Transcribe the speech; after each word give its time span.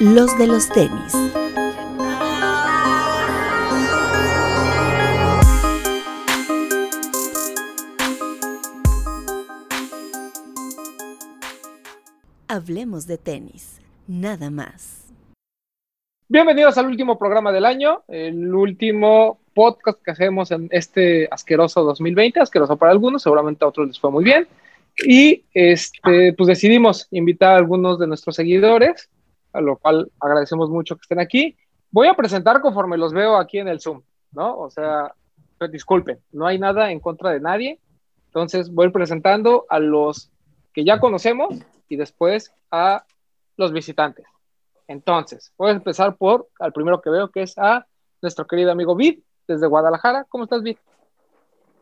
Los 0.00 0.38
de 0.38 0.46
los 0.46 0.68
tenis. 0.68 1.12
Hablemos 12.46 13.06
de 13.06 13.18
tenis, 13.18 13.80
nada 14.06 14.50
más. 14.50 15.08
Bienvenidos 16.28 16.76
al 16.78 16.86
último 16.86 17.18
programa 17.18 17.52
del 17.52 17.64
año, 17.64 18.02
el 18.08 18.54
último 18.54 19.38
podcast 19.54 20.02
que 20.02 20.10
hacemos 20.10 20.50
en 20.50 20.68
este 20.70 21.26
asqueroso 21.30 21.82
2020, 21.84 22.40
asqueroso 22.40 22.76
para 22.76 22.92
algunos, 22.92 23.22
seguramente 23.22 23.64
a 23.64 23.68
otros 23.68 23.88
les 23.88 23.98
fue 23.98 24.10
muy 24.10 24.24
bien. 24.24 24.46
Y 25.04 25.44
este, 25.54 26.32
pues 26.32 26.48
decidimos 26.48 27.06
invitar 27.10 27.54
a 27.54 27.58
algunos 27.58 27.98
de 27.98 28.06
nuestros 28.06 28.36
seguidores, 28.36 29.08
a 29.52 29.60
lo 29.60 29.76
cual 29.76 30.10
agradecemos 30.20 30.70
mucho 30.70 30.96
que 30.96 31.02
estén 31.02 31.20
aquí. 31.20 31.56
Voy 31.90 32.08
a 32.08 32.14
presentar 32.14 32.60
conforme 32.60 32.98
los 32.98 33.12
veo 33.12 33.36
aquí 33.36 33.58
en 33.58 33.68
el 33.68 33.80
Zoom, 33.80 34.02
¿no? 34.32 34.58
O 34.58 34.70
sea, 34.70 35.14
disculpen, 35.70 36.18
no 36.32 36.46
hay 36.46 36.58
nada 36.58 36.90
en 36.90 37.00
contra 37.00 37.30
de 37.30 37.40
nadie. 37.40 37.78
Entonces 38.26 38.70
voy 38.70 38.90
presentando 38.90 39.66
a 39.68 39.78
los 39.78 40.30
que 40.74 40.84
ya 40.84 41.00
conocemos 41.00 41.56
y 41.88 41.96
después 41.96 42.52
a 42.70 43.04
los 43.56 43.72
visitantes. 43.72 44.26
Entonces, 44.86 45.52
voy 45.56 45.70
a 45.70 45.74
empezar 45.74 46.16
por 46.16 46.48
al 46.58 46.72
primero 46.72 47.00
que 47.00 47.10
veo, 47.10 47.30
que 47.30 47.42
es 47.42 47.56
a 47.58 47.86
nuestro 48.20 48.46
querido 48.46 48.72
amigo 48.72 48.94
Vid, 48.94 49.20
desde 49.46 49.66
Guadalajara. 49.66 50.26
¿Cómo 50.28 50.44
estás, 50.44 50.62
Vid? 50.62 50.76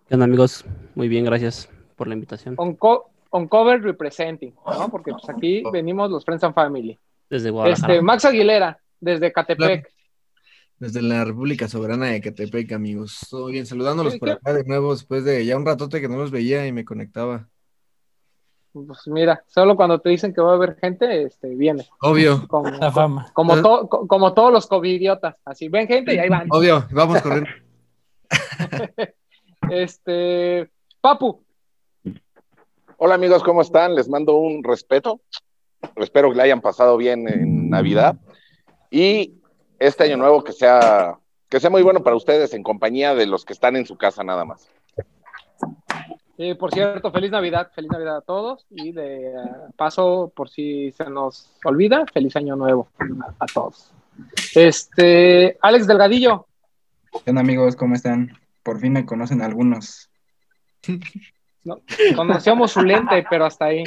¿Qué 0.09 0.15
amigos? 0.15 0.65
Muy 0.95 1.09
bien, 1.09 1.25
gracias 1.25 1.69
por 1.97 2.07
la 2.09 2.15
invitación. 2.15 2.55
On, 2.59 2.75
co 2.77 3.11
on 3.31 3.49
cover 3.49 3.83
representing, 3.83 4.55
¿no? 4.65 4.89
Porque 4.89 5.11
pues 5.13 5.29
aquí 5.29 5.63
venimos 5.73 6.11
los 6.11 6.25
Friends 6.25 6.45
and 6.45 6.55
Family. 6.55 6.99
Desde 7.29 7.51
Guadalajara. 7.51 7.93
Este, 7.95 8.03
Max 8.05 8.25
Aguilera, 8.25 8.79
desde 9.01 9.33
Catepec. 9.33 9.91
Desde 10.79 11.01
la 11.03 11.25
República 11.25 11.67
Soberana 11.69 12.07
de 12.07 12.21
Catepec, 12.21 12.71
amigos. 12.73 13.19
Todo 13.31 13.47
bien, 13.47 13.67
saludándolos 13.67 14.17
por 14.19 14.31
acá 14.31 14.53
de 14.53 14.63
nuevo 14.65 14.93
después 14.93 15.25
de 15.25 15.45
ya 15.45 15.57
un 15.57 15.65
ratote 15.67 16.01
que 16.01 16.09
no 16.09 16.17
los 16.19 16.31
veía 16.31 16.67
y 16.67 16.73
me 16.73 16.85
conectaba. 16.85 17.49
Pues 18.73 19.07
mira, 19.07 19.43
solo 19.47 19.75
cuando 19.75 19.99
te 20.03 20.11
dicen 20.11 20.35
que 20.35 20.43
va 20.43 20.53
a 20.53 20.57
haber 20.57 20.77
gente, 20.79 21.23
este, 21.23 21.49
viene. 21.55 21.87
Obvio, 22.03 22.47
Como, 22.47 22.69
La 22.69 22.93
fama. 22.93 23.27
como, 23.33 23.63
to- 23.63 23.89
co- 23.89 24.07
como 24.07 24.35
todos 24.35 24.53
los 24.53 24.67
covidiotas. 24.67 25.35
Así, 25.47 25.69
ven 25.71 25.89
gente 25.89 26.15
y 26.15 26.19
ahí 26.19 26.29
van. 26.29 26.47
obvio, 26.51 26.87
vamos 26.93 27.23
corriendo. 27.23 27.49
Este, 29.71 30.71
Papu, 31.01 31.43
Hola 32.99 33.15
amigos, 33.15 33.43
¿cómo 33.43 33.61
están? 33.61 33.95
Les 33.95 34.09
mando 34.09 34.37
un 34.37 34.65
respeto. 34.65 35.21
Espero 35.97 36.31
que 36.31 36.37
le 36.37 36.43
hayan 36.45 36.63
pasado 36.63 36.97
bien 36.97 37.29
en 37.29 37.69
Navidad. 37.69 38.17
Y 38.91 39.35
este 39.79 40.05
año 40.05 40.17
nuevo 40.17 40.43
que 40.43 40.53
sea, 40.53 41.19
que 41.51 41.61
sea 41.61 41.69
muy 41.69 41.83
bueno 41.83 42.03
para 42.03 42.17
ustedes 42.17 42.55
en 42.55 42.63
compañía 42.63 43.15
de 43.15 43.27
los 43.27 43.45
que 43.45 43.53
están 43.53 43.77
en 43.77 43.85
su 43.85 43.97
casa 43.99 44.25
nada 44.25 44.47
más. 44.47 44.71
eh, 46.39 46.55
por 46.55 46.73
cierto, 46.73 47.13
feliz 47.13 47.31
Navidad, 47.31 47.71
feliz 47.75 47.91
Navidad 47.91 48.17
a 48.17 48.23
todos 48.23 48.65
y 48.71 48.93
de 48.93 49.27
eh, 49.29 49.35
paso, 49.77 50.33
por 50.35 50.49
si 50.49 50.91
se 50.93 51.05
nos 51.11 51.51
olvida, 51.65 52.07
feliz 52.13 52.35
año 52.37 52.57
nuevo 52.57 52.89
a, 52.99 53.45
a 53.45 53.47
todos. 53.47 53.93
Este, 54.55 55.59
Alex 55.61 55.87
Delgadillo, 55.87 56.47
¿Qué 57.25 57.31
onda, 57.31 57.41
amigos? 57.43 57.77
¿Cómo 57.77 57.95
están? 57.95 58.39
Por 58.63 58.79
fin 58.81 58.93
me 58.95 59.07
conocen 59.07 59.43
algunos. 59.43 60.11
no, 61.67 61.83
conocíamos 62.15 62.73
su 62.73 62.83
lente, 62.83 63.25
pero 63.29 63.45
hasta 63.45 63.67
ahí, 63.67 63.85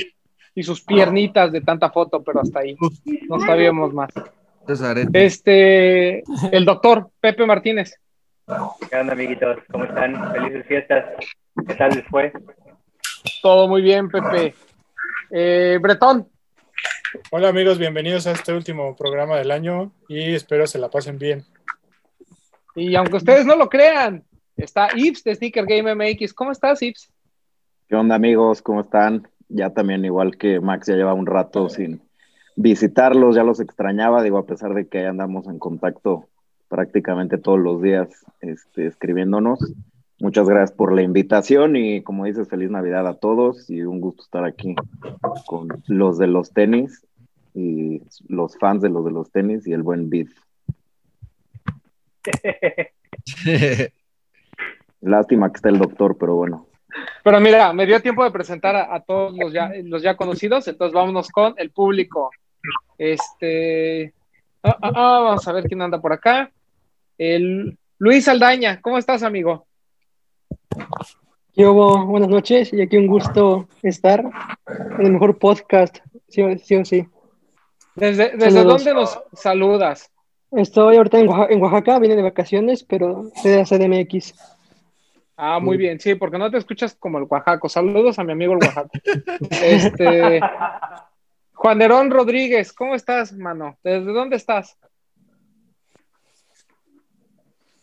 y 0.54 0.64
sus 0.64 0.82
piernitas 0.82 1.52
de 1.52 1.62
tanta 1.62 1.90
foto, 1.90 2.24
pero 2.24 2.42
hasta 2.42 2.60
ahí, 2.60 2.76
no 3.28 3.40
sabíamos 3.40 3.94
más. 3.94 4.12
Este, 5.14 6.22
el 6.52 6.66
doctor 6.66 7.10
Pepe 7.20 7.46
Martínez, 7.46 7.96
¿Qué 8.90 8.96
onda, 8.96 9.14
amiguitos? 9.14 9.58
¿Cómo 9.72 9.84
están? 9.84 10.32
Felices 10.34 10.66
fiestas. 10.66 11.06
¿Qué 11.68 11.76
tal 11.76 11.92
les 11.92 12.06
fue? 12.08 12.34
todo 13.44 13.68
muy 13.68 13.82
bien, 13.84 14.10
Pepe. 14.10 14.56
Eh, 15.30 15.78
Bretón, 15.80 16.28
Hola 17.32 17.50
amigos, 17.50 17.80
bienvenidos 17.80 18.28
a 18.28 18.32
este 18.32 18.54
último 18.54 18.96
programa 18.96 19.38
del 19.38 19.50
año 19.50 19.92
y 20.08 20.36
espero 20.36 20.68
se 20.68 20.78
la 20.78 20.90
pasen 20.90 21.18
bien. 21.18 21.44
y 22.76 22.96
aunque 22.96 23.18
ustedes 23.18 23.48
no 23.48 23.56
lo 23.56 23.68
crean, 23.68 24.24
está 24.56 24.90
Ips 24.96 25.24
de 25.24 25.34
Sneaker 25.34 25.66
Game 25.66 25.96
MX. 25.96 26.34
¿Cómo 26.34 26.52
estás, 26.52 26.82
Ips? 26.84 27.12
¿Qué 27.90 27.96
onda 27.96 28.14
amigos? 28.14 28.62
¿Cómo 28.62 28.82
están? 28.82 29.28
Ya 29.48 29.72
también 29.72 30.06
igual 30.06 30.38
que 30.38 30.60
Max 30.60 30.86
ya 30.86 30.96
lleva 30.96 31.16
un 31.16 31.26
rato 31.26 31.70
sin 31.70 32.04
visitarlos, 32.56 33.36
ya 33.36 33.44
los 33.44 33.60
extrañaba, 33.60 34.22
digo, 34.22 34.38
a 34.38 34.46
pesar 34.46 34.76
de 34.76 34.88
que 34.88 35.00
ahí 35.00 35.06
andamos 35.06 35.48
en 35.48 35.58
contacto 35.58 36.28
prácticamente 36.68 37.40
todos 37.40 37.58
los 37.58 37.82
días 37.82 38.10
este, 38.42 38.86
escribiéndonos. 38.86 39.74
Muchas 40.20 40.48
gracias 40.48 40.72
por 40.72 40.94
la 40.94 41.02
invitación 41.02 41.76
y 41.78 42.04
como 42.04 42.26
dices, 42.26 42.48
feliz 42.48 42.70
Navidad 42.70 43.08
a 43.08 43.16
todos 43.16 43.68
y 43.72 43.82
un 43.82 44.02
gusto 44.02 44.22
estar 44.22 44.46
aquí 44.46 44.76
con 45.48 45.70
los 45.88 46.20
de 46.20 46.28
los 46.28 46.52
tenis 46.52 47.08
y 47.56 48.04
los 48.28 48.56
fans 48.60 48.84
de 48.84 48.90
los 48.90 49.04
de 49.04 49.12
los 49.12 49.32
tenis 49.32 49.66
y 49.66 49.74
el 49.74 49.82
buen 49.82 50.12
beat. 50.12 50.28
Lástima 55.02 55.50
que 55.52 55.56
está 55.56 55.70
el 55.70 55.80
doctor, 55.80 56.20
pero 56.20 56.36
bueno. 56.36 56.69
Pero 57.24 57.40
mira, 57.40 57.72
me 57.74 57.86
dio 57.86 58.02
tiempo 58.02 58.24
de 58.24 58.32
presentar 58.32 58.76
a, 58.76 58.94
a 58.96 59.02
todos 59.02 59.36
los 59.38 59.54
ya, 59.54 59.72
los 59.84 60.02
ya 60.02 60.16
conocidos, 60.16 60.68
entonces 60.68 60.94
vámonos 60.94 61.30
con 61.30 61.54
el 61.58 61.72
público. 61.72 62.32
Este, 62.98 64.14
ah, 64.64 64.78
ah, 64.82 64.92
ah, 64.96 65.20
vamos 65.24 65.48
a 65.48 65.52
ver 65.54 65.64
quién 65.66 65.82
anda 65.82 66.02
por 66.02 66.14
acá. 66.14 66.52
El 67.18 67.78
Luis 67.98 68.28
Aldaña, 68.28 68.82
¿cómo 68.82 68.98
estás, 68.98 69.24
amigo? 69.24 69.66
¿Qué 71.54 71.66
hubo? 71.66 72.06
Buenas 72.06 72.30
noches 72.30 72.72
y 72.74 72.82
aquí 72.82 72.98
un 72.98 73.08
gusto 73.08 73.68
estar 73.84 74.24
en 75.00 75.06
el 75.06 75.12
mejor 75.12 75.38
podcast, 75.38 75.98
sí, 76.30 76.42
o- 76.42 76.86
sí. 76.86 77.06
¿Desde, 77.96 78.38
dónde 78.64 78.94
nos 78.94 79.20
saludas? 79.34 80.10
Estoy 80.52 80.96
ahorita 80.98 81.20
en 81.20 81.28
Oaxaca, 81.28 81.54
en 81.54 81.62
Oaxaca, 81.62 82.00
vine 82.00 82.16
de 82.16 82.22
vacaciones, 82.22 82.84
pero 82.84 83.30
soy 83.42 83.52
de 83.52 83.58
la 83.58 83.66
CDMX. 83.66 84.34
Ah, 85.42 85.58
muy 85.62 85.78
bien, 85.78 86.02
sí, 86.02 86.16
porque 86.16 86.38
no 86.38 86.52
te 86.52 86.58
escuchas 86.58 86.94
como 87.00 87.18
el 87.18 87.24
Oaxaco. 87.30 87.70
Saludos 87.70 88.20
a 88.20 88.26
mi 88.26 88.34
amigo 88.34 88.54
el 88.54 88.60
Oaxaco. 88.60 88.90
Este, 89.64 90.42
Juan 91.54 91.78
Nerón 91.78 92.12
Rodríguez, 92.12 92.74
¿cómo 92.74 92.94
estás, 92.94 93.32
mano? 93.32 93.78
¿Desde 93.82 94.12
dónde 94.12 94.36
estás? 94.36 94.78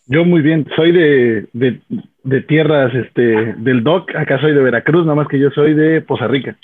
Yo 0.07 0.27
muy 0.27 0.43
bien, 0.43 0.69
soy 0.77 0.93
de, 0.93 1.49
de, 1.55 1.81
de 2.25 2.41
tierras 2.43 2.95
este, 2.95 3.55
del 3.55 3.83
DOC, 3.83 4.15
acá 4.17 4.39
soy 4.39 4.53
de 4.53 4.63
Veracruz, 4.63 5.05
nada 5.05 5.17
más 5.17 5.27
que 5.29 5.39
yo 5.39 5.49
soy 5.51 5.73
de 5.75 6.03
Poza 6.03 6.29
Rica. 6.29 6.59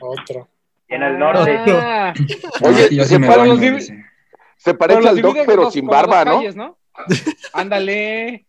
Otro. 0.00 0.48
Y 0.88 0.94
en 0.94 1.02
el 1.02 1.18
norte. 1.18 1.58
Ah, 1.68 2.14
Oye, 2.62 2.88
Yo 2.92 3.02
sí 3.02 3.14
se, 3.14 3.18
me 3.18 3.26
baño, 3.26 3.56
parece 4.78 5.08
al 5.08 5.20
doc, 5.20 5.36
pero 5.44 5.62
dos- 5.64 5.72
sin 5.74 5.86
barba, 5.88 6.24
¿no? 6.24 6.40
Ándale. 7.52 8.46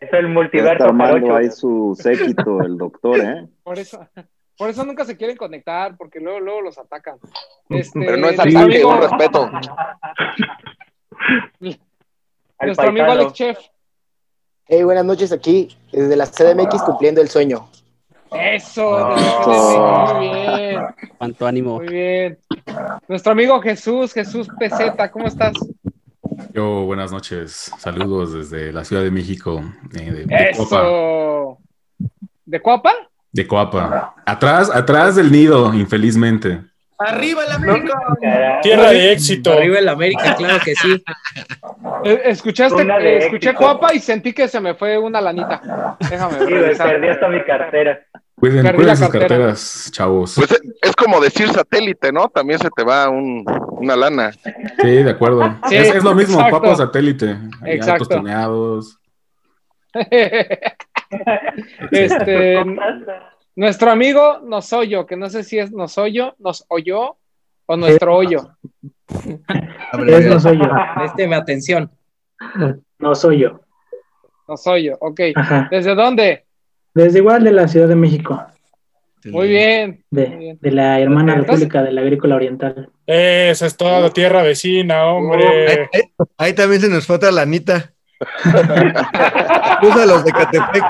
Es 0.00 0.12
el 0.12 0.28
multiverso. 0.28 0.72
está 0.72 0.84
armando 0.86 1.36
ahí 1.36 1.50
su 1.50 1.96
séquito 2.00 2.60
el 2.62 2.76
doctor, 2.76 3.20
¿eh? 3.20 3.46
Por 3.62 3.78
eso, 3.78 4.06
por 4.56 4.70
eso 4.70 4.84
nunca 4.84 5.04
se 5.04 5.16
quieren 5.16 5.36
conectar, 5.36 5.96
porque 5.96 6.20
luego, 6.20 6.40
luego 6.40 6.60
los 6.62 6.78
atacan. 6.78 7.18
Este, 7.68 8.00
Pero 8.00 8.16
no 8.16 8.28
es 8.28 8.38
ataque, 8.38 8.56
amigo, 8.56 8.90
un 8.90 9.00
respeto. 9.00 9.50
Nuestro 12.60 12.88
amigo. 12.88 13.06
Alex 13.06 13.32
Chef. 13.32 13.58
Hey, 14.66 14.82
buenas 14.82 15.04
noches 15.04 15.32
aquí 15.32 15.68
desde 15.92 16.16
la 16.16 16.26
CDMX 16.26 16.82
cumpliendo 16.82 17.20
el 17.22 17.28
sueño. 17.28 17.68
Eso, 18.30 19.14
Eso. 19.16 20.14
muy 20.14 20.28
bien, 20.28 20.82
Cuánto 21.16 21.46
ánimo. 21.46 21.76
muy 21.76 21.88
bien. 21.88 22.38
Nuestro 23.08 23.32
amigo 23.32 23.58
Jesús, 23.62 24.12
Jesús 24.12 24.48
Peseta, 24.58 25.10
¿cómo 25.10 25.26
estás? 25.26 25.54
Yo, 26.54 26.84
buenas 26.84 27.12
noches. 27.12 27.70
Saludos 27.78 28.32
desde 28.32 28.72
la 28.72 28.84
Ciudad 28.84 29.02
de 29.02 29.10
México, 29.10 29.62
eh, 29.98 30.10
de, 30.12 30.24
de 30.24 30.52
Coapa. 30.56 31.58
¿De 32.44 32.60
Cuapa? 32.60 32.92
De 33.32 33.46
Coapa. 33.46 34.14
Atrás, 34.24 34.70
atrás 34.74 35.16
del 35.16 35.30
nido, 35.32 35.74
infelizmente. 35.74 36.60
¡Arriba 36.98 37.44
el 37.44 37.52
América! 37.52 37.94
Tierra 38.62 38.90
de 38.90 39.12
éxito. 39.12 39.52
Arriba 39.52 39.78
el 39.78 39.88
América, 39.88 40.34
claro 40.36 40.58
que 40.64 40.74
sí. 40.74 41.02
Eh, 42.04 42.20
Escuchaste, 42.26 42.82
eh, 42.82 43.18
escuché 43.18 43.48
éxito. 43.50 43.54
Cuapa 43.58 43.92
y 43.92 43.98
sentí 43.98 44.32
que 44.32 44.46
se 44.46 44.60
me 44.60 44.74
fue 44.74 44.96
una 44.98 45.20
lanita. 45.20 45.96
Déjame 46.08 46.34
Sí, 46.38 46.44
güey, 46.44 46.54
revisar. 46.62 46.90
perdí 46.90 47.08
hasta 47.08 47.28
mi 47.28 47.42
cartera. 47.44 48.00
Cuiden, 48.40 48.62
Perdí 48.62 48.76
cuiden 48.76 48.96
sus 48.96 49.08
cartera. 49.08 49.28
carteras, 49.28 49.90
chavos. 49.92 50.34
Pues 50.36 50.52
es, 50.52 50.62
es 50.82 50.94
como 50.96 51.20
decir 51.20 51.48
satélite, 51.48 52.12
¿no? 52.12 52.28
También 52.28 52.58
se 52.60 52.68
te 52.70 52.84
va 52.84 53.08
un- 53.08 53.44
una 53.72 53.96
lana. 53.96 54.30
Sí, 54.32 54.88
de 55.02 55.10
acuerdo. 55.10 55.42
Sí, 55.68 55.76
es, 55.76 55.94
es 55.94 56.04
lo 56.04 56.14
mismo, 56.14 56.36
exacto. 56.38 56.60
papo 56.62 56.76
satélite. 56.76 57.36
Exacto. 57.64 58.04
altos 58.04 58.08
tuneados. 58.08 58.98
este, 61.90 62.64
nuestro 63.56 63.90
amigo 63.90 64.40
Nosoyo, 64.44 65.06
que 65.06 65.16
no 65.16 65.28
sé 65.30 65.42
si 65.44 65.58
es 65.58 65.72
Nosoyo, 65.72 66.34
nos 66.38 66.64
oyó, 66.68 67.16
o 67.66 67.76
nuestro 67.76 68.16
hoyo. 68.16 68.50
Es 70.06 70.26
no 70.26 70.38
soy 70.38 70.58
yo. 70.58 70.68
Présteme 70.96 71.34
atención. 71.34 71.90
No 72.98 73.14
soy 73.14 73.38
yo. 73.40 73.60
No 74.46 74.56
soy 74.56 74.84
yo, 74.84 74.96
ok. 75.00 75.20
Ajá. 75.34 75.66
¿Desde 75.70 75.94
dónde? 75.94 76.44
Desde 76.94 77.18
igual 77.18 77.44
de 77.44 77.52
la 77.52 77.68
Ciudad 77.68 77.88
de 77.88 77.94
México, 77.94 78.42
Muy 79.24 79.48
bien. 79.48 80.04
de, 80.10 80.56
de 80.60 80.70
la 80.70 81.00
hermana 81.00 81.32
Entonces- 81.34 81.48
República 81.60 81.82
de 81.82 81.92
la 81.92 82.00
Agrícola 82.00 82.36
Oriental. 82.36 82.90
Eso 83.06 83.66
es 83.66 83.76
todo, 83.76 84.10
tierra 84.10 84.42
vecina, 84.42 85.06
hombre. 85.06 85.88
Ahí, 85.92 86.00
ahí 86.38 86.52
también 86.54 86.80
se 86.80 86.88
nos 86.88 87.06
fue 87.06 87.16
otra 87.16 87.30
lanita. 87.30 87.92
Usa 89.82 90.06
los 90.06 90.24
de 90.24 90.32
Catepec. 90.32 90.84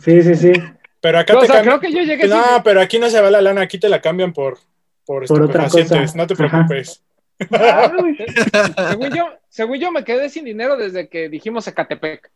Sí, 0.00 0.22
sí, 0.22 0.34
sí. 0.34 0.52
Pero 1.00 1.18
acá 1.18 1.36
O 1.36 1.40
te 1.40 1.46
sea, 1.46 1.56
cambian- 1.56 1.78
creo 1.78 1.80
que 1.80 1.96
yo 1.96 2.02
llegué 2.04 2.28
No, 2.28 2.42
sin- 2.42 2.62
pero 2.62 2.80
aquí 2.80 2.98
no 2.98 3.08
se 3.10 3.20
va 3.20 3.30
la 3.30 3.40
lana, 3.40 3.62
aquí 3.62 3.78
te 3.78 3.88
la 3.88 4.00
cambian 4.00 4.32
por, 4.32 4.58
por, 5.04 5.26
Por 5.26 5.42
otra 5.42 5.66
estupefacientes, 5.66 6.12
cosa. 6.12 6.18
no 6.18 6.26
te 6.26 6.36
preocupes. 6.36 7.02
según, 8.88 9.10
yo, 9.10 9.24
según 9.48 9.78
yo 9.78 9.90
me 9.90 10.04
quedé 10.04 10.28
sin 10.28 10.44
dinero 10.44 10.76
desde 10.76 11.08
que 11.08 11.28
dijimos 11.28 11.66
Ecatepec. 11.66 12.30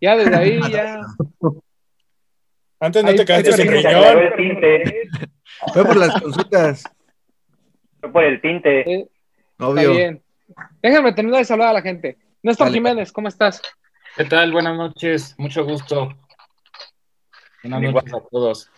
Ya 0.00 0.16
desde 0.16 0.34
ahí 0.36 0.60
ya. 0.70 1.00
Antes 2.80 3.04
no 3.04 3.14
te 3.14 3.24
quedaste 3.24 3.52
sin 3.52 3.70
riñón. 3.70 4.18
el 4.18 4.34
tinte. 4.36 5.08
Fue 5.72 5.84
por 5.84 5.96
las 5.96 6.20
consultas. 6.20 6.84
Fue 8.00 8.12
por 8.12 8.24
el 8.24 8.40
tinte. 8.40 8.80
Eh, 8.80 9.08
Está 9.52 9.68
Obvio. 9.68 9.90
bien. 9.92 10.22
Déjenme 10.82 11.12
terminar 11.12 11.40
de 11.40 11.44
saludar 11.44 11.70
a 11.70 11.72
la 11.74 11.82
gente. 11.82 12.16
Néstor 12.42 12.68
Dale. 12.68 12.76
Jiménez, 12.76 13.12
¿cómo 13.12 13.26
estás? 13.28 13.60
¿Qué 14.16 14.24
tal? 14.24 14.52
Buenas 14.52 14.76
noches, 14.76 15.34
mucho 15.38 15.64
gusto. 15.64 16.14
Buenas 17.64 17.82
Igual. 17.82 17.94
noches 18.04 18.14
a 18.14 18.28
todos. 18.30 18.70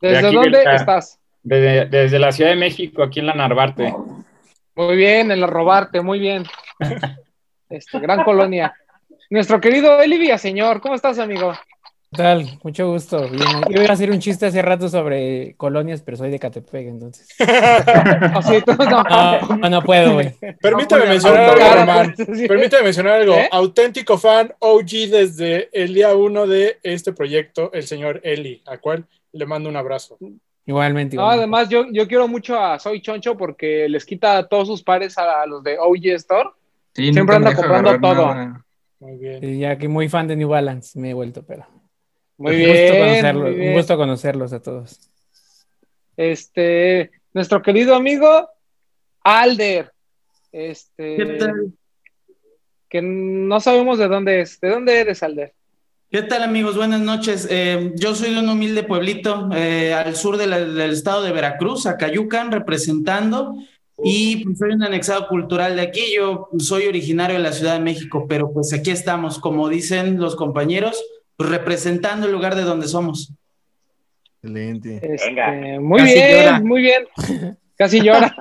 De 0.00 0.08
¿Desde 0.10 0.32
dónde 0.32 0.62
estás? 0.74 1.18
Desde, 1.42 1.86
desde 1.86 2.18
la 2.18 2.32
Ciudad 2.32 2.50
de 2.50 2.56
México, 2.56 3.02
aquí 3.02 3.20
en 3.20 3.26
la 3.26 3.34
Narvarte. 3.34 3.94
Muy 4.74 4.96
bien, 4.96 5.30
en 5.30 5.40
la 5.40 5.46
Robarte, 5.46 6.00
muy 6.02 6.18
bien. 6.18 6.44
Este, 7.70 7.98
gran 8.00 8.22
colonia. 8.22 8.74
Nuestro 9.30 9.58
querido 9.58 9.98
Eli 10.02 10.18
Villaseñor, 10.18 10.82
¿cómo 10.82 10.94
estás, 10.94 11.18
amigo? 11.18 11.54
¿Qué 12.12 12.18
tal? 12.18 12.58
Mucho 12.62 12.90
gusto. 12.90 13.26
Bien. 13.28 13.42
Yo 13.70 13.80
iba 13.82 13.88
a 13.90 13.92
hacer 13.94 14.10
un 14.10 14.18
chiste 14.18 14.44
hace 14.44 14.60
rato 14.60 14.86
sobre 14.90 15.54
colonias, 15.56 16.02
pero 16.02 16.18
soy 16.18 16.30
de 16.30 16.38
Catepec, 16.38 16.86
entonces. 16.86 17.26
Ah, 19.04 19.40
no. 19.48 19.70
No, 19.70 19.82
puedo, 19.82 20.14
güey. 20.14 20.34
Permítame 20.60 21.04
No, 21.04 21.10
mencionar 21.10 21.40
algo, 21.40 21.74
Román. 21.80 22.14
Permítame 22.48 22.82
mencionar 22.84 23.20
algo. 23.20 23.34
¿Eh? 23.34 23.48
Auténtico 23.50 24.18
fan 24.18 24.52
OG 24.58 24.90
desde 25.10 25.68
el 25.72 25.94
día 25.94 26.14
uno 26.14 26.46
de 26.46 26.78
este 26.82 27.12
proyecto, 27.12 27.72
el 27.72 27.84
señor 27.84 28.20
Eli, 28.24 28.62
a 28.66 28.76
cual 28.78 29.06
le 29.32 29.46
mando 29.46 29.68
un 29.70 29.76
abrazo. 29.76 30.18
Igualmente. 30.66 31.16
Además, 31.18 31.68
yo, 31.68 31.86
yo 31.90 32.06
quiero 32.06 32.28
mucho 32.28 32.58
a 32.58 32.78
Soy 32.78 33.00
Choncho 33.00 33.36
porque 33.36 33.88
les 33.88 34.04
quita 34.04 34.46
todos 34.48 34.68
sus 34.68 34.82
pares 34.82 35.16
a 35.16 35.46
los 35.46 35.62
de 35.64 35.78
OG 35.78 36.06
Store. 36.16 36.50
Sí, 36.94 37.12
Siempre 37.12 37.36
anda 37.36 37.54
comprando 37.54 37.98
todo. 37.98 38.34
nada. 38.34 38.64
Muy 39.00 39.16
bien. 39.16 39.40
Sí, 39.40 39.58
ya 39.58 39.78
que 39.78 39.88
muy 39.88 40.08
fan 40.08 40.28
de 40.28 40.36
New 40.36 40.48
Balance 40.48 40.98
me 40.98 41.10
he 41.10 41.14
vuelto, 41.14 41.42
pero. 41.44 41.66
Muy 42.38 42.52
un 42.52 42.58
bien, 42.58 42.70
Gusto 42.70 42.98
conocerlos, 42.98 43.42
muy 43.44 43.54
bien. 43.54 43.68
Un 43.68 43.74
gusto 43.76 43.96
conocerlos 43.96 44.52
a 44.52 44.62
todos. 44.62 45.10
Este, 46.16 47.10
nuestro 47.32 47.62
querido 47.62 47.94
amigo 47.94 48.48
Alder. 49.22 49.92
Este, 50.50 51.16
¿Qué 51.16 51.24
tal? 51.38 51.72
que 52.88 53.00
no 53.00 53.58
sabemos 53.60 53.98
de 53.98 54.06
dónde 54.08 54.40
es. 54.42 54.60
¿De 54.60 54.68
dónde 54.68 55.00
eres, 55.00 55.22
Alder? 55.22 55.54
¿Qué 56.10 56.20
tal 56.22 56.42
amigos? 56.42 56.76
Buenas 56.76 57.00
noches. 57.00 57.48
Eh, 57.50 57.92
yo 57.96 58.14
soy 58.14 58.34
de 58.34 58.40
un 58.40 58.50
humilde 58.50 58.82
pueblito 58.82 59.48
eh, 59.54 59.94
al 59.94 60.14
sur 60.14 60.36
de 60.36 60.46
la- 60.46 60.60
del 60.62 60.90
estado 60.90 61.22
de 61.22 61.32
Veracruz, 61.32 61.86
Acayucan, 61.86 62.52
representando. 62.52 63.54
Y 64.04 64.44
pues, 64.44 64.58
soy 64.58 64.72
un 64.72 64.82
anexado 64.82 65.26
cultural 65.28 65.76
de 65.76 65.82
aquí. 65.82 66.02
Yo 66.14 66.50
soy 66.58 66.86
originario 66.86 67.36
de 67.38 67.42
la 67.42 67.52
Ciudad 67.52 67.74
de 67.74 67.80
México, 67.80 68.26
pero 68.28 68.52
pues 68.52 68.74
aquí 68.74 68.90
estamos, 68.90 69.38
como 69.38 69.70
dicen 69.70 70.18
los 70.20 70.36
compañeros, 70.36 71.02
pues, 71.36 71.50
representando 71.50 72.26
el 72.26 72.32
lugar 72.32 72.54
de 72.54 72.62
donde 72.62 72.88
somos. 72.88 73.32
Excelente. 74.42 75.00
Este, 75.02 75.78
muy 75.78 76.00
Casi 76.00 76.14
bien, 76.14 76.44
llora. 76.44 76.60
muy 76.60 76.82
bien. 76.82 77.06
Casi 77.76 78.00
llora. 78.00 78.34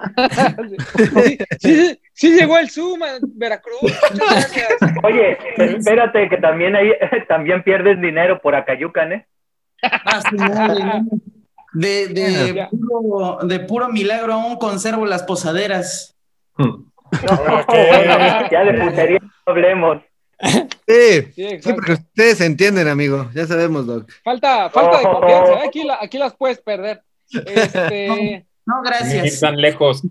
sí, 1.17 1.37
sí, 1.59 1.99
sí 2.13 2.31
llegó 2.33 2.57
el 2.57 2.69
Zoom 2.69 3.01
a 3.03 3.17
Veracruz. 3.21 3.81
Muchas 3.81 4.53
gracias. 4.53 4.73
Oye, 5.03 5.37
espérate 5.57 6.29
que 6.29 6.37
también 6.37 6.75
hay, 6.75 6.91
también 7.27 7.63
pierdes 7.63 7.99
dinero 8.01 8.39
por 8.41 8.55
Acayucan, 8.55 9.13
¿eh? 9.13 9.27
Ah. 9.81 11.01
De, 11.73 12.07
de, 12.09 12.67
puro, 12.69 13.39
de 13.47 13.59
puro 13.61 13.89
milagro 13.89 14.33
aún 14.33 14.57
conservo 14.57 15.05
las 15.05 15.23
posaderas. 15.23 16.15
Ya 18.51 18.63
de 18.63 18.73
putería 18.85 19.19
no 19.19 19.29
hablemos. 19.45 20.01
Sí, 20.87 21.59
Sí, 21.61 21.73
porque 21.73 21.93
ustedes 21.93 22.41
entienden, 22.41 22.87
amigo. 22.87 23.29
Ya 23.33 23.45
sabemos, 23.45 23.85
Doc. 23.87 24.09
Falta, 24.23 24.69
falta 24.69 24.97
de 24.99 25.03
confianza. 25.03 25.53
¿eh? 25.53 25.67
Aquí, 25.67 25.83
la- 25.83 25.99
aquí 26.01 26.17
las 26.17 26.35
puedes 26.35 26.59
perder. 26.59 27.01
Este, 27.31 28.45
No, 28.65 28.81
gracias. 28.83 29.39
tan 29.39 29.55
lejos. 29.57 30.03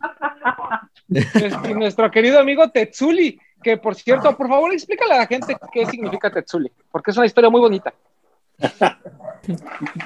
este, 1.08 1.74
nuestro 1.74 2.10
querido 2.10 2.40
amigo 2.40 2.68
Tetsuli, 2.70 3.38
que 3.62 3.76
por 3.76 3.94
cierto, 3.94 4.36
por 4.36 4.48
favor, 4.48 4.72
explícale 4.72 5.14
a 5.14 5.18
la 5.18 5.26
gente 5.26 5.56
qué 5.72 5.86
significa 5.86 6.30
Tetsuli, 6.30 6.70
porque 6.90 7.10
es 7.12 7.16
una 7.16 7.26
historia 7.26 7.48
muy 7.50 7.60
bonita. 7.60 7.94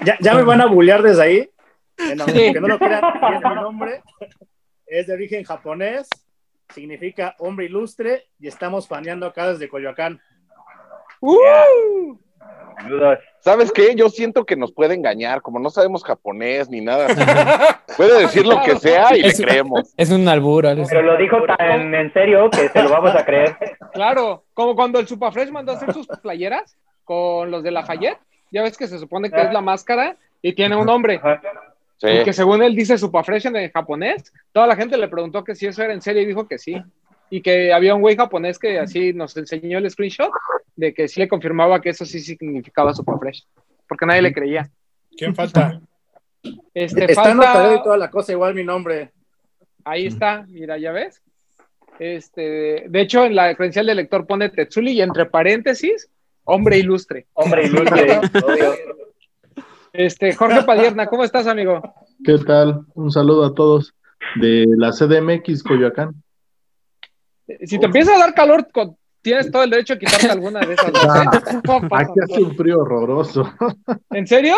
Ya, 0.05 0.17
ya 0.21 0.35
me 0.35 0.43
van 0.43 0.61
a 0.61 0.67
bullear 0.67 1.03
desde 1.03 1.23
ahí. 1.23 1.51
Aunque 2.19 2.53
Sí. 2.53 2.61
no 2.61 2.69
lo 2.69 2.79
crean, 2.79 3.03
mi 3.23 3.55
nombre. 3.63 4.03
Es 4.87 5.07
de 5.07 5.15
origen 5.15 5.45
japonés, 5.45 6.09
significa 6.75 7.35
hombre 7.39 7.67
ilustre 7.67 8.25
y 8.39 8.49
estamos 8.49 8.89
faneando 8.89 9.27
acá 9.27 9.53
desde 9.53 9.69
Coyoacán. 9.69 10.21
¡Uh! 11.21 12.19
Saludos. 12.77 13.19
¿Sabes 13.41 13.73
qué? 13.73 13.95
Yo 13.95 14.09
siento 14.11 14.45
que 14.45 14.57
nos 14.57 14.73
puede 14.73 14.95
engañar, 14.95 15.41
como 15.41 15.59
no 15.59 15.71
sabemos 15.71 16.03
japonés 16.03 16.69
ni 16.69 16.81
nada. 16.81 17.07
puede 17.97 18.23
decir 18.23 18.45
lo 18.45 18.61
que 18.63 18.77
sea 18.77 19.17
y 19.17 19.23
le 19.23 19.33
creemos. 19.33 19.95
Es 19.97 20.11
un 20.11 20.29
albur. 20.29 20.65
Pero 20.89 21.03
lo 21.03 21.17
dijo 21.17 21.37
tan 21.45 21.95
en 21.95 22.13
serio 22.13 22.51
que 22.51 22.69
se 22.69 22.83
lo 22.83 22.91
vamos 22.91 23.15
a 23.15 23.25
creer. 23.25 23.57
Claro, 23.93 24.45
como 24.53 24.75
cuando 24.75 24.99
el 24.99 25.07
Superfresh 25.07 25.51
mandó 25.51 25.73
a 25.73 25.77
hacer 25.77 25.93
sus 25.93 26.07
playeras 26.07 26.77
con 27.05 27.51
los 27.51 27.63
de 27.63 27.71
Lafayette. 27.71 28.19
Ya 28.51 28.63
ves 28.63 28.77
que 28.77 28.87
se 28.87 28.99
supone 28.99 29.31
que 29.31 29.41
es 29.41 29.53
la 29.53 29.61
máscara 29.61 30.17
y 30.43 30.53
tiene 30.53 30.77
un 30.77 30.87
nombre. 30.87 31.21
Sí. 31.99 32.09
Y 32.09 32.25
que 32.25 32.33
según 32.33 32.63
él 32.63 32.75
dice 32.75 32.99
Superfresh 32.99 33.47
en 33.47 33.71
japonés, 33.71 34.33
toda 34.53 34.67
la 34.67 34.77
gente 34.77 34.97
le 34.99 35.09
preguntó 35.09 35.45
que 35.45 35.55
si 35.55 35.67
eso 35.67 35.83
era 35.83 35.93
en 35.95 36.03
serio 36.03 36.23
y 36.23 36.27
dijo 36.27 36.47
que 36.49 36.59
sí. 36.59 36.77
Y 37.31 37.41
que 37.41 37.73
había 37.73 37.95
un 37.95 38.03
güey 38.03 38.17
japonés 38.17 38.59
que 38.59 38.79
así 38.79 39.13
nos 39.13 39.37
enseñó 39.37 39.79
el 39.79 39.91
screenshot 39.91 40.31
de 40.77 40.93
que 40.93 41.09
sí 41.09 41.21
le 41.21 41.29
confirmaba 41.29 41.81
que 41.81 41.91
eso 41.91 42.05
sí 42.05 42.21
significaba 42.21 42.93
Superfresh. 42.93 43.47
Porque 43.89 44.07
nadie 44.07 44.23
le 44.23 44.33
creía. 44.33 44.69
¿Quién 45.17 45.35
falta? 45.35 45.81
Este, 46.75 47.05
Está 47.05 47.23
falta- 47.35 47.75
y 47.75 47.83
toda 47.83 47.97
la 47.97 48.11
cosa, 48.11 48.33
igual 48.33 48.55
mi 48.55 48.65
nombre. 48.65 49.11
Ahí 49.85 50.07
está, 50.07 50.45
mira, 50.49 50.77
ya 50.79 50.93
ves. 50.93 51.23
Este, 51.99 52.85
de 52.89 53.01
hecho, 53.01 53.25
en 53.25 53.35
la 53.37 53.55
credencial 53.55 53.87
de 53.87 53.95
lector 53.95 54.27
pone 54.27 54.49
Tetsuli 54.51 54.93
y 54.93 55.01
entre 55.03 55.27
paréntesis, 55.27 56.09
hombre 56.45 56.79
ilustre. 56.79 57.27
Hombre 57.35 57.67
ilustre, 57.67 58.19
obvio. 58.45 58.75
Este, 59.95 60.35
Jorge 60.35 60.65
Padierna, 60.65 61.07
¿cómo 61.07 61.23
estás, 61.23 61.47
amigo? 61.47 61.81
¿Qué 62.25 62.37
tal? 62.39 62.85
Un 62.95 63.13
saludo 63.13 63.45
a 63.45 63.55
todos 63.55 63.95
de 64.41 64.67
la 64.77 64.91
CDMX 64.91 65.63
Coyoacán. 65.63 66.21
Si 67.63 67.79
te 67.79 67.87
empieza 67.87 68.13
a 68.17 68.19
dar 68.19 68.35
calor, 68.35 68.67
tienes 69.23 69.53
todo 69.53 69.63
el 69.63 69.71
derecho 69.71 69.95
a 69.95 69.99
quitarte 69.99 70.27
alguna 70.29 70.59
de 70.61 70.75
esas. 70.75 70.93
dos, 70.93 71.05
¿eh? 71.05 71.87
Aquí 71.93 72.13
hace 72.25 72.43
un 72.43 72.57
frío 72.57 72.81
horroroso. 72.81 73.49
¿En 74.11 74.27
serio? 74.27 74.57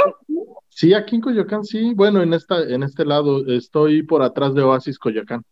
Sí, 0.71 0.95
aquí 0.95 1.17
en 1.17 1.21
Coyoacán 1.21 1.65
sí. 1.65 1.93
Bueno, 1.95 2.23
en 2.23 2.33
esta, 2.33 2.63
en 2.63 2.83
este 2.83 3.05
lado 3.05 3.47
estoy 3.47 4.05
por 4.05 4.23
atrás 4.23 4.55
de 4.55 4.63
Oasis 4.63 4.99
Coyoacán. 4.99 5.43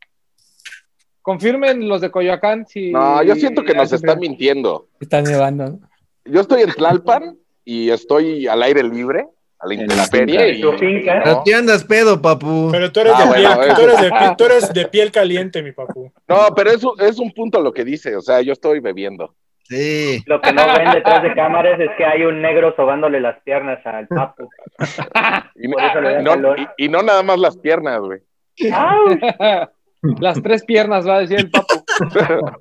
Confirmen 1.21 1.87
los 1.87 2.01
de 2.01 2.11
Coyoacán 2.11 2.67
si. 2.67 2.91
No, 2.91 3.23
yo 3.23 3.35
siento 3.35 3.63
que 3.63 3.75
nos 3.75 3.85
hace 3.85 3.97
está 3.97 4.17
frío. 4.17 4.31
mintiendo. 4.31 4.89
Está 4.99 5.21
nevando. 5.21 5.65
¿no? 5.69 5.81
Yo 6.25 6.41
estoy 6.41 6.63
en 6.63 6.73
Tlalpan 6.73 7.37
y 7.67 7.91
estoy 7.91 8.47
al 8.47 8.63
aire 8.63 8.83
libre, 8.83 9.27
a 9.65 9.69
la 9.69 9.75
intemperie. 9.75 10.51
y- 10.51 10.61
Tu 10.61 10.73
finca. 10.79 11.21
Pero 11.25 11.43
tú 11.45 11.51
andas 11.57 11.85
pedo, 11.85 12.21
papu. 12.21 12.69
Pero 12.71 12.93
tú 12.93 13.01
eres, 13.01 13.13
Ah, 13.17 13.23
de, 13.23 13.27
bueno, 13.29 13.61
piel, 13.61 13.75
tú, 13.75 13.81
eres 13.83 14.01
de, 14.01 14.11
piel- 14.11 14.37
tú 14.37 14.45
eres 14.45 14.73
de 14.75 14.87
piel 14.89 15.11
caliente, 15.11 15.63
mi 15.63 15.73
papu. 15.73 16.13
No, 16.29 16.37
pero 16.55 16.71
eso 16.71 16.95
es 17.01 17.19
un 17.19 17.33
punto 17.33 17.61
lo 17.61 17.73
que 17.73 17.85
dice. 17.85 18.15
O 18.17 18.21
sea, 18.21 18.41
yo 18.43 18.53
estoy 18.53 18.81
bebiendo. 18.81 19.35
Sí. 19.67 20.23
Lo 20.27 20.41
que 20.43 20.53
no 20.53 20.63
ven 20.77 20.91
detrás 20.93 21.23
de 21.23 21.33
cámaras 21.35 21.81
es 21.81 21.89
que 21.97 22.05
hay 22.05 22.23
un 22.25 22.43
negro 22.43 22.75
sobándole 22.77 23.19
las 23.21 23.41
piernas 23.45 23.79
al 23.87 24.07
papu. 24.09 24.49
Y, 25.57 25.69
Por 25.69 25.83
eso 25.83 26.01
le 26.03 26.15
da 26.15 26.23
no, 26.37 26.55
y 26.77 26.89
no 26.89 27.03
nada 27.03 27.23
más 27.23 27.39
las 27.39 27.57
piernas, 27.57 28.01
güey. 28.01 28.21
Las 30.21 30.43
tres 30.43 30.65
piernas, 30.65 31.09
va 31.09 31.17
a 31.17 31.21
decir 31.21 31.39
el 31.39 31.51
papu. 31.51 31.83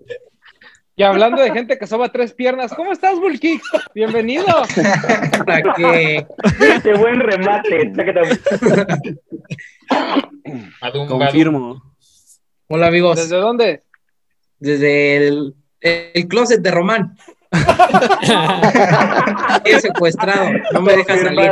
Y 0.96 1.02
hablando 1.02 1.42
de 1.42 1.52
gente 1.52 1.80
que 1.80 1.88
soba 1.88 2.10
tres 2.10 2.34
piernas, 2.34 2.72
¿cómo 2.76 2.92
estás, 2.92 3.20
Bulky? 3.20 3.60
Bienvenido. 3.96 4.46
¿Para 5.46 5.74
qué? 5.74 6.28
Qué 6.84 6.94
buen 6.94 7.20
remate. 7.20 7.92
Confirmo. 11.08 11.82
Hola 12.68 12.88
amigos. 12.88 13.16
¿Desde 13.16 13.38
dónde? 13.38 13.82
Desde 14.60 15.28
el, 15.28 15.56
el 15.82 16.28
closet 16.28 16.62
de 16.62 16.70
Román. 16.70 17.18
He 19.66 19.80
secuestrado, 19.80 20.50
no 20.74 20.82
me 20.82 20.96
deja 20.96 21.18
salir. 21.18 21.52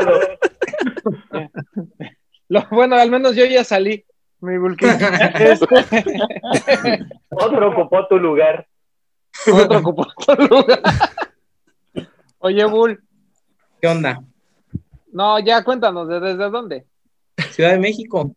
Lo, 2.48 2.64
bueno, 2.70 2.96
al 2.96 3.10
menos 3.10 3.36
yo 3.36 3.46
ya 3.46 3.64
salí. 3.64 4.06
Mi 4.40 4.60
Bulky. 4.60 4.86
Este, 5.36 5.66
Otro 7.30 7.72
ocupó 7.72 8.08
tu 8.08 8.20
lugar. 8.20 8.68
Otro 9.48 9.80
ocupó 9.80 10.08
otro 10.18 10.48
lugar. 10.48 10.82
Oye, 12.40 12.66
Bull. 12.66 13.02
¿Qué 13.82 13.88
onda? 13.88 14.22
No, 15.12 15.40
ya 15.40 15.64
cuéntanos, 15.64 16.08
¿de- 16.08 16.20
¿desde 16.20 16.50
dónde? 16.50 16.86
Ciudad 17.52 17.72
de 17.72 17.80
México, 17.80 18.36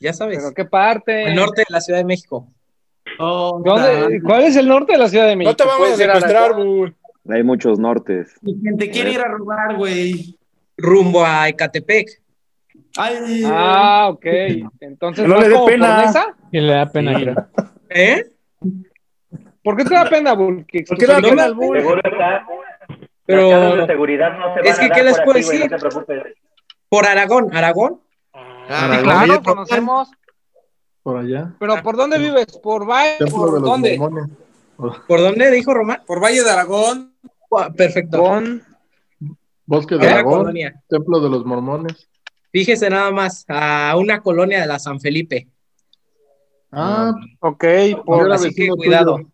ya 0.00 0.12
sabes. 0.12 0.38
¿Pero 0.38 0.52
qué 0.54 0.64
parte? 0.64 1.24
El 1.24 1.34
norte 1.36 1.60
de 1.62 1.66
la 1.72 1.80
Ciudad 1.80 1.98
de 2.00 2.04
México. 2.04 2.48
¿Dónde- 3.18 4.20
¿Cuál 4.24 4.44
es 4.44 4.56
el 4.56 4.68
norte 4.68 4.92
de 4.92 4.98
la 4.98 5.08
Ciudad 5.08 5.26
de 5.28 5.36
México? 5.36 5.52
No 5.52 5.56
te 5.56 5.64
vamos 5.64 5.86
a 5.88 5.90
ir 5.90 5.96
secuestrar, 5.96 6.54
Bull. 6.54 6.94
Hay 7.28 7.42
muchos 7.42 7.78
nortes. 7.78 8.34
Te 8.78 8.90
quiere 8.90 9.12
ir 9.12 9.20
a 9.20 9.28
robar, 9.28 9.76
güey. 9.76 10.38
Rumbo 10.76 11.24
a 11.24 11.48
Ecatepec. 11.48 12.08
Ay, 12.98 13.42
Ah, 13.46 14.08
ok. 14.10 14.26
Entonces, 14.80 15.26
no 15.26 15.34
¿vas 15.34 15.42
le 15.44 15.48
dé 15.48 15.54
como 15.54 15.66
pena. 15.66 16.12
Que 16.50 16.60
le 16.60 16.72
da 16.72 16.86
pena, 16.90 17.14
creo. 17.18 17.34
¿Eh? 17.90 18.24
¿Por 19.66 19.76
qué 19.76 19.84
te 19.84 19.94
da 19.94 20.08
pena, 20.08 20.32
Bull? 20.34 20.58
¿Por 20.58 20.96
qué 20.96 21.06
da 21.06 21.14
expliques 21.18 21.30
pena 21.30 21.52
Bull. 21.52 21.76
Seguro 21.76 22.00
está. 22.04 22.46
Pero- 23.24 23.76
de 23.76 23.86
seguridad 23.86 24.38
no 24.38 24.54
se 24.54 24.60
van 24.60 24.66
Es 24.66 24.78
que, 24.78 24.84
a 24.86 24.90
¿qué 24.90 25.02
les 25.02 25.16
por 25.16 25.24
puedo 25.24 25.38
decir? 25.38 25.60
no 25.60 25.68
te 25.68 25.76
preocupes. 25.78 26.22
Por 26.88 27.04
Aragón, 27.04 27.56
Aragón. 27.56 28.00
Ah, 28.32 28.88
Sí, 28.92 28.96
la 28.96 29.02
claro, 29.02 29.42
conocemos. 29.42 30.08
Por 31.02 31.16
allá. 31.18 31.52
Pero 31.58 31.82
¿por 31.82 31.96
dónde 31.96 32.18
vives? 32.18 32.46
¿Por 32.62 32.88
Valle? 32.88 33.16
¿Por 33.28 33.60
dónde? 33.60 33.98
¿Por 35.08 35.20
dónde 35.20 35.50
dijo 35.50 35.74
Román? 35.74 36.02
Por 36.06 36.22
Valle 36.22 36.44
de 36.44 36.50
Aragón. 36.50 37.12
Ah, 37.50 37.70
Perfecto. 37.76 38.22
Bosque 39.64 39.96
de 39.96 40.08
Aragón. 40.08 40.38
colonia. 40.42 40.80
Templo 40.88 41.18
de 41.18 41.28
los 41.28 41.44
Mormones. 41.44 42.08
Fíjese 42.52 42.88
nada 42.88 43.10
más, 43.10 43.44
a 43.48 43.96
una 43.98 44.20
colonia 44.20 44.60
de 44.60 44.66
la 44.68 44.78
San 44.78 45.00
Felipe. 45.00 45.48
Ah, 46.70 47.12
Ok, 47.40 47.64
yo 47.90 48.04
por... 48.04 48.30
Así 48.32 48.54
que 48.54 48.68
cuidado. 48.68 49.16
tuyo. 49.16 49.28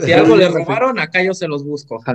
Si 0.00 0.12
algo 0.12 0.36
le 0.36 0.48
robaron, 0.48 0.98
acá 0.98 1.22
yo 1.22 1.34
se 1.34 1.46
los 1.46 1.64
busco. 1.64 2.00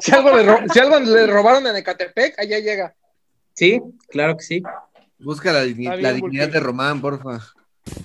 Si 0.00 0.12
algo, 0.12 0.36
le 0.36 0.42
ro- 0.44 0.58
si 0.72 0.78
algo 0.78 0.98
le 1.00 1.26
robaron 1.26 1.66
en 1.66 1.76
Ecatepec, 1.76 2.38
allá 2.38 2.58
llega. 2.58 2.94
Sí, 3.54 3.80
claro 4.08 4.36
que 4.36 4.44
sí. 4.44 4.62
Busca 5.18 5.52
la, 5.52 5.62
bien, 5.62 5.76
dignidad 6.00 6.18
porque- 6.20 6.46
de 6.48 6.60
Román, 6.60 7.00
porfa. 7.00 7.38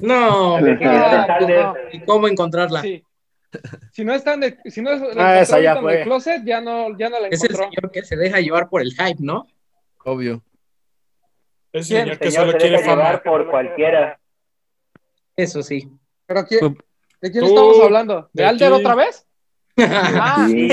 No, 0.02 0.58
pues 0.60 0.80
no. 0.80 1.74
¿y 1.92 2.00
cómo 2.06 2.28
encontrarla? 2.28 2.82
Sí. 2.82 3.04
Si 3.92 4.06
no 4.06 4.14
está 4.14 4.34
en 4.36 4.44
el- 4.44 4.60
si 4.66 4.82
no 4.82 4.92
es 4.92 5.02
Ah, 5.18 5.40
esa 5.42 5.60
ya 5.60 5.74
en 5.74 5.82
fue. 5.82 5.98
el 6.00 6.04
closet, 6.04 6.44
ya 6.46 6.62
no, 6.62 6.98
ya 6.98 7.10
no 7.10 7.20
la 7.20 7.28
Es 7.30 7.44
el 7.44 7.56
señor 7.56 7.92
que 7.92 8.04
se 8.04 8.16
deja 8.16 8.40
llevar 8.40 8.70
por 8.70 8.82
el 8.82 8.92
hype, 8.92 9.18
¿no? 9.20 9.48
Obvio. 10.06 10.44
Es 11.74 11.88
¿Quién? 11.88 12.02
señor 12.02 12.10
El 12.14 12.20
que 12.20 12.32
solo 12.32 12.52
se 12.54 12.58
quiere 12.58 12.78
deja 12.78 12.90
llevar 12.92 13.24
por 13.24 13.50
cualquiera. 13.50 14.20
Eso 15.36 15.64
sí. 15.64 15.90
¿Pero 16.26 16.46
quién- 16.46 16.78
¿De 17.22 17.32
quién 17.32 17.44
Tú, 17.44 17.50
estamos 17.50 17.80
hablando? 17.82 18.30
¿De 18.34 18.44
de 18.44 18.50
Alder 18.50 18.72
otra 18.74 18.96
vez? 18.96 19.26
Ah, 19.82 20.46
Sí. 20.50 20.70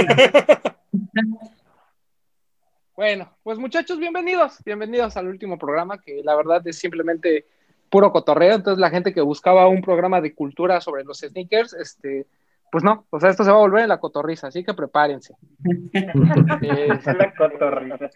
bueno, 2.96 3.30
pues 3.42 3.58
muchachos, 3.58 3.98
bienvenidos. 3.98 4.58
Bienvenidos 4.64 5.16
al 5.16 5.28
último 5.28 5.58
programa, 5.58 6.00
que 6.00 6.22
la 6.24 6.34
verdad 6.34 6.66
es 6.66 6.78
simplemente 6.78 7.46
puro 7.90 8.10
cotorreo. 8.10 8.54
Entonces, 8.54 8.80
la 8.80 8.90
gente 8.90 9.12
que 9.12 9.20
buscaba 9.20 9.68
un 9.68 9.82
programa 9.82 10.20
de 10.20 10.34
cultura 10.34 10.80
sobre 10.80 11.04
los 11.04 11.18
sneakers, 11.18 11.74
este, 11.74 12.26
pues 12.72 12.82
no, 12.82 13.06
o 13.10 13.20
sea, 13.20 13.30
esto 13.30 13.44
se 13.44 13.50
va 13.50 13.58
a 13.58 13.60
volver 13.60 13.82
en 13.82 13.90
la 13.90 14.00
cotorriza, 14.00 14.48
así 14.48 14.64
que 14.64 14.74
prepárense. 14.74 15.34
Eh, 16.62 16.88
La 16.88 17.34
cotorrisa. 17.34 18.10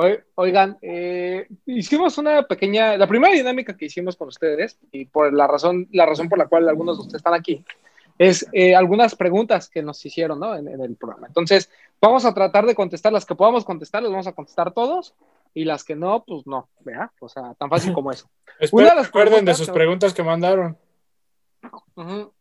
Oi- 0.00 0.20
Oigan, 0.36 0.78
eh, 0.82 1.46
hicimos 1.66 2.16
una 2.18 2.42
pequeña, 2.44 2.96
la 2.96 3.06
primera 3.06 3.34
dinámica 3.34 3.76
que 3.76 3.86
hicimos 3.86 4.16
con 4.16 4.28
ustedes, 4.28 4.78
y 4.92 5.04
por 5.04 5.32
la 5.32 5.46
razón, 5.46 5.88
la 5.92 6.06
razón 6.06 6.28
por 6.28 6.38
la 6.38 6.46
cual 6.46 6.68
algunos 6.68 6.96
de 6.96 7.02
ustedes 7.02 7.20
están 7.20 7.34
aquí, 7.34 7.64
es 8.18 8.46
eh, 8.52 8.74
algunas 8.74 9.14
preguntas 9.14 9.68
que 9.68 9.82
nos 9.82 10.04
hicieron 10.04 10.40
¿no? 10.40 10.54
en, 10.56 10.68
en 10.68 10.80
el 10.80 10.96
programa. 10.96 11.26
Entonces, 11.26 11.70
vamos 12.00 12.24
a 12.24 12.34
tratar 12.34 12.66
de 12.66 12.74
contestar 12.74 13.12
las 13.12 13.24
que 13.26 13.34
podamos 13.34 13.64
contestar, 13.64 14.02
las 14.02 14.10
vamos 14.12 14.26
a 14.26 14.32
contestar 14.32 14.72
todos, 14.72 15.14
y 15.52 15.64
las 15.64 15.84
que 15.84 15.96
no, 15.96 16.24
pues 16.24 16.46
no, 16.46 16.68
¿verdad? 16.80 17.10
O 17.20 17.28
sea, 17.28 17.54
tan 17.54 17.68
fácil 17.68 17.92
como 17.92 18.10
eso. 18.10 18.28
Espero 18.60 18.82
Una 18.82 18.90
de 18.90 18.96
las 18.96 19.06
recuerden 19.06 19.44
de 19.44 19.54
sus 19.54 19.70
preguntas 19.70 20.14
que 20.14 20.22
mandaron. 20.22 20.76
Ujú. 21.96 22.32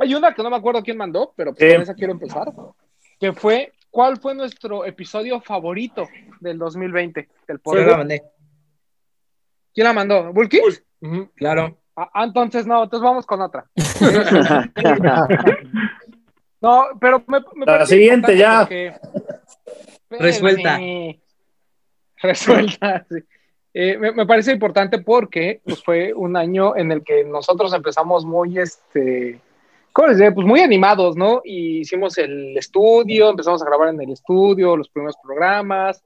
Hay 0.00 0.14
una 0.14 0.34
que 0.34 0.42
no 0.42 0.50
me 0.50 0.56
acuerdo 0.56 0.82
quién 0.82 0.96
mandó, 0.96 1.32
pero 1.36 1.52
pues 1.54 1.72
con 1.74 1.82
esa 1.82 1.94
quiero 1.94 2.12
empezar, 2.12 2.52
que 3.18 3.32
fue, 3.32 3.72
¿cuál 3.98 4.16
fue 4.16 4.32
nuestro 4.32 4.84
episodio 4.84 5.40
favorito 5.40 6.08
del 6.38 6.56
2020 6.56 7.28
del 7.48 7.60
Yo 7.64 7.74
la 7.74 7.96
mandé. 7.96 8.22
¿Quién 9.74 9.84
la 9.88 9.92
mandó? 9.92 10.32
¿Bulky? 10.32 10.60
Claro. 11.34 11.76
Ah, 11.96 12.08
ah, 12.14 12.22
entonces 12.22 12.64
no, 12.64 12.84
entonces 12.84 13.02
vamos 13.02 13.26
con 13.26 13.42
otra. 13.42 13.68
No, 16.60 16.86
pero 17.00 17.22
me, 17.28 17.38
me 17.54 17.66
La 17.66 17.72
parece 17.72 17.94
siguiente 17.94 18.34
importante 18.34 18.38
ya. 18.38 18.58
porque- 18.60 18.94
Resuelta. 20.24 20.78
Resuelta, 22.22 23.06
sí. 23.10 23.16
Eh, 23.74 23.96
me, 23.98 24.12
me 24.12 24.26
parece 24.26 24.52
importante 24.52 24.98
porque 25.00 25.60
pues, 25.64 25.82
fue 25.84 26.12
un 26.14 26.36
año 26.36 26.76
en 26.76 26.90
el 26.92 27.02
que 27.04 27.24
nosotros 27.24 27.72
empezamos 27.74 28.24
muy, 28.24 28.58
este, 28.58 29.40
¿cómo 29.92 30.08
les 30.08 30.18
diré? 30.18 30.32
Pues 30.32 30.46
muy 30.46 30.60
animados, 30.60 31.16
¿no? 31.16 31.40
Y 31.44 31.80
hicimos 31.80 32.16
el 32.18 32.56
estudio, 32.56 33.30
empezamos 33.30 33.62
a 33.62 33.66
grabar 33.66 33.88
en 33.88 34.00
el 34.00 34.10
estudio, 34.10 34.76
los 34.76 34.88
primeros 34.88 35.16
programas, 35.22 36.02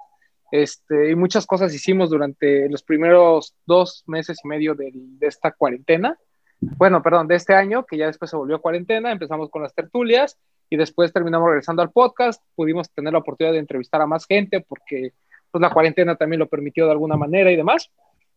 este, 0.51 1.11
y 1.11 1.15
muchas 1.15 1.47
cosas 1.47 1.75
hicimos 1.75 2.11
durante 2.11 2.69
los 2.69 2.83
primeros 2.83 3.55
dos 3.67 4.05
meses 4.07 4.39
y 4.45 4.49
medio 4.49 4.75
del- 4.75 5.19
de 5.19 5.27
esta 5.27 5.53
cuarentena. 5.53 6.19
Bueno, 6.61 7.03
perdón, 7.03 7.27
de 7.27 7.35
este 7.37 7.55
año, 7.55 7.85
que 7.85 7.97
ya 7.97 8.07
después 8.07 8.31
se 8.31 8.37
volvió 8.37 8.61
cuarentena, 8.61 9.11
empezamos 9.11 9.51
con 9.51 9.62
las 9.62 9.75
tertulias 9.75 10.39
y 10.71 10.77
después 10.77 11.12
terminamos 11.12 11.49
regresando 11.49 11.83
al 11.83 11.91
podcast. 11.91 12.43
Pudimos 12.55 12.91
tener 12.91 13.12
la 13.12 13.19
oportunidad 13.19 13.53
de 13.53 13.59
entrevistar 13.59 14.01
a 14.01 14.07
más 14.07 14.27
gente 14.27 14.61
porque 14.61 15.12
pues, 15.51 15.61
la 15.61 15.71
cuarentena 15.71 16.17
también 16.17 16.39
lo 16.41 16.47
permitió 16.49 16.85
de 16.87 16.93
alguna 16.93 17.17
manera 17.17 17.51
y 17.51 17.57
demás. 17.57 17.91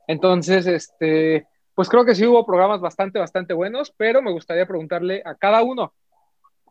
Entonces, 0.07 0.67
este, 0.67 1.45
pues 1.75 1.89
creo 1.89 2.05
que 2.05 2.15
sí 2.15 2.25
hubo 2.25 2.45
programas 2.45 2.79
bastante, 2.79 3.19
bastante 3.19 3.53
buenos, 3.53 3.93
pero 3.95 4.21
me 4.21 4.31
gustaría 4.31 4.65
preguntarle 4.65 5.21
a 5.25 5.35
cada 5.35 5.61
uno 5.61 5.93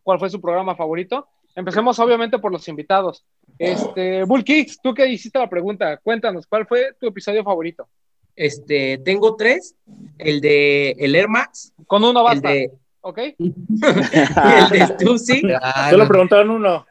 cuál 0.02 0.18
fue 0.18 0.30
su 0.30 0.40
programa 0.40 0.74
favorito. 0.74 1.28
Empecemos 1.54 1.98
obviamente 1.98 2.38
por 2.38 2.50
los 2.50 2.66
invitados. 2.68 3.24
Este, 3.58 4.24
Bull 4.24 4.42
Kicks, 4.42 4.80
tú 4.82 4.92
que 4.92 5.06
hiciste 5.06 5.38
la 5.38 5.48
pregunta, 5.48 5.98
cuéntanos, 5.98 6.46
¿cuál 6.46 6.66
fue 6.66 6.94
tu 6.98 7.06
episodio 7.06 7.44
favorito? 7.44 7.88
Este, 8.34 8.98
tengo 8.98 9.36
tres. 9.36 9.76
El 10.18 10.40
de 10.40 10.90
el 10.98 11.14
Air 11.14 11.28
Max, 11.28 11.72
Con 11.86 12.02
uno 12.02 12.20
el 12.20 12.24
basta, 12.24 12.48
de, 12.50 12.72
¿ok? 13.02 13.18
y 13.38 13.46
el 13.46 14.68
de 14.70 14.86
Stussy 14.86 15.42
Solo 15.90 16.08
preguntaron 16.08 16.50
uno. 16.50 16.86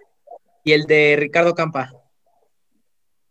y 0.64 0.72
el 0.72 0.84
de 0.84 1.16
Ricardo 1.20 1.54
Campa. 1.54 1.92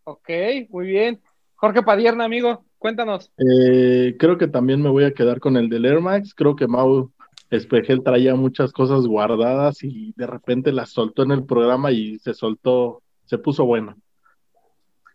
Ok, 0.03 0.29
muy 0.69 0.87
bien. 0.87 1.21
Jorge 1.55 1.81
Padierna, 1.81 2.25
amigo, 2.25 2.65
cuéntanos. 2.83 3.31
Eh, 3.37 4.17
creo 4.19 4.37
que 4.37 4.49
también 4.49 4.81
me 4.81 4.89
voy 4.89 5.05
a 5.05 5.13
quedar 5.13 5.39
con 5.39 5.55
el 5.55 5.69
del 5.69 5.85
Air 5.85 6.01
Max. 6.01 6.33
Creo 6.35 6.53
que 6.57 6.67
Mau 6.67 7.09
Espejel 7.49 8.03
traía 8.03 8.35
muchas 8.35 8.73
cosas 8.73 9.07
guardadas 9.07 9.81
y 9.83 10.13
de 10.17 10.27
repente 10.27 10.73
las 10.73 10.89
soltó 10.89 11.23
en 11.23 11.31
el 11.31 11.45
programa 11.45 11.93
y 11.93 12.19
se 12.19 12.33
soltó, 12.33 13.01
se 13.23 13.37
puso 13.37 13.63
bueno. 13.63 13.95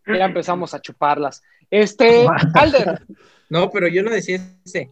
Ya 0.07 0.25
empezamos 0.25 0.73
a 0.73 0.81
chuparlas. 0.81 1.43
Este, 1.69 2.27
Alder, 2.55 3.03
No, 3.51 3.71
pero 3.71 3.87
yo 3.87 4.03
no 4.03 4.13
decía 4.13 4.41
ese. 4.65 4.91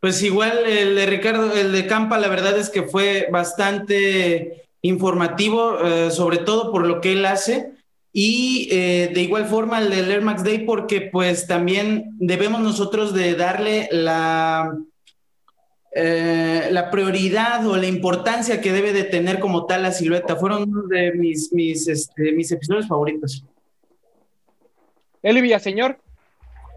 Pues 0.00 0.20
igual 0.24 0.66
el 0.66 0.96
de 0.96 1.06
Ricardo, 1.06 1.54
el 1.54 1.70
de 1.70 1.86
Campa, 1.86 2.18
la 2.18 2.26
verdad 2.26 2.58
es 2.58 2.70
que 2.70 2.82
fue 2.82 3.28
bastante 3.30 4.68
informativo, 4.80 5.78
eh, 5.78 6.10
sobre 6.10 6.38
todo 6.38 6.72
por 6.72 6.88
lo 6.88 7.00
que 7.00 7.12
él 7.12 7.24
hace. 7.24 7.72
Y 8.12 8.68
eh, 8.70 9.10
de 9.14 9.22
igual 9.22 9.46
forma 9.46 9.78
el 9.78 9.90
del 9.90 10.10
Air 10.10 10.20
Max 10.20 10.44
Day, 10.44 10.66
porque 10.66 11.00
pues 11.00 11.46
también 11.46 12.10
debemos 12.18 12.60
nosotros 12.60 13.14
de 13.14 13.34
darle 13.34 13.88
la, 13.90 14.76
eh, 15.94 16.68
la 16.70 16.90
prioridad 16.90 17.66
o 17.66 17.76
la 17.76 17.86
importancia 17.86 18.60
que 18.60 18.72
debe 18.72 18.92
de 18.92 19.04
tener 19.04 19.38
como 19.38 19.64
tal 19.64 19.82
la 19.82 19.92
silueta. 19.92 20.36
Fueron 20.36 20.64
uno 20.64 20.82
de 20.88 21.12
mis, 21.12 21.52
mis, 21.52 21.88
este, 21.88 22.32
mis 22.32 22.52
episodios 22.52 22.86
favoritos. 22.86 23.44
Eli 25.22 25.40
Villaseñor. 25.40 25.98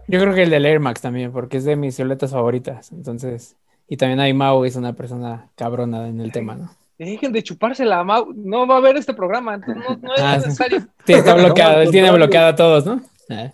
Yo 0.08 0.20
creo 0.20 0.34
que 0.34 0.44
el 0.44 0.50
del 0.50 0.64
Air 0.64 0.80
Max 0.80 1.00
también, 1.00 1.32
porque 1.32 1.56
es 1.56 1.64
de 1.64 1.74
mis 1.74 1.96
violetas 1.96 2.30
favoritas. 2.30 2.92
Entonces, 2.92 3.56
y 3.88 3.96
también 3.96 4.20
ahí 4.20 4.32
Mau 4.32 4.64
es 4.64 4.76
una 4.76 4.94
persona 4.94 5.50
cabrona 5.56 6.08
en 6.08 6.20
el 6.20 6.30
tema, 6.30 6.54
¿no? 6.54 6.75
Dejen 6.98 7.32
de 7.32 7.42
chupársela, 7.42 8.02
Mau. 8.04 8.32
No 8.34 8.66
va 8.66 8.76
a 8.76 8.78
haber 8.78 8.96
este 8.96 9.12
programa, 9.14 9.54
entonces 9.54 9.82
no, 9.88 9.96
no 9.96 10.14
es 10.14 10.20
Ah, 10.22 10.36
necesario. 10.36 10.80
Sí, 11.04 11.12
está 11.12 11.34
bloqueado, 11.34 11.82
él 11.82 11.90
tiene 11.90 12.10
bloqueado 12.10 12.48
a 12.48 12.54
todos, 12.54 12.86
¿no? 12.86 13.00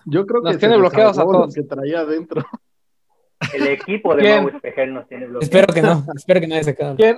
Yo 0.06 0.26
creo 0.26 0.42
que 0.42 0.46
Nos 0.46 0.52
se 0.54 0.58
tiene 0.60 0.76
bloqueados 0.76 1.18
a 1.18 1.22
todos. 1.22 1.54
que 1.54 1.62
traía 1.62 2.00
adentro. 2.00 2.44
El 3.54 3.66
equipo 3.68 4.14
de 4.14 4.22
¿Quién? 4.22 4.44
Mau 4.44 4.54
Espejel 4.54 4.94
nos 4.94 5.08
tiene 5.08 5.26
bloqueados. 5.26 5.42
Espero 5.44 5.74
que 5.74 5.82
no, 5.82 6.06
espero 6.14 6.40
que 6.40 6.46
no 6.46 6.54
haya 6.54 6.64
sacado. 6.64 6.96
¿Quién, 6.96 7.16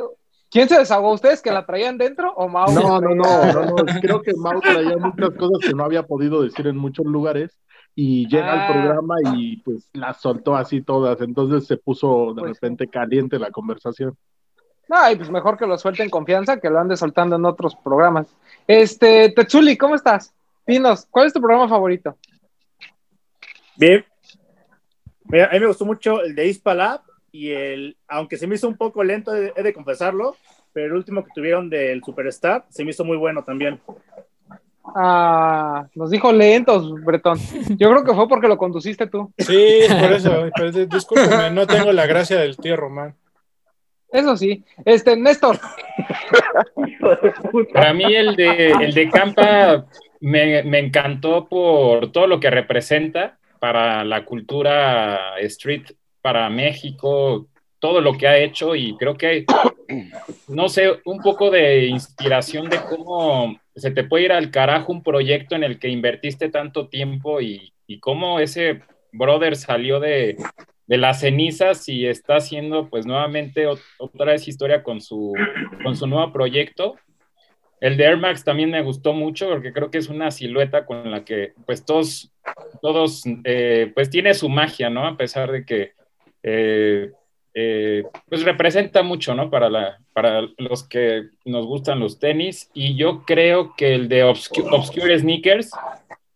quién 0.51 0.69
se 0.69 0.79
desahogó? 0.79 1.13
¿Ustedes 1.13 1.43
que 1.43 1.51
la 1.53 1.67
traían 1.67 1.99
dentro 1.99 2.33
o 2.35 2.49
Mau? 2.49 2.73
No, 2.73 3.01
no, 3.01 3.15
no, 3.15 3.53
no, 3.53 3.65
no. 3.65 3.75
Creo 4.01 4.23
que 4.23 4.33
Mau 4.35 4.61
traía 4.61 4.97
muchas 4.97 5.31
cosas 5.37 5.59
que 5.69 5.75
no 5.75 5.85
había 5.85 6.05
podido 6.05 6.43
decir 6.43 6.67
en 6.67 6.77
muchos 6.79 7.05
lugares 7.05 7.59
y 7.95 8.27
llega 8.29 8.53
Ah. 8.53 8.67
al 8.67 8.73
programa 8.73 9.15
y 9.37 9.59
pues 9.59 9.91
las 9.93 10.21
soltó 10.23 10.57
así 10.57 10.81
todas. 10.81 11.21
Entonces 11.21 11.67
se 11.67 11.77
puso 11.77 12.33
de 12.35 12.41
Pues 12.41 12.55
repente 12.55 12.87
caliente 12.89 13.39
la 13.39 13.51
conversación. 13.51 14.17
No, 14.89 15.11
y 15.11 15.17
pues 15.17 15.31
mejor 15.31 15.57
que 15.57 15.67
lo 15.67 15.79
suelte 15.79 16.03
en 16.03 16.11
confianza 16.11 16.61
que 16.61 16.71
lo 16.71 16.79
ande 16.79 16.97
soltando 16.97 17.37
en 17.37 17.45
otros 17.45 17.75
programas. 17.77 18.27
Este, 18.67 19.31
Tetsuli, 19.31 19.77
¿cómo 19.77 19.95
estás? 19.95 20.35
Dinos, 20.67 21.07
¿cuál 21.11 21.27
es 21.27 21.33
tu 21.33 21.41
programa 21.41 21.69
favorito? 21.69 22.17
Bien. 23.77 24.05
Mira, 25.25 25.47
a 25.47 25.53
mí 25.53 25.61
me 25.61 25.67
gustó 25.67 25.85
mucho 25.85 26.23
el 26.23 26.35
de 26.35 26.47
Ispalab 26.47 27.01
y 27.33 27.51
el, 27.51 27.97
aunque 28.09 28.37
se 28.37 28.47
me 28.47 28.55
hizo 28.55 28.69
un 28.69 28.77
poco 28.77 29.03
lento, 29.03 29.35
he 29.35 29.53
he 29.57 29.63
de 29.63 29.73
confesarlo, 29.73 30.37
pero 30.73 30.87
el 30.87 30.93
último 30.93 31.25
que 31.25 31.31
tuvieron 31.35 31.71
del 31.71 32.03
Superstar 32.05 32.67
se 32.69 32.85
me 32.85 32.91
hizo 32.91 33.05
muy 33.05 33.17
bueno 33.17 33.43
también. 33.43 33.81
Ah, 34.95 35.87
nos 35.95 36.11
dijo 36.11 36.31
lentos, 36.31 36.93
Bretón. 37.03 37.39
Yo 37.77 37.91
creo 37.91 38.05
que 38.05 38.15
fue 38.15 38.29
porque 38.29 38.49
lo 38.49 38.59
conduciste 38.59 39.07
tú. 39.07 39.33
Sí, 39.39 39.81
por 39.89 40.13
eso. 40.13 40.51
discúlpeme, 40.87 41.51
no 41.51 41.67
tengo 41.67 41.91
la 41.93 42.07
gracia 42.07 42.39
del 42.39 42.57
tío 42.57 42.77
Román. 42.77 43.15
Eso 44.15 44.37
sí. 44.37 44.63
Este, 44.85 45.17
Néstor. 45.17 45.59
Para 47.73 47.93
mí 47.93 48.05
el 48.15 48.37
de, 48.37 48.71
el 48.71 48.95
de 48.95 49.11
Campa 49.11 49.87
me, 50.21 50.63
me 50.63 50.79
encantó 50.79 51.49
por 51.49 52.13
todo 52.13 52.29
lo 52.29 52.39
que 52.39 52.49
representa 52.49 53.39
para 53.59 54.05
la 54.05 54.25
cultura 54.25 55.37
street, 55.41 55.91
para 56.23 56.49
México, 56.49 57.49
todo 57.81 58.01
lo 58.01 58.17
que 58.17 58.29
ha 58.29 58.39
hecho 58.39 58.77
y 58.77 58.97
creo 58.97 59.17
que, 59.17 59.47
no 60.47 60.69
sé, 60.69 60.93
un 61.05 61.19
poco 61.21 61.51
de 61.51 61.87
inspiración 61.87 62.71
de 62.71 62.79
cómo 62.89 63.59
se 63.75 63.91
te 63.91 64.05
puede 64.05 64.27
ir 64.27 64.33
al 64.33 64.53
carajo 64.53 64.93
un 64.93 65.03
proyecto 65.03 65.57
en 65.57 65.65
el 65.65 65.81
que 65.81 65.89
invertiste 65.89 66.51
tanto 66.51 66.87
tiempo 66.87 67.41
y, 67.41 67.73
y 67.89 67.99
cómo 67.99 68.39
ese 68.39 68.83
brother 69.11 69.57
salió 69.57 69.99
de, 69.99 70.37
de 70.87 70.99
las 70.99 71.21
cenizas 71.21 71.89
y 71.89 72.07
está 72.07 72.37
haciendo 72.37 72.89
pues 72.91 73.07
nuevamente 73.07 73.67
ot- 73.67 73.81
otra 73.99 74.33
vez 74.33 74.47
historia 74.47 74.83
con 74.83 75.01
su, 75.01 75.33
con 75.83 75.97
su 75.97 76.07
nuevo 76.07 76.33
proyecto. 76.33 76.97
El 77.81 77.97
de 77.97 78.05
Air 78.05 78.17
Max 78.19 78.45
también 78.45 78.71
me 78.71 78.83
gustó 78.83 79.13
mucho 79.13 79.49
porque 79.49 79.73
creo 79.73 79.91
que 79.91 79.99
es 79.99 80.09
una 80.09 80.31
silueta 80.31 80.87
con 80.87 81.11
la 81.11 81.25
que 81.25 81.53
pues 81.67 81.85
todos, 81.85 82.33
todos 82.81 83.23
eh, 83.45 83.93
pues 83.95 84.11
tiene 84.11 84.33
su 84.35 84.49
magia, 84.49 84.89
¿no? 84.91 85.07
A 85.07 85.17
pesar 85.17 85.51
de 85.53 85.65
que 85.65 85.93
eh, 86.43 87.11
eh, 87.55 88.03
pues 88.29 88.43
representa 88.43 89.03
mucho, 89.03 89.35
¿no? 89.35 89.51
Para, 89.51 89.69
la, 89.71 89.99
para 90.13 90.43
los 90.59 90.87
que 90.89 91.25
nos 91.45 91.67
gustan 91.67 92.01
los 92.01 92.19
tenis. 92.19 92.71
Y 92.75 92.97
yo 92.97 93.23
creo 93.25 93.75
que 93.77 93.95
el 93.95 94.09
de 94.09 94.25
Obscu- 94.25 94.67
Obscure 94.71 95.19
Sneakers 95.19 95.71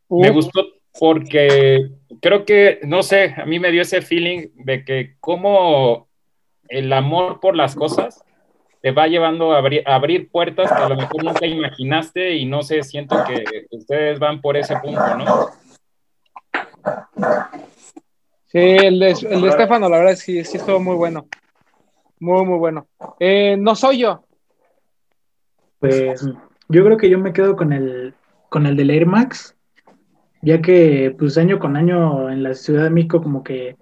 me 0.08 0.30
gustó 0.30 0.66
porque 0.98 1.90
creo 2.20 2.44
que, 2.44 2.80
no 2.84 3.02
sé, 3.02 3.34
a 3.36 3.44
mí 3.46 3.58
me 3.58 3.70
dio 3.70 3.82
ese 3.82 4.02
feeling 4.02 4.48
de 4.54 4.84
que 4.84 5.16
como 5.20 6.08
el 6.68 6.92
amor 6.92 7.40
por 7.40 7.56
las 7.56 7.74
cosas 7.74 8.22
te 8.80 8.92
va 8.92 9.08
llevando 9.08 9.52
a 9.52 9.58
abrir, 9.58 9.82
a 9.86 9.96
abrir 9.96 10.30
puertas 10.30 10.70
que 10.70 10.82
a 10.82 10.88
lo 10.88 10.96
mejor 10.96 11.24
nunca 11.24 11.46
imaginaste 11.46 12.36
y 12.36 12.44
no 12.44 12.62
sé, 12.62 12.82
siento 12.82 13.16
que 13.26 13.66
ustedes 13.70 14.18
van 14.18 14.40
por 14.40 14.56
ese 14.56 14.76
punto, 14.76 15.16
¿no? 15.16 15.48
Sí, 18.46 18.58
el 18.58 18.98
de, 18.98 19.10
el 19.30 19.42
de 19.42 19.48
Estefano, 19.48 19.88
la 19.88 19.98
verdad, 19.98 20.14
sí, 20.16 20.42
sí 20.44 20.56
estuvo 20.56 20.80
muy 20.80 20.94
bueno. 20.94 21.26
Muy, 22.20 22.44
muy 22.46 22.58
bueno. 22.58 22.86
Eh, 23.20 23.56
no 23.58 23.74
soy 23.74 23.98
yo. 23.98 24.24
Pues 25.80 26.24
yo 26.68 26.84
creo 26.84 26.96
que 26.96 27.10
yo 27.10 27.18
me 27.18 27.32
quedo 27.32 27.56
con 27.56 27.72
el, 27.72 28.14
con 28.48 28.66
el 28.66 28.76
del 28.76 28.90
Air 28.90 29.06
Max, 29.06 29.54
ya 30.42 30.60
que 30.60 31.14
pues 31.18 31.38
año 31.38 31.58
con 31.58 31.76
año 31.76 32.30
en 32.30 32.42
la 32.42 32.54
Ciudad 32.54 32.84
de 32.84 32.90
México 32.90 33.22
como 33.22 33.42
que 33.42 33.76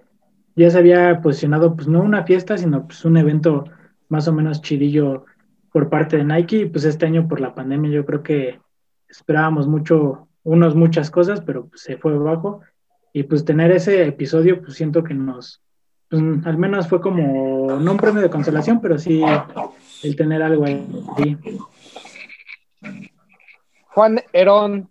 ya 0.55 0.69
se 0.69 0.77
había 0.77 1.21
posicionado 1.21 1.75
pues 1.75 1.87
no 1.87 2.01
una 2.01 2.23
fiesta, 2.23 2.57
sino 2.57 2.87
pues 2.87 3.05
un 3.05 3.17
evento 3.17 3.65
más 4.09 4.27
o 4.27 4.33
menos 4.33 4.61
chidillo 4.61 5.25
por 5.71 5.89
parte 5.89 6.17
de 6.17 6.23
Nike 6.23 6.57
y 6.57 6.65
pues 6.65 6.85
este 6.85 7.05
año 7.05 7.27
por 7.27 7.39
la 7.39 7.53
pandemia 7.53 7.91
yo 7.91 8.05
creo 8.05 8.23
que 8.23 8.59
esperábamos 9.07 9.67
mucho, 9.67 10.27
unos 10.43 10.75
muchas 10.75 11.11
cosas, 11.11 11.41
pero 11.41 11.67
pues, 11.67 11.81
se 11.81 11.97
fue 11.97 12.13
abajo 12.13 12.61
y 13.13 13.23
pues 13.23 13.45
tener 13.45 13.71
ese 13.71 14.05
episodio 14.05 14.61
pues 14.61 14.73
siento 14.73 15.03
que 15.03 15.13
nos, 15.13 15.61
pues, 16.09 16.21
al 16.45 16.57
menos 16.57 16.87
fue 16.87 17.01
como, 17.01 17.79
no 17.79 17.91
un 17.91 17.97
premio 17.97 18.21
de 18.21 18.29
consolación, 18.29 18.81
pero 18.81 18.97
sí 18.97 19.21
el 20.03 20.15
tener 20.15 20.41
algo 20.41 20.65
ahí. 20.65 21.37
Juan 23.89 24.21
Herón. 24.33 24.89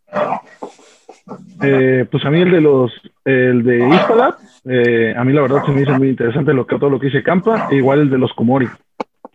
Eh, 1.63 2.07
pues 2.11 2.25
a 2.25 2.31
mí 2.31 2.41
el 2.41 2.51
de 2.53 2.61
los, 2.61 2.93
el 3.25 3.65
de 3.65 3.89
Ispalab, 3.89 4.37
eh, 4.65 5.15
a 5.17 5.25
mí 5.25 5.33
la 5.33 5.43
verdad 5.43 5.65
se 5.65 5.73
me 5.73 5.83
hizo 5.83 5.93
muy 5.93 6.11
interesante 6.11 6.53
lo 6.53 6.67
que, 6.67 6.79
todo 6.79 6.91
lo 6.91 7.01
que 7.01 7.07
dice 7.07 7.23
Campa, 7.23 7.69
e 7.71 7.77
igual 7.77 8.01
el 8.01 8.11
de 8.11 8.19
los 8.19 8.33
Komori, 8.35 8.69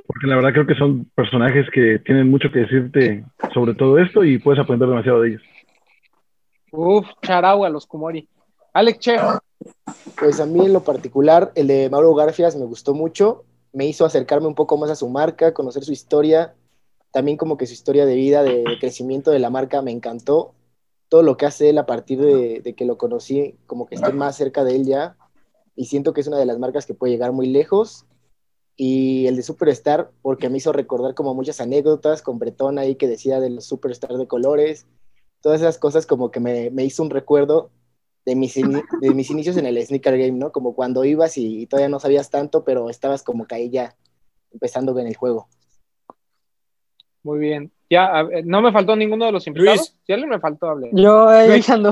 porque 0.07 0.27
la 0.27 0.35
verdad 0.35 0.53
creo 0.53 0.67
que 0.67 0.75
son 0.75 1.05
personajes 1.15 1.69
que 1.73 1.99
tienen 1.99 2.29
mucho 2.29 2.49
que 2.51 2.59
decirte 2.59 3.25
sobre 3.53 3.73
todo 3.73 3.97
esto 3.97 4.23
y 4.23 4.37
puedes 4.37 4.61
aprender 4.61 4.87
demasiado 4.87 5.21
de 5.21 5.29
ellos. 5.29 5.41
Uf, 6.71 7.05
charagua, 7.21 7.69
los 7.69 7.85
Kumori. 7.85 8.27
Alex 8.73 8.99
Che. 8.99 9.17
Pues 10.17 10.39
a 10.39 10.45
mí 10.45 10.65
en 10.65 10.73
lo 10.73 10.83
particular, 10.83 11.51
el 11.55 11.67
de 11.67 11.89
Mauro 11.89 12.15
Garfias 12.15 12.55
me 12.55 12.65
gustó 12.65 12.93
mucho, 12.93 13.43
me 13.73 13.85
hizo 13.85 14.05
acercarme 14.05 14.47
un 14.47 14.55
poco 14.55 14.77
más 14.77 14.89
a 14.89 14.95
su 14.95 15.09
marca, 15.09 15.53
conocer 15.53 15.83
su 15.83 15.91
historia, 15.91 16.53
también 17.11 17.37
como 17.37 17.57
que 17.57 17.67
su 17.67 17.73
historia 17.73 18.05
de 18.05 18.15
vida, 18.15 18.43
de 18.43 18.63
crecimiento 18.79 19.31
de 19.31 19.39
la 19.39 19.49
marca 19.49 19.81
me 19.81 19.91
encantó. 19.91 20.53
Todo 21.11 21.23
lo 21.23 21.35
que 21.35 21.45
hace 21.45 21.67
él 21.67 21.77
a 21.77 21.85
partir 21.85 22.21
de, 22.21 22.61
de 22.61 22.73
que 22.73 22.85
lo 22.85 22.97
conocí, 22.97 23.57
como 23.65 23.85
que 23.85 23.95
estoy 23.95 24.13
más 24.13 24.37
cerca 24.37 24.63
de 24.63 24.77
él 24.77 24.85
ya, 24.85 25.17
y 25.75 25.87
siento 25.87 26.13
que 26.13 26.21
es 26.21 26.27
una 26.27 26.37
de 26.39 26.45
las 26.45 26.57
marcas 26.57 26.85
que 26.85 26.93
puede 26.93 27.11
llegar 27.11 27.33
muy 27.33 27.47
lejos. 27.47 28.05
Y 28.77 29.27
el 29.27 29.35
de 29.35 29.43
Superstar, 29.43 30.09
porque 30.21 30.47
me 30.47 30.57
hizo 30.59 30.71
recordar 30.71 31.13
como 31.13 31.33
muchas 31.33 31.59
anécdotas 31.59 32.21
con 32.21 32.39
Bretón 32.39 32.79
ahí 32.79 32.95
que 32.95 33.09
decía 33.09 33.41
de 33.41 33.49
los 33.49 33.65
Superstar 33.65 34.13
de 34.13 34.25
colores, 34.25 34.87
todas 35.41 35.59
esas 35.59 35.77
cosas 35.77 36.05
como 36.05 36.31
que 36.31 36.39
me, 36.39 36.69
me 36.71 36.85
hizo 36.85 37.03
un 37.03 37.09
recuerdo 37.09 37.71
de 38.25 38.35
mis, 38.35 38.55
de 38.55 39.13
mis 39.13 39.29
inicios 39.31 39.57
en 39.57 39.65
el 39.65 39.85
sneaker 39.85 40.17
game, 40.17 40.37
¿no? 40.37 40.53
Como 40.53 40.75
cuando 40.75 41.03
ibas 41.03 41.37
y, 41.37 41.63
y 41.63 41.67
todavía 41.67 41.89
no 41.89 41.99
sabías 41.99 42.29
tanto, 42.29 42.63
pero 42.63 42.89
estabas 42.89 43.21
como 43.21 43.45
que 43.45 43.55
ahí 43.55 43.69
ya 43.69 43.97
empezando 44.51 44.97
en 44.97 45.07
el 45.07 45.17
juego. 45.17 45.49
Muy 47.21 47.39
bien. 47.39 47.71
Ya, 47.91 48.23
no 48.45 48.61
me 48.61 48.71
faltó 48.71 48.95
ninguno 48.95 49.25
de 49.25 49.33
los 49.33 49.45
invitados. 49.47 49.95
Si 50.05 50.13
alguien 50.13 50.29
me 50.29 50.39
faltó, 50.39 50.69
hable. 50.69 50.89
Yo 50.93 51.29
Luis, 51.47 51.69
ando. 51.69 51.91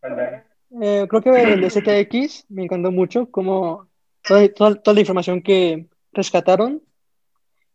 Perdón. 0.00 0.42
Eh, 0.82 1.06
creo 1.08 1.20
que 1.22 1.42
el 1.42 1.60
de 1.60 1.68
ZX 1.70 2.46
me 2.48 2.64
encantó 2.64 2.90
mucho, 2.90 3.26
como 3.30 3.86
toda, 4.26 4.48
toda- 4.48 4.74
toda 4.76 4.94
la 4.94 5.00
información 5.00 5.42
que 5.42 5.88
rescataron. 6.12 6.82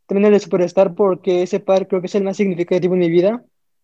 También 0.08 0.26
el 0.26 0.34
de 0.34 0.40
Superstar, 0.40 0.96
porque 0.96 1.44
ese 1.44 1.60
par 1.60 1.88
creo 1.88 2.02
que 2.02 2.08
es 2.08 2.16
el 2.16 2.24
más 2.24 2.38
significativo 2.38 2.94
en 2.96 3.00
mi 3.02 3.10
vida. 3.10 3.44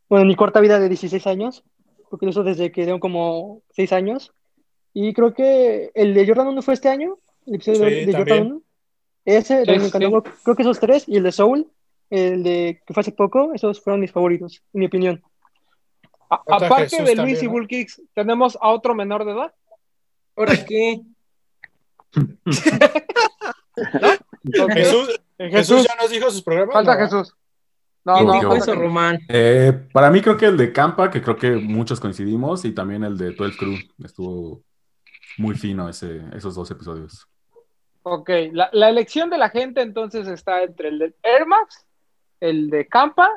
Bueno, 0.10 0.24
en 0.24 0.28
mi 0.28 0.36
corta 0.36 0.60
vida 0.60 0.80
de 0.80 0.90
16 0.90 1.26
años, 1.28 1.64
porque 2.10 2.26
uso 2.26 2.44
desde 2.44 2.72
que 2.72 2.86
tengo 2.86 3.00
como 3.00 3.62
6 3.72 3.94
años. 3.94 4.34
Y 4.94 5.14
creo 5.14 5.34
que 5.34 5.92
el 5.94 6.14
de 6.14 6.26
Jordan 6.28 6.48
1 6.48 6.62
fue 6.64 6.74
este 6.74 6.90
año, 6.90 7.18
el 7.46 7.56
episodio 7.56 7.88
Sí, 7.90 7.96
de, 7.96 8.06
de. 8.08 8.14
Jordan 8.14 8.42
1. 8.48 8.62
Ese 9.26 9.60
Sí, 9.60 9.66
también 9.66 9.82
me 9.82 9.88
encantó. 9.88 10.24
sí. 10.26 10.40
Creo 10.44 10.56
que 10.56 10.64
esos 10.64 10.80
tres, 10.80 11.08
y 11.08 11.18
el 11.18 11.24
de 11.24 11.32
Soul, 11.32 11.68
el 12.12 12.44
de 12.44 12.82
que 12.86 12.94
fue 12.94 13.02
hace 13.02 13.12
poco, 13.12 13.52
esos 13.56 13.82
fueron 13.82 14.00
mis 14.02 14.12
favoritos, 14.12 14.62
en 14.74 14.80
mi 14.82 14.86
opinión. 14.86 15.24
A- 16.30 16.36
aparte 16.48 16.84
Jesús 16.84 17.00
de 17.00 17.16
también, 17.16 17.26
Luis 17.26 17.42
y 17.42 17.46
¿no? 17.48 17.52
Bullkicks, 17.54 18.02
¿tenemos 18.14 18.58
a 18.62 18.70
otro 18.70 18.94
menor 18.94 19.26
de 19.26 19.32
edad? 19.32 19.54
¿Ahora 20.36 20.54
qué? 20.68 21.02
Ok. 24.62 24.72
Jesús, 24.74 25.22
Jesús 25.38 25.88
ya 25.88 25.96
nos 26.02 26.10
dijo 26.10 26.30
sus 26.30 26.42
programas. 26.42 26.74
Falta 26.74 26.96
¿no? 26.96 27.00
Jesús. 27.02 27.36
No, 28.04 28.16
¿Quién 28.16 28.28
no, 28.28 28.34
dijo 28.34 28.56
eso, 28.56 28.66
Jesús. 28.66 28.76
Román? 28.82 29.20
Eh, 29.30 29.88
para 29.94 30.10
mí 30.10 30.22
creo 30.22 30.36
que 30.38 30.48
el 30.48 30.58
de 30.58 30.74
Campa, 30.74 31.12
que 31.12 31.22
creo 31.22 31.36
que 31.38 31.52
muchos 31.52 32.00
coincidimos, 32.00 32.66
y 32.66 32.72
también 32.72 33.04
el 33.04 33.18
de 33.18 33.32
12 33.32 33.58
Crew. 33.58 33.76
Estuvo 34.04 34.62
muy 35.38 35.56
fino 35.56 35.88
ese, 35.88 36.22
esos 36.34 36.56
dos 36.56 36.70
episodios. 36.72 37.28
Ok, 38.04 38.30
la, 38.54 38.70
la 38.74 38.90
elección 38.90 39.30
de 39.30 39.38
la 39.38 39.50
gente 39.50 39.82
entonces 39.82 40.28
está 40.28 40.64
entre 40.64 40.90
el 40.90 40.98
de 41.00 41.14
Air 41.22 41.46
Max, 41.46 41.86
el 42.42 42.70
de 42.70 42.88
Campa 42.88 43.30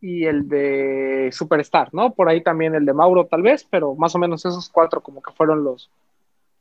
y 0.00 0.24
el 0.24 0.48
de 0.48 1.28
Superstar, 1.32 1.90
¿no? 1.92 2.14
Por 2.14 2.28
ahí 2.28 2.42
también 2.42 2.74
el 2.74 2.86
de 2.86 2.94
Mauro 2.94 3.26
tal 3.26 3.42
vez, 3.42 3.66
pero 3.68 3.94
más 3.94 4.14
o 4.14 4.18
menos 4.18 4.46
esos 4.46 4.70
cuatro 4.70 5.02
como 5.02 5.20
que 5.20 5.32
fueron 5.32 5.62
los, 5.62 5.90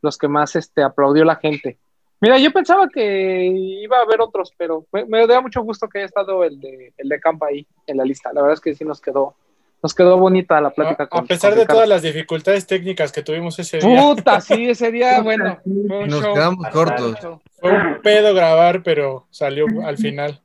los 0.02 0.18
que 0.18 0.28
más 0.28 0.58
este, 0.58 0.84
aplaudió 0.84 1.24
la 1.24 1.38
gente. 1.38 1.78
Mira, 2.20 2.38
yo 2.38 2.52
pensaba 2.52 2.90
que 2.90 3.46
iba 3.46 3.98
a 3.98 4.02
haber 4.02 4.20
otros, 4.20 4.54
pero 4.58 4.86
me, 4.92 5.06
me 5.06 5.26
da 5.26 5.40
mucho 5.40 5.62
gusto 5.62 5.88
que 5.88 6.00
haya 6.00 6.08
estado 6.08 6.44
el 6.44 6.60
de, 6.60 6.92
el 6.98 7.08
de 7.08 7.20
Campa 7.22 7.48
ahí 7.48 7.66
en 7.88 7.96
la 7.96 8.04
lista. 8.04 8.34
La 8.34 8.42
verdad 8.42 8.56
es 8.56 8.60
que 8.60 8.76
sí 8.76 8.84
nos 8.84 9.00
quedó 9.00 9.36
nos 9.82 9.94
quedó 9.96 10.18
bonita 10.18 10.60
la 10.60 10.72
plática. 10.72 11.04
A, 11.04 11.08
con, 11.08 11.24
a 11.24 11.28
pesar 11.28 11.52
con 11.52 11.60
de 11.60 11.66
todas 11.66 11.88
las 11.88 12.02
dificultades 12.02 12.68
técnicas 12.68 13.12
que 13.14 13.24
tuvimos 13.24 13.58
ese 13.60 13.78
día. 13.78 14.02
Puta, 14.02 14.42
sí, 14.42 14.70
ese 14.70 14.92
día, 14.92 15.22
bueno, 15.24 15.58
fue 15.64 16.00
un 16.00 16.10
Nos 16.10 16.22
show. 16.22 16.34
quedamos 16.34 16.68
cortos. 16.70 17.16
Fue 17.60 17.72
un 17.72 18.02
pedo 18.02 18.34
grabar, 18.34 18.84
pero 18.84 19.28
salió 19.30 19.66
al 19.86 19.98
final. 19.98 20.42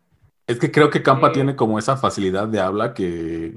Es 0.46 0.58
que 0.58 0.70
creo 0.70 0.90
que 0.90 1.02
Campa 1.02 1.32
tiene 1.32 1.56
como 1.56 1.78
esa 1.78 1.96
facilidad 1.96 2.48
de 2.48 2.60
habla 2.60 2.92
que 2.94 3.54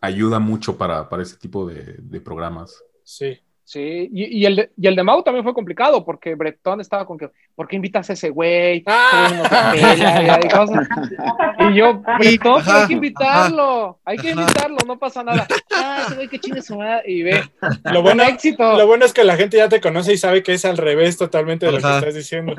ayuda 0.00 0.38
mucho 0.38 0.76
para, 0.78 1.08
para 1.08 1.22
ese 1.22 1.36
tipo 1.36 1.66
de, 1.66 1.96
de 1.98 2.20
programas. 2.20 2.82
Sí. 3.02 3.40
Sí, 3.66 4.10
y, 4.12 4.40
y 4.40 4.44
el 4.44 4.56
de, 4.56 4.70
y 4.76 4.86
el 4.86 4.94
de 4.94 5.02
Mau 5.02 5.22
también 5.22 5.42
fue 5.42 5.54
complicado 5.54 6.04
porque 6.04 6.34
Bretón 6.34 6.82
estaba 6.82 7.06
con 7.06 7.16
que, 7.16 7.30
¿por 7.54 7.66
qué 7.66 7.76
invitas 7.76 8.10
a 8.10 8.12
ese 8.12 8.28
güey? 8.28 8.84
Ah. 8.86 9.08
Todo 9.10 9.72
el 9.72 9.80
mundo 9.80 9.96
se 9.96 10.18
pela", 10.18 10.40
y 10.44 10.48
cosas. 10.50 10.88
Y 11.60 11.74
yo, 11.74 12.02
Bretón, 12.18 12.62
pero 12.62 12.76
hay 12.78 12.86
que 12.86 12.92
invitarlo, 12.92 14.00
hay 14.04 14.18
que 14.18 14.30
invitarlo, 14.32 14.76
no 14.86 14.98
pasa 14.98 15.24
nada. 15.24 15.46
Ah, 15.74 16.02
ese 16.06 16.14
güey 16.14 16.28
que 16.28 16.38
chingue 16.38 16.60
su 16.60 16.76
madre. 16.76 17.10
Y 17.10 17.22
ve, 17.22 17.42
Lo 17.84 18.02
bueno, 18.02 18.22
éxito. 18.24 18.76
lo 18.76 18.86
bueno 18.86 19.06
es 19.06 19.14
que 19.14 19.24
la 19.24 19.36
gente 19.36 19.56
ya 19.56 19.70
te 19.70 19.80
conoce 19.80 20.12
y 20.12 20.18
sabe 20.18 20.42
que 20.42 20.52
es 20.52 20.66
al 20.66 20.76
revés 20.76 21.16
totalmente 21.16 21.64
de 21.64 21.72
lo 21.72 21.78
que 21.78 21.88
estás 21.88 22.14
diciendo. 22.14 22.54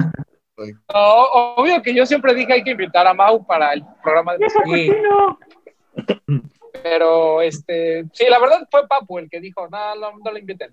No, 0.57 1.23
obvio 1.57 1.81
que 1.81 1.93
yo 1.93 2.05
siempre 2.05 2.33
dije 2.33 2.53
hay 2.53 2.63
que 2.63 2.71
invitar 2.71 3.05
a 3.07 3.13
Mau 3.13 3.45
para 3.45 3.73
el 3.73 3.83
programa 4.01 4.37
de 4.37 4.47
Sí. 4.49 4.91
Pero, 6.83 7.41
este, 7.41 8.05
sí, 8.13 8.25
la 8.29 8.37
verdad 8.37 8.67
fue 8.69 8.87
Papu 8.87 9.17
el 9.17 9.29
que 9.29 9.39
dijo, 9.39 9.67
no, 9.69 9.95
no, 9.95 10.11
no 10.23 10.31
lo 10.31 10.37
inviten. 10.37 10.71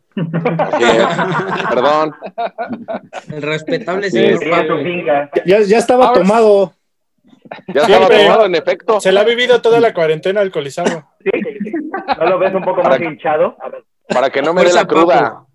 Perdón. 1.71 2.15
El 3.33 3.43
respetable 3.43 4.11
Sí, 4.11 4.19
señor 4.19 4.39
sí, 4.41 4.51
Papu. 4.51 4.75
Ya, 5.47 5.61
ya 5.61 5.79
estaba 5.79 6.09
Ahora- 6.09 6.21
tomado. 6.21 6.73
Ya 7.69 7.83
estaba 7.83 7.87
Siempre. 8.07 8.25
tomado, 8.25 8.47
en 8.47 8.55
efecto. 8.57 9.01
Se 9.01 9.13
la 9.13 9.21
ha 9.21 9.25
vivido 9.25 9.61
toda 9.63 9.81
la 9.81 9.95
cuarentena 9.95 10.41
alcoholizado. 10.41 11.09
¿No 12.19 12.27
lo 12.27 12.39
ves 12.39 12.55
un 12.55 12.63
poco 12.65 12.83
más 12.83 13.01
hinchado? 13.01 13.57
Para 14.09 14.29
que 14.31 14.43
no 14.43 14.53
me 14.53 14.63
dé 14.63 14.71
Fuerza, 14.71 14.81
la 14.83 14.87
cruda. 14.87 15.47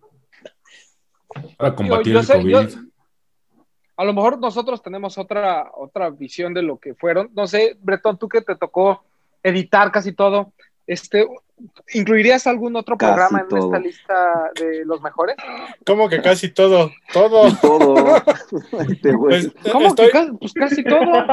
Para 1.57 1.75
combatir 1.75 2.13
yo 2.13 2.19
el 2.19 2.25
sé- 2.25 2.33
COVID. 2.33 2.51
yo- 2.51 2.79
a 3.97 4.05
lo 4.05 4.13
mejor 4.13 4.39
nosotros 4.39 4.81
tenemos 4.81 5.17
otra, 5.17 5.71
otra 5.75 6.09
visión 6.11 6.53
de 6.53 6.61
lo 6.61 6.77
que 6.77 6.93
fueron. 6.93 7.29
No 7.33 7.47
sé, 7.47 7.75
Bretón, 7.81 8.17
tú 8.17 8.29
que 8.29 8.41
te 8.41 8.55
tocó 8.55 9.03
editar 9.43 9.91
casi 9.91 10.13
todo, 10.13 10.53
este, 10.85 11.27
¿incluirías 11.93 12.47
algún 12.47 12.75
otro 12.75 12.95
Casi 12.97 13.09
programa 13.11 13.41
en 13.41 13.47
todo. 13.47 13.65
esta 13.65 13.79
lista 13.79 14.51
de 14.59 14.85
los 14.85 15.01
mejores? 15.01 15.35
Como 15.85 16.07
que 16.09 16.21
casi 16.21 16.49
todo, 16.53 16.91
todo. 17.11 17.51
Todo. 17.61 18.17
Este. 18.87 19.13
Pues, 19.17 19.51
¿Cómo 19.71 19.87
estoy- 19.87 20.05
que 20.07 20.11
casi, 20.11 20.31
pues 20.33 20.53
casi 20.53 20.83
todo? 20.83 21.25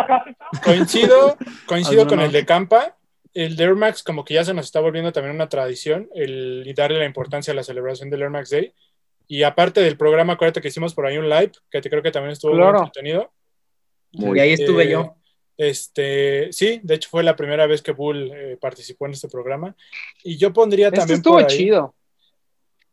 Coincido, 0.64 1.37
coincido 1.66 2.03
con 2.07 2.18
Algunos. 2.20 2.27
el 2.27 2.33
de 2.33 2.46
Campa. 2.46 2.96
El 3.33 3.57
de 3.57 3.64
Air 3.64 3.74
Max 3.74 4.05
como 4.05 4.24
que 4.24 4.35
ya 4.35 4.44
se 4.44 4.55
nos 4.55 4.66
está 4.66 4.79
volviendo 4.79 5.12
también 5.12 5.35
una 5.35 5.48
tradición, 5.48 6.09
el 6.14 6.62
y 6.66 6.72
darle 6.72 7.00
la 7.00 7.05
importancia 7.05 7.53
a 7.53 7.57
la 7.57 7.64
celebración 7.64 8.09
del 8.09 8.22
Air 8.22 8.31
Max 8.31 8.50
Day. 8.50 8.72
Y 9.26 9.42
aparte 9.42 9.80
del 9.80 9.96
programa, 9.96 10.34
acuérdate 10.34 10.60
que 10.60 10.68
hicimos 10.68 10.94
por 10.94 11.06
ahí 11.06 11.16
un 11.18 11.28
live, 11.28 11.52
que 11.70 11.80
te 11.80 11.88
creo 11.90 12.02
que 12.02 12.10
también 12.10 12.32
estuvo 12.32 12.52
Claro. 12.52 12.72
muy 12.78 12.87
entretenido. 12.87 13.32
Y 14.12 14.38
ahí 14.38 14.52
estuve 14.52 14.84
Eh, 14.84 14.90
yo. 14.90 15.14
Este, 15.56 16.52
sí, 16.52 16.80
de 16.82 16.94
hecho 16.96 17.08
fue 17.08 17.22
la 17.22 17.37
primera 17.37 17.66
vez 17.66 17.80
que 17.80 17.92
Bull 17.92 18.30
eh, 18.34 18.58
participó 18.60 19.06
en 19.06 19.12
este 19.12 19.28
programa. 19.28 19.74
Y 20.22 20.37
yo 20.37 20.52
pondría 20.52 20.88
Este 20.88 20.98
también 20.98 21.16
estuvo 21.18 21.34
por 21.34 21.44
ahí, 21.50 21.56
chido. 21.56 21.94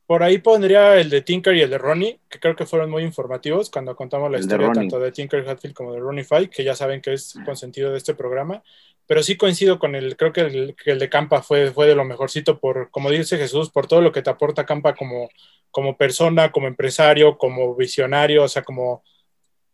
por 0.06 0.24
ahí 0.24 0.38
pondría 0.38 0.98
el 1.00 1.10
de 1.10 1.22
Tinker 1.22 1.56
y 1.56 1.62
el 1.62 1.70
de 1.70 1.78
Ronnie, 1.78 2.20
que 2.30 2.40
creo 2.40 2.56
que 2.56 2.66
fueron 2.66 2.90
muy 2.92 3.04
informativos 3.04 3.70
cuando 3.70 3.96
contamos 3.96 4.30
la 4.30 4.38
El 4.38 4.44
historia 4.44 4.72
tanto 4.74 5.00
de 5.00 5.12
Tinker 5.12 5.48
Hatfield 5.50 5.74
como 5.76 5.94
de 5.94 6.00
Ronnie 6.00 6.24
Five, 6.24 6.50
que 6.50 6.64
ya 6.64 6.76
saben 6.76 7.02
que 7.02 7.14
es 7.14 7.36
consentido 7.46 7.92
de 7.92 7.98
este 7.98 8.14
programa. 8.14 8.62
Pero 9.08 9.24
sí 9.24 9.36
coincido 9.38 9.80
con 9.80 9.96
el, 9.96 10.16
creo 10.16 10.32
que 10.32 10.42
el, 10.42 10.76
que 10.76 10.92
el 10.92 11.00
de 11.00 11.10
Campa 11.10 11.42
fue, 11.42 11.72
fue 11.72 11.88
de 11.88 11.96
lo 11.96 12.06
mejorcito 12.06 12.60
por, 12.60 12.90
como 12.92 13.10
dice 13.10 13.38
Jesús, 13.38 13.70
por 13.70 13.88
todo 13.88 14.02
lo 14.02 14.12
que 14.12 14.22
te 14.22 14.30
aporta 14.30 14.66
Campa 14.66 14.96
como, 14.96 15.30
como 15.70 15.98
persona, 15.98 16.52
como 16.52 16.68
empresario, 16.68 17.38
como 17.38 17.76
visionario, 17.76 18.44
o 18.44 18.48
sea, 18.48 18.64
como 18.64 19.04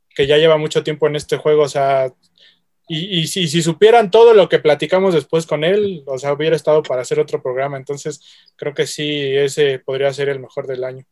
que 0.09 0.27
ya 0.27 0.37
lleva 0.37 0.57
mucho 0.57 0.83
tiempo 0.83 1.07
en 1.07 1.15
este 1.15 1.37
juego, 1.37 1.63
o 1.63 1.69
sea, 1.69 2.11
y, 2.87 3.19
y 3.19 3.27
si, 3.27 3.47
si 3.47 3.61
supieran 3.61 4.11
todo 4.11 4.33
lo 4.33 4.49
que 4.49 4.59
platicamos 4.59 5.13
después 5.13 5.45
con 5.45 5.63
él, 5.63 6.03
o 6.07 6.17
sea, 6.17 6.33
hubiera 6.33 6.55
estado 6.55 6.81
para 6.83 7.01
hacer 7.01 7.19
otro 7.19 7.41
programa, 7.41 7.77
entonces 7.77 8.21
creo 8.55 8.73
que 8.73 8.87
sí, 8.87 9.35
ese 9.35 9.79
podría 9.79 10.13
ser 10.13 10.29
el 10.29 10.39
mejor 10.39 10.67
del 10.67 10.83
año. 10.83 11.05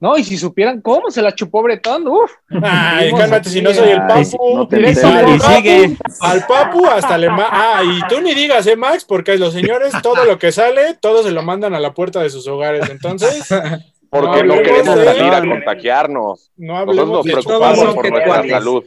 No, 0.00 0.16
y 0.16 0.22
si 0.22 0.36
supieran 0.36 0.80
cómo 0.80 1.10
se 1.10 1.22
la 1.22 1.34
chupó 1.34 1.62
Bretón, 1.62 2.06
uff. 2.06 2.30
Ay, 2.62 3.10
cálmate, 3.12 3.48
si 3.50 3.60
no 3.60 3.74
soy 3.74 3.88
el 3.90 4.00
Ay, 4.08 4.24
papu. 4.24 4.56
no 4.56 4.68
te 4.68 4.76
al 4.76 4.84
al 4.86 4.94
papu, 5.38 5.54
sigue. 5.54 5.96
Al 6.20 6.46
papu 6.46 6.86
hasta 6.86 7.18
le 7.18 7.28
ma- 7.30 7.48
Ah, 7.50 7.82
y 7.84 8.00
tú 8.08 8.20
ni 8.20 8.32
digas, 8.34 8.64
¿eh, 8.68 8.76
Max? 8.76 9.04
Porque 9.04 9.36
los 9.38 9.52
señores, 9.52 9.92
todo 10.02 10.24
lo 10.24 10.38
que 10.38 10.52
sale, 10.52 10.94
todo 11.00 11.22
se 11.24 11.32
lo 11.32 11.42
mandan 11.42 11.74
a 11.74 11.80
la 11.80 11.94
puerta 11.94 12.22
de 12.22 12.30
sus 12.30 12.46
hogares. 12.46 12.88
Entonces, 12.90 13.48
Porque 14.10 14.42
No 14.42 14.56
no, 14.56 14.62
queremos 14.62 14.96
de- 14.96 15.04
salir 15.04 15.32
a 15.34 15.40
contagiarnos. 15.40 16.50
no 16.56 16.86
Nosotros 16.86 17.08
nos 17.08 17.24
de 17.26 17.32
Todos 17.32 17.44
preocupamos 17.44 17.94
por 17.94 18.10
nuestra 18.10 18.48
salud. 18.48 18.84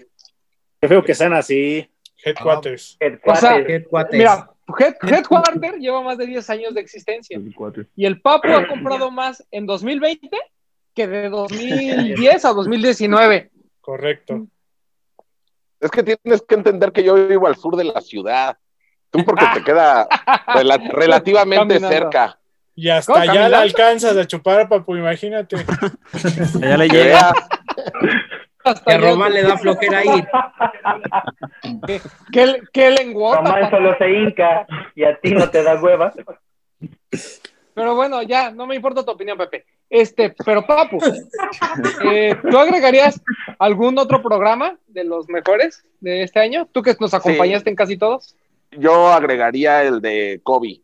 Qué 0.81 0.87
feo 0.87 1.03
que 1.03 1.13
sean 1.13 1.33
así. 1.33 1.87
headquarters. 2.23 2.97
O 3.25 3.35
sea, 3.35 3.63
cuates. 3.87 4.17
Mira, 4.17 4.49
Head, 4.79 4.95
Headquarter 5.01 5.75
lleva 5.79 6.01
más 6.01 6.17
de 6.17 6.25
10 6.25 6.49
años 6.49 6.73
de 6.73 6.81
existencia. 6.81 7.39
Y 7.95 8.05
el 8.05 8.21
Papu 8.21 8.47
ha 8.47 8.65
comprado 8.67 9.11
más 9.11 9.45
en 9.51 9.65
2020 9.65 10.29
que 10.93 11.07
de 11.07 11.29
2010 11.29 12.45
a 12.45 12.53
2019. 12.53 13.51
Correcto. 13.81 14.47
Es 15.79 15.89
que 15.91 16.03
tienes 16.03 16.41
que 16.47 16.55
entender 16.55 16.91
que 16.91 17.03
yo 17.03 17.15
vivo 17.27 17.47
al 17.47 17.55
sur 17.55 17.75
de 17.75 17.85
la 17.85 18.01
ciudad. 18.01 18.57
Tú 19.09 19.25
porque 19.25 19.45
te 19.53 19.63
queda 19.63 20.07
rela- 20.47 20.89
relativamente 20.91 21.75
Caminando. 21.75 21.89
cerca. 21.89 22.37
Y 22.75 22.87
hasta 22.89 23.11
¿Cómo, 23.13 23.21
allá 23.23 23.31
caminando? 23.33 23.57
la 23.57 23.63
alcanzas 23.63 24.15
a 24.17 24.25
chupar, 24.25 24.69
papu, 24.69 24.95
imagínate. 24.95 25.57
Allá 26.63 26.77
le 26.77 26.87
llega. 26.87 27.33
Que 28.63 28.69
a 28.93 28.95
allá- 28.95 29.09
Román 29.09 29.33
le 29.33 29.41
da 29.43 29.57
flojera 29.57 30.05
ir. 30.05 30.27
¿Qué, 31.85 32.01
qué, 32.31 32.61
qué 32.71 32.91
lenguota, 32.91 33.39
Román 33.39 33.61
papá. 33.61 33.69
solo 33.71 33.97
se 33.97 34.09
hinca 34.11 34.65
y 34.95 35.03
a 35.03 35.19
ti 35.19 35.31
no 35.33 35.49
te 35.49 35.63
da 35.63 35.81
hueva. 35.81 36.13
Pero 37.73 37.95
bueno, 37.95 38.21
ya, 38.21 38.51
no 38.51 38.65
me 38.67 38.75
importa 38.75 39.03
tu 39.03 39.11
opinión, 39.11 39.37
Pepe. 39.37 39.65
Este, 39.93 40.33
pero 40.45 40.65
Papu, 40.65 40.99
eh, 42.05 42.33
¿tú 42.49 42.57
agregarías 42.57 43.21
algún 43.59 43.97
otro 43.99 44.21
programa 44.21 44.77
de 44.87 45.03
los 45.03 45.27
mejores 45.27 45.83
de 45.99 46.23
este 46.23 46.39
año? 46.39 46.65
Tú 46.71 46.81
que 46.81 46.95
nos 46.97 47.13
acompañaste 47.13 47.69
en 47.69 47.75
casi 47.75 47.97
todos. 47.97 48.37
Yo 48.71 49.07
agregaría 49.09 49.83
el 49.83 49.99
de 49.99 50.39
Kobe 50.43 50.79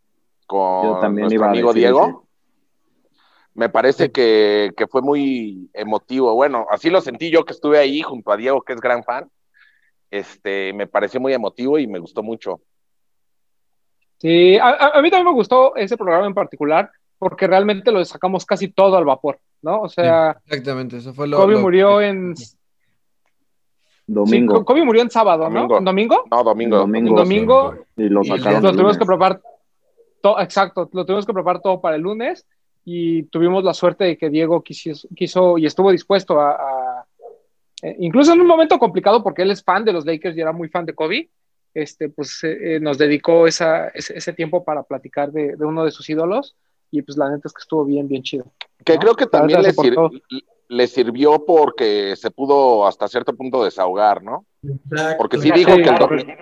con 0.45 0.83
Yo 0.83 0.99
también 0.99 1.21
nuestro 1.27 1.35
iba 1.37 1.47
amigo 1.47 1.69
decir 1.69 1.83
Diego. 1.83 2.27
Me 3.53 3.69
parece 3.69 4.11
que, 4.11 4.71
que 4.75 4.87
fue 4.87 5.01
muy 5.01 5.69
emotivo. 5.73 6.33
Bueno, 6.35 6.67
así 6.69 6.89
lo 6.89 6.99
sentí 6.99 7.31
yo 7.31 7.45
que 7.45 7.53
estuve 7.53 7.79
ahí 7.79 8.01
junto 8.01 8.33
a 8.33 8.37
Diego, 8.37 8.61
que 8.61 8.73
es 8.73 8.81
gran 8.81 9.05
fan. 9.05 9.31
Este, 10.11 10.73
me 10.73 10.85
pareció 10.85 11.21
muy 11.21 11.33
emotivo 11.33 11.79
y 11.79 11.87
me 11.87 11.99
gustó 11.99 12.23
mucho. 12.23 12.59
Sí, 14.17 14.57
a, 14.57 14.67
a- 14.67 14.97
a 14.99 15.01
mí 15.01 15.09
también 15.09 15.27
me 15.27 15.33
gustó 15.33 15.77
ese 15.77 15.95
programa 15.95 16.27
en 16.27 16.33
particular 16.33 16.91
porque 17.17 17.47
realmente 17.47 17.91
lo 17.91 18.03
sacamos 18.05 18.45
casi 18.45 18.67
todo 18.69 18.97
al 18.97 19.05
vapor, 19.05 19.39
¿no? 19.61 19.81
O 19.81 19.89
sea, 19.89 20.37
Exactamente, 20.45 20.97
eso 20.97 21.13
fue 21.13 21.27
lo. 21.27 21.37
Kobe 21.37 21.53
lo- 21.55 21.61
murió 21.61 22.01
en... 22.01 22.33
Domingo. 24.05 24.57
Sí, 24.59 24.63
Kobe 24.63 24.85
murió 24.85 25.01
en 25.01 25.09
sábado, 25.11 25.49
¿no? 25.49 25.55
Domingo. 25.55 25.77
¿En 25.79 25.85
domingo? 25.85 26.23
No, 26.31 26.43
domingo. 26.43 26.77
Domingo. 26.77 27.09
En 27.09 27.15
domingo 27.15 27.75
Y 27.97 28.03
lo 28.09 28.21
y 28.21 28.27
sacaron 28.27 28.63
lo 28.63 28.71
tuvimos 28.71 28.97
que 28.97 29.05
preparar, 29.05 29.41
to- 30.21 30.39
exacto, 30.39 30.89
lo 30.93 31.05
tuvimos 31.05 31.25
que 31.25 31.33
preparar 31.33 31.61
todo 31.61 31.81
para 31.81 31.97
el 31.97 32.01
lunes 32.03 32.45
y 32.85 33.23
tuvimos 33.23 33.65
la 33.65 33.73
suerte 33.73 34.05
de 34.05 34.17
que 34.17 34.29
Diego 34.29 34.63
quiso, 34.63 35.07
quiso 35.13 35.57
y 35.57 35.65
estuvo 35.65 35.91
dispuesto 35.91 36.39
a, 36.39 36.51
a- 36.51 37.05
eh, 37.83 37.97
incluso 37.99 38.31
en 38.31 38.39
un 38.39 38.47
momento 38.47 38.79
complicado 38.79 39.21
porque 39.21 39.41
él 39.41 39.51
es 39.51 39.61
fan 39.61 39.83
de 39.83 39.91
los 39.91 40.05
Lakers 40.05 40.37
y 40.37 40.41
era 40.41 40.53
muy 40.53 40.69
fan 40.69 40.85
de 40.85 40.93
Kobe, 40.95 41.29
este, 41.73 42.07
pues 42.07 42.41
eh, 42.45 42.75
eh, 42.75 42.79
nos 42.79 42.97
dedicó 42.97 43.45
esa, 43.45 43.89
ese, 43.89 44.17
ese 44.17 44.31
tiempo 44.31 44.63
para 44.63 44.83
platicar 44.83 45.33
de, 45.33 45.57
de 45.57 45.65
uno 45.65 45.83
de 45.83 45.91
sus 45.91 46.09
ídolos 46.09 46.55
y 46.91 47.01
pues 47.01 47.17
la 47.17 47.29
neta 47.29 47.43
es 47.47 47.53
que 47.53 47.61
estuvo 47.61 47.85
bien, 47.85 48.07
bien 48.07 48.23
chido. 48.23 48.45
Que 48.85 48.93
¿no? 48.95 48.99
creo 48.99 49.15
que 49.15 49.25
también 49.27 49.61
le, 49.61 49.71
sir- 49.73 49.95
le 50.69 50.87
sirvió 50.87 51.45
porque 51.45 52.15
se 52.15 52.31
pudo 52.31 52.85
hasta 52.87 53.07
cierto 53.07 53.33
punto 53.35 53.63
desahogar, 53.63 54.23
¿no? 54.23 54.45
Exacto. 54.63 55.15
Porque 55.17 55.37
sí 55.37 55.49
Sí, 55.49 55.51
dijo 55.53 55.71
que 55.75 55.81
el, 55.81 55.87
claro. 55.87 56.07
domi- 56.09 56.37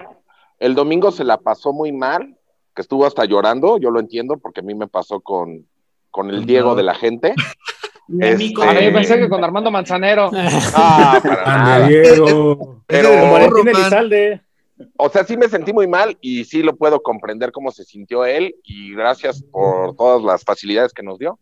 el 0.59 0.75
domingo 0.75 1.11
se 1.11 1.23
la 1.23 1.37
pasó 1.37 1.73
muy 1.73 1.91
mal, 1.91 2.35
que 2.75 2.81
estuvo 2.81 3.05
hasta 3.05 3.25
llorando, 3.25 3.77
yo 3.77 3.89
lo 3.91 3.99
entiendo 3.99 4.37
porque 4.37 4.59
a 4.61 4.63
mí 4.63 4.75
me 4.75 4.87
pasó 4.87 5.19
con, 5.21 5.65
con 6.11 6.29
el 6.29 6.45
Diego 6.45 6.75
de 6.75 6.83
la 6.83 6.93
gente. 6.95 7.33
A 8.07 8.35
mí 8.35 8.53
con- 8.53 8.67
Ah, 8.67 8.73
Este- 8.73 8.91
pensé 8.91 9.17
que 9.19 9.29
con 9.29 9.43
Armando 9.43 9.71
Manzanero. 9.71 10.29
Ah, 10.75 11.19
para 11.23 11.45
nada. 11.45 11.87
Diego. 11.87 12.81
Pero, 12.85 13.09
Como. 13.09 13.37
Elizalde. 13.69 14.41
O 14.97 15.09
sea, 15.09 15.23
sí 15.23 15.37
me 15.37 15.47
sentí 15.47 15.71
muy 15.73 15.87
mal 15.87 16.17
y 16.21 16.43
sí 16.45 16.61
lo 16.63 16.75
puedo 16.75 17.01
comprender 17.01 17.51
cómo 17.51 17.71
se 17.71 17.83
sintió 17.85 18.25
él 18.25 18.55
y 18.63 18.93
gracias 18.93 19.41
por 19.43 19.95
todas 19.95 20.21
las 20.23 20.43
facilidades 20.43 20.93
que 20.93 21.03
nos 21.03 21.17
dio. 21.19 21.39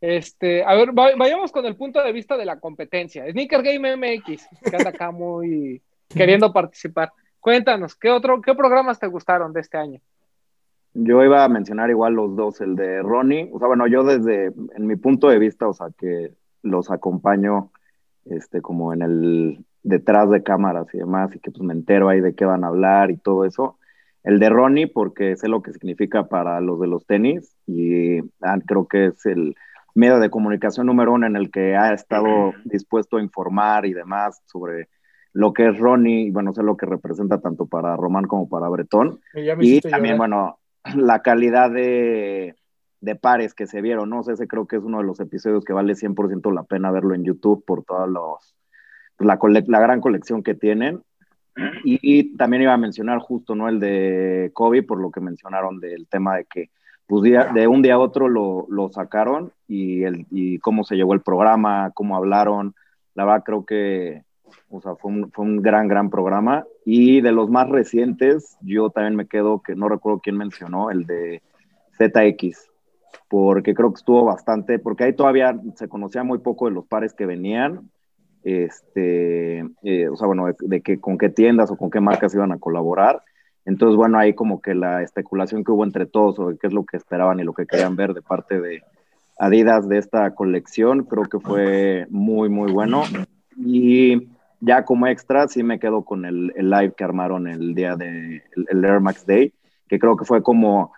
Este, 0.00 0.62
a 0.62 0.74
ver, 0.74 0.90
va- 0.96 1.16
vayamos 1.16 1.50
con 1.50 1.64
el 1.66 1.76
punto 1.76 2.02
de 2.02 2.12
vista 2.12 2.36
de 2.36 2.44
la 2.44 2.60
competencia. 2.60 3.24
Sneaker 3.30 3.62
Game 3.62 3.96
MX, 3.96 4.46
que 4.62 4.76
anda 4.76 4.90
acá 4.90 5.10
muy 5.10 5.82
queriendo 6.08 6.52
participar. 6.52 7.12
Cuéntanos, 7.40 7.96
¿qué 7.96 8.10
otro, 8.10 8.40
qué 8.40 8.54
programas 8.54 8.98
te 8.98 9.06
gustaron 9.06 9.52
de 9.52 9.60
este 9.60 9.78
año? 9.78 10.00
Yo 10.94 11.22
iba 11.22 11.44
a 11.44 11.48
mencionar 11.48 11.90
igual 11.90 12.14
los 12.14 12.36
dos, 12.36 12.60
el 12.60 12.74
de 12.76 13.02
Ronnie, 13.02 13.50
o 13.52 13.58
sea, 13.58 13.68
bueno, 13.68 13.86
yo 13.86 14.02
desde, 14.02 14.46
en 14.46 14.86
mi 14.86 14.96
punto 14.96 15.28
de 15.28 15.38
vista, 15.38 15.68
o 15.68 15.74
sea, 15.74 15.88
que 15.98 16.32
los 16.62 16.90
acompaño, 16.90 17.70
este, 18.24 18.60
como 18.62 18.92
en 18.94 19.02
el, 19.02 19.64
detrás 19.86 20.28
de 20.30 20.42
cámaras 20.42 20.92
y 20.92 20.98
demás, 20.98 21.30
y 21.34 21.38
que 21.38 21.52
pues 21.52 21.62
me 21.62 21.72
entero 21.72 22.08
ahí 22.08 22.20
de 22.20 22.34
qué 22.34 22.44
van 22.44 22.64
a 22.64 22.68
hablar 22.68 23.12
y 23.12 23.16
todo 23.16 23.44
eso. 23.44 23.78
El 24.24 24.40
de 24.40 24.48
Ronnie, 24.48 24.88
porque 24.88 25.36
sé 25.36 25.46
lo 25.46 25.62
que 25.62 25.72
significa 25.72 26.26
para 26.26 26.60
los 26.60 26.80
de 26.80 26.88
los 26.88 27.06
tenis, 27.06 27.56
y 27.68 28.18
ah, 28.42 28.58
creo 28.66 28.88
que 28.88 29.06
es 29.06 29.24
el 29.26 29.54
medio 29.94 30.18
de 30.18 30.28
comunicación 30.28 30.86
número 30.86 31.12
uno 31.12 31.28
en 31.28 31.36
el 31.36 31.52
que 31.52 31.76
ha 31.76 31.94
estado 31.94 32.52
dispuesto 32.64 33.16
a 33.16 33.22
informar 33.22 33.86
y 33.86 33.94
demás 33.94 34.42
sobre 34.46 34.88
lo 35.32 35.52
que 35.52 35.68
es 35.68 35.78
Ronnie, 35.78 36.26
y 36.26 36.30
bueno, 36.32 36.52
sé 36.52 36.64
lo 36.64 36.76
que 36.76 36.86
representa 36.86 37.40
tanto 37.40 37.66
para 37.66 37.94
Román 37.94 38.24
como 38.24 38.48
para 38.48 38.68
Bretón. 38.68 39.20
Y, 39.34 39.80
también, 39.82 40.18
bueno, 40.18 40.58
la 40.96 41.22
calidad 41.22 41.70
de, 41.70 42.56
de, 43.00 43.14
pares 43.14 43.54
que 43.54 43.68
se 43.68 43.80
vieron, 43.82 44.10
¿no? 44.10 44.24
sé, 44.24 44.32
ese 44.32 44.48
creo 44.48 44.66
que 44.66 44.76
es 44.76 44.82
uno 44.82 44.98
de 44.98 45.04
los 45.04 45.20
episodios 45.20 45.64
que 45.64 45.72
vale 45.72 45.92
100% 45.92 46.52
la 46.52 46.64
pena 46.64 46.90
verlo 46.90 47.14
en 47.14 47.22
YouTube 47.22 47.64
por 47.64 47.84
todos 47.84 48.08
los, 48.08 48.56
la, 49.18 49.80
gran 49.80 50.00
colección 50.00 50.42
que 50.42 50.54
tienen. 50.54 51.02
Y, 51.84 52.36
también 52.36 52.62
iba 52.62 52.74
a 52.74 52.78
mencionar 52.78 53.18
justo, 53.18 53.54
¿no? 53.54 53.68
El 53.68 53.80
de 53.80 54.50
Kobe, 54.52 54.82
por 54.82 55.00
lo 55.00 55.10
que 55.10 55.20
mencionaron 55.20 55.80
del 55.80 56.06
tema 56.06 56.36
de 56.36 56.44
que 56.44 56.70
pues, 57.06 57.22
de 57.22 57.66
un 57.66 57.82
día 57.82 57.94
a 57.94 57.98
otro 57.98 58.28
lo, 58.28 58.66
lo 58.68 58.90
sacaron 58.90 59.52
y, 59.66 60.02
el, 60.02 60.26
y 60.30 60.58
cómo 60.58 60.84
se 60.84 60.96
llevó 60.96 61.14
el 61.14 61.22
programa, 61.22 61.92
cómo 61.94 62.16
hablaron. 62.16 62.74
La 63.14 63.24
verdad 63.24 63.42
creo 63.44 63.64
que 63.64 64.26
o 64.68 64.80
sea, 64.80 64.96
fue 64.96 65.10
un, 65.10 65.30
fue 65.32 65.44
un 65.44 65.62
gran, 65.62 65.88
gran 65.88 66.10
programa. 66.10 66.66
Y 66.84 67.20
de 67.20 67.32
los 67.32 67.50
más 67.50 67.68
recientes, 67.68 68.56
yo 68.60 68.90
también 68.90 69.16
me 69.16 69.26
quedo, 69.26 69.62
que 69.62 69.74
no 69.74 69.88
recuerdo 69.88 70.20
quién 70.20 70.36
mencionó, 70.36 70.90
el 70.90 71.06
de 71.06 71.42
ZX, 71.98 72.70
porque 73.28 73.74
creo 73.74 73.92
que 73.92 73.98
estuvo 73.98 74.24
bastante, 74.24 74.78
porque 74.78 75.04
ahí 75.04 75.12
todavía 75.14 75.58
se 75.74 75.88
conocía 75.88 76.22
muy 76.22 76.38
poco 76.38 76.66
de 76.66 76.72
los 76.72 76.86
pares 76.86 77.14
que 77.14 77.26
venían, 77.26 77.90
este, 78.46 79.58
eh, 79.82 80.08
o 80.08 80.16
sea, 80.16 80.28
bueno, 80.28 80.46
de, 80.60 80.80
que, 80.80 81.00
con 81.00 81.18
qué 81.18 81.28
tiendas 81.28 81.68
o 81.72 81.76
con 81.76 81.90
qué 81.90 82.00
marcas 82.00 82.32
iban 82.32 82.52
a 82.52 82.58
colaborar. 82.58 83.22
Entonces, 83.64 83.96
bueno, 83.96 84.18
ahí 84.18 84.34
como 84.34 84.62
que 84.62 84.76
la 84.76 85.02
especulación 85.02 85.64
que 85.64 85.72
hubo 85.72 85.82
entre 85.82 86.06
todos 86.06 86.36
sobre 86.36 86.56
qué 86.56 86.68
es 86.68 86.72
lo 86.72 86.84
que 86.84 86.96
esperaban 86.96 87.40
y 87.40 87.42
lo 87.42 87.52
que 87.52 87.66
querían 87.66 87.96
ver 87.96 88.14
de 88.14 88.22
parte 88.22 88.60
de 88.60 88.82
Adidas 89.38 89.88
de 89.88 89.98
esta 89.98 90.34
colección, 90.34 91.04
creo 91.04 91.24
que 91.24 91.40
fue 91.40 92.06
muy, 92.08 92.48
muy 92.48 92.72
bueno. 92.72 93.02
Y 93.56 94.28
ya 94.60 94.84
como 94.84 95.08
extra, 95.08 95.48
sí 95.48 95.64
me 95.64 95.80
quedo 95.80 96.04
con 96.04 96.24
el, 96.24 96.52
live 96.56 96.94
que 96.96 97.04
armaron 97.04 97.48
el 97.48 97.74
día 97.74 97.96
de 97.96 98.42
el, 98.70 98.84
Air 98.84 99.00
Max 99.00 99.26
Day, 99.26 99.52
que 99.88 99.98
creo 99.98 100.16
que 100.16 100.24
fue 100.24 100.42
como, 100.42 100.92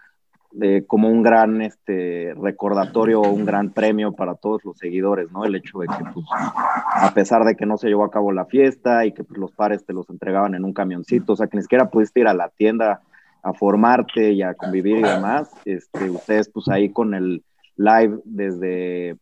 como 0.86 1.08
un 1.08 1.22
gran 1.22 1.60
este, 1.62 2.34
recordatorio, 2.34 3.20
un 3.20 3.44
gran 3.44 3.70
premio 3.70 4.12
para 4.12 4.34
todos 4.34 4.64
los 4.64 4.78
seguidores, 4.78 5.30
¿no? 5.30 5.44
El 5.44 5.54
hecho 5.54 5.80
de 5.80 5.86
que, 5.86 6.04
pues, 6.12 6.26
a 6.30 7.12
pesar 7.14 7.44
de 7.44 7.54
que 7.54 7.66
no 7.66 7.76
se 7.76 7.88
llevó 7.88 8.04
a 8.04 8.10
cabo 8.10 8.32
la 8.32 8.46
fiesta 8.46 9.04
y 9.04 9.12
que 9.12 9.24
pues, 9.24 9.38
los 9.38 9.52
pares 9.52 9.84
te 9.84 9.92
los 9.92 10.08
entregaban 10.10 10.54
en 10.54 10.64
un 10.64 10.72
camioncito, 10.72 11.34
o 11.34 11.36
sea, 11.36 11.46
que 11.46 11.56
ni 11.56 11.62
siquiera 11.62 11.90
pudiste 11.90 12.20
ir 12.20 12.28
a 12.28 12.34
la 12.34 12.48
tienda 12.48 13.02
a 13.42 13.52
formarte 13.52 14.32
y 14.32 14.42
a 14.42 14.54
convivir 14.54 14.98
y 14.98 15.02
demás, 15.02 15.50
este, 15.64 16.10
ustedes 16.10 16.48
pues 16.48 16.68
ahí 16.68 16.90
con 16.90 17.14
el 17.14 17.44
live 17.76 18.18
desde 18.24 19.16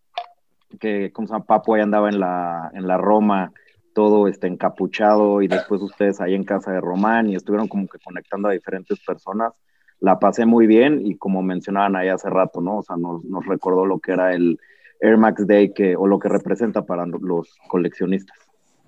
que, 0.80 1.12
como 1.12 1.28
llama, 1.28 1.44
Papo 1.44 1.74
ahí 1.74 1.82
andaba 1.82 2.08
en 2.08 2.20
la, 2.20 2.70
en 2.74 2.86
la 2.86 2.96
Roma, 2.96 3.52
todo 3.94 4.28
este, 4.28 4.46
encapuchado 4.46 5.42
y 5.42 5.48
después 5.48 5.80
ustedes 5.80 6.20
ahí 6.20 6.34
en 6.34 6.44
casa 6.44 6.72
de 6.72 6.80
Román 6.80 7.30
y 7.30 7.36
estuvieron 7.36 7.68
como 7.68 7.86
que 7.88 7.98
conectando 7.98 8.48
a 8.48 8.52
diferentes 8.52 8.98
personas. 9.00 9.52
La 10.00 10.18
pasé 10.18 10.46
muy 10.46 10.66
bien 10.66 11.06
y 11.06 11.16
como 11.16 11.42
mencionaban 11.42 11.96
ahí 11.96 12.08
hace 12.08 12.28
rato, 12.28 12.60
¿no? 12.60 12.78
O 12.78 12.82
sea, 12.82 12.96
nos, 12.96 13.24
nos 13.24 13.46
recordó 13.46 13.86
lo 13.86 13.98
que 13.98 14.12
era 14.12 14.34
el 14.34 14.58
Air 15.00 15.16
Max 15.16 15.46
Day 15.46 15.72
que, 15.72 15.96
o 15.96 16.06
lo 16.06 16.18
que 16.18 16.28
representa 16.28 16.82
para 16.82 17.06
los 17.06 17.56
coleccionistas. 17.68 18.36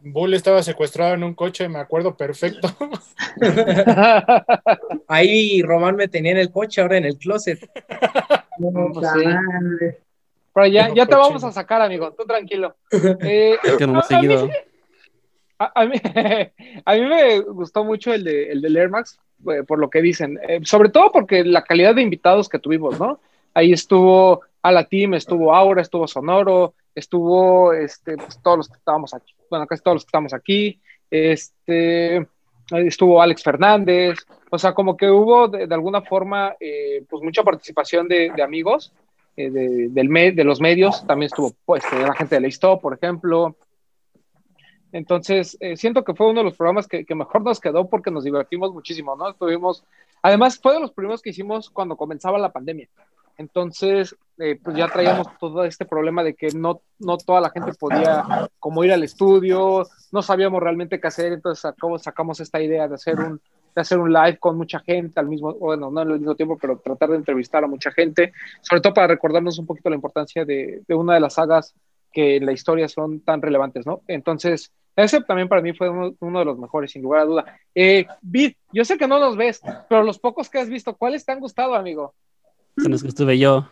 Bull 0.01 0.35
estaba 0.35 0.63
secuestrado 0.63 1.15
en 1.15 1.25
un 1.25 1.35
coche, 1.35 1.69
me 1.69 1.79
acuerdo 1.79 2.17
perfecto. 2.17 2.69
Ahí 5.09 5.61
Román 5.63 5.97
me 5.97 6.09
tenía 6.09 6.33
en 6.33 6.39
el 6.39 6.53
coche, 6.53 6.81
ahora 6.81 6.99
en 6.99 7.05
el 7.05 7.19
closet. 7.19 7.59
Pues 8.61 9.07
Pero 10.53 10.67
ya, 10.67 10.93
ya 10.93 11.07
te 11.07 11.15
vamos 11.15 11.45
a 11.45 11.53
sacar, 11.53 11.81
amigo, 11.81 12.13
tú 12.13 12.25
tranquilo. 12.25 12.75
Eh, 13.21 13.57
que 13.79 13.87
no. 13.87 14.01
A, 15.61 15.87
mí, 15.87 15.97
a 16.85 16.95
mí 16.95 17.01
me 17.07 17.41
gustó 17.41 17.85
mucho 17.85 18.13
el 18.13 18.25
de, 18.25 18.51
el 18.51 18.77
Air 18.77 18.91
Max, 18.91 19.21
eh, 19.47 19.63
por 19.63 19.79
lo 19.79 19.89
que 19.89 20.03
dicen, 20.03 20.39
eh, 20.49 20.61
sobre 20.65 20.89
todo 20.89 21.13
porque 21.13 21.45
la 21.45 21.63
calidad 21.63 21.95
de 21.95 22.03
invitados 22.03 22.49
que 22.49 22.59
tuvimos, 22.59 22.99
¿no? 22.99 23.21
Ahí 23.55 23.73
estuvo 23.73 24.43
a 24.63 24.73
la 24.73 24.85
team, 24.85 25.15
estuvo 25.15 25.55
Aura, 25.55 25.81
estuvo 25.81 26.09
Sonoro, 26.09 26.75
estuvo 26.95 27.73
este, 27.73 28.17
pues, 28.17 28.41
todos 28.43 28.59
los 28.59 28.69
que 28.69 28.79
estábamos 28.79 29.15
aquí, 29.15 29.35
bueno, 29.49 29.67
casi 29.67 29.83
todos 29.83 29.97
los 29.97 30.05
que 30.05 30.09
estamos 30.09 30.35
aquí, 30.35 30.81
este, 31.11 32.27
estuvo 32.71 33.23
Alex 33.23 33.43
Fernández, 33.43 34.19
o 34.51 34.59
sea, 34.59 34.75
como 34.75 34.97
que 34.97 35.09
hubo 35.09 35.47
de, 35.49 35.73
alguna 35.73 36.03
forma, 36.03 36.57
eh, 36.59 37.05
pues 37.09 37.23
mucha 37.23 37.45
participación 37.45 38.09
de, 38.09 38.33
amigos 38.43 38.93
de, 39.37 39.89
del 39.89 40.35
de 40.35 40.45
los 40.45 40.61
medios, 40.61 41.07
también 41.07 41.29
estuvo 41.29 41.53
pues 41.65 41.85
la 41.93 42.15
gente 42.15 42.35
de 42.35 42.41
la 42.41 42.49
Istop, 42.49 42.83
por 42.83 42.95
ejemplo, 42.95 43.57
entonces, 44.93 45.57
eh, 45.61 45.77
siento 45.77 46.05
que 46.05 46.15
fue 46.15 46.29
uno 46.29 46.41
de 46.41 46.45
los 46.45 46.57
programas 46.57 46.87
que, 46.87 47.05
mejor 47.15 47.43
nos 47.43 47.61
quedó 47.61 47.89
porque 47.89 48.11
nos 48.11 48.25
divertimos 48.25 48.73
muchísimo, 48.73 49.17
¿no? 49.17 49.31
Estuvimos, 49.31 49.85
además 50.23 50.59
fue 50.59 50.75
de 50.75 50.81
los 50.81 50.93
primeros 50.93 51.21
que 51.21 51.31
hicimos 51.31 51.71
cuando 51.71 51.97
comenzaba 51.97 52.39
la 52.39 52.53
pandemia. 52.53 52.89
Entonces, 53.37 54.17
eh, 54.39 54.59
pues 54.63 54.77
ya 54.77 54.89
traíamos 54.89 55.29
todo 55.39 55.65
este 55.65 55.85
problema 55.85 56.25
de 56.25 56.35
que 56.35 56.49
no, 56.49 56.81
no 56.99 57.17
toda 57.19 57.41
la 57.41 57.51
gente 57.51 57.73
podía 57.79 58.49
como 58.59 58.83
ir 58.83 58.93
al 58.93 59.05
estudio, 59.05 59.87
no 60.11 60.23
sabíamos 60.23 60.61
realmente 60.61 61.01
qué 61.01 61.07
hacer, 61.07 61.33
entonces 61.33 61.61
sacamos, 61.63 62.03
sacamos 62.03 62.41
esta 62.41 62.61
idea 62.61 62.89
de 62.89 62.95
hacer 62.95 63.21
un 63.21 63.41
de 63.75 63.83
hacer 63.83 63.99
un 63.99 64.13
live 64.13 64.39
con 64.39 64.57
mucha 64.57 64.81
gente 64.81 65.21
al 65.21 65.29
mismo, 65.29 65.55
bueno, 65.55 65.89
no 65.91 66.01
al 66.01 66.19
mismo 66.19 66.35
tiempo, 66.35 66.59
pero 66.61 66.79
tratar 66.79 67.11
de 67.11 67.17
entrevistar 67.17 67.63
a 67.63 67.69
mucha 67.69 67.93
gente, 67.93 68.33
sobre 68.61 68.81
todo 68.81 68.95
para 68.95 69.07
recordarnos 69.07 69.59
un 69.59 69.67
poquito 69.67 69.91
la 69.91 69.95
importancia 69.95 70.45
de, 70.45 70.83
de 70.89 70.95
una 70.97 71.15
de 71.15 71.21
las 71.21 71.35
sagas 71.35 71.75
que 72.13 72.37
en 72.37 72.47
la 72.47 72.53
historia 72.53 72.89
son 72.89 73.21
tan 73.21 73.43
relevantes, 73.43 73.87
¿no? 73.87 74.03
Entonces, 74.09 74.73
ese 75.05 75.21
también 75.21 75.49
para 75.49 75.63
mí 75.63 75.73
fue 75.73 75.89
uno, 75.91 76.39
de 76.39 76.45
los 76.45 76.59
mejores, 76.59 76.91
sin 76.91 77.03
lugar 77.03 77.23
a 77.23 77.25
duda. 77.25 77.59
Eh, 77.75 78.07
yo 78.73 78.85
sé 78.85 78.99
que 78.99 79.07
no 79.07 79.21
nos 79.21 79.37
ves, 79.37 79.61
pero 79.89 80.03
los 80.03 80.19
pocos 80.19 80.51
que 80.51 80.59
has 80.59 80.69
visto, 80.69 80.97
¿cuáles 80.97 81.25
te 81.25 81.31
han 81.31 81.39
gustado, 81.39 81.75
amigo? 81.75 82.15
Son 82.77 82.91
los 82.91 83.03
que 83.03 83.09
estuve 83.09 83.39
yo. 83.39 83.69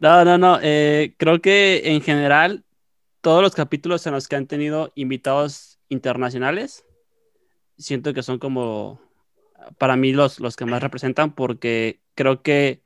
no, 0.00 0.24
no, 0.24 0.38
no. 0.38 0.58
Eh, 0.62 1.14
creo 1.18 1.42
que 1.42 1.82
en 1.84 2.00
general, 2.00 2.64
todos 3.20 3.42
los 3.42 3.54
capítulos 3.54 4.06
en 4.06 4.14
los 4.14 4.26
que 4.26 4.36
han 4.36 4.46
tenido 4.46 4.92
invitados 4.94 5.78
internacionales, 5.90 6.86
siento 7.76 8.14
que 8.14 8.22
son 8.22 8.38
como, 8.38 8.98
para 9.76 9.96
mí, 9.96 10.12
los, 10.12 10.40
los 10.40 10.56
que 10.56 10.64
más 10.64 10.82
representan, 10.82 11.34
porque 11.34 12.00
creo 12.14 12.42
que 12.42 12.80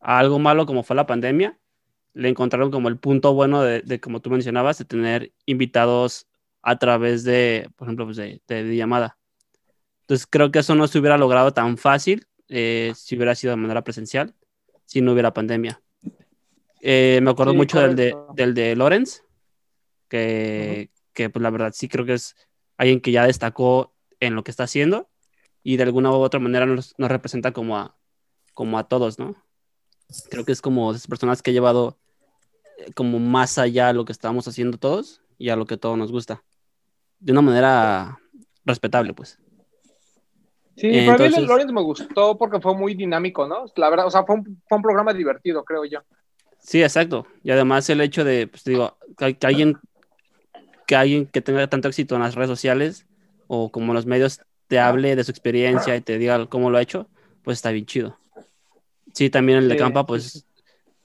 algo 0.00 0.38
malo 0.38 0.64
como 0.64 0.82
fue 0.82 0.96
la 0.96 1.06
pandemia, 1.06 1.58
le 2.16 2.30
encontraron 2.30 2.70
como 2.70 2.88
el 2.88 2.96
punto 2.96 3.34
bueno 3.34 3.62
de, 3.62 4.00
como 4.00 4.20
tú 4.20 4.30
mencionabas, 4.30 4.78
de 4.78 4.86
tener 4.86 5.34
invitados 5.44 6.26
a 6.62 6.78
través 6.78 7.24
de, 7.24 7.68
por 7.76 7.86
ejemplo, 7.86 8.06
pues 8.06 8.16
de, 8.16 8.40
de, 8.46 8.74
llamada. 8.74 9.18
Entonces 10.00 10.26
creo 10.26 10.50
que 10.50 10.60
eso 10.60 10.74
no 10.74 10.88
se 10.88 10.98
hubiera 10.98 11.18
logrado 11.18 11.52
tan 11.52 11.76
fácil 11.76 12.26
eh, 12.48 12.94
si 12.96 13.16
hubiera 13.16 13.34
sido 13.34 13.50
de 13.50 13.58
manera 13.58 13.84
presencial, 13.84 14.34
si 14.86 15.02
no 15.02 15.12
hubiera 15.12 15.34
pandemia. 15.34 15.82
Eh, 16.80 17.20
me 17.22 17.32
acuerdo 17.32 17.52
mucho 17.52 17.80
del 17.80 17.94
de, 17.94 18.16
del 18.34 18.54
de 18.54 18.74
Lorenz, 18.76 19.22
que, 20.08 20.88
que 21.12 21.28
pues 21.28 21.42
la 21.42 21.50
verdad 21.50 21.72
sí 21.74 21.86
creo 21.86 22.06
que 22.06 22.14
es 22.14 22.34
alguien 22.78 23.02
que 23.02 23.12
ya 23.12 23.26
destacó 23.26 23.94
en 24.20 24.34
lo 24.34 24.42
que 24.42 24.52
está 24.52 24.64
haciendo 24.64 25.10
y 25.62 25.76
de 25.76 25.82
alguna 25.82 26.10
u 26.12 26.14
otra 26.14 26.40
manera 26.40 26.64
nos, 26.64 26.94
nos 26.96 27.10
representa 27.10 27.52
como 27.52 27.76
a, 27.76 27.94
como 28.54 28.78
a 28.78 28.88
todos, 28.88 29.18
¿no? 29.18 29.36
Creo 30.30 30.46
que 30.46 30.52
es 30.52 30.62
como 30.62 30.92
esas 30.92 31.08
personas 31.08 31.42
que 31.42 31.50
ha 31.50 31.54
llevado 31.54 31.98
como 32.94 33.18
más 33.18 33.58
allá 33.58 33.88
a 33.88 33.92
lo 33.92 34.04
que 34.04 34.12
estábamos 34.12 34.46
haciendo 34.48 34.78
todos 34.78 35.22
y 35.38 35.48
a 35.48 35.56
lo 35.56 35.66
que 35.66 35.76
todos 35.76 35.96
nos 35.96 36.12
gusta. 36.12 36.42
De 37.18 37.32
una 37.32 37.42
manera 37.42 38.18
respetable, 38.64 39.14
pues. 39.14 39.38
Sí, 40.76 41.06
para 41.06 41.28
mí 41.28 41.34
el 41.34 41.46
Lorenz 41.46 41.72
me 41.72 41.82
gustó 41.82 42.36
porque 42.36 42.60
fue 42.60 42.74
muy 42.74 42.94
dinámico, 42.94 43.46
¿no? 43.46 43.64
La 43.76 43.88
verdad, 43.88 44.06
o 44.06 44.10
sea, 44.10 44.24
fue 44.24 44.36
un, 44.36 44.62
fue 44.68 44.76
un 44.76 44.82
programa 44.82 45.14
divertido, 45.14 45.64
creo 45.64 45.84
yo. 45.86 46.00
Sí, 46.58 46.82
exacto. 46.82 47.26
Y 47.42 47.50
además 47.50 47.88
el 47.88 48.00
hecho 48.00 48.24
de, 48.24 48.46
pues 48.46 48.64
digo, 48.64 48.98
que, 49.16 49.36
alguien 49.46 49.78
que 50.86 50.96
alguien 50.96 51.26
que 51.26 51.40
tenga 51.40 51.66
tanto 51.68 51.88
éxito 51.88 52.14
en 52.14 52.22
las 52.22 52.34
redes 52.34 52.50
sociales 52.50 53.06
o 53.46 53.70
como 53.70 53.94
los 53.94 54.04
medios 54.04 54.40
te 54.68 54.78
hable 54.78 55.16
de 55.16 55.24
su 55.24 55.30
experiencia 55.30 55.96
y 55.96 56.00
te 56.00 56.18
diga 56.18 56.46
cómo 56.46 56.70
lo 56.70 56.78
ha 56.78 56.82
hecho, 56.82 57.08
pues 57.42 57.58
está 57.58 57.70
bien 57.70 57.86
chido 57.86 58.18
sí, 59.16 59.30
también 59.30 59.58
el 59.58 59.68
de 59.68 59.76
Campa, 59.76 60.04
pues, 60.04 60.45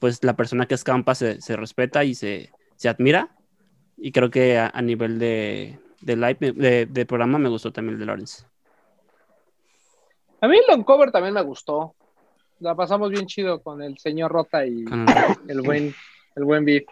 pues 0.01 0.23
la 0.23 0.35
persona 0.35 0.65
que 0.65 0.73
es 0.73 0.83
Campa 0.83 1.13
se, 1.13 1.39
se 1.41 1.55
respeta 1.55 2.03
y 2.03 2.15
se, 2.15 2.49
se, 2.75 2.89
admira. 2.89 3.29
Y 3.97 4.11
creo 4.11 4.31
que 4.31 4.57
a, 4.57 4.81
nivel 4.81 5.19
de, 5.19 5.77
de 6.01 6.15
live, 6.15 6.53
de, 6.53 6.87
de, 6.87 7.05
programa, 7.05 7.37
me 7.37 7.49
gustó 7.49 7.71
también 7.71 7.93
el 7.93 7.99
de 7.99 8.05
Lawrence. 8.07 8.43
A 10.41 10.47
mí 10.47 10.57
el 10.67 10.85
cover 10.85 11.11
también 11.11 11.35
me 11.35 11.43
gustó. 11.43 11.93
La 12.59 12.73
pasamos 12.73 13.11
bien 13.11 13.27
chido 13.27 13.61
con 13.61 13.83
el 13.83 13.99
señor 13.99 14.31
Rota 14.31 14.65
y 14.65 14.85
el 15.47 15.61
buen, 15.61 15.93
el 16.35 16.45
buen 16.45 16.65
Beat, 16.65 16.85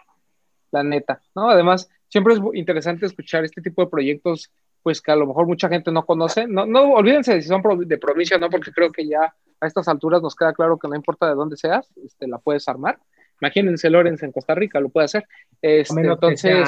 la 0.70 0.84
neta, 0.84 1.20
¿no? 1.34 1.50
Además, 1.50 1.90
siempre 2.10 2.36
es 2.36 2.40
interesante 2.54 3.08
escuchar 3.08 3.44
este 3.44 3.64
tipo 3.64 3.82
de 3.82 3.90
proyectos, 3.90 4.52
pues 4.84 5.02
que 5.02 5.12
a 5.12 5.16
lo 5.16 5.26
mejor 5.26 5.48
mucha 5.48 5.68
gente 5.68 5.92
no 5.92 6.06
conoce. 6.06 6.46
No, 6.46 6.68
no 6.68 6.92
olvídense 6.94 7.34
de 7.34 7.42
si 7.42 7.48
son 7.48 7.64
de 7.88 7.98
provincia, 7.98 8.38
¿no? 8.38 8.52
Porque 8.52 8.72
creo 8.72 8.92
que 8.92 9.08
ya 9.08 9.34
a 9.62 9.68
estas 9.68 9.88
alturas 9.88 10.22
nos 10.22 10.36
queda 10.36 10.54
claro 10.54 10.78
que 10.78 10.88
no 10.88 10.96
importa 10.96 11.28
de 11.28 11.36
dónde 11.36 11.58
seas, 11.58 11.90
este, 12.04 12.28
la 12.28 12.38
puedes 12.38 12.68
armar. 12.68 13.00
Imagínense 13.42 13.90
Lorenz 13.90 14.24
en 14.24 14.32
Costa 14.32 14.56
Rica, 14.56 14.80
lo 14.80 14.90
puede 14.90 15.06
hacer. 15.06 15.28
Este, 15.62 16.02
entonces, 16.02 16.68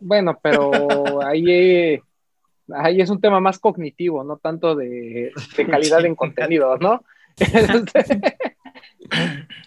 bueno, 0.00 0.38
pero 0.42 0.70
ahí, 1.26 2.00
ahí 2.72 3.00
es 3.00 3.10
un 3.10 3.20
tema 3.20 3.40
más 3.40 3.58
cognitivo, 3.58 4.24
no 4.24 4.36
tanto 4.36 4.74
de, 4.74 5.32
calidad 5.68 6.04
en 6.04 6.14
contenido, 6.14 6.76
¿no? 6.78 7.04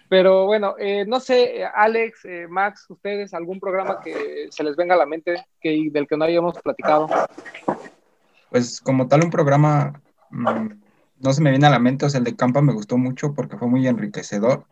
pero 0.10 0.46
bueno, 0.46 0.76
eh, 0.80 1.06
no 1.06 1.20
sé, 1.20 1.66
Alex, 1.66 2.26
eh, 2.26 2.48
Max, 2.48 2.86
ustedes, 2.90 3.34
algún 3.34 3.60
programa 3.60 4.00
que 4.02 4.48
se 4.50 4.64
les 4.64 4.76
venga 4.76 4.96
a 4.96 5.00
la 5.00 5.06
mente 5.06 5.46
que, 5.60 5.90
del 5.92 6.08
que 6.08 6.18
no 6.18 6.26
hayamos 6.26 6.58
platicado. 6.60 7.08
Pues 8.50 8.80
como 8.80 9.08
tal 9.08 9.26
un 9.26 9.32
programa, 9.32 10.02
mm, 10.30 10.70
no 11.20 11.34
se 11.34 11.42
me 11.42 11.50
viene 11.50 11.68
a 11.68 11.72
la 11.72 11.80
mente, 11.80 12.06
o 12.06 12.10
sea, 12.10 12.20
el 12.20 12.24
de 12.24 12.36
Campa 12.36 12.62
me 12.62 12.74
gustó 12.74 12.98
mucho 12.98 13.34
porque 13.34 13.58
fue 13.58 13.68
muy 13.68 13.88
enriquecedor 13.88 14.66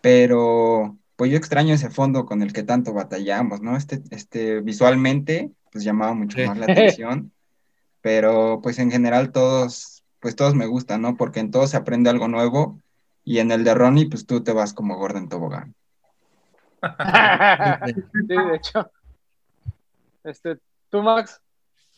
pero 0.00 0.96
pues 1.16 1.30
yo 1.30 1.36
extraño 1.36 1.74
ese 1.74 1.90
fondo 1.90 2.24
con 2.24 2.42
el 2.42 2.52
que 2.52 2.62
tanto 2.62 2.92
batallamos, 2.92 3.60
¿no? 3.60 3.76
Este, 3.76 4.02
este 4.10 4.60
visualmente, 4.60 5.50
pues 5.72 5.84
llamaba 5.84 6.14
mucho 6.14 6.38
más 6.46 6.56
la 6.56 6.66
atención, 6.72 7.32
pero 8.00 8.60
pues 8.62 8.78
en 8.78 8.90
general 8.90 9.32
todos, 9.32 10.04
pues 10.20 10.36
todos 10.36 10.54
me 10.54 10.66
gustan, 10.66 11.02
¿no? 11.02 11.16
Porque 11.16 11.40
en 11.40 11.50
todos 11.50 11.70
se 11.70 11.76
aprende 11.76 12.10
algo 12.10 12.28
nuevo 12.28 12.80
y 13.24 13.40
en 13.40 13.50
el 13.50 13.64
de 13.64 13.74
Ronnie, 13.74 14.08
pues 14.08 14.26
tú 14.26 14.42
te 14.42 14.52
vas 14.52 14.72
como 14.72 14.96
gordo 14.96 15.18
en 15.18 15.28
tobogán. 15.28 15.74
sí, 17.84 18.26
de 18.26 18.56
hecho. 18.56 18.90
Este, 20.22 20.58
¿tú, 20.88 21.02
Max? 21.02 21.40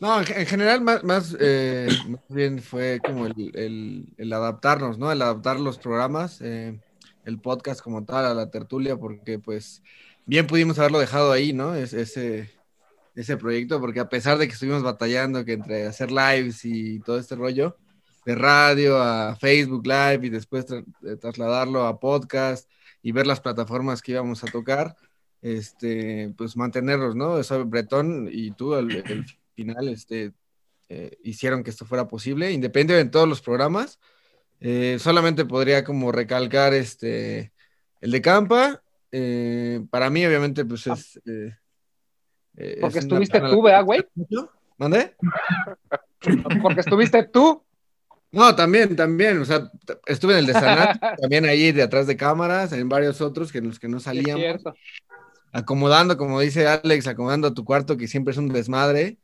No, 0.01 0.21
en, 0.21 0.47
general 0.47 0.81
más, 0.81 1.37
eh, 1.39 1.89
más, 2.09 2.21
bien 2.29 2.61
fue 2.61 3.01
como 3.05 3.27
el, 3.27 4.15
el, 4.17 4.33
adaptarnos, 4.33 4.99
¿no? 4.99 5.13
El 5.13 5.21
adaptar 5.21 5.61
los 5.61 5.79
programas. 5.79 6.41
Eh, 6.41 6.81
el 7.25 7.41
podcast 7.41 7.81
como 7.81 8.05
tal, 8.05 8.25
a 8.27 8.35
la 8.35 8.51
tertulia, 8.51 8.97
porque 8.97 9.39
pues 9.39 9.83
bien 10.27 10.47
pudimos 10.47 10.79
haberlo 10.79 10.99
dejado 10.99 11.33
ahí, 11.33 11.53
¿no? 11.53 11.75
Es, 11.75 11.93
ese, 11.93 12.51
ese 13.15 13.37
proyecto, 13.37 13.81
porque 13.81 14.01
a 14.01 14.09
pesar 14.09 14.39
de 14.39 14.47
que 14.47 14.55
estuvimos 14.55 14.83
batallando 14.83 15.45
que 15.45 15.55
entre 15.55 15.87
hacer 15.87 16.11
lives 16.11 16.65
y 16.65 17.01
todo 17.01 17.19
este 17.19 17.37
rollo, 17.37 17.77
de 18.27 18.35
radio 18.35 18.99
a 18.99 19.37
Facebook 19.37 19.87
Live 19.87 20.21
y 20.27 20.29
después 20.29 20.67
trasladarlo 21.21 21.87
a 21.87 21.99
podcast 21.99 22.71
y 23.03 23.13
ver 23.13 23.27
las 23.27 23.41
plataformas 23.41 24.03
que 24.03 24.13
íbamos 24.13 24.45
a 24.45 24.49
tocar, 24.49 24.95
este, 25.41 26.35
pues 26.37 26.57
mantenerlos, 26.57 27.17
¿no? 27.17 27.39
Eso, 27.39 27.65
Bretón 27.65 28.29
y 28.31 28.51
tú, 28.53 28.75
el, 28.75 29.25
final, 29.64 29.88
este, 29.88 30.33
eh, 30.88 31.18
hicieron 31.23 31.62
que 31.62 31.70
esto 31.70 31.85
fuera 31.85 32.09
posible, 32.09 32.53
independientemente 32.53 33.09
de 33.09 33.11
todos 33.11 33.29
los 33.29 33.40
programas, 33.42 33.99
eh, 34.61 34.99
solamente 34.99 35.44
podría 35.44 35.85
como 35.85 36.12
recalcar 36.12 36.75
este, 36.75 37.53
el 38.01 38.11
de 38.11 38.23
Campa. 38.23 38.83
Eh, 39.12 39.81
para 39.90 40.11
mí, 40.11 40.25
obviamente, 40.25 40.64
pues 40.64 40.87
es... 40.87 41.20
Eh, 41.27 42.79
Porque 42.81 42.99
estuviste 42.99 43.40
tú, 43.40 43.62
¿verdad, 43.62 43.85
güey? 43.85 44.05
¿Mande? 44.79 45.14
Porque 46.62 46.81
estuviste 46.81 47.23
tú. 47.25 47.62
No, 48.33 48.55
también, 48.55 48.94
también. 48.94 49.40
O 49.40 49.44
sea, 49.44 49.70
estuve 50.07 50.35
en 50.35 50.40
el 50.40 50.46
de 50.46 50.53
Sanat, 50.53 50.99
también 51.20 51.44
ahí 51.46 51.73
de 51.73 51.83
atrás 51.83 52.07
de 52.07 52.16
cámaras, 52.16 52.73
en 52.73 52.88
varios 52.88 53.20
otros 53.20 53.51
que 53.51 53.59
en 53.59 53.68
los 53.68 53.79
que 53.79 53.88
no 53.88 53.99
salíamos. 53.99 54.62
acomodando, 55.53 56.16
como 56.16 56.38
dice 56.40 56.66
Alex, 56.68 57.07
acomodando 57.07 57.55
tu 57.55 57.64
cuarto, 57.64 57.96
que 57.96 58.09
siempre 58.09 58.33
es 58.33 58.38
un 58.38 58.49
desmadre. 58.49 59.18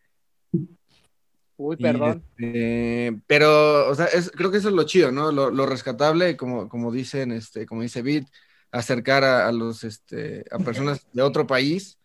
Uy, 1.59 1.77
perdón. 1.77 2.23
Este, 2.37 3.19
pero, 3.27 3.89
o 3.89 3.95
sea, 3.95 4.09
creo 4.35 4.51
que 4.51 4.59
eso 4.59 4.69
es 4.69 4.75
lo 4.75 4.85
chido, 4.85 5.11
¿no? 5.11 5.33
Lo, 5.33 5.67
rescatable, 5.67 6.37
como, 6.37 6.69
como 6.69 6.93
dicen, 6.93 7.33
este, 7.33 7.67
como 7.67 7.83
dice 7.83 8.03
Bit, 8.03 8.27
acercar 8.71 9.25
a, 9.25 9.51
los, 9.53 9.85
este, 9.85 10.45
a 10.51 10.59
personas 10.59 11.07
de 11.13 11.23
otro 11.23 11.47
país 11.47 11.99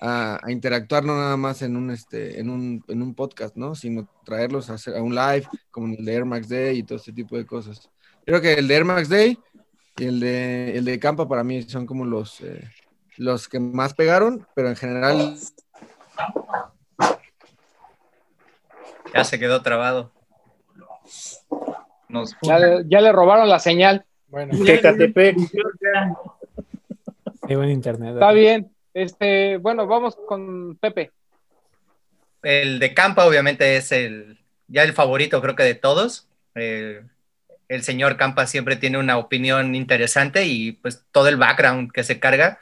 a, 0.00 0.40
interactuar 0.48 1.04
no 1.04 1.16
nada 1.16 1.36
más 1.36 1.62
en 1.62 1.76
un, 1.76 1.90
este, 1.90 2.38
en 2.38 2.50
un, 2.50 2.84
en 2.88 3.02
un 3.02 3.14
podcast, 3.14 3.56
¿no? 3.56 3.74
Sino 3.74 4.08
traerlos 4.24 4.70
a, 4.70 4.74
hacer, 4.74 4.96
a 4.96 5.02
un 5.02 5.14
live, 5.14 5.46
como 5.70 5.94
el 5.94 6.04
de 6.04 6.14
Air 6.14 6.24
Max 6.24 6.48
Day 6.48 6.78
y 6.78 6.82
todo 6.82 6.98
este 6.98 7.12
tipo 7.12 7.36
de 7.36 7.46
cosas. 7.46 7.90
Creo 8.26 8.40
que 8.40 8.54
el 8.54 8.68
de 8.68 8.74
Air 8.74 8.84
Max 8.84 9.08
Day 9.08 9.38
y 9.96 10.04
el 10.04 10.20
de, 10.20 10.76
el 10.76 10.84
de 10.84 10.98
Campa 10.98 11.26
para 11.26 11.44
mí 11.44 11.62
son 11.62 11.86
como 11.86 12.04
los, 12.04 12.40
eh, 12.42 12.70
los 13.16 13.48
que 13.48 13.58
más 13.58 13.94
pegaron, 13.94 14.46
pero 14.54 14.68
en 14.68 14.76
general 14.76 15.36
ya 19.14 19.24
se 19.24 19.38
quedó 19.38 19.62
trabado. 19.62 20.12
ya, 22.42 22.58
le, 23.00 23.12
robaron 23.12 23.48
la 23.48 23.58
señal. 23.58 24.04
Bueno, 24.28 24.52
Qué 27.46 27.56
buen 27.56 27.70
internet. 27.70 28.14
Está 28.14 28.32
bien. 28.32 28.70
Este, 28.92 29.56
bueno, 29.58 29.86
vamos 29.86 30.16
con 30.26 30.76
Pepe. 30.76 31.12
El 32.42 32.78
de 32.78 32.94
Campa, 32.94 33.26
obviamente, 33.26 33.76
es 33.76 33.92
el 33.92 34.38
ya 34.68 34.82
el 34.82 34.92
favorito, 34.92 35.40
creo 35.40 35.56
que 35.56 35.62
de 35.62 35.74
todos. 35.74 36.28
Eh, 36.54 37.02
el 37.68 37.82
señor 37.82 38.16
Campa 38.16 38.46
siempre 38.46 38.76
tiene 38.76 38.98
una 38.98 39.18
opinión 39.18 39.74
interesante 39.74 40.46
y 40.46 40.72
pues 40.72 41.04
todo 41.10 41.28
el 41.28 41.36
background 41.36 41.90
que 41.92 42.04
se 42.04 42.20
carga 42.20 42.60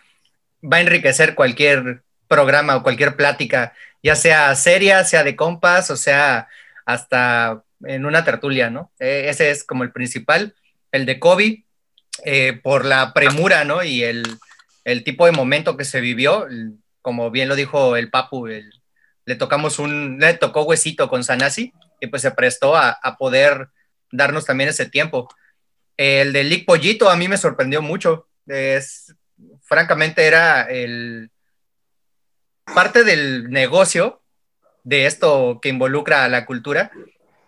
va 0.62 0.78
a 0.78 0.80
enriquecer 0.80 1.34
cualquier 1.34 2.02
programa 2.28 2.76
o 2.76 2.82
cualquier 2.82 3.16
plática 3.16 3.72
ya 4.02 4.16
sea 4.16 4.54
seria, 4.54 5.04
sea 5.04 5.24
de 5.24 5.36
compas, 5.36 5.90
o 5.90 5.96
sea 5.96 6.48
hasta 6.86 7.64
en 7.84 8.06
una 8.06 8.24
tertulia, 8.24 8.70
¿no? 8.70 8.92
E, 8.98 9.28
ese 9.28 9.50
es 9.50 9.64
como 9.64 9.84
el 9.84 9.92
principal. 9.92 10.54
El 10.92 11.04
de 11.04 11.18
Kobe, 11.18 11.64
eh, 12.24 12.58
por 12.62 12.84
la 12.84 13.12
premura, 13.12 13.64
¿no? 13.64 13.82
Y 13.82 14.02
el, 14.02 14.24
tipo 15.04 15.26
de 15.26 15.32
momento 15.32 15.76
que 15.76 15.84
se 15.84 16.00
vivió, 16.00 16.46
como 17.02 17.30
bien 17.30 17.48
lo 17.48 17.56
dijo 17.56 17.96
el 17.96 18.08
Papu, 18.08 18.46
le 18.46 19.34
tocamos 19.36 19.78
un, 19.78 20.18
le 20.20 20.34
tocó 20.34 20.62
huesito 20.62 21.08
con 21.08 21.24
Sanasi 21.24 21.72
y 22.00 22.06
pues 22.06 22.22
se 22.22 22.30
prestó 22.30 22.76
a, 22.76 23.16
poder 23.18 23.68
darnos 24.12 24.46
también 24.46 24.70
ese 24.70 24.86
tiempo. 24.86 25.28
El 25.96 26.32
de 26.32 26.44
Lick 26.44 26.66
Pollito 26.66 27.10
a 27.10 27.16
mí 27.16 27.26
me 27.26 27.36
sorprendió 27.36 27.82
mucho. 27.82 28.28
Es, 28.46 29.14
francamente 29.62 30.24
era 30.24 30.62
el, 30.62 31.30
parte 32.74 33.04
del 33.04 33.50
negocio 33.50 34.22
de 34.84 35.06
esto 35.06 35.60
que 35.62 35.68
involucra 35.68 36.24
a 36.24 36.28
la 36.28 36.46
cultura, 36.46 36.90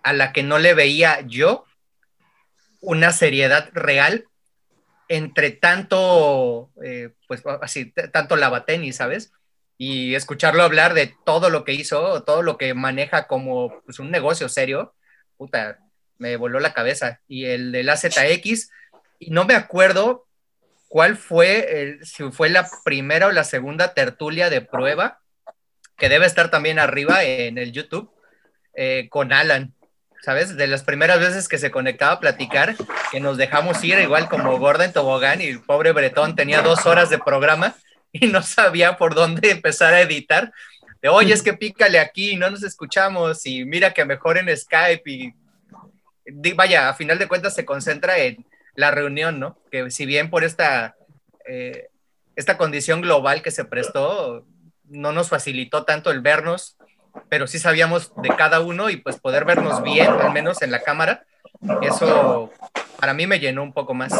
a 0.02 0.12
la 0.12 0.32
que 0.32 0.42
no 0.42 0.58
le 0.58 0.74
veía 0.74 1.20
yo 1.22 1.64
una 2.80 3.12
seriedad 3.12 3.70
real 3.72 4.26
entre 5.08 5.50
tanto, 5.50 6.70
eh, 6.84 7.10
pues 7.26 7.42
así, 7.62 7.92
tanto 8.12 8.36
lavatenis, 8.36 8.96
¿sabes? 8.96 9.32
Y 9.78 10.14
escucharlo 10.14 10.62
hablar 10.62 10.94
de 10.94 11.14
todo 11.24 11.50
lo 11.50 11.64
que 11.64 11.72
hizo, 11.72 12.22
todo 12.24 12.42
lo 12.42 12.58
que 12.58 12.74
maneja 12.74 13.26
como 13.26 13.80
pues, 13.84 13.98
un 13.98 14.10
negocio 14.10 14.48
serio, 14.48 14.94
puta, 15.36 15.78
me 16.18 16.36
voló 16.36 16.60
la 16.60 16.74
cabeza. 16.74 17.20
Y 17.26 17.46
el 17.46 17.72
de 17.72 17.84
la 17.84 17.96
ZX, 17.96 18.70
y 19.18 19.30
no 19.30 19.44
me 19.44 19.54
acuerdo 19.54 20.26
cuál 20.88 21.16
fue, 21.16 21.98
si 22.02 22.30
fue 22.30 22.48
la 22.48 22.68
primera 22.84 23.28
o 23.28 23.32
la 23.32 23.44
segunda 23.44 23.94
tertulia 23.94 24.50
de 24.50 24.62
prueba, 24.62 25.20
que 25.96 26.08
debe 26.08 26.26
estar 26.26 26.50
también 26.50 26.78
arriba 26.78 27.24
en 27.24 27.58
el 27.58 27.72
YouTube, 27.72 28.10
eh, 28.74 29.08
con 29.10 29.32
Alan, 29.32 29.74
¿sabes? 30.22 30.56
De 30.56 30.66
las 30.66 30.82
primeras 30.84 31.20
veces 31.20 31.48
que 31.48 31.58
se 31.58 31.70
conectaba 31.70 32.12
a 32.12 32.20
platicar, 32.20 32.76
que 33.10 33.20
nos 33.20 33.36
dejamos 33.36 33.82
ir 33.84 33.98
igual 33.98 34.28
como 34.28 34.58
gorda 34.58 34.84
en 34.84 34.92
tobogán 34.92 35.40
y 35.40 35.46
el 35.46 35.60
pobre 35.60 35.92
Bretón 35.92 36.36
tenía 36.36 36.62
dos 36.62 36.86
horas 36.86 37.10
de 37.10 37.18
programa 37.18 37.74
y 38.12 38.26
no 38.26 38.42
sabía 38.42 38.96
por 38.96 39.14
dónde 39.14 39.50
empezar 39.50 39.94
a 39.94 40.00
editar. 40.00 40.52
De, 41.02 41.08
oye, 41.08 41.34
es 41.34 41.42
que 41.42 41.52
pícale 41.52 41.98
aquí, 41.98 42.36
no 42.36 42.50
nos 42.50 42.62
escuchamos 42.62 43.44
y 43.46 43.64
mira 43.64 43.92
que 43.92 44.04
mejor 44.04 44.38
en 44.38 44.56
Skype 44.56 45.02
y 45.10 45.34
vaya, 46.54 46.88
a 46.88 46.94
final 46.94 47.18
de 47.18 47.28
cuentas 47.28 47.54
se 47.54 47.64
concentra 47.64 48.18
en 48.18 48.44
la 48.78 48.92
reunión, 48.92 49.40
¿no? 49.40 49.58
Que 49.72 49.90
si 49.90 50.06
bien 50.06 50.30
por 50.30 50.44
esta, 50.44 50.94
eh, 51.48 51.88
esta 52.36 52.56
condición 52.56 53.00
global 53.00 53.42
que 53.42 53.50
se 53.50 53.64
prestó, 53.64 54.46
no 54.84 55.10
nos 55.10 55.30
facilitó 55.30 55.84
tanto 55.84 56.12
el 56.12 56.20
vernos, 56.20 56.78
pero 57.28 57.48
sí 57.48 57.58
sabíamos 57.58 58.12
de 58.22 58.28
cada 58.28 58.60
uno 58.60 58.88
y 58.88 58.96
pues 58.96 59.18
poder 59.18 59.44
vernos 59.44 59.82
bien, 59.82 60.06
al 60.06 60.32
menos 60.32 60.62
en 60.62 60.70
la 60.70 60.80
cámara, 60.80 61.26
eso 61.82 62.52
para 63.00 63.14
mí 63.14 63.26
me 63.26 63.40
llenó 63.40 63.64
un 63.64 63.72
poco 63.72 63.94
más. 63.94 64.12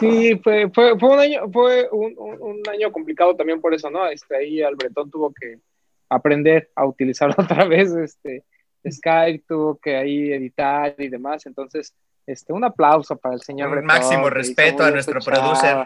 Sí, 0.00 0.40
fue, 0.42 0.68
fue, 0.70 0.92
un 0.94 1.20
año, 1.20 1.48
fue 1.52 1.88
un, 1.92 2.62
año 2.68 2.90
complicado 2.90 3.36
también 3.36 3.60
por 3.60 3.72
eso, 3.72 3.90
¿no? 3.90 4.08
Este, 4.08 4.34
ahí 4.34 4.60
Albretón 4.60 5.08
tuvo 5.08 5.32
que 5.32 5.60
aprender 6.08 6.68
a 6.74 6.84
utilizar 6.84 7.30
otra 7.38 7.64
vez 7.64 7.92
este 7.92 8.42
Skype, 8.90 9.44
tuvo 9.46 9.78
que 9.78 9.96
ahí 9.96 10.32
editar 10.32 10.94
y 10.98 11.08
demás, 11.08 11.46
entonces 11.46 11.94
este, 12.26 12.52
un 12.52 12.64
aplauso 12.64 13.16
para 13.16 13.34
el 13.34 13.40
señor 13.40 13.76
Un 13.76 13.84
máximo 13.84 14.28
respeto 14.30 14.82
a 14.82 14.90
nuestro 14.90 15.20
producer. 15.20 15.84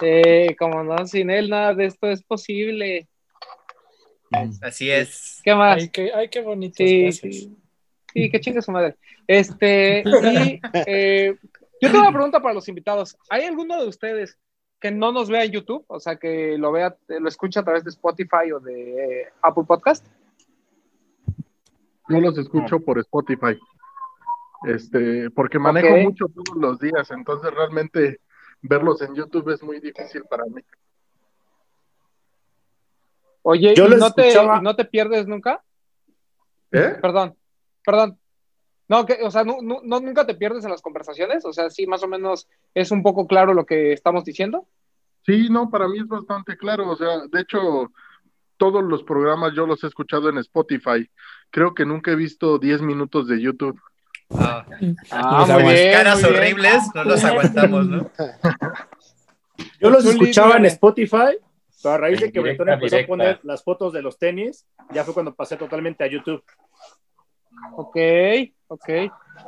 Sí, 0.00 0.54
como 0.56 0.82
no, 0.82 1.06
sin 1.06 1.30
él 1.30 1.48
nada 1.48 1.74
de 1.74 1.86
esto 1.86 2.08
es 2.10 2.22
posible. 2.22 3.08
Así 4.60 4.90
es. 4.90 5.40
¿Qué 5.44 5.54
más? 5.54 5.76
Ay, 5.76 5.88
qué, 5.88 6.10
ay, 6.14 6.28
qué 6.28 6.40
bonito. 6.40 6.74
Sí, 6.76 7.02
gracias. 7.02 7.34
sí. 7.34 7.56
Sí, 8.12 8.30
que 8.30 8.40
chingue 8.40 8.62
su 8.62 8.72
madre. 8.72 8.96
Este, 9.26 10.02
y 10.06 10.60
eh, 10.86 11.36
yo 11.80 11.90
tengo 11.90 12.00
una 12.00 12.12
pregunta 12.12 12.40
para 12.40 12.54
los 12.54 12.66
invitados. 12.66 13.16
¿Hay 13.28 13.44
alguno 13.44 13.78
de 13.80 13.86
ustedes 13.86 14.38
que 14.80 14.90
no 14.90 15.12
nos 15.12 15.28
vea 15.28 15.44
en 15.44 15.52
YouTube? 15.52 15.84
O 15.86 16.00
sea, 16.00 16.16
que 16.16 16.56
lo 16.56 16.72
vea, 16.72 16.96
lo 17.08 17.28
escucha 17.28 17.60
a 17.60 17.64
través 17.64 17.84
de 17.84 17.90
Spotify 17.90 18.52
o 18.54 18.60
de 18.60 19.20
eh, 19.20 19.28
Apple 19.42 19.64
Podcast. 19.66 20.06
Yo 22.08 22.20
los 22.20 22.38
escucho 22.38 22.80
por 22.80 22.98
Spotify. 22.98 23.58
Este, 24.64 25.30
porque 25.30 25.58
manejo 25.58 25.94
Ok. 25.94 26.00
mucho 26.02 26.26
todos 26.28 26.56
los 26.56 26.78
días, 26.78 27.10
entonces 27.10 27.52
realmente 27.52 28.20
verlos 28.62 29.02
en 29.02 29.14
YouTube 29.14 29.50
es 29.50 29.62
muy 29.62 29.80
difícil 29.80 30.22
para 30.28 30.44
mí. 30.46 30.62
Oye, 33.42 33.74
Yo 33.76 33.86
¿y 33.86 33.90
no, 33.96 34.12
te, 34.12 34.34
no 34.62 34.74
te 34.74 34.84
pierdes 34.84 35.26
nunca? 35.26 35.62
¿Eh? 36.72 36.96
Perdón, 37.00 37.36
perdón. 37.84 38.18
No, 38.88 39.04
que, 39.06 39.18
o 39.22 39.30
sea, 39.30 39.44
no, 39.44 39.58
no- 39.62 39.80
no- 39.84 40.00
nunca 40.00 40.26
te 40.26 40.34
pierdes 40.34 40.64
en 40.64 40.70
las 40.70 40.82
conversaciones. 40.82 41.44
O 41.44 41.52
sea, 41.52 41.70
sí, 41.70 41.86
más 41.86 42.02
o 42.02 42.08
menos 42.08 42.48
es 42.74 42.90
un 42.90 43.02
poco 43.02 43.26
claro 43.26 43.52
lo 43.54 43.66
que 43.66 43.92
estamos 43.92 44.24
diciendo. 44.24 44.66
Sí, 45.24 45.48
no, 45.50 45.70
para 45.70 45.88
mí 45.88 45.98
es 45.98 46.06
bastante 46.06 46.56
claro. 46.56 46.90
O 46.90 46.96
sea, 46.96 47.26
de 47.28 47.40
hecho, 47.40 47.92
todos 48.56 48.82
los 48.84 49.02
programas 49.02 49.52
yo 49.54 49.66
los 49.66 49.82
he 49.84 49.86
escuchado 49.86 50.28
en 50.28 50.38
Spotify. 50.38 51.08
Creo 51.50 51.74
que 51.74 51.84
nunca 51.86 52.10
he 52.10 52.16
visto 52.16 52.58
10 52.58 52.82
minutos 52.82 53.28
de 53.28 53.40
YouTube. 53.40 53.80
Ah, 54.30 54.64
Ah, 55.10 55.46
muy 55.62 55.72
bien, 55.74 55.92
caras 55.92 56.20
muy 56.22 56.30
bien. 56.30 56.42
horribles, 56.42 56.82
no 56.94 57.04
los 57.04 57.24
aguantamos, 57.24 57.86
¿no? 57.86 58.10
Yo 59.80 59.88
los 59.90 60.04
escuchaba 60.04 60.56
en. 60.56 60.66
Spotify, 60.66 61.38
pero 61.82 61.94
a 61.94 61.98
raíz 61.98 62.20
de 62.20 62.32
que 62.32 62.40
Bretón 62.40 62.68
empezó 62.68 62.96
directa. 62.96 63.04
a 63.04 63.16
poner 63.16 63.40
las 63.44 63.62
fotos 63.62 63.92
de 63.92 64.02
los 64.02 64.18
tenis, 64.18 64.66
ya 64.92 65.04
fue 65.04 65.14
cuando 65.14 65.34
pasé 65.34 65.56
totalmente 65.56 66.02
a 66.04 66.08
YouTube. 66.08 66.42
Ok, 67.74 67.96
ok. 68.68 68.88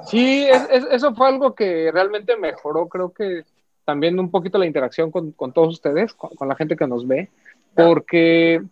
Sí, 0.07 0.47
es- 0.49 0.69
es- 0.71 0.87
eso 0.93 1.15
fue 1.15 1.29
algo 1.29 1.55
que 1.55 1.91
realmente 1.93 2.37
mejoró, 2.37 2.89
creo 2.89 3.13
que 3.13 3.43
también 3.85 4.19
un 4.21 4.31
poquito 4.31 4.59
la 4.59 4.67
interacción 4.67 5.11
con, 5.11 5.33
con 5.33 5.53
todos 5.53 5.75
ustedes, 5.75 6.15
con, 6.15 6.31
con 6.37 6.49
la 6.49 6.55
gente 6.57 6.77
que 6.77 6.87
nos 6.87 7.07
ve, 7.07 7.31
porque 7.75 8.63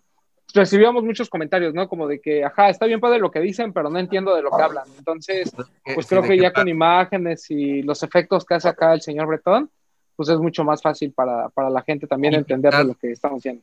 recibíamos 0.57 1.05
muchos 1.05 1.31
comentarios, 1.31 1.73
¿no? 1.73 1.89
Como 1.89 2.09
de 2.09 2.21
que, 2.21 2.45
ajá, 2.45 2.69
está 2.69 2.87
bien 2.87 3.01
padre 3.01 3.21
lo 3.21 3.31
que 3.31 3.41
dicen, 3.41 3.73
pero 3.73 3.89
no 3.91 3.99
entiendo 3.99 4.35
de 4.35 4.43
lo 4.43 4.51
que 4.51 4.63
hablan. 4.63 4.85
Entonces, 4.99 5.53
pues 5.95 6.07
creo 6.07 6.23
¿de 6.23 6.29
que 6.29 6.39
ya 6.39 6.53
con 6.53 6.67
imágenes 6.67 7.51
y 7.51 7.83
los 7.83 8.03
efectos 8.03 8.45
que 8.45 8.55
hace 8.55 8.69
acá 8.69 8.93
el 8.93 9.01
señor 9.01 9.29
Bretón, 9.29 9.71
pues 10.17 10.29
es 10.29 10.39
mucho 10.39 10.65
más 10.65 10.83
fácil 10.83 11.13
para, 11.13 11.49
para 11.51 11.71
la 11.71 11.83
gente 11.83 12.07
también 12.07 12.35
entender 12.35 12.75
de 12.75 12.85
lo 12.85 12.95
que 12.95 13.13
estamos 13.13 13.39
haciendo. 13.39 13.63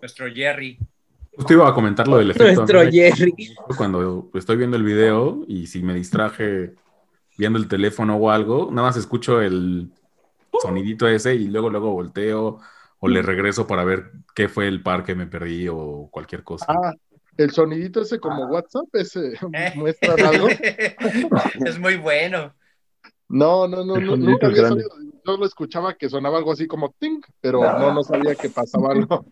Nuestro 0.00 0.32
Jerry. 0.32 0.78
Justo 1.36 1.52
iba 1.52 1.68
a 1.68 1.74
comentar 1.74 2.08
lo 2.08 2.18
del 2.18 2.30
efecto. 2.30 2.54
Nuestro 2.54 2.84
¿no? 2.84 2.90
Jerry. 2.90 3.54
Cuando 3.76 4.30
estoy 4.34 4.56
viendo 4.56 4.76
el 4.76 4.84
video 4.84 5.44
y 5.46 5.66
si 5.66 5.82
me 5.82 5.94
distraje 5.94 6.74
viendo 7.36 7.58
el 7.58 7.68
teléfono 7.68 8.16
o 8.16 8.30
algo, 8.30 8.70
nada 8.70 8.88
más 8.88 8.96
escucho 8.96 9.40
el 9.40 9.90
sonidito 10.60 11.06
ese 11.06 11.34
y 11.34 11.48
luego 11.48 11.70
luego 11.70 11.92
volteo 11.92 12.60
o 13.00 13.08
le 13.08 13.22
regreso 13.22 13.66
para 13.66 13.84
ver 13.84 14.10
qué 14.34 14.48
fue 14.48 14.68
el 14.68 14.82
par 14.82 15.04
que 15.04 15.14
me 15.14 15.26
perdí 15.26 15.68
o 15.68 16.08
cualquier 16.10 16.42
cosa. 16.44 16.66
Ah, 16.68 16.94
el 17.36 17.50
sonidito 17.52 18.02
ese 18.02 18.18
como 18.18 18.46
WhatsApp, 18.46 18.86
ese 18.94 19.32
muestra 19.76 20.14
algo. 20.14 20.48
Es 21.66 21.78
muy 21.78 21.96
bueno. 21.96 22.54
No, 23.28 23.68
no, 23.68 23.84
no, 23.84 24.00
no, 24.00 24.16
nunca 24.16 24.46
había 24.46 24.66
sabido. 24.68 24.88
Yo 25.26 25.36
lo 25.36 25.44
escuchaba 25.44 25.94
que 25.94 26.08
sonaba 26.08 26.38
algo 26.38 26.52
así 26.52 26.66
como 26.66 26.94
ting, 26.98 27.20
pero 27.40 27.60
no, 27.78 27.92
no 27.92 28.02
sabía 28.02 28.34
que 28.34 28.48
pasaba 28.48 28.92
algo. 28.92 29.26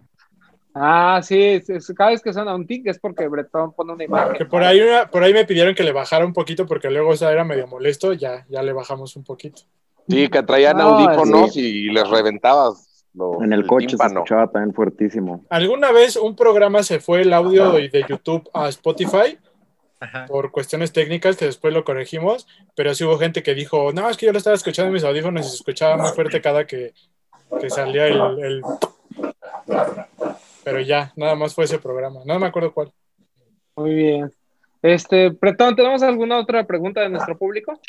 Ah, 0.75 1.21
sí, 1.23 1.41
es- 1.41 1.71
es- 1.71 1.93
cada 1.97 2.11
vez 2.11 2.21
que 2.21 2.35
suena 2.35 2.55
un 2.55 2.67
tic 2.67 2.87
es 2.87 2.99
porque 2.99 3.27
Bretón 3.27 3.73
pone 3.73 3.95
una 3.95 4.05
imagen. 4.05 4.35
Que 4.37 4.45
por 4.45 4.63
ahí, 4.63 4.79
una- 4.79 5.11
por 5.11 5.23
ahí 5.23 5.33
me 5.33 5.47
pidieron 5.47 5.75
que 5.75 5.83
le 5.83 5.93
bajara 5.93 6.27
un 6.27 6.35
poquito 6.35 6.67
porque 6.67 6.91
luego 6.91 7.15
esa 7.15 7.33
era 7.33 7.45
medio 7.45 7.67
molesto, 7.67 8.13
ya, 8.13 8.45
ya 8.51 8.63
le 8.63 8.75
bajamos 8.75 9.17
un 9.17 9.25
poquito. 9.25 9.63
Sí, 10.07 10.29
que 10.29 10.43
traían 10.43 10.77
No, 10.77 10.83
audífonos 10.91 11.57
y 11.57 11.85
les 11.91 12.09
reventabas 12.11 12.96
lo- 13.17 13.43
En 13.43 13.53
el 13.53 13.67
coche 13.67 13.97
se 13.97 14.07
escuchaba 14.07 14.47
también 14.51 14.75
fuertísimo. 14.75 15.45
¿Alguna 15.49 15.91
vez 15.93 16.17
un 16.17 16.37
programa 16.37 16.83
se 16.83 17.01
fue 17.01 17.23
el 17.23 17.33
audio 17.33 17.73
de 17.73 18.05
YouTube 18.09 18.49
a 18.53 18.69
Spotify? 18.69 19.39
Por 20.29 20.53
cuestiones 20.53 20.93
técnicas 20.93 21.37
que 21.37 21.47
después 21.47 21.73
lo 21.73 21.83
corregimos, 21.83 22.47
pero 22.75 22.95
sí 22.95 23.03
hubo 23.05 23.19
gente 23.19 23.43
que 23.43 23.55
dijo, 23.55 23.93
no, 23.93 24.09
es 24.11 24.17
que 24.19 24.27
yo 24.27 24.33
lo 24.33 24.39
estaba 24.39 24.55
escuchando 24.55 24.89
en 24.89 24.93
mis 24.95 25.05
audífonos 25.05 25.47
y 25.47 25.49
se 25.49 25.55
escuchaba 25.57 25.97
muy 25.97 26.11
fuerte 26.11 26.41
cada 26.43 26.67
que, 26.67 26.93
que 27.61 27.71
salía 27.71 28.07
el, 28.07 28.21
el- 28.39 28.63
Pero 30.65 30.81
ya, 30.81 31.13
nada 31.17 31.35
más 31.35 31.55
fue 31.55 31.65
ese 31.65 31.79
programa, 31.79 32.21
no 32.25 32.39
me 32.39 32.47
acuerdo 32.47 32.73
cuál. 32.73 32.93
Muy 33.77 33.95
bien. 33.95 34.33
Este, 34.83 35.31
Bretón, 35.31 35.75
¿tenemos 35.77 36.03
alguna 36.03 36.39
otra 36.39 36.65
pregunta 36.65 37.01
de 37.01 37.09
nuestro 37.09 37.37
público? 37.37 37.81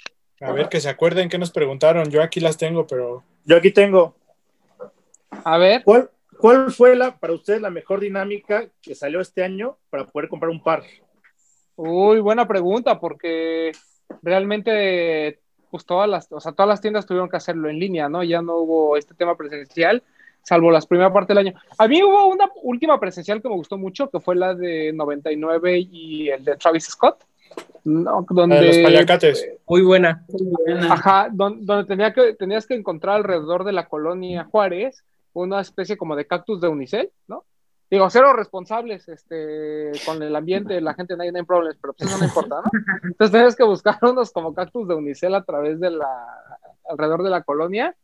A 0.41 0.51
ver, 0.51 0.69
que 0.69 0.79
se 0.79 0.89
acuerden 0.89 1.29
que 1.29 1.37
nos 1.37 1.51
preguntaron, 1.51 2.09
yo 2.09 2.21
aquí 2.21 2.39
las 2.39 2.57
tengo, 2.57 2.85
pero... 2.87 3.23
Yo 3.45 3.57
aquí 3.57 3.71
tengo. 3.71 4.15
A 5.49 5.57
ver. 5.57 5.81
¿Cuál, 5.85 6.09
cuál 6.39 6.71
fue 6.71 6.93
la, 6.97 7.17
para 7.17 7.31
ustedes 7.31 7.61
la 7.61 7.69
mejor 7.69 8.01
dinámica 8.01 8.65
que 8.81 8.95
salió 8.95 9.21
este 9.21 9.45
año 9.45 9.77
para 9.89 10.05
poder 10.05 10.27
comprar 10.27 10.49
un 10.49 10.61
par? 10.61 10.83
Uy, 11.77 12.19
buena 12.19 12.45
pregunta, 12.45 12.99
porque 12.99 13.71
realmente, 14.21 15.39
pues 15.71 15.85
todas 15.85 16.09
las, 16.09 16.29
o 16.31 16.41
sea, 16.41 16.51
todas 16.51 16.67
las 16.67 16.81
tiendas 16.81 17.05
tuvieron 17.05 17.29
que 17.29 17.37
hacerlo 17.37 17.69
en 17.69 17.79
línea, 17.79 18.09
¿no? 18.09 18.25
Ya 18.25 18.41
no 18.41 18.57
hubo 18.57 18.97
este 18.97 19.13
tema 19.13 19.37
presencial, 19.37 20.03
salvo 20.43 20.69
las 20.69 20.85
primeras 20.85 21.13
partes 21.13 21.29
del 21.29 21.47
año. 21.47 21.57
A 21.77 21.87
mí 21.87 22.03
hubo 22.03 22.27
una 22.27 22.49
última 22.63 22.99
presencial 22.99 23.41
que 23.41 23.47
me 23.47 23.55
gustó 23.55 23.77
mucho, 23.77 24.09
que 24.09 24.19
fue 24.19 24.35
la 24.35 24.53
de 24.53 24.91
99 24.91 25.79
y 25.79 26.27
el 26.27 26.43
de 26.43 26.57
Travis 26.57 26.87
Scott. 26.87 27.23
No, 27.85 28.25
donde, 28.29 28.67
los 28.67 28.77
paliacates. 28.79 29.49
Muy 29.65 29.81
buena. 29.81 30.25
Ajá, 30.89 31.29
don- 31.31 31.65
donde, 31.65 31.85
tenía 31.85 32.13
que, 32.13 32.33
tenías 32.33 32.67
que 32.67 32.75
encontrar 32.75 33.15
alrededor 33.15 33.63
de 33.63 33.71
la 33.71 33.87
colonia 33.87 34.43
Juárez 34.43 35.05
una 35.43 35.61
especie 35.61 35.97
como 35.97 36.15
de 36.15 36.25
cactus 36.25 36.61
de 36.61 36.67
unicel, 36.67 37.11
¿no? 37.27 37.45
Digo, 37.89 38.09
cero 38.09 38.33
responsables 38.33 39.07
este, 39.07 39.91
con 40.05 40.21
el 40.21 40.35
ambiente, 40.35 40.81
la 40.81 40.93
gente, 40.93 41.15
no 41.15 41.23
hay, 41.23 41.31
problemas, 41.43 41.77
pero 41.79 41.93
pues 41.93 42.09
eso 42.09 42.19
no 42.19 42.25
importa, 42.25 42.55
¿no? 42.57 42.71
Entonces 43.03 43.31
tenías 43.31 43.55
que 43.55 43.63
buscar 43.63 43.97
unos 44.01 44.31
como 44.31 44.53
cactus 44.53 44.87
de 44.87 44.95
unicel 44.95 45.35
a 45.35 45.43
través 45.43 45.79
de 45.79 45.91
la, 45.91 46.07
alrededor 46.89 47.23
de 47.23 47.29
la 47.29 47.43
colonia 47.43 47.95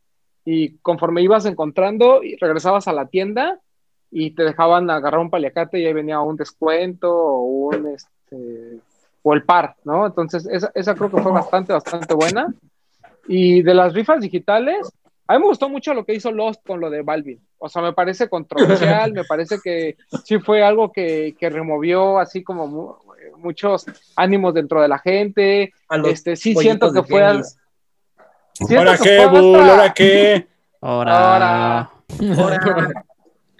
y 0.44 0.78
conforme 0.78 1.22
ibas 1.22 1.44
encontrando, 1.44 2.20
regresabas 2.40 2.88
a 2.88 2.92
la 2.92 3.06
tienda 3.06 3.60
y 4.10 4.30
te 4.30 4.44
dejaban 4.44 4.88
agarrar 4.88 5.20
un 5.20 5.30
paliacate 5.30 5.80
y 5.80 5.86
ahí 5.86 5.92
venía 5.92 6.20
un 6.20 6.36
descuento 6.36 7.12
o 7.12 7.42
un, 7.42 7.88
este, 7.88 8.78
o 9.22 9.34
el 9.34 9.42
par, 9.42 9.76
¿no? 9.84 10.06
Entonces 10.06 10.46
esa, 10.50 10.70
esa 10.74 10.94
creo 10.94 11.10
que 11.10 11.20
fue 11.20 11.32
bastante, 11.32 11.72
bastante 11.72 12.14
buena. 12.14 12.46
Y 13.26 13.62
de 13.62 13.74
las 13.74 13.92
rifas 13.92 14.20
digitales, 14.20 14.90
a 15.26 15.34
mí 15.34 15.38
me 15.40 15.46
gustó 15.46 15.68
mucho 15.68 15.94
lo 15.94 16.04
que 16.04 16.14
hizo 16.14 16.30
Lost 16.30 16.64
con 16.66 16.80
lo 16.80 16.90
de 16.90 17.02
Balvin. 17.02 17.40
O 17.58 17.68
sea, 17.68 17.80
me 17.82 17.92
parece 17.92 18.28
controversial, 18.28 19.12
me 19.12 19.24
parece 19.24 19.58
que 19.62 19.96
sí 20.24 20.38
fue 20.38 20.62
algo 20.62 20.92
que, 20.92 21.34
que 21.38 21.48
removió 21.50 22.18
así 22.18 22.42
como 22.42 22.66
mu- 22.66 22.94
muchos 23.38 23.86
ánimos 24.16 24.52
dentro 24.54 24.82
de 24.82 24.88
la 24.88 24.98
gente. 24.98 25.72
A 25.88 25.96
los 25.96 26.08
Este, 26.08 26.36
sí 26.36 26.54
siento 26.54 26.92
que 26.92 27.02
fue 27.02 27.22
al- 27.24 27.44
siento 28.52 28.78
¿Ahora 28.90 28.96
que 28.98 29.02
qué, 29.02 29.16
fue 29.16 29.40
Bull? 29.40 29.56
hasta- 29.60 29.72
¿Ahora 29.72 29.94
qué? 29.94 30.46
Ahora. 30.80 31.90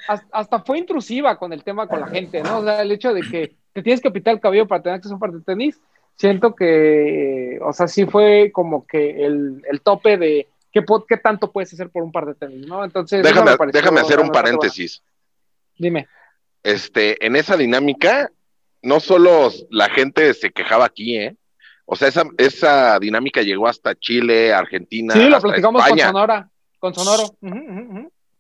Hasta, 0.07 0.27
hasta 0.33 0.59
fue 0.61 0.77
intrusiva 0.79 1.39
con 1.39 1.55
el 1.55 1.65
tema 1.65 1.87
con 1.87 1.99
la 1.99 2.09
gente, 2.09 2.43
¿no? 2.43 2.59
O 2.59 2.63
sea, 2.63 2.83
el 2.83 2.93
hecho 2.93 3.15
de 3.15 3.23
que 3.23 3.57
te 3.73 3.83
tienes 3.83 4.03
que 4.03 4.11
pitar 4.11 4.35
el 4.35 4.41
cabello 4.41 4.69
para 4.69 4.83
tener 4.83 4.97
acceso 4.97 5.15
a 5.15 5.17
un 5.17 5.21
par 5.21 5.33
de 5.33 5.41
tenis, 5.41 5.81
siento 6.15 6.55
que, 6.55 7.59
o 7.63 7.73
sea, 7.73 7.89
sí 7.89 8.05
fue 8.05 8.51
como 8.53 8.87
que 8.87 9.25
el, 9.25 9.63
el 9.67 9.81
tope 9.81 10.19
de 10.19 10.47
qué, 10.75 11.17
tanto 11.17 11.53
puedes 11.53 11.73
hacer 11.73 11.91
por 11.91 12.03
un 12.03 12.11
par 12.11 12.27
de 12.27 12.35
tenis, 12.35 12.67
¿no? 12.67 12.85
Entonces, 12.85 13.23
Déjame, 13.23 13.53
me 13.53 13.57
pareció 13.57 13.81
déjame 13.81 14.01
hacer 14.01 14.21
un 14.21 14.31
paréntesis. 14.31 15.03
Dime. 15.79 16.09
Este, 16.63 17.25
en 17.25 17.37
esa 17.37 17.57
dinámica, 17.57 18.31
no 18.83 18.99
solo 19.01 19.51
la 19.71 19.89
gente 19.89 20.35
se 20.35 20.51
quejaba 20.51 20.87
aquí, 20.87 21.17
¿eh? 21.17 21.37
O 21.87 21.97
sea, 21.97 22.09
esa, 22.09 22.25
esa 22.39 22.99
dinámica 22.99 23.43
llegó 23.43 23.69
hasta 23.69 23.95
Chile, 23.95 24.53
Argentina, 24.53 25.15
Sí, 25.15 25.29
lo 25.29 25.41
platicamos 25.41 25.83
España. 25.83 26.05
con 26.07 26.13
Sonora, 26.15 26.51
con 26.79 26.95
Sonoro. 26.95 27.37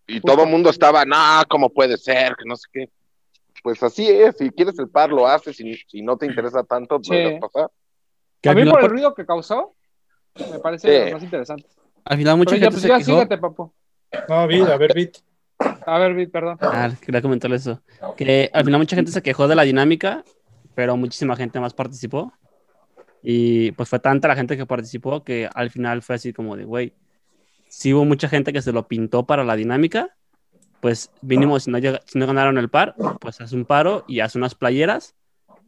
Y 0.07 0.21
todo 0.21 0.45
el 0.45 0.51
mundo 0.51 0.71
estaba, 0.71 1.05
no, 1.05 1.43
¿cómo 1.49 1.71
puede 1.71 1.97
ser? 1.99 2.37
Que 2.37 2.45
no 2.47 2.57
sé 2.57 2.69
qué. 2.73 2.91
Pues 3.63 3.83
así 3.83 4.09
es, 4.09 4.37
si 4.37 4.51
quieres 4.51 4.79
el 4.79 4.89
par, 4.89 5.11
lo 5.11 5.27
haces, 5.27 5.59
y 5.61 5.75
si 5.75 6.03
no 6.03 6.17
te 6.17 6.27
interesa 6.27 6.63
tanto, 6.65 6.99
Sí. 7.03 7.23
lo 7.23 7.41
pasar. 7.41 7.71
A 8.47 8.55
mí 8.55 8.69
por 8.69 8.83
el 8.83 8.91
ruido 8.91 9.15
que 9.15 9.25
causó, 9.25 9.75
me 10.51 10.59
parece 10.59 10.89
Sí. 10.89 10.93
de 10.95 11.05
los 11.05 11.13
más 11.15 11.23
interesante. 11.23 11.67
Al 12.05 12.19
final 12.19 12.37
mucha 12.37 12.51
Pero 12.51 12.61
ya, 12.61 12.67
gente 12.67 12.75
pues 12.75 12.83
se 12.83 12.89
ya 12.89 12.99
quejó. 12.99 13.11
síguete, 13.13 13.39
papo. 13.39 13.75
No, 14.29 14.47
Vid, 14.47 14.63
a 14.69 14.77
ver, 14.77 14.95
Vid. 14.95 15.11
A 15.87 15.99
ver, 15.99 16.15
Vid, 16.15 16.31
perdón. 16.31 16.59
Ah, 16.61 16.91
quería 17.01 17.23
comentarle 17.23 17.57
eso. 17.57 17.81
Que 18.17 18.51
al 18.53 18.65
final 18.65 18.81
mucha 18.81 18.97
gente 18.97 19.11
se 19.11 19.23
quejó 19.23 19.49
de 19.49 19.55
la 19.55 19.63
dinámica, 19.63 20.23
pero 20.75 20.97
muchísima 20.97 21.37
gente 21.37 21.59
más 21.61 21.75
participó. 21.75 22.33
Y 23.23 23.73
pues 23.73 23.89
fue 23.89 23.99
tanta 23.99 24.29
la 24.29 24.37
gente 24.37 24.57
que 24.57 24.67
participó 24.67 25.25
que 25.25 25.49
al 25.55 25.71
final 25.71 26.03
fue 26.03 26.17
así 26.17 26.33
como 26.33 26.57
de, 26.57 26.65
güey, 26.65 26.93
si 27.69 27.95
hubo 27.95 28.05
mucha 28.05 28.29
gente 28.29 28.53
que 28.53 28.61
se 28.63 28.73
lo 28.73 28.87
pintó 28.87 29.25
para 29.25 29.45
la 29.45 29.57
dinámica, 29.57 30.15
pues 30.81 31.11
mínimo 31.23 31.59
si 31.59 31.71
no, 31.71 31.79
llega- 31.79 32.01
si 32.05 32.19
no 32.19 32.27
ganaron 32.27 32.59
el 32.59 32.69
par, 32.69 32.95
pues 33.21 33.41
haz 33.41 33.53
un 33.53 33.65
paro 33.65 34.05
y 34.07 34.21
haz 34.21 34.37
unas 34.37 34.55
playeras, 34.55 35.15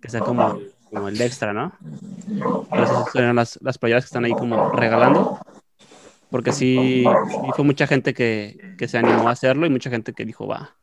que 0.02 0.10
sea 0.10 0.20
como, 0.20 0.58
como 0.92 1.08
el 1.08 1.18
extra, 1.20 1.54
¿no? 1.54 1.72
Por 2.68 2.80
eso 2.80 3.06
son 3.12 3.34
las, 3.34 3.58
las 3.62 3.78
playeras 3.78 4.04
que 4.04 4.08
están 4.08 4.24
ahí 4.26 4.32
como 4.32 4.70
regalando. 4.72 5.38
Porque 6.36 6.52
sí, 6.52 7.04
sí 7.30 7.50
fue 7.54 7.64
mucha 7.64 7.86
gente 7.86 8.12
que, 8.12 8.74
que 8.76 8.88
se 8.88 8.98
animó 8.98 9.28
a 9.28 9.32
hacerlo 9.32 9.64
y 9.66 9.70
mucha 9.70 9.88
gente 9.88 10.12
que 10.12 10.24
dijo, 10.26 10.46
va, 10.46 10.74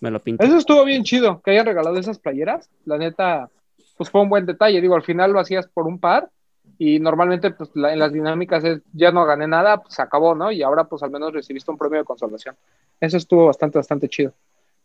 me 0.00 0.10
lo 0.10 0.20
pinto. 0.20 0.42
Eso 0.42 0.56
estuvo 0.56 0.84
bien 0.86 1.04
chido, 1.04 1.42
que 1.42 1.50
hayan 1.50 1.66
regalado 1.66 1.98
esas 1.98 2.18
playeras. 2.18 2.70
La 2.86 2.96
neta, 2.96 3.50
pues 3.98 4.08
fue 4.08 4.22
un 4.22 4.30
buen 4.30 4.46
detalle. 4.46 4.80
Digo, 4.80 4.94
al 4.94 5.02
final 5.02 5.32
lo 5.32 5.40
hacías 5.40 5.66
por 5.68 5.86
un 5.86 5.98
par 5.98 6.30
y 6.78 6.98
normalmente 6.98 7.50
pues 7.50 7.68
la- 7.74 7.92
en 7.92 7.98
las 7.98 8.10
dinámicas 8.12 8.64
es, 8.64 8.80
ya 8.94 9.12
no 9.12 9.26
gané 9.26 9.46
nada, 9.46 9.82
pues 9.82 9.94
se 9.94 10.00
acabó, 10.02 10.34
¿no? 10.34 10.50
Y 10.50 10.62
ahora 10.62 10.84
pues 10.84 11.02
al 11.02 11.10
menos 11.10 11.32
recibiste 11.34 11.70
un 11.70 11.76
premio 11.76 11.98
de 11.98 12.04
consolación. 12.04 12.56
Eso 12.98 13.18
estuvo 13.18 13.46
bastante, 13.46 13.78
bastante 13.78 14.08
chido. 14.08 14.32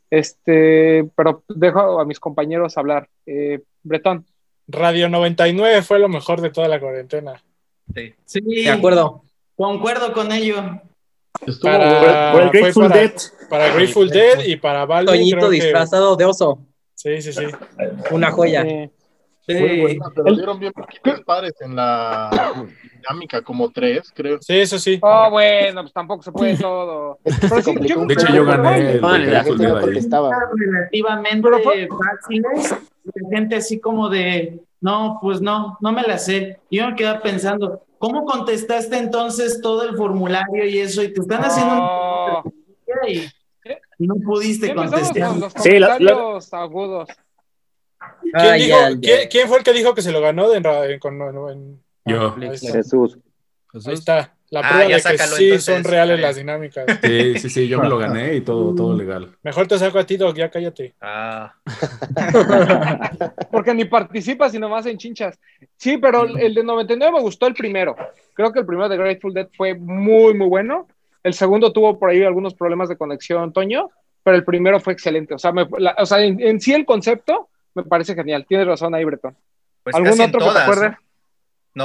Este, 0.10 1.10
pero 1.16 1.44
dejo 1.48 2.00
a 2.00 2.06
mis 2.06 2.20
compañeros 2.20 2.78
hablar. 2.78 3.08
Eh, 3.26 3.62
Bretón. 3.84 4.26
Radio 4.68 5.10
99 5.10 5.82
fue 5.84 6.00
lo 6.00 6.10
mejor 6.10 6.42
de 6.42 6.50
toda 6.50 6.68
la 6.68 6.80
cuarentena. 6.80 7.42
Sí, 8.26 8.42
De 8.42 8.70
acuerdo. 8.70 9.25
Concuerdo 9.56 10.14
con 10.14 10.32
ello. 10.32 10.82
Para, 11.62 12.32
por 12.32 12.42
el 12.44 12.50
Grateful 12.50 12.88
para- 12.88 13.00
Dead. 13.02 13.14
Para 13.50 13.68
Grateful 13.74 14.10
Dead 14.10 14.40
y 14.46 14.56
para 14.58 14.86
Valve. 14.86 15.12
Toñito 15.12 15.38
creo 15.38 15.50
que- 15.50 15.56
disfrazado 15.56 16.16
de 16.16 16.26
oso. 16.26 16.60
Sí, 16.96 17.22
sí, 17.22 17.34
sí. 17.34 17.44
Una 18.12 18.32
joya. 18.32 18.66
Muy 19.48 19.80
buena, 19.82 20.06
pero 20.16 20.36
dieron 20.36 20.60
bien 20.60 20.74
poquitos 20.74 21.22
pares 21.22 21.54
en 21.62 21.76
la 21.76 22.54
dinámica, 22.94 23.42
como 23.42 23.70
tres, 23.72 24.12
creo. 24.14 24.40
Sí, 24.42 24.58
eso 24.58 24.80
sí. 24.80 25.00
Oh, 25.04 25.30
bueno, 25.30 25.82
pues 25.82 25.94
tampoco 25.94 26.24
se 26.24 26.32
puede 26.32 26.58
todo. 26.58 27.20
Pero 27.24 27.62
sí, 27.62 27.76
yo- 27.84 28.06
De 28.06 28.14
hecho, 28.14 28.28
yo 28.34 28.44
gané 28.46 28.92
el 28.94 29.00
Vale, 29.02 29.26
relativamente 29.26 30.02
fáciles, 31.90 32.76
de 33.04 33.36
gente 33.36 33.56
así 33.56 33.80
como 33.80 34.10
de, 34.10 34.60
no, 34.82 35.20
pues 35.22 35.42
no, 35.42 35.78
no 35.80 35.92
me 35.92 36.02
la 36.02 36.18
sé. 36.18 36.60
Yo 36.72 36.88
me 36.90 36.96
quedaba 36.96 37.22
pensando, 37.22 37.84
¿cómo 38.00 38.26
contestaste 38.26 38.98
entonces 38.98 39.62
todo 39.62 39.88
el 39.88 39.96
formulario 39.96 40.66
y 40.66 40.80
eso? 40.80 41.04
Y 41.04 41.14
te 41.14 41.22
están 41.22 41.44
haciendo 41.44 41.76
un... 42.44 42.54
y 44.00 44.08
no 44.08 44.16
pudiste 44.16 44.68
Sí, 44.68 44.74
contestar. 44.74 45.28
con 45.30 45.40
los 45.40 45.54
Sí, 45.54 45.80
la- 45.80 46.00
la- 46.00 46.40
agudos. 46.52 47.08
¿Quién, 48.38 48.52
Ah, 48.52 48.54
dijo- 48.56 48.78
ya, 48.78 48.90
ya. 48.90 49.00
¿quién- 49.00 49.30
quién 49.30 49.48
fue 49.48 49.58
el 49.60 49.64
que 49.64 49.74
dijo 49.74 49.94
que 49.96 50.02
se 50.02 50.12
lo 50.12 50.20
ganó 50.22 50.50
de- 50.50 50.58
en 50.58 51.00
con- 51.00 51.22
en- 51.22 51.50
en- 51.50 51.84
Yo. 52.06 52.36
Ahí. 52.40 52.58
Jesús. 52.58 53.18
Ahí 53.86 53.94
está. 53.94 54.32
La 54.52 54.60
Ah, 54.60 54.70
prueba 54.70 54.84
ya 54.90 54.96
de 54.98 55.02
que 55.02 55.18
sácalo, 55.18 55.36
sí 55.36 55.44
entonces. 55.46 55.66
son 55.76 55.84
reales 55.84 56.20
las 56.20 56.36
dinámicas. 56.36 56.86
Sí, 57.04 57.40
sí, 57.40 57.50
sí, 57.50 57.68
yo 57.68 57.80
me 57.80 57.90
lo 57.90 57.98
gané 57.98 58.36
y 58.36 58.42
todo, 58.42 58.76
todo 58.76 58.96
legal. 58.96 59.36
Mejor 59.42 59.68
te 59.68 59.78
saco 59.80 59.98
a 60.00 60.06
ti, 60.06 60.18
Doc, 60.18 60.36
ya 60.38 60.50
cállate. 60.52 60.94
Ah. 61.02 61.54
Porque 63.52 63.74
ni 63.74 63.86
participas 63.86 64.54
y 64.54 64.60
nomás 64.60 64.86
en 64.86 64.98
chinchas. 64.98 65.40
Sí, 65.78 65.98
pero 65.98 66.24
el 66.26 66.54
de 66.54 66.64
99 66.64 67.14
me 67.14 67.22
gustó 67.22 67.48
el 67.48 67.54
primero. 67.54 67.96
Creo 68.34 68.52
que 68.52 68.60
el 68.60 68.66
primero 68.66 68.88
de 68.90 68.98
Grateful 68.98 69.34
Dead 69.34 69.48
fue 69.56 69.74
muy, 69.76 70.34
muy 70.34 70.48
bueno. 70.48 70.88
El 71.24 71.34
segundo 71.34 71.72
tuvo 71.74 71.98
por 71.98 72.10
ahí 72.12 72.24
algunos 72.24 72.54
problemas 72.54 72.88
de 72.90 72.98
conexión, 72.98 73.52
Toño, 73.52 73.90
pero 74.24 74.38
el 74.38 74.44
primero 74.46 74.80
fue 74.80 74.94
excelente. 74.94 75.34
O 75.34 75.40
sea, 75.40 75.52
me- 75.52 75.68
la- 75.80 75.96
o 75.98 76.06
sea 76.06 76.22
en, 76.24 76.40
en 76.40 76.62
sí 76.62 76.74
el 76.74 76.86
concepto 76.86 77.50
me 77.76 77.84
parece 77.84 78.16
genial. 78.16 78.46
Tienes 78.48 78.66
razón 78.68 78.96
ahí, 78.96 79.04
Bretón. 79.06 79.38
Pues 79.84 79.96
¿Algún 79.96 80.12
otro 80.14 80.26
que 80.26 80.32
te 80.32 80.38
todas. 80.40 80.64
acuerde? 80.64 80.90
¿no? 80.90 80.98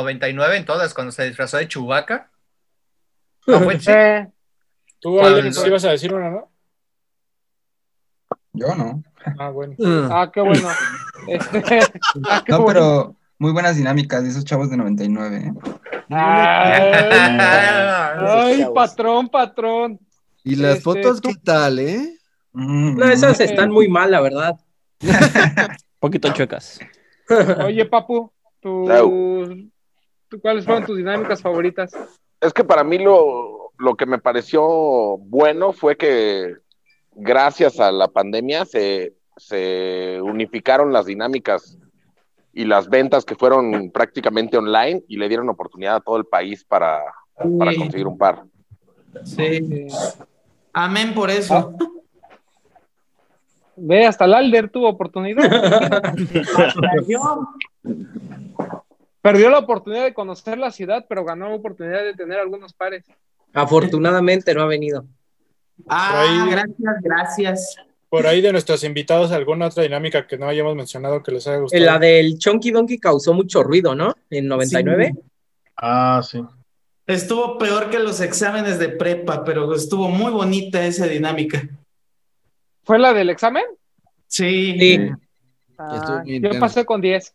99 0.02 0.56
en 0.56 0.64
todas, 0.64 0.94
cuando 0.94 1.10
se 1.12 1.24
disfrazó 1.24 1.56
de 1.58 1.68
Chewbacca. 1.68 2.30
No, 3.46 3.60
fue 3.60 3.78
sí. 3.80 3.90
Eh, 3.90 4.28
Tú, 5.00 5.16
Cuando- 5.18 5.66
ibas 5.66 5.84
a 5.84 5.90
decir 5.90 6.12
una, 6.14 6.30
¿no? 6.30 6.50
Yo 8.52 8.74
no. 8.74 9.02
Ah, 9.38 9.48
bueno. 9.50 9.74
Ah, 10.10 10.30
qué 10.32 10.40
bueno. 10.42 10.68
Este, 11.28 11.58
ah, 12.28 12.42
qué 12.44 12.52
No, 12.52 12.62
bueno. 12.62 12.66
pero 12.66 13.16
muy 13.38 13.52
buenas 13.52 13.76
dinámicas 13.76 14.22
de 14.22 14.28
esos 14.30 14.44
chavos 14.44 14.70
de 14.70 14.76
99. 14.76 15.36
¿eh? 15.38 15.52
Ay, 18.20 18.66
patrón, 18.74 19.28
patrón. 19.28 19.98
Y 20.44 20.56
las 20.56 20.72
Este, 20.78 20.82
fotos, 20.84 21.20
tú- 21.20 21.28
¿qué 21.30 21.34
tal, 21.42 21.78
eh? 21.78 22.16
No, 22.52 23.04
esas 23.06 23.40
están 23.40 23.70
muy 23.70 23.88
mal, 23.88 24.10
la 24.10 24.20
verdad. 24.20 24.58
Poquito 25.98 26.32
chuecas. 26.32 26.80
Oye, 27.64 27.84
Papu, 27.86 28.30
¿tú, 28.60 28.86
tú- 30.28 30.40
¿cuáles 30.40 30.64
fueron 30.64 30.84
tus 30.86 30.96
dinámicas 30.96 31.40
favoritas? 31.42 31.92
Es 32.40 32.52
que 32.52 32.64
para 32.64 32.84
mí 32.84 32.98
lo, 32.98 33.72
lo 33.78 33.96
que 33.96 34.06
me 34.06 34.18
pareció 34.18 34.62
bueno 35.18 35.72
fue 35.72 35.96
que 35.96 36.54
gracias 37.12 37.78
a 37.80 37.92
la 37.92 38.08
pandemia 38.08 38.64
se, 38.64 39.14
se 39.36 40.18
unificaron 40.22 40.92
las 40.92 41.06
dinámicas 41.06 41.78
y 42.52 42.64
las 42.64 42.88
ventas 42.88 43.24
que 43.24 43.36
fueron 43.36 43.90
prácticamente 43.92 44.56
online 44.56 45.02
y 45.06 45.16
le 45.18 45.28
dieron 45.28 45.48
oportunidad 45.48 45.96
a 45.96 46.00
todo 46.00 46.16
el 46.16 46.24
país 46.24 46.64
para, 46.64 47.00
para 47.58 47.74
conseguir 47.76 48.06
un 48.06 48.18
par. 48.18 48.42
Sí. 49.24 49.86
Amén 50.72 51.14
por 51.14 51.30
eso. 51.30 51.74
Ve, 53.82 54.06
hasta 54.06 54.24
el 54.26 54.34
Alder 54.34 54.70
tuvo 54.70 54.88
oportunidad. 54.88 55.42
Perdió 59.22 59.50
la 59.50 59.58
oportunidad 59.58 60.04
de 60.04 60.14
conocer 60.14 60.58
la 60.58 60.70
ciudad, 60.70 61.04
pero 61.08 61.24
ganó 61.24 61.48
la 61.48 61.54
oportunidad 61.54 62.02
de 62.04 62.14
tener 62.14 62.38
algunos 62.38 62.72
pares. 62.72 63.04
Afortunadamente 63.52 64.54
no 64.54 64.62
ha 64.62 64.66
venido. 64.66 65.04
Ah, 65.88 66.44
ahí- 66.44 66.50
gracias, 66.50 66.94
gracias. 67.02 67.76
Por 68.08 68.26
ahí 68.26 68.40
de 68.40 68.50
nuestros 68.50 68.82
invitados, 68.82 69.30
¿alguna 69.30 69.66
otra 69.66 69.82
dinámica 69.84 70.26
que 70.26 70.36
no 70.36 70.48
hayamos 70.48 70.74
mencionado 70.74 71.22
que 71.22 71.30
les 71.32 71.46
haya 71.46 71.58
gustado? 71.58 71.84
La 71.84 71.98
del 71.98 72.38
Chonky 72.38 72.70
Donkey 72.72 72.98
causó 72.98 73.34
mucho 73.34 73.62
ruido, 73.62 73.94
¿no? 73.94 74.14
En 74.30 74.48
99. 74.48 75.14
Ah, 75.76 76.20
sí. 76.24 76.42
Estuvo 77.06 77.56
peor 77.58 77.88
que 77.90 77.98
los 78.00 78.20
exámenes 78.20 78.78
de 78.78 78.88
prepa, 78.88 79.44
pero 79.44 79.72
estuvo 79.74 80.08
muy 80.08 80.32
bonita 80.32 80.84
esa 80.84 81.06
dinámica. 81.06 81.68
¿Fue 82.90 82.98
la 82.98 83.14
del 83.14 83.30
examen? 83.30 83.62
Sí. 84.26 84.74
Sí. 84.80 85.10
Ah, 85.78 86.24
yo 86.26 86.58
pasé 86.58 86.84
con 86.84 87.00
10. 87.00 87.32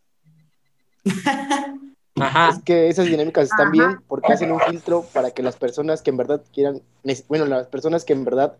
Ajá. 2.20 2.50
Es 2.50 2.62
que 2.62 2.88
esas 2.88 3.06
dinámicas 3.06 3.44
están 3.50 3.70
bien 3.72 4.00
porque 4.06 4.34
hacen 4.34 4.52
un 4.52 4.60
filtro 4.60 5.06
para 5.14 5.30
que 5.30 5.42
las 5.42 5.56
personas 5.56 6.02
que 6.02 6.10
en 6.10 6.18
verdad 6.18 6.42
quieran, 6.52 6.82
bueno, 7.28 7.46
las 7.46 7.68
personas 7.68 8.04
que 8.04 8.12
en 8.12 8.26
verdad 8.26 8.58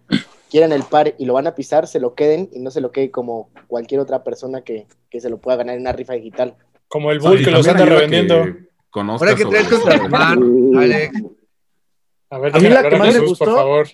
quieran 0.50 0.72
el 0.72 0.84
par 0.84 1.14
y 1.18 1.26
lo 1.26 1.34
van 1.34 1.46
a 1.46 1.54
pisar, 1.54 1.86
se 1.86 2.00
lo 2.00 2.14
queden 2.14 2.48
y 2.50 2.60
no 2.60 2.70
se 2.70 2.80
lo 2.80 2.92
quede 2.92 3.10
como 3.10 3.50
cualquier 3.66 4.00
otra 4.00 4.24
persona 4.24 4.62
que, 4.62 4.86
que 5.10 5.20
se 5.20 5.28
lo 5.28 5.36
pueda 5.36 5.58
ganar 5.58 5.74
en 5.74 5.82
una 5.82 5.92
rifa 5.92 6.14
digital. 6.14 6.54
Como 6.88 7.10
el 7.12 7.20
Sí, 7.20 7.26
Bull 7.28 7.44
que 7.44 7.50
los 7.50 7.68
anda 7.68 7.84
que 7.84 7.90
revendiendo. 7.90 8.36
Ahora 8.94 9.34
que 9.34 9.44
traes 9.44 9.68
contra 9.68 9.96
el 9.96 10.78
Alex. 10.78 11.22
A 12.30 12.38
ver, 12.38 12.56
A 12.56 12.58
mí 12.58 12.68
la 12.70 12.88
que 12.88 12.96
más 12.96 13.08
me 13.08 13.20
Jesús, 13.20 13.38
por 13.38 13.48
gustó- 13.48 13.54
favor. 13.54 13.86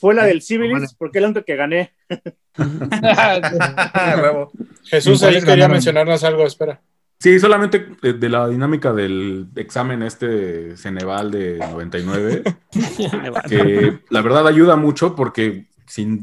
Fue 0.00 0.14
la 0.14 0.24
del 0.24 0.40
Civilis, 0.40 0.94
porque 0.94 1.18
es 1.18 1.22
la 1.22 1.28
única 1.28 1.42
que 1.42 1.56
gané. 1.56 1.92
Huevo. 4.22 4.50
Jesús 4.84 5.22
ahí 5.22 5.28
¿Cuáles 5.28 5.44
quería 5.44 5.64
ganaron? 5.66 5.72
mencionarnos 5.72 6.24
algo, 6.24 6.46
espera. 6.46 6.80
Sí, 7.18 7.38
solamente 7.38 7.86
de, 8.00 8.14
de 8.14 8.28
la 8.30 8.48
dinámica 8.48 8.94
del 8.94 9.48
examen 9.56 10.02
este 10.02 10.74
Ceneval 10.78 11.30
de 11.30 11.58
99, 11.58 12.42
que 13.48 13.98
la 14.08 14.22
verdad 14.22 14.46
ayuda 14.46 14.76
mucho 14.76 15.14
porque 15.14 15.68
sin, 15.86 16.22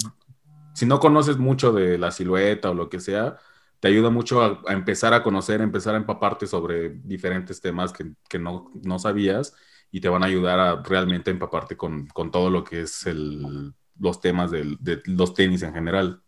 si 0.74 0.88
no 0.88 1.00
conoces 1.00 1.38
mucho 1.38 1.72
de 1.72 2.00
la 2.00 2.10
silueta 2.10 2.72
o 2.72 2.74
lo 2.74 2.90
que 2.90 3.00
sea, 3.00 3.38
te 3.80 3.90
ayuda 3.90 4.10
mucho 4.10 4.42
a, 4.42 4.60
a 4.66 4.74
empezar 4.74 5.14
a 5.14 5.22
conocer, 5.22 5.62
a 5.62 5.66
empezar 5.66 5.94
a 5.94 5.98
empaparte 5.98 6.48
sobre 6.48 6.90
diferentes 7.04 7.62
temas 7.62 7.94
que, 7.94 8.14
que 8.28 8.40
no, 8.40 8.72
no 8.84 8.98
sabías 8.98 9.54
y 9.92 10.02
te 10.02 10.10
van 10.10 10.24
a 10.24 10.28
ayudar 10.28 10.60
a 10.60 10.82
realmente 10.84 11.32
empaparte 11.32 11.76
con, 11.78 12.08
con 12.08 12.30
todo 12.32 12.50
lo 12.50 12.64
que 12.64 12.82
es 12.82 13.06
el, 13.08 13.74
los 14.00 14.20
temas 14.22 14.52
del- 14.52 14.78
de 14.80 15.02
los 15.06 15.34
tenis 15.34 15.64
en 15.64 15.74
general. 15.74 16.22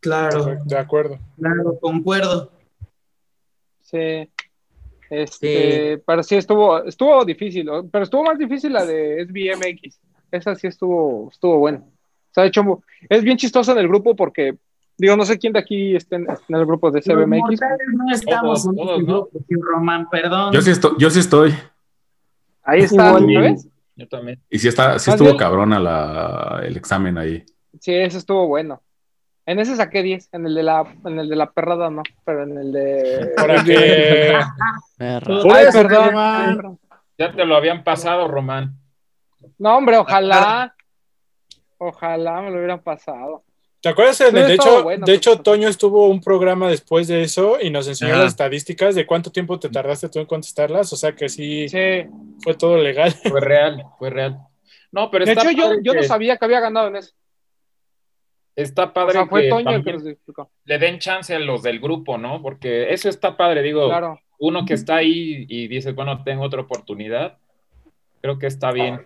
Claro, 0.00 0.56
De 0.64 0.76
acuerdo. 0.78 1.18
claro, 1.38 1.78
concuerdo. 1.80 2.50
Sí. 3.80 4.28
Este, 5.10 5.98
pero 6.06 6.22
sí 6.22 6.36
estuvo, 6.36 6.82
estuvo 6.84 7.22
difícil, 7.24 7.66
¿no? 7.66 7.86
pero 7.86 8.04
estuvo 8.04 8.24
más 8.24 8.38
difícil 8.38 8.72
la 8.72 8.84
de 8.86 9.22
SBMX. 9.26 10.00
Esa 10.30 10.54
sí 10.54 10.66
estuvo, 10.66 11.28
estuvo 11.30 11.58
buena. 11.58 11.78
O 11.78 12.34
sea, 12.34 12.44
de 12.44 12.48
hecho, 12.48 12.64
mu- 12.64 12.80
es 13.10 13.22
bien 13.22 13.36
chistosa 13.36 13.72
en 13.72 13.78
el 13.78 13.88
grupo 13.88 14.16
porque, 14.16 14.56
digo, 14.96 15.14
no 15.14 15.26
sé 15.26 15.38
quién 15.38 15.52
de 15.52 15.58
aquí 15.58 15.94
está 15.94 16.16
en, 16.16 16.22
está 16.30 16.44
en 16.48 16.56
el 16.56 16.64
grupo 16.66 16.90
de 16.90 17.00
Los 17.00 17.04
SBMX. 17.04 17.38
mortales 17.40 17.86
no 17.94 18.10
estamos 18.14 18.62
Todos, 18.62 18.66
en 18.66 18.76
todos, 18.76 18.90
este 19.00 19.02
¿no? 19.12 19.20
grupo, 19.20 19.38
sí, 19.46 19.54
Román, 19.60 20.08
perdón. 20.10 20.52
Yo 20.54 20.62
sí 20.62 20.70
estoy. 20.70 20.92
Yo 20.98 21.10
sí 21.10 21.18
estoy. 21.18 21.52
Ahí 22.62 22.80
está, 22.80 23.18
Sí. 23.18 23.34
¿sabes? 23.34 23.68
Yo 23.96 24.08
también. 24.08 24.40
Y 24.48 24.58
sí, 24.58 24.68
está, 24.68 24.98
sí 24.98 25.10
estuvo 25.10 25.28
bien- 25.28 25.38
cabrona 25.38 25.78
la, 25.78 26.60
el 26.64 26.76
examen 26.76 27.18
ahí. 27.18 27.44
Sí, 27.80 27.92
ese 27.94 28.18
estuvo 28.18 28.46
bueno. 28.46 28.82
En 29.44 29.58
ese 29.58 29.74
saqué 29.76 30.02
10, 30.02 30.28
en 30.32 30.46
el 30.46 30.54
de 30.54 30.62
la, 30.62 30.84
en 31.04 31.18
el 31.18 31.28
de 31.28 31.34
la 31.36 31.50
perrada 31.50 31.90
no, 31.90 32.02
pero 32.24 32.44
en 32.44 32.56
el 32.58 32.72
de. 32.72 33.32
Para. 33.36 33.62
Por 35.42 35.56
Ay, 35.56 35.64
eso, 35.66 35.82
perdón. 35.82 36.06
Román. 36.10 36.78
Ya 37.18 37.32
te 37.32 37.44
lo 37.44 37.56
habían 37.56 37.82
pasado, 37.84 38.28
Román. 38.28 38.74
No, 39.58 39.76
hombre, 39.76 39.96
ojalá. 39.98 40.74
Ojalá 41.78 42.40
me 42.42 42.50
lo 42.50 42.58
hubieran 42.58 42.80
pasado. 42.80 43.42
¿Te 43.82 43.88
acuerdas? 43.88 44.16
Sí, 44.16 44.24
de 44.24 44.40
estuvo 44.40 44.52
hecho, 44.52 44.82
bueno, 44.84 45.04
de 45.06 45.12
hecho, 45.14 45.40
Toño 45.40 45.68
estuvo 45.68 46.06
un 46.06 46.20
programa 46.20 46.70
después 46.70 47.08
de 47.08 47.22
eso 47.22 47.58
y 47.60 47.68
nos 47.70 47.88
enseñó 47.88 48.12
Ajá. 48.12 48.22
las 48.22 48.32
estadísticas 48.32 48.94
de 48.94 49.04
cuánto 49.06 49.32
tiempo 49.32 49.58
te 49.58 49.68
tardaste 49.68 50.08
tú 50.08 50.20
en 50.20 50.26
contestarlas. 50.26 50.92
O 50.92 50.96
sea 50.96 51.14
que 51.16 51.28
sí, 51.28 51.68
Sí. 51.68 52.04
fue 52.44 52.54
todo 52.54 52.78
legal. 52.78 53.12
Fue 53.28 53.40
real, 53.40 53.84
fue 53.98 54.10
real. 54.10 54.38
No, 54.92 55.10
pero 55.10 55.24
De 55.24 55.32
está 55.32 55.50
hecho, 55.50 55.58
yo, 55.74 55.80
yo 55.82 55.94
no 55.94 56.02
sabía 56.04 56.36
que 56.36 56.44
había 56.44 56.60
ganado 56.60 56.88
en 56.88 56.96
eso. 56.96 57.12
Está 58.54 58.84
O 58.84 58.92
padre 58.92 59.12
sea, 59.14 59.26
fue 59.26 59.42
que 59.42 59.48
Toño 59.48 59.60
el 59.60 59.64
que 59.66 59.72
también 59.90 59.96
nos 59.96 60.06
explicó. 60.06 60.50
le 60.64 60.78
den 60.78 60.98
chance 60.98 61.34
a 61.34 61.38
los 61.40 61.62
del 61.62 61.80
grupo, 61.80 62.18
¿no? 62.18 62.40
Porque 62.42 62.92
eso 62.92 63.08
está 63.08 63.36
padre, 63.36 63.62
digo, 63.62 63.88
Claro. 63.88 64.20
uno 64.38 64.64
que 64.66 64.74
está 64.74 64.96
ahí 64.96 65.46
y 65.48 65.66
dice, 65.68 65.92
bueno, 65.92 66.22
tengo 66.22 66.44
otra 66.44 66.60
oportunidad, 66.60 67.38
creo 68.20 68.38
que 68.38 68.46
está 68.46 68.70
bien. 68.70 69.04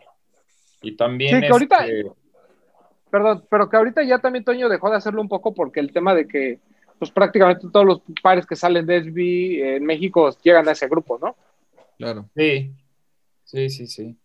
Y 0.83 0.97
también 0.97 1.37
Sí, 1.37 1.41
que 1.41 1.47
ahorita- 1.53 1.87
este, 1.87 2.11
Perdón, 3.17 3.45
pero 3.49 3.71
que 3.71 3.77
ahorita 3.79 4.03
ya 4.03 4.19
también 4.19 4.45
Toño 4.45 4.69
dejó 4.69 4.91
de 4.91 4.97
hacerlo 4.97 5.23
un 5.23 5.29
poco 5.29 5.55
porque 5.55 5.81
el 5.81 5.91
tema 5.91 6.14
de 6.14 6.29
que, 6.29 6.59
pues 6.99 7.11
prácticamente 7.11 7.67
todos 7.73 7.87
los 7.87 8.03
pares 8.23 8.45
que 8.45 8.57
salen 8.57 8.85
de 8.85 8.99
SB 8.99 9.77
en 9.77 9.87
México 9.87 10.31
llegan 10.43 10.69
a 10.69 10.73
ese 10.73 10.87
grupo, 10.87 11.19
¿no? 11.19 11.35
Claro. 11.97 12.29
Sí, 12.37 12.73
sí, 13.45 13.71
sí, 13.71 13.87
sí. 13.87 14.17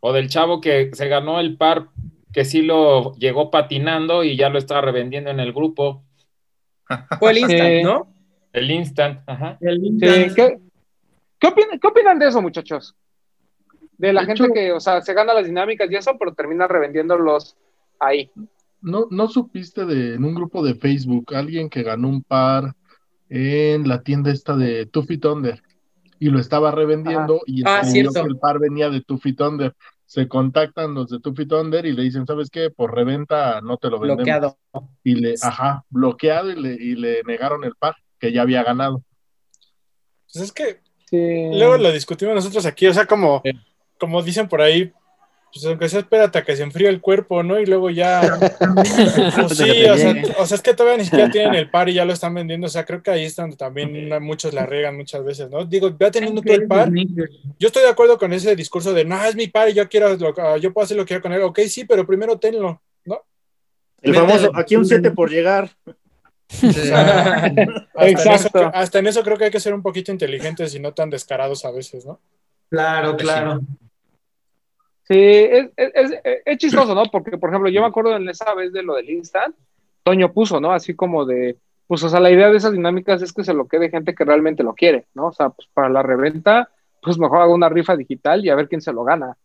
O 0.00 0.14
del 0.14 0.30
chavo 0.30 0.58
que 0.62 0.88
se 0.94 1.06
ganó 1.08 1.38
el 1.38 1.58
par 1.58 1.88
que 2.32 2.46
sí 2.46 2.62
lo 2.62 3.14
llegó 3.16 3.50
patinando 3.50 4.24
y 4.24 4.38
ya 4.38 4.48
lo 4.48 4.56
estaba 4.56 4.80
revendiendo 4.80 5.28
en 5.28 5.38
el 5.40 5.52
grupo. 5.52 6.02
Fue 7.18 7.32
el 7.32 7.38
instant, 7.38 7.76
Sí. 7.76 7.82
¿no? 7.82 8.08
El 8.54 8.70
instant, 8.70 9.20
ajá. 9.26 9.58
El 9.60 9.80
Sí, 9.80 9.86
instant. 9.86 10.34
¿qué, 10.34 10.58
qué, 11.38 11.46
opinan, 11.48 11.78
qué 11.78 11.86
opinan 11.88 12.18
de 12.18 12.28
eso, 12.28 12.40
muchachos? 12.40 12.96
De 13.98 14.14
la 14.14 14.22
De 14.22 14.28
gente 14.28 14.44
hecho- 14.44 14.54
que, 14.54 14.72
o 14.72 14.80
sea, 14.80 15.02
se 15.02 15.12
gana 15.12 15.34
las 15.34 15.44
dinámicas 15.44 15.90
y 15.90 15.96
eso, 15.96 16.16
pero 16.18 16.32
termina 16.32 16.66
revendiéndolos 16.66 17.54
ahí. 18.00 18.30
¿No, 18.82 19.06
¿No 19.10 19.28
supiste 19.28 19.84
de 19.84 20.14
en 20.14 20.24
un 20.24 20.34
grupo 20.34 20.64
de 20.64 20.74
Facebook 20.74 21.34
alguien 21.34 21.68
que 21.68 21.82
ganó 21.82 22.08
un 22.08 22.22
par 22.22 22.74
en 23.28 23.86
la 23.88 24.02
tienda 24.02 24.30
esta 24.32 24.56
de 24.56 24.86
Two 24.86 25.02
Feet 25.04 25.24
Under 25.26 25.62
y 26.18 26.30
lo 26.30 26.38
estaba 26.40 26.70
revendiendo 26.70 27.40
y 27.46 27.62
Ah, 27.66 27.82
que 27.92 28.00
el 28.00 28.38
par 28.38 28.58
venía 28.58 28.90
de 28.90 29.02
Two 29.02 29.18
Feet 29.18 29.40
Under? 29.40 29.74
Se 30.06 30.26
contactan 30.26 30.94
los 30.94 31.08
de 31.08 31.20
Two 31.20 31.34
Feet 31.34 31.52
Under 31.52 31.86
y 31.86 31.92
le 31.92 32.02
dicen, 32.02 32.26
¿sabes 32.26 32.50
qué? 32.50 32.70
Por 32.70 32.94
reventa 32.94 33.60
no 33.60 33.76
te 33.76 33.88
lo 33.88 34.00
vendemos. 34.00 34.24
Bloqueado. 34.24 34.58
Y 35.04 35.14
le, 35.14 35.34
ajá, 35.40 35.84
bloqueado 35.88 36.50
y 36.50 36.56
le, 36.60 36.72
y 36.72 36.96
le 36.96 37.22
negaron 37.22 37.62
el 37.64 37.74
par 37.76 37.94
que 38.18 38.32
ya 38.32 38.42
había 38.42 38.64
ganado. 38.64 39.04
Pues 40.32 40.44
es 40.44 40.52
que 40.52 40.80
Sí. 41.06 41.16
luego 41.58 41.76
lo 41.76 41.90
discutimos 41.92 42.34
nosotros 42.36 42.64
aquí, 42.66 42.86
o 42.86 42.94
sea, 42.94 43.04
como, 43.04 43.42
como 43.98 44.22
dicen 44.22 44.48
por 44.48 44.60
ahí, 44.60 44.92
pues 45.52 45.64
aunque 45.66 45.88
sea 45.88 46.00
espérate 46.00 46.38
a 46.38 46.44
que 46.44 46.56
se 46.56 46.62
enfríe 46.62 46.88
el 46.88 47.00
cuerpo, 47.00 47.42
¿no? 47.42 47.58
Y 47.58 47.66
luego 47.66 47.90
ya. 47.90 48.20
Pues 49.36 49.56
sí, 49.58 49.84
o 49.84 49.96
sea, 49.96 50.14
o 50.38 50.46
sea, 50.46 50.54
es 50.56 50.62
que 50.62 50.74
todavía 50.74 50.98
ni 50.98 51.04
siquiera 51.04 51.30
tienen 51.30 51.54
el 51.54 51.70
par 51.70 51.88
y 51.88 51.94
ya 51.94 52.04
lo 52.04 52.12
están 52.12 52.34
vendiendo. 52.34 52.66
O 52.66 52.70
sea, 52.70 52.84
creo 52.84 53.02
que 53.02 53.10
ahí 53.10 53.24
es 53.24 53.36
donde 53.36 53.56
también 53.56 54.08
muchos 54.22 54.54
la 54.54 54.66
regan 54.66 54.96
muchas 54.96 55.24
veces, 55.24 55.50
¿no? 55.50 55.64
Digo, 55.64 55.96
ya 55.98 56.10
teniendo 56.10 56.42
tú 56.42 56.52
el 56.52 56.66
par, 56.66 56.90
yo 56.92 57.66
estoy 57.66 57.82
de 57.82 57.88
acuerdo 57.88 58.18
con 58.18 58.32
ese 58.32 58.54
discurso 58.56 58.92
de 58.92 59.04
no, 59.04 59.22
es 59.24 59.34
mi 59.34 59.48
par 59.48 59.68
y 59.68 59.74
yo 59.74 59.88
quiero, 59.88 60.16
lo- 60.16 60.56
yo 60.58 60.72
puedo 60.72 60.84
hacer 60.84 60.96
lo 60.96 61.04
que 61.04 61.08
quiero 61.08 61.22
con 61.22 61.32
él. 61.32 61.42
Ok, 61.42 61.60
sí, 61.68 61.84
pero 61.84 62.06
primero 62.06 62.38
tenlo, 62.38 62.80
¿no? 63.04 63.22
El 64.02 64.14
famoso, 64.14 64.50
aquí 64.54 64.76
un 64.76 64.86
7 64.86 65.10
por 65.10 65.30
llegar. 65.30 65.70
Hasta 66.50 67.46
en, 68.08 68.16
eso, 68.18 68.30
Exacto. 68.32 68.70
hasta 68.74 68.98
en 68.98 69.06
eso 69.06 69.22
creo 69.22 69.36
que 69.36 69.44
hay 69.44 69.50
que 69.50 69.60
ser 69.60 69.72
un 69.74 69.82
poquito 69.82 70.10
inteligentes 70.10 70.74
y 70.74 70.80
no 70.80 70.92
tan 70.92 71.08
descarados 71.10 71.64
a 71.64 71.70
veces, 71.70 72.04
¿no? 72.04 72.20
Claro, 72.68 73.16
claro. 73.16 73.60
Sí, 73.60 73.66
es, 75.18 75.70
es, 75.76 75.90
es- 75.94 76.20
es 76.44 76.58
chistoso, 76.58 76.94
¿no? 76.94 77.02
Porque, 77.10 77.36
por 77.38 77.50
ejemplo, 77.50 77.68
yo 77.70 77.80
me 77.80 77.88
acuerdo 77.88 78.16
en 78.16 78.28
esa 78.28 78.54
vez 78.54 78.72
de 78.72 78.82
lo 78.82 78.94
del 78.94 79.10
Instant, 79.10 79.54
Toño 80.02 80.32
puso, 80.32 80.60
¿no? 80.60 80.72
Así 80.72 80.94
como 80.94 81.24
de, 81.26 81.56
pues, 81.86 82.02
o 82.04 82.08
sea, 82.08 82.20
la 82.20 82.30
idea 82.30 82.50
de 82.50 82.56
esas 82.56 82.72
dinámicas 82.72 83.20
es 83.22 83.32
que 83.32 83.44
se 83.44 83.52
lo 83.54 83.66
quede 83.66 83.90
gente 83.90 84.14
que 84.14 84.24
realmente 84.24 84.62
lo 84.62 84.74
quiere, 84.74 85.06
¿no? 85.14 85.26
O 85.28 85.32
sea, 85.32 85.50
pues 85.50 85.68
para 85.74 85.88
la 85.88 86.02
reventa, 86.02 86.70
pues 87.02 87.18
mejor 87.18 87.40
hago 87.42 87.54
una 87.54 87.68
rifa 87.68 87.96
digital 87.96 88.44
y 88.44 88.50
a 88.50 88.54
ver 88.54 88.68
quién 88.68 88.80
se 88.80 88.92
lo 88.92 89.04
gana. 89.04 89.36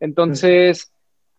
Entonces, 0.00 0.92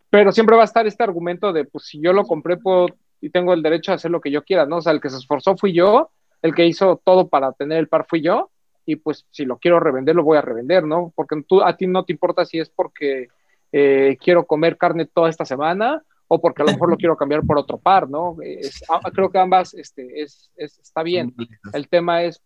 pero 0.09 0.31
siempre 0.31 0.55
va 0.55 0.63
a 0.63 0.65
estar 0.65 0.87
este 0.87 1.03
argumento 1.03 1.51
de, 1.53 1.65
pues, 1.65 1.85
si 1.85 1.99
yo 2.01 2.13
lo 2.13 2.23
compré 2.23 2.57
puedo, 2.57 2.87
y 3.21 3.29
tengo 3.29 3.53
el 3.53 3.61
derecho 3.61 3.91
a 3.91 3.95
hacer 3.95 4.11
lo 4.11 4.21
que 4.21 4.31
yo 4.31 4.43
quiera, 4.43 4.65
¿no? 4.65 4.77
O 4.77 4.81
sea, 4.81 4.91
el 4.93 5.01
que 5.01 5.09
se 5.09 5.17
esforzó 5.17 5.55
fui 5.57 5.73
yo, 5.73 6.09
el 6.41 6.53
que 6.55 6.65
hizo 6.65 7.01
todo 7.03 7.27
para 7.27 7.51
tener 7.53 7.77
el 7.79 7.87
par 7.87 8.05
fui 8.07 8.21
yo, 8.21 8.49
y 8.85 8.97
pues 8.97 9.25
si 9.31 9.45
lo 9.45 9.57
quiero 9.57 9.79
revender, 9.79 10.15
lo 10.15 10.23
voy 10.23 10.37
a 10.37 10.41
revender, 10.41 10.83
¿no? 10.83 11.11
Porque 11.15 11.41
tú, 11.47 11.61
a 11.63 11.75
ti 11.75 11.87
no 11.87 12.03
te 12.05 12.13
importa 12.13 12.45
si 12.45 12.59
es 12.59 12.69
porque 12.69 13.29
eh, 13.77 14.15
quiero 14.21 14.45
comer 14.45 14.77
carne 14.77 15.05
toda 15.05 15.29
esta 15.29 15.43
semana 15.43 16.01
o 16.29 16.39
porque 16.39 16.61
a 16.61 16.65
lo 16.65 16.71
mejor 16.71 16.89
lo 16.89 16.95
quiero 17.01 17.17
cambiar 17.17 17.41
por 17.45 17.57
otro 17.57 17.77
par, 17.77 18.09
¿no? 18.09 18.37
Es- 18.41 18.83
a- 18.89 19.11
creo 19.11 19.29
que 19.29 19.37
ambas 19.37 19.73
este, 19.73 20.21
es, 20.21 20.49
es- 20.55 20.79
está 20.79 21.03
bien. 21.03 21.33
El 21.73 21.89
tema 21.89 22.23
es, 22.23 22.41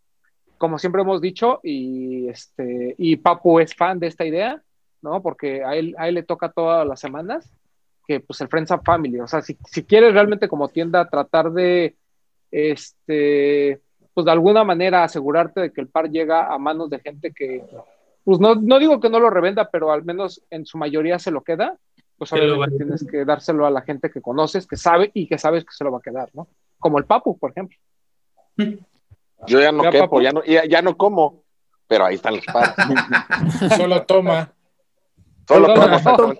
como 0.57 0.79
siempre 0.79 1.03
hemos 1.03 1.21
dicho, 1.21 1.59
y, 1.63 2.27
este, 2.29 2.95
y 2.97 3.15
Papu 3.17 3.59
es 3.59 3.75
fan 3.75 3.99
de 3.99 4.07
esta 4.07 4.25
idea, 4.25 4.59
¿no? 5.03 5.21
Porque 5.21 5.63
a 5.63 5.75
él, 5.75 5.93
a 5.99 6.07
él 6.09 6.15
le 6.15 6.23
toca 6.23 6.49
todas 6.51 6.85
las 6.87 6.99
semanas, 6.99 7.47
que 8.07 8.19
pues 8.21 8.41
el 8.41 8.47
Friends 8.47 8.71
and 8.71 8.83
Family, 8.83 9.19
o 9.19 9.27
sea, 9.27 9.41
si, 9.43 9.55
si 9.65 9.83
quieres 9.83 10.13
realmente 10.13 10.47
como 10.49 10.67
tienda 10.69 11.07
tratar 11.07 11.51
de, 11.51 11.95
este, 12.51 13.79
pues 14.15 14.25
de 14.25 14.31
alguna 14.31 14.63
manera 14.63 15.03
asegurarte 15.03 15.61
de 15.61 15.71
que 15.71 15.81
el 15.81 15.87
par 15.89 16.09
llega 16.09 16.51
a 16.51 16.57
manos 16.57 16.89
de 16.89 16.99
gente 16.99 17.31
que, 17.31 17.63
pues 18.23 18.39
no, 18.39 18.55
no 18.55 18.79
digo 18.79 18.99
que 18.99 19.09
no 19.09 19.19
lo 19.19 19.29
revenda, 19.29 19.69
pero 19.71 19.91
al 19.91 20.03
menos 20.03 20.41
en 20.49 20.65
su 20.65 20.77
mayoría 20.77 21.19
se 21.19 21.31
lo 21.31 21.43
queda, 21.43 21.77
pues 22.17 22.31
obviamente 22.33 22.77
tienes 22.77 23.05
que 23.09 23.25
dárselo 23.25 23.65
a 23.65 23.71
la 23.71 23.81
gente 23.81 24.11
que 24.11 24.21
conoces, 24.21 24.67
que 24.67 24.75
sabe 24.75 25.11
y 25.13 25.27
que 25.27 25.37
sabes 25.37 25.63
que 25.63 25.71
se 25.71 25.83
lo 25.83 25.91
va 25.91 25.99
a 25.99 26.01
quedar, 26.01 26.29
¿no? 26.33 26.47
Como 26.77 26.97
el 26.99 27.05
Papu, 27.05 27.37
por 27.37 27.51
ejemplo. 27.51 27.77
Yo 29.47 29.61
ya 29.61 29.71
no 29.71 29.83
Ya, 29.83 29.91
quepo, 29.91 30.21
ya 30.21 30.31
no, 30.31 30.43
ya, 30.43 30.65
ya 30.65 30.81
no 30.81 30.97
como, 30.97 31.43
pero 31.87 32.05
ahí 32.05 32.15
están 32.15 32.35
los 32.35 32.45
pares. 32.45 32.75
Solo 33.77 34.03
toma. 34.03 34.51
Solo 35.47 35.73
toma. 35.73 36.35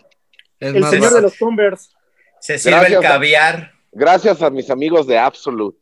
Es 0.59 0.75
El 0.75 0.83
señor 0.85 1.13
de 1.13 1.21
los 1.21 1.37
Tumbers. 1.37 1.95
Se 2.39 2.57
sirve 2.57 2.87
el 2.87 2.99
caviar. 2.99 3.71
Gracias 3.91 4.41
a 4.41 4.49
mis 4.49 4.69
amigos 4.69 5.07
de 5.07 5.17
Absolute. 5.17 5.77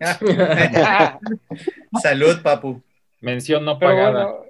Salud, 2.02 2.42
papu. 2.42 2.82
Mención 3.20 3.64
no 3.64 3.78
Pero 3.78 3.92
pagada. 3.92 4.24
bueno, 4.26 4.44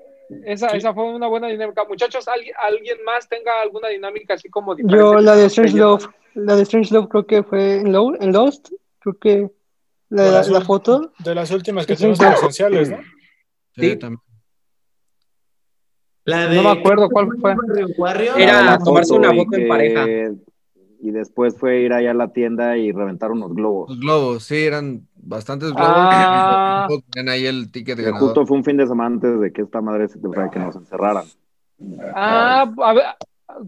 esa, 0.45 0.68
esa 0.68 0.93
fue 0.95 1.05
una 1.05 1.26
buena 1.26 1.49
dinámica. 1.49 1.85
Muchachos, 1.85 2.26
¿alguien, 2.29 2.55
¿alguien 2.61 2.99
más 3.05 3.29
tenga 3.29 3.61
alguna 3.62 3.89
dinámica 3.89 4.35
así 4.35 4.49
como 4.49 4.74
diferente? 4.74 4.99
Yo, 5.03 5.14
la 5.20 5.37
de 5.37 5.47
Strange 5.47 5.76
Love, 5.76 6.07
la 6.35 6.57
de 6.57 6.62
Strange 6.62 6.93
Love 6.95 7.09
creo 7.09 7.26
que 7.26 7.43
fue 7.43 7.81
en, 7.81 7.93
Lo- 7.93 8.20
en 8.20 8.33
Lost, 8.33 8.70
creo 9.01 9.18
que 9.18 9.51
la, 10.11 10.22
De 10.24 10.31
la, 10.31 10.39
las 10.39 10.49
la 10.49 10.61
ul- 10.61 10.64
foto. 10.66 11.12
De 11.18 11.35
las 11.35 11.51
últimas 11.51 11.87
que 11.87 11.95
en 11.95 12.12
esenciales, 12.12 12.91
¿no? 12.91 12.99
Sí, 13.74 13.91
Sí. 13.91 13.97
también. 13.97 14.20
La 16.24 16.47
No 16.49 16.62
me 16.62 16.70
acuerdo 16.70 17.09
cuál 17.09 17.29
fue. 17.41 17.55
Era 18.37 18.79
tomarse 18.79 19.14
una 19.14 19.33
foto 19.35 19.57
en 19.57 19.68
pareja. 19.68 20.07
Y 21.01 21.12
después 21.12 21.57
fue 21.57 21.80
ir 21.82 21.92
allá 21.92 22.11
a 22.11 22.14
la 22.14 22.32
tienda 22.32 22.76
y 22.76 22.90
reventar 22.90 23.30
unos 23.30 23.55
globos. 23.55 23.88
Los 23.90 24.01
globos, 24.01 24.44
sí, 24.44 24.57
eran 24.57 25.07
bastantes 25.14 25.70
globos. 25.72 25.88
Ah. 25.90 26.88
Tenían 27.12 27.32
ahí 27.32 27.46
el 27.46 27.70
ticket 27.70 27.96
Que 27.96 28.03
ganador. 28.03 28.26
justo 28.28 28.46
fue 28.46 28.57
un 28.57 28.64
fin 28.64 28.76
de 28.76 28.86
semana 28.86 29.14
antes 29.14 29.40
de 29.40 29.53
que 29.53 29.62
esta 29.62 29.80
madre 29.80 30.09
se 30.09 30.18
que 30.20 30.59
nos 30.59 30.74
encerraran. 30.74 31.24
Ah, 32.14 32.68
a 32.82 32.92
ver, 32.92 33.05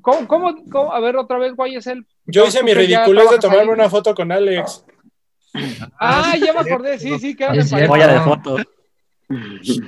¿cómo, 0.02 0.26
cómo, 0.26 0.54
cómo? 0.70 0.92
A 0.92 0.98
ver, 1.00 1.16
otra 1.16 1.38
vez, 1.38 1.54
guay, 1.54 1.76
es 1.76 1.86
el. 1.86 2.04
Yo 2.26 2.46
hice 2.46 2.62
mi 2.64 2.72
que 2.72 2.78
ridiculez 2.80 3.30
de 3.30 3.38
tomarme 3.38 3.62
ahí. 3.62 3.68
una 3.68 3.88
foto 3.88 4.14
con 4.14 4.32
Alex. 4.32 4.84
Ah, 5.98 6.34
ya 6.36 6.52
me 6.52 6.60
acordé, 6.60 6.98
sí, 6.98 7.18
sí, 7.18 7.34
pareja. 7.34 7.86
Joya 7.86 8.08
de 8.08 8.20
foto. 8.20 8.56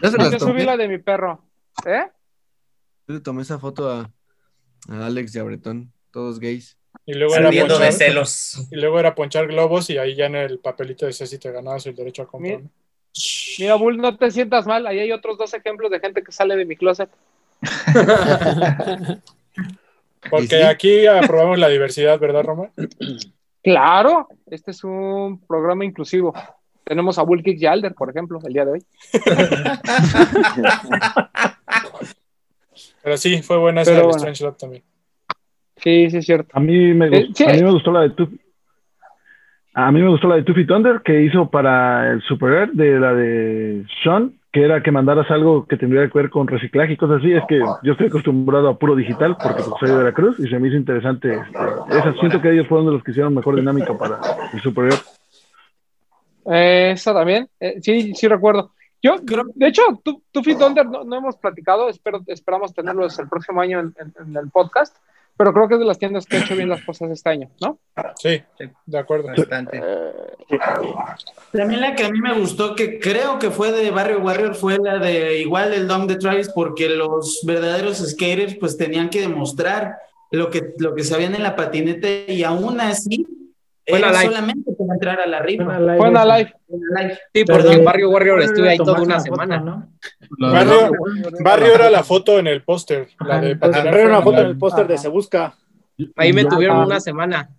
Ya 0.00 0.10
se 0.10 0.16
las 0.16 0.30
Yo 0.32 0.38
subí 0.38 0.62
la 0.64 0.76
de 0.76 0.88
mi 0.88 0.98
perro. 0.98 1.44
¿Eh? 1.84 2.04
Yo 3.08 3.14
le 3.14 3.20
tomé 3.20 3.42
esa 3.42 3.58
foto 3.58 3.90
a, 3.90 4.10
a 4.88 5.06
Alex 5.06 5.34
y 5.34 5.38
a 5.40 5.42
Bretón, 5.42 5.92
todos 6.12 6.38
gays. 6.38 6.78
Y 7.04 7.14
luego, 7.14 7.34
era 7.34 7.50
de 7.50 7.60
ponchar, 7.60 7.92
celos. 7.92 8.68
y 8.70 8.76
luego 8.76 9.00
era 9.00 9.14
ponchar 9.14 9.48
globos 9.48 9.90
y 9.90 9.98
ahí 9.98 10.14
ya 10.14 10.26
en 10.26 10.36
el 10.36 10.60
papelito 10.60 11.04
decía 11.04 11.26
si 11.26 11.38
te 11.38 11.50
ganabas 11.50 11.84
el 11.86 11.96
derecho 11.96 12.22
a 12.22 12.26
comprar. 12.26 12.60
¿no? 12.60 12.70
Mira, 13.58 13.74
Bull, 13.74 13.98
no 13.98 14.16
te 14.16 14.30
sientas 14.30 14.66
mal. 14.66 14.86
Ahí 14.86 15.00
hay 15.00 15.12
otros 15.12 15.36
dos 15.36 15.52
ejemplos 15.52 15.90
de 15.90 16.00
gente 16.00 16.22
que 16.22 16.32
sale 16.32 16.56
de 16.56 16.64
mi 16.64 16.76
closet. 16.76 17.10
Porque 20.30 20.64
aquí 20.64 21.06
aprobamos 21.06 21.58
la 21.58 21.68
diversidad, 21.68 22.18
¿verdad, 22.18 22.44
Roma? 22.44 22.70
Claro, 23.62 24.28
este 24.46 24.70
es 24.70 24.82
un 24.84 25.40
programa 25.46 25.84
inclusivo. 25.84 26.32
Tenemos 26.84 27.18
a 27.18 27.22
Bull 27.22 27.42
Kick 27.42 27.60
y 27.60 27.66
Alder, 27.66 27.94
por 27.94 28.10
ejemplo, 28.10 28.40
el 28.44 28.52
día 28.52 28.64
de 28.64 28.72
hoy. 28.72 28.84
Pero 33.02 33.16
sí, 33.16 33.42
fue 33.42 33.58
buena 33.58 33.82
esa 33.82 33.92
Pero 33.92 34.04
bueno. 34.04 34.16
Strange 34.16 34.44
Love 34.44 34.56
también. 34.56 34.84
Sí, 35.82 36.10
sí, 36.10 36.18
es 36.18 36.24
cierto. 36.26 36.48
A 36.56 36.60
mí 36.60 36.94
me, 36.94 37.06
Eh, 37.06 37.10
gust- 37.10 37.34
sí. 37.34 37.44
a 37.44 37.52
mí 37.54 37.62
me 37.62 37.70
gustó 37.72 37.90
la 37.92 38.00
de 38.02 38.10
Two, 38.10 38.28
A 39.74 39.90
mí 39.90 40.02
me 40.02 40.08
gustó 40.10 40.28
la 40.28 40.36
de 40.36 40.42
Tuffy 40.42 40.66
Thunder 40.66 41.00
que 41.02 41.22
hizo 41.22 41.48
para 41.48 42.12
el 42.12 42.20
Super 42.22 42.52
Air, 42.52 42.72
de 42.72 43.00
la 43.00 43.14
de 43.14 43.86
Sean, 44.04 44.34
que 44.52 44.62
era 44.64 44.82
que 44.82 44.92
mandaras 44.92 45.30
algo 45.30 45.64
que 45.66 45.78
tendría 45.78 46.06
que 46.10 46.18
ver 46.18 46.28
con 46.28 46.46
reciclaje 46.46 46.92
y 46.92 46.96
cosas 46.98 47.20
así. 47.20 47.32
Es 47.32 47.42
que 47.48 47.58
yo 47.82 47.92
estoy 47.92 48.08
acostumbrado 48.08 48.68
a 48.68 48.78
puro 48.78 48.94
digital 48.94 49.34
porque 49.42 49.62
pues, 49.62 49.74
soy 49.80 49.88
de 49.88 49.96
Veracruz 49.96 50.38
y 50.40 50.46
se 50.48 50.58
me 50.58 50.68
hizo 50.68 50.76
interesante. 50.76 51.32
Este, 51.36 51.58
esa, 51.98 52.12
siento 52.20 52.42
que 52.42 52.52
ellos 52.52 52.66
fueron 52.68 52.86
de 52.86 52.92
los 52.92 53.02
que 53.02 53.12
hicieron 53.12 53.34
mejor 53.34 53.56
dinámica 53.56 53.96
para 53.96 54.20
el 54.52 54.60
Super 54.60 54.84
Air. 54.92 55.00
Eh, 56.44 56.90
esa 56.92 57.14
también, 57.14 57.48
eh, 57.60 57.76
sí, 57.80 58.14
sí 58.14 58.28
recuerdo. 58.28 58.72
Yo, 59.02 59.16
de 59.54 59.66
hecho, 59.66 59.82
Tu- 60.04 60.22
Tuffy 60.30 60.54
Thunder 60.54 60.86
no, 60.86 61.02
no 61.04 61.16
hemos 61.16 61.36
platicado, 61.36 61.88
espero, 61.88 62.20
esperamos 62.26 62.74
tenerlos 62.74 63.18
el 63.18 63.28
próximo 63.28 63.60
año 63.60 63.80
en, 63.80 63.94
en- 63.98 64.12
en 64.28 64.36
el 64.36 64.50
podcast, 64.50 64.96
pero 65.42 65.52
creo 65.52 65.66
que 65.66 65.74
es 65.74 65.80
de 65.80 65.86
las 65.86 65.98
tiendas 65.98 66.24
que 66.24 66.36
ha 66.36 66.40
hecho 66.40 66.54
bien 66.54 66.68
las 66.68 66.84
cosas 66.84 67.10
este 67.10 67.28
año, 67.28 67.50
¿no? 67.60 67.76
Sí, 68.16 68.40
de 68.86 68.96
acuerdo. 68.96 69.26
Bastante. 69.36 69.82
También 71.50 71.80
la 71.80 71.96
que 71.96 72.04
a 72.04 72.10
mí 72.10 72.20
me 72.20 72.38
gustó, 72.38 72.76
que 72.76 73.00
creo 73.00 73.40
que 73.40 73.50
fue 73.50 73.72
de 73.72 73.90
Barrio 73.90 74.20
Warrior, 74.20 74.54
fue 74.54 74.78
la 74.78 74.98
de 74.98 75.40
igual 75.40 75.72
el 75.72 75.88
Dom 75.88 76.06
de 76.06 76.14
Travis, 76.14 76.48
porque 76.48 76.88
los 76.88 77.40
verdaderos 77.44 77.98
skaters 77.98 78.54
pues 78.54 78.76
tenían 78.76 79.10
que 79.10 79.22
demostrar 79.22 79.96
lo 80.30 80.48
que, 80.48 80.74
lo 80.78 80.94
que 80.94 81.02
sabían 81.02 81.34
en 81.34 81.42
la 81.42 81.56
patineta 81.56 82.06
y 82.08 82.44
aún 82.44 82.80
así 82.80 83.26
Fue 83.92 83.98
era 83.98 84.10
la 84.12 84.20
live. 84.20 84.32
solamente 84.34 84.72
para 84.78 84.94
entrar 84.94 85.20
a 85.20 85.26
la 85.26 85.38
rifa. 85.40 85.64
Fue 85.98 86.08
una 86.08 86.24
live. 86.38 86.54
Sí, 87.34 87.44
porque 87.44 87.72
en 87.72 87.84
Barrio 87.84 88.10
Warrior 88.10 88.40
estuve 88.42 88.68
ahí 88.70 88.78
toda 88.78 89.02
una 89.02 89.20
semana. 89.20 89.88
Barrio, 90.38 90.92
Barrio 91.44 91.74
era 91.74 91.90
la 91.90 92.02
foto 92.02 92.38
en 92.38 92.46
el 92.46 92.62
póster. 92.64 93.08
La 93.20 93.40
de 93.40 93.56
patinar. 93.56 93.94
Era 93.94 94.08
una 94.08 94.22
foto 94.22 94.40
en 94.40 94.46
el 94.46 94.58
póster 94.58 94.86
de 94.86 94.98
Se 94.98 95.08
Busca. 95.08 95.54
Ahí 96.16 96.32
me 96.32 96.44
tuvieron 96.44 96.78
Ah. 96.78 96.86
una 96.86 97.00
semana. 97.00 97.50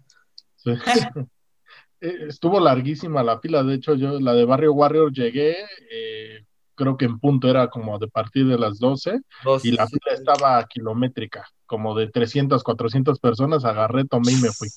Sí. 0.58 0.72
Eh, 2.06 2.26
Estuvo 2.28 2.60
larguísima 2.60 3.24
la 3.24 3.40
fila. 3.40 3.64
De 3.64 3.76
hecho, 3.76 3.96
yo 3.96 4.20
la 4.20 4.34
de 4.34 4.44
Barrio 4.44 4.74
Warrior 4.74 5.14
llegué, 5.14 5.56
eh, 5.90 6.44
creo 6.76 6.98
que 6.98 7.06
en 7.06 7.18
punto 7.18 7.50
era 7.50 7.70
como 7.70 7.98
de 7.98 8.10
partir 8.10 8.46
de 8.46 8.58
las 8.58 8.78
12 8.78 9.22
y 9.64 9.72
la 9.72 9.88
fila 9.88 10.12
estaba 10.12 10.62
kilométrica, 10.68 11.46
como 11.66 11.96
de 11.96 12.10
300, 12.10 12.62
400 12.62 13.20
personas. 13.22 13.64
Agarré, 13.64 14.04
tomé 14.04 14.34
y 14.34 14.36
me 14.36 14.50
fui. 14.50 14.68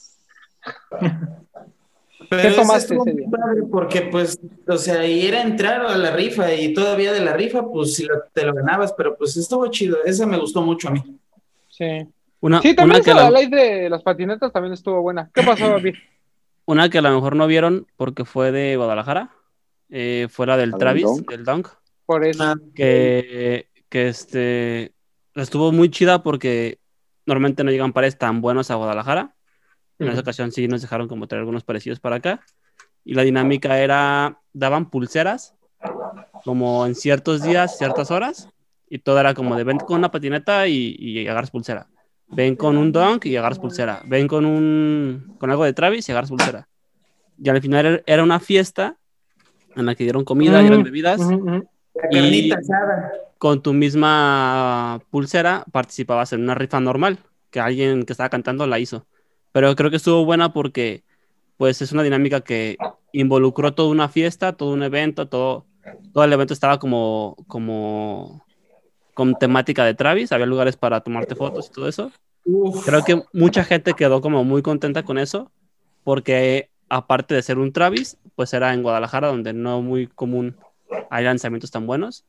Pero 2.29 2.43
¿Qué 2.49 2.55
tomaste 2.55 2.95
estuvo 2.95 3.03
ese 3.07 3.12
muy 3.14 3.22
día? 3.22 3.31
padre 3.31 3.62
porque 3.70 4.01
pues, 4.03 4.39
o 4.66 4.77
sea, 4.77 5.07
y 5.07 5.27
era 5.27 5.43
entrar 5.43 5.85
a 5.87 5.97
la 5.97 6.11
rifa 6.11 6.53
y 6.55 6.72
todavía 6.74 7.12
de 7.12 7.20
la 7.20 7.35
rifa 7.35 7.64
pues 7.68 7.95
si 7.95 8.05
lo- 8.05 8.22
te 8.33 8.45
lo 8.45 8.55
ganabas, 8.55 8.93
pero 8.93 9.16
pues 9.16 9.37
estuvo 9.37 9.66
chido, 9.68 9.99
esa 10.05 10.27
me 10.27 10.39
gustó 10.39 10.62
mucho 10.62 10.89
a 10.89 10.93
mí. 10.93 11.03
Sí. 11.68 12.07
Una, 12.41 12.61
sí, 12.62 12.74
también 12.74 12.97
una 13.01 13.05
que 13.05 13.14
la- 13.14 13.31
la 13.31 13.41
live 13.41 13.57
de 13.57 13.91
las 13.91 14.03
patinetas 14.03 14.53
también 14.53 14.72
estuvo 14.74 15.01
buena. 15.03 15.31
¿Qué 15.33 15.43
pasó, 15.43 15.68
David? 15.68 15.95
Una 16.68 16.89
que 16.91 16.99
a 16.99 17.03
lo 17.03 17.14
mejor 17.14 17.37
no 17.37 17.47
vieron 17.47 17.87
porque 17.97 18.24
fue 18.24 18.51
de 18.51 18.77
Guadalajara, 18.77 19.31
eh, 19.89 20.27
fue 20.29 20.49
la 20.49 20.57
del 20.57 20.70
¿La 20.70 20.77
del 20.77 20.81
Travis, 20.81 21.05
Dunk? 21.05 21.31
del 21.31 21.45
Dunk, 21.45 21.68
Por 22.07 22.24
eso. 22.24 22.55
que, 22.74 23.68
que 23.89 24.09
este, 24.09 24.93
estuvo 25.37 25.70
muy 25.70 25.91
chida 25.93 26.24
porque 26.24 26.81
normalmente 27.24 27.62
no 27.62 27.70
llegan 27.70 27.93
pares 27.93 28.18
tan 28.18 28.41
buenos 28.41 28.72
a 28.72 28.74
Guadalajara. 28.74 29.36
En 29.99 30.09
esa 30.09 30.20
ocasión 30.20 30.53
sí 30.53 30.68
nos 30.68 30.82
dejaron 30.82 31.09
como 31.09 31.26
traer 31.26 31.40
algunos 31.40 31.64
parecidos 31.64 32.01
para 32.01 32.16
acá. 32.16 32.40
Y 33.05 33.14
la 33.14 33.22
dinámica 33.22 33.78
era, 33.78 34.38
daban 34.53 34.90
pulseras 34.90 35.55
como 36.44 36.86
en 36.86 36.94
ciertos 36.94 37.42
días, 37.42 37.78
ciertas 37.78 38.11
horas, 38.11 38.49
y 38.88 38.99
todo 38.99 39.18
era 39.20 39.34
como 39.34 39.57
de 39.57 39.64
ven 39.64 39.78
con 39.78 39.99
una 39.99 40.11
patineta 40.11 40.66
y, 40.68 40.97
y 40.99 41.26
agarras 41.26 41.51
pulsera. 41.51 41.86
Ven 42.28 42.57
con 42.57 42.76
un 42.76 42.90
dunk 42.92 43.26
y 43.26 43.36
agarras 43.36 43.59
pulsera. 43.59 44.03
Ven 44.07 44.26
con 44.28 44.44
un 44.44 45.36
con 45.38 45.51
algo 45.51 45.64
de 45.64 45.72
Travis 45.72 46.09
y 46.09 46.12
agarras 46.12 46.30
pulsera. 46.30 46.68
Y 47.40 47.49
al 47.49 47.61
final 47.61 47.86
era- 47.86 48.03
era 48.07 48.22
una 48.24 48.40
fiesta 48.40 48.97
en 49.76 49.86
la 49.86 49.94
que 49.94 50.05
dieron 50.05 50.24
comida, 50.24 50.59
dieron 50.61 50.82
bebidas. 50.84 51.20
Y 52.11 52.49
con 53.38 53.62
tu 53.62 53.72
misma 53.72 55.01
pulsera 55.11 55.64
participabas 55.70 56.32
en 56.32 56.42
una 56.42 56.55
rifa 56.55 56.80
normal, 56.80 57.18
que 57.51 57.61
alguien 57.61 58.05
que 58.05 58.12
estaba 58.12 58.28
cantando 58.28 58.66
la 58.66 58.78
hizo. 58.78 59.07
Pero 59.57 59.74
creo 59.74 59.88
que 59.88 59.96
estuvo 59.96 60.22
buena 60.26 60.52
porque 60.52 61.02
pues 61.57 61.80
es 61.80 61.90
una 61.92 62.02
dinámica 62.02 62.42
que 62.42 62.76
involucró 63.12 63.72
toda 63.72 63.88
una 63.88 64.11
fiesta, 64.11 64.52
todo 64.52 64.74
un 64.74 64.82
evento, 64.82 65.28
todo, 65.28 65.64
todo 66.12 66.24
el 66.24 66.32
evento 66.34 66.52
estaba 66.52 66.78
como, 66.78 67.36
como 67.46 68.44
con 69.14 69.34
temática 69.36 69.82
de 69.86 69.94
Travis, 69.94 70.30
había 70.32 70.44
lugares 70.44 70.76
para 70.76 71.00
tomarte 71.00 71.34
fotos 71.36 71.68
y 71.68 71.72
todo 71.72 71.88
eso. 71.88 72.12
Creo 72.84 73.02
que 73.02 73.22
mucha 73.32 73.64
gente 73.64 73.94
quedó 73.94 74.20
como 74.20 74.44
muy 74.44 74.61
contenta 74.61 75.04
con 75.04 75.16
eso, 75.16 75.50
porque 76.04 76.68
aparte 76.90 77.34
de 77.34 77.40
ser 77.40 77.57
un 77.57 77.72
Travis, 77.72 78.18
pues 78.34 78.52
era 78.52 78.74
en 78.74 78.82
Guadalajara, 78.82 79.28
donde 79.28 79.54
no 79.54 79.80
muy 79.80 80.07
común 80.07 80.54
hay 81.09 81.24
lanzamientos 81.24 81.70
tan 81.70 81.86
buenos, 81.86 82.26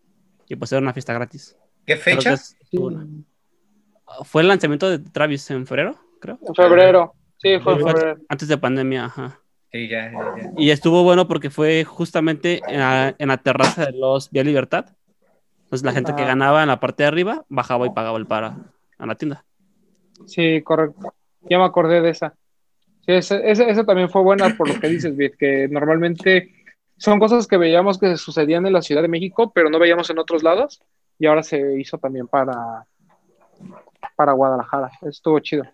y 0.47 0.55
pues 0.55 0.71
era 0.71 0.79
una 0.79 0.93
fiesta 0.93 1.11
gratis. 1.11 1.57
¿Qué 1.85 1.97
fecha? 1.97 2.35
es- 2.35 2.55
Fue 4.23 4.43
el 4.43 4.47
lanzamiento 4.47 4.89
de 4.89 4.99
Travis 4.99 5.51
en 5.51 5.67
febrero, 5.67 5.97
creo. 6.21 6.39
En 6.41 6.55
febrero. 6.55 7.16
Sí, 7.37 7.49
fue. 7.59 8.15
Antes 8.29 8.47
de 8.47 8.57
pandemia, 8.57 9.05
ajá. 9.05 9.39
Sí, 9.71 9.87
ya, 9.87 10.11
ya, 10.11 10.35
ya. 10.37 10.51
Y 10.57 10.69
estuvo 10.71 11.03
bueno 11.03 11.27
porque 11.27 11.49
fue 11.49 11.83
justamente 11.83 12.61
en 12.67 12.79
la, 12.79 13.15
en 13.17 13.27
la 13.27 13.37
terraza 13.37 13.85
de 13.85 13.91
los 13.97 14.31
Vía 14.31 14.43
Libertad. 14.43 14.85
Entonces 15.63 15.85
la 15.85 15.91
gente 15.91 16.15
que 16.15 16.23
ganaba 16.25 16.61
en 16.63 16.69
la 16.69 16.79
parte 16.79 17.03
de 17.03 17.07
arriba 17.07 17.45
bajaba 17.49 17.85
y 17.85 17.89
pagaba 17.89 18.17
el 18.17 18.25
para 18.25 18.55
a 18.97 19.05
la 19.05 19.15
tienda. 19.15 19.43
Sí, 20.25 20.61
correcto. 20.63 21.13
Ya 21.49 21.57
me 21.59 21.65
acordé 21.65 22.01
de 22.01 22.09
esa. 22.09 22.33
Sí, 23.05 23.11
esa, 23.13 23.37
esa- 23.39 23.65
esa 23.65 23.85
también 23.85 24.09
fue 24.09 24.21
buena 24.21 24.49
por 24.49 24.67
lo 24.67 24.79
que 24.79 24.87
dices, 24.87 25.15
Bit, 25.15 25.35
que 25.37 25.67
normalmente 25.69 26.53
son 26.97 27.19
cosas 27.19 27.45
que 27.47 27.57
veíamos 27.57 27.99
que 27.99 28.17
sucedían 28.17 28.65
en 28.65 28.73
la 28.73 28.81
Ciudad 28.81 29.01
de 29.01 29.07
México, 29.07 29.51
pero 29.53 29.69
no 29.69 29.77
veíamos 29.79 30.09
en 30.09 30.19
otros 30.19 30.41
lados, 30.43 30.81
y 31.19 31.25
ahora 31.27 31.43
se 31.43 31.79
hizo 31.79 31.97
también 31.97 32.27
para, 32.27 32.85
para 34.15 34.31
Guadalajara. 34.31 34.89
Estuvo 35.01 35.39
chido. 35.39 35.65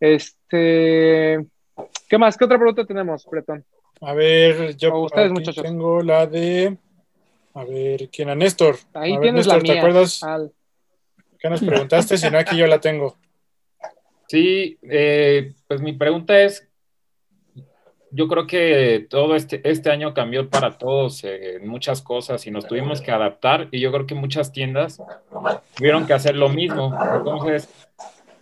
Este, 0.00 1.46
¿qué 2.08 2.18
más? 2.18 2.36
¿Qué 2.36 2.44
otra 2.44 2.56
pregunta 2.58 2.84
tenemos, 2.86 3.24
Bretón? 3.30 3.64
A 4.00 4.14
ver, 4.14 4.74
yo 4.76 4.98
ustedes, 5.00 5.30
muchachos. 5.30 5.62
tengo 5.62 6.02
la 6.02 6.26
de. 6.26 6.76
A 7.54 7.64
ver, 7.64 8.08
¿quién? 8.10 8.30
A 8.30 8.34
Néstor. 8.34 8.76
Ahí 8.94 9.12
A 9.12 9.14
ver, 9.16 9.22
tienes 9.22 9.46
Néstor, 9.46 9.56
la 9.58 9.62
¿te 9.64 9.72
mía. 9.72 9.80
acuerdas 9.80 10.22
Al- 10.22 10.52
qué 11.38 11.50
nos 11.50 11.60
preguntaste? 11.62 12.16
Si 12.16 12.30
no, 12.30 12.38
aquí 12.38 12.56
yo 12.56 12.66
la 12.66 12.80
tengo. 12.80 13.16
Sí, 14.28 14.78
eh, 14.82 15.52
pues 15.66 15.80
mi 15.82 15.92
pregunta 15.92 16.40
es, 16.40 16.66
yo 18.12 18.26
creo 18.28 18.46
que 18.46 19.06
todo 19.10 19.34
este, 19.34 19.60
este 19.68 19.90
año 19.90 20.14
cambió 20.14 20.48
para 20.48 20.78
todos 20.78 21.24
eh, 21.24 21.56
en 21.56 21.68
muchas 21.68 22.00
cosas 22.00 22.46
y 22.46 22.50
nos 22.50 22.66
tuvimos 22.66 23.00
que 23.00 23.10
adaptar 23.10 23.68
y 23.70 23.80
yo 23.80 23.92
creo 23.92 24.06
que 24.06 24.14
muchas 24.14 24.52
tiendas 24.52 25.02
tuvieron 25.76 26.06
que 26.06 26.12
hacer 26.14 26.36
lo 26.36 26.48
mismo. 26.48 26.96
Entonces, 27.16 27.68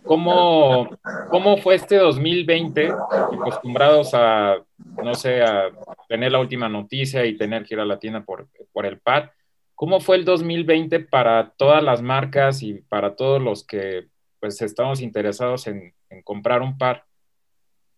¿cómo, 0.09 0.89
cómo 1.29 1.57
fue 1.57 1.75
este 1.75 1.97
2020 1.97 2.89
acostumbrados 2.89 4.15
a, 4.15 4.55
no 5.03 5.13
sé, 5.13 5.43
a 5.43 5.69
tener 6.07 6.31
la 6.31 6.39
última 6.39 6.67
noticia 6.67 7.27
y 7.27 7.37
tener 7.37 7.63
que 7.63 7.75
ir 7.75 7.79
a 7.79 7.85
la 7.85 7.99
tienda 7.99 8.25
por, 8.25 8.47
por 8.73 8.87
el 8.87 8.99
pad? 8.99 9.29
¿Cómo 9.75 9.99
fue 9.99 10.15
el 10.15 10.25
2020 10.25 11.01
para 11.01 11.51
todas 11.51 11.83
las 11.83 12.01
marcas 12.01 12.63
y 12.63 12.81
para 12.89 13.15
todos 13.15 13.39
los 13.39 13.63
que 13.63 14.07
pues 14.39 14.59
estamos 14.63 14.99
interesados 14.99 15.67
en, 15.67 15.93
en 16.09 16.23
comprar 16.23 16.63
un 16.63 16.79
par 16.79 17.05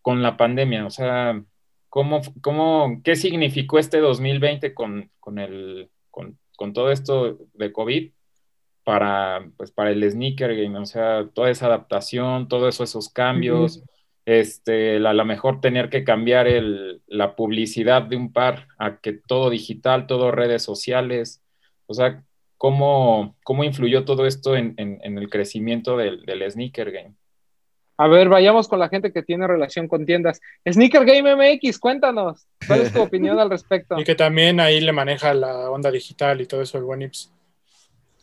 con 0.02 0.22
la 0.22 0.36
pandemia? 0.36 0.86
O 0.86 0.90
sea, 0.90 1.42
¿cómo, 1.88 2.20
cómo, 2.42 3.00
¿qué 3.06 3.16
significó 3.16 3.80
este 3.80 4.00
2020 4.00 4.74
con, 4.74 5.10
con, 5.22 5.40
el, 5.40 5.90
con, 6.10 6.38
con 6.58 6.74
todo 6.74 6.92
esto 6.92 7.38
de 7.54 7.72
COVID 7.72 8.12
para, 8.84 9.46
pues, 9.58 9.72
para 9.72 9.92
el 9.92 10.10
sneaker 10.10 10.56
game? 10.56 10.78
O 10.80 10.86
sea, 10.86 11.28
toda 11.34 11.50
esa 11.50 11.68
adaptación, 11.68 12.48
todos 12.48 12.74
eso, 12.76 12.84
esos 12.84 13.10
cambios, 13.10 13.84
este, 14.26 14.98
a 14.98 15.14
lo 15.14 15.26
mejor 15.26 15.62
tener 15.62 15.90
que 15.90 16.04
cambiar 16.04 16.48
el, 16.48 17.02
la 17.08 17.36
publicidad 17.36 18.04
de 18.04 18.16
un 18.16 18.32
par 18.34 18.68
a 18.78 18.98
que 18.98 19.14
todo 19.14 19.50
digital, 19.50 20.08
todo 20.08 20.32
redes 20.32 20.64
sociales. 20.64 21.42
O 21.88 21.94
sea, 21.94 22.24
¿cómo, 22.58 23.36
cómo 23.44 23.64
influyó 23.64 24.06
todo 24.06 24.26
esto 24.28 24.56
en, 24.56 24.74
en- 24.78 25.00
en 25.04 25.18
el 25.18 25.30
crecimiento 25.30 25.98
del, 25.98 26.24
del 26.26 26.50
sneaker 26.52 26.92
game? 26.92 27.16
A 27.98 28.08
ver, 28.08 28.30
vayamos 28.30 28.68
con 28.68 28.80
la 28.80 28.90
gente 28.90 29.12
que 29.14 29.22
tiene 29.22 29.46
relación 29.46 29.88
con 29.88 30.08
tiendas. 30.08 30.42
Sneaker 30.68 31.06
Game 31.06 31.36
MX, 31.36 31.78
cuéntanos. 31.78 32.48
¿Cuál 32.66 32.82
es 32.82 32.92
tu 32.94 33.00
opinión 33.04 33.38
al 33.40 33.50
respecto? 33.52 34.00
Y 34.00 34.04
que 34.04 34.16
también 34.16 34.60
ahí 34.60 34.82
le 34.82 34.92
maneja 34.92 35.36
la 35.36 35.70
onda 35.70 35.92
digital 35.92 36.42
y 36.42 36.48
todo 36.48 36.64
eso 36.64 36.80
el 36.80 36.84
buen 36.84 37.04
Ips. 37.04 37.32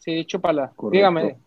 Sí, 0.09 0.25
chúpala. 0.25 0.73
Dígame. 0.91 1.37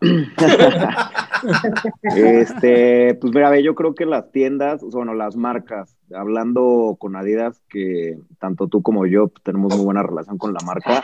Este, 2.14 3.16
pues 3.16 3.34
mira, 3.34 3.50
ve, 3.50 3.64
yo 3.64 3.74
creo 3.74 3.96
que 3.96 4.06
las 4.06 4.30
tiendas, 4.30 4.80
bueno, 4.80 5.12
las 5.12 5.34
marcas, 5.34 5.96
hablando 6.14 6.96
con 7.00 7.16
Adidas, 7.16 7.60
que 7.68 8.16
tanto 8.38 8.68
tú 8.68 8.80
como 8.80 9.06
yo 9.06 9.32
tenemos 9.42 9.74
muy 9.74 9.84
buena 9.84 10.04
relación 10.04 10.38
con 10.38 10.54
la 10.54 10.60
marca, 10.64 11.02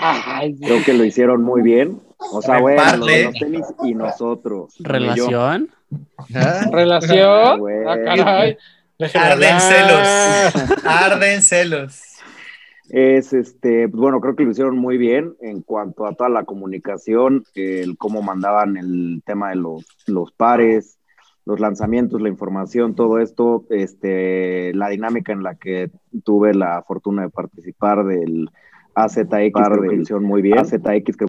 creo 0.60 0.84
que 0.84 0.94
lo 0.94 1.04
hicieron 1.04 1.42
muy 1.42 1.62
bien. 1.62 1.98
O 2.30 2.40
sea, 2.40 2.60
bueno, 2.60 2.98
los, 2.98 3.06
de 3.08 3.24
los 3.24 3.34
tenis 3.34 3.66
y 3.82 3.94
nosotros. 3.96 4.76
¿Relación? 4.78 5.70
¿Relación? 6.70 7.58
Güey. 7.58 7.84
Ah, 7.84 7.96
caray. 8.04 8.56
Arden 9.14 9.60
celos. 9.60 10.84
Arden 10.84 11.42
celos. 11.42 12.17
Es 12.90 13.32
este, 13.32 13.88
pues, 13.88 14.00
bueno, 14.00 14.20
creo 14.20 14.34
que 14.34 14.44
lo 14.44 14.50
hicieron 14.50 14.78
muy 14.78 14.96
bien 14.98 15.34
en 15.40 15.62
cuanto 15.62 16.06
a 16.06 16.14
toda 16.14 16.30
la 16.30 16.44
comunicación, 16.44 17.44
el 17.54 17.98
cómo 17.98 18.22
mandaban 18.22 18.76
el 18.76 19.22
tema 19.26 19.50
de 19.50 19.56
los, 19.56 19.86
los 20.06 20.32
pares, 20.32 20.98
los 21.44 21.60
lanzamientos, 21.60 22.20
la 22.20 22.28
información, 22.28 22.94
todo 22.94 23.18
esto, 23.18 23.64
este, 23.70 24.72
la 24.74 24.88
dinámica 24.88 25.32
en 25.32 25.42
la 25.42 25.54
que 25.54 25.90
tuve 26.24 26.54
la 26.54 26.82
fortuna 26.82 27.22
de 27.22 27.30
participar 27.30 28.04
del 28.04 28.50
AZX, 28.94 29.28
creo 29.52 29.82
que 29.82 29.96
lo 29.96 30.02
hicieron 30.02 30.24
muy 30.24 30.42
bien. 30.42 30.58
AZX 30.58 31.16
creo 31.16 31.28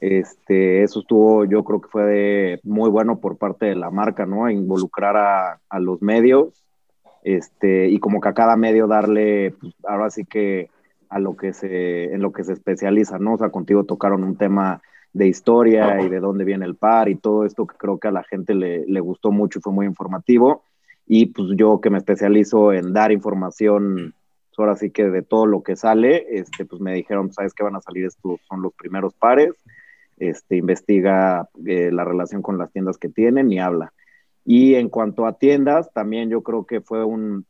este, 0.00 0.82
eso 0.82 1.00
estuvo, 1.00 1.44
yo 1.44 1.64
creo 1.64 1.80
que 1.80 1.88
fue 1.88 2.04
de 2.04 2.60
muy 2.62 2.90
bueno 2.90 3.18
por 3.18 3.38
parte 3.38 3.66
de 3.66 3.76
la 3.76 3.90
marca, 3.90 4.26
¿no? 4.26 4.48
Involucrar 4.50 5.16
a, 5.16 5.60
a 5.68 5.80
los 5.80 6.02
medios, 6.02 6.65
este, 7.26 7.88
y 7.88 7.98
como 7.98 8.20
que 8.20 8.28
a 8.28 8.34
cada 8.34 8.56
medio 8.56 8.86
darle, 8.86 9.52
pues, 9.60 9.74
ahora 9.82 10.10
sí 10.10 10.24
que 10.24 10.70
a 11.08 11.18
lo 11.18 11.36
que 11.36 11.52
se, 11.52 12.14
en 12.14 12.22
lo 12.22 12.30
que 12.30 12.44
se 12.44 12.52
especializa, 12.52 13.18
¿no? 13.18 13.34
O 13.34 13.38
sea, 13.38 13.50
contigo 13.50 13.82
tocaron 13.82 14.22
un 14.22 14.36
tema 14.36 14.80
de 15.12 15.26
historia 15.26 16.00
y 16.02 16.08
de 16.08 16.20
dónde 16.20 16.44
viene 16.44 16.66
el 16.66 16.76
par 16.76 17.08
y 17.08 17.16
todo 17.16 17.44
esto 17.44 17.66
que 17.66 17.76
creo 17.76 17.98
que 17.98 18.06
a 18.06 18.12
la 18.12 18.22
gente 18.22 18.54
le, 18.54 18.86
le 18.86 19.00
gustó 19.00 19.32
mucho 19.32 19.58
y 19.58 19.62
fue 19.62 19.72
muy 19.72 19.86
informativo. 19.86 20.62
Y 21.04 21.26
pues 21.26 21.48
yo 21.56 21.80
que 21.80 21.90
me 21.90 21.98
especializo 21.98 22.72
en 22.72 22.92
dar 22.92 23.10
información, 23.10 24.14
pues, 24.48 24.58
ahora 24.58 24.76
sí 24.76 24.90
que 24.90 25.10
de 25.10 25.22
todo 25.22 25.46
lo 25.46 25.64
que 25.64 25.74
sale, 25.74 26.26
este, 26.30 26.64
pues 26.64 26.80
me 26.80 26.94
dijeron, 26.94 27.32
sabes 27.32 27.54
que 27.54 27.64
van 27.64 27.74
a 27.74 27.80
salir 27.80 28.06
estos, 28.06 28.40
son 28.48 28.62
los 28.62 28.72
primeros 28.74 29.14
pares, 29.14 29.52
este, 30.16 30.58
investiga 30.58 31.48
eh, 31.66 31.90
la 31.90 32.04
relación 32.04 32.40
con 32.40 32.56
las 32.56 32.70
tiendas 32.70 32.98
que 32.98 33.08
tienen 33.08 33.50
y 33.50 33.58
habla. 33.58 33.92
Y 34.46 34.76
en 34.76 34.88
cuanto 34.88 35.26
a 35.26 35.38
tiendas, 35.38 35.92
también 35.92 36.30
yo 36.30 36.42
creo 36.42 36.64
que 36.64 36.80
fue 36.80 37.04
un 37.04 37.44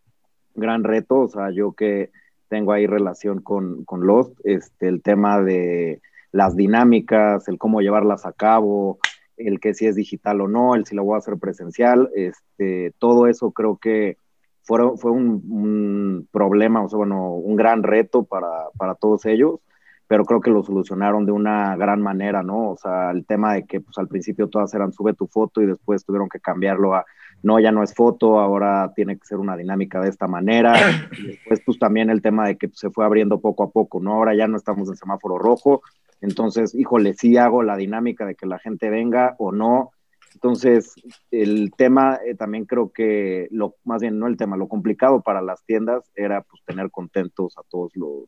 gran 0.55 0.83
reto, 0.83 1.21
o 1.21 1.29
sea, 1.29 1.51
yo 1.51 1.73
que 1.73 2.11
tengo 2.49 2.73
ahí 2.73 2.87
relación 2.87 3.43
con, 3.43 3.85
con 3.85 4.07
Lost, 4.07 4.33
este, 4.45 4.89
el 4.89 5.03
tema 5.03 5.43
de 5.43 6.01
las 6.33 6.57
dinámicas, 6.57 7.49
el 7.49 7.59
cómo 7.59 7.83
llevarlas 7.83 8.25
a 8.25 8.33
cabo, 8.33 8.99
el 9.37 9.61
que 9.61 9.75
si 9.75 9.87
es 9.87 9.95
digital 9.95 10.41
o 10.41 10.49
no, 10.49 10.75
el 10.75 10.87
si 10.87 10.95
lo 10.95 11.05
voy 11.05 11.17
a 11.17 11.19
hacer 11.19 11.37
presencial, 11.37 12.09
este, 12.15 12.95
todo 12.99 13.27
eso 13.27 13.51
creo 13.51 13.77
que 13.77 14.17
fue, 14.63 14.97
fue 14.97 15.11
un, 15.11 15.43
un 15.51 16.29
problema, 16.33 16.83
o 16.83 16.89
sea, 16.89 16.97
bueno, 16.97 17.35
un 17.35 17.57
gran 17.57 17.83
reto 17.83 18.25
para, 18.25 18.71
para 18.79 18.95
todos 18.95 19.27
ellos 19.27 19.61
pero 20.09 20.25
creo 20.25 20.41
que 20.41 20.51
lo 20.51 20.63
solucionaron 20.63 21.27
de 21.27 21.33
una 21.33 21.77
gran 21.77 22.01
manera, 22.01 22.43
¿no? 22.43 22.71
O 22.71 22.77
sea, 22.77 23.11
el 23.11 23.27
tema 23.27 23.55
de 23.55 23.67
que 23.67 23.81
pues 23.81 23.97
al 23.99 24.09
principio 24.09 24.49
todas 24.49 24.73
eran 24.75 24.93
sube 24.93 25.15
tu 25.15 25.27
foto 25.27 25.61
y 25.61 25.67
después 25.67 26.05
tuvieron 26.05 26.29
que 26.29 26.41
cambiarlo 26.41 26.95
a 26.95 27.05
no, 27.43 27.61
ya 27.61 27.71
no 27.71 27.83
es 27.83 27.95
foto, 27.95 28.41
ahora 28.41 28.93
tiene 28.95 29.19
que 29.19 29.27
ser 29.27 29.39
una 29.39 29.57
dinámica 29.57 30.01
de 30.01 30.09
esta 30.09 30.27
manera. 30.27 30.75
Y 31.19 31.27
después 31.27 31.61
pues 31.65 31.79
también 31.79 32.11
el 32.11 32.23
tema 32.23 32.47
de 32.47 32.57
que 32.57 32.69
pues, 32.69 32.79
se 32.79 32.91
fue 32.91 33.05
abriendo 33.05 33.41
poco 33.41 33.65
a 33.65 33.71
poco, 33.71 34.01
¿no? 34.01 34.15
Ahora 34.15 34.35
ya 34.35 34.49
no 34.49 34.57
estamos 34.57 34.89
en 34.89 34.97
semáforo 34.97 35.39
rojo, 35.39 35.83
entonces, 36.21 36.75
híjole, 36.75 37.15
sí 37.15 37.37
hago 37.37 37.63
la 37.63 37.77
dinámica 37.77 38.27
de 38.27 38.35
que 38.35 38.47
la 38.47 38.59
gente 38.59 38.91
venga 38.91 39.35
o 39.39 39.53
no. 39.53 39.93
Entonces, 40.35 40.95
el 41.31 41.73
tema 41.77 42.19
eh, 42.27 42.35
también 42.35 42.65
creo 42.65 42.91
que, 42.93 43.49
lo, 43.51 43.77
más 43.85 44.03
bien 44.03 44.19
no 44.19 44.27
el 44.27 44.37
tema, 44.37 44.57
lo 44.57 44.69
complicado 44.69 45.23
para 45.23 45.41
las 45.41 45.65
tiendas 45.65 46.11
era 46.15 46.43
pues 46.43 46.63
tener 46.65 46.91
contentos 46.91 47.57
a 47.59 47.63
todos 47.69 47.93
los, 47.97 48.25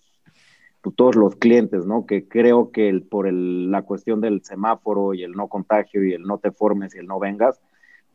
todos 0.96 1.16
los 1.16 1.36
clientes, 1.36 1.86
¿no? 1.86 2.06
Que 2.06 2.26
creo 2.26 2.70
que 2.70 2.88
el, 2.88 3.02
por 3.02 3.26
el, 3.26 3.70
la 3.70 3.82
cuestión 3.82 4.20
del 4.20 4.42
semáforo 4.42 5.14
y 5.14 5.22
el 5.22 5.32
no 5.32 5.48
contagio 5.48 6.04
y 6.04 6.12
el 6.12 6.22
no 6.22 6.38
te 6.38 6.50
formes 6.50 6.94
y 6.94 6.98
el 6.98 7.06
no 7.06 7.18
vengas, 7.18 7.60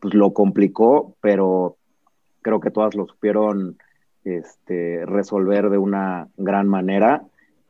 pues 0.00 0.14
lo 0.14 0.32
complicó, 0.32 1.14
pero 1.20 1.76
creo 2.42 2.60
que 2.60 2.70
todas 2.70 2.94
lo 2.94 3.06
supieron 3.06 3.78
este, 4.24 5.04
resolver 5.06 5.70
de 5.70 5.78
una 5.78 6.28
gran 6.36 6.68
manera. 6.68 7.22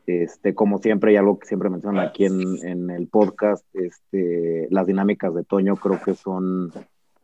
Este, 0.07 0.55
como 0.55 0.79
siempre, 0.79 1.13
y 1.13 1.17
algo 1.17 1.39
que 1.39 1.47
siempre 1.47 1.71
mencionan 1.71 2.07
aquí 2.07 2.27
en, 2.27 2.59
en 2.63 2.91
el 2.91 3.09
podcast, 3.09 3.65
este, 3.75 4.69
las 4.71 4.87
dinámicas 4.87 5.35
de 5.35 5.45
Toño 5.45 5.77
creo 5.77 6.01
que 6.03 6.15
son 6.15 6.73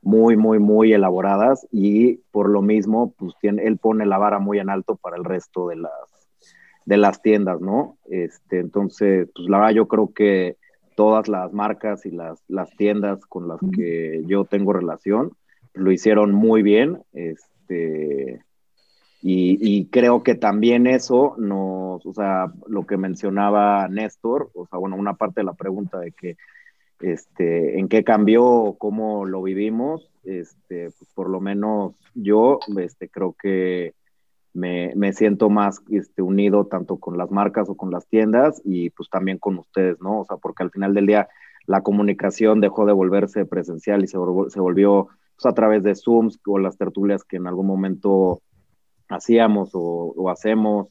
muy, 0.03 0.37
muy, 0.37 0.59
muy 0.59 0.93
elaboradas 0.93 1.67
y 1.71 2.17
por 2.31 2.49
lo 2.49 2.63
mismo, 2.63 3.13
pues 3.19 3.35
tiene, 3.41 3.65
él 3.65 3.77
pone 3.77 4.07
la 4.07 4.17
vara 4.17 4.39
muy 4.39 4.59
en 4.59 4.71
alto 4.71 4.97
para 4.97 5.17
el 5.17 5.25
resto 5.25 5.69
de 5.69 5.77
las, 5.77 6.20
de 6.91 6.97
las 6.97 7.23
tiendas, 7.23 7.61
¿no? 7.61 7.99
Este, 8.07 8.59
entonces, 8.59 9.29
pues 9.33 9.49
la 9.49 9.59
verdad 9.59 9.75
yo 9.75 9.87
creo 9.87 10.13
que 10.13 10.57
todas 10.97 11.29
las 11.29 11.53
marcas 11.53 12.05
y 12.05 12.11
las, 12.11 12.43
las 12.49 12.69
tiendas 12.77 13.25
con 13.27 13.47
las 13.47 13.61
que 13.77 14.25
yo 14.27 14.45
tengo 14.45 14.73
relación 14.73 15.31
lo 15.73 15.93
hicieron 15.93 16.35
muy 16.35 16.65
bien, 16.65 17.01
este, 17.13 18.45
y, 19.23 19.57
y, 19.61 19.87
creo 19.87 20.25
que 20.25 20.35
también 20.35 20.89
eso 20.89 21.37
nos, 21.39 22.05
o 22.05 22.13
sea, 22.13 22.53
lo 22.67 22.85
que 22.85 22.97
mencionaba 22.97 23.87
Néstor, 23.87 24.51
o 24.55 24.67
sea, 24.67 24.81
bueno, 24.81 24.97
una 24.97 25.15
parte 25.15 25.43
de 25.43 25.45
la 25.45 25.53
pregunta 25.53 26.01
de 26.01 26.11
que, 26.11 26.37
este, 27.03 27.79
en 27.79 27.89
qué 27.89 28.03
cambió, 28.03 28.75
cómo 28.79 29.27
lo 29.27 29.45
vivimos, 29.45 30.11
este, 30.25 30.91
pues 30.91 31.09
por 31.15 31.31
lo 31.31 31.41
menos 31.41 31.95
yo, 32.15 32.59
este, 32.79 33.09
creo 33.09 33.37
que 33.41 33.95
me, 34.53 34.93
me, 34.97 35.13
siento 35.13 35.49
más 35.49 35.83
este, 35.91 36.23
unido 36.23 36.67
tanto 36.67 36.99
con 36.99 37.17
las 37.17 37.31
marcas 37.31 37.69
o 37.69 37.77
con 37.77 37.91
las 37.91 38.07
tiendas 38.07 38.61
y 38.65 38.91
pues 38.91 39.09
también 39.09 39.39
con 39.39 39.59
ustedes, 39.59 40.01
¿no? 40.01 40.21
O 40.21 40.25
sea, 40.25 40.37
porque 40.37 40.63
al 40.63 40.71
final 40.71 40.95
del 40.95 41.07
día 41.07 41.29
la 41.67 41.83
comunicación 41.83 42.61
dejó 42.61 42.85
de 42.87 42.93
volverse 42.93 43.45
presencial 43.47 44.03
y 44.03 44.09
se, 44.09 44.19
se 44.49 44.61
volvió 44.61 45.09
pues, 45.37 45.47
a 45.47 45.55
través 45.55 45.83
de 45.83 45.95
Zooms 45.95 46.41
o 46.47 46.59
las 46.59 46.77
tertulias 46.77 47.25
que 47.25 47.37
en 47.37 47.47
algún 47.47 47.67
momento 47.67 48.43
hacíamos 49.09 49.71
o, 49.73 50.31
hacemos, 50.31 50.89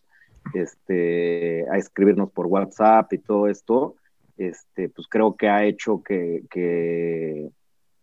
este, 0.54 1.66
a 1.70 1.78
escribirnos 1.78 2.32
por 2.32 2.48
WhatsApp 2.48 3.12
y 3.14 3.18
todo 3.20 3.48
esto, 3.48 3.96
este, 4.38 4.90
pues 4.90 5.08
creo 5.10 5.36
que 5.36 5.50
ha 5.50 5.66
hecho 5.66 6.02
que, 6.02 7.50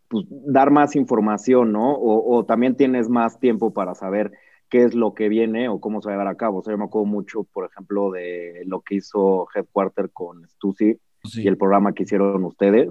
pues, 0.09 0.25
dar 0.29 0.71
más 0.71 0.97
información, 0.97 1.73
¿no? 1.73 1.97
O 1.99 2.45
también 2.47 2.77
tienes 2.77 3.09
más 3.09 3.39
tiempo 3.39 3.73
para 3.73 3.95
saber 3.95 4.33
qué 4.69 4.83
es 4.83 4.95
lo 4.95 5.15
que 5.15 5.29
viene 5.29 5.69
o 5.69 5.81
cómo 5.81 6.01
se 6.01 6.09
va 6.09 6.15
a 6.15 6.17
llevar 6.17 6.33
a 6.33 6.37
cabo. 6.37 6.59
O 6.59 6.63
sea, 6.63 6.73
yo 6.73 6.79
me 6.79 6.85
acuerdo 6.85 7.07
mucho, 7.07 7.45
por 7.45 7.67
ejemplo, 7.67 8.11
de 8.11 8.63
lo 8.67 8.81
que 8.81 8.97
hizo 8.97 9.47
Headquarter 9.55 10.11
con 10.11 10.47
Stussy 10.49 10.99
sí. 11.25 11.43
y 11.43 11.49
el 11.49 11.57
programa 11.57 11.93
que 11.93 12.03
hicieron 12.03 12.45
ustedes. 12.45 12.91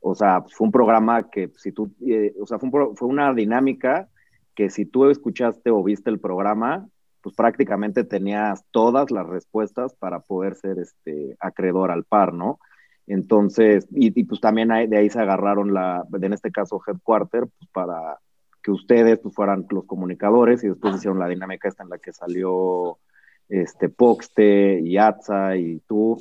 O 0.00 0.14
sea, 0.14 0.42
fue 0.42 0.66
un 0.66 0.72
programa 0.72 1.30
que 1.30 1.50
si 1.56 1.72
tú, 1.72 1.92
eh, 2.06 2.34
o 2.40 2.46
sea, 2.46 2.58
fue, 2.58 2.68
un, 2.68 2.96
fue, 2.96 3.08
una 3.08 3.32
dinámica 3.34 4.08
que 4.54 4.68
si 4.68 4.84
tú 4.84 5.08
escuchaste 5.08 5.70
o 5.70 5.82
viste 5.82 6.10
el 6.10 6.18
programa, 6.18 6.88
pues 7.20 7.36
prácticamente 7.36 8.04
tenías 8.04 8.64
todas 8.72 9.10
las 9.10 9.26
respuestas 9.26 9.94
para 9.94 10.20
poder 10.20 10.56
ser 10.56 10.78
este 10.78 11.36
acreedor 11.38 11.92
al 11.92 12.04
par, 12.04 12.34
¿no? 12.34 12.58
Entonces, 13.06 13.86
y, 13.92 14.18
y 14.18 14.24
pues 14.24 14.40
también 14.40 14.72
hay, 14.72 14.86
de 14.86 14.98
ahí 14.98 15.10
se 15.10 15.20
agarraron 15.20 15.72
la, 15.72 16.04
en 16.20 16.32
este 16.32 16.50
caso 16.50 16.80
Headquarter, 16.86 17.46
pues 17.46 17.70
para 17.72 18.18
que 18.62 18.70
ustedes 18.70 19.18
pues, 19.18 19.34
fueran 19.34 19.66
los 19.70 19.84
comunicadores 19.84 20.62
y 20.62 20.68
después 20.68 20.96
hicieron 20.96 21.18
la 21.18 21.28
dinámica 21.28 21.68
esta 21.68 21.82
en 21.82 21.90
la 21.90 21.98
que 21.98 22.12
salió 22.12 22.98
este 23.48 23.88
Poxte 23.88 24.80
y 24.80 24.96
Atza 24.96 25.56
y 25.56 25.80
tú. 25.80 26.18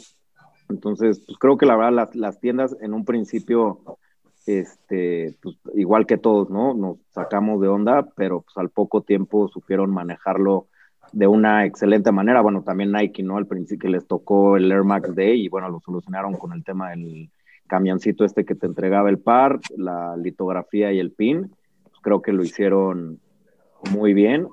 Entonces, 0.69 1.21
pues 1.25 1.37
creo 1.37 1.57
que 1.57 1.65
la 1.65 1.75
verdad 1.75 1.93
las, 1.93 2.15
las 2.15 2.39
tiendas 2.39 2.75
en 2.81 2.93
un 2.93 3.05
principio, 3.05 3.99
este, 4.45 5.35
pues, 5.41 5.55
igual 5.75 6.05
que 6.05 6.17
todos, 6.17 6.49
¿no? 6.49 6.73
Nos 6.73 6.97
sacamos 7.11 7.61
de 7.61 7.67
onda, 7.67 8.07
pero 8.15 8.41
pues 8.41 8.57
al 8.57 8.69
poco 8.69 9.01
tiempo 9.01 9.47
supieron 9.47 9.93
manejarlo 9.93 10.67
de 11.11 11.27
una 11.27 11.65
excelente 11.65 12.11
manera. 12.11 12.41
Bueno, 12.41 12.63
también 12.63 12.91
Nike, 12.91 13.21
¿no? 13.21 13.37
Al 13.37 13.47
principio 13.47 13.89
les 13.89 14.07
tocó 14.07 14.57
el 14.57 14.71
Air 14.71 14.83
Max 14.83 15.13
Day 15.13 15.45
y 15.45 15.49
bueno, 15.49 15.69
lo 15.69 15.79
solucionaron 15.81 16.35
con 16.35 16.53
el 16.53 16.63
tema 16.63 16.91
del 16.91 17.29
camioncito 17.67 18.25
este 18.25 18.45
que 18.45 18.55
te 18.55 18.65
entregaba 18.65 19.09
el 19.09 19.19
par, 19.19 19.59
la 19.77 20.17
litografía 20.17 20.91
y 20.91 20.99
el 20.99 21.11
pin 21.11 21.51
creo 22.01 22.21
que 22.21 22.33
lo 22.33 22.43
hicieron 22.43 23.19
muy 23.91 24.13
bien 24.13 24.47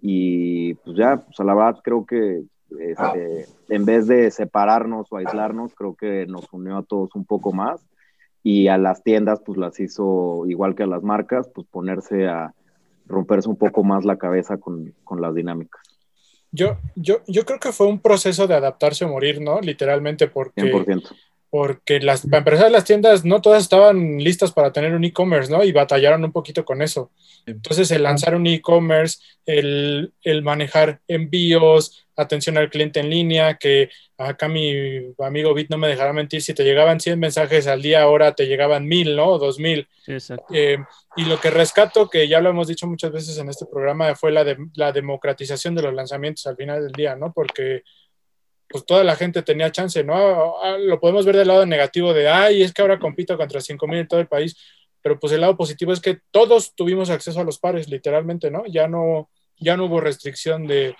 y 0.00 0.74
pues 0.74 0.96
ya, 0.96 1.24
pues 1.24 1.38
a 1.40 1.44
la 1.44 1.54
verdad 1.54 1.80
creo 1.82 2.06
que 2.06 2.44
este, 2.78 3.46
en 3.68 3.84
vez 3.84 4.06
de 4.06 4.30
separarnos 4.30 5.06
o 5.10 5.16
aislarnos, 5.16 5.74
creo 5.74 5.94
que 5.94 6.26
nos 6.26 6.52
unió 6.52 6.78
a 6.78 6.82
todos 6.82 7.14
un 7.14 7.24
poco 7.24 7.52
más 7.52 7.80
y 8.42 8.68
a 8.68 8.78
las 8.78 9.02
tiendas 9.02 9.40
pues 9.44 9.58
las 9.58 9.78
hizo 9.80 10.44
igual 10.46 10.74
que 10.74 10.84
a 10.84 10.86
las 10.86 11.02
marcas, 11.02 11.48
pues 11.54 11.66
ponerse 11.68 12.26
a 12.26 12.54
romperse 13.06 13.48
un 13.48 13.56
poco 13.56 13.84
más 13.84 14.04
la 14.04 14.18
cabeza 14.18 14.58
con, 14.58 14.94
con 15.04 15.20
las 15.20 15.34
dinámicas. 15.34 15.82
Yo, 16.50 16.78
yo, 16.94 17.20
yo 17.26 17.44
creo 17.44 17.58
que 17.58 17.72
fue 17.72 17.86
un 17.86 18.00
proceso 18.00 18.46
de 18.46 18.54
adaptarse 18.54 19.04
o 19.04 19.08
morir, 19.08 19.40
¿no? 19.40 19.60
Literalmente 19.60 20.28
porque... 20.28 20.62
100% 20.62 21.14
porque 21.56 22.00
las, 22.00 22.26
para 22.26 22.40
empezar 22.40 22.70
las 22.70 22.84
tiendas 22.84 23.24
no 23.24 23.40
todas 23.40 23.62
estaban 23.62 24.18
listas 24.18 24.52
para 24.52 24.74
tener 24.74 24.94
un 24.94 25.04
e-commerce, 25.04 25.50
¿no? 25.50 25.64
Y 25.64 25.72
batallaron 25.72 26.22
un 26.22 26.30
poquito 26.30 26.66
con 26.66 26.82
eso. 26.82 27.10
Entonces, 27.46 27.90
el 27.92 28.02
lanzar 28.02 28.34
un 28.34 28.46
e-commerce, 28.46 29.20
el, 29.46 30.12
el, 30.20 30.42
manejar 30.42 31.00
envíos, 31.08 32.06
atención 32.14 32.58
al 32.58 32.68
cliente 32.68 33.00
en 33.00 33.08
línea, 33.08 33.56
que 33.56 33.88
acá 34.18 34.48
mi 34.48 35.14
amigo 35.18 35.54
Bit 35.54 35.70
no 35.70 35.78
me 35.78 35.88
dejará 35.88 36.12
mentir, 36.12 36.42
si 36.42 36.52
te 36.52 36.62
llegaban 36.62 37.00
100 37.00 37.18
mensajes 37.18 37.66
al 37.68 37.80
día, 37.80 38.02
ahora 38.02 38.34
te 38.34 38.46
llegaban 38.46 38.86
1000, 38.86 39.16
¿no? 39.16 39.38
2000. 39.38 39.88
Eh, 40.52 40.76
y 41.16 41.24
lo 41.24 41.40
que 41.40 41.48
rescato, 41.48 42.10
que 42.10 42.28
ya 42.28 42.42
lo 42.42 42.50
hemos 42.50 42.68
dicho 42.68 42.86
muchas 42.86 43.12
veces 43.12 43.38
en 43.38 43.48
este 43.48 43.64
programa, 43.64 44.14
fue 44.14 44.30
la, 44.30 44.44
de, 44.44 44.58
la 44.74 44.92
democratización 44.92 45.74
de 45.74 45.80
los 45.80 45.94
lanzamientos 45.94 46.46
al 46.46 46.56
final 46.56 46.82
del 46.82 46.92
día, 46.92 47.16
¿no? 47.16 47.32
Porque 47.32 47.82
pues 48.68 48.84
toda 48.84 49.04
la 49.04 49.16
gente 49.16 49.42
tenía 49.42 49.70
chance, 49.72 50.02
¿no? 50.02 50.58
Ah, 50.62 50.76
lo 50.78 51.00
podemos 51.00 51.24
ver 51.24 51.36
del 51.36 51.48
lado 51.48 51.66
negativo 51.66 52.12
de, 52.12 52.28
ay, 52.28 52.62
es 52.62 52.72
que 52.72 52.82
ahora 52.82 52.98
compito 52.98 53.36
contra 53.36 53.60
5.000 53.60 54.00
en 54.00 54.08
todo 54.08 54.20
el 54.20 54.28
país, 54.28 54.56
pero 55.02 55.18
pues 55.18 55.32
el 55.32 55.40
lado 55.40 55.56
positivo 55.56 55.92
es 55.92 56.00
que 56.00 56.18
todos 56.30 56.74
tuvimos 56.74 57.10
acceso 57.10 57.40
a 57.40 57.44
los 57.44 57.58
pares, 57.58 57.88
literalmente, 57.88 58.50
¿no? 58.50 58.64
Ya 58.66 58.88
no, 58.88 59.30
ya 59.58 59.76
no 59.76 59.84
hubo 59.86 60.00
restricción 60.00 60.66
de, 60.66 60.96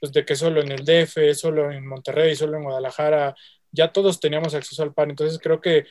pues, 0.00 0.12
de 0.12 0.24
que 0.24 0.34
solo 0.34 0.62
en 0.62 0.72
el 0.72 0.84
DF, 0.84 1.34
solo 1.34 1.70
en 1.70 1.86
Monterrey, 1.86 2.34
solo 2.34 2.56
en 2.56 2.64
Guadalajara, 2.64 3.34
ya 3.70 3.92
todos 3.92 4.18
teníamos 4.18 4.54
acceso 4.54 4.82
al 4.82 4.94
par. 4.94 5.10
Entonces 5.10 5.38
creo 5.38 5.60
que 5.60 5.84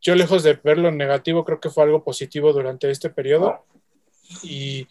yo 0.00 0.14
lejos 0.14 0.42
de 0.42 0.54
verlo 0.54 0.90
negativo, 0.90 1.44
creo 1.44 1.60
que 1.60 1.70
fue 1.70 1.84
algo 1.84 2.02
positivo 2.02 2.52
durante 2.52 2.90
este 2.90 3.10
periodo. 3.10 3.64
Y, 4.42 4.86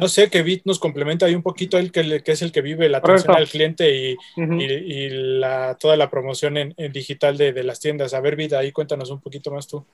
no 0.00 0.08
sé, 0.08 0.30
que 0.30 0.42
Bit 0.42 0.62
nos 0.64 0.78
complementa 0.78 1.26
ahí 1.26 1.34
un 1.34 1.42
poquito 1.42 1.78
el 1.78 1.92
que, 1.92 2.22
que 2.22 2.32
es 2.32 2.42
el 2.42 2.52
que 2.52 2.62
vive 2.62 2.88
la 2.88 2.98
atención 2.98 3.36
al 3.36 3.48
cliente 3.48 3.94
y, 3.94 4.16
y, 4.36 5.08
la, 5.10 5.76
toda 5.78 5.96
la 5.96 6.10
promoción 6.10 6.56
en, 6.56 6.74
digital 6.92 7.36
de, 7.36 7.52
de, 7.52 7.62
las 7.62 7.80
tiendas. 7.80 8.14
A 8.14 8.20
ver, 8.20 8.36
Bit, 8.36 8.54
ahí 8.54 8.72
cuéntanos 8.72 9.10
un 9.10 9.20
poquito 9.20 9.50
más 9.50 9.66
tú. 9.66 9.84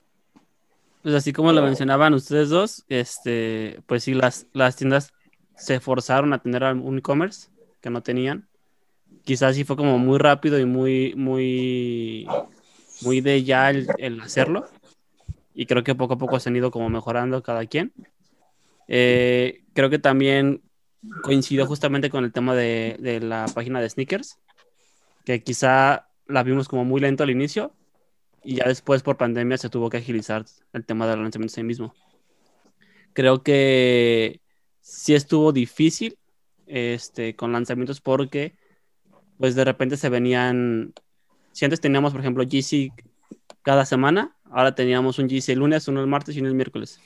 Pues 1.03 1.15
así 1.15 1.31
como 1.31 1.53
lo 1.53 1.61
mencionaban 1.61 2.13
ustedes 2.13 2.49
dos, 2.49 2.85
este, 2.89 3.79
pues 3.85 4.03
sí, 4.03 4.13
las, 4.13 4.47
las 4.53 4.75
tiendas 4.75 5.13
se 5.55 5.79
forzaron 5.79 6.33
a 6.33 6.41
tener 6.41 6.63
un 6.63 6.97
e-commerce 6.97 7.49
que 7.81 7.89
no 7.89 8.01
tenían. 8.03 8.47
Quizás 9.23 9.55
sí 9.55 9.63
fue 9.63 9.75
como 9.75 9.97
muy 9.99 10.17
rápido 10.17 10.59
y 10.59 10.65
muy, 10.65 11.13
muy, 11.15 12.27
muy 13.01 13.21
de 13.21 13.43
ya 13.43 13.69
el, 13.69 13.87
el 13.97 14.21
hacerlo. 14.21 14.65
Y 15.53 15.65
creo 15.65 15.83
que 15.83 15.95
poco 15.95 16.13
a 16.13 16.17
poco 16.17 16.39
se 16.39 16.49
han 16.49 16.55
ido 16.55 16.71
como 16.71 16.89
mejorando 16.89 17.41
cada 17.41 17.65
quien. 17.65 17.91
Eh, 18.87 19.63
creo 19.73 19.89
que 19.89 19.99
también 19.99 20.61
coincidió 21.21 21.65
justamente 21.65 22.09
con 22.09 22.23
el 22.23 22.31
tema 22.31 22.55
de, 22.55 22.97
de, 22.99 23.19
la 23.19 23.45
página 23.53 23.81
de 23.81 23.89
sneakers, 23.89 24.39
que 25.25 25.43
quizá 25.43 26.07
la 26.27 26.43
vimos 26.43 26.67
como 26.67 26.85
muy 26.85 27.01
lento 27.01 27.23
al 27.23 27.29
inicio 27.29 27.73
y 28.43 28.55
ya 28.55 28.65
después 28.65 29.03
por 29.03 29.17
pandemia 29.17 29.57
se 29.57 29.69
tuvo 29.69 29.89
que 29.89 29.97
agilizar 29.97 30.45
el 30.73 30.85
tema 30.85 31.07
del 31.07 31.21
lanzamiento 31.21 31.53
en 31.53 31.55
sí 31.55 31.63
mismo. 31.63 31.93
Creo 33.13 33.43
que 33.43 34.41
sí 34.81 35.15
estuvo 35.15 35.51
difícil 35.51 36.17
este, 36.65 37.35
con 37.35 37.51
lanzamientos 37.51 38.01
porque 38.01 38.55
pues 39.37 39.55
de 39.55 39.65
repente 39.65 39.97
se 39.97 40.09
venían, 40.09 40.93
si 41.51 41.65
antes 41.65 41.81
teníamos 41.81 42.11
por 42.11 42.21
ejemplo 42.21 42.43
GC 42.43 42.91
cada 43.61 43.85
semana, 43.85 44.35
ahora 44.45 44.75
teníamos 44.75 45.19
un 45.19 45.27
GC 45.27 45.49
el 45.49 45.59
lunes, 45.59 45.87
uno 45.87 46.01
el 46.01 46.07
martes 46.07 46.35
y 46.35 46.39
uno 46.39 46.49
el 46.49 46.55
miércoles 46.55 46.99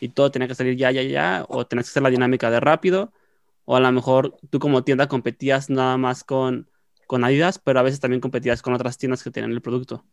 y 0.00 0.08
todo 0.08 0.30
tenía 0.30 0.48
que 0.48 0.54
salir 0.54 0.76
ya, 0.76 0.90
ya, 0.90 1.02
ya, 1.02 1.44
o 1.48 1.66
tenías 1.66 1.86
que 1.86 1.90
hacer 1.90 2.02
la 2.02 2.10
dinámica 2.10 2.50
de 2.50 2.60
rápido, 2.60 3.12
o 3.64 3.76
a 3.76 3.80
lo 3.80 3.92
mejor 3.92 4.36
tú 4.50 4.58
como 4.58 4.84
tienda 4.84 5.08
competías 5.08 5.70
nada 5.70 5.96
más 5.96 6.24
con, 6.24 6.68
con 7.06 7.24
Adidas, 7.24 7.58
pero 7.58 7.80
a 7.80 7.82
veces 7.82 8.00
también 8.00 8.20
competías 8.20 8.62
con 8.62 8.74
otras 8.74 8.98
tiendas 8.98 9.22
que 9.22 9.30
tenían 9.30 9.52
el 9.52 9.62
producto. 9.62 10.04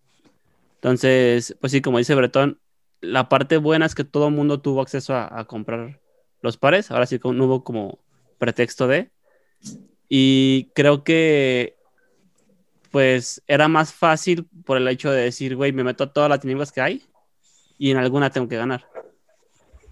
Entonces, 0.76 1.56
pues 1.62 1.72
sí, 1.72 1.82
como 1.82 1.98
dice 1.98 2.16
Bretón, 2.16 2.60
la 3.02 3.30
parte 3.30 3.58
buena 3.58 3.86
es 3.86 3.96
que 3.96 4.04
todo 4.04 4.28
el 4.28 4.34
mundo 4.34 4.62
tuvo 4.62 4.82
acceso 4.82 5.16
a, 5.16 5.46
comprar 5.46 6.00
los 6.42 6.58
pares, 6.58 6.92
ahora 6.92 7.06
sí 7.06 7.20
no 7.24 7.46
hubo 7.46 7.64
como 7.64 8.00
pretexto 8.38 8.88
de, 8.88 9.10
y 10.10 10.72
creo 10.76 11.04
que 11.04 11.76
pues 12.92 13.44
era 13.48 13.68
más 13.68 13.94
fácil 13.94 14.48
por 14.64 14.78
el 14.78 14.88
hecho 14.88 15.12
de 15.12 15.24
decir, 15.24 15.56
güey, 15.56 15.74
me 15.74 15.84
meto 15.84 16.06
a 16.06 16.14
todas 16.14 16.30
las 16.30 16.40
tiendas 16.40 16.72
que 16.72 16.82
hay 16.82 17.04
y 17.78 17.92
en 17.92 17.98
alguna 17.98 18.30
tengo 18.30 18.48
que 18.48 18.56
ganar 18.56 18.95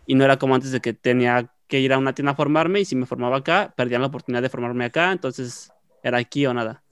y 0.05 0.15
no 0.15 0.23
era 0.25 0.37
como 0.37 0.55
antes 0.55 0.71
de 0.71 0.81
que 0.81 0.93
tenía 0.93 1.49
que 1.67 1.79
ir 1.79 1.93
a 1.93 1.97
una 1.97 2.13
tienda 2.13 2.33
a 2.33 2.35
formarme 2.35 2.81
y 2.81 2.85
si 2.85 2.95
me 2.95 3.05
formaba 3.05 3.37
acá, 3.37 3.73
perdía 3.75 3.99
la 3.99 4.07
oportunidad 4.07 4.41
de 4.41 4.49
formarme 4.49 4.85
acá, 4.85 5.11
entonces 5.11 5.71
era 6.03 6.17
aquí 6.17 6.45
o 6.45 6.53
nada. 6.53 6.83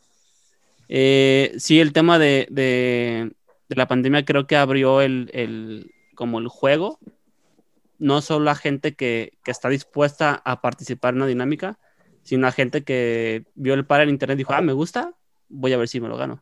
Eh, 0.87 1.53
sí, 1.57 1.79
el 1.79 1.93
tema 1.93 2.19
de, 2.19 2.47
de, 2.49 3.31
la 3.69 3.87
pandemia 3.87 4.25
creo 4.25 4.47
que 4.47 4.57
abrió 4.57 5.01
el, 5.01 5.29
el, 5.33 5.91
como 6.15 6.39
el 6.39 6.47
juego, 6.47 6.99
no 7.99 8.21
solo 8.21 8.49
a 8.49 8.55
gente 8.55 8.93
que, 8.93 9.33
que, 9.43 9.51
está 9.51 9.69
dispuesta 9.69 10.41
a 10.43 10.61
participar 10.61 11.13
en 11.13 11.17
una 11.17 11.27
dinámica, 11.27 11.77
sino 12.23 12.47
a 12.47 12.51
gente 12.51 12.83
que 12.83 13.45
vio 13.55 13.73
el 13.73 13.85
par 13.85 14.01
en 14.01 14.09
internet 14.09 14.35
y 14.35 14.39
dijo, 14.39 14.53
ah, 14.53 14.61
me 14.61 14.73
gusta, 14.73 15.13
voy 15.47 15.73
a 15.73 15.77
ver 15.77 15.87
si 15.87 16.01
me 16.01 16.09
lo 16.09 16.17
gano. 16.17 16.41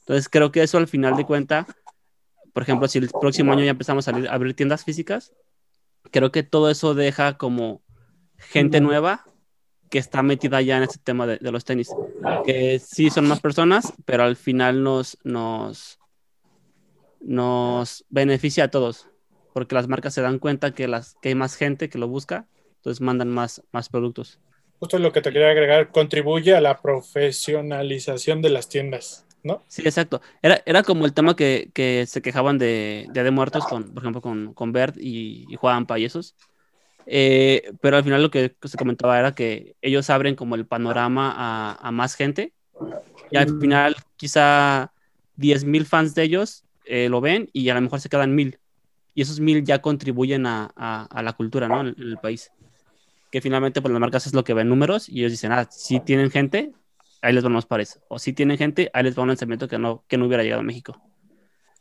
Entonces 0.00 0.28
creo 0.28 0.50
que 0.50 0.62
eso 0.62 0.78
al 0.78 0.88
final 0.88 1.16
de 1.16 1.24
cuenta, 1.24 1.66
por 2.52 2.62
ejemplo, 2.62 2.88
si 2.88 2.98
el 2.98 3.08
próximo 3.08 3.52
año 3.52 3.64
ya 3.64 3.70
empezamos 3.70 4.08
a 4.08 4.12
abrir 4.30 4.54
tiendas 4.54 4.84
físicas, 4.84 5.32
creo 6.10 6.32
que 6.32 6.42
todo 6.42 6.70
eso 6.70 6.94
deja 6.94 7.38
como 7.38 7.82
gente 8.36 8.80
nueva 8.80 9.24
que 9.92 9.98
está 9.98 10.22
metida 10.22 10.62
ya 10.62 10.78
en 10.78 10.84
este 10.84 10.98
tema 10.98 11.26
de, 11.26 11.38
los 11.50 11.66
tenis. 11.66 11.90
Que 12.46 12.78
sí 12.78 13.10
son 13.10 13.28
más 13.28 13.40
personas, 13.40 13.92
pero 14.06 14.22
al 14.22 14.36
final 14.36 14.82
nos, 14.82 15.18
nos, 15.22 15.98
nos 17.20 18.04
beneficia 18.08 18.64
a 18.64 18.70
todos, 18.70 19.08
porque 19.52 19.74
las 19.74 19.88
marcas 19.88 20.14
se 20.14 20.22
dan 20.22 20.38
cuenta 20.38 20.72
que, 20.72 20.88
las, 20.88 21.16
que 21.20 21.28
hay 21.28 21.34
más 21.34 21.56
gente 21.56 21.90
que 21.90 21.98
lo 21.98 22.08
busca, 22.08 22.46
entonces 22.76 23.02
mandan 23.02 23.28
más, 23.28 23.62
más 23.70 23.90
productos. 23.90 24.40
Justo 24.78 24.98
lo 24.98 25.12
que 25.12 25.20
te 25.20 25.30
quería 25.30 25.50
agregar, 25.50 25.92
contribuye 25.92 26.54
a 26.54 26.62
la 26.62 26.80
profesionalización 26.80 28.40
de 28.40 28.48
las 28.48 28.70
tiendas. 28.70 29.26
¿No? 29.42 29.62
Sí, 29.68 29.82
exacto. 29.82 30.20
Era, 30.40 30.62
era 30.66 30.82
como 30.82 31.04
el 31.04 31.12
tema 31.12 31.36
que, 31.36 31.70
que 31.74 32.06
se 32.06 32.22
quejaban 32.22 32.58
de, 32.58 33.06
de, 33.12 33.22
de 33.22 33.30
Muertos, 33.30 33.66
con, 33.66 33.92
por 33.92 34.02
ejemplo, 34.02 34.20
con, 34.20 34.54
con 34.54 34.72
Bert 34.72 34.96
y, 34.98 35.46
y 35.48 35.56
Juanpa 35.56 35.98
y 35.98 36.04
esos. 36.04 36.34
Eh, 37.06 37.72
pero 37.80 37.96
al 37.96 38.04
final 38.04 38.22
lo 38.22 38.30
que 38.30 38.56
se 38.62 38.76
comentaba 38.76 39.18
era 39.18 39.34
que 39.34 39.74
ellos 39.82 40.08
abren 40.10 40.36
como 40.36 40.54
el 40.54 40.66
panorama 40.66 41.76
a, 41.80 41.90
más 41.90 42.14
gente 42.14 42.52
y 43.30 43.36
al 43.36 43.58
final 43.60 43.96
quizá 44.16 44.92
10.000 45.36 45.84
fans 45.84 46.14
de 46.14 46.22
ellos 46.22 46.64
eh, 46.84 47.08
lo 47.08 47.20
ven 47.20 47.48
y 47.52 47.68
a 47.68 47.74
lo 47.74 47.80
mejor 47.80 48.00
se 48.00 48.08
quedan 48.08 48.34
mil 48.34 48.58
y 49.14 49.22
esos 49.22 49.40
mil 49.40 49.64
ya 49.64 49.80
contribuyen 49.80 50.46
a, 50.46 50.66
a, 50.76 51.22
la 51.22 51.32
cultura 51.32 51.68
¿no? 51.68 51.80
en, 51.80 51.88
en, 51.88 52.02
el 52.02 52.18
país 52.18 52.50
que 53.30 53.40
finalmente 53.40 53.82
pues 53.82 53.92
las 53.92 54.00
marcas 54.00 54.26
es 54.26 54.34
lo 54.34 54.44
que 54.44 54.54
ven 54.54 54.68
números 54.68 55.08
y 55.08 55.20
ellos 55.20 55.32
dicen 55.32 55.52
ah 55.52 55.66
si 55.70 56.00
tienen 56.00 56.30
gente 56.30 56.72
ahí 57.22 57.32
les 57.32 57.44
van 57.44 57.52
los 57.52 57.66
pares. 57.66 58.00
O 58.08 58.18
si 58.18 58.32
tienen 58.32 58.58
gente, 58.58 58.90
ahí 58.92 59.04
les 59.04 59.16
va 59.16 59.22
un 59.22 59.28
lanzamiento 59.28 59.68
que 59.68 59.78
no, 59.78 60.04
que 60.08 60.18
no 60.18 60.26
hubiera 60.26 60.42
llegado 60.42 60.60
a 60.60 60.64
México. 60.64 61.00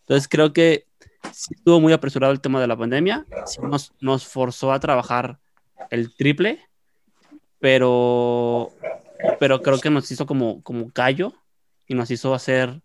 Entonces 0.01 0.27
creo 0.27 0.53
que 0.53 0.87
sí 1.31 1.53
estuvo 1.55 1.79
muy 1.79 1.93
apresurado 1.93 2.31
el 2.31 2.41
tema 2.41 2.61
de 2.61 2.67
la 2.67 2.77
pandemia, 2.77 3.25
sí 3.45 3.59
nos, 3.61 3.93
nos 3.99 4.25
forzó 4.25 4.71
a 4.71 4.79
trabajar 4.79 5.39
el 5.89 6.15
triple, 6.15 6.59
pero, 7.59 8.71
pero 9.39 9.61
creo 9.61 9.79
que 9.79 9.89
nos 9.89 10.09
hizo 10.11 10.25
como, 10.25 10.61
como 10.63 10.91
callo 10.91 11.33
y 11.87 11.93
nos 11.93 12.09
hizo 12.11 12.33
hacer 12.33 12.81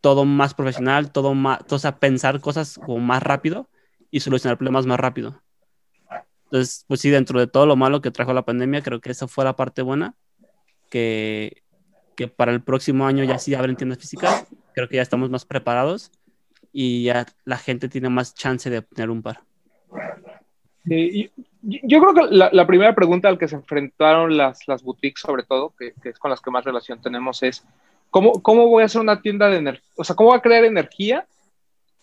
todo 0.00 0.24
más 0.24 0.54
profesional, 0.54 1.10
todo 1.10 1.34
más, 1.34 1.60
o 1.70 1.78
sea, 1.78 1.98
pensar 1.98 2.40
cosas 2.40 2.78
como 2.78 2.98
más 2.98 3.22
rápido 3.22 3.68
y 4.10 4.20
solucionar 4.20 4.56
problemas 4.56 4.86
más 4.86 5.00
rápido. 5.00 5.42
Entonces, 6.44 6.84
pues 6.88 7.00
sí, 7.00 7.10
dentro 7.10 7.38
de 7.40 7.46
todo 7.46 7.66
lo 7.66 7.76
malo 7.76 8.00
que 8.00 8.10
trajo 8.10 8.32
la 8.32 8.44
pandemia, 8.44 8.82
creo 8.82 9.00
que 9.00 9.10
esa 9.10 9.28
fue 9.28 9.44
la 9.44 9.56
parte 9.56 9.82
buena, 9.82 10.14
que, 10.88 11.62
que 12.18 12.26
para 12.26 12.50
el 12.50 12.60
próximo 12.60 13.06
año 13.06 13.22
ya 13.22 13.38
sí 13.38 13.54
abren 13.54 13.76
tiendas 13.76 14.00
físicas. 14.00 14.48
Creo 14.74 14.88
que 14.88 14.96
ya 14.96 15.02
estamos 15.02 15.30
más 15.30 15.44
preparados 15.44 16.10
y 16.72 17.04
ya 17.04 17.26
la 17.44 17.58
gente 17.58 17.88
tiene 17.88 18.08
más 18.08 18.34
chance 18.34 18.68
de 18.68 18.78
obtener 18.78 19.08
un 19.08 19.22
par. 19.22 19.42
Sí, 20.84 21.30
yo 21.62 22.00
creo 22.00 22.14
que 22.14 22.34
la, 22.34 22.50
la, 22.52 22.66
primera 22.66 22.92
pregunta 22.92 23.28
al 23.28 23.38
que 23.38 23.46
se 23.46 23.54
enfrentaron 23.54 24.36
las, 24.36 24.66
las 24.66 24.82
boutiques, 24.82 25.20
sobre 25.20 25.44
todo, 25.44 25.72
que, 25.78 25.92
que, 26.02 26.08
es 26.08 26.18
con 26.18 26.32
las 26.32 26.40
que 26.40 26.50
más 26.50 26.64
relación 26.64 27.00
tenemos, 27.00 27.40
es 27.44 27.64
¿cómo, 28.10 28.42
cómo 28.42 28.66
voy 28.66 28.82
a 28.82 28.86
hacer 28.86 29.00
una 29.00 29.22
tienda 29.22 29.48
de 29.48 29.58
energía? 29.58 29.88
O 29.96 30.02
sea, 30.02 30.16
¿cómo 30.16 30.30
voy 30.30 30.38
a 30.38 30.42
crear 30.42 30.64
energía 30.64 31.24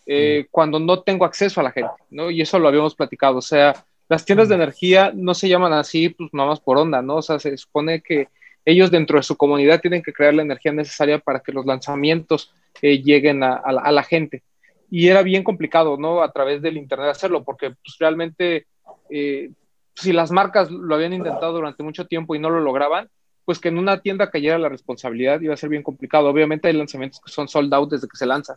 eh, 0.06 0.44
mm. 0.44 0.48
cuando 0.50 0.78
no 0.78 1.02
tengo 1.02 1.26
acceso 1.26 1.60
a 1.60 1.64
la 1.64 1.72
gente? 1.72 1.92
¿no? 2.08 2.30
Y 2.30 2.40
eso 2.40 2.58
lo 2.58 2.68
habíamos 2.68 2.94
platicado. 2.94 3.36
O 3.36 3.42
sea, 3.42 3.84
las 4.08 4.24
tiendas 4.24 4.48
de 4.48 4.56
mm. 4.56 4.62
energía 4.62 5.12
no 5.14 5.34
se 5.34 5.50
llaman 5.50 5.74
así, 5.74 6.08
pues 6.08 6.30
nada 6.32 6.48
más 6.48 6.60
por 6.60 6.78
onda, 6.78 7.02
¿no? 7.02 7.16
O 7.16 7.22
sea, 7.22 7.38
se 7.38 7.54
supone 7.58 8.00
que 8.00 8.28
ellos 8.66 8.90
dentro 8.90 9.16
de 9.16 9.22
su 9.22 9.36
comunidad 9.36 9.80
tienen 9.80 10.02
que 10.02 10.12
crear 10.12 10.34
la 10.34 10.42
energía 10.42 10.72
necesaria 10.72 11.20
para 11.20 11.40
que 11.40 11.52
los 11.52 11.64
lanzamientos 11.64 12.52
eh, 12.82 13.00
lleguen 13.00 13.42
a, 13.42 13.72
la, 13.72 14.02
gente. 14.02 14.42
Y 14.90 15.08
era 15.08 15.22
bien 15.22 15.44
complicado, 15.44 15.96
¿no? 15.96 16.20
A 16.20 16.32
través 16.32 16.60
del 16.60 16.76
Internet 16.76 17.08
hacerlo, 17.08 17.44
porque 17.44 17.70
pues, 17.70 17.96
realmente 17.98 18.66
eh, 19.08 19.50
si 19.94 20.12
las 20.12 20.32
marcas 20.32 20.70
lo 20.70 20.94
habían 20.96 21.12
intentado 21.12 21.52
durante 21.52 21.84
mucho 21.84 22.06
tiempo 22.06 22.34
y 22.34 22.40
no 22.40 22.50
lo 22.50 22.60
lograban, 22.60 23.08
pues 23.44 23.60
que 23.60 23.68
en 23.68 23.78
una 23.78 24.00
tienda 24.00 24.30
cayera 24.30 24.58
la 24.58 24.68
responsabilidad 24.68 25.40
iba 25.40 25.54
a 25.54 25.56
ser 25.56 25.70
bien 25.70 25.84
complicado. 25.84 26.28
Obviamente 26.28 26.66
hay 26.66 26.74
lanzamientos 26.74 27.20
que 27.20 27.30
son 27.30 27.46
sold 27.46 27.72
out 27.72 27.90
desde 27.90 28.08
que 28.08 28.16
se 28.16 28.26
lanzan. 28.26 28.56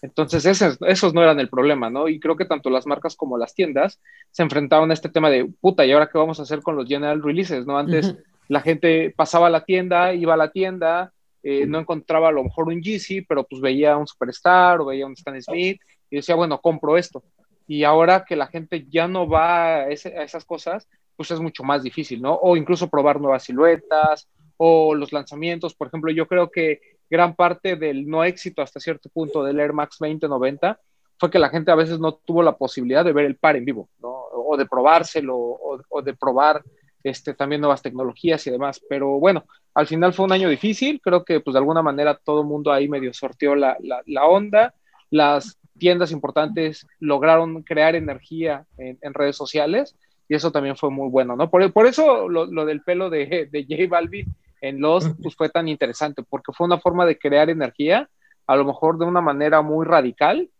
Entonces, 0.00 0.46
esos 0.86 1.12
no 1.12 1.22
eran 1.24 1.40
el 1.40 1.48
problema, 1.48 1.90
¿no? 1.90 2.06
Y 2.06 2.20
creo 2.20 2.36
que 2.36 2.44
tanto 2.44 2.70
las 2.70 2.86
marcas 2.86 3.16
como 3.16 3.36
las 3.36 3.52
tiendas 3.52 4.00
se 4.30 4.44
enfrentaban 4.44 4.92
a 4.92 4.94
este 4.94 5.08
tema 5.08 5.28
de, 5.28 5.46
puta, 5.60 5.84
¿y 5.84 5.90
ahora 5.90 6.08
qué 6.08 6.18
vamos 6.18 6.38
a 6.38 6.44
hacer 6.44 6.62
con 6.62 6.76
los 6.76 6.86
general 6.86 7.20
releases, 7.20 7.66
¿no? 7.66 7.76
Antes 7.76 8.14
la 8.48 8.60
gente 8.60 9.12
pasaba 9.16 9.46
a 9.48 9.50
la 9.50 9.64
tienda, 9.64 10.14
iba 10.14 10.34
a 10.34 10.36
la 10.38 10.50
tienda, 10.50 11.12
eh, 11.42 11.66
no 11.66 11.78
encontraba 11.78 12.28
a 12.28 12.32
lo 12.32 12.44
mejor 12.44 12.68
un 12.68 12.82
Yeezy, 12.82 13.22
pero 13.22 13.44
pues 13.44 13.60
veía 13.62 13.96
un 13.96 14.06
Superstar 14.06 14.80
o 14.80 14.86
veía 14.86 15.06
un 15.06 15.12
Stan 15.12 15.40
Smith 15.40 15.80
y 16.10 16.16
decía, 16.16 16.34
bueno, 16.34 16.60
compro 16.60 16.96
esto. 16.96 17.22
Y 17.66 17.84
ahora 17.84 18.24
que 18.24 18.36
la 18.36 18.46
gente 18.46 18.86
ya 18.88 19.06
no 19.08 19.28
va 19.28 19.76
a, 19.76 19.88
ese- 19.90 20.16
a 20.18 20.22
esas 20.22 20.44
cosas, 20.44 20.88
pues 21.16 21.30
es 21.30 21.40
mucho 21.40 21.62
más 21.64 21.82
difícil, 21.82 22.22
¿no? 22.22 22.34
O 22.34 22.56
incluso 22.56 22.88
probar 22.88 23.20
nuevas 23.20 23.44
siluetas 23.44 24.28
o 24.56 24.94
los 24.94 25.12
lanzamientos. 25.12 25.74
Por 25.74 25.88
ejemplo, 25.88 26.10
yo 26.10 26.26
creo 26.26 26.50
que 26.50 26.80
gran 27.10 27.34
parte 27.34 27.76
del 27.76 28.06
no 28.08 28.24
éxito 28.24 28.62
hasta 28.62 28.80
cierto 28.80 29.08
punto 29.10 29.42
del 29.44 29.60
Air 29.60 29.72
Max 29.72 29.96
2090 30.00 30.78
fue 31.18 31.30
que 31.30 31.38
la 31.38 31.50
gente 31.50 31.70
a 31.70 31.74
veces 31.74 31.98
no 31.98 32.14
tuvo 32.14 32.42
la 32.42 32.56
posibilidad 32.56 33.04
de 33.04 33.12
ver 33.12 33.24
el 33.26 33.36
par 33.36 33.56
en 33.56 33.64
vivo, 33.64 33.88
¿no? 33.98 34.08
O 34.32 34.56
de 34.56 34.66
probárselo, 34.66 35.36
o, 35.36 35.80
o 35.88 36.02
de 36.02 36.14
probar 36.14 36.62
este, 37.02 37.34
también 37.34 37.60
nuevas 37.60 37.82
tecnologías 37.82 38.46
y 38.46 38.50
demás. 38.50 38.80
Pero 38.88 39.18
bueno, 39.18 39.44
al 39.74 39.86
final 39.86 40.12
fue 40.12 40.26
un 40.26 40.32
año 40.32 40.48
difícil, 40.48 41.00
creo 41.00 41.24
que 41.24 41.40
pues 41.40 41.54
de 41.54 41.58
alguna 41.58 41.82
manera 41.82 42.18
todo 42.22 42.42
el 42.42 42.46
mundo 42.46 42.72
ahí 42.72 42.88
medio 42.88 43.12
sorteó 43.12 43.54
la, 43.54 43.76
la, 43.80 44.02
la 44.06 44.24
onda, 44.24 44.74
las 45.10 45.58
tiendas 45.78 46.10
importantes 46.10 46.86
lograron 46.98 47.62
crear 47.62 47.94
energía 47.94 48.66
en, 48.76 48.98
en 49.00 49.14
redes 49.14 49.36
sociales 49.36 49.96
y 50.28 50.34
eso 50.34 50.52
también 50.52 50.76
fue 50.76 50.90
muy 50.90 51.08
bueno, 51.08 51.36
¿no? 51.36 51.48
Por, 51.48 51.72
por 51.72 51.86
eso 51.86 52.28
lo, 52.28 52.46
lo 52.46 52.66
del 52.66 52.82
pelo 52.82 53.08
de, 53.08 53.48
de 53.50 53.66
J 53.68 53.88
Balvin 53.88 54.26
en 54.60 54.80
los 54.80 55.08
pues 55.22 55.34
fue 55.34 55.48
tan 55.48 55.68
interesante, 55.68 56.22
porque 56.22 56.52
fue 56.52 56.66
una 56.66 56.78
forma 56.78 57.06
de 57.06 57.18
crear 57.18 57.48
energía, 57.48 58.08
a 58.46 58.56
lo 58.56 58.64
mejor 58.64 58.98
de 58.98 59.04
una 59.04 59.20
manera 59.20 59.62
muy 59.62 59.86
radical, 59.86 60.50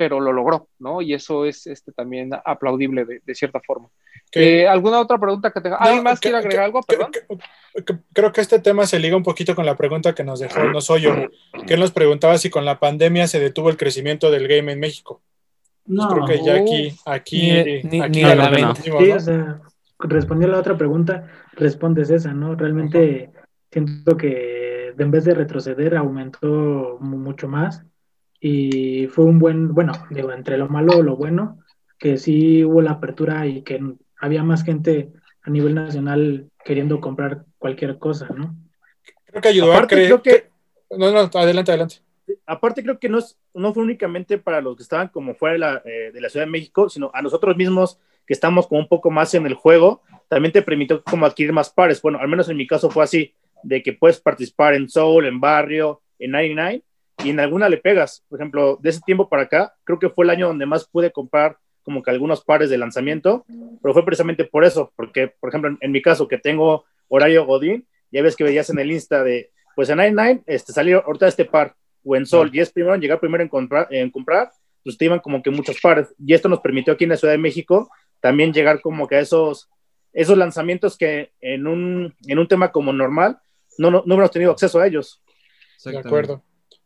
pero 0.00 0.18
lo 0.18 0.32
logró, 0.32 0.66
¿no? 0.78 1.02
Y 1.02 1.12
eso 1.12 1.44
es 1.44 1.66
este, 1.66 1.92
también 1.92 2.30
aplaudible 2.46 3.04
de, 3.04 3.20
de 3.22 3.34
cierta 3.34 3.60
forma. 3.60 3.88
Que- 4.30 4.62
Eh, 4.62 4.66
¿Alguna 4.66 4.98
otra 4.98 5.18
pregunta 5.18 5.50
que 5.50 5.60
tenga? 5.60 5.76
¿Alguien 5.76 6.02
más 6.04 6.18
quiere 6.18 6.38
agregar 6.38 6.64
algo? 6.64 6.80
Perdón. 6.82 7.10
Creo 8.14 8.32
que 8.32 8.40
este 8.40 8.60
tema 8.60 8.86
se 8.86 8.98
liga 8.98 9.14
un 9.14 9.22
poquito 9.22 9.54
con 9.54 9.66
la 9.66 9.76
pregunta 9.76 10.14
que 10.14 10.24
nos 10.24 10.40
dejó 10.40 10.64
Nosoyo, 10.64 11.28
que 11.66 11.74
él 11.74 11.80
nos 11.80 11.92
preguntaba 11.92 12.38
si 12.38 12.48
con 12.48 12.64
la 12.64 12.80
pandemia 12.80 13.26
se 13.28 13.40
detuvo 13.40 13.68
el 13.68 13.76
crecimiento 13.76 14.30
del 14.30 14.48
game 14.48 14.72
en 14.72 14.80
México. 14.80 15.20
No. 15.84 16.08
Creo 16.08 16.24
que 16.24 16.42
ya 16.42 16.54
aquí, 16.54 16.94
aquí, 17.04 17.52
Ni- 17.52 17.82
ni- 17.82 18.00
aquí 18.00 18.22
ni 18.24 18.34
la 18.34 18.74
Sí, 18.76 18.90
¿no? 18.90 19.16
o 19.16 19.20
sea, 19.20 19.60
respondiendo 19.98 20.54
a 20.54 20.56
la 20.56 20.60
otra 20.60 20.78
pregunta, 20.78 21.28
respondes 21.52 22.08
esa, 22.08 22.32
¿no? 22.32 22.54
Realmente 22.54 23.28
siento 23.70 24.16
que 24.16 24.94
en 24.98 25.10
vez 25.10 25.24
de 25.26 25.34
retroceder 25.34 25.94
aumentó 25.94 26.96
mu- 27.00 27.18
mucho 27.18 27.48
más 27.48 27.84
y 28.40 29.06
fue 29.08 29.24
un 29.26 29.38
buen, 29.38 29.74
bueno, 29.74 29.92
digo, 30.10 30.32
entre 30.32 30.56
lo 30.56 30.68
malo 30.68 31.02
lo 31.02 31.16
bueno, 31.16 31.60
que 31.98 32.16
sí 32.16 32.64
hubo 32.64 32.80
la 32.80 32.92
apertura 32.92 33.46
y 33.46 33.62
que 33.62 33.80
había 34.18 34.42
más 34.42 34.64
gente 34.64 35.10
a 35.42 35.50
nivel 35.50 35.74
nacional 35.74 36.50
queriendo 36.64 37.00
comprar 37.00 37.44
cualquier 37.58 37.98
cosa, 37.98 38.28
¿no? 38.34 38.56
Creo 39.26 39.42
que 39.42 39.48
ayudó 39.48 39.72
Aparte, 39.72 39.94
a 39.94 39.96
creer. 39.96 40.08
creo 40.08 40.22
que- 40.22 40.50
No, 40.96 41.10
no, 41.12 41.30
adelante, 41.38 41.70
adelante. 41.70 41.96
Aparte, 42.46 42.82
creo 42.82 42.98
que 42.98 43.08
no, 43.08 43.18
es, 43.18 43.38
no 43.54 43.74
fue 43.74 43.82
únicamente 43.82 44.38
para 44.38 44.60
los 44.60 44.76
que 44.76 44.82
estaban 44.82 45.08
como 45.08 45.34
fuera 45.34 45.52
de 45.52 45.58
la, 45.58 45.82
eh, 45.84 46.10
de 46.12 46.20
la 46.20 46.28
Ciudad 46.28 46.46
de 46.46 46.50
México, 46.52 46.88
sino 46.88 47.10
a 47.12 47.22
nosotros 47.22 47.56
mismos 47.56 47.98
que 48.26 48.32
estamos 48.34 48.66
como 48.66 48.80
un 48.80 48.88
poco 48.88 49.10
más 49.10 49.34
en 49.34 49.46
el 49.46 49.54
juego, 49.54 50.02
también 50.28 50.52
te 50.52 50.62
permitió 50.62 51.02
como 51.02 51.26
adquirir 51.26 51.52
más 51.52 51.70
pares. 51.70 52.00
Bueno, 52.00 52.18
al 52.20 52.28
menos 52.28 52.48
en 52.48 52.56
mi 52.56 52.66
caso 52.66 52.88
fue 52.90 53.02
así, 53.04 53.34
de 53.62 53.82
que 53.82 53.92
puedes 53.92 54.20
participar 54.20 54.74
en 54.74 54.88
Soul, 54.88 55.26
en 55.26 55.40
Barrio, 55.40 56.00
en 56.18 56.30
99, 56.30 56.82
y 57.24 57.30
en 57.30 57.40
alguna 57.40 57.68
le 57.68 57.78
pegas. 57.78 58.24
Por 58.28 58.38
ejemplo, 58.38 58.78
de 58.80 58.90
ese 58.90 59.00
tiempo 59.04 59.28
para 59.28 59.42
acá, 59.42 59.74
creo 59.84 59.98
que 59.98 60.10
fue 60.10 60.24
el 60.24 60.30
año 60.30 60.48
donde 60.48 60.66
más 60.66 60.88
pude 60.88 61.10
comprar 61.10 61.58
como 61.82 62.02
que 62.02 62.10
algunos 62.10 62.44
pares 62.44 62.70
de 62.70 62.78
lanzamiento, 62.78 63.44
pero 63.82 63.94
fue 63.94 64.04
precisamente 64.04 64.44
por 64.44 64.64
eso, 64.64 64.92
porque, 64.96 65.28
por 65.40 65.48
ejemplo, 65.48 65.70
en, 65.70 65.78
en 65.80 65.92
mi 65.92 66.02
caso, 66.02 66.28
que 66.28 66.38
tengo 66.38 66.84
horario 67.08 67.46
Godín, 67.46 67.86
ya 68.12 68.22
ves 68.22 68.36
que 68.36 68.44
veías 68.44 68.68
en 68.70 68.78
el 68.78 68.90
Insta 68.92 69.24
de, 69.24 69.50
pues 69.74 69.88
en 69.88 69.96
99, 69.96 70.42
este, 70.46 70.72
salió 70.72 71.02
ahorita 71.06 71.26
este 71.26 71.44
par, 71.44 71.74
o 72.04 72.16
en 72.16 72.26
Sol, 72.26 72.50
y 72.52 72.60
es 72.60 72.70
primero 72.70 72.94
en 72.94 73.00
llegar 73.00 73.18
primero 73.18 73.42
en 73.42 73.48
comprar, 73.48 73.88
en 73.90 74.10
comprar, 74.10 74.50
pues 74.84 74.96
te 74.96 75.06
iban 75.06 75.20
como 75.20 75.42
que 75.42 75.50
muchos 75.50 75.80
pares, 75.80 76.14
y 76.18 76.34
esto 76.34 76.48
nos 76.48 76.60
permitió 76.60 76.92
aquí 76.92 77.04
en 77.04 77.10
la 77.10 77.16
Ciudad 77.16 77.34
de 77.34 77.38
México 77.38 77.90
también 78.20 78.52
llegar 78.52 78.80
como 78.80 79.08
que 79.08 79.16
a 79.16 79.20
esos, 79.20 79.68
esos 80.12 80.36
lanzamientos 80.36 80.96
que 80.96 81.32
en 81.40 81.66
un, 81.66 82.14
en 82.26 82.38
un 82.38 82.46
tema 82.46 82.70
como 82.70 82.92
normal 82.92 83.38
no, 83.78 83.90
no, 83.90 83.98
no 83.98 84.14
hubiéramos 84.14 84.30
tenido 84.30 84.52
acceso 84.52 84.78
a 84.78 84.86
ellos. 84.86 85.22
De 85.84 85.98
acuerdo. 85.98 86.42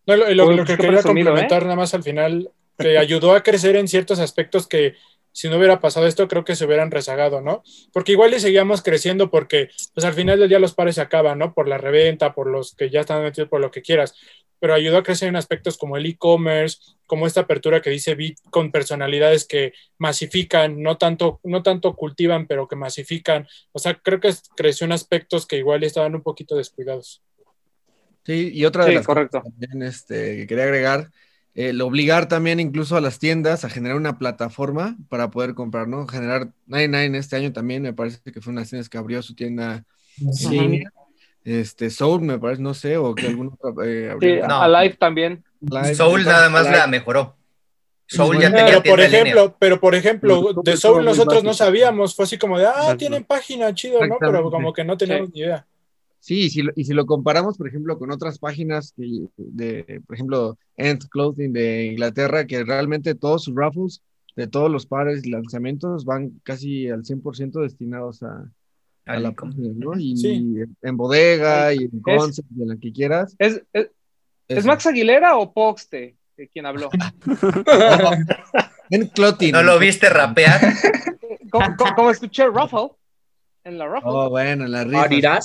No, 0.07 0.17
lo, 0.17 0.29
lo- 0.35 0.53
lo 0.53 0.65
que 0.65 0.77
quería 0.77 0.93
presumido, 0.93 1.31
complementar 1.31 1.63
¿eh? 1.63 1.65
nada 1.65 1.77
más 1.77 1.95
al 1.95 2.03
final, 2.03 2.51
que 2.79 2.99
ayudó 2.99 3.33
a 3.35 3.43
crecer 3.43 3.77
en 3.77 3.89
ciertos 3.89 4.19
aspectos 4.19 4.67
que 4.67 4.95
si 5.33 5.49
no 5.49 5.57
hubiera 5.57 5.81
pasado 5.81 6.07
esto, 6.07 6.29
creo 6.29 6.45
que 6.45 6.55
se 6.55 6.65
hubieran 6.65 6.93
rezagado, 6.93 7.41
¿no? 7.41 7.65
Porque 7.93 8.13
igual 8.13 8.35
y 8.35 8.41
seguíamos 8.41 8.83
creciendo 8.83 9.31
porque, 9.31 9.69
pues 9.93 10.05
al 10.05 10.13
final 10.15 10.39
del 10.39 10.49
día 10.49 10.61
los 10.61 10.75
pares 10.75 10.95
se 10.95 11.01
acaban, 11.01 11.39
¿no? 11.41 11.53
Por 11.55 11.67
la 11.67 11.77
reventa, 11.77 12.35
por 12.35 12.47
los 12.49 12.75
que 12.77 12.89
ya 12.89 13.01
están 13.01 13.21
metidos, 13.23 13.49
por 13.49 13.61
lo 13.61 13.73
que 13.73 13.83
quieras. 13.83 14.15
Pero 14.61 14.75
ayudó 14.75 14.99
a 14.99 15.03
crecer 15.03 15.29
en 15.29 15.35
aspectos 15.37 15.77
como 15.77 15.97
el 15.97 16.07
e-commerce, 16.07 16.79
como 17.07 17.27
esta 17.27 17.41
apertura 17.41 17.83
que 17.83 17.91
dice 17.91 18.15
Bit 18.15 18.39
con 18.51 18.71
personalidades 18.71 19.45
que 19.45 19.73
masifican, 19.99 20.81
no 20.81 20.99
tanto, 20.99 21.41
no 21.43 21.65
tanto 21.65 21.95
cultivan, 21.97 22.47
pero 22.47 22.69
que 22.69 22.77
masifican. 22.77 23.49
O 23.73 23.81
sea, 23.81 23.95
creo 23.95 24.21
que 24.21 24.33
creció 24.57 24.85
en 24.85 24.93
aspectos 24.93 25.47
que 25.47 25.57
igual 25.57 25.83
estaban 25.83 26.15
un 26.15 26.23
poquito 26.23 26.55
descuidados. 26.55 27.23
Sí, 28.25 28.51
y 28.55 28.65
otra 28.65 28.85
de 28.85 28.91
Sí, 28.91 28.97
las 28.97 29.07
correcto. 29.07 29.41
cosas 29.43 29.53
también 29.59 29.83
este, 29.87 30.37
que 30.39 30.47
quería 30.47 30.65
agregar, 30.65 31.11
el 31.55 31.81
obligar 31.83 32.27
también 32.27 32.59
incluso 32.59 32.97
a 32.97 33.01
las 33.01 33.19
tiendas 33.19 33.65
a 33.65 33.69
generar 33.71 33.97
una 33.97 34.19
plataforma 34.19 34.97
para 35.09 35.31
poder 35.31 35.55
comprar, 35.55 35.87
¿no? 35.89 36.07
Generar 36.07 36.49
99 36.67 37.19
este 37.19 37.37
año 37.37 37.53
también, 37.53 37.83
me 37.83 37.93
parece 37.93 38.19
que 38.33 38.41
fue 38.41 38.51
una 38.53 38.61
de 38.61 38.63
las 38.65 38.71
tiendas 38.71 38.89
que 38.89 38.99
abrió 38.99 39.23
su 39.23 39.35
tienda 39.35 39.85
en 40.21 40.33
Sí. 40.33 40.49
línea. 40.59 40.91
Este, 41.45 41.91
Soul, 41.91 42.23
me 42.23 42.39
parece, 42.39 42.63
no 42.63 42.73
sé, 42.73 42.97
o 42.97 43.15
que 43.15 43.27
algún 43.27 43.49
otro 43.49 43.85
eh, 43.85 44.07
Sí, 44.07 44.11
abrió. 44.11 44.49
No. 44.49 44.63
Alive 44.63 44.97
también. 44.97 45.45
Live, 45.61 45.95
Soul 45.95 46.21
entonces, 46.21 46.27
nada 46.33 46.49
más 46.49 46.65
Live. 46.65 46.77
la 46.79 46.87
mejoró. 46.87 47.37
Soul 48.07 48.39
ya 48.41 48.51
Pero 48.51 48.65
tenía 48.65 48.83
por 48.83 49.01
ejemplo, 49.01 49.57
pero 49.59 49.81
por 49.81 49.95
ejemplo, 49.95 50.53
de 50.63 50.77
Soul 50.77 51.05
nosotros 51.05 51.45
no 51.45 51.55
sabíamos, 51.55 52.15
fue 52.15 52.25
así 52.25 52.39
como 52.39 52.59
de, 52.59 52.67
ah, 52.67 52.97
tienen 52.99 53.25
página, 53.25 53.75
chido, 53.75 54.05
¿no? 54.07 54.17
Pero 54.19 54.51
como 54.51 54.73
que 54.73 54.85
no 54.85 54.97
teníamos 54.97 55.31
ni 55.33 55.41
idea. 55.41 55.67
Sí, 56.25 56.45
y 56.45 56.49
si 56.51 56.63
lo, 56.63 56.73
y 56.75 56.85
si 56.85 56.95
lo 56.95 57.05
comparamos, 57.05 57.59
por 57.59 57.69
ejemplo, 57.69 57.99
con 57.99 58.11
otras 58.11 58.39
páginas 58.39 58.95
que- 58.97 59.27
de, 59.37 60.01
por 60.07 60.15
ejemplo, 60.17 60.57
End 60.79 61.07
Clothing 61.11 61.53
de 61.53 61.85
Inglaterra, 61.85 62.47
que 62.47 62.65
realmente 62.65 63.15
todos 63.15 63.45
sus 63.45 63.55
raffles 63.55 64.01
de 64.35 64.47
todos 64.47 64.71
los 64.71 64.87
pares 64.87 65.23
y 65.27 65.31
lanzamientos 65.31 66.07
van 66.07 66.41
casi 66.43 66.89
al 66.89 67.05
100% 67.05 67.61
destinados 67.61 68.23
a, 68.23 68.51
a 69.05 69.19
la 69.21 69.33
página, 69.33 69.69
¿no? 69.77 69.99
Y 69.99 70.17
Sí. 70.17 70.55
en 70.81 70.97
bodega 70.97 71.75
y 71.75 71.81
en 71.85 71.91
Es- 71.95 72.03
concept 72.03 72.49
y 72.57 72.63
en 72.63 72.69
la 72.71 72.77
que 72.79 72.91
quieras. 72.91 73.37
¿Es, 73.39 73.63
es, 73.75 73.91
¿es 74.49 74.59
Eso. 74.59 74.67
Max 74.67 74.87
Aguilera 74.87 75.37
o 75.37 75.53
Poxte 75.53 76.17
quien 76.55 76.65
habló? 76.65 76.89
End 78.91 79.13
Clothing. 79.13 79.53
¿No 79.53 79.63
lo 79.63 79.79
viste 79.79 80.09
rapear? 80.09 80.59
como, 81.51 81.77
como- 81.77 81.95
como 81.95 82.11
escuché 82.11 82.47
Ruffle 82.47 82.93
en 83.65 83.77
la 83.79 83.87
Ruffle. 83.87 84.11
Oh, 84.11 84.31
bueno, 84.31 84.67
la 84.67 84.85
rifa. 84.85 85.39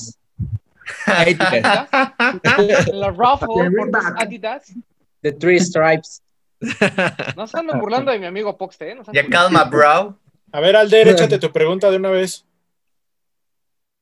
La 2.94 3.10
Ruffle 3.10 3.48
The 3.70 3.72
por. 3.92 4.22
Adidas. 4.22 4.74
The 5.22 5.32
Three 5.34 5.60
Stripes. 5.60 6.22
No 7.38 7.48
se 7.48 7.58
anden 7.58 7.80
burlando 7.80 8.12
de 8.12 8.20
mi 8.20 8.26
amigo 8.26 8.58
Poxte, 8.58 8.92
¿eh? 8.92 8.96
No 8.96 9.04
Ya 9.14 9.26
calma, 9.28 9.64
bro. 9.66 10.18
A 10.52 10.60
ver, 10.60 10.76
Alder, 10.76 11.08
échate 11.10 11.38
tu 11.40 11.52
pregunta 11.52 11.90
de 11.92 11.98
una 11.98 12.10
vez. 12.10 12.46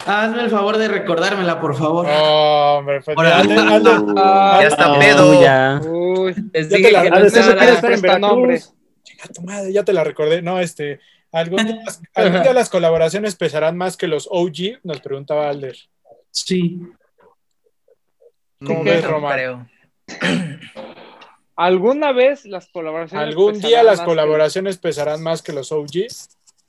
Hazme 0.05 0.41
el 0.43 0.49
favor 0.49 0.77
de 0.77 0.88
recordármela, 0.88 1.59
por 1.59 1.76
favor. 1.76 2.07
Oh, 2.09 2.77
hombre, 2.80 3.01
Ahora- 3.15 3.38
Alder, 3.39 3.59
Alder, 3.59 3.97
Ah, 4.18 4.59
Ya 4.61 4.68
está 4.68 4.93
Oh, 4.93 4.99
pedo. 4.99 5.41
ya. 5.41 5.81
Uy, 5.84 6.35
Les 6.53 6.69
Ya 6.69 6.77
dije 6.77 6.91
la- 6.91 7.01
que 7.01 7.07
ah, 7.09 7.19
no 7.19 7.26
estar 7.26 7.91
en. 7.91 8.01
Veracruz. 8.01 8.73
Tu 9.35 9.41
madre, 9.41 9.73
ya 9.73 9.84
te 9.84 9.93
la 9.93 10.03
recordé. 10.03 10.41
No, 10.41 10.59
este, 10.59 10.99
algún 11.31 11.65
día, 11.65 11.76
las- 11.84 12.01
algún 12.14 12.41
día 12.43 12.53
las 12.53 12.69
colaboraciones 12.69 13.35
pesarán 13.35 13.76
más 13.76 13.97
que 13.97 14.07
los 14.07 14.27
OG, 14.31 14.80
nos 14.84 15.01
preguntaba 15.01 15.49
Alder. 15.49 15.76
Sí. 16.45 16.80
¿Cómo 18.65 18.84
ves, 18.84 19.03
No 19.03 19.09
Román? 19.11 19.34
creo. 19.34 19.68
¿Alguna 21.55 22.11
vez 22.11 22.45
las 22.45 22.68
colaboraciones 22.69 23.27
¿Algún 23.27 23.59
día 23.59 23.81
las 23.84 24.01
colaboraciones 24.01 24.77
pesarán 24.77 25.23
más 25.23 25.41
que 25.41 25.53
los 25.53 25.72
OG? 25.72 25.91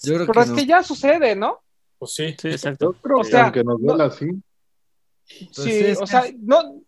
Yo 0.03 0.15
creo 0.15 0.27
Pero 0.27 0.33
que 0.33 0.41
es 0.41 0.49
no. 0.49 0.57
que 0.57 0.67
ya 0.67 0.83
sucede, 0.83 1.37
¿no? 1.37 1.61
Pues 1.99 2.13
sí. 2.15 2.35
Sí, 2.39 2.49
exacto. 2.49 2.93
Yo 2.95 3.01
creo 3.03 3.19
O 3.19 3.25
sea, 3.25 3.45
aunque 3.45 3.65
nos 3.65 3.79
no- 3.81 3.89
duela 3.89 4.05
así. 4.07 4.29
Sí, 5.25 5.51
Pues 5.55 5.67
es 5.67 5.99
o 5.99 6.01
que 6.03 6.07
sea, 6.07 6.25
no. 6.41 6.81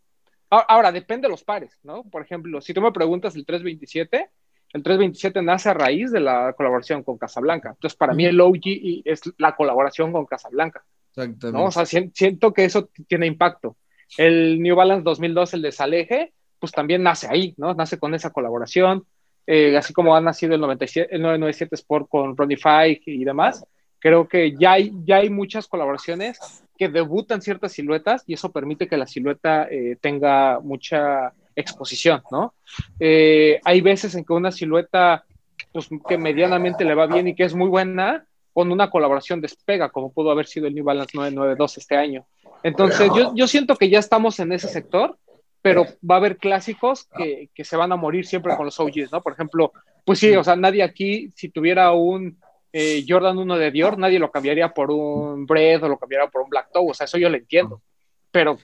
Ahora, 0.49 0.91
depende 0.91 1.27
de 1.29 1.31
los 1.31 1.45
pares, 1.45 1.79
¿no? 1.83 2.03
Por 2.05 2.23
ejemplo, 2.23 2.61
si 2.61 2.73
tú 2.73 2.81
me 2.81 2.91
preguntas 2.91 3.37
el 3.37 3.45
327, 3.45 4.31
el 4.73 4.83
327 4.83 5.43
nace 5.43 5.69
a 5.69 5.75
raíz 5.75 6.11
de 6.11 6.21
la 6.21 6.55
colaboración 6.55 7.03
con 7.05 7.19
Casablanca. 7.19 7.71
Entonces, 7.71 7.97
para 7.97 8.15
mí 8.15 8.25
el 8.25 8.41
OG 8.41 8.61
y- 8.65 9.03
es 9.05 9.21
la 9.37 9.55
colaboración 9.55 10.11
con 10.13 10.25
Casablanca, 10.27 10.85
Exactamente. 11.11 11.53
¿no? 11.53 11.65
O 11.67 11.71
sea, 11.71 11.85
sien- 11.87 12.13
siento 12.15 12.53
que 12.53 12.65
eso 12.65 12.89
tiene 13.07 13.27
impacto. 13.27 13.77
El 14.17 14.61
New 14.61 14.75
Balance 14.75 15.03
2002, 15.05 15.55
el 15.55 15.63
de 15.63 15.73
Saleje, 15.73 16.33
pues 16.59 16.73
también 16.73 17.03
nace 17.03 17.27
ahí, 17.31 17.55
¿no? 17.57 17.75
Nace 17.75 17.99
con 17.99 18.15
esa 18.15 18.31
colaboración, 18.31 19.05
eh, 19.47 19.77
así 19.77 19.93
como 19.93 20.15
ha 20.15 20.21
nacido 20.21 20.55
el, 20.55 20.61
97, 20.61 21.15
el 21.15 21.23
997 21.23 21.75
Sport 21.77 22.09
con 22.09 22.37
Fike 22.37 23.03
y 23.07 23.25
demás. 23.25 23.65
Creo 23.99 24.29
que 24.29 24.57
ya 24.57 24.73
hay, 24.73 24.93
ya 25.05 25.17
hay 25.17 25.31
muchas 25.31 25.67
colaboraciones 25.67 26.39
que 26.79 26.89
debutan 26.89 27.43
ciertas 27.43 27.73
siluetas 27.73 28.25
y 28.27 28.35
eso 28.35 28.51
permite 28.51 28.89
que 28.89 28.97
la 28.97 29.07
silueta 29.07 29.69
eh, 29.71 29.97
tenga 30.01 30.61
mucha 30.61 31.33
exposición, 31.55 32.23
¿no? 32.31 32.55
Eh, 32.99 33.61
hay 33.65 33.81
veces 33.81 34.15
en 34.15 34.25
que 34.25 34.33
una 34.33 34.51
silueta, 34.51 35.25
pues 35.73 35.89
que 36.09 36.17
medianamente 36.17 36.85
le 36.85 36.95
va 36.95 37.07
bien 37.07 37.29
y 37.29 37.35
que 37.35 37.45
es 37.45 37.55
muy 37.55 37.69
buena, 37.69 38.25
con 38.53 38.73
una 38.73 38.91
colaboración 38.91 39.41
despega, 39.41 39.91
como 39.91 40.13
pudo 40.13 40.31
haber 40.31 40.47
sido 40.47 40.67
el 40.67 40.75
New 40.75 40.85
Balance 40.85 41.17
992 41.17 41.79
este 41.79 41.97
año. 41.97 42.27
Entonces, 42.63 43.11
yo, 43.15 43.33
yo 43.35 43.47
siento 43.47 43.77
que 43.77 43.89
ya 43.89 43.99
estamos 43.99 44.41
en 44.41 44.53
ese 44.53 44.69
sector, 44.69 45.17
pero 45.63 45.87
va 46.09 46.17
a 46.17 46.19
haber 46.19 46.39
clásicos 46.39 47.07
que, 47.17 47.51
que, 47.55 47.65
se 47.65 47.77
van 47.77 47.93
a 47.93 47.97
morir 47.97 48.27
siempre 48.27 48.57
con 48.57 48.67
los 48.67 48.81
OGs, 48.81 49.13
¿no? 49.13 49.23
Por 49.23 49.35
ejemplo, 49.35 49.73
pues 50.05 50.19
sí, 50.19 50.35
o 50.35 50.43
sea, 50.43 50.57
nadie 50.57 50.83
aquí, 50.83 51.31
si 51.37 51.51
tuviera 51.51 51.93
un 51.93 52.39
eh, 52.73 53.05
Jordan 53.07 53.39
1 53.39 53.57
de 53.59 53.71
Dior, 53.71 53.99
nadie 53.99 54.19
lo 54.19 54.31
cambiaría 54.31 54.73
por 54.73 54.91
un 54.91 55.47
Bread 55.47 55.83
o 55.85 55.89
lo 55.89 55.99
cambiaría 55.99 56.29
por 56.29 56.43
un 56.43 56.51
Black 56.51 56.71
Toe, 56.73 56.91
o 56.91 56.95
sea, 56.95 57.05
eso 57.05 57.19
yo 57.19 57.29
lo 57.29 57.37
entiendo, 57.37 57.83
pero 58.31 58.59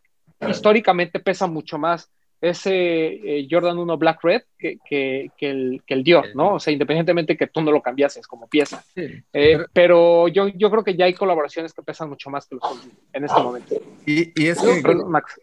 históricamente 0.48 1.20
pesa 1.20 1.46
mucho 1.46 1.78
más 1.78 2.10
ese 2.40 2.70
eh, 2.72 3.48
Jordan 3.50 3.78
1 3.78 3.98
Black 3.98 4.22
Red 4.22 4.42
que, 4.58 4.78
que, 4.88 5.30
que, 5.38 5.50
el, 5.50 5.82
que, 5.86 5.94
el, 5.94 6.04
Dior, 6.04 6.34
¿no? 6.34 6.54
O 6.54 6.60
sea, 6.60 6.72
independientemente 6.72 7.36
que 7.36 7.46
tú 7.46 7.62
no 7.62 7.70
lo 7.70 7.80
cambiases 7.80 8.26
como 8.26 8.46
pieza. 8.46 8.84
Eh, 9.32 9.58
pero 9.72 10.28
yo, 10.28 10.48
yo 10.48 10.70
creo 10.70 10.84
que 10.84 10.96
ya 10.96 11.06
hay 11.06 11.14
colaboraciones 11.14 11.72
que 11.72 11.82
pesan 11.82 12.08
mucho 12.08 12.30
más 12.30 12.46
que 12.46 12.56
los 12.56 12.88
en 13.12 13.24
este 13.24 13.40
momento. 13.40 13.74
Y, 14.06 14.40
y 14.40 14.48
es 14.48 14.60
que, 14.60 14.94
Max. 14.94 15.40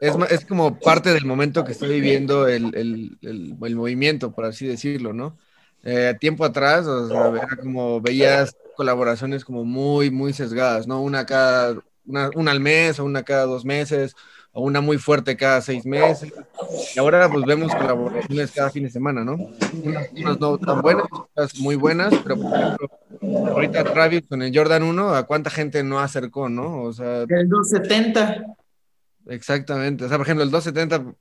Es, 0.00 0.14
es, 0.30 0.44
como 0.44 0.78
parte 0.78 1.12
del 1.12 1.26
momento 1.26 1.64
que 1.64 1.72
está 1.72 1.86
viviendo 1.86 2.46
el, 2.46 2.72
el, 2.76 3.18
el, 3.22 3.56
el 3.60 3.76
movimiento, 3.76 4.32
por 4.32 4.44
así 4.44 4.64
decirlo, 4.66 5.12
¿no? 5.12 5.36
Eh, 5.82 6.14
tiempo 6.20 6.44
atrás, 6.44 6.86
o 6.86 7.08
sea, 7.08 7.28
era 7.28 7.56
como 7.56 8.00
veías 8.00 8.56
colaboraciones 8.76 9.44
como 9.44 9.64
muy, 9.64 10.10
muy 10.10 10.32
sesgadas, 10.32 10.86
¿no? 10.86 11.02
Una 11.02 11.26
cada, 11.26 11.80
una, 12.06 12.30
una 12.36 12.52
al 12.52 12.60
mes 12.60 13.00
o 13.00 13.04
una 13.04 13.24
cada 13.24 13.44
dos 13.44 13.64
meses 13.64 14.14
o 14.58 14.62
una 14.62 14.80
muy 14.80 14.98
fuerte 14.98 15.36
cada 15.36 15.60
seis 15.60 15.86
meses. 15.86 16.32
Y 16.94 16.98
ahora 16.98 17.30
pues 17.30 17.44
vemos 17.44 17.72
colaboraciones 17.72 18.50
cada 18.50 18.70
fin 18.70 18.82
de 18.82 18.90
semana, 18.90 19.24
¿no? 19.24 19.34
Unas, 19.84 20.10
unas 20.10 20.40
no 20.40 20.58
tan 20.58 20.82
buenas, 20.82 21.06
otras 21.12 21.56
muy 21.60 21.76
buenas, 21.76 22.12
pero 22.24 22.36
por 22.36 22.52
ejemplo, 22.52 22.88
ahorita 23.52 23.84
Travis 23.84 24.24
con 24.28 24.42
el 24.42 24.52
Jordan 24.52 24.82
1, 24.82 25.14
¿a 25.14 25.26
cuánta 25.28 25.48
gente 25.48 25.84
no 25.84 26.00
acercó, 26.00 26.48
no? 26.48 26.82
O 26.82 26.92
sea... 26.92 27.22
El 27.28 27.48
270. 27.48 28.46
Exactamente. 29.28 30.04
O 30.04 30.08
sea, 30.08 30.18
por 30.18 30.26
ejemplo, 30.26 30.42
el 30.42 30.50
270 30.50 31.14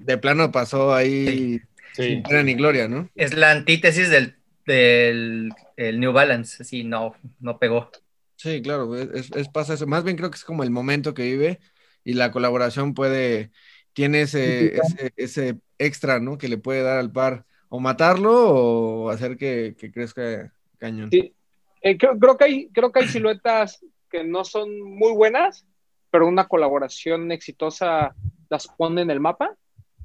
de 0.00 0.18
plano 0.18 0.50
pasó 0.50 0.92
ahí 0.92 1.60
sin 1.92 2.24
pena 2.24 2.42
ni 2.42 2.54
gloria, 2.54 2.88
¿no? 2.88 3.08
Es 3.14 3.32
la 3.34 3.52
antítesis 3.52 4.10
del, 4.10 4.34
del 4.66 5.52
el 5.76 6.00
New 6.00 6.12
Balance, 6.12 6.64
sí, 6.64 6.82
no, 6.82 7.14
no 7.38 7.60
pegó. 7.60 7.92
Sí, 8.34 8.60
claro, 8.60 8.96
es, 8.96 9.30
es, 9.36 9.48
pasa 9.50 9.74
eso. 9.74 9.86
Más 9.86 10.02
bien 10.02 10.16
creo 10.16 10.30
que 10.32 10.36
es 10.36 10.44
como 10.44 10.64
el 10.64 10.70
momento 10.70 11.14
que 11.14 11.22
vive 11.22 11.60
y 12.06 12.14
la 12.14 12.30
colaboración 12.30 12.94
puede, 12.94 13.50
tiene 13.92 14.22
ese, 14.22 14.76
ese, 14.76 15.12
ese, 15.16 15.56
extra, 15.76 16.20
¿no? 16.20 16.38
Que 16.38 16.46
le 16.48 16.56
puede 16.56 16.82
dar 16.82 16.98
al 16.98 17.10
par 17.10 17.44
o 17.68 17.80
matarlo 17.80 18.48
o 18.48 19.10
hacer 19.10 19.36
que, 19.36 19.74
que 19.76 19.90
crezca 19.90 20.52
cañón. 20.78 21.10
Sí. 21.10 21.34
Eh, 21.82 21.98
creo, 21.98 22.16
creo, 22.16 22.36
que 22.36 22.44
hay, 22.44 22.68
creo 22.68 22.92
que 22.92 23.00
hay 23.00 23.08
siluetas 23.08 23.84
que 24.08 24.22
no 24.22 24.44
son 24.44 24.80
muy 24.80 25.12
buenas, 25.14 25.66
pero 26.12 26.28
una 26.28 26.46
colaboración 26.46 27.32
exitosa 27.32 28.14
las 28.48 28.68
pone 28.68 29.02
en 29.02 29.10
el 29.10 29.18
mapa. 29.18 29.56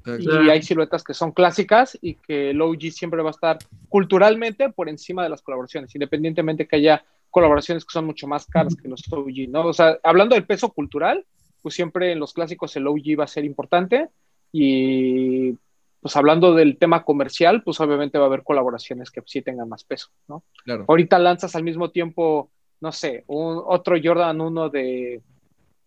Y 0.04 0.50
hay 0.50 0.60
siluetas 0.60 1.04
que 1.04 1.14
son 1.14 1.30
clásicas 1.30 1.96
y 2.02 2.16
que 2.16 2.50
el 2.50 2.60
OG 2.60 2.90
siempre 2.90 3.22
va 3.22 3.28
a 3.28 3.30
estar 3.30 3.58
culturalmente 3.88 4.70
por 4.70 4.88
encima 4.88 5.22
de 5.22 5.28
las 5.28 5.40
colaboraciones, 5.40 5.94
independientemente 5.94 6.66
que 6.66 6.74
haya 6.74 7.04
colaboraciones 7.30 7.84
que 7.84 7.92
son 7.92 8.06
mucho 8.06 8.26
más 8.26 8.44
caras 8.46 8.74
que 8.74 8.88
los 8.88 9.04
OG, 9.08 9.48
¿no? 9.48 9.66
O 9.66 9.72
sea, 9.72 10.00
hablando 10.02 10.34
del 10.34 10.44
peso 10.44 10.72
cultural, 10.72 11.24
pues 11.62 11.74
siempre 11.74 12.12
en 12.12 12.18
los 12.18 12.32
clásicos 12.32 12.76
el 12.76 12.86
OG 12.86 13.18
va 13.18 13.24
a 13.24 13.28
ser 13.28 13.44
importante 13.44 14.08
y 14.52 15.56
pues 16.00 16.16
hablando 16.16 16.52
del 16.52 16.78
tema 16.78 17.04
comercial, 17.04 17.62
pues 17.62 17.80
obviamente 17.80 18.18
va 18.18 18.24
a 18.24 18.26
haber 18.26 18.42
colaboraciones 18.42 19.10
que 19.12 19.22
sí 19.24 19.40
tengan 19.40 19.68
más 19.68 19.84
peso, 19.84 20.08
¿no? 20.26 20.42
Claro. 20.64 20.84
Ahorita 20.88 21.18
lanzas 21.20 21.54
al 21.54 21.62
mismo 21.62 21.90
tiempo, 21.90 22.50
no 22.80 22.90
sé, 22.90 23.22
un, 23.28 23.62
otro 23.64 23.96
Jordan 24.02 24.40
1 24.40 24.68
de, 24.68 25.22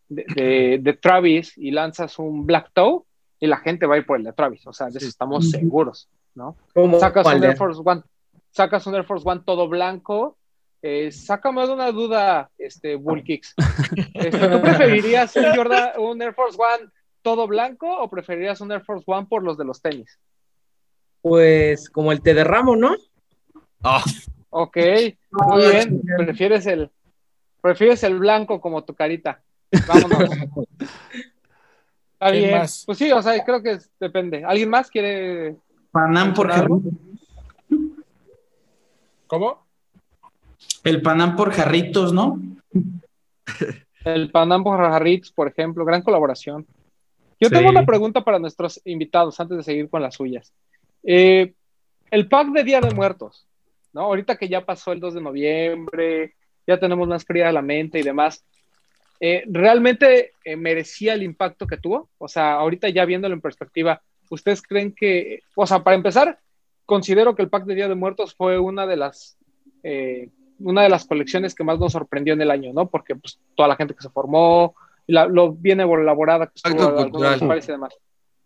de, 0.07 0.25
de, 0.33 0.79
de, 0.81 0.93
Travis 0.93 1.57
y 1.57 1.71
lanzas 1.71 2.17
un 2.17 2.45
Black 2.45 2.71
Toe 2.73 3.01
y 3.41 3.47
la 3.47 3.57
gente 3.57 3.85
va 3.85 3.95
a 3.95 3.97
ir 3.97 4.05
por 4.05 4.17
el 4.17 4.23
de 4.23 4.31
Travis, 4.31 4.65
o 4.65 4.71
sea, 4.71 4.87
de 4.87 4.99
eso 4.99 5.07
estamos 5.07 5.49
seguros, 5.51 6.07
¿no? 6.33 6.55
Sacas 6.97 7.27
un 7.27 7.43
Air 7.43 7.57
Force 7.57 7.81
One, 7.83 8.01
sacas 8.51 8.87
un 8.87 8.95
Air 8.95 9.03
Force 9.03 9.27
One 9.27 9.41
todo 9.45 9.67
blanco 9.67 10.37
eh, 10.87 11.11
sácame 11.11 11.65
de 11.65 11.73
una 11.73 11.91
duda, 11.91 12.51
este, 12.59 12.95
Bull 12.95 13.23
Kicks. 13.23 13.55
Este, 14.13 14.47
¿Tú 14.47 14.61
preferirías 14.61 15.35
un, 15.35 15.45
Jordan, 15.55 15.99
un 15.99 16.21
Air 16.21 16.35
Force 16.35 16.57
One 16.59 16.91
todo 17.23 17.47
blanco 17.47 17.87
o 17.89 18.07
preferirías 18.07 18.61
un 18.61 18.71
Air 18.71 18.83
Force 18.83 19.03
One 19.07 19.25
por 19.27 19.41
los 19.41 19.57
de 19.57 19.65
los 19.65 19.81
tenis? 19.81 20.19
Pues 21.21 21.89
como 21.89 22.11
el 22.11 22.21
te 22.21 22.35
derramo, 22.35 22.75
¿no? 22.75 22.95
Oh. 23.81 24.03
Ok, 24.51 24.77
muy 25.31 25.67
bien. 25.71 26.01
Prefieres 26.17 26.67
el, 26.67 26.91
prefieres 27.61 28.03
el 28.03 28.19
blanco 28.19 28.61
como 28.61 28.83
tu 28.83 28.93
carita. 28.93 29.41
Vámonos. 29.87 30.29
Está 32.13 32.31
bien. 32.31 32.59
Más? 32.59 32.83
Pues 32.85 32.99
sí, 32.99 33.11
o 33.11 33.23
sea, 33.23 33.43
creo 33.43 33.63
que 33.63 33.79
depende. 33.99 34.45
¿Alguien 34.45 34.69
más 34.69 34.91
quiere? 34.91 35.55
Panam 35.91 36.33
por 36.35 36.51
¿Cómo? 39.25 39.64
El 40.85 41.01
Panam 41.01 41.35
por 41.35 41.51
jarritos, 41.51 42.13
¿no? 42.13 42.39
El 44.05 44.29
Panam 44.29 44.63
por 44.63 44.77
jarritos, 44.77 45.31
por 45.31 45.47
ejemplo, 45.47 45.83
gran 45.83 46.03
colaboración. 46.03 46.67
Yo 47.39 47.49
sí. 47.49 47.55
tengo 47.55 47.69
una 47.69 47.87
pregunta 47.87 48.23
para 48.23 48.37
nuestros 48.37 48.79
invitados 48.85 49.39
antes 49.39 49.57
de 49.57 49.63
seguir 49.63 49.89
con 49.89 50.03
las 50.03 50.13
suyas. 50.13 50.53
Eh, 51.03 51.53
el 52.11 52.27
pack 52.27 52.49
de 52.49 52.63
Día 52.63 52.81
de 52.81 52.93
Muertos, 52.93 53.47
¿no? 53.93 54.01
Ahorita 54.01 54.37
que 54.37 54.47
ya 54.47 54.63
pasó 54.63 54.91
el 54.91 54.99
2 54.99 55.15
de 55.15 55.21
noviembre, 55.21 56.35
ya 56.67 56.79
tenemos 56.79 57.07
más 57.07 57.25
fría 57.25 57.47
de 57.47 57.53
la 57.53 57.63
mente 57.63 57.99
y 57.99 58.03
demás. 58.03 58.45
Eh, 59.19 59.43
¿Realmente 59.47 60.33
eh, 60.43 60.55
merecía 60.55 61.15
el 61.15 61.23
impacto 61.23 61.65
que 61.65 61.77
tuvo? 61.77 62.09
O 62.19 62.27
sea, 62.27 62.53
ahorita 62.53 62.89
ya 62.89 63.05
viéndolo 63.05 63.33
en 63.33 63.41
perspectiva, 63.41 64.03
¿ustedes 64.29 64.61
creen 64.61 64.93
que, 64.93 65.41
o 65.55 65.65
sea, 65.65 65.83
para 65.83 65.95
empezar, 65.95 66.37
considero 66.85 67.33
que 67.33 67.41
el 67.41 67.49
pack 67.49 67.65
de 67.65 67.73
Día 67.73 67.87
de 67.87 67.95
Muertos 67.95 68.35
fue 68.35 68.59
una 68.59 68.85
de 68.85 68.97
las 68.97 69.35
eh, 69.81 70.29
una 70.59 70.83
de 70.83 70.89
las 70.89 71.05
colecciones 71.05 71.55
que 71.55 71.63
más 71.63 71.79
nos 71.79 71.91
sorprendió 71.91 72.33
en 72.33 72.41
el 72.41 72.51
año, 72.51 72.73
¿no? 72.73 72.87
Porque 72.87 73.15
pues 73.15 73.39
toda 73.55 73.67
la 73.67 73.75
gente 73.75 73.93
que 73.93 74.01
se 74.01 74.09
formó, 74.09 74.75
la, 75.07 75.25
lo 75.25 75.51
bien 75.51 75.79
elaborada 75.79 76.47
que 76.47 76.53
estuvo 76.55 77.47
pares 77.47 77.67
y 77.67 77.71
demás. 77.71 77.93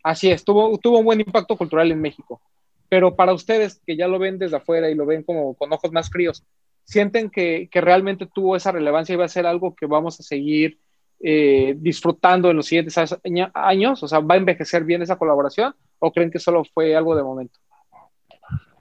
Así 0.04 0.32
es, 0.32 0.44
tuvo, 0.44 0.78
tuvo 0.78 1.00
un 1.00 1.06
buen 1.06 1.20
impacto 1.20 1.58
cultural 1.58 1.92
en 1.92 2.02
México. 2.02 2.42
Pero 2.88 3.16
para 3.16 3.34
ustedes 3.34 3.82
que 3.86 3.96
ya 3.96 4.08
lo 4.08 4.18
ven 4.18 4.40
desde 4.40 4.58
afuera 4.58 4.90
y 4.90 4.96
lo 4.96 5.06
ven 5.06 5.24
como 5.24 5.54
con 5.54 5.72
ojos 5.72 5.92
más 5.92 6.10
fríos, 6.10 6.44
¿sienten 6.84 7.30
que, 7.30 7.70
que 7.72 7.82
realmente 7.82 8.28
tuvo 8.34 8.56
esa 8.56 8.72
relevancia 8.72 9.14
y 9.14 9.18
va 9.18 9.26
a 9.26 9.30
ser 9.30 9.46
algo 9.46 9.76
que 9.76 9.86
vamos 9.86 10.20
a 10.20 10.24
seguir 10.24 10.80
eh, 11.22 11.76
disfrutando 11.78 12.50
en 12.50 12.58
los 12.58 12.66
siguientes 12.66 12.96
años? 13.54 14.02
O 14.02 14.08
sea, 14.08 14.20
¿va 14.20 14.36
a 14.36 14.38
envejecer 14.38 14.84
bien 14.84 15.02
esa 15.02 15.18
colaboración 15.18 15.76
o 16.00 16.12
creen 16.12 16.32
que 16.32 16.40
solo 16.40 16.64
fue 16.74 16.96
algo 16.96 17.16
de 17.16 17.24
momento? 17.24 17.60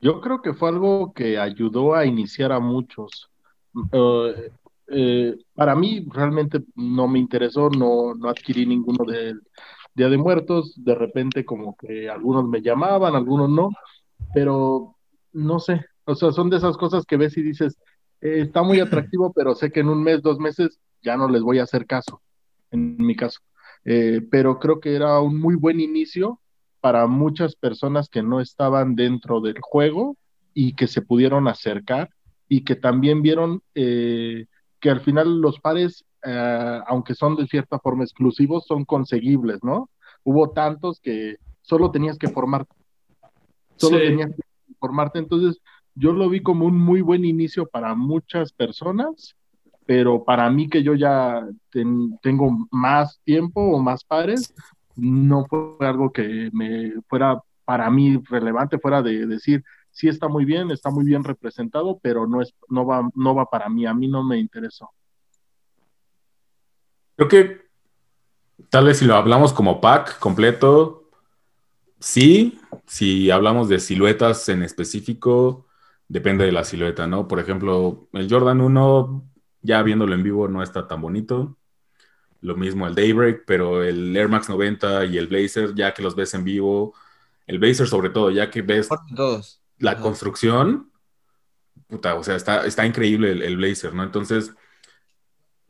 Yo 0.01 0.21
creo 0.21 0.43
que 0.43 0.55
fue 0.55 0.69
algo 0.69 1.13
que 1.13 1.39
ayudó 1.39 1.95
a 1.95 2.07
iniciar 2.07 2.53
a 2.53 2.61
muchos. 2.61 3.31
Uh, 3.75 4.33
eh, 4.89 5.37
para 5.55 5.75
mí 5.75 6.07
realmente 6.11 6.63
no 6.75 7.09
me 7.09 7.19
interesó, 7.19 7.69
no, 7.69 8.15
no 8.15 8.29
adquirí 8.29 8.65
ninguno 8.65 9.05
del 9.05 9.43
Día 9.95 10.09
de 10.09 10.17
Muertos, 10.17 10.73
de 10.77 10.95
repente 10.95 11.45
como 11.45 11.77
que 11.77 12.09
algunos 12.09 12.49
me 12.49 12.63
llamaban, 12.63 13.15
algunos 13.15 13.51
no, 13.51 13.71
pero 14.33 14.95
no 15.33 15.59
sé, 15.59 15.85
o 16.05 16.15
sea, 16.15 16.33
son 16.33 16.49
de 16.49 16.57
esas 16.57 16.77
cosas 16.77 17.05
que 17.05 17.17
ves 17.17 17.37
y 17.37 17.43
dices, 17.43 17.77
eh, 18.21 18.41
está 18.41 18.63
muy 18.63 18.81
atractivo, 18.81 19.33
pero 19.33 19.55
sé 19.55 19.71
que 19.71 19.81
en 19.81 19.89
un 19.89 20.03
mes, 20.03 20.23
dos 20.23 20.39
meses 20.39 20.79
ya 21.03 21.17
no 21.17 21.29
les 21.29 21.43
voy 21.43 21.59
a 21.59 21.65
hacer 21.65 21.87
caso, 21.87 22.23
en 22.71 22.97
mi 22.97 23.15
caso. 23.15 23.41
Eh, 23.85 24.23
pero 24.31 24.59
creo 24.59 24.81
que 24.81 24.95
era 24.95 25.21
un 25.21 25.39
muy 25.39 25.55
buen 25.55 25.81
inicio 25.81 26.41
para 26.81 27.07
muchas 27.07 27.57
personas 27.57 28.09
que 28.09 28.23
no 28.23 28.41
estaban 28.41 28.95
dentro 28.95 29.41
del 29.41 29.57
juego 29.61 30.17
y 30.55 30.75
que 30.75 30.87
se 30.87 31.03
pudieron 31.03 31.49
acercar 31.49 32.11
y 32.49 32.65
que 32.65 32.77
también 32.77 33.23
vieron 33.23 33.63
eh, 33.75 34.47
que 34.81 34.91
al 34.91 35.01
final 35.01 35.41
los 35.41 35.61
pares, 35.61 36.05
eh, 36.25 36.81
aunque 36.87 37.15
son 37.15 37.37
de 37.37 37.47
cierta 37.47 37.79
forma 37.79 38.05
exclusivos, 38.05 38.65
son 38.67 38.85
conseguibles, 38.85 39.63
¿no? 39.63 39.91
Hubo 40.25 40.51
tantos 40.51 41.01
que 41.01 41.37
solo 41.63 41.91
tenías 41.91 42.19
que 42.19 42.29
formarte. 42.29 42.75
Solo 43.77 43.99
sí. 43.99 44.05
tenías 44.07 44.31
que 44.35 44.75
formarte. 44.79 45.19
Entonces, 45.19 45.61
yo 45.95 46.13
lo 46.13 46.29
vi 46.29 46.41
como 46.43 46.67
un 46.67 46.79
muy 46.79 47.03
buen 47.03 47.25
inicio 47.25 47.67
para 47.67 47.95
muchas 47.95 48.53
personas, 48.53 49.35
pero 49.85 50.25
para 50.25 50.49
mí 50.51 50.69
que 50.69 50.83
yo 50.83 50.95
ya 50.95 51.47
ten, 51.71 52.19
tengo 52.23 52.67
más 52.71 53.21
tiempo 53.25 53.61
o 53.61 53.81
más 53.81 54.05
pares, 54.05 54.55
no 54.99 55.47
fue 55.47 55.87
algo 55.87 56.13
que 56.13 56.51
me 56.53 56.93
fuera 57.09 57.41
para 57.65 57.91
mí 57.91 58.21
relevante, 58.29 58.79
fuera 58.79 59.03
de 59.03 59.27
decir, 59.27 59.65
sí 59.91 60.09
está 60.09 60.29
muy 60.29 60.45
bien, 60.45 60.71
está 60.71 60.91
muy 60.91 61.05
bien 61.05 61.25
representado, 61.25 61.99
pero 62.03 62.27
no, 62.27 62.43
es, 62.43 62.55
no, 62.69 62.87
va, 62.87 63.09
no 63.15 63.35
va 63.35 63.47
para 63.47 63.69
mí, 63.69 63.87
a 63.87 63.95
mí 63.95 64.09
no 64.09 64.25
me 64.25 64.39
interesó. 64.39 64.91
Creo 67.17 67.29
que 67.29 67.61
tal 68.71 68.87
vez 68.87 68.99
si 68.99 69.05
lo 69.05 69.17
hablamos 69.17 69.53
como 69.53 69.81
pack 69.81 70.19
completo, 70.19 71.11
sí, 71.99 72.61
si 72.87 73.31
hablamos 73.31 73.69
de 73.69 73.81
siluetas 73.81 74.49
en 74.49 74.63
específico, 74.63 75.67
depende 76.09 76.45
de 76.45 76.53
la 76.53 76.65
silueta, 76.65 77.07
¿no? 77.07 77.29
Por 77.29 77.39
ejemplo, 77.41 78.09
el 78.13 78.31
Jordan 78.31 78.61
1, 78.61 79.25
ya 79.63 79.83
viéndolo 79.83 80.15
en 80.15 80.23
vivo, 80.23 80.49
no 80.49 80.63
está 80.63 80.89
tan 80.89 81.01
bonito. 81.01 81.59
Lo 82.41 82.57
mismo 82.57 82.87
el 82.87 82.95
Daybreak, 82.95 83.45
pero 83.47 83.83
el 83.83 84.17
Air 84.17 84.29
Max 84.29 84.49
90 84.49 85.05
y 85.07 85.19
el 85.19 85.27
Blazer, 85.27 85.75
ya 85.75 85.93
que 85.95 86.03
los 86.03 86.15
ves 86.15 86.35
en 86.35 86.45
vivo, 86.45 86.95
el 87.47 87.59
Blazer 87.59 87.87
sobre 87.89 88.11
todo, 88.11 88.31
ya 88.31 88.51
que 88.51 88.63
ves 88.63 88.89
Todos. 89.17 89.61
la 89.79 90.01
construcción, 90.01 90.91
puta, 91.89 92.15
o 92.17 92.23
sea, 92.25 92.37
está, 92.37 92.67
está 92.67 92.87
increíble 92.87 93.33
el, 93.33 93.43
el 93.43 93.57
Blazer, 93.57 93.95
¿no? 93.95 94.03
Entonces, 94.05 94.53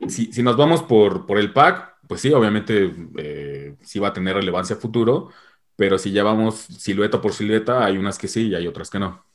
si, 0.07 0.31
si 0.31 0.43
nos 0.43 0.57
vamos 0.57 0.83
por, 0.83 1.25
por 1.25 1.37
el 1.37 1.53
pack, 1.53 1.97
pues 2.07 2.21
sí, 2.21 2.31
obviamente 2.33 2.93
eh, 3.17 3.75
sí 3.81 3.99
va 3.99 4.09
a 4.09 4.13
tener 4.13 4.35
relevancia 4.35 4.75
a 4.75 4.79
futuro, 4.79 5.29
pero 5.75 5.97
si 5.97 6.11
ya 6.11 6.23
vamos 6.23 6.55
silueta 6.57 7.21
por 7.21 7.33
silueta, 7.33 7.85
hay 7.85 7.97
unas 7.97 8.17
que 8.17 8.27
sí 8.27 8.47
y 8.49 8.55
hay 8.55 8.67
otras 8.67 8.89
que 8.89 8.99
no. 8.99 9.25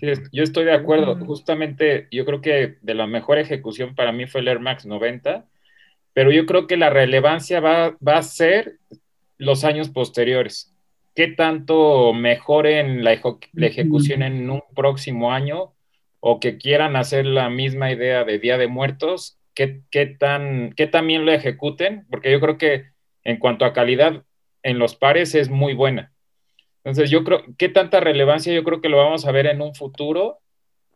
Sí, 0.00 0.08
es- 0.08 0.22
yo 0.32 0.42
estoy 0.42 0.64
de 0.64 0.72
acuerdo. 0.72 1.16
Justamente, 1.24 2.08
yo 2.10 2.24
creo 2.24 2.40
que 2.40 2.78
de 2.82 2.94
la 2.94 3.06
mejor 3.06 3.38
ejecución 3.38 3.94
para 3.94 4.12
mí 4.12 4.26
fue 4.26 4.40
el 4.40 4.48
Air 4.48 4.60
Max 4.60 4.86
90, 4.86 5.46
pero 6.18 6.32
yo 6.32 6.46
creo 6.46 6.66
que 6.66 6.76
la 6.76 6.90
relevancia 6.90 7.60
va, 7.60 7.96
va 8.04 8.16
a 8.16 8.22
ser 8.24 8.78
los 9.36 9.62
años 9.62 9.88
posteriores. 9.88 10.74
¿Qué 11.14 11.28
tanto 11.28 12.12
mejoren 12.12 13.04
la, 13.04 13.12
ejecución 13.12 14.24
en 14.24 14.50
un 14.50 14.64
próximo 14.74 15.32
año 15.32 15.74
o 16.18 16.40
que 16.40 16.58
quieran 16.58 16.96
hacer 16.96 17.24
la 17.24 17.48
misma 17.50 17.92
idea 17.92 18.24
de 18.24 18.40
Día 18.40 18.58
de 18.58 18.66
Muertos? 18.66 19.38
¿Qué, 19.54 19.82
qué 19.92 20.06
tan, 20.06 20.72
qué 20.72 20.88
también 20.88 21.24
lo 21.24 21.30
ejecuten? 21.30 22.04
Porque 22.10 22.32
yo 22.32 22.40
creo 22.40 22.58
que 22.58 22.86
en 23.22 23.36
cuanto 23.36 23.64
a 23.64 23.72
calidad 23.72 24.24
en 24.64 24.80
los 24.80 24.96
pares 24.96 25.36
es 25.36 25.48
muy 25.48 25.72
buena. 25.72 26.12
Entonces, 26.82 27.10
yo 27.10 27.22
creo, 27.22 27.44
¿qué 27.56 27.68
tanta 27.68 28.00
relevancia 28.00 28.52
yo 28.52 28.64
creo 28.64 28.80
que 28.80 28.88
lo 28.88 28.96
vamos 28.96 29.24
a 29.24 29.30
ver 29.30 29.46
en 29.46 29.62
un 29.62 29.72
futuro 29.76 30.40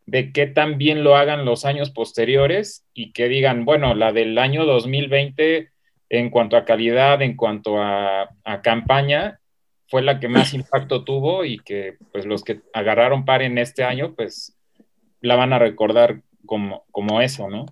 de 0.05 0.31
qué 0.31 0.47
tan 0.47 0.77
bien 0.77 1.03
lo 1.03 1.15
hagan 1.15 1.45
los 1.45 1.65
años 1.65 1.91
posteriores 1.91 2.85
y 2.93 3.11
que 3.13 3.27
digan, 3.27 3.65
bueno, 3.65 3.95
la 3.95 4.11
del 4.11 4.37
año 4.37 4.65
2020 4.65 5.69
en 6.09 6.29
cuanto 6.29 6.57
a 6.57 6.65
calidad, 6.65 7.21
en 7.21 7.35
cuanto 7.35 7.81
a, 7.81 8.29
a 8.43 8.61
campaña, 8.61 9.39
fue 9.87 10.01
la 10.01 10.19
que 10.19 10.27
más 10.27 10.53
impacto 10.53 11.03
tuvo 11.03 11.45
y 11.45 11.59
que 11.59 11.97
pues 12.11 12.25
los 12.25 12.43
que 12.43 12.61
agarraron 12.73 13.25
par 13.25 13.41
en 13.41 13.57
este 13.57 13.83
año, 13.83 14.13
pues 14.15 14.55
la 15.21 15.35
van 15.35 15.53
a 15.53 15.59
recordar 15.59 16.21
como, 16.45 16.83
como 16.91 17.21
eso, 17.21 17.49
¿no? 17.49 17.65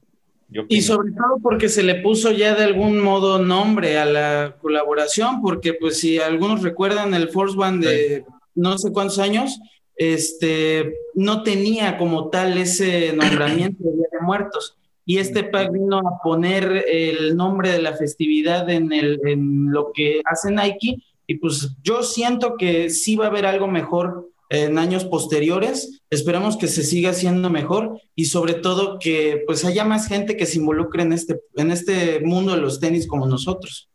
Yo 0.48 0.66
Y 0.68 0.82
sobre 0.82 1.12
todo 1.12 1.38
porque 1.42 1.70
se 1.70 1.82
le 1.82 1.96
puso 1.96 2.32
ya 2.32 2.54
de 2.56 2.66
algún 2.66 3.00
modo 3.00 3.40
nombre 3.40 3.98
a 3.98 4.06
la 4.06 4.58
colaboración, 4.60 5.42
porque 5.42 5.74
pues 5.74 6.00
si 6.00 6.20
algunos 6.20 6.62
recuerdan 6.62 7.14
el 7.14 7.30
Force 7.30 7.58
One 7.58 7.86
de 7.86 8.26
no 8.54 8.78
sé 8.78 8.92
cuántos 8.92 9.20
años, 9.20 9.60
este 9.96 10.96
no 11.16 11.44
tenía 11.44 11.98
como 11.98 12.30
tal 12.30 12.58
ese 12.58 13.14
nombramiento 13.16 13.84
de 13.84 13.96
Día 13.96 14.08
de 14.12 14.26
Muertos. 14.26 14.78
Y 15.06 15.18
este 15.18 15.44
pack 15.44 15.72
vino 15.72 15.98
a 15.98 16.22
poner 16.24 16.86
el 16.88 17.36
nombre 17.36 17.72
de 17.72 17.82
la 17.82 17.94
festividad 17.94 18.70
en, 18.70 18.94
el, 18.94 19.20
en 19.26 19.72
lo 19.72 19.92
que 19.94 20.22
hace 20.26 20.52
Nike. 20.52 20.98
Y 21.28 21.36
pues 21.36 21.76
yo 21.84 22.04
siento 22.04 22.56
que 22.56 22.90
sí 22.90 23.16
va 23.16 23.26
a 23.26 23.30
haber 23.30 23.46
algo 23.46 23.68
mejor 23.68 24.30
en 24.52 24.78
años 24.78 25.06
posteriores. 25.06 26.02
Esperamos 26.10 26.58
que 26.58 26.68
se 26.68 26.84
siga 26.84 27.12
haciendo 27.12 27.50
mejor 27.50 28.02
y 28.16 28.26
sobre 28.26 28.54
todo 28.54 29.00
que 29.00 29.44
pues 29.48 29.64
haya 29.64 29.86
más 29.86 30.08
gente 30.08 30.36
que 30.36 30.46
se 30.46 30.60
involucre 30.60 31.04
en 31.04 31.14
este, 31.14 31.40
en 31.56 31.72
este 31.72 32.20
mundo 32.20 32.54
de 32.54 32.62
los 32.62 32.80
tenis 32.80 33.08
como 33.08 33.28
nosotros. 33.28 33.90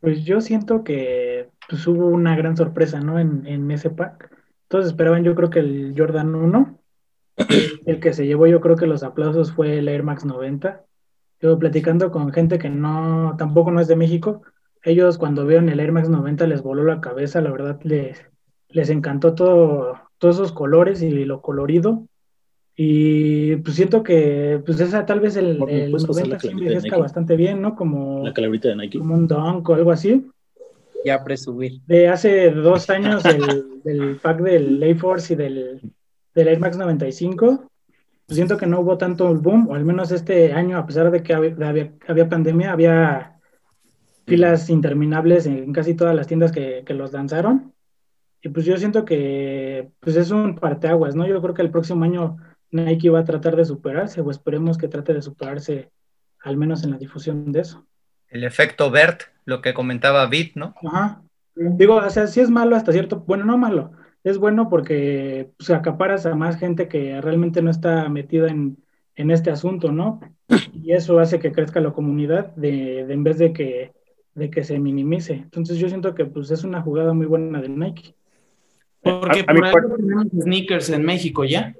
Pues 0.00 0.24
yo 0.24 0.40
siento 0.40 0.82
que 0.82 1.48
pues, 1.68 1.86
hubo 1.86 2.06
una 2.08 2.34
gran 2.34 2.56
sorpresa, 2.56 3.00
¿no? 3.00 3.18
En, 3.18 3.46
en 3.46 3.70
ese 3.70 3.90
pack. 3.90 4.31
Todos 4.72 4.86
esperaban, 4.86 5.22
yo 5.22 5.34
creo 5.34 5.50
que 5.50 5.58
el 5.58 5.92
Jordan 5.94 6.34
1. 6.34 6.78
El 7.84 8.00
que 8.00 8.14
se 8.14 8.24
llevó, 8.24 8.46
yo 8.46 8.62
creo 8.62 8.74
que 8.74 8.86
los 8.86 9.02
aplausos 9.02 9.52
fue 9.52 9.76
el 9.76 9.86
Air 9.86 10.02
Max 10.02 10.24
90. 10.24 10.82
Yo 11.42 11.58
platicando 11.58 12.10
con 12.10 12.32
gente 12.32 12.58
que 12.58 12.70
no, 12.70 13.34
tampoco 13.36 13.70
no 13.70 13.80
es 13.80 13.88
de 13.88 13.96
México, 13.96 14.40
ellos 14.82 15.18
cuando 15.18 15.44
vieron 15.44 15.68
el 15.68 15.78
Air 15.78 15.92
Max 15.92 16.08
90 16.08 16.46
les 16.46 16.62
voló 16.62 16.84
la 16.84 17.02
cabeza, 17.02 17.42
la 17.42 17.50
verdad 17.50 17.80
les, 17.82 18.24
les 18.70 18.88
encantó 18.88 19.34
todo, 19.34 20.00
todos 20.16 20.36
esos 20.36 20.52
colores 20.52 21.02
y 21.02 21.10
lo 21.26 21.42
colorido. 21.42 22.06
Y 22.74 23.56
pues 23.56 23.76
siento 23.76 24.02
que 24.02 24.62
pues 24.64 24.80
esa 24.80 25.04
tal 25.04 25.20
vez 25.20 25.36
el, 25.36 25.62
¿Me 25.62 25.84
el 25.84 25.90
puedes 25.90 26.06
pasar 26.06 26.28
90 26.28 26.70
la 26.70 26.80
sí 26.80 26.88
bastante 26.88 27.36
bien, 27.36 27.60
¿no? 27.60 27.76
Como, 27.76 28.24
La 28.24 28.32
calaverita 28.32 28.68
de 28.68 28.76
Nike. 28.76 29.00
como 29.00 29.16
un 29.16 29.28
dunk 29.28 29.68
o 29.68 29.74
algo 29.74 29.90
así. 29.92 30.30
Ya 31.04 31.22
presumir. 31.24 31.80
De 31.86 32.08
hace 32.08 32.50
dos 32.50 32.88
años 32.90 33.24
el, 33.24 33.82
del 33.82 34.16
pack 34.16 34.40
del 34.40 34.82
Air 34.82 34.98
Force 34.98 35.32
y 35.32 35.36
del, 35.36 35.80
del 36.34 36.48
Air 36.48 36.60
Max 36.60 36.76
95, 36.76 37.68
pues 38.26 38.36
siento 38.36 38.56
que 38.56 38.66
no 38.66 38.80
hubo 38.80 38.98
tanto 38.98 39.34
boom, 39.34 39.68
o 39.68 39.74
al 39.74 39.84
menos 39.84 40.10
este 40.12 40.52
año, 40.52 40.78
a 40.78 40.86
pesar 40.86 41.10
de 41.10 41.22
que 41.22 41.34
había, 41.34 41.92
había 42.06 42.28
pandemia, 42.28 42.72
había 42.72 43.40
filas 44.26 44.70
interminables 44.70 45.46
en 45.46 45.72
casi 45.72 45.94
todas 45.94 46.14
las 46.14 46.26
tiendas 46.26 46.52
que, 46.52 46.82
que 46.86 46.94
los 46.94 47.12
lanzaron. 47.12 47.74
Y 48.40 48.48
pues 48.48 48.66
yo 48.66 48.76
siento 48.76 49.04
que 49.04 49.90
pues 50.00 50.16
es 50.16 50.30
un 50.30 50.56
parteaguas, 50.56 51.14
¿no? 51.14 51.26
Yo 51.26 51.40
creo 51.40 51.54
que 51.54 51.62
el 51.62 51.70
próximo 51.70 52.04
año 52.04 52.38
Nike 52.70 53.10
va 53.10 53.20
a 53.20 53.24
tratar 53.24 53.54
de 53.54 53.64
superarse, 53.64 54.20
o 54.20 54.30
esperemos 54.30 54.78
que 54.78 54.88
trate 54.88 55.14
de 55.14 55.22
superarse, 55.22 55.90
al 56.40 56.56
menos 56.56 56.82
en 56.82 56.90
la 56.90 56.98
difusión 56.98 57.52
de 57.52 57.60
eso. 57.60 57.86
El 58.32 58.44
efecto 58.44 58.90
Bert, 58.90 59.22
lo 59.44 59.60
que 59.62 59.74
comentaba 59.74 60.26
Bit, 60.26 60.56
¿no? 60.56 60.74
Ajá. 60.84 61.22
Digo, 61.54 61.96
o 61.96 62.10
sea, 62.10 62.26
sí 62.26 62.40
es 62.40 62.50
malo 62.50 62.74
hasta 62.76 62.92
cierto, 62.92 63.20
bueno, 63.26 63.44
no 63.44 63.58
malo, 63.58 63.92
es 64.24 64.38
bueno 64.38 64.70
porque 64.70 65.50
pues, 65.58 65.68
acaparas 65.70 66.24
a 66.24 66.34
más 66.34 66.56
gente 66.58 66.88
que 66.88 67.20
realmente 67.20 67.60
no 67.60 67.70
está 67.70 68.08
metida 68.08 68.48
en, 68.48 68.78
en 69.16 69.30
este 69.30 69.50
asunto, 69.50 69.92
¿no? 69.92 70.20
Y 70.72 70.92
eso 70.92 71.18
hace 71.20 71.38
que 71.38 71.52
crezca 71.52 71.80
la 71.80 71.92
comunidad 71.92 72.54
de, 72.56 73.04
de 73.04 73.12
en 73.12 73.22
vez 73.22 73.36
de 73.38 73.52
que, 73.52 73.92
de 74.34 74.50
que 74.50 74.64
se 74.64 74.78
minimice. 74.78 75.34
Entonces 75.34 75.76
yo 75.76 75.88
siento 75.88 76.14
que 76.14 76.24
pues 76.24 76.50
es 76.50 76.64
una 76.64 76.80
jugada 76.80 77.12
muy 77.12 77.26
buena 77.26 77.60
de 77.60 77.68
Nike. 77.68 78.14
Porque 79.02 79.40
A- 79.40 79.52
a 79.52 79.54
por 79.54 79.66
algo 79.66 79.96
tenemos 79.96 80.26
sneakers 80.40 80.88
en 80.88 81.04
México 81.04 81.44
ya. 81.44 81.74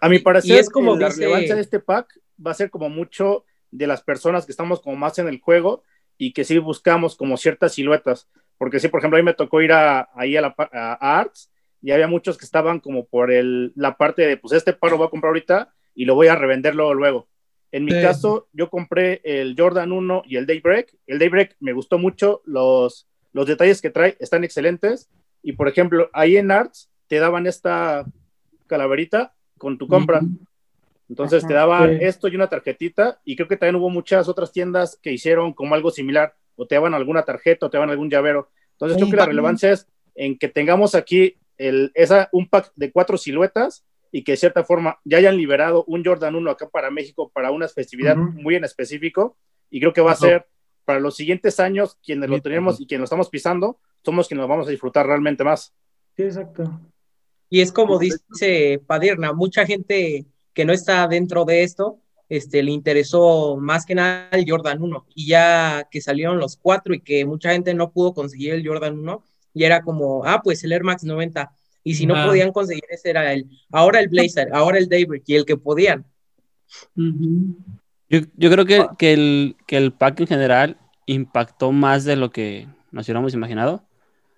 A 0.00 0.08
mi 0.08 0.18
parecer, 0.20 0.56
Y 0.56 0.58
es 0.58 0.70
como 0.70 0.96
la 0.96 1.08
dice- 1.08 1.20
relevancia 1.20 1.54
de 1.54 1.60
este 1.60 1.80
pack 1.80 2.18
va 2.44 2.52
a 2.52 2.54
ser 2.54 2.70
como 2.70 2.88
mucho 2.88 3.44
de 3.70 3.86
las 3.86 4.02
personas 4.02 4.46
que 4.46 4.52
estamos 4.52 4.80
como 4.80 4.96
más 4.96 5.18
en 5.18 5.28
el 5.28 5.40
juego 5.40 5.82
y 6.18 6.32
que 6.32 6.44
sí 6.44 6.58
buscamos 6.58 7.16
como 7.16 7.36
ciertas 7.36 7.74
siluetas. 7.74 8.28
Porque 8.58 8.78
sí, 8.80 8.88
por 8.88 9.00
ejemplo, 9.00 9.16
a 9.18 9.20
mí 9.22 9.24
me 9.24 9.34
tocó 9.34 9.62
ir 9.62 9.72
a, 9.72 10.10
ahí 10.14 10.36
a, 10.36 10.42
la, 10.42 10.54
a- 10.58 11.18
Arts 11.20 11.50
y 11.82 11.92
había 11.92 12.08
muchos 12.08 12.36
que 12.36 12.44
estaban 12.44 12.80
como 12.80 13.06
por 13.06 13.30
el, 13.32 13.72
la 13.74 13.96
parte 13.96 14.26
de, 14.26 14.36
pues 14.36 14.52
este 14.52 14.72
par 14.74 14.90
lo 14.90 14.98
voy 14.98 15.06
a 15.06 15.10
comprar 15.10 15.30
ahorita 15.30 15.72
y 15.94 16.04
lo 16.04 16.14
voy 16.14 16.26
a 16.28 16.34
revender 16.36 16.74
luego, 16.74 16.92
luego. 16.94 17.28
En 17.72 17.84
mi 17.84 17.92
Sí. 17.92 18.02
caso, 18.02 18.48
yo 18.52 18.68
compré 18.68 19.20
el 19.24 19.54
Jordan 19.56 19.92
1 19.92 20.22
y 20.26 20.36
el 20.36 20.44
Daybreak. 20.46 20.94
El 21.06 21.18
Daybreak 21.20 21.56
me 21.60 21.72
gustó 21.72 21.98
mucho, 21.98 22.42
los, 22.44 23.08
los 23.32 23.46
detalles 23.46 23.80
que 23.80 23.90
trae 23.90 24.16
están 24.20 24.44
excelentes. 24.44 25.08
Y 25.42 25.52
por 25.52 25.68
ejemplo, 25.68 26.10
ahí 26.12 26.36
en 26.36 26.50
Arts 26.50 26.90
te 27.06 27.18
daban 27.18 27.46
esta 27.46 28.04
calaverita 28.66 29.34
con 29.56 29.78
tu 29.78 29.86
compra. 29.88 30.20
Entonces 31.10 31.44
te 31.44 31.52
daban 31.52 31.98
Sí. 31.98 32.04
esto 32.04 32.28
y 32.28 32.36
una 32.36 32.48
tarjetita, 32.48 33.20
y 33.24 33.34
creo 33.34 33.48
que 33.48 33.56
también 33.56 33.74
hubo 33.74 33.90
muchas 33.90 34.28
otras 34.28 34.52
tiendas 34.52 34.96
que 35.02 35.12
hicieron 35.12 35.52
como 35.52 35.74
algo 35.74 35.90
similar, 35.90 36.34
o 36.54 36.66
te 36.66 36.76
daban 36.76 36.94
alguna 36.94 37.24
tarjeta, 37.24 37.66
o 37.66 37.70
te 37.70 37.76
daban 37.76 37.90
algún 37.90 38.08
llavero. 38.08 38.48
Entonces 38.72 38.96
creo 38.96 39.06
Un 39.06 39.10
que 39.10 39.16
la 39.16 39.26
relevancia 39.26 39.72
es 39.72 39.88
en 40.14 40.38
que 40.38 40.48
tengamos 40.48 40.94
aquí 40.94 41.36
el, 41.58 41.90
esa, 41.94 42.28
un 42.32 42.48
pack 42.48 42.72
de 42.76 42.92
cuatro 42.92 43.18
siluetas 43.18 43.84
y 44.12 44.22
que 44.22 44.32
de 44.32 44.36
cierta 44.36 44.62
forma 44.62 45.00
ya 45.04 45.18
hayan 45.18 45.36
liberado 45.36 45.84
un 45.88 46.04
Jordan 46.04 46.36
1 46.36 46.50
acá 46.50 46.68
para 46.68 46.90
México 46.90 47.30
para 47.34 47.50
una 47.50 47.66
festividad 47.68 48.16
muy 48.16 48.54
en 48.54 48.64
específico, 48.64 49.36
y 49.68 49.80
creo 49.80 49.92
que 49.92 50.00
va 50.00 50.12
a 50.12 50.16
ser 50.16 50.46
para 50.84 51.00
los 51.00 51.16
siguientes 51.16 51.58
años 51.58 51.98
quienes 52.04 52.30
lo 52.30 52.40
tenemos 52.40 52.80
y 52.80 52.86
quienes 52.86 53.00
lo 53.00 53.04
estamos 53.04 53.28
pisando, 53.28 53.80
somos 54.04 54.28
quienes 54.28 54.42
lo 54.42 54.48
vamos 54.48 54.68
a 54.68 54.70
disfrutar 54.70 55.06
realmente 55.06 55.42
más. 55.42 55.74
Sí, 56.16 56.22
exacto. 56.22 56.80
Y 57.48 57.60
es 57.60 57.72
como 57.72 57.98
dice 57.98 58.80
Padirna, 58.86 59.32
mucha 59.32 59.66
gente 59.66 60.24
que 60.54 60.64
no 60.64 60.72
está 60.72 61.06
dentro 61.08 61.44
de 61.44 61.62
esto, 61.62 61.98
este, 62.28 62.62
le 62.62 62.70
interesó 62.70 63.56
más 63.56 63.84
que 63.84 63.94
nada 63.94 64.28
el 64.32 64.44
Jordan 64.48 64.82
1. 64.82 65.06
Y 65.14 65.26
ya 65.26 65.88
que 65.90 66.00
salieron 66.00 66.38
los 66.38 66.56
cuatro 66.56 66.94
y 66.94 67.00
que 67.00 67.24
mucha 67.24 67.52
gente 67.52 67.74
no 67.74 67.90
pudo 67.90 68.14
conseguir 68.14 68.54
el 68.54 68.66
Jordan 68.66 68.98
1, 68.98 69.24
y 69.54 69.64
era 69.64 69.82
como, 69.82 70.24
ah, 70.24 70.40
pues 70.42 70.62
el 70.62 70.72
Air 70.72 70.84
Max 70.84 71.02
90. 71.02 71.50
Y 71.82 71.94
si 71.94 72.06
no 72.06 72.14
Ah. 72.14 72.26
podían 72.26 72.52
conseguir 72.52 72.84
ese 72.90 73.10
era 73.10 73.32
el, 73.32 73.48
ahora 73.72 74.00
el 74.00 74.08
Blazer, 74.08 74.50
ahora 74.52 74.78
el 74.78 74.88
Daybreak, 74.88 75.24
y 75.26 75.34
el 75.34 75.44
que 75.44 75.56
podían. 75.56 76.04
Yo, 76.94 78.20
yo 78.36 78.50
creo 78.50 78.64
que, 78.64 78.86
que 78.98 79.12
el, 79.12 79.56
que 79.66 79.76
el 79.76 79.92
pack 79.92 80.20
en 80.20 80.26
general 80.26 80.76
impactó 81.06 81.72
más 81.72 82.04
de 82.04 82.16
lo 82.16 82.30
que 82.30 82.68
nos 82.92 83.06
hubiéramos 83.06 83.34
imaginado. 83.34 83.84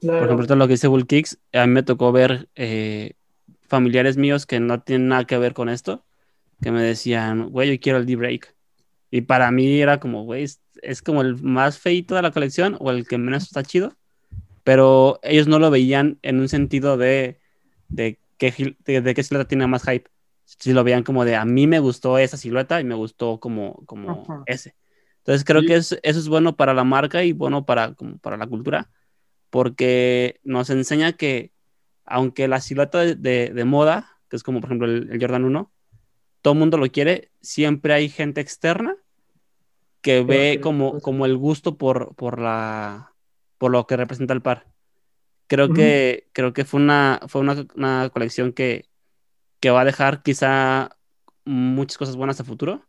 Claro. 0.00 0.18
Por 0.18 0.26
ejemplo, 0.28 0.46
todo 0.46 0.56
lo 0.56 0.66
que 0.66 0.74
dice 0.74 0.88
Bull 0.88 1.06
Kicks, 1.06 1.38
a 1.52 1.66
mí 1.66 1.72
me 1.72 1.82
tocó 1.82 2.12
ver 2.12 2.48
eh, 2.54 3.12
familiares 3.72 4.18
míos 4.18 4.46
que 4.46 4.60
no 4.60 4.82
tienen 4.82 5.08
nada 5.08 5.24
que 5.26 5.38
ver 5.38 5.54
con 5.54 5.70
esto, 5.70 6.04
que 6.62 6.72
me 6.72 6.82
decían, 6.82 7.50
güey, 7.50 7.72
yo 7.76 7.80
quiero 7.80 7.98
el 7.98 8.06
D-Break. 8.06 8.54
Y 9.10 9.22
para 9.22 9.50
mí 9.52 9.80
era 9.80 10.00
como, 10.00 10.24
güey, 10.24 10.44
es, 10.44 11.02
como 11.02 11.22
el 11.22 11.42
más 11.42 11.78
feito 11.80 12.14
de 12.16 12.22
la 12.22 12.32
colección 12.32 12.76
o 12.80 12.90
el 12.92 13.06
que 13.08 13.18
menos 13.18 13.44
está 13.44 13.62
chido, 13.64 13.96
pero 14.64 15.20
ellos 15.22 15.48
no 15.48 15.58
lo 15.58 15.70
veían 15.70 16.18
en 16.22 16.40
un 16.40 16.48
sentido 16.48 16.96
de, 16.96 17.40
de, 17.88 18.20
qué, 18.38 18.76
de, 18.84 19.00
de 19.00 19.14
qué 19.14 19.22
silueta 19.22 19.48
tiene 19.48 19.66
más 19.66 19.84
hype. 19.84 20.10
Si 20.44 20.72
lo 20.72 20.84
veían 20.84 21.04
como 21.04 21.24
de, 21.24 21.36
a 21.36 21.44
mí 21.44 21.66
me 21.66 21.80
gustó 21.80 22.18
esa 22.18 22.36
silueta 22.36 22.80
y 22.80 22.84
me 22.84 22.94
gustó 22.94 23.40
como, 23.40 23.84
como 23.86 24.22
Ajá. 24.22 24.42
ese. 24.46 24.76
Entonces 25.18 25.44
creo 25.44 25.62
que 25.62 25.76
es- 25.76 25.98
eso 26.02 26.18
es 26.18 26.28
bueno 26.28 26.56
para 26.56 26.74
la 26.74 26.84
marca 26.84 27.24
y 27.24 27.32
bueno 27.32 27.64
para, 27.66 27.94
como 27.94 28.18
para 28.18 28.36
la 28.36 28.46
cultura, 28.46 28.90
porque 29.50 30.40
nos 30.44 30.70
enseña 30.70 31.12
que 31.14 31.51
aunque 32.12 32.48
la 32.48 32.60
silueta 32.60 33.00
de, 33.00 33.16
de- 33.16 33.50
de 33.54 33.64
moda, 33.66 34.18
que 34.28 34.36
es 34.36 34.42
como 34.44 34.60
por 34.60 34.68
ejemplo 34.70 34.88
el, 34.88 35.10
el 35.12 35.20
Jordan 35.20 35.44
1, 35.46 35.72
todo 36.42 36.54
el 36.54 36.60
mundo 36.60 36.78
lo 36.78 36.88
quiere, 36.90 37.32
siempre 37.42 37.94
hay 37.94 38.08
gente 38.10 38.40
externa 38.42 38.96
que 40.00 40.22
ve 40.22 40.58
como, 40.62 41.00
como 41.00 41.26
el 41.26 41.36
gusto 41.36 41.78
por, 41.78 42.14
por, 42.16 42.40
la, 42.40 43.14
por 43.58 43.70
lo 43.70 43.86
que 43.86 43.96
representa 43.96 44.34
el 44.34 44.42
par. 44.42 44.68
Creo 45.48 45.72
que, 45.72 46.30
creo 46.34 46.52
que 46.52 46.64
fue 46.64 46.80
una, 46.80 47.20
fue 47.28 47.40
una, 47.42 47.66
una 47.76 48.10
colección 48.12 48.52
que, 48.52 48.88
que 49.60 49.70
va 49.70 49.82
a 49.82 49.86
dejar 49.86 50.22
quizá 50.24 50.98
muchas 51.46 51.98
cosas 51.98 52.16
buenas 52.16 52.40
a 52.40 52.44
futuro, 52.44 52.88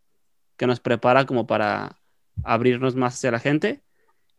que 0.58 0.68
nos 0.68 0.82
prepara 0.82 1.26
como 1.28 1.48
para 1.48 2.02
abrirnos 2.44 2.96
más 2.96 3.16
hacia 3.16 3.32
la 3.32 3.40
gente. 3.40 3.84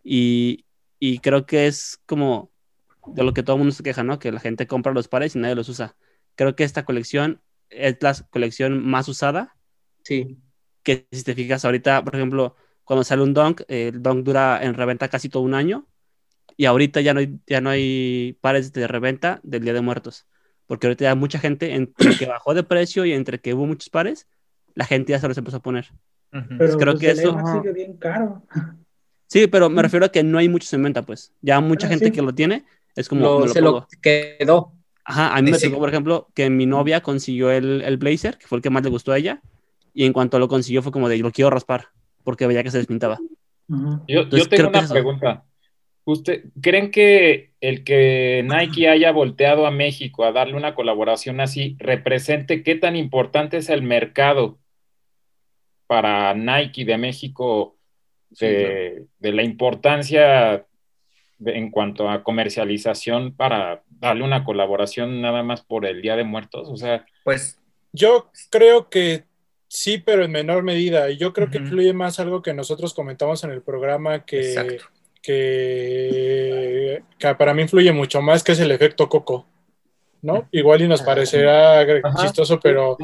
Y, 0.05 0.67
y 1.01 1.21
creo 1.21 1.47
que 1.47 1.69
es 1.69 2.01
como 2.07 2.54
de 3.07 3.25
lo 3.25 3.35
que 3.35 3.43
todo 3.43 3.57
el 3.57 3.59
mundo 3.61 3.75
se 3.75 3.83
queja, 3.83 4.03
¿no? 4.03 4.19
Que 4.19 4.33
la 4.33 4.41
gente 4.41 4.67
compra 4.67 4.93
los 4.93 5.09
pares 5.09 5.35
y 5.37 5.39
nadie 5.39 5.55
los 5.55 5.69
usa. 5.69 5.97
Creo 6.35 6.57
que 6.57 6.65
esta 6.65 6.85
colección 6.85 7.41
es 7.71 7.97
la 8.01 8.15
colección 8.31 8.85
más 8.85 9.09
usada. 9.09 9.57
Sí. 10.03 10.39
Que 10.83 11.07
si 11.13 11.23
te 11.23 11.35
fijas 11.35 11.65
ahorita, 11.65 12.05
por 12.05 12.15
ejemplo, 12.15 12.57
cuando 12.85 13.05
sale 13.05 13.23
un 13.23 13.35
Dunk, 13.35 13.63
el 13.69 14.03
Dunk 14.03 14.25
dura 14.25 14.61
en 14.63 14.75
reventa 14.75 15.09
casi 15.09 15.29
todo 15.29 15.43
un 15.43 15.55
año 15.55 15.87
y 16.57 16.67
ahorita 16.67 17.01
ya 17.01 17.15
no 17.15 17.21
hay, 17.21 17.39
ya 17.47 17.61
no 17.61 17.71
hay 17.71 18.39
pares 18.41 18.73
de 18.73 18.87
reventa 18.87 19.41
del 19.43 19.65
Día 19.65 19.73
de 19.73 19.81
Muertos. 19.81 20.27
Porque 20.67 20.87
ahorita 20.87 21.05
ya 21.05 21.15
mucha 21.15 21.39
gente, 21.39 21.75
entre 21.75 22.17
que 22.17 22.27
bajó 22.27 22.55
de 22.55 22.63
precio 22.63 23.05
y 23.05 23.13
entre 23.13 23.41
que 23.41 23.55
hubo 23.55 23.67
muchos 23.67 23.91
pares, 23.91 24.29
la 24.75 24.87
gente 24.87 25.13
ya 25.13 25.21
se 25.21 25.29
los 25.29 25.37
empezó 25.37 25.59
a 25.59 25.63
poner. 25.63 25.93
Pero 26.31 26.79
creo 26.79 26.93
pues, 26.95 27.01
que 27.01 27.11
el 27.11 27.19
eso... 27.19 27.39
Sigue 27.61 27.73
bien 27.73 27.97
caro. 27.97 28.43
Sí, 29.27 29.47
pero 29.47 29.69
me 29.69 29.83
refiero 29.83 30.07
a 30.07 30.11
que 30.11 30.23
no 30.23 30.39
hay 30.39 30.49
muchos 30.49 30.73
en 30.73 30.83
venta, 30.83 31.03
pues. 31.03 31.33
Ya 31.41 31.61
mucha 31.61 31.87
Ah, 31.87 31.91
gente 31.91 32.07
sí. 32.07 32.13
que 32.13 32.23
lo 32.23 32.35
tiene 32.35 32.65
es 32.95 33.09
como. 33.09 33.23
Lo- 33.23 33.41
me 33.41 33.47
lo 33.47 33.53
se 33.53 33.61
lo 33.61 33.87
quedó. 34.01 34.73
Ajá, 35.05 35.37
a 35.37 35.43
mí 35.43 35.51
me 35.51 35.59
tocó, 35.59 35.79
por 35.79 35.91
ejemplo, 35.91 36.29
que 36.35 36.49
mi 36.49 36.65
novia 36.65 37.03
consiguió 37.03 37.51
el, 37.51 37.83
el 37.83 37.99
blazer, 37.99 38.39
que 38.39 38.47
fue 38.47 38.57
el 38.57 38.63
que 38.63 38.71
más 38.71 38.83
le 38.83 38.89
gustó 38.89 39.13
a 39.13 39.19
ella, 39.19 39.43
y 39.93 40.07
en 40.07 40.15
cuanto 40.15 40.39
lo 40.39 40.49
consiguió 40.49 40.83
fue 40.83 40.93
como 40.93 41.09
de 41.11 41.19
lo 41.19 41.31
quiero 41.31 41.51
raspar, 41.51 41.89
porque 42.23 42.47
veía 42.47 42.63
que 42.63 42.71
se 42.71 42.79
despintaba. 42.79 43.19
Yo, 43.69 44.03
yo 44.09 44.21
Entonces, 44.23 44.49
tengo 44.49 44.71
una 44.71 44.89
pregunta. 44.89 45.45
¿Usted, 46.07 46.45
¿Creen 46.61 46.91
que 46.91 47.53
el 47.61 47.83
que 47.83 48.45
Nike 48.45 48.89
haya 48.89 49.11
volteado 49.11 49.67
a 49.67 49.71
México 49.71 50.25
a 50.25 50.33
darle 50.33 50.55
una 50.55 50.75
colaboración 50.75 51.41
así 51.41 51.77
represente 51.79 52.63
qué 52.63 52.75
tan 52.75 52.95
importante 52.95 53.57
es 53.57 53.71
el 53.71 53.83
mercado 53.83 54.59
para 55.87 56.35
Nike 56.35 56.85
de 56.85 56.99
México 56.99 57.77
de, 58.39 59.07
de 59.19 59.33
la 59.33 59.43
importancia 59.43 60.67
en 61.45 61.71
cuanto 61.71 62.09
a 62.09 62.23
comercialización 62.23 63.35
para 63.35 63.83
darle 64.01 64.25
una 64.25 64.45
colaboración 64.45 65.21
nada 65.21 65.43
más 65.43 65.63
por 65.63 65.87
el 65.87 66.03
Día 66.03 66.17
de 66.17 66.25
Muertos? 66.25 66.69
O 66.69 66.77
sea, 66.77 67.05
pues 67.25 67.59
Yo 67.93 68.31
creo 68.51 68.89
que 68.89 69.25
sí, 69.69 69.99
pero 69.99 70.25
en 70.25 70.33
menor 70.33 70.63
medida. 70.63 71.11
Y 71.11 71.17
yo 71.17 71.33
creo 71.33 71.51
que 71.51 71.59
influye 71.59 71.93
más 71.93 72.21
algo 72.21 72.43
que 72.43 72.55
nosotros 72.55 72.95
comentamos 72.95 73.45
en 73.45 73.51
el 73.51 73.63
programa 73.63 74.25
que, 74.25 74.79
que, 75.23 77.03
que 77.19 77.35
para 77.35 77.55
mí 77.55 77.63
influye 77.63 77.93
mucho 77.93 78.23
más, 78.23 78.45
que 78.45 78.53
es 78.53 78.61
el 78.61 78.71
efecto 78.71 79.09
coco. 79.09 79.47
¿No? 80.25 80.49
Igual 80.53 80.81
y 80.81 80.89
nos 80.89 81.03
parecerá 81.03 81.87
chistoso, 82.17 82.59
pero 82.59 82.97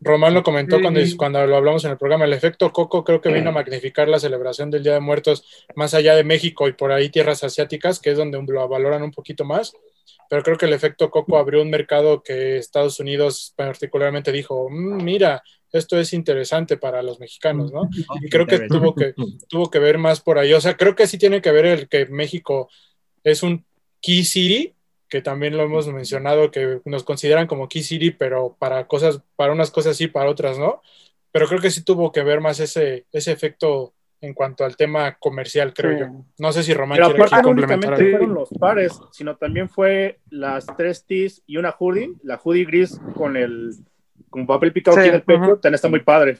Román 0.00 0.34
lo 0.34 0.44
comentó 0.44 0.76
Sí, 0.76 0.82
cuando, 0.82 1.00
cuando 1.16 1.46
lo 1.48 1.56
hablamos 1.56 1.84
en 1.84 1.90
el 1.90 1.98
programa. 1.98 2.26
El 2.26 2.32
efecto 2.32 2.72
coco 2.72 3.02
creo 3.02 3.20
que 3.20 3.32
vino 3.32 3.50
a 3.50 3.52
magnificar 3.52 4.08
la 4.08 4.20
celebración 4.20 4.70
del 4.70 4.84
Día 4.84 4.94
de 4.94 5.00
Muertos 5.00 5.44
más 5.74 5.94
allá 5.94 6.14
de 6.14 6.22
México 6.22 6.68
y 6.68 6.72
por 6.72 6.92
ahí 6.92 7.08
tierras 7.08 7.42
asiáticas, 7.42 7.98
que 7.98 8.10
es 8.12 8.18
donde 8.18 8.40
lo 8.40 8.68
valoran 8.68 9.02
un 9.02 9.10
poquito 9.10 9.44
más. 9.44 9.72
Pero 10.30 10.44
creo 10.44 10.56
que 10.56 10.66
el 10.66 10.72
efecto 10.72 11.10
coco 11.10 11.38
abrió 11.38 11.60
un 11.60 11.70
mercado 11.70 12.22
que 12.22 12.56
Estados 12.56 13.00
Unidos 13.00 13.52
particularmente 13.56 14.30
dijo, 14.30 14.68
"Mm, 14.70 15.02
mira, 15.02 15.42
esto 15.72 15.98
es 15.98 16.12
interesante 16.12 16.76
para 16.76 17.02
los 17.02 17.18
mexicanos, 17.18 17.72
¿no? 17.72 17.90
Y 18.22 18.28
creo 18.30 18.46
que 18.46 18.60
tuvo 18.68 18.94
que, 18.94 19.12
tuvo 19.48 19.70
que 19.72 19.80
ver 19.80 19.98
más 19.98 20.20
por 20.20 20.38
ahí. 20.38 20.52
O 20.52 20.60
sea, 20.60 20.76
creo 20.76 20.94
que 20.94 21.08
sí 21.08 21.18
tiene 21.18 21.42
que 21.42 21.50
ver 21.50 21.66
el 21.66 21.88
que 21.88 22.06
México 22.06 22.68
es 23.24 23.42
un 23.42 23.64
key 24.00 24.22
city, 24.22 24.73
que 25.14 25.22
también 25.22 25.56
lo 25.56 25.62
hemos 25.62 25.86
mencionado, 25.86 26.50
que 26.50 26.80
nos 26.86 27.04
consideran 27.04 27.46
como 27.46 27.68
key 27.68 27.84
city, 27.84 28.10
pero 28.10 28.56
para 28.58 28.88
cosas, 28.88 29.20
para 29.36 29.52
unas 29.52 29.70
cosas 29.70 29.96
sí, 29.96 30.08
para 30.08 30.28
otras 30.28 30.58
no. 30.58 30.82
Pero 31.30 31.46
creo 31.46 31.60
que 31.60 31.70
sí 31.70 31.84
tuvo 31.84 32.10
que 32.10 32.24
ver 32.24 32.40
más 32.40 32.58
ese, 32.58 33.06
ese 33.12 33.30
efecto 33.30 33.92
en 34.20 34.34
cuanto 34.34 34.64
al 34.64 34.76
tema 34.76 35.14
comercial, 35.20 35.72
creo 35.72 35.92
Sí. 35.92 35.98
yo. 36.00 36.24
No 36.40 36.50
sé 36.50 36.64
si 36.64 36.74
Román 36.74 36.96
Pero 36.96 37.10
quiere 37.10 37.20
aparte 37.22 37.36
aquí 37.36 37.42
no 37.42 37.48
complementar 37.48 37.90
únicamente 37.90 38.16
fueron 38.18 38.34
los 38.34 38.48
pares, 38.58 39.00
sino 39.12 39.36
también 39.36 39.68
fue 39.68 40.18
las 40.30 40.66
tres 40.76 41.04
tees 41.06 41.44
y 41.46 41.58
una 41.58 41.70
hoodie, 41.78 42.10
la 42.24 42.40
hoodie 42.42 42.64
gris 42.64 43.00
con 43.14 43.36
el 43.36 43.70
con 44.30 44.48
papel 44.48 44.72
picado 44.72 44.96
Sí, 44.96 45.00
aquí 45.02 45.08
en 45.10 45.14
el 45.14 45.22
pecho, 45.22 45.40
ujú. 45.42 45.56
también 45.58 45.74
está 45.74 45.88
muy 45.88 46.00
padre. 46.00 46.38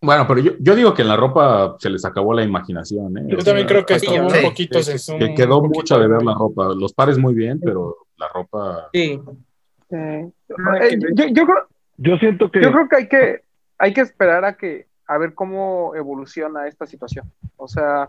Bueno, 0.00 0.24
pero 0.26 0.40
yo, 0.40 0.52
yo 0.58 0.74
digo 0.74 0.94
que 0.94 1.02
en 1.02 1.08
la 1.08 1.16
ropa 1.16 1.76
se 1.78 1.90
les 1.90 2.02
acabó 2.06 2.32
la 2.32 2.44
imaginación. 2.44 3.18
¿eh? 3.18 3.24
Yo 3.28 3.38
O 3.40 3.42
también 3.42 3.66
creo 3.66 3.84
que 3.84 3.94
estuvo 3.96 4.14
un 4.26 4.42
poquito, 4.42 4.78
que, 4.80 5.18
que 5.18 5.34
quedó 5.34 5.60
poquito 5.60 5.78
mucho 5.80 5.98
de 5.98 6.08
ver 6.08 6.22
la 6.22 6.32
ropa. 6.32 6.74
Los 6.74 6.94
pares 6.94 7.18
muy 7.18 7.34
bien, 7.34 7.60
pero 7.60 8.05
la 8.16 8.28
ropa. 8.28 8.88
Sí. 8.92 9.20
Eh, 9.90 10.30
eh, 10.48 10.98
yo, 11.14 11.26
yo 11.26 11.44
creo, 11.44 11.68
Yo 11.96 12.16
siento 12.16 12.50
que. 12.50 12.62
yo 12.62 12.72
creo 12.72 12.88
que 12.88 12.96
hay 12.96 13.08
que 13.08 13.42
hay 13.78 13.92
que 13.92 14.00
esperar 14.00 14.44
a 14.44 14.56
que 14.56 14.86
a 15.06 15.18
ver 15.18 15.34
cómo 15.34 15.94
evoluciona 15.94 16.66
esta 16.66 16.86
situación. 16.86 17.30
O 17.56 17.68
sea, 17.68 18.08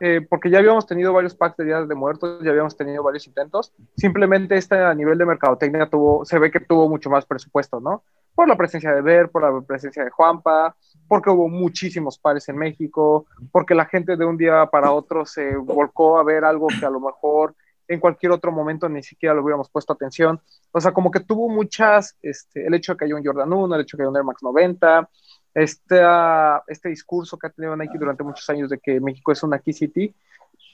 eh, 0.00 0.20
porque 0.28 0.50
ya 0.50 0.58
habíamos 0.58 0.86
tenido 0.86 1.12
varios 1.12 1.34
packs 1.34 1.56
de 1.56 1.64
días 1.64 1.88
de 1.88 1.94
muertos, 1.94 2.42
ya 2.42 2.50
habíamos 2.50 2.76
tenido 2.76 3.02
varios 3.02 3.26
intentos. 3.26 3.72
Simplemente 3.96 4.56
este 4.56 4.76
a 4.76 4.94
nivel 4.94 5.16
de 5.16 5.24
mercadotecnia 5.24 5.88
tuvo, 5.88 6.24
se 6.24 6.38
ve 6.38 6.50
que 6.50 6.60
tuvo 6.60 6.88
mucho 6.88 7.08
más 7.08 7.24
presupuesto, 7.24 7.80
¿no? 7.80 8.02
Por 8.34 8.48
la 8.48 8.56
presencia 8.56 8.92
de 8.92 9.00
Ver, 9.00 9.30
por 9.30 9.42
la 9.42 9.66
presencia 9.66 10.04
de 10.04 10.10
Juanpa, 10.10 10.76
porque 11.08 11.30
hubo 11.30 11.48
muchísimos 11.48 12.18
pares 12.18 12.46
en 12.50 12.58
México, 12.58 13.26
porque 13.50 13.74
la 13.74 13.86
gente 13.86 14.16
de 14.16 14.26
un 14.26 14.36
día 14.36 14.66
para 14.66 14.92
otro 14.92 15.24
se 15.24 15.56
volcó 15.56 16.18
a 16.18 16.24
ver 16.24 16.44
algo 16.44 16.66
que 16.78 16.84
a 16.84 16.90
lo 16.90 17.00
mejor 17.00 17.54
en 17.88 18.00
cualquier 18.00 18.32
otro 18.32 18.52
momento 18.52 18.88
ni 18.88 19.02
siquiera 19.02 19.34
le 19.34 19.40
hubiéramos 19.40 19.70
puesto 19.70 19.92
atención. 19.92 20.40
O 20.72 20.80
sea, 20.80 20.92
como 20.92 21.10
que 21.10 21.20
tuvo 21.20 21.48
muchas, 21.48 22.16
este, 22.22 22.66
el 22.66 22.74
hecho 22.74 22.92
de 22.92 22.98
que 22.98 23.04
haya 23.04 23.16
un 23.16 23.24
Jordan 23.24 23.52
1, 23.52 23.74
el 23.74 23.80
hecho 23.82 23.96
de 23.96 24.00
que 24.00 24.02
haya 24.04 24.10
un 24.10 24.16
Air 24.16 24.24
Max 24.24 24.42
90, 24.42 25.08
este, 25.54 26.00
este 26.68 26.88
discurso 26.88 27.38
que 27.38 27.46
ha 27.46 27.50
tenido 27.50 27.76
Nike 27.76 27.98
durante 27.98 28.22
muchos 28.22 28.48
años 28.50 28.68
de 28.68 28.78
que 28.78 29.00
México 29.00 29.32
es 29.32 29.42
una 29.42 29.58
key 29.58 29.72
city. 29.72 30.14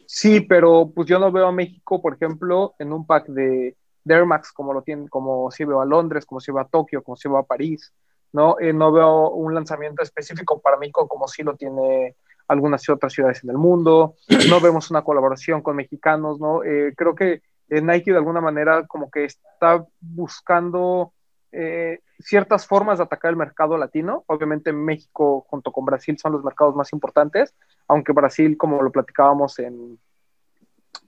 Sí, 0.06 0.40
pero 0.40 0.90
pues 0.94 1.08
yo 1.08 1.18
no 1.18 1.30
veo 1.30 1.46
a 1.46 1.52
México, 1.52 2.02
por 2.02 2.14
ejemplo, 2.14 2.74
en 2.78 2.92
un 2.92 3.06
pack 3.06 3.28
de, 3.28 3.76
de 4.04 4.14
Air 4.14 4.26
Max 4.26 4.52
como 4.52 4.72
lo 4.72 4.82
tienen, 4.82 5.08
como 5.08 5.50
si 5.50 5.64
veo 5.64 5.80
a 5.80 5.86
Londres, 5.86 6.26
como 6.26 6.40
si 6.40 6.50
veo 6.50 6.60
a 6.60 6.68
Tokio, 6.68 7.02
como 7.02 7.16
si 7.16 7.28
veo 7.28 7.38
a 7.38 7.46
París, 7.46 7.92
¿no? 8.32 8.58
Eh, 8.58 8.72
no 8.72 8.90
veo 8.92 9.30
un 9.30 9.54
lanzamiento 9.54 10.02
específico 10.02 10.60
para 10.60 10.76
México 10.76 11.06
como 11.06 11.28
sí 11.28 11.42
lo 11.42 11.54
tiene 11.56 12.16
algunas 12.48 12.88
otras 12.88 13.12
ciudades 13.12 13.42
en 13.44 13.50
el 13.50 13.58
mundo, 13.58 14.14
no 14.48 14.60
vemos 14.60 14.90
una 14.90 15.02
colaboración 15.02 15.62
con 15.62 15.76
mexicanos, 15.76 16.40
¿no? 16.40 16.62
Eh, 16.64 16.94
creo 16.96 17.14
que 17.14 17.42
eh, 17.68 17.80
Nike 17.80 18.12
de 18.12 18.18
alguna 18.18 18.40
manera 18.40 18.86
como 18.86 19.10
que 19.10 19.24
está 19.24 19.84
buscando 20.00 21.12
eh, 21.52 22.00
ciertas 22.18 22.66
formas 22.66 22.98
de 22.98 23.04
atacar 23.04 23.30
el 23.30 23.36
mercado 23.36 23.76
latino. 23.76 24.24
Obviamente 24.26 24.72
México 24.72 25.44
junto 25.48 25.70
con 25.72 25.84
Brasil 25.84 26.18
son 26.18 26.32
los 26.32 26.44
mercados 26.44 26.74
más 26.74 26.92
importantes, 26.92 27.54
aunque 27.88 28.12
Brasil, 28.12 28.56
como 28.56 28.82
lo 28.82 28.90
platicábamos 28.90 29.58
en, 29.58 29.98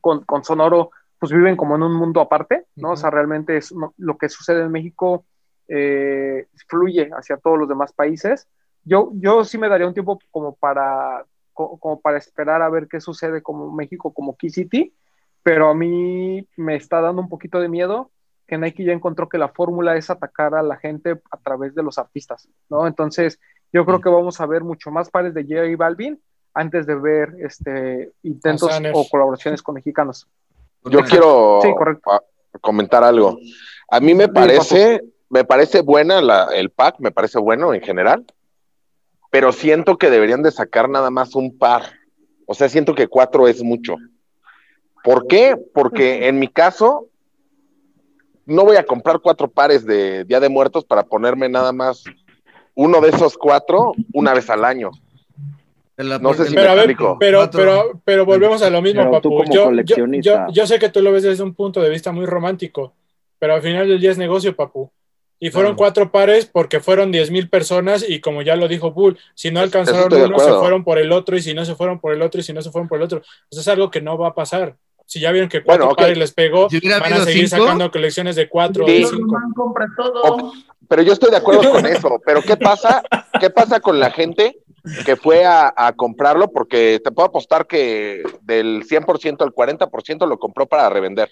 con, 0.00 0.24
con 0.24 0.44
Sonoro, 0.44 0.90
pues 1.18 1.32
viven 1.32 1.56
como 1.56 1.76
en 1.76 1.82
un 1.82 1.94
mundo 1.94 2.20
aparte, 2.20 2.66
¿no? 2.76 2.92
O 2.92 2.96
sea, 2.96 3.10
realmente 3.10 3.56
es, 3.56 3.72
no, 3.72 3.94
lo 3.96 4.18
que 4.18 4.28
sucede 4.28 4.62
en 4.62 4.72
México 4.72 5.24
eh, 5.68 6.48
fluye 6.68 7.10
hacia 7.16 7.38
todos 7.38 7.58
los 7.58 7.68
demás 7.68 7.92
países. 7.92 8.46
Yo, 8.84 9.10
yo 9.14 9.44
sí 9.44 9.58
me 9.58 9.68
daría 9.68 9.86
un 9.86 9.94
tiempo 9.94 10.18
como 10.30 10.54
para, 10.54 11.24
co- 11.52 11.78
como 11.78 12.00
para 12.00 12.18
esperar 12.18 12.62
a 12.62 12.68
ver 12.68 12.86
qué 12.88 13.00
sucede 13.00 13.42
como 13.42 13.72
México, 13.72 14.12
como 14.12 14.36
Key 14.36 14.50
City, 14.50 14.94
pero 15.42 15.68
a 15.70 15.74
mí 15.74 16.46
me 16.56 16.76
está 16.76 17.00
dando 17.00 17.22
un 17.22 17.28
poquito 17.28 17.60
de 17.60 17.68
miedo 17.68 18.10
que 18.46 18.58
Nike 18.58 18.84
ya 18.84 18.92
encontró 18.92 19.28
que 19.28 19.38
la 19.38 19.48
fórmula 19.48 19.96
es 19.96 20.10
atacar 20.10 20.54
a 20.54 20.62
la 20.62 20.76
gente 20.76 21.18
a 21.30 21.36
través 21.38 21.74
de 21.74 21.82
los 21.82 21.96
artistas, 21.98 22.46
¿no? 22.68 22.86
Entonces, 22.86 23.40
yo 23.72 23.86
creo 23.86 24.00
que 24.00 24.10
vamos 24.10 24.40
a 24.40 24.46
ver 24.46 24.62
mucho 24.62 24.90
más 24.90 25.08
pares 25.10 25.32
de 25.34 25.42
J 25.44 25.76
Balvin 25.78 26.20
antes 26.52 26.86
de 26.86 26.94
ver 26.94 27.34
este, 27.40 28.12
intentos 28.22 28.70
o 28.92 29.08
colaboraciones 29.08 29.62
con 29.62 29.74
mexicanos. 29.74 30.28
Yo 30.84 31.02
quiero 31.04 31.60
Sí, 31.62 31.68
comentar 32.60 33.02
algo. 33.02 33.38
A 33.88 33.98
mí 34.00 34.14
me 34.14 34.28
parece, 34.28 35.02
me 35.30 35.44
parece 35.44 35.80
buena 35.80 36.20
la- 36.20 36.48
el 36.54 36.70
pack, 36.70 36.96
me 37.00 37.10
parece 37.10 37.38
bueno 37.38 37.72
en 37.74 37.80
general, 37.80 38.24
pero 39.34 39.50
siento 39.50 39.98
que 39.98 40.10
deberían 40.10 40.44
de 40.44 40.52
sacar 40.52 40.88
nada 40.88 41.10
más 41.10 41.34
un 41.34 41.58
par. 41.58 41.82
O 42.46 42.54
sea, 42.54 42.68
siento 42.68 42.94
que 42.94 43.08
cuatro 43.08 43.48
es 43.48 43.64
mucho. 43.64 43.96
¿Por 45.02 45.26
qué? 45.26 45.56
Porque 45.74 46.28
en 46.28 46.38
mi 46.38 46.46
caso, 46.46 47.08
no 48.46 48.64
voy 48.64 48.76
a 48.76 48.86
comprar 48.86 49.18
cuatro 49.18 49.50
pares 49.50 49.84
de 49.84 50.22
Día 50.22 50.38
de 50.38 50.48
Muertos 50.48 50.84
para 50.84 51.02
ponerme 51.02 51.48
nada 51.48 51.72
más 51.72 52.04
uno 52.76 53.00
de 53.00 53.08
esos 53.08 53.36
cuatro 53.36 53.94
una 54.12 54.34
vez 54.34 54.48
al 54.50 54.64
año. 54.64 54.92
No 55.96 56.32
sé 56.34 56.44
si 56.44 56.50
me 56.54 56.60
Pero 56.60 56.70
a 56.70 56.74
ver, 56.74 56.90
explico. 56.90 57.16
pero, 57.18 57.50
pero, 57.50 58.00
pero 58.04 58.24
volvemos 58.24 58.62
a 58.62 58.70
lo 58.70 58.80
mismo, 58.82 59.00
Pero 59.00 59.10
papu. 59.10 59.42
yo, 59.50 60.46
yo 60.52 60.66
sé 60.68 60.78
que 60.78 60.90
tú 60.90 61.02
lo 61.02 61.10
ves 61.10 61.24
desde 61.24 61.42
un 61.42 61.54
punto 61.54 61.80
de 61.80 61.90
vista 61.90 62.12
muy 62.12 62.26
romántico, 62.26 62.94
pero 63.40 63.54
al 63.54 63.62
final 63.62 63.88
del 63.88 63.98
día 63.98 64.12
es 64.12 64.18
negocio, 64.18 64.54
papu. 64.54 64.92
Y 65.40 65.50
fueron 65.50 65.72
Claro. 65.72 65.76
cuatro 65.78 66.12
pares 66.12 66.46
porque 66.46 66.80
fueron 66.80 67.12
10 67.12 67.30
mil 67.30 67.48
personas 67.50 68.04
y 68.08 68.20
como 68.20 68.42
ya 68.42 68.56
lo 68.56 68.68
dijo 68.68 68.92
Bull, 68.92 69.18
si 69.34 69.50
no 69.50 69.60
alcanzaron 69.60 70.12
uno, 70.12 70.38
se 70.38 70.52
fueron 70.52 70.84
por 70.84 70.98
el 70.98 71.12
otro 71.12 71.36
y 71.36 71.42
si 71.42 71.52
no 71.54 71.64
se 71.64 71.74
fueron 71.74 72.00
por 72.00 72.12
el 72.14 72.22
otro 72.22 72.40
y 72.40 72.44
si 72.44 72.52
no 72.52 72.62
se 72.62 72.70
fueron 72.70 72.88
por 72.88 72.98
el 72.98 73.04
otro. 73.04 73.20
Eso 73.50 73.60
es 73.60 73.68
algo 73.68 73.90
que 73.90 74.00
no 74.00 74.16
va 74.16 74.28
a 74.28 74.34
pasar. 74.34 74.76
Si 75.06 75.20
ya 75.20 75.32
vieron 75.32 75.50
que 75.50 75.62
cuatro 75.62 75.84
Bueno, 75.86 75.96
pares 75.96 76.16
les 76.16 76.32
pegó, 76.32 76.70
Si 76.70 76.80
van 76.88 77.12
a 77.12 77.24
seguir 77.24 77.48
cinco. 77.48 77.62
sacando 77.64 77.90
colecciones 77.90 78.36
de 78.36 78.48
cuatro 78.48 78.84
o 78.84 78.88
Sí. 78.88 79.00
de 79.02 79.06
cinco. 79.06 79.36
compra 79.54 79.86
todo. 79.96 80.52
Pero 80.88 81.02
yo 81.02 81.12
estoy 81.12 81.30
de 81.30 81.36
acuerdo 81.36 81.70
con 81.70 81.84
eso. 81.86 82.20
Pero 82.24 82.40
¿qué 82.42 82.56
pasa? 82.56 83.02
¿Qué 83.38 83.50
pasa 83.50 83.80
con 83.80 83.98
la 84.00 84.10
gente 84.10 84.56
que 85.04 85.16
fue 85.16 85.44
a, 85.44 85.72
a 85.76 85.92
comprarlo? 85.94 86.50
Porque 86.52 87.00
te 87.04 87.10
puedo 87.10 87.28
apostar 87.28 87.66
que 87.66 88.22
del 88.42 88.84
100% 88.84 89.42
al 89.44 89.52
40% 89.52 90.26
lo 90.26 90.38
compró 90.38 90.66
para 90.66 90.88
revender. 90.88 91.30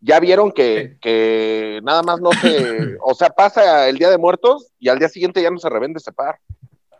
Ya 0.00 0.20
vieron 0.20 0.52
que, 0.52 0.96
que 1.00 1.80
nada 1.82 2.02
más 2.02 2.20
no 2.20 2.30
se, 2.32 2.96
o 3.02 3.14
sea, 3.14 3.30
pasa 3.30 3.88
el 3.88 3.98
Día 3.98 4.10
de 4.10 4.18
Muertos 4.18 4.68
y 4.78 4.88
al 4.88 4.98
día 4.98 5.08
siguiente 5.08 5.42
ya 5.42 5.50
no 5.50 5.58
se 5.58 5.68
revende 5.68 5.98
ese 5.98 6.12
par. 6.12 6.38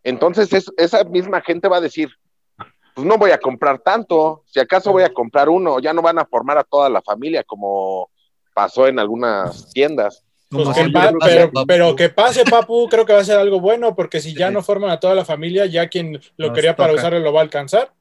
Entonces 0.03 0.53
es- 0.53 0.73
esa 0.77 1.05
misma 1.05 1.41
gente 1.41 1.69
va 1.69 1.77
a 1.77 1.81
decir, 1.81 2.09
pues 2.95 3.07
no 3.07 3.16
voy 3.19 3.31
a 3.31 3.39
comprar 3.39 3.79
tanto, 3.79 4.43
si 4.47 4.59
acaso 4.59 4.91
voy 4.91 5.05
a 5.05 5.12
comprar 5.12 5.49
uno, 5.49 5.79
ya 5.79 5.93
no 5.93 6.03
van 6.03 6.19
a 6.19 6.25
formar 6.27 6.59
a 6.59 6.65
toda 6.65 6.89
la 6.89 7.01
familia 7.03 7.45
como 7.45 8.11
pasó 8.55 8.89
en 8.89 8.99
algunas 8.99 9.70
tiendas. 9.73 10.25
Pues 10.51 10.66
que 10.70 10.89
pa- 10.89 11.12
pero, 11.23 11.51
pero 11.66 11.95
que 11.95 12.09
pase, 12.09 12.45
papu, 12.45 12.89
creo 12.89 13.05
que 13.05 13.12
va 13.12 13.20
a 13.20 13.25
ser 13.25 13.39
algo 13.39 13.61
bueno, 13.61 13.95
porque 13.95 14.19
si 14.20 14.35
ya 14.35 14.51
no 14.51 14.62
forman 14.62 14.91
a 14.91 14.99
toda 14.99 15.15
la 15.15 15.25
familia, 15.25 15.66
ya 15.66 15.89
quien 15.89 16.20
lo 16.39 16.47
Nos 16.49 16.55
quería 16.55 16.75
para 16.75 16.91
toca. 16.93 17.01
usarlo 17.03 17.19
lo 17.20 17.33
va 17.33 17.41
a 17.41 17.43
alcanzar. 17.45 17.93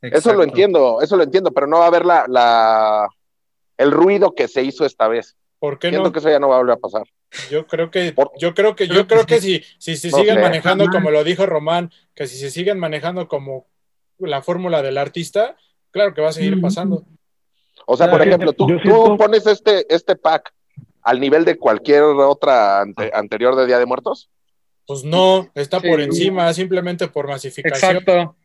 Eso 0.00 0.32
lo 0.32 0.42
entiendo, 0.42 1.00
eso 1.02 1.16
lo 1.16 1.22
entiendo, 1.22 1.52
pero 1.52 1.66
no 1.68 1.78
va 1.78 1.84
a 1.84 1.88
haber 1.88 2.04
la, 2.06 2.24
la 2.28 3.06
el 3.82 3.90
ruido 3.90 4.34
que 4.34 4.48
se 4.48 4.62
hizo 4.62 4.84
esta 4.84 5.08
vez. 5.08 5.36
¿Por 5.58 5.78
qué 5.78 5.90
Siento 5.90 6.08
no? 6.08 6.12
que 6.12 6.18
eso 6.18 6.28
ya 6.30 6.40
no 6.40 6.48
va 6.48 6.56
a 6.56 6.58
volver 6.58 6.74
a 6.74 6.78
pasar. 6.78 7.02
Yo 7.50 7.66
creo 7.66 7.90
que, 7.90 8.14
yo 8.38 8.52
creo 8.54 8.74
que, 8.74 8.88
yo 8.88 9.06
creo 9.06 9.24
que 9.26 9.40
si, 9.40 9.62
si 9.78 9.96
se 9.96 10.10
No 10.10 10.18
siguen 10.18 10.34
sé. 10.36 10.40
manejando 10.42 10.86
como 10.88 11.10
lo 11.10 11.22
dijo 11.24 11.46
Román, 11.46 11.90
que 12.14 12.26
si 12.26 12.36
se 12.36 12.50
siguen 12.50 12.78
manejando 12.78 13.28
como 13.28 13.66
la 14.18 14.42
fórmula 14.42 14.82
del 14.82 14.98
artista, 14.98 15.56
claro 15.90 16.14
que 16.14 16.20
va 16.20 16.28
a 16.30 16.32
seguir 16.32 16.60
pasando. 16.60 17.04
O 17.86 17.96
sea, 17.96 18.10
por 18.10 18.22
ejemplo, 18.22 18.52
tú, 18.52 18.66
tú 18.82 19.16
pones 19.16 19.46
este, 19.46 19.92
este 19.92 20.16
pack 20.16 20.52
al 21.02 21.20
nivel 21.20 21.44
de 21.44 21.56
cualquier 21.56 22.02
otra 22.02 22.80
ante- 22.82 23.10
anterior 23.14 23.56
de 23.56 23.66
Día 23.66 23.78
de 23.78 23.86
Muertos. 23.86 24.30
Pues 24.86 25.04
no, 25.04 25.48
está 25.54 25.80
Sí. 25.80 25.88
por 25.88 26.00
encima, 26.00 26.52
simplemente 26.52 27.06
por 27.08 27.28
masificación. 27.28 27.96
Exacto. 27.98 28.36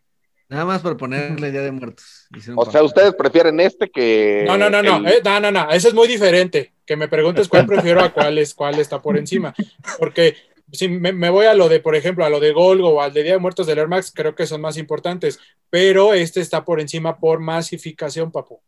Nada 0.49 0.63
más 0.65 0.81
por 0.81 0.95
ponerle 0.95 1.51
Día 1.51 1.61
de 1.61 1.71
Muertos. 1.71 2.27
Hicieron 2.35 2.57
O 2.65 2.71
sea, 2.71 2.81
ustedes 2.83 3.13
prefieren 3.15 3.59
este 3.59 3.89
que. 3.89 4.45
No, 4.47 4.57
no, 4.57 4.69
no, 4.69 4.81
no, 4.81 4.97
el- 4.99 5.07
eh, 5.07 5.21
no, 5.23 5.39
no, 5.41 5.51
no, 5.51 5.69
eso 5.71 5.89
es 5.89 5.93
muy 5.93 6.07
diferente. 6.07 6.73
Que 6.85 6.95
me 6.95 7.09
preguntes 7.09 7.49
cuál 7.49 7.65
prefiero 7.65 8.01
a 8.01 8.13
cuál 8.13 8.37
es, 8.37 8.53
cuál 8.53 8.79
está 8.79 9.01
por 9.01 9.17
encima. 9.17 9.53
Porque 9.99 10.37
si 10.71 10.87
me, 10.87 11.11
me 11.11 11.29
voy 11.29 11.47
a 11.47 11.53
lo 11.53 11.67
de, 11.67 11.81
por 11.81 11.95
ejemplo, 11.97 12.23
a 12.23 12.29
lo 12.29 12.39
de 12.39 12.53
Golgo 12.53 12.89
o 12.91 13.01
al 13.01 13.11
de 13.13 13.23
Día 13.23 13.33
de 13.33 13.39
Muertos 13.39 13.67
del 13.67 13.77
Air 13.79 13.89
Max, 13.89 14.11
creo 14.15 14.35
que 14.35 14.47
son 14.47 14.61
más 14.61 14.77
importantes. 14.77 15.37
Pero 15.69 16.13
este 16.13 16.39
está 16.39 16.63
por 16.63 16.79
encima 16.79 17.17
por 17.17 17.39
masificación, 17.41 18.31
papu. 18.31 18.61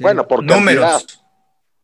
Bueno, 0.00 0.26
por 0.26 0.42
Números. 0.42 0.84
cantidad. 0.84 1.20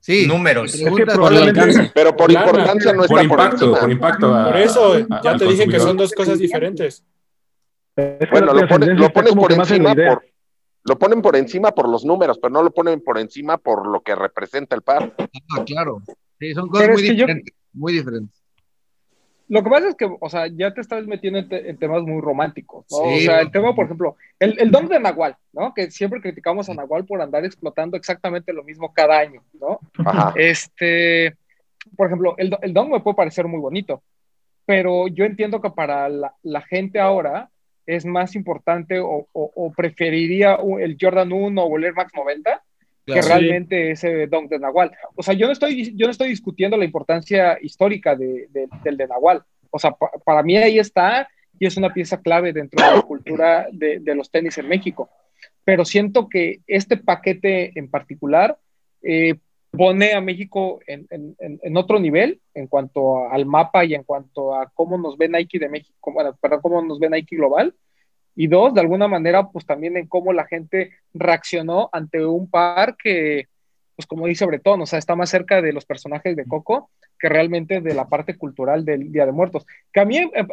Sí. 0.01 0.27
Números. 0.27 0.75
Es 0.75 0.81
que 0.95 1.05
probablemente- 1.07 1.93
Pero 1.95 2.17
por 2.17 2.31
importancia 2.33 2.93
no 2.95 3.03
está 3.05 3.15
Por 3.15 3.29
por 3.29 3.39
impacto, 3.39 3.65
encima. 3.67 3.81
por 3.81 3.91
impacto. 3.93 4.35
a- 4.35 4.45
Por 4.47 4.57
eso, 4.57 4.95
a- 5.11 5.21
ya 5.23 5.37
te 5.37 5.45
dije 5.47 5.69
que 5.69 5.79
son 5.79 5.97
dos 5.99 6.13
cosas 6.13 6.39
diferentes. 6.39 7.05
Bueno, 7.97 8.53
lo, 8.55 8.67
pones- 8.69 8.89
lo 8.99 9.13
pones 9.13 9.35
por 9.35 9.53
encima 9.53 9.95
por. 9.95 10.25
Lo 10.85 10.99
ponen 10.99 11.23
por 11.23 11.37
encima 11.37 11.71
por 11.71 11.89
los 11.89 12.05
números, 12.05 12.39
pero 12.41 12.53
no 12.53 12.63
lo 12.63 12.73
ponen 12.73 13.01
por 13.03 13.17
encima 13.19 13.57
por 13.57 13.87
lo 13.87 14.01
que 14.01 14.17
representa 14.17 14.75
el 14.75 14.83
par. 14.83 15.15
Ah, 15.57 15.63
claro. 15.65 16.03
Sí, 16.41 16.53
son 16.55 16.69
cosas 16.69 16.89
muy 16.89 16.97
es 16.97 17.03
que 17.03 17.17
yo- 17.17 17.27
diferentes. 17.27 17.55
Muy 17.73 17.93
diferentes. 17.93 18.43
Lo 19.49 19.63
que 19.63 19.71
pasa 19.71 19.89
es 19.91 19.95
que, 19.95 20.09
o 20.19 20.29
sea, 20.31 20.47
ya 20.49 20.73
te 20.75 20.81
estás 20.81 21.07
metiendo 21.07 21.39
en, 21.39 21.49
te- 21.49 21.69
en 21.71 21.77
temas 21.79 22.03
muy 22.03 22.21
románticos, 22.21 22.85
¿no? 22.91 22.99
Sí. 23.11 23.15
O 23.15 23.21
sea, 23.21 23.41
el 23.43 23.51
tema, 23.53 23.75
por 23.75 23.85
ejemplo, 23.85 24.17
el, 24.41 24.59
el 24.59 24.71
don 24.71 24.89
de 24.89 24.99
Nahual, 24.99 25.37
¿no? 25.53 25.73
Que 25.75 25.91
siempre 25.91 26.21
criticamos 26.21 26.69
a 26.69 26.75
Nahual 26.75 27.05
por 27.05 27.21
andar 27.21 27.45
explotando 27.45 27.97
exactamente 27.97 28.53
lo 28.53 28.65
mismo 28.65 28.93
cada 28.95 29.19
año, 29.19 29.43
¿no? 29.61 29.79
Ajá. 30.05 30.33
Este, 30.37 31.37
por 31.97 32.07
ejemplo, 32.09 32.35
el, 32.39 32.57
el 32.63 32.73
don 32.73 32.91
me 32.91 33.01
puede 33.01 33.15
parecer 33.17 33.47
muy 33.47 33.61
bonito, 33.61 34.03
pero 34.65 35.07
yo 35.09 35.25
entiendo 35.27 35.61
que 35.61 35.71
para 35.71 36.09
la, 36.09 36.35
la 36.43 36.63
gente 36.63 36.99
ahora 36.99 37.51
es 37.95 38.05
más 38.05 38.35
importante 38.35 38.99
o, 39.01 39.29
o- 39.33 39.53
o 39.55 39.73
preferiría 39.73 40.59
el 40.81 40.97
Jordan 41.01 41.33
1 41.33 41.63
o 41.63 41.77
el 41.79 41.85
Air 41.85 41.95
Max 41.95 42.13
90 42.15 42.63
que 43.05 43.15
realmente 43.29 43.91
ese 43.91 44.27
don 44.29 44.47
de 44.49 44.59
Nahual. 44.61 44.93
O 45.17 45.23
sea, 45.23 45.35
yo 45.35 45.47
no 45.47 45.53
estoy, 45.53 45.93
yo 45.97 46.07
no 46.07 46.13
estoy 46.13 46.29
discutiendo 46.29 46.77
la 46.77 46.85
importancia 46.85 47.59
histórica 47.61 48.15
de- 48.15 48.47
de- 48.51 48.69
del 48.85 48.97
de 48.97 49.09
Nahual. 49.09 49.43
O 49.71 49.79
sea, 49.79 49.91
pa- 49.93 50.13
para 50.25 50.43
mí 50.43 50.57
ahí 50.57 50.79
está 50.79 51.29
y 51.59 51.67
es 51.67 51.77
una 51.77 51.93
pieza 51.93 52.21
clave 52.21 52.53
dentro 52.53 52.85
de 52.85 52.97
la 52.97 53.03
cultura 53.03 53.67
de, 53.73 53.99
de 54.01 54.15
los 54.15 54.31
tenis 54.31 54.57
en 54.59 54.69
México. 54.69 55.11
Pero 55.65 55.85
siento 55.85 56.29
que 56.29 56.61
este 56.67 56.97
paquete 56.97 57.73
en 57.79 57.89
particular 57.91 58.57
eh, 59.03 59.35
pone 59.73 60.13
a 60.13 60.21
México 60.21 60.81
en, 60.87 61.07
en- 61.11 61.37
en- 61.63 61.77
otro 61.77 61.99
nivel 61.99 62.41
en 62.55 62.67
cuanto 62.67 63.29
al 63.31 63.47
mapa 63.47 63.85
y 63.85 63.95
en 63.95 64.05
cuanto 64.05 64.55
a 64.55 64.71
cómo 64.75 64.99
nos 64.99 65.17
ve 65.17 65.29
Nike 65.29 65.59
de 65.59 65.69
México, 65.69 66.13
bueno, 66.13 66.37
perdón, 66.41 66.61
cómo 66.63 66.83
nos 66.83 67.01
ve 67.01 67.09
Nike 67.11 67.37
global. 67.37 67.75
Y 68.35 68.47
dos, 68.47 68.73
de 68.73 68.81
alguna 68.81 69.09
manera, 69.09 69.49
pues 69.51 69.67
también 69.67 69.97
en 69.97 70.07
cómo 70.07 70.33
la 70.33 70.47
gente 70.47 70.93
reaccionó 71.13 71.91
ante 71.93 72.25
un 72.25 72.49
par 72.49 72.97
que, 72.97 73.49
pues 73.97 74.07
como 74.07 74.27
dice 74.27 74.47
Bretón, 74.47 74.81
o 74.81 74.87
sea, 74.87 74.99
está 74.99 75.17
más 75.17 75.29
cerca 75.31 75.61
de 75.61 75.73
los 75.73 75.85
personajes 75.85 76.37
de 76.37 76.47
Coco 76.47 76.91
que 77.19 77.29
realmente 77.29 77.81
de 77.81 77.95
la 77.95 78.09
parte 78.09 78.37
cultural 78.37 78.85
del 78.85 79.13
Día 79.13 79.27
de 79.27 79.33
Muertos. 79.33 79.67
Que 79.93 80.01
a 80.01 80.05
mí, 80.05 80.19
eh, 80.19 80.47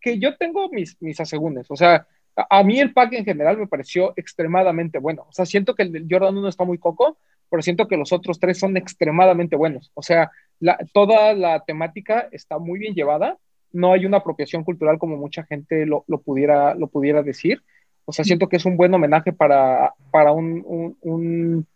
que, 0.00 0.18
yo 0.18 0.36
tengo 0.36 0.68
mis, 0.70 0.96
mis 1.00 1.18
o 1.20 1.76
sea, 1.76 2.06
a, 2.36 2.58
a 2.58 2.62
mí 2.64 2.78
el 2.78 2.92
pack 2.92 3.14
en 3.14 3.24
general 3.24 3.58
me 3.58 3.66
pareció 3.66 4.12
extremadamente 4.16 4.98
bueno. 4.98 5.24
O 5.28 5.32
sea, 5.32 5.46
siento 5.46 5.74
que 5.74 5.82
el 5.84 6.06
Jordan 6.10 6.36
1 6.36 6.48
está 6.48 6.64
muy 6.64 6.78
Coco, 6.78 7.16
pero 7.50 7.62
siento 7.62 7.88
que 7.88 7.96
los 7.96 8.12
otros 8.12 8.38
tres 8.40 8.58
son 8.58 8.76
extremadamente 8.76 9.56
buenos. 9.56 9.90
O 9.94 10.02
sea, 10.02 10.30
la- 10.60 10.78
toda 10.92 11.34
la 11.34 11.60
temática 11.64 12.28
está 12.32 12.58
muy 12.58 12.78
bien 12.78 12.94
llevada. 12.94 13.36
No 13.72 13.92
hay 13.92 14.06
una 14.06 14.18
apropiación 14.18 14.64
cultural 14.64 14.98
como 14.98 15.16
mucha 15.16 15.44
gente 15.44 15.84
lo, 15.86 16.04
lo 16.08 16.20
pudiera, 16.20 16.74
lo 16.74 16.86
pudiera 16.88 17.22
decir. 17.22 17.62
O 18.04 18.12
sea, 18.12 18.24
siento 18.24 18.48
que 18.48 18.56
es 18.56 18.64
un 18.64 18.76
buen 18.76 18.92
homenaje 18.94 19.32
para, 19.32 19.94
para 20.10 20.32
un, 20.32 20.62
un- 20.66 20.96
un- 21.02 21.66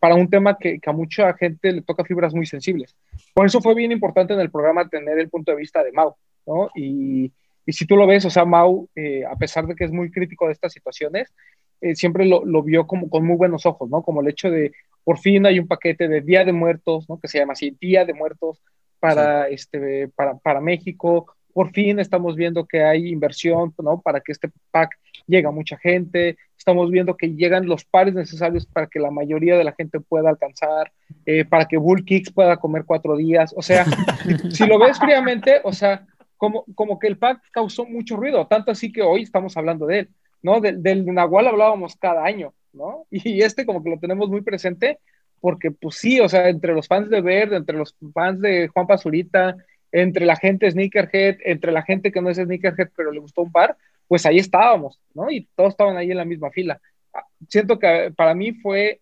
para 0.00 0.14
un 0.14 0.28
tema 0.28 0.58
que, 0.58 0.78
que 0.80 0.90
a 0.90 0.92
mucha 0.92 1.32
gente 1.34 1.72
le 1.72 1.80
toca 1.82 2.04
fibras 2.04 2.34
muy 2.34 2.44
sensibles. 2.46 2.94
Por 3.34 3.46
eso 3.46 3.60
fue 3.62 3.74
bien 3.74 3.90
importante 3.92 4.34
en 4.34 4.40
el 4.40 4.50
programa 4.50 4.88
tener 4.88 5.18
el 5.18 5.30
punto 5.30 5.50
de 5.52 5.58
vista 5.58 5.82
de 5.82 5.92
Mau, 5.92 6.14
¿no? 6.46 6.68
Y, 6.74 7.32
y 7.66 7.72
si 7.72 7.86
tú 7.86 7.96
lo 7.96 8.06
ves, 8.06 8.24
o 8.26 8.30
sea, 8.30 8.44
Mau, 8.44 8.88
eh, 8.94 9.24
a 9.24 9.34
pesar 9.36 9.66
de 9.66 9.74
que 9.74 9.84
es 9.84 9.92
muy 9.92 10.10
crítico 10.10 10.46
de 10.46 10.52
estas 10.52 10.72
situaciones, 10.74 11.34
eh, 11.80 11.94
siempre 11.94 12.26
lo, 12.26 12.44
lo 12.44 12.62
vio 12.62 12.86
como 12.86 13.08
con 13.08 13.24
muy 13.26 13.36
buenos 13.36 13.64
ojos, 13.64 13.88
¿no? 13.88 14.02
Como 14.02 14.20
el 14.20 14.28
hecho 14.28 14.50
de, 14.50 14.72
por 15.04 15.18
fin 15.18 15.46
hay 15.46 15.58
un 15.58 15.68
paquete 15.68 16.08
de 16.08 16.20
Día 16.20 16.44
de 16.44 16.52
Muertos, 16.52 17.08
¿no? 17.08 17.18
Que 17.20 17.28
se 17.28 17.38
llama 17.38 17.52
así, 17.52 17.76
Día 17.80 18.04
de 18.04 18.14
Muertos 18.14 18.60
para, 18.98 19.48
este, 19.48 20.08
para, 20.08 20.36
para 20.38 20.60
México. 20.60 21.26
Por 21.52 21.70
fin 21.72 22.00
estamos 22.00 22.34
viendo 22.34 22.66
que 22.66 22.82
hay 22.82 23.08
inversión, 23.08 23.74
¿no? 23.82 24.00
Para 24.00 24.20
que 24.20 24.32
este 24.32 24.50
pack 24.70 24.98
llegue 25.26 25.46
a 25.46 25.52
mucha 25.52 25.76
gente. 25.76 26.36
Estamos 26.56 26.90
viendo 26.90 27.16
que 27.16 27.28
llegan 27.34 27.66
los 27.66 27.84
pares 27.84 28.14
necesarios 28.14 28.66
para 28.66 28.86
que 28.86 28.98
la 28.98 29.10
mayoría 29.10 29.56
de 29.56 29.64
la 29.64 29.72
gente 29.72 30.00
pueda 30.00 30.30
alcanzar, 30.30 30.90
eh, 31.26 31.44
para 31.44 31.66
que 31.66 31.76
Bull 31.76 32.04
Kicks 32.04 32.32
pueda 32.32 32.56
comer 32.56 32.84
cuatro 32.86 33.16
días. 33.16 33.54
O 33.56 33.62
sea, 33.62 33.84
si, 33.84 34.50
si 34.50 34.66
lo 34.66 34.78
ves 34.78 34.98
fríamente, 34.98 35.60
o 35.62 35.72
sea, 35.72 36.06
como, 36.36 36.64
como 36.74 36.98
que 36.98 37.06
el 37.06 37.18
pack 37.18 37.40
causó 37.52 37.84
mucho 37.84 38.16
ruido, 38.16 38.46
tanto 38.46 38.70
así 38.70 38.92
que 38.92 39.02
hoy 39.02 39.22
estamos 39.22 39.56
hablando 39.56 39.86
de 39.86 40.00
él, 40.00 40.08
¿no? 40.42 40.60
Del, 40.60 40.82
del 40.82 41.06
Nahual 41.06 41.46
hablábamos 41.46 41.96
cada 41.96 42.24
año, 42.24 42.52
¿no? 42.74 43.06
Y 43.10 43.42
este 43.42 43.64
como 43.66 43.82
que 43.82 43.90
lo 43.90 43.98
tenemos 43.98 44.28
muy 44.28 44.42
presente 44.42 44.98
porque 45.40 45.70
pues 45.70 45.96
sí, 45.96 46.20
o 46.20 46.28
sea, 46.28 46.48
entre 46.48 46.72
los 46.72 46.86
fans 46.88 47.10
de 47.10 47.20
Verde, 47.20 47.56
entre 47.56 47.76
los 47.76 47.94
fans 48.14 48.40
de 48.40 48.68
Juan 48.68 48.86
Pazurita, 48.86 49.56
entre 49.92 50.24
la 50.26 50.36
gente 50.36 50.70
sneakerhead, 50.70 51.36
entre 51.44 51.70
la 51.70 51.82
gente 51.82 52.10
que 52.10 52.20
no 52.20 52.30
es 52.30 52.38
sneakerhead 52.38 52.88
pero 52.96 53.12
le 53.12 53.20
gustó 53.20 53.42
un 53.42 53.52
par, 53.52 53.76
pues 54.08 54.24
ahí 54.26 54.38
estábamos, 54.38 55.00
¿no? 55.14 55.30
Y 55.30 55.46
todos 55.54 55.70
estaban 55.70 55.96
ahí 55.96 56.10
en 56.10 56.16
la 56.16 56.24
misma 56.24 56.50
fila. 56.50 56.80
Ah, 57.12 57.24
Siento 57.48 57.78
que 57.78 58.12
para 58.16 58.34
mí 58.34 58.52
fue 58.52 59.00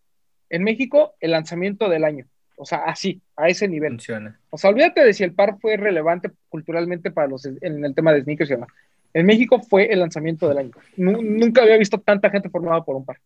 en 0.50 0.64
México 0.64 1.14
el 1.20 1.30
lanzamiento 1.30 1.88
del 1.88 2.04
año. 2.04 2.26
O 2.56 2.64
sea, 2.66 2.78
así, 2.84 3.20
a 3.36 3.48
ese 3.48 3.66
nivel. 3.66 3.92
Funciona. 3.92 4.38
O 4.50 4.58
sea, 4.58 4.70
olvídate 4.70 5.02
de 5.04 5.12
si 5.14 5.24
el 5.24 5.32
par 5.34 5.58
fue 5.60 5.76
relevante 5.76 6.30
culturalmente 6.48 7.10
para 7.10 7.26
los 7.28 7.46
en 7.46 7.84
el 7.84 7.94
tema 7.94 8.12
de 8.12 8.22
sneakers 8.22 8.50
y 8.50 8.54
demás. 8.54 8.68
En 9.14 9.26
México 9.26 9.60
fue 9.60 9.92
el 9.92 10.00
lanzamiento 10.00 10.48
del 10.48 10.58
año. 10.58 10.70
Nu- 10.96 11.22
nunca 11.22 11.62
había 11.62 11.76
visto 11.78 11.98
tanta 11.98 12.30
gente 12.30 12.50
formada 12.50 12.84
por 12.84 12.96
un 12.96 13.04
par. 13.04 13.18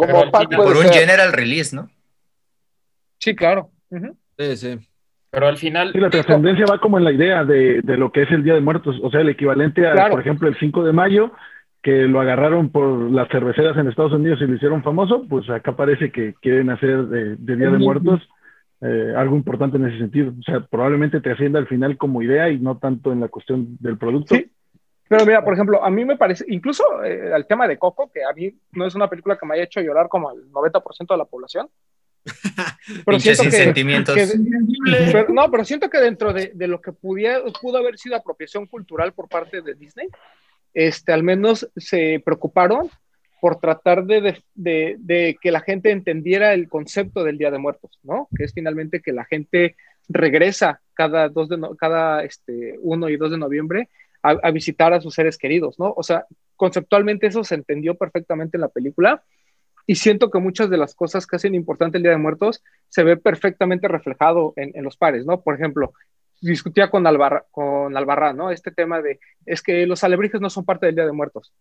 Como 0.00 0.18
Pero 0.20 0.30
pack 0.30 0.48
puede 0.56 0.68
por 0.68 0.76
un 0.76 0.82
ser. 0.84 0.94
general 1.02 1.32
release, 1.32 1.74
¿no? 1.74 1.88
Sí, 3.18 3.34
claro. 3.34 3.70
Sí, 4.38 4.56
sí. 4.56 4.78
Pero 5.30 5.46
al 5.46 5.56
final, 5.58 5.92
Sí, 5.92 5.98
la 6.00 6.10
trascendencia 6.10 6.64
va 6.68 6.78
como 6.80 6.98
en 6.98 7.04
la 7.04 7.12
idea 7.12 7.44
de, 7.44 7.82
de 7.82 7.96
lo 7.96 8.10
que 8.10 8.22
es 8.22 8.30
el 8.32 8.42
Día 8.42 8.54
de 8.54 8.60
Muertos, 8.60 8.96
o 9.02 9.10
sea, 9.10 9.20
el 9.20 9.28
equivalente 9.28 9.86
a, 9.86 9.92
Claro. 9.92 10.10
por 10.12 10.20
ejemplo, 10.20 10.48
el 10.48 10.58
5 10.58 10.82
de 10.84 10.92
mayo, 10.92 11.32
que 11.82 12.02
lo 12.08 12.20
agarraron 12.20 12.70
por 12.70 13.10
las 13.12 13.28
cerveceras 13.28 13.76
en 13.76 13.88
Estados 13.88 14.12
Unidos 14.12 14.40
y 14.42 14.46
lo 14.46 14.54
hicieron 14.54 14.82
famoso, 14.82 15.24
pues 15.28 15.48
acá 15.48 15.76
parece 15.76 16.10
que 16.10 16.34
quieren 16.42 16.70
hacer 16.70 17.06
de, 17.06 17.36
de 17.36 17.56
Día 17.56 17.70
de. 17.70 17.78
Muertos 17.78 18.20
eh, 18.82 19.12
algo 19.16 19.36
importante 19.36 19.76
en 19.76 19.86
ese 19.86 19.98
sentido. 19.98 20.32
O 20.38 20.42
sea, 20.42 20.60
probablemente 20.60 21.20
te 21.20 21.30
ascienda 21.30 21.58
al 21.58 21.66
final 21.68 21.96
como 21.98 22.22
idea 22.22 22.48
y 22.50 22.58
no 22.58 22.78
tanto 22.78 23.12
en 23.12 23.20
la 23.20 23.28
cuestión 23.28 23.76
del 23.78 23.98
producto. 23.98 24.34
Sí. 24.34 24.50
Pero 25.10 25.26
mira, 25.26 25.44
por 25.44 25.54
ejemplo, 25.54 25.84
a 25.84 25.90
mí 25.90 26.04
me 26.04 26.16
parece, 26.16 26.44
incluso 26.46 27.02
eh, 27.02 27.32
el 27.34 27.44
tema 27.44 27.66
de 27.66 27.76
Coco, 27.78 28.12
que 28.12 28.22
a 28.22 28.32
mí 28.32 28.54
no 28.72 28.86
es 28.86 28.94
una 28.94 29.10
película 29.10 29.36
que 29.36 29.44
me 29.44 29.54
haya 29.54 29.64
hecho 29.64 29.80
llorar 29.80 30.08
como 30.08 30.30
al 30.30 30.48
90% 30.52 31.08
de 31.08 31.16
la 31.18 31.24
población. 31.24 31.68
Pero 33.04 33.18
siento 33.18 33.42
que, 33.42 33.50
sin 33.50 33.64
sentimientos. 33.64 34.14
que- 34.14 35.10
pero- 35.10 35.32
no, 35.32 35.50
pero 35.50 35.64
siento 35.64 35.90
que 35.90 35.98
dentro 35.98 36.32
de, 36.32 36.52
de 36.54 36.68
lo 36.68 36.80
que 36.80 36.92
pudiera, 36.92 37.40
pudo 37.60 37.78
haber 37.78 37.98
sido 37.98 38.14
apropiación 38.14 38.66
cultural 38.66 39.12
por 39.12 39.28
parte 39.28 39.62
de 39.62 39.74
Disney, 39.74 40.06
este, 40.74 41.12
al 41.12 41.22
menos 41.24 41.68
se 41.76 42.22
preocuparon 42.24 42.88
por 43.40 43.58
tratar 43.58 44.04
de, 44.04 44.20
de- 44.20 44.44
de- 44.54 44.96
de 45.00 45.38
que 45.40 45.50
la 45.50 45.60
gente 45.60 45.90
entendiera 45.90 46.52
el 46.54 46.68
concepto 46.68 47.24
del 47.24 47.36
Día 47.38 47.50
de 47.50 47.58
Muertos, 47.58 47.98
¿no? 48.04 48.28
Que 48.36 48.44
es 48.44 48.52
finalmente 48.52 49.00
que 49.00 49.12
la 49.12 49.24
gente 49.24 49.74
regresa 50.08 50.80
cada, 50.94 51.28
dos 51.28 51.48
de 51.48 51.56
no- 51.56 51.74
cada 51.74 52.22
este, 52.22 52.76
1 52.80 53.08
y 53.08 53.16
2 53.16 53.30
de 53.32 53.38
noviembre 53.38 53.88
a, 54.22 54.50
visitar 54.50 54.92
a 54.92 55.00
sus 55.00 55.14
seres 55.14 55.38
queridos, 55.38 55.78
¿no? 55.78 55.92
O 55.96 56.02
sea, 56.02 56.26
conceptualmente 56.56 57.26
eso 57.26 57.42
se 57.44 57.54
entendió 57.54 57.94
perfectamente 57.94 58.56
en 58.56 58.62
la 58.62 58.68
película 58.68 59.22
y 59.86 59.96
siento 59.96 60.30
que 60.30 60.38
muchas 60.38 60.68
de 60.70 60.76
las 60.76 60.94
cosas 60.94 61.26
que 61.26 61.36
hacen 61.36 61.54
importante 61.54 61.96
el 61.96 62.02
Día 62.02 62.12
de 62.12 62.18
Muertos 62.18 62.62
se 62.88 63.02
ve 63.02 63.16
perfectamente 63.16 63.88
reflejado 63.88 64.52
en, 64.56 64.72
en 64.74 64.84
los 64.84 64.96
pares, 64.96 65.24
¿no? 65.24 65.40
Por 65.40 65.54
ejemplo, 65.54 65.94
discutía 66.40 66.90
con, 66.90 67.06
Albarra, 67.06 67.44
con 67.50 67.96
Albarrán, 67.96 68.36
¿no? 68.36 68.50
Este 68.50 68.70
tema 68.70 69.00
de, 69.00 69.20
es 69.46 69.62
que 69.62 69.86
los 69.86 70.04
alebrijes 70.04 70.40
no 70.40 70.50
son 70.50 70.64
parte 70.64 70.86
del 70.86 70.94
Día 70.94 71.06
de 71.06 71.12
Muertos. 71.12 71.52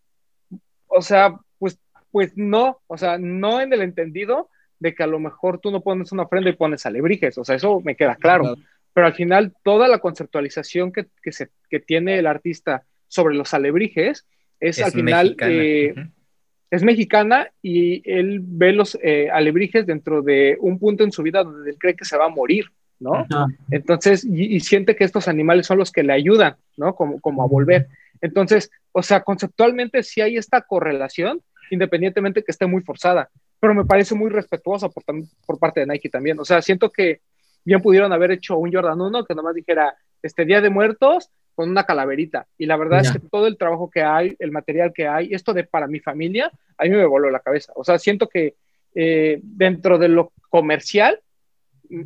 O 0.88 1.02
sea, 1.02 1.38
pues, 1.58 1.80
pues 2.12 2.34
no, 2.36 2.80
o 2.88 2.98
sea, 2.98 3.18
no 3.18 3.62
en 3.62 3.74
el 3.74 3.82
entendido 3.82 4.50
de 4.80 4.96
que 4.96 5.04
a 5.04 5.08
lo 5.08 5.20
mejor 5.20 5.60
tú 5.60 5.72
no 5.72 5.82
pones 5.82 6.12
una 6.12 6.24
ofrenda 6.24 6.50
y 6.50 6.56
pones 6.56 6.86
alebrijes, 6.86 7.38
o 7.38 7.44
sea, 7.44 7.56
eso 7.56 7.82
me 7.82 7.96
queda 7.96 8.16
claro. 8.16 8.56
Pero 8.94 9.08
al 9.08 9.14
final, 9.14 9.54
toda 9.64 9.88
la 9.88 10.00
conceptualización 10.00 10.92
que, 10.92 11.08
que, 11.22 11.32
se, 11.32 11.50
que 11.70 11.80
tiene 11.80 12.18
el 12.20 12.28
artista 12.28 12.84
sobre 13.08 13.36
los 13.36 13.54
alebrijes 13.54 14.26
es, 14.60 14.78
Es 14.80 14.86
al 14.86 14.92
final 14.92 15.36
mexicana. 15.40 15.52
eh, 15.54 15.96
es 16.72 16.84
mexicana 16.84 17.52
y 17.62 18.02
él 18.10 18.42
ve 18.44 18.74
los 18.74 18.98
eh, 19.02 19.30
alebrijes 19.32 19.86
dentro 19.88 20.22
de 20.22 20.58
un 20.60 20.78
punto 20.78 21.04
en 21.04 21.12
su 21.12 21.24
vida 21.24 21.44
donde 21.44 21.72
él 21.72 21.78
cree 21.80 21.96
que 21.96 22.06
se 22.06 22.18
va 22.18 22.26
a 22.26 22.30
morir, 22.30 22.66
¿no? 23.00 23.26
Entonces, 23.72 24.24
y, 24.24 24.56
y 24.56 24.60
siente 24.60 24.96
que 24.96 25.04
estos 25.04 25.28
animales 25.28 25.66
son 25.66 25.80
los 25.80 25.92
que 25.92 26.04
le 26.04 26.14
ayudan, 26.14 26.58
¿no? 26.78 26.94
Como, 26.94 27.20
como 27.22 27.42
a 27.42 27.48
volver. 27.48 27.88
Entonces, 28.22 28.70
o 28.92 29.02
sea, 29.02 29.22
conceptualmente 29.22 30.04
sí 30.04 30.22
hay 30.22 30.38
esta 30.38 30.62
correlación, 30.62 31.42
independientemente 31.72 32.44
que 32.44 32.52
esté 32.52 32.66
muy 32.68 32.82
forzada, 32.82 33.30
pero 33.60 33.74
me 33.74 33.86
parece 33.86 34.14
muy 34.14 34.30
respetuosa 34.30 34.90
por, 34.90 35.04
por 35.46 35.58
parte 35.58 35.80
de 35.80 35.88
Nike 35.88 36.10
también. 36.10 36.40
O 36.40 36.46
sea, 36.46 36.62
siento 36.62 36.92
que 36.92 37.22
bien 37.64 37.82
pudieron 37.82 38.12
haber 38.14 38.32
hecho 38.32 38.58
un 38.58 38.72
Jordan 38.72 39.00
1 39.00 39.26
que 39.26 39.36
nomás 39.36 39.56
dijera, 39.56 39.96
este 40.22 40.46
Día 40.46 40.62
de 40.62 40.70
Muertos 40.70 41.30
con 41.56 41.70
una 41.70 41.84
calaverita. 41.84 42.48
Y 42.58 42.66
la 42.66 42.78
verdad 42.78 43.04
Ya. 43.04 43.10
es 43.10 43.12
que 43.12 43.20
todo 43.20 43.48
el 43.48 43.58
trabajo 43.58 43.90
que 43.90 44.02
hay, 44.02 44.36
el 44.40 44.52
material 44.52 44.94
que 44.94 45.08
hay, 45.08 45.34
esto 45.34 45.54
de 45.54 45.66
para 45.66 45.88
mi 45.88 46.00
familia, 46.00 46.52
a 46.78 46.84
mí 46.86 46.90
me 46.90 47.06
voló 47.06 47.30
la 47.30 47.42
cabeza. 47.42 47.74
O 47.76 47.84
sea, 47.84 48.00
siento 48.00 48.30
que 48.30 48.56
eh, 48.96 49.40
dentro 49.44 49.98
de 49.98 50.08
lo 50.08 50.32
comercial, 50.50 51.20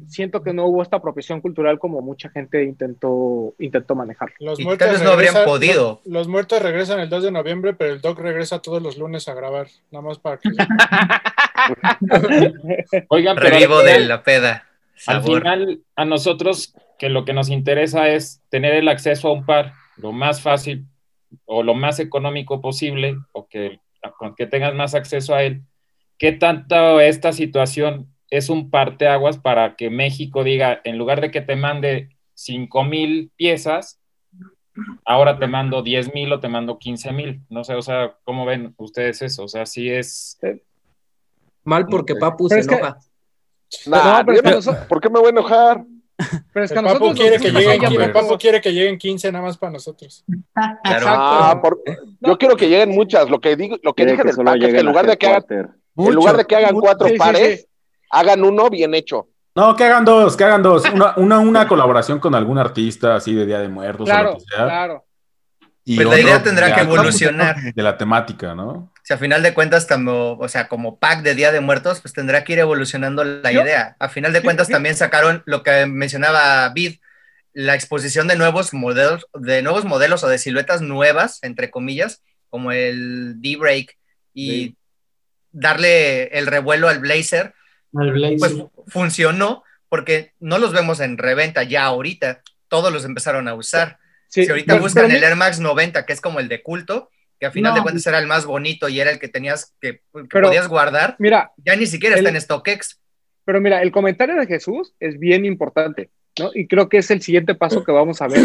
siento 0.07 0.41
que 0.41 0.53
no 0.53 0.65
hubo 0.65 0.81
esta 0.81 0.97
apropiación 0.97 1.41
cultural 1.41 1.77
como 1.77 2.01
mucha 2.01 2.29
gente 2.29 2.63
intentó, 2.63 3.53
intentó 3.59 3.95
manejar. 3.95 4.31
Los 4.39 4.59
Y 4.59 4.63
muertos 4.63 4.87
tal 4.87 4.95
vez 4.95 5.03
no 5.03 5.11
habrían 5.11 5.45
podido. 5.45 6.01
Los, 6.05 6.13
los 6.13 6.27
muertos 6.27 6.61
regresan 6.61 6.99
el 6.99 7.09
2 7.09 7.23
de 7.25 7.31
noviembre, 7.31 7.73
pero 7.73 7.93
el 7.93 8.01
Doc 8.01 8.19
regresa 8.19 8.59
todos 8.59 8.81
los 8.81 8.97
lunes 8.97 9.27
a 9.27 9.33
grabar, 9.33 9.67
nada 9.91 10.05
más 10.05 10.19
para 10.19 10.37
que... 10.37 10.49
oigan, 13.09 13.35
pero 13.35 13.49
Revivo 13.49 13.83
de 13.83 13.99
la 14.01 14.23
peda. 14.23 14.67
Al 15.07 15.23
final, 15.23 15.81
a 15.95 16.05
nosotros 16.05 16.73
que 16.99 17.09
lo 17.09 17.25
que 17.25 17.33
nos 17.33 17.49
interesa 17.49 18.09
es 18.09 18.41
tener 18.49 18.73
el 18.75 18.87
acceso 18.87 19.27
a 19.27 19.33
un 19.33 19.45
par 19.45 19.73
lo 19.97 20.11
más 20.11 20.41
fácil 20.41 20.85
o 21.45 21.63
lo 21.63 21.73
más 21.73 21.99
económico 21.99 22.61
posible 22.61 23.17
o 23.31 23.47
que, 23.47 23.79
con 24.17 24.35
que 24.35 24.45
tengas 24.47 24.73
más 24.75 24.93
acceso 24.95 25.33
a 25.35 25.43
él. 25.43 25.61
¿Qué 26.17 26.31
tanto 26.31 26.99
esta 27.01 27.33
situación 27.33 28.07
es 28.29 28.49
un 28.49 28.69
parteaguas 28.69 29.37
para 29.37 29.75
que 29.75 29.89
México 29.89 30.43
diga, 30.43 30.79
en 30.83 30.97
lugar 30.97 31.21
de 31.21 31.31
que 31.31 31.41
te 31.41 31.55
mande 31.55 32.09
5 32.35 32.83
mil 32.83 33.31
piezas, 33.35 33.99
ahora 35.05 35.37
te 35.37 35.47
mando 35.47 35.81
10 35.83 36.13
mil 36.13 36.31
o 36.33 36.39
te 36.39 36.47
mando 36.47 36.77
15 36.79 37.11
mil? 37.11 37.41
No 37.49 37.63
sé, 37.63 37.75
o 37.75 37.81
sea, 37.81 38.15
¿cómo 38.23 38.45
ven 38.45 38.73
ustedes 38.77 39.21
eso? 39.21 39.43
O 39.43 39.47
sea, 39.47 39.65
sí 39.65 39.89
es... 39.89 40.39
Mal 41.63 41.85
porque 41.87 42.15
Papu 42.15 42.47
Pero 42.47 42.55
se 42.55 42.59
es 42.61 42.67
que- 42.67 42.75
enoja. 42.75 42.99
Nah, 43.87 44.19
No, 44.19 44.25
pero 44.25 44.57
es 44.59 44.65
que 44.65 44.71
¿Por 44.87 45.01
qué 45.01 45.09
me 45.09 45.19
voy 45.19 45.27
a 45.27 45.29
enojar? 45.31 45.83
Pero 46.53 46.65
es 46.65 46.71
que 46.71 46.77
El 46.79 46.85
nosotros 46.85 47.13
quiere 47.15 47.37
nos 47.37 47.41
que 47.45 47.51
lleguen, 47.51 47.83
el 47.83 47.93
porque- 47.95 48.09
Papu 48.09 48.37
quiere 48.37 48.61
que 48.61 48.71
lleguen 48.71 48.97
15 48.97 49.31
nada 49.31 49.43
más 49.45 49.57
para 49.57 49.71
nosotros. 49.73 50.23
Claro. 50.83 51.05
Ah, 51.09 51.59
por- 51.61 51.81
yo 52.21 52.37
quiero 52.37 52.55
que 52.55 52.69
lleguen 52.69 52.89
muchas. 52.91 53.29
Lo 53.29 53.39
que 53.41 53.55
digo, 53.55 53.77
lo 53.81 53.93
que 53.93 54.05
dije 54.05 54.17
que 54.17 54.23
del 54.31 54.35
pack 54.37 54.61
es 54.61 54.73
que 54.73 54.79
en 54.79 54.85
lugar 54.85 55.07
de 55.07 55.17
que 55.17 55.27
hagan, 55.27 55.43
en 55.97 56.13
lugar 56.13 56.37
de 56.37 56.45
que 56.45 56.55
hagan 56.55 56.75
cuatro 56.79 57.07
Sí, 57.07 57.17
pares, 57.17 57.61
sí. 57.61 57.67
hagan 58.11 58.43
uno 58.43 58.69
bien 58.69 58.93
hecho. 58.93 59.27
No, 59.55 59.75
que 59.75 59.83
hagan 59.83 60.05
dos, 60.05 60.37
que 60.37 60.43
hagan 60.43 60.63
dos. 60.63 60.83
Una, 60.93 61.13
una, 61.17 61.39
una 61.39 61.67
colaboración 61.67 62.19
con 62.19 62.33
algún 62.35 62.57
artista 62.57 63.15
así 63.15 63.33
de 63.35 63.45
Día 63.45 63.59
de 63.59 63.69
Muertos 63.69 64.01
o 64.01 64.05
Claro, 64.05 64.31
lo 64.33 64.37
que 64.37 64.43
sea. 64.45 64.65
claro. 64.65 65.05
Y 65.85 65.95
Pues 65.97 66.07
la 66.07 66.19
idea 66.19 66.41
tendrá 66.41 66.73
que 66.73 66.81
evolucionar. 66.81 67.55
De 67.73 67.83
la 67.83 67.97
temática, 67.97 68.55
¿no? 68.55 68.91
Si 69.03 69.13
a 69.13 69.17
final 69.17 69.43
de 69.43 69.53
cuentas, 69.53 69.85
como, 69.85 70.33
o 70.37 70.47
sea, 70.47 70.67
como 70.69 70.97
pack 70.97 71.21
de 71.23 71.35
Día 71.35 71.51
de 71.51 71.59
Muertos, 71.59 71.99
pues 72.01 72.13
tendrá 72.13 72.43
que 72.43 72.53
ir 72.53 72.59
evolucionando 72.59 73.23
la 73.23 73.51
Yo- 73.51 73.61
idea. 73.61 73.95
A 73.99 74.07
final 74.09 74.31
de 74.33 74.41
cuentas, 74.41 74.69
también 74.69 74.95
sacaron 74.95 75.43
lo 75.45 75.61
que 75.61 75.85
mencionaba 75.85 76.69
Vid, 76.69 76.95
la 77.53 77.75
exposición 77.75 78.27
de 78.27 78.35
nuevos 78.37 78.73
modelos, 78.73 79.27
de 79.33 79.61
nuevos 79.61 79.83
modelos 79.85 80.23
o 80.23 80.27
de 80.29 80.37
siluetas 80.39 80.81
nuevas, 80.81 81.39
entre 81.43 81.69
comillas, 81.69 82.23
como 82.49 82.71
el 82.71 83.41
D-Break 83.41 83.97
y 84.33 84.75
darle 85.51 86.25
el 86.37 86.47
revuelo 86.47 86.87
al 86.89 86.99
Blazer, 86.99 87.53
Al 87.95 88.11
Blazer. 88.11 88.37
pues 88.39 88.53
funcionó 88.87 89.63
porque 89.89 90.33
no 90.39 90.57
los 90.57 90.73
vemos 90.73 90.99
en 90.99 91.17
reventa 91.17 91.63
ya 91.63 91.83
ahorita, 91.85 92.41
todos 92.67 92.91
los 92.91 93.05
empezaron 93.05 93.47
a 93.47 93.53
usar. 93.53 93.99
Sí, 94.29 94.45
si 94.45 94.49
ahorita 94.49 94.75
buscan 94.79 95.05
pero 95.05 95.17
el 95.17 95.23
Air 95.23 95.35
Max 95.35 95.59
90, 95.59 96.05
que 96.07 96.13
es 96.13 96.21
como 96.21 96.39
el 96.39 96.47
de 96.47 96.63
culto, 96.63 97.11
que 97.43 97.47
a 97.47 97.51
final 97.51 97.71
No. 97.73 97.75
de 97.75 97.81
cuentas 97.83 98.07
era 98.07 98.19
el 98.19 98.27
más 98.27 98.45
bonito 98.45 98.87
y 98.87 99.01
era 99.01 99.11
el 99.11 99.19
que 99.19 99.27
tenías 99.27 99.75
que, 99.81 99.95
que 99.97 100.01
Pero- 100.31 100.47
podías 100.47 100.69
guardar, 100.69 101.17
Mira, 101.19 101.51
ya 101.57 101.75
ni 101.75 101.85
siquiera 101.87 102.15
está 102.15 102.29
el- 102.29 102.35
en 102.37 102.41
StockX. 102.41 103.01
Pero 103.43 103.59
mira, 103.59 103.81
el 103.81 103.91
comentario 103.91 104.35
de 104.35 104.47
Jesús 104.47 104.93
es 105.01 105.19
bien 105.19 105.43
importante, 105.43 106.09
¿no? 106.39 106.51
Y 106.53 106.67
creo 106.67 106.87
que 106.87 106.99
es 106.99 107.11
el 107.11 107.21
siguiente 107.21 107.53
paso 107.53 107.83
que 107.83 107.91
vamos 107.91 108.21
a 108.21 108.29
ver. 108.29 108.39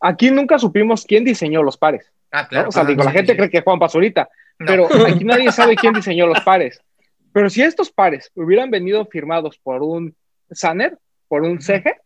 Aquí 0.00 0.30
nunca 0.30 0.60
supimos 0.60 1.04
quién 1.04 1.24
diseñó 1.24 1.64
los 1.64 1.76
pares. 1.76 2.12
Ah, 2.30 2.42
¿no? 2.42 2.48
claro. 2.50 2.68
O 2.68 2.72
sea, 2.72 2.82
Ah, 2.82 2.86
digo, 2.86 3.02
la 3.02 3.10
sí, 3.10 3.16
gente 3.16 3.32
sí. 3.32 3.36
cree 3.38 3.50
que 3.50 3.62
Juan 3.62 3.80
Pazurita, 3.80 4.28
No. 4.60 4.66
pero 4.66 4.86
aquí 5.06 5.24
nadie 5.24 5.50
sabe 5.50 5.74
quién 5.74 5.92
diseñó 5.94 6.28
los 6.28 6.40
pares. 6.42 6.80
Pero 7.32 7.50
si 7.50 7.62
estos 7.62 7.90
pares 7.90 8.30
hubieran 8.36 8.70
venido 8.70 9.04
firmados 9.06 9.58
por 9.58 9.82
un 9.82 10.14
Sanner, 10.52 10.96
por 11.26 11.42
un 11.42 11.60
CG, 11.60 11.96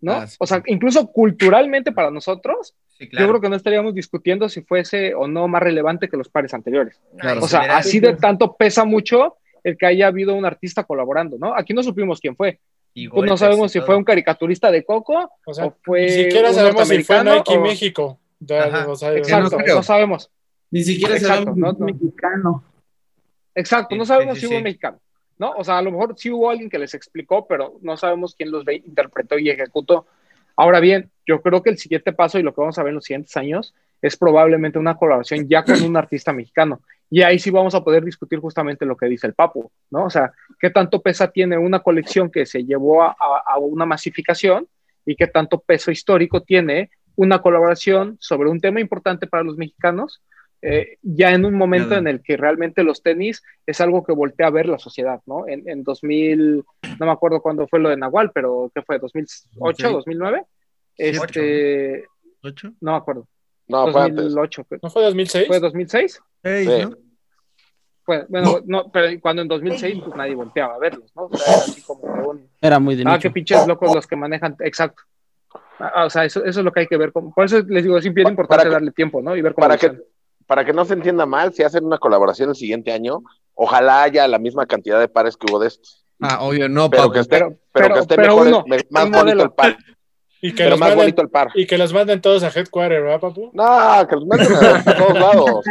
¿no? 0.00 0.12
Ah, 0.14 0.26
sí. 0.26 0.36
O 0.40 0.46
sea, 0.46 0.62
incluso 0.64 1.12
culturalmente 1.12 1.92
para 1.92 2.10
nosotros, 2.10 2.74
Sí, 3.02 3.08
claro. 3.08 3.26
yo 3.26 3.30
creo 3.32 3.40
que 3.40 3.48
no 3.48 3.56
estaríamos 3.56 3.94
discutiendo 3.94 4.48
si 4.48 4.62
fuese 4.62 5.14
o 5.14 5.26
no 5.26 5.48
más 5.48 5.62
relevante 5.62 6.08
que 6.08 6.16
los 6.16 6.28
pares 6.28 6.54
anteriores. 6.54 7.00
O 7.40 7.48
sea, 7.48 7.76
así 7.76 8.00
de 8.00 8.14
tanto 8.16 8.54
pesa 8.56 8.84
mucho 8.84 9.36
el 9.64 9.76
que 9.76 9.86
haya 9.86 10.06
habido 10.08 10.34
un 10.34 10.44
artista 10.44 10.84
colaborando, 10.84 11.36
¿no? 11.38 11.54
Aquí 11.56 11.72
no 11.74 11.82
supimos 11.82 12.20
quién 12.20 12.34
fue. 12.36 12.60
y 12.94 13.08
Pues 13.08 13.28
no 13.30 13.36
sabemos 13.36 13.72
si 13.72 13.78
todo. 13.78 13.86
fue 13.86 13.96
un 13.96 14.04
caricaturista 14.04 14.70
de 14.70 14.84
Coco 14.84 15.30
O 15.46 15.54
sea, 15.54 15.66
o 15.66 15.76
fue 15.82 16.02
ni 16.02 16.08
siquiera 16.10 16.48
un 16.50 16.54
sabemos 16.54 16.88
si 16.88 17.02
fue 17.04 17.24
Nike 17.24 17.56
o- 17.56 17.60
México. 17.62 18.18
De- 18.38 18.58
Ajá. 18.58 18.86
o 18.88 18.96
sea, 18.96 19.14
Exacto, 19.16 19.56
no 19.74 19.82
sabemos. 19.82 20.30
Ni 20.70 20.82
siquiera 20.82 21.14
Exacto, 21.16 21.44
sabemos 21.54 21.58
no, 21.58 21.72
si 21.74 21.78
no. 21.80 21.86
mexicano. 21.86 22.64
Exacto, 23.54 23.94
no 23.96 24.04
sabemos 24.04 24.34
sí, 24.34 24.40
si 24.40 24.46
sí, 24.46 24.52
hubo 24.52 24.58
un 24.58 24.64
mexicano, 24.64 24.98
¿no? 25.38 25.52
O 25.52 25.64
sea, 25.64 25.78
a 25.78 25.82
lo 25.82 25.90
mejor 25.92 26.14
sí 26.16 26.30
hubo 26.30 26.50
alguien 26.50 26.70
que 26.70 26.78
les 26.78 26.94
explicó, 26.94 27.46
pero 27.46 27.78
no 27.82 27.96
sabemos 27.96 28.34
quién 28.34 28.50
los 28.50 28.64
ve- 28.64 28.82
interpretó 28.84 29.38
y 29.38 29.50
ejecutó. 29.50 30.06
Ahora 30.56 30.80
bien, 30.80 31.10
yo 31.26 31.40
creo 31.40 31.62
que 31.62 31.70
el 31.70 31.78
siguiente 31.78 32.12
paso 32.12 32.38
y 32.38 32.42
lo 32.42 32.54
que 32.54 32.60
vamos 32.60 32.78
a 32.78 32.82
ver 32.82 32.90
en 32.90 32.96
los 32.96 33.04
siguientes 33.04 33.36
años 33.36 33.74
es 34.00 34.16
probablemente 34.16 34.78
una 34.78 34.96
colaboración 34.96 35.48
ya 35.48 35.64
con 35.64 35.80
un 35.82 35.96
artista 35.96 36.32
mexicano. 36.32 36.80
Y 37.08 37.22
ahí 37.22 37.38
sí 37.38 37.50
vamos 37.50 37.74
a 37.74 37.84
poder 37.84 38.04
discutir 38.04 38.38
justamente 38.40 38.86
lo 38.86 38.96
que 38.96 39.06
dice 39.06 39.26
el 39.26 39.34
Papo, 39.34 39.70
¿no? 39.90 40.04
O 40.04 40.10
sea, 40.10 40.32
qué 40.58 40.70
tanto 40.70 41.00
peso 41.00 41.28
tiene 41.28 41.58
una 41.58 41.80
colección 41.80 42.30
que 42.30 42.46
se 42.46 42.64
llevó 42.64 43.02
a, 43.02 43.14
a 43.46 43.58
una 43.58 43.86
masificación 43.86 44.66
y 45.04 45.14
qué 45.14 45.26
tanto 45.26 45.60
peso 45.60 45.90
histórico 45.90 46.42
tiene 46.42 46.90
una 47.14 47.40
colaboración 47.42 48.16
sobre 48.20 48.48
un 48.48 48.60
tema 48.60 48.80
importante 48.80 49.26
para 49.26 49.42
los 49.44 49.56
mexicanos, 49.56 50.22
eh, 50.62 50.96
ya 51.02 51.32
en 51.32 51.44
un 51.44 51.54
momento 51.54 51.94
en 51.96 52.06
el 52.06 52.22
que 52.22 52.36
realmente 52.36 52.84
los 52.84 53.02
tenis 53.02 53.42
es 53.66 53.80
algo 53.80 54.02
que 54.04 54.12
voltea 54.12 54.46
a 54.46 54.50
ver 54.50 54.68
la 54.68 54.78
sociedad, 54.78 55.20
¿no? 55.26 55.46
En, 55.48 55.68
en 55.68 55.82
2000, 55.82 56.64
no 57.00 57.06
me 57.06 57.12
acuerdo 57.12 57.42
cuándo 57.42 57.66
fue 57.68 57.80
lo 57.80 57.88
de 57.88 57.96
Nahual, 57.96 58.30
pero 58.32 58.70
¿qué 58.74 58.82
fue? 58.82 59.00
¿2008, 59.00 59.90
2009? 59.92 60.44
Este, 60.96 62.04
¿Ocho? 62.42 62.72
No 62.80 62.92
me 62.92 62.96
acuerdo. 62.98 63.26
No, 63.68 63.90
fue 63.92 64.02
antes. 64.02 64.24
2008. 64.24 64.66
¿No 64.82 64.90
fue 64.90 65.02
2006? 65.02 65.46
¿Fue 65.46 65.60
2006? 65.60 66.20
Seis, 66.42 66.68
Sí. 66.70 66.82
¿no? 66.84 66.96
Fue- 68.04 68.26
bueno, 68.28 68.60
no, 68.66 68.90
pero 68.90 69.08
cuando 69.20 69.42
en 69.42 69.48
2006 69.48 70.00
pues 70.04 70.16
nadie 70.16 70.34
volteaba 70.34 70.74
a 70.74 70.78
verlos, 70.78 71.10
¿no? 71.14 71.26
O 71.26 71.36
sea, 71.36 71.54
era 71.54 71.62
así 71.62 71.82
como 71.82 72.02
un... 72.02 72.48
Era 72.60 72.78
muy 72.80 72.96
de 72.96 73.04
Ah, 73.06 73.18
qué 73.20 73.30
pinches 73.30 73.64
locos 73.66 73.94
los 73.94 74.06
que 74.06 74.16
manejan, 74.16 74.56
exacto. 74.60 75.02
Ah, 75.78 76.04
o 76.06 76.10
sea, 76.10 76.24
eso, 76.24 76.44
eso 76.44 76.60
es 76.60 76.64
lo 76.64 76.72
que 76.72 76.80
hay 76.80 76.86
que 76.88 76.96
ver. 76.96 77.12
Por 77.12 77.44
eso 77.44 77.60
les 77.60 77.84
digo, 77.84 77.96
es 77.96 78.12
bien 78.12 78.28
importante 78.28 78.68
darle 78.68 78.90
tiempo, 78.90 79.22
¿no? 79.22 79.36
Y 79.36 79.42
ver 79.42 79.54
cómo 79.54 79.66
Para 79.68 79.78
que, 79.78 79.86
evoluciona. 79.86 80.11
Para 80.52 80.66
que 80.66 80.74
no 80.74 80.84
se 80.84 80.92
entienda 80.92 81.24
mal, 81.24 81.54
si 81.54 81.62
hacen 81.62 81.86
una 81.86 81.96
colaboración 81.96 82.50
el 82.50 82.56
siguiente 82.56 82.92
año, 82.92 83.22
ojalá 83.54 84.02
haya 84.02 84.28
la 84.28 84.38
misma 84.38 84.66
cantidad 84.66 85.00
de 85.00 85.08
pares 85.08 85.38
que 85.38 85.46
hubo 85.50 85.58
de 85.58 85.68
estos. 85.68 86.04
Ah, 86.20 86.40
obvio, 86.42 86.68
no, 86.68 86.90
Pero 86.90 87.04
Papu. 87.04 87.14
que 87.14 87.20
esté, 87.20 87.36
pero, 87.38 87.56
pero- 87.72 87.94
que 87.94 88.00
esté 88.00 88.16
pero 88.16 88.28
mejor, 88.34 88.46
uno, 88.48 88.64
me- 88.66 88.76
más 88.90 89.04
bonito 89.04 89.18
modelo. 89.18 89.42
el 89.44 89.50
par. 89.52 89.76
Y 90.44 90.50
que, 90.50 90.56
Pero 90.64 90.70
los 90.70 90.80
más 90.80 90.88
manden, 90.90 91.04
bonito 91.04 91.22
el 91.22 91.28
par. 91.30 91.48
y 91.54 91.66
que 91.66 91.78
los 91.78 91.94
manden 91.94 92.20
todos 92.20 92.42
a 92.42 92.48
Headquarter, 92.48 93.00
¿verdad, 93.00 93.20
papu? 93.20 93.50
No, 93.54 94.06
que 94.08 94.16
los 94.16 94.26
manden 94.26 94.48
a 94.56 94.96
todos 94.96 95.14
lados. 95.18 95.64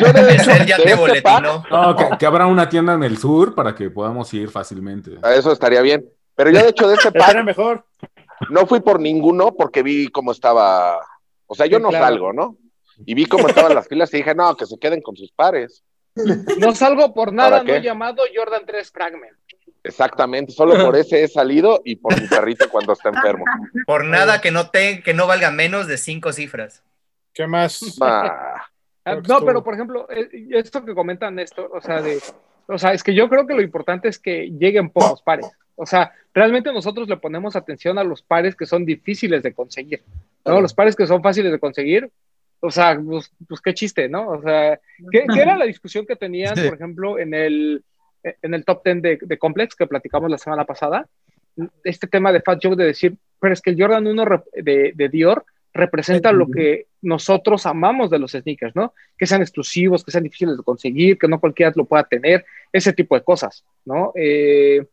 Yo 0.00 0.12
de 0.12 0.20
El 0.20 0.30
hecho, 0.30 0.50
ya 0.64 0.76
de 0.78 0.84
te 0.84 0.92
este 0.92 1.22
par. 1.22 1.42
No, 1.42 1.96
que, 1.96 2.08
que 2.18 2.24
abra 2.26 2.46
una 2.46 2.68
tienda 2.70 2.94
en 2.94 3.02
el 3.02 3.18
sur 3.18 3.54
para 3.54 3.74
que 3.74 3.90
podamos 3.90 4.32
ir 4.32 4.48
fácilmente. 4.48 5.18
a 5.22 5.34
eso 5.34 5.50
estaría 5.52 5.82
bien. 5.82 6.08
Pero 6.36 6.50
yo 6.50 6.60
de 6.62 6.68
hecho 6.70 6.86
de 6.88 6.94
este 6.94 7.10
par 7.12 7.44
mejor. 7.44 7.84
no 8.48 8.64
fui 8.66 8.78
por 8.80 8.98
ninguno 9.00 9.54
porque 9.56 9.82
vi 9.82 10.06
cómo 10.06 10.30
estaba. 10.32 10.98
O 11.48 11.54
sea, 11.56 11.66
yo 11.66 11.76
Sí, 11.78 11.82
no 11.82 11.88
claro. 11.90 12.04
salgo, 12.06 12.32
¿no? 12.32 12.56
Y 13.04 13.14
vi 13.14 13.26
cómo 13.26 13.48
estaban 13.48 13.74
las 13.74 13.88
filas 13.88 14.12
y 14.14 14.18
dije, 14.18 14.34
no, 14.34 14.56
que 14.56 14.66
se 14.66 14.78
queden 14.78 15.00
con 15.02 15.16
sus 15.16 15.32
pares. 15.32 15.82
No 16.58 16.74
salgo 16.74 17.14
por 17.14 17.32
nada, 17.32 17.62
no 17.62 17.76
llamado 17.78 18.22
Jordan 18.34 18.64
3 18.66 18.90
Fragment. 18.90 19.36
Exactamente, 19.84 20.52
solo 20.52 20.74
por 20.84 20.94
ese 20.94 21.24
he 21.24 21.28
salido 21.28 21.80
y 21.84 21.96
por 21.96 22.20
mi 22.20 22.28
perrito 22.28 22.68
cuando 22.70 22.92
está 22.92 23.08
enfermo. 23.08 23.44
Por 23.84 24.04
nada 24.04 24.40
que 24.40 24.52
no, 24.52 24.70
te, 24.70 25.02
que 25.02 25.12
no 25.12 25.26
valga 25.26 25.50
menos 25.50 25.88
de 25.88 25.96
cinco 25.96 26.32
cifras. 26.32 26.84
¿Qué 27.32 27.46
más? 27.46 27.80
Ah, 28.00 28.68
No, 29.26 29.44
pero 29.44 29.64
por 29.64 29.74
ejemplo, 29.74 30.06
eh, 30.10 30.28
esto 30.50 30.84
que 30.84 30.94
comentan 30.94 31.38
esto, 31.40 31.68
o 31.72 31.80
sea, 31.80 32.00
de, 32.00 32.20
o 32.68 32.78
sea, 32.78 32.92
es 32.92 33.02
que 33.02 33.14
yo 33.14 33.28
creo 33.28 33.46
que 33.46 33.54
lo 33.54 33.62
importante 33.62 34.08
es 34.08 34.18
que 34.18 34.50
lleguen 34.50 34.90
pocos 34.90 35.22
pares. 35.22 35.50
O 35.74 35.86
sea, 35.86 36.12
realmente 36.32 36.72
nosotros 36.72 37.08
le 37.08 37.16
ponemos 37.16 37.56
atención 37.56 37.98
a 37.98 38.04
los 38.04 38.22
pares 38.22 38.54
que 38.54 38.66
son 38.66 38.84
difíciles 38.84 39.42
de 39.42 39.52
conseguir, 39.52 40.04
¿no? 40.44 40.60
Los 40.60 40.74
pares 40.74 40.94
que 40.94 41.06
son 41.06 41.22
fáciles 41.22 41.50
de 41.50 41.58
conseguir, 41.58 42.10
o 42.64 42.70
sea, 42.70 42.98
pues, 43.04 43.30
pues 43.48 43.60
qué 43.60 43.74
chiste, 43.74 44.08
¿no? 44.08 44.28
O 44.30 44.40
sea, 44.42 44.78
¿qué, 45.10 45.24
qué 45.32 45.40
era 45.42 45.56
la 45.56 45.64
discusión 45.66 46.06
que 46.06 46.16
tenían, 46.16 46.56
Sí. 46.56 46.62
por 46.64 46.74
ejemplo, 46.74 47.18
en 47.18 47.34
el, 47.34 47.82
en 48.22 48.54
el 48.54 48.64
top 48.64 48.82
10 48.84 49.02
de, 49.02 49.18
de 49.20 49.38
Complex 49.38 49.74
que 49.74 49.86
platicamos 49.86 50.30
la 50.30 50.38
semana 50.38 50.64
pasada? 50.64 51.06
Este 51.84 52.06
tema 52.06 52.32
de 52.32 52.40
Fat 52.40 52.60
Joe 52.62 52.76
de 52.76 52.86
decir, 52.86 53.16
pero 53.40 53.52
es 53.52 53.60
que 53.60 53.70
el 53.70 53.80
Jordan 53.80 54.06
1 54.06 54.24
rep- 54.24 54.50
de, 54.54 54.92
de 54.94 55.08
Dior 55.08 55.44
representa 55.74 56.32
lo 56.32 56.46
que 56.48 56.86
nosotros 57.00 57.64
amamos 57.66 58.10
de 58.10 58.18
los 58.18 58.32
sneakers, 58.32 58.76
¿no? 58.76 58.92
Que 59.18 59.26
sean 59.26 59.40
exclusivos, 59.42 60.04
que 60.04 60.10
sean 60.10 60.24
difíciles 60.24 60.56
de 60.56 60.62
conseguir, 60.62 61.18
que 61.18 61.28
no 61.28 61.40
cualquiera 61.40 61.72
lo 61.74 61.84
pueda 61.86 62.04
tener, 62.04 62.44
ese 62.72 62.92
tipo 62.92 63.14
de 63.16 63.24
cosas, 63.24 63.64
¿no? 63.84 64.12
Eh, 64.14 64.86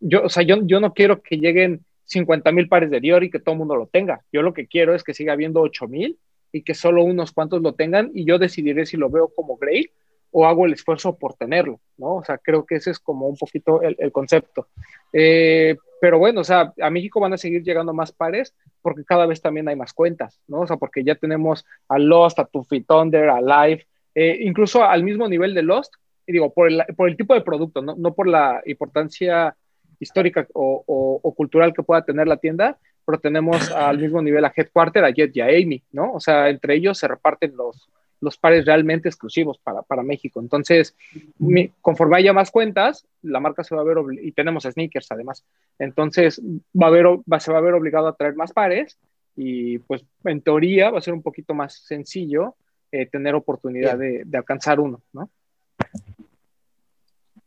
yo, 0.00 0.22
o 0.24 0.28
sea, 0.28 0.42
yo, 0.44 0.56
yo 0.62 0.80
no 0.80 0.94
quiero 0.94 1.20
que 1.20 1.36
lleguen 1.36 1.84
50 2.04 2.50
mil 2.52 2.68
pares 2.68 2.90
de 2.90 3.00
Dior 3.00 3.22
y 3.24 3.30
que 3.30 3.40
todo 3.40 3.52
el 3.54 3.58
mundo 3.58 3.76
lo 3.76 3.86
tenga. 3.88 4.22
Yo 4.32 4.42
lo 4.42 4.54
que 4.54 4.66
quiero 4.66 4.94
es 4.94 5.02
que 5.04 5.14
siga 5.14 5.32
habiendo 5.34 5.60
8 5.60 5.86
mil 5.88 6.16
y 6.52 6.62
que 6.62 6.74
solo 6.74 7.04
unos 7.04 7.32
cuantos 7.32 7.62
lo 7.62 7.74
tengan 7.74 8.10
y 8.14 8.24
yo 8.24 8.38
decidiré 8.38 8.86
si 8.86 8.96
lo 8.96 9.08
veo 9.10 9.28
como 9.34 9.56
Grail 9.56 9.90
o 10.32 10.46
hago 10.46 10.64
el 10.66 10.72
esfuerzo 10.72 11.16
por 11.16 11.34
tenerlo, 11.34 11.80
¿no? 11.98 12.16
O 12.16 12.24
sea, 12.24 12.38
creo 12.38 12.64
que 12.64 12.76
ese 12.76 12.90
es 12.92 12.98
como 13.00 13.26
un 13.26 13.36
poquito 13.36 13.82
el, 13.82 13.96
el 13.98 14.12
concepto. 14.12 14.68
Eh, 15.12 15.76
pero 16.00 16.18
bueno, 16.18 16.40
o 16.40 16.44
sea, 16.44 16.72
a 16.80 16.90
México 16.90 17.20
van 17.20 17.32
a 17.32 17.38
seguir 17.38 17.62
llegando 17.62 17.92
más 17.92 18.12
pares 18.12 18.54
porque 18.80 19.04
cada 19.04 19.26
vez 19.26 19.40
también 19.42 19.68
hay 19.68 19.76
más 19.76 19.92
cuentas, 19.92 20.40
¿no? 20.46 20.60
O 20.60 20.66
sea, 20.66 20.76
porque 20.76 21.02
ya 21.04 21.14
tenemos 21.16 21.64
a 21.88 21.98
Lost, 21.98 22.38
a 22.38 22.44
Tuffy 22.44 22.82
Thunder, 22.82 23.28
a 23.28 23.40
Live, 23.40 23.86
eh, 24.14 24.38
incluso 24.42 24.84
al 24.84 25.02
mismo 25.02 25.28
nivel 25.28 25.52
de 25.54 25.62
Lost, 25.62 25.92
y 26.26 26.32
digo, 26.32 26.52
por 26.54 26.68
el, 26.70 26.82
por 26.96 27.08
el 27.08 27.16
tipo 27.16 27.34
de 27.34 27.40
producto, 27.42 27.82
¿no? 27.82 27.96
no 27.96 28.14
por 28.14 28.28
la 28.28 28.62
importancia 28.66 29.56
histórica 29.98 30.46
o, 30.54 30.82
o- 30.86 31.20
o 31.22 31.34
cultural 31.34 31.74
que 31.74 31.82
pueda 31.82 32.04
tener 32.04 32.26
la 32.28 32.36
tienda, 32.38 32.78
pero 33.04 33.18
tenemos 33.18 33.70
al 33.70 33.98
mismo 33.98 34.22
nivel 34.22 34.44
a 34.44 34.52
Headquarter, 34.54 35.04
a 35.04 35.10
Jet 35.10 35.34
y 35.36 35.40
a 35.40 35.46
Amy, 35.46 35.82
¿no? 35.92 36.12
O 36.12 36.20
sea, 36.20 36.48
entre 36.48 36.74
ellos 36.74 36.98
se 36.98 37.08
reparten 37.08 37.56
los, 37.56 37.88
los 38.20 38.36
pares 38.36 38.66
realmente 38.66 39.08
exclusivos 39.08 39.58
para, 39.58 39.82
para 39.82 40.02
México. 40.02 40.40
Entonces, 40.40 40.94
mi- 41.38 41.70
conforme 41.80 42.18
haya 42.18 42.32
más 42.32 42.50
cuentas, 42.50 43.06
la 43.22 43.40
marca 43.40 43.64
se 43.64 43.74
va 43.74 43.80
a 43.80 43.84
ver, 43.84 43.98
y 44.22 44.32
tenemos 44.32 44.64
sneakers 44.64 45.10
además, 45.10 45.44
entonces 45.78 46.40
va 46.80 46.88
a 46.88 46.90
ver, 46.90 47.06
va, 47.06 47.40
se 47.40 47.52
va 47.52 47.58
a 47.58 47.62
ver 47.62 47.74
obligado 47.74 48.08
a 48.08 48.16
traer 48.16 48.34
más 48.36 48.52
pares 48.52 48.98
y 49.36 49.78
pues 49.78 50.04
en 50.24 50.40
teoría 50.42 50.90
va 50.90 50.98
a 50.98 51.02
ser 51.02 51.14
un 51.14 51.22
poquito 51.22 51.54
más 51.54 51.74
sencillo 51.86 52.56
eh, 52.92 53.06
tener 53.06 53.34
oportunidad 53.34 53.96
de, 53.96 54.22
de 54.26 54.38
alcanzar 54.38 54.80
uno, 54.80 55.00
¿no? 55.12 55.30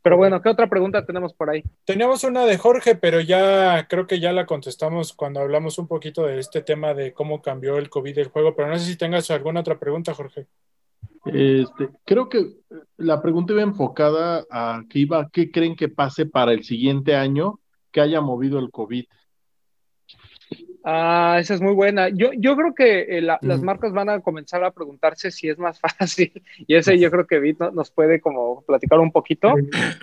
Pero 0.03 0.17
bueno, 0.17 0.41
¿qué 0.41 0.49
otra 0.49 0.67
pregunta 0.67 1.05
tenemos 1.05 1.33
por 1.33 1.49
ahí? 1.49 1.63
Teníamos 1.85 2.25
una 2.25 2.45
de 2.45 2.57
Jorge, 2.57 2.95
pero 2.95 3.21
ya 3.21 3.87
creo 3.87 4.05
que 4.05 4.19
ya 4.19 4.33
la 4.33 4.45
contestamos 4.45 5.13
cuando 5.13 5.39
hablamos 5.39 5.79
un 5.79 5.87
poquito 5.87 6.25
de 6.25 6.39
este 6.39 6.61
tema 6.61 6.93
de 6.93 7.13
cómo 7.13 7.41
cambió 7.41 7.77
el 7.77 7.89
COVID 7.89 8.13
del 8.13 8.27
juego, 8.27 8.53
pero 8.53 8.67
no 8.67 8.77
sé 8.77 8.85
si 8.85 8.97
tengas 8.97 9.31
alguna 9.31 9.61
otra 9.61 9.79
pregunta, 9.79 10.13
Jorge. 10.13 10.45
Este, 11.25 11.89
creo 12.03 12.27
que 12.27 12.57
la 12.97 13.21
pregunta 13.21 13.53
iba 13.53 13.61
enfocada 13.61 14.43
a 14.51 14.83
que 14.89 14.99
iba, 14.99 15.29
¿qué 15.31 15.49
creen 15.49 15.77
que 15.77 15.87
pase 15.87 16.25
para 16.25 16.51
el 16.51 16.65
siguiente 16.65 17.15
año 17.15 17.61
que 17.89 18.01
haya 18.01 18.19
movido 18.19 18.59
el 18.59 18.71
COVID? 18.71 19.05
Ah, 20.83 21.37
esa 21.39 21.53
es 21.53 21.61
muy 21.61 21.73
buena. 21.73 22.09
Yo, 22.09 22.31
yo 22.37 22.55
creo 22.57 22.73
que 22.75 23.17
eh, 23.17 23.21
la- 23.21 23.39
las 23.41 23.61
marcas 23.63 23.93
van 23.93 24.09
a 24.09 24.19
comenzar 24.19 24.63
a 24.65 24.71
preguntarse 24.71 25.31
si 25.31 25.47
es 25.49 25.57
más 25.57 25.79
fácil, 25.99 26.43
y 26.67 26.75
ese 26.75 26.99
yo 26.99 27.09
creo 27.09 27.25
que 27.25 27.39
Vit 27.39 27.59
no- 27.59 27.71
nos 27.71 27.89
puede 27.91 28.19
como 28.19 28.61
platicar 28.63 28.99
un 28.99 29.11
poquito, 29.11 29.55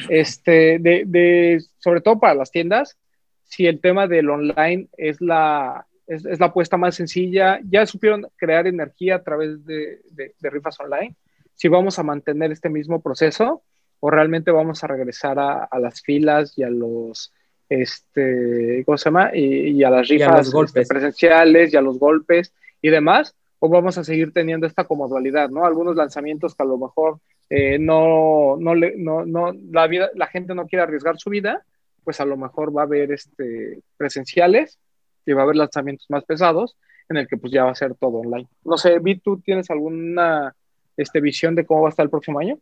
este, 0.09 0.79
de, 0.79 1.05
de, 1.07 1.63
sobre 1.79 2.01
todo 2.01 2.19
para 2.19 2.35
las 2.35 2.51
tiendas, 2.51 2.97
si 3.45 3.67
el 3.67 3.81
tema 3.81 4.07
del 4.07 4.31
online 4.31 4.89
es 4.97 5.21
la, 5.21 5.87
es, 6.07 6.25
es 6.25 6.41
la 6.41 6.47
apuesta 6.47 6.77
más 6.77 6.95
sencilla, 6.95 7.61
ya 7.69 7.85
supieron 7.85 8.27
crear 8.37 8.67
energía 8.67 9.17
a 9.17 9.23
través 9.23 9.65
de, 9.67 10.01
de- 10.13 10.35
de 10.39 10.51
rifas 10.51 10.79
online, 10.81 11.15
si 11.55 11.69
vamos 11.69 11.99
a 11.99 12.03
mantener 12.03 12.53
este 12.53 12.71
mismo 12.71 13.03
proceso 13.03 13.63
o 13.99 14.11
realmente 14.11 14.51
vamos 14.51 14.83
a 14.83 14.87
regresar 14.87 15.39
a, 15.39 15.65
a 15.65 15.79
las 15.79 16.01
filas 16.01 16.57
y 16.57 16.63
a 16.63 16.71
los, 16.71 17.35
este, 17.71 18.83
¿cómo 18.85 18.99
se 18.99 19.05
llama? 19.07 19.31
Y, 19.33 19.71
y 19.71 19.85
a 19.85 19.91
las 19.91 20.11
a 20.11 20.13
rifas 20.13 20.47
los 20.47 20.53
golpes. 20.53 20.83
este, 20.83 20.93
presenciales 20.93 21.73
y 21.73 21.77
a 21.77 21.81
los 21.81 21.99
golpes 21.99 22.53
y 22.83 22.91
demás, 22.91 23.35
o 23.61 23.69
vamos 23.69 23.97
a 23.97 24.05
seguir 24.05 24.33
teniendo 24.33 24.67
esta 24.67 24.85
como 24.85 25.09
dualidad, 25.09 25.49
¿no? 25.51 25.65
Algunos 25.65 25.97
lanzamientos 25.97 26.55
que 26.55 26.63
a 26.63 26.67
lo 26.67 26.77
mejor 26.77 27.21
eh, 27.49 27.79
no, 27.79 28.57
no, 28.59 28.75
le, 28.75 28.97
no, 28.97 29.25
no, 29.25 29.53
la 29.71 29.87
vida, 29.87 30.11
la 30.15 30.27
gente 30.27 30.55
no 30.55 30.67
quiere 30.67 30.83
arriesgar 30.83 31.19
su 31.19 31.31
vida, 31.31 31.65
pues 32.03 32.21
a 32.21 32.25
lo 32.25 32.37
mejor 32.37 32.77
va 32.77 32.83
a 32.83 32.85
haber 32.85 33.13
este, 33.13 33.81
presenciales 33.97 34.79
y 35.25 35.33
va 35.33 35.43
a 35.43 35.45
haber 35.45 35.57
lanzamientos 35.57 36.07
más 36.11 36.25
pesados 36.25 36.77
en 37.09 37.19
el 37.19 37.29
que 37.29 37.37
pues 37.37 37.53
ya 37.53 37.65
va 37.65 37.71
a 37.71 37.77
ser 37.77 37.95
todo 37.95 38.19
online. 38.19 38.49
No 38.65 38.77
sé, 38.77 38.99
Vi, 38.99 39.19
¿tú 39.19 39.41
tienes 39.41 39.71
alguna 39.71 40.55
este, 40.97 41.21
visión 41.21 41.55
de 41.55 41.67
cómo 41.67 41.83
va 41.83 41.89
a 41.89 41.91
estar 41.91 42.05
el 42.05 42.11
próximo 42.11 42.41
año? 42.41 42.59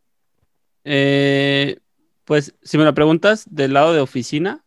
Eh, 0.83 1.77
pues 2.25 2.55
si 2.61 2.77
me 2.77 2.83
lo 2.83 2.93
preguntas, 2.93 3.47
del 3.49 3.73
lado 3.73 3.93
de 3.93 4.01
oficina 4.01 4.63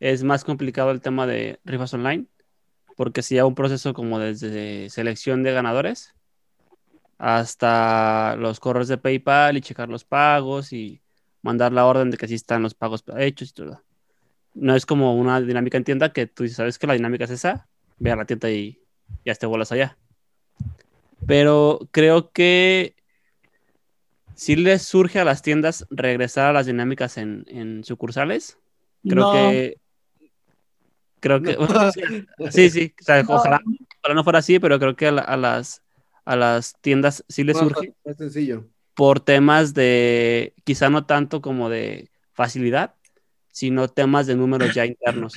es 0.00 0.24
más 0.24 0.44
complicado 0.44 0.90
el 0.90 1.00
tema 1.00 1.26
de 1.26 1.60
rifas 1.64 1.94
online, 1.94 2.24
porque 2.96 3.22
si 3.22 3.34
lleva 3.34 3.46
un 3.46 3.54
proceso 3.54 3.94
como 3.94 4.18
desde 4.18 4.90
selección 4.90 5.42
de 5.42 5.52
ganadores 5.52 6.14
hasta 7.18 8.34
los 8.36 8.60
correos 8.60 8.88
de 8.88 8.96
PayPal 8.98 9.56
y 9.56 9.60
checar 9.60 9.88
los 9.88 10.04
pagos 10.04 10.72
y 10.72 11.00
mandar 11.42 11.72
la 11.72 11.84
orden 11.86 12.10
de 12.10 12.16
que 12.16 12.26
sí 12.26 12.34
están 12.34 12.62
los 12.62 12.74
pagos 12.74 13.04
hechos 13.18 13.50
y 13.50 13.52
todo. 13.52 13.82
No 14.54 14.74
es 14.74 14.86
como 14.86 15.14
una 15.14 15.40
dinámica 15.40 15.76
en 15.76 15.84
tienda 15.84 16.12
que 16.12 16.26
tú 16.26 16.48
sabes 16.48 16.78
que 16.78 16.86
la 16.86 16.94
dinámica 16.94 17.24
es 17.24 17.30
esa, 17.30 17.68
ve 17.98 18.10
a 18.10 18.16
la 18.16 18.24
tienda 18.24 18.50
y 18.50 18.78
ya 19.24 19.34
te 19.34 19.46
vuelas 19.46 19.70
allá. 19.70 19.96
Pero 21.26 21.88
creo 21.90 22.30
que 22.32 22.94
si 24.34 24.56
les 24.56 24.82
surge 24.82 25.20
a 25.20 25.24
las 25.24 25.42
tiendas 25.42 25.86
regresar 25.90 26.46
a 26.48 26.52
las 26.54 26.66
dinámicas 26.66 27.18
en, 27.18 27.44
en 27.48 27.84
sucursales. 27.84 28.58
Creo 29.06 29.24
No. 29.24 29.32
que. 29.32 29.78
Creo 31.20 31.40
que. 31.42 31.56
sí, 32.50 32.70
sí. 32.70 32.94
o 33.00 33.02
sea, 33.04 33.22
No. 33.22 33.34
ojalá, 33.34 33.60
ojalá 34.02 34.14
no 34.14 34.24
fuera 34.24 34.38
así, 34.40 34.58
pero 34.58 34.78
creo 34.78 34.96
que 34.96 35.06
a, 35.08 35.12
la- 35.12 35.22
a 35.22 35.36
las, 35.36 35.82
a 36.24 36.36
las 36.36 36.74
tiendas 36.80 37.24
sí 37.28 37.44
les 37.44 37.58
surge 37.58 37.94
más 38.04 38.16
sencillo. 38.16 38.66
por 38.94 39.20
temas 39.20 39.74
de, 39.74 40.54
quizá 40.64 40.90
no 40.90 41.04
tanto 41.06 41.40
como 41.40 41.68
de 41.68 42.10
facilidad, 42.32 42.94
sino 43.52 43.88
temas 43.88 44.26
de 44.26 44.36
números 44.36 44.74
ya 44.74 44.86
internos. 44.86 45.34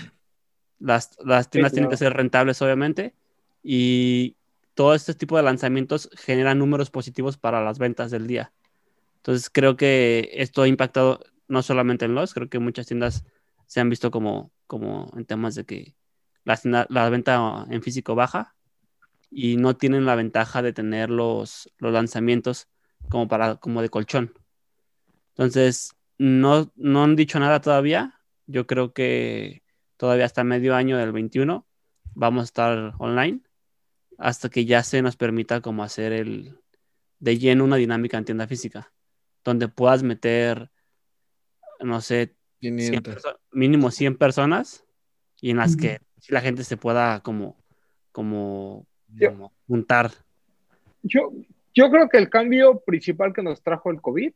Las, 0.80 1.12
las 1.24 1.50
tiendas 1.50 1.72
tienen 1.74 1.90
que 1.90 1.98
ser 1.98 2.14
rentables, 2.14 2.62
obviamente, 2.62 3.14
y 3.64 4.36
todo 4.74 4.94
este 4.96 5.14
tipo 5.14 5.38
de 5.38 5.44
lanzamientos 5.44 6.10
generan 6.16 6.60
números 6.60 6.90
positivos 6.90 7.38
para 7.38 7.64
las 7.64 7.80
ventas 7.80 8.12
del 8.12 8.28
día. 8.28 8.52
Entonces 9.18 9.50
creo 9.50 9.78
que 9.78 10.30
esto 10.34 10.62
ha 10.64 10.68
impactado 10.68 11.20
no 11.48 11.62
solamente 11.62 12.06
en 12.06 12.16
los, 12.16 12.34
creo 12.34 12.50
que 12.50 12.60
muchas 12.60 12.88
tiendas 12.88 13.24
se 13.68 13.80
han 13.80 13.90
visto 13.90 14.12
como, 14.12 14.52
como 14.68 15.12
en 15.16 15.26
temas 15.26 15.56
de 15.56 15.66
que 15.66 15.96
la, 16.44 16.88
la 16.90 17.10
venta 17.10 17.66
en 17.70 17.82
físico 17.82 18.16
baja 18.16 18.56
y 19.30 19.58
no 19.58 19.76
tienen 19.76 20.06
la 20.06 20.16
ventaja 20.16 20.62
de 20.62 20.74
tener 20.74 21.10
los, 21.10 21.72
los 21.78 21.94
lanzamientos 21.94 22.68
como 23.10 23.28
para 23.28 23.56
como 23.56 23.82
de 23.82 23.90
colchón. 23.90 24.34
Entonces, 25.30 25.96
no, 26.18 26.72
no 26.76 27.04
han 27.04 27.16
dicho 27.16 27.40
nada 27.40 27.60
todavía. 27.62 28.20
Yo 28.46 28.68
creo 28.68 28.94
que 28.94 29.64
todavía 29.98 30.26
hasta 30.26 30.44
medio 30.44 30.76
año 30.76 30.98
del 30.98 31.12
21 31.12 31.66
vamos 32.14 32.42
a 32.42 32.46
estar 32.46 32.94
online 33.00 33.42
hasta 34.18 34.50
que 34.50 34.66
ya 34.66 34.84
se 34.84 35.02
nos 35.02 35.16
permita 35.16 35.62
como 35.62 35.84
hacer 35.84 36.14
el 36.14 36.60
de 37.20 37.40
lleno 37.40 37.64
una 37.64 37.78
dinámica 37.78 38.18
en 38.18 38.26
tienda 38.26 38.48
física, 38.48 38.94
donde 39.44 39.68
puedas 39.68 40.04
meter, 40.04 40.72
no 41.80 42.02
sé, 42.02 42.36
100 42.36 42.43
500. 42.72 43.16
perso- 43.16 43.38
mínimo 43.52 43.92
100 43.92 44.18
personas 44.18 44.84
y 45.42 45.52
en 45.52 45.58
las 45.58 45.76
que 45.76 46.00
la 46.30 46.42
gente 46.42 46.64
se 46.64 46.78
pueda 46.78 47.20
como, 47.22 47.56
como, 48.12 48.86
como 49.30 49.52
juntar. 49.68 50.12
Yo, 51.02 51.32
yo 51.74 51.90
creo 51.92 52.08
que 52.10 52.18
el 52.18 52.30
cambio 52.30 52.80
principal 52.80 53.34
que 53.34 53.44
nos 53.44 53.62
trajo 53.62 53.92
el 53.92 54.02
COVID 54.02 54.32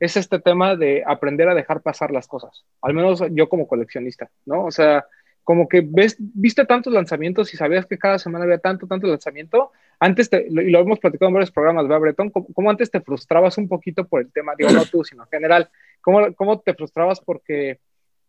es 0.00 0.16
este 0.16 0.38
tema 0.40 0.76
de 0.76 1.02
aprender 1.06 1.48
a 1.48 1.54
dejar 1.54 1.80
pasar 1.82 2.10
las 2.10 2.26
cosas. 2.26 2.64
Al 2.80 2.94
menos 2.94 3.22
yo 3.32 3.48
como 3.48 3.66
coleccionista, 3.66 4.30
¿no? 4.46 4.64
O 4.64 4.70
sea, 4.70 5.04
como 5.44 5.68
que 5.68 5.80
ves, 5.84 6.16
viste 6.18 6.64
tantos 6.64 6.92
lanzamientos 6.92 7.52
y 7.52 7.56
sabías 7.56 7.86
que 7.86 7.98
cada 7.98 8.18
semana 8.18 8.44
había 8.44 8.58
tanto, 8.58 8.86
tanto 8.86 9.06
lanzamiento. 9.08 9.72
Antes, 9.98 10.30
te, 10.30 10.48
lo- 10.50 10.62
y 10.62 10.70
lo 10.70 10.80
hemos 10.80 10.98
platicado 11.00 11.28
en 11.28 11.34
varios 11.34 11.50
programas, 11.50 11.84
¿verdad, 11.84 12.00
Bretón? 12.00 12.30
Como, 12.30 12.46
como 12.52 12.70
antes 12.70 12.90
te 12.90 13.00
frustrabas 13.00 13.58
un 13.58 13.68
poquito 13.68 14.06
por 14.06 14.20
el 14.22 14.30
tema, 14.32 14.54
digo, 14.56 14.70
no 14.70 14.84
tú, 14.84 15.02
sino 15.04 15.24
en 15.24 15.28
general. 15.28 15.68
¿Cómo, 16.02 16.34
cómo 16.34 16.60
te 16.60 16.74
frustrabas 16.74 17.20
porque 17.20 17.78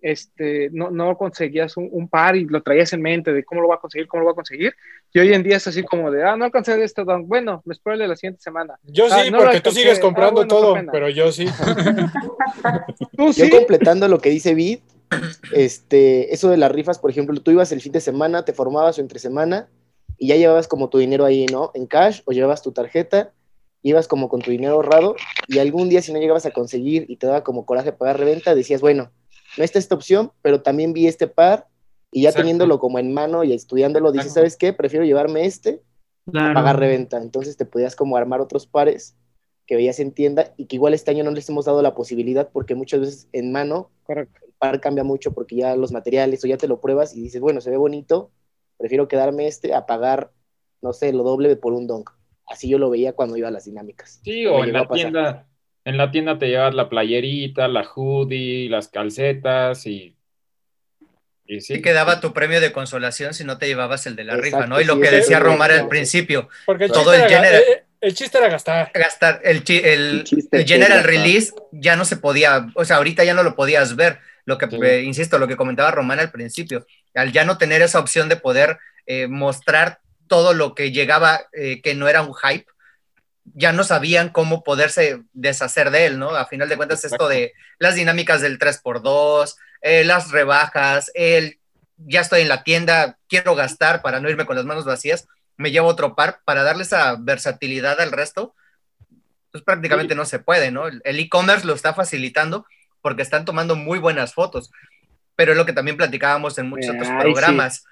este, 0.01 0.69
no, 0.73 0.91
no 0.91 1.17
conseguías 1.17 1.77
un, 1.77 1.87
un 1.91 2.09
par 2.09 2.35
y 2.35 2.43
lo 2.45 2.61
traías 2.61 2.91
en 2.91 3.01
mente 3.01 3.31
de 3.31 3.43
cómo 3.45 3.61
lo 3.61 3.69
va 3.69 3.75
a 3.75 3.79
conseguir, 3.79 4.07
cómo 4.07 4.21
lo 4.21 4.27
va 4.27 4.31
a 4.33 4.35
conseguir? 4.35 4.73
Y 5.13 5.19
hoy 5.19 5.33
en 5.33 5.43
día 5.43 5.57
es 5.57 5.67
así 5.67 5.81
como 5.83 6.11
de, 6.11 6.23
ah, 6.23 6.35
no 6.35 6.43
alcancé 6.45 6.81
este 6.83 7.03
don, 7.05 7.27
bueno, 7.27 7.61
me 7.65 7.73
espero 7.73 7.93
el 7.93 7.99
de 8.01 8.07
la 8.09 8.15
siguiente 8.15 8.41
semana. 8.41 8.77
Yo 8.83 9.05
"Ah, 9.09 9.23
sí, 9.23 9.31
no 9.31 9.39
porque 9.39 9.61
tú 9.61 9.71
sigues 9.71 9.99
ah, 9.99 10.01
comprando 10.01 10.41
bueno, 10.41 10.47
todo, 10.49 10.73
pena". 10.73 10.91
pero 10.91 11.09
yo 11.09 11.31
sí. 11.31 11.45
Yo 13.35 13.49
completando 13.49 14.07
lo 14.07 14.19
que 14.19 14.29
dice 14.29 14.53
Vid, 14.53 14.79
este, 15.53 16.33
eso 16.33 16.49
de 16.49 16.57
las 16.57 16.71
rifas, 16.71 16.99
por 16.99 17.09
ejemplo, 17.09 17.39
tú 17.41 17.51
ibas 17.51 17.71
el 17.71 17.81
fin 17.81 17.91
de 17.91 18.01
semana, 18.01 18.45
te 18.45 18.53
formabas 18.53 18.97
o 18.97 19.01
entre 19.01 19.19
semana 19.19 19.67
y 20.17 20.27
ya 20.27 20.35
llevabas 20.35 20.67
como 20.67 20.89
tu 20.89 20.97
dinero 20.97 21.25
ahí, 21.25 21.45
¿no? 21.45 21.71
En 21.73 21.85
cash 21.85 22.21
o 22.25 22.31
llevabas 22.31 22.61
tu 22.61 22.71
tarjeta, 22.71 23.31
ibas 23.83 24.07
como 24.07 24.29
con 24.29 24.41
tu 24.41 24.49
dinero 24.49 24.73
ahorrado 24.75 25.15
y 25.47 25.59
algún 25.59 25.89
día 25.89 26.01
si 26.01 26.11
no 26.11 26.19
llegabas 26.19 26.45
a 26.45 26.51
conseguir 26.51 27.05
y 27.09 27.17
te 27.17 27.27
daba 27.27 27.43
como 27.43 27.65
coraje 27.65 27.91
pagar 27.91 28.17
reventa, 28.17 28.55
decías, 28.55 28.81
bueno, 28.81 29.11
no 29.57 29.63
está 29.63 29.77
esta 29.77 29.93
opción, 29.93 30.31
pero 30.41 30.61
también 30.61 30.93
vi 30.93 31.07
este 31.07 31.27
par 31.27 31.67
y 32.11 32.23
ya 32.23 32.29
Exacto. 32.29 32.43
teniéndolo 32.43 32.79
como 32.79 32.97
en 32.97 33.13
mano 33.13 33.43
y 33.43 33.53
estudiándolo, 33.53 34.11
dices, 34.11 34.27
Exacto. 34.27 34.39
¿sabes 34.39 34.57
qué? 34.57 34.73
Prefiero 34.73 35.05
llevarme 35.05 35.45
este 35.45 35.83
a 36.33 36.53
pagar 36.53 36.79
reventa. 36.79 37.17
Entonces 37.17 37.57
te 37.57 37.65
podías 37.65 37.95
como 37.95 38.15
armar 38.17 38.39
otros 38.41 38.65
pares 38.65 39.15
que 39.65 39.75
veías 39.75 39.99
en 39.99 40.11
tienda 40.11 40.53
y 40.57 40.65
que 40.65 40.75
igual 40.75 40.93
este 40.93 41.11
año 41.11 41.23
no 41.23 41.31
les 41.31 41.47
hemos 41.49 41.65
dado 41.65 41.81
la 41.81 41.95
posibilidad 41.95 42.49
porque 42.51 42.75
muchas 42.75 42.99
veces 42.99 43.27
en 43.31 43.51
mano 43.51 43.91
el 44.07 44.27
par 44.57 44.79
cambia 44.81 45.03
mucho 45.03 45.33
porque 45.33 45.55
ya 45.55 45.75
los 45.75 45.91
materiales 45.91 46.43
o 46.43 46.47
ya 46.47 46.57
te 46.57 46.67
lo 46.67 46.81
pruebas 46.81 47.15
y 47.15 47.21
dices, 47.21 47.41
bueno, 47.41 47.61
se 47.61 47.69
ve 47.69 47.77
bonito, 47.77 48.31
prefiero 48.77 49.07
quedarme 49.07 49.47
este 49.47 49.73
a 49.73 49.85
pagar, 49.85 50.31
no 50.81 50.93
sé, 50.93 51.13
lo 51.13 51.23
doble 51.23 51.55
por 51.55 51.73
un 51.73 51.87
donk. 51.87 52.09
Así 52.53 52.69
yo 52.69 52.77
lo 52.77 52.89
veía 52.89 53.13
cuando 53.13 53.35
iba 53.37 53.47
a 53.47 53.51
las 53.51 53.65
dinámicas. 53.65 54.21
Sí, 54.23 54.45
o 54.45 54.63
en 54.63 54.71
la 54.73 54.89
tienda, 54.89 55.49
en 55.83 55.97
la 55.97 56.09
tienda 56.11 56.37
te 56.37 56.47
llevas 56.47 56.73
la 56.73 56.87
playerita, 56.89 57.67
la 57.67 57.83
hoodie, 57.83 58.69
las 58.69 58.87
calcetas 58.87 59.85
y, 59.85 60.17
y 61.45 61.59
sí. 61.61 61.75
Sí 61.75 61.81
quedaba 61.81 62.19
tu 62.21 62.33
premio 62.33 62.61
de 62.61 62.71
consolación 62.71 63.33
si 63.33 63.43
no 63.43 63.57
te 63.57 63.67
llevabas 63.67 64.05
el 64.05 64.15
de 64.15 64.23
la 64.23 64.37
rifa, 64.37 64.67
¿no? 64.67 64.79
Y 64.79 64.85
lo 64.85 64.95
sí, 64.95 65.01
que 65.01 65.09
decía 65.11 65.39
Romar 65.39 65.71
al 65.71 65.87
principio, 65.87 66.47
Porque 66.65 66.85
el 66.85 66.91
todo 66.91 67.11
chiste 67.11 67.15
el 67.15 67.21
era 67.23 67.27
general, 67.27 67.63
eh, 67.73 67.85
el 68.01 68.13
chiste 68.15 68.37
era 68.37 68.49
gastar. 68.49 68.91
gastar, 68.93 69.41
el, 69.43 69.63
chi- 69.63 69.81
el, 69.83 70.23
el 70.51 70.65
general 70.65 71.03
release 71.03 71.53
ya 71.71 71.95
no 71.95 72.05
se 72.05 72.17
podía, 72.17 72.67
o 72.75 72.85
sea, 72.85 72.97
ahorita 72.97 73.23
ya 73.23 73.33
no 73.33 73.43
lo 73.43 73.55
podías 73.55 73.95
ver. 73.95 74.19
Lo 74.45 74.57
que, 74.57 74.67
eh, 74.81 75.03
insisto, 75.03 75.39
lo 75.39 75.47
que 75.47 75.55
comentaba 75.55 75.91
Román 75.91 76.19
al 76.19 76.31
principio, 76.31 76.85
al 77.15 77.31
ya 77.31 77.45
no 77.45 77.57
tener 77.57 77.81
esa 77.81 77.99
opción 77.99 78.29
de 78.29 78.35
poder 78.35 78.77
eh, 79.05 79.27
mostrar 79.27 79.99
todo 80.33 80.55
lo 80.55 80.73
que 80.73 80.91
llegaba, 80.91 81.41
eh, 81.51 81.79
que 81.83 81.93
no 81.93 82.07
era 82.07 82.23
un 82.23 82.33
hype, 82.33 82.65
ya 83.53 83.71
no 83.71 83.83
sabían 83.83 84.29
cómo 84.29 84.63
poderse 84.63 85.21
deshacer 85.31 85.91
de 85.91 86.07
él, 86.07 86.17
¿no? 86.17 86.31
A 86.31 86.47
final 86.47 86.67
de 86.67 86.75
cuentas, 86.75 87.05
esto 87.05 87.27
de 87.27 87.53
las 87.77 87.93
dinámicas 87.93 88.41
del 88.41 88.57
3x2, 88.57 89.57
eh, 89.83 90.03
las 90.03 90.31
rebajas, 90.31 91.11
el 91.13 91.59
ya 91.97 92.21
estoy 92.21 92.41
en 92.41 92.49
la 92.49 92.63
tienda, 92.63 93.19
quiero 93.29 93.53
gastar 93.53 94.01
para 94.01 94.19
no 94.19 94.27
irme 94.27 94.47
con 94.47 94.55
las 94.55 94.65
manos 94.65 94.85
vacías, 94.85 95.27
me 95.55 95.69
llevo 95.69 95.87
otro 95.87 96.15
par 96.15 96.39
para 96.45 96.63
darle 96.63 96.81
esa 96.81 97.15
versatilidad 97.19 98.01
al 98.01 98.11
resto, 98.11 98.55
pues 99.51 99.63
prácticamente 99.63 100.15
no 100.15 100.25
se 100.25 100.39
puede, 100.39 100.71
¿no? 100.71 100.87
El 100.87 101.19
e-commerce 101.19 101.67
lo 101.67 101.75
está 101.75 101.93
facilitando 101.93 102.65
porque 103.03 103.21
están 103.21 103.45
tomando 103.45 103.75
muy 103.75 103.99
buenas 103.99 104.33
fotos, 104.33 104.71
pero 105.35 105.51
es 105.51 105.59
lo 105.59 105.67
que 105.67 105.73
también 105.73 105.95
platicábamos 105.95 106.57
en 106.57 106.69
muchos 106.69 106.89
otros 106.89 107.07
Ay, 107.07 107.35
sí. 107.35 107.83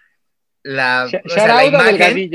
La, 0.63 1.07
Sh- 1.07 1.21
o 1.25 1.29
sea, 1.29 1.47
la 1.47 1.65
imagen, 1.65 2.31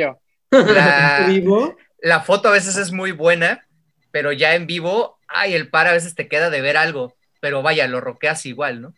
la, 0.50 1.26
¿Vivo? 1.28 1.76
la 2.00 2.20
foto 2.20 2.48
a 2.48 2.52
veces 2.52 2.76
es 2.76 2.92
muy 2.92 3.12
buena, 3.12 3.66
pero 4.10 4.32
ya 4.32 4.54
en 4.54 4.66
vivo, 4.66 5.18
ay, 5.28 5.54
el 5.54 5.68
par 5.70 5.86
a 5.86 5.92
veces 5.92 6.14
te 6.14 6.28
queda 6.28 6.50
de 6.50 6.60
ver 6.60 6.76
algo, 6.76 7.14
pero 7.40 7.62
vaya, 7.62 7.86
lo 7.86 8.00
roqueas 8.00 8.46
igual, 8.46 8.80
¿no? 8.80 8.94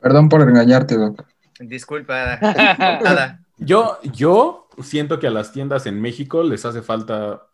Perdón 0.00 0.28
por 0.28 0.42
engañarte, 0.42 0.96
Doc. 0.96 1.24
Disculpa, 1.58 2.38
nada. 2.40 3.40
Yo, 3.56 3.98
yo 4.02 4.68
siento 4.82 5.18
que 5.18 5.26
a 5.26 5.30
las 5.30 5.52
tiendas 5.52 5.86
en 5.86 6.00
México 6.00 6.42
les 6.42 6.64
hace 6.66 6.82
falta 6.82 7.46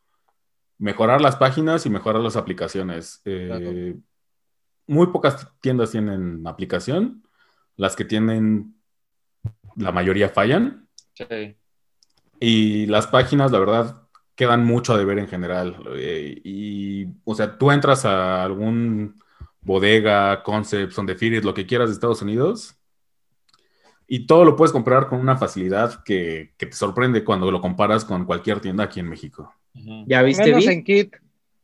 mejorar 0.79 1.21
las 1.21 1.37
páginas 1.37 1.87
y 1.87 1.91
mejorar 1.91 2.21
las 2.21 2.35
aplicaciones. 2.37 3.23
Eh, 3.25 3.95
Muy 4.89 5.07
pocas 5.07 5.47
tiendas 5.61 5.93
tienen 5.93 6.45
aplicación. 6.47 7.23
Las 7.77 7.95
que 7.95 8.05
tienen, 8.05 8.75
la 9.77 9.93
mayoría 9.93 10.29
fallan. 10.29 10.89
Sí. 11.15 11.57
Y 12.41 12.87
las 12.87 13.07
páginas, 13.07 13.53
la 13.53 13.59
verdad, 13.59 14.03
quedan 14.35 14.65
mucho 14.65 14.95
a 14.95 14.99
deber 14.99 15.19
en 15.19 15.29
general. 15.29 15.77
Eh, 15.95 16.41
y, 16.45 17.07
o 17.25 17.35
sea, 17.35 17.59
tú 17.59 17.71
entras 17.71 18.05
a 18.05 18.43
algún 18.43 19.23
bodega, 19.61 20.43
Concepts, 20.43 20.99
on 20.99 21.07
the 21.07 21.15
Firis, 21.15 21.45
lo 21.45 21.55
que 21.55 21.67
quieras 21.67 21.89
de 21.89 21.95
Estados 21.95 22.23
Unidos, 22.23 22.77
y 24.07 24.27
todo 24.27 24.45
lo 24.45 24.57
puedes 24.57 24.73
comprar 24.73 25.09
con 25.09 25.21
una 25.21 25.37
facilidad 25.39 26.03
que, 26.05 26.53
que 26.59 26.67
te 26.67 26.73
sorprende 26.73 27.25
cuando 27.25 27.51
lo 27.51 27.61
comparas 27.61 28.05
con 28.05 28.25
cualquier 28.25 28.61
tienda 28.61 28.85
aquí 28.85 29.01
en 29.01 29.09
México. 29.09 29.55
¿Ya 30.07 30.23
viste, 30.23 30.45
Menos 30.45 30.67
Vi? 30.67 30.73
en 30.73 30.85
kit. 30.85 31.17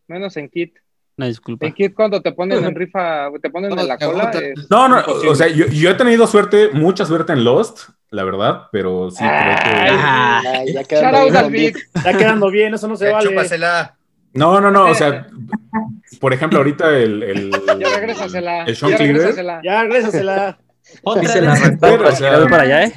Menos 0.07 0.37
en 0.37 0.49
kit. 0.49 0.79
Una 1.19 1.27
disculpa. 1.27 1.67
En 1.67 1.73
kit 1.75 1.95
cuando 1.95 2.23
te 2.23 2.33
ponen 2.33 2.65
en 2.65 2.75
rifa, 2.77 3.29
te 3.43 3.51
ponen 3.51 3.77
en 3.79 3.87
la 3.89 3.99
cola. 3.99 4.31
es 4.31 4.71
No, 4.71 4.89
no, 4.89 5.01
imposible. 5.01 5.31
o 5.31 5.35
sea, 5.35 5.49
yo, 5.49 5.67
yo 5.67 5.91
he 5.91 5.95
tenido 5.95 6.27
suerte, 6.27 6.71
mucha 6.73 7.05
suerte 7.05 7.33
en 7.35 7.45
Lost, 7.45 7.91
la 8.11 8.25
verdad, 8.25 8.69
pero 8.73 9.11
sí 9.11 9.19
creo 9.19 9.57
que... 9.57 9.71
Ay, 9.71 10.73
ya 10.73 10.85
quedando 10.85 11.51
bien. 11.51 11.75
Está 11.95 12.17
quedando 12.17 12.51
bien, 12.51 12.75
eso 12.75 12.89
no 12.89 12.97
se 12.97 13.07
Ya, 13.07 13.13
vale. 13.15 13.29
chúpasela. 13.29 13.97
No, 14.33 14.61
no, 14.61 14.71
no, 14.71 14.87
o 14.87 14.95
sea, 14.95 15.27
por 16.21 16.33
ejemplo, 16.33 16.59
ahorita 16.59 16.97
el... 16.97 17.23
el 17.23 17.51
Ya 17.81 17.97
regrésasela. 17.97 18.65
El 18.65 18.77
Sean 18.77 18.91
ya 18.93 18.97
Cleaver. 18.99 19.17
regrésasela. 19.17 19.61
Ya, 19.65 19.83
regrésasela. 19.83 20.59
Otra 21.03 21.29
se 21.29 21.43
la 21.43 21.55
Ya 21.59 22.49
para 22.49 22.63
allá, 22.63 22.85
¿eh? 22.85 22.93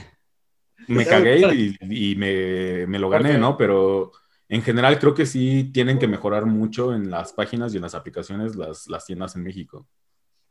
me 0.87 1.05
cagué 1.05 1.39
y, 1.53 2.11
y 2.11 2.15
me, 2.15 2.85
me 2.87 2.99
lo 2.99 3.09
gané, 3.09 3.37
¿no? 3.37 3.57
Pero 3.57 4.11
en 4.51 4.61
general 4.63 4.99
creo 4.99 5.13
que 5.13 5.25
sí 5.25 5.71
tienen 5.73 5.97
que 5.97 6.07
mejorar 6.07 6.45
mucho 6.45 6.93
en 6.93 7.09
las 7.09 7.31
páginas 7.31 7.73
y 7.73 7.77
en 7.77 7.83
las 7.83 7.95
aplicaciones 7.95 8.57
las, 8.57 8.85
las 8.87 9.05
tiendas 9.05 9.33
en 9.37 9.43
México. 9.43 9.87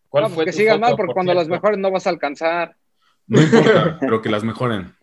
¿Cuál 0.09 0.25
No, 0.25 0.31
fue 0.31 0.47
que 0.47 0.53
sigan 0.55 0.81
mal, 0.81 0.93
porque 0.97 1.09
por 1.09 1.15
cuando 1.15 1.35
las 1.35 1.49
mejores 1.49 1.79
no 1.79 1.91
vas 1.91 2.07
a 2.07 2.11
alcanzar. 2.11 2.77
No 3.27 3.43
importa, 3.43 3.99
pero 4.01 4.23
que 4.23 4.31
las 4.31 4.43
mejoren. 4.43 4.95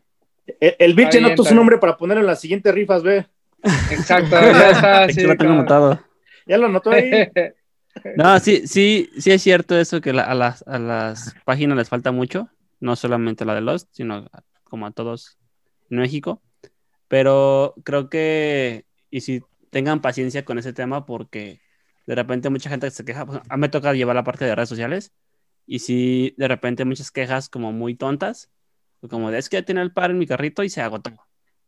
El, 0.59 0.75
el 0.79 0.99
anotó 1.17 1.43
está 1.43 1.49
su 1.49 1.55
nombre 1.55 1.77
para 1.77 1.95
ponerlo 1.95 2.21
en 2.21 2.27
las 2.27 2.41
siguientes 2.41 2.73
rifas, 2.73 3.03
ve. 3.03 3.27
Exacto, 3.91 4.31
ya 4.31 4.71
está. 4.71 5.09
Sí, 5.09 5.21
lo 5.21 5.37
tengo 5.37 5.37
claro. 5.37 5.53
anotado. 5.53 6.01
Ya 6.47 6.57
lo 6.57 6.65
anotó 6.65 6.89
ahí. 6.89 7.11
No, 8.15 8.39
sí, 8.39 8.67
sí, 8.67 9.09
sí 9.17 9.31
es 9.31 9.41
cierto 9.41 9.75
eso 9.75 10.01
que 10.01 10.13
la- 10.13 10.23
a, 10.25 10.35
las, 10.35 10.63
a 10.67 10.77
las 10.77 11.35
páginas 11.45 11.77
les 11.77 11.89
falta 11.89 12.11
mucho, 12.11 12.47
no 12.79 12.95
solamente 12.95 13.43
la 13.43 13.55
de 13.55 13.61
Lost, 13.61 13.89
sino 13.91 14.29
como 14.63 14.85
a 14.85 14.91
todos 14.91 15.39
en 15.89 15.97
México. 15.97 16.39
Pero 17.07 17.73
creo 17.83 18.09
que, 18.09 18.85
y 19.17 19.21
sí, 19.21 19.43
tengan 19.69 20.01
paciencia 20.01 20.45
con 20.45 20.57
ese 20.57 20.73
tema 20.73 21.05
porque 21.05 21.61
de 22.05 22.15
repente 22.15 22.49
mucha 22.49 22.69
gente 22.69 22.89
se 22.91 23.05
queja. 23.05 23.25
pues, 23.25 23.39
a 23.47 23.57
mí 23.57 23.61
me 23.61 23.69
toca 23.69 23.93
llevar 23.93 24.15
la 24.15 24.23
parte 24.23 24.45
de 24.45 24.55
redes 24.55 24.69
sociales 24.69 25.13
y 25.65 25.79
si 25.79 26.33
de 26.37 26.47
repente 26.47 26.85
muchas 26.85 27.11
quejas 27.11 27.49
como 27.49 27.73
muy 27.73 27.95
tontas, 27.95 28.51
como 29.09 29.31
de 29.31 29.39
es 29.39 29.49
que 29.49 29.57
ya 29.57 29.63
tenía 29.63 29.83
el 29.83 29.93
par 29.93 30.11
en 30.11 30.17
mi 30.17 30.25
carrito 30.25 30.63
y 30.63 30.69
se 30.69 30.81
agotó. 30.81 31.11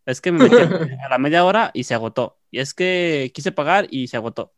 Es 0.05 0.21
que 0.21 0.31
me 0.31 0.39
metí 0.39 0.55
a 1.05 1.09
la 1.09 1.17
media 1.17 1.43
hora 1.43 1.71
y 1.73 1.83
se 1.83 1.93
agotó. 1.93 2.39
Y 2.49 2.59
es 2.59 2.73
que 2.73 3.31
quise 3.33 3.51
pagar 3.51 3.87
y 3.91 4.07
se 4.07 4.17
agotó. 4.17 4.53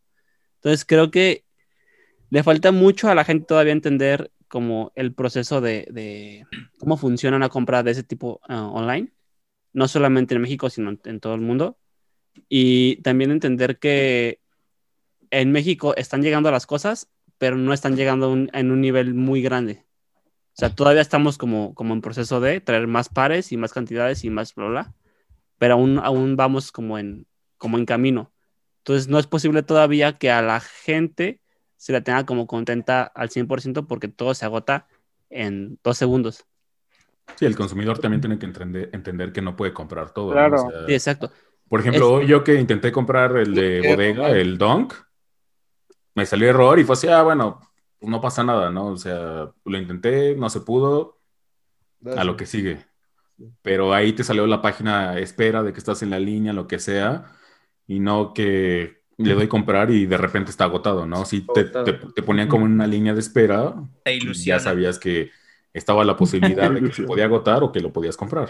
Entonces 0.55 0.85
creo 0.85 1.11
que 1.11 1.45
le 2.29 2.43
falta 2.43 2.71
mucho 2.71 3.09
a 3.09 3.15
la 3.15 3.25
gente 3.25 3.45
todavía 3.47 3.73
entender 3.73 4.31
como 4.47 4.91
el 4.95 5.13
proceso 5.13 5.61
de, 5.61 5.87
de 5.91 6.45
cómo 6.79 6.97
funciona 6.97 7.37
una 7.37 7.49
compra 7.49 7.83
de 7.83 7.91
ese 7.91 8.03
tipo 8.03 8.41
ah, 8.47 8.67
online, 8.67 9.11
no 9.73 9.87
solamente 9.87 10.35
en 10.35 10.41
México, 10.41 10.69
sino 10.69 10.91
en, 10.91 10.99
en 11.05 11.19
todo 11.19 11.33
el 11.35 11.41
mundo. 11.41 11.77
Y 12.49 12.97
también 13.03 13.31
entender 13.31 13.79
que 13.79 14.39
en 15.31 15.51
México 15.51 15.95
están 15.95 16.21
llegando 16.21 16.51
las 16.51 16.65
cosas, 16.65 17.09
pero 17.37 17.55
no 17.57 17.73
están 17.73 17.95
llegando 17.95 18.31
un- 18.31 18.49
en 18.53 18.71
un 18.71 18.81
nivel 18.81 19.13
muy 19.13 19.41
grande. 19.41 19.85
O 20.53 20.59
sea, 20.59 20.69
todavía 20.75 21.01
estamos 21.01 21.37
como, 21.37 21.73
como 21.75 21.93
en 21.93 22.01
proceso 22.01 22.39
de 22.41 22.61
traer 22.61 22.87
más 22.87 23.09
pares 23.09 23.51
y 23.51 23.57
más 23.57 23.73
cantidades 23.73 24.23
y 24.25 24.29
más 24.29 24.55
bla, 24.55 24.67
bla, 24.67 24.93
pero 25.57 25.75
aún, 25.75 25.99
aún 25.99 26.35
vamos 26.35 26.71
como 26.71 26.97
en, 26.99 27.27
como 27.57 27.77
en 27.77 27.85
camino. 27.85 28.33
Entonces, 28.79 29.07
no 29.09 29.19
es 29.19 29.27
posible 29.27 29.63
todavía 29.63 30.17
que 30.17 30.31
a 30.31 30.41
la 30.41 30.59
gente 30.59 31.41
se 31.77 31.93
la 31.93 32.01
tenga 32.01 32.25
como 32.25 32.47
contenta 32.47 33.03
al 33.03 33.29
100% 33.29 33.87
porque 33.87 34.07
todo 34.07 34.33
se 34.33 34.45
agota 34.45 34.87
en 35.29 35.79
dos 35.83 35.97
segundos. 35.97 36.45
Sí, 37.37 37.45
el 37.45 37.55
consumidor 37.55 37.99
también 37.99 38.21
tiene 38.21 38.37
que 38.37 38.45
entender, 38.45 38.89
entender 38.93 39.31
que 39.31 39.41
no 39.41 39.55
puede 39.55 39.73
comprar 39.73 40.13
todo. 40.13 40.29
¿no? 40.31 40.33
Claro. 40.33 40.55
O 40.67 40.71
sea, 40.71 40.85
Sí, 40.87 40.93
exacto. 40.93 41.31
Por 41.71 41.79
ejemplo, 41.79 42.21
Es- 42.21 42.27
yo 42.27 42.43
que 42.43 42.59
intenté 42.59 42.91
comprar 42.91 43.35
el 43.37 43.55
de 43.55 43.81
bodega, 43.81 44.29
el 44.29 44.59
Dunk, 44.59 44.93
me 46.15 46.25
salió 46.25 46.49
error 46.49 46.79
y 46.79 46.83
fue 46.83 46.93
así, 46.93 47.07
ah, 47.07 47.23
bueno, 47.23 47.59
no 48.01 48.21
pasa 48.21 48.43
nada, 48.43 48.69
¿no? 48.69 48.87
O 48.87 48.97
sea, 48.97 49.51
lo 49.65 49.77
intenté, 49.77 50.35
no 50.35 50.49
se 50.49 50.61
pudo, 50.61 51.19
a 52.15 52.23
lo 52.23 52.37
que 52.37 52.45
sigue. 52.45 52.85
Pero 53.61 53.93
ahí 53.93 54.13
te 54.13 54.23
salió 54.23 54.47
la 54.47 54.61
página 54.61 55.19
espera 55.19 55.63
de 55.63 55.73
que 55.73 55.79
estás 55.79 56.03
en 56.03 56.09
la 56.11 56.19
línea, 56.19 56.53
lo 56.53 56.67
que 56.67 56.79
sea, 56.79 57.33
y 57.87 57.99
no 57.99 58.33
que 58.33 59.03
le 59.17 59.33
doy 59.35 59.47
comprar 59.47 59.91
y 59.91 60.05
de 60.07 60.17
repente 60.17 60.51
está 60.51 60.65
agotado, 60.65 61.05
¿no? 61.05 61.25
Sí, 61.25 61.41
te, 61.53 61.65
te, 61.65 61.93
te 61.93 62.23
ponían 62.23 62.47
como 62.49 62.65
en 62.67 62.73
una 62.73 62.87
línea 62.87 63.13
de 63.13 63.19
espera 63.21 63.75
Te 64.19 64.33
ya 64.33 64.59
sabías 64.59 64.99
que 64.99 65.31
estaba 65.73 66.03
la 66.05 66.17
posibilidad 66.17 66.71
de 66.71 66.83
que 66.83 66.93
se 66.93 67.03
podía 67.03 67.25
agotar 67.25 67.63
o 67.63 67.71
que 67.71 67.81
lo 67.81 67.93
podías 67.93 68.17
comprar. 68.17 68.49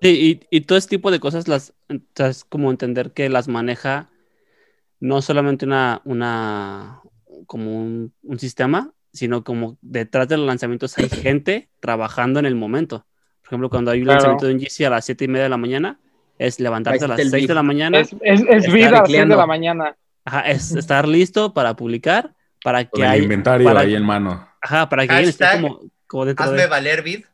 Sí, 0.00 0.42
y, 0.50 0.56
y 0.56 0.60
todo 0.62 0.78
ese 0.78 0.88
tipo 0.88 1.10
de 1.10 1.18
cosas 1.20 1.48
las 1.48 1.74
es 2.16 2.44
como 2.44 2.70
entender 2.70 3.12
que 3.12 3.28
las 3.28 3.48
maneja 3.48 4.10
no 5.00 5.22
solamente 5.22 5.64
una, 5.66 6.00
una 6.04 7.00
como 7.46 7.78
un, 7.80 8.12
un 8.22 8.38
sistema, 8.38 8.92
sino 9.12 9.42
como 9.44 9.78
detrás 9.80 10.28
de 10.28 10.36
los 10.36 10.46
lanzamientos 10.46 10.96
hay 10.98 11.08
gente 11.08 11.68
trabajando 11.80 12.38
en 12.40 12.46
el 12.46 12.54
momento. 12.54 13.06
Por 13.42 13.48
ejemplo, 13.48 13.70
cuando 13.70 13.90
hay 13.90 13.98
un 14.00 14.04
Claro. 14.04 14.16
lanzamiento 14.18 14.46
de 14.46 14.54
un 14.54 14.60
GC 14.60 14.86
a 14.86 14.90
las 14.90 15.04
7 15.04 15.24
y 15.24 15.28
media 15.28 15.44
de 15.44 15.48
la 15.48 15.56
mañana, 15.56 15.98
es 16.38 16.60
levantarse 16.60 17.04
a 17.04 17.08
las 17.08 17.18
está 17.18 17.22
el 17.26 17.30
6 17.40 17.48
de 17.48 17.54
la 17.54 17.62
mañana. 17.62 17.98
Es, 17.98 18.12
es, 18.20 18.42
es 18.48 18.72
vida 18.72 18.88
a 18.88 18.90
las 18.90 19.00
seis 19.00 19.02
de 19.02 19.02
tecleando. 19.02 19.36
la 19.36 19.46
mañana. 19.46 19.96
Ajá, 20.24 20.40
es 20.42 20.72
estar 20.76 21.08
listo 21.08 21.54
para 21.54 21.74
publicar, 21.74 22.34
para 22.62 22.84
que 22.84 22.90
Con 22.90 23.02
el 23.04 23.08
hay- 23.10 23.22
inventario 23.22 23.66
para- 23.66 23.80
ahí 23.80 23.94
en 23.94 24.04
mano. 24.04 24.46
Ajá, 24.60 24.88
para 24.88 25.06
que 25.06 25.12
alguien 25.12 25.30
esté 25.30 25.44
Hashtag, 25.44 25.62
como, 25.62 25.90
como 26.06 26.24
dentro 26.26 26.44
Hazme 26.44 26.62
de... 26.62 26.66
valer 26.66 27.02
vid. 27.02 27.24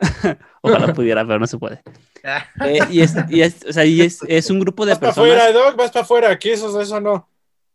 Ojalá 0.62 0.92
pudiera, 0.94 1.26
pero 1.26 1.38
no 1.38 1.46
se 1.46 1.58
puede. 1.58 1.82
Eh, 2.22 2.80
y 2.90 3.00
es, 3.00 3.14
y 3.30 3.40
es, 3.40 3.64
o 3.66 3.72
sea, 3.72 3.86
y 3.86 4.02
es, 4.02 4.20
es 4.28 4.50
un 4.50 4.60
grupo 4.60 4.84
de 4.84 4.92
Vas 4.92 4.98
para 4.98 5.12
personas. 5.14 5.38
afuera, 5.42 5.52
Doc, 5.58 5.76
vas 5.76 5.90
para 5.90 6.02
afuera. 6.04 6.30
Aquí 6.30 6.50
eso, 6.50 6.78
eso 6.78 7.00
no. 7.00 7.26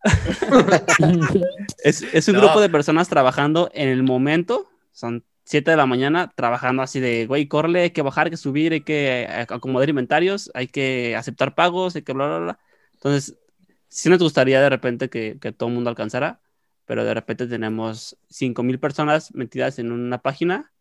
Es, 1.84 2.04
es 2.14 2.28
un 2.28 2.36
No. 2.36 2.42
grupo 2.42 2.62
de 2.62 2.70
personas 2.70 3.10
trabajando 3.10 3.70
en 3.74 3.90
el 3.90 4.04
momento. 4.04 4.70
Son 4.92 5.24
7 5.46 5.72
de 5.72 5.78
la 5.78 5.86
mañana 5.86 6.32
trabajando 6.36 6.84
así 6.84 7.00
de, 7.00 7.26
güey, 7.28 7.48
corre, 7.48 7.82
hay 7.82 7.90
que 7.92 8.02
bajar, 8.02 8.28
hay 8.28 8.32
que 8.32 8.38
subir, 8.38 8.74
hay 8.74 8.82
que 8.82 9.28
acomodar 9.50 9.90
inventarios, 9.90 10.52
hay 10.54 10.68
que 10.68 11.16
aceptar 11.16 11.56
pagos, 11.56 11.96
hay 11.96 12.02
que 12.04 12.14
bla, 12.14 12.28
bla, 12.28 12.38
bla. 12.40 12.60
Entonces, 12.94 13.36
sí 13.90 14.10
nos 14.10 14.20
gustaría 14.20 14.62
de 14.62 14.70
repente 14.70 15.10
que, 15.10 15.38
que 15.40 15.52
todo 15.52 15.70
el 15.70 15.76
mundo 15.76 15.90
alcanzara, 15.90 16.40
pero 16.86 17.04
de 17.04 17.14
repente 17.14 17.48
tenemos 17.48 18.18
5.000 18.30 18.80
personas 18.80 19.34
metidas 19.34 19.80
en 19.80 19.92
una 19.92 20.20
página 20.22 20.72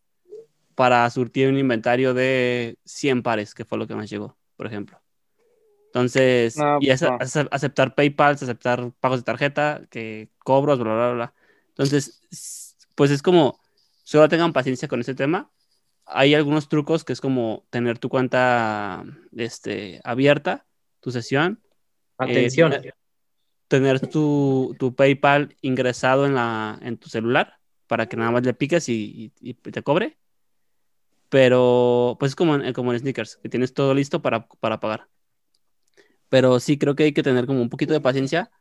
para 0.75 1.09
surtir 1.11 1.49
un 1.49 1.59
inventario 1.59 2.15
de 2.15 2.79
100 2.85 3.23
pares, 3.23 3.55
que 3.55 3.65
fue 3.65 3.79
lo 3.79 3.87
que 3.87 3.95
nos 3.95 4.09
llegó, 4.11 4.37
por 4.57 4.67
ejemplo. 4.67 5.01
Entonces, 5.87 6.57
No, 6.57 6.79
y 6.81 6.89
no. 6.89 6.93
ace- 7.21 7.49
aceptar 7.51 7.95
PayPal, 7.95 8.35
aceptar 8.35 8.91
pagos 9.01 9.21
de 9.21 9.25
tarjeta, 9.25 9.83
que 9.91 10.29
cobros, 10.39 10.79
bla, 10.81 10.95
bla, 10.95 11.13
bla. 11.13 11.35
Entonces, 11.69 12.21
pues 12.95 13.11
es 13.11 13.23
como, 13.23 13.61
solo 14.03 14.29
tengan 14.29 14.53
paciencia 14.53 14.89
con 14.89 15.01
ese 15.01 15.15
tema. 15.15 15.51
Hay 16.07 16.35
algunos 16.35 16.69
trucos 16.69 17.05
que 17.05 17.13
es 17.13 17.21
como 17.21 17.65
tener 17.71 17.99
tu 17.99 18.09
cuenta 18.09 19.05
este, 19.37 20.01
abierta, 20.05 20.67
tu 21.01 21.11
sesión. 21.11 21.61
eh, 21.63 21.71
Atención. 22.19 22.71
tener- 22.73 22.95
tener 23.69 24.01
tu, 24.09 24.77
tu 24.79 24.95
PayPal 24.95 25.57
ingresado 25.63 26.27
en, 26.27 26.35
la, 26.35 26.79
en 26.83 26.97
tu 26.97 27.09
celular 27.09 27.55
para 27.87 28.07
que 28.09 28.17
nada 28.17 28.31
más 28.31 28.45
le 28.45 28.55
piques 28.55 28.89
y, 28.89 29.33
y- 29.41 29.51
y 29.51 29.55
te 29.55 29.83
cobre. 29.83 30.19
Pero, 31.35 32.17
pues 32.21 32.31
es 32.31 32.37
como 32.37 32.55
en, 32.55 32.73
como 32.73 32.93
en 32.93 33.01
Sneakers, 33.01 33.39
que 33.39 33.49
tienes 33.49 33.75
todo 33.75 33.93
listo 33.93 34.23
para, 34.23 34.47
para 34.47 34.79
pagar. 34.79 35.09
Pero 36.29 36.61
sí 36.61 36.79
creo 36.79 36.95
que 36.95 37.03
hay 37.03 37.13
que 37.13 37.25
tener 37.25 37.47
como 37.47 37.61
un 37.61 37.71
poquito 37.71 37.93
de 37.93 38.01
paciencia, 38.01 38.53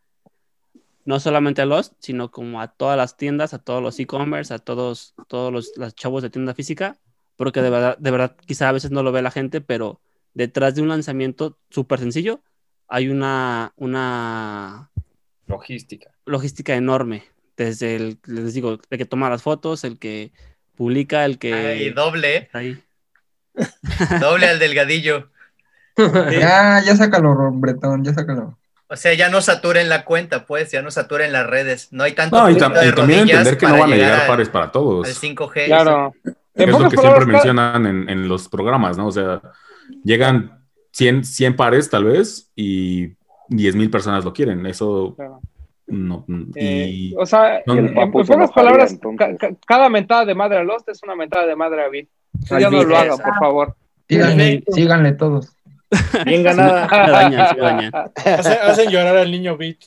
no 1.05 1.19
solamente 1.19 1.61
a 1.61 1.67
los, 1.67 1.93
sino 1.99 2.31
como 2.31 2.61
a 2.61 2.69
todas 2.69 2.97
las 2.97 3.15
tiendas, 3.15 3.53
a 3.53 3.59
todos 3.59 3.83
los 3.83 3.99
e-commerce, 3.99 4.51
a 4.51 4.57
todos, 4.57 5.13
todos 5.27 5.53
los, 5.53 5.71
los 5.77 5.93
chavos 5.93 6.23
de 6.23 6.31
tienda 6.31 6.55
física, 6.55 6.97
porque 7.35 7.61
de 7.61 7.69
verdad, 7.69 7.95
de 7.99 8.09
verdad, 8.09 8.35
quizá 8.43 8.69
a 8.69 8.71
veces 8.71 8.89
no 8.89 9.03
lo 9.03 9.11
ve 9.11 9.21
la 9.21 9.29
gente, 9.29 9.61
pero 9.61 10.01
detrás 10.33 10.73
de 10.73 10.81
un 10.81 10.89
lanzamiento 10.89 11.59
súper 11.69 11.99
sencillo 11.99 12.41
hay 12.87 13.07
una, 13.07 13.73
una 13.75 14.89
Logística. 15.45 16.09
logística 16.25 16.73
enorme. 16.73 17.21
Desde 17.55 17.97
el, 17.97 18.17
les 18.25 18.55
digo, 18.55 18.79
el 18.89 18.97
que 18.97 19.05
toma 19.05 19.29
las 19.29 19.43
fotos, 19.43 19.83
el 19.83 19.99
que 19.99 20.31
publica, 20.75 21.25
el 21.25 21.37
que... 21.37 21.53
Ay, 21.53 21.89
doble, 21.91 22.37
está 22.37 22.59
ahí. 22.59 22.81
Doble 24.19 24.47
al 24.47 24.59
delgadillo. 24.59 25.29
Ya, 25.95 26.81
ya 26.83 26.95
sácalo, 26.95 27.51
Bretón, 27.53 28.03
ya 28.03 28.13
sácalo. 28.15 28.57
O 28.87 28.95
sea, 28.95 29.13
ya 29.13 29.29
no 29.29 29.41
saturen 29.41 29.89
la 29.89 30.05
cuenta, 30.05 30.45
pues, 30.45 30.71
ya 30.71 30.81
no 30.81 30.89
saturen 30.89 31.31
las 31.31 31.45
redes. 31.47 31.89
No 31.91 32.03
hay 32.03 32.13
tanto 32.13 32.35
No, 32.39 32.49
y, 32.49 32.53
punto 32.53 32.69
tam- 32.69 32.79
de 32.81 32.87
y 32.87 32.91
también 32.93 33.19
entender 33.21 33.57
que 33.57 33.67
no 33.67 33.77
van 33.77 33.93
a 33.93 33.95
llegar 33.95 34.21
al- 34.21 34.27
pares 34.27 34.49
para 34.49 34.71
todos. 34.71 35.07
Al 35.07 35.13
5G. 35.13 35.65
Claro. 35.67 36.13
Es 36.55 36.67
lo 36.67 36.89
que 36.89 36.95
palabras, 36.95 37.23
siempre 37.23 37.25
mencionan 37.25 37.85
en, 37.85 38.09
en 38.09 38.27
los 38.27 38.49
programas, 38.49 38.97
¿no? 38.97 39.07
O 39.07 39.11
sea, 39.11 39.41
llegan 40.03 40.63
100, 40.91 41.25
100 41.25 41.55
pares 41.55 41.89
tal 41.89 42.05
vez 42.05 42.49
y 42.55 43.13
10 43.49 43.75
mil 43.75 43.89
personas 43.91 44.23
lo 44.25 44.33
quieren. 44.33 44.65
Eso 44.65 45.15
no. 45.87 46.25
Y, 46.27 47.11
Eh, 47.11 47.13
o 47.17 47.25
sea, 47.25 47.61
no- 47.65 47.75
en, 47.75 47.97
en 47.97 48.11
pocas 48.11 48.51
palabras, 48.51 48.97
ca- 49.17 49.35
ca- 49.37 49.51
cada 49.67 49.89
mentada 49.89 50.25
de 50.25 50.35
madre 50.35 50.57
a 50.59 50.63
Lost 50.63 50.87
es 50.89 51.01
una 51.03 51.15
mentada 51.15 51.45
de 51.47 51.55
madre 51.55 51.81
a. 51.83 51.85
Al 52.55 52.61
Ya 52.61 52.69
no 52.69 52.83
lo 52.83 52.97
hagan, 52.97 53.17
por 53.17 53.35
favor. 53.39 53.75
Síganle, 54.07 54.63
síganle 54.69 55.11
todos. 55.13 55.55
Bien 56.25 56.43
ganada. 56.43 56.87
Se 57.05 57.11
dañan, 57.11 57.55
se 57.55 57.61
dañan. 57.61 57.91
Hacen, 58.15 58.57
hacen 58.63 58.89
llorar 58.89 59.15
al 59.17 59.31
niño 59.31 59.55
Beat. 59.57 59.77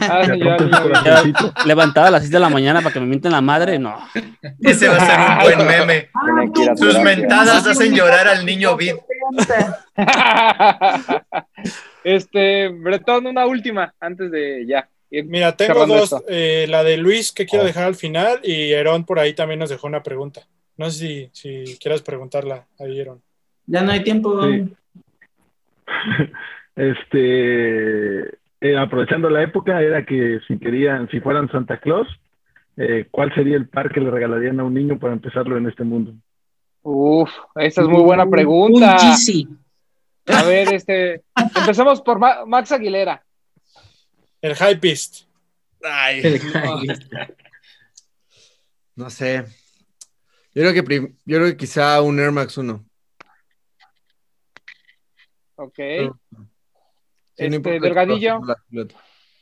Hacen 0.00 0.38
llorar 0.40 0.60
al 0.62 0.70
niño 0.70 0.94
Ya, 1.04 1.64
Levantado 1.66 2.06
a 2.06 2.10
las 2.10 2.22
6 2.22 2.32
de 2.32 2.40
la 2.40 2.48
mañana 2.48 2.80
para 2.80 2.92
que 2.94 3.00
me 3.00 3.06
mienten 3.06 3.30
la 3.32 3.40
madre, 3.42 3.78
no. 3.78 3.94
Ese 4.60 4.88
va 4.88 4.96
a 4.96 5.00
ser 5.06 5.18
un 5.20 5.38
buen 5.56 5.66
meme. 5.86 6.08
Tienen 6.24 6.52
que 6.52 6.62
ir 6.62 6.70
a 6.70 6.76
Sus 6.76 6.98
mentadas 7.00 7.66
hacen 7.66 7.94
llorar 7.94 8.26
al 8.26 8.44
niño 8.46 8.76
Vid. 8.76 8.94
Este, 12.04 12.68
Bretón, 12.68 13.26
una 13.26 13.44
última 13.46 13.92
antes 14.00 14.30
de 14.30 14.64
ya. 14.66 14.88
Ir 15.10 15.24
Mira, 15.26 15.56
tengo 15.56 15.86
dos. 15.86 16.14
eh, 16.28 16.66
la 16.68 16.82
de 16.84 16.96
Luis 16.96 17.32
que 17.32 17.46
quiero 17.46 17.64
dejar 17.64 17.84
al 17.84 17.94
final 17.94 18.40
y 18.42 18.72
Herón 18.72 19.04
por 19.04 19.18
ahí 19.18 19.34
también 19.34 19.60
nos 19.60 19.70
dejó 19.70 19.86
una 19.86 20.02
pregunta. 20.02 20.42
No 20.76 20.90
sé 20.90 21.30
si, 21.32 21.64
si 21.64 21.78
quieras 21.78 22.02
preguntarla 22.02 22.66
ahí, 22.78 23.00
Herón. 23.00 23.20
Ya 23.66 23.82
no 23.82 23.90
hay 23.92 24.02
tiempo. 24.02 24.40
Sí. 24.42 24.68
Este, 26.76 28.20
eh, 28.60 28.76
aprovechando 28.78 29.28
la 29.28 29.42
época, 29.42 29.82
era 29.82 30.04
que 30.06 30.38
si 30.46 30.58
querían, 30.58 31.08
si 31.10 31.18
fueran 31.20 31.50
Santa 31.50 31.80
Claus, 31.80 32.06
eh, 32.76 33.06
¿cuál 33.10 33.34
sería 33.34 33.56
el 33.56 33.68
par 33.68 33.90
que 33.92 34.00
le 34.00 34.10
regalarían 34.10 34.60
a 34.60 34.64
un 34.64 34.74
niño 34.74 34.98
para 34.98 35.12
empezarlo 35.12 35.56
en 35.56 35.66
este 35.66 35.82
mundo? 35.82 36.12
Uf, 36.82 37.30
esa 37.56 37.82
es 37.82 37.88
muy 37.88 38.02
buena 38.02 38.26
pregunta. 38.30 38.96
Un. 39.36 39.58
A 40.26 40.42
ver, 40.44 40.72
este, 40.72 41.22
empezamos 41.58 42.00
por 42.02 42.18
Ma- 42.20 42.44
Max 42.46 42.70
Aguilera. 42.70 43.24
El 44.40 44.54
Hypeist. 44.56 45.24
Ay, 45.82 46.22
no 48.96 49.10
sé. 49.10 49.44
Yo 50.54 50.62
creo 50.62 50.72
que 50.74 50.82
prim- 50.82 51.16
yo 51.24 51.36
creo 51.38 51.48
que 51.50 51.56
quizá 51.56 52.00
un 52.02 52.18
Air 52.18 52.32
Max 52.32 52.56
1. 52.58 52.84
Ok. 55.56 55.78
Este, 55.78 57.56
importa 57.56 57.76
el 57.76 57.82
Delgadillo. 57.82 58.40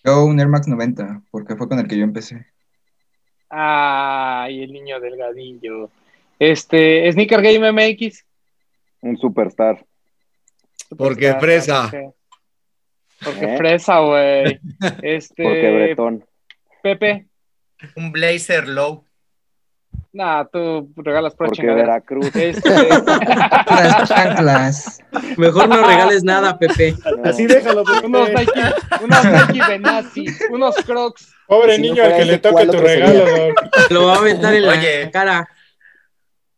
Yo 0.05 0.25
un 0.25 0.39
Air 0.39 0.49
Max 0.49 0.69
90, 0.69 1.23
porque 1.31 1.57
fue 1.57 1.69
con 1.69 1.79
el 1.79 1.89
que 1.89 1.97
yo 1.99 2.05
empecé. 2.05 2.47
Ay, 3.49 4.63
el 4.63 4.73
niño 4.73 5.01
delgadillo. 5.01 5.91
Este, 6.39 7.11
Sneaker 7.13 7.41
Game 7.43 7.73
MX. 7.73 8.25
Un 9.01 9.17
superstar. 9.17 9.85
Porque 10.97 11.35
fresa. 11.35 11.91
Porque 13.25 13.55
¿Eh? 13.55 13.57
fresa, 13.57 13.99
güey. 14.01 14.61
Este, 15.03 15.43
Porque 15.43 15.71
Bretón. 15.73 16.25
Pepe. 16.83 17.27
Un 17.97 18.13
Blazer 18.13 18.69
Low. 18.69 19.05
Nah, 20.13 20.45
tú 20.45 20.91
regalas 20.97 21.35
por 21.35 21.49
Porque 21.49 21.61
chingadera. 21.61 21.87
Veracruz. 21.89 22.35
Este, 22.35 22.71
Las 23.69 24.09
chanclas. 24.09 24.99
Mejor 25.37 25.69
no 25.69 25.87
regales 25.87 26.25
nada, 26.25 26.59
Pepe. 26.59 26.95
Así 27.25 27.47
déjalo, 27.47 27.85
Pepe. 27.85 28.07
unos 28.07 28.29
Nike, 28.31 28.63
unos 29.03 29.25
Nike 29.25 29.67
Benassi, 29.69 30.27
unos 30.51 30.75
Crocs. 30.77 31.35
Pobre 31.47 31.77
Si 31.77 31.83
no 31.83 31.89
niño 31.89 32.03
al 32.05 32.17
que 32.17 32.25
le 32.25 32.39
toque 32.39 32.53
¿cuál 32.55 32.67
tu 32.71 32.79
sería? 32.79 33.07
regalo, 33.07 33.47
Doc. 33.49 33.91
Lo 33.91 34.07
va 34.07 34.15
a 34.15 34.19
aventar 34.19 34.55
en 34.55 34.65
Oye. 34.65 35.05
la 35.05 35.11
cara. 35.11 35.49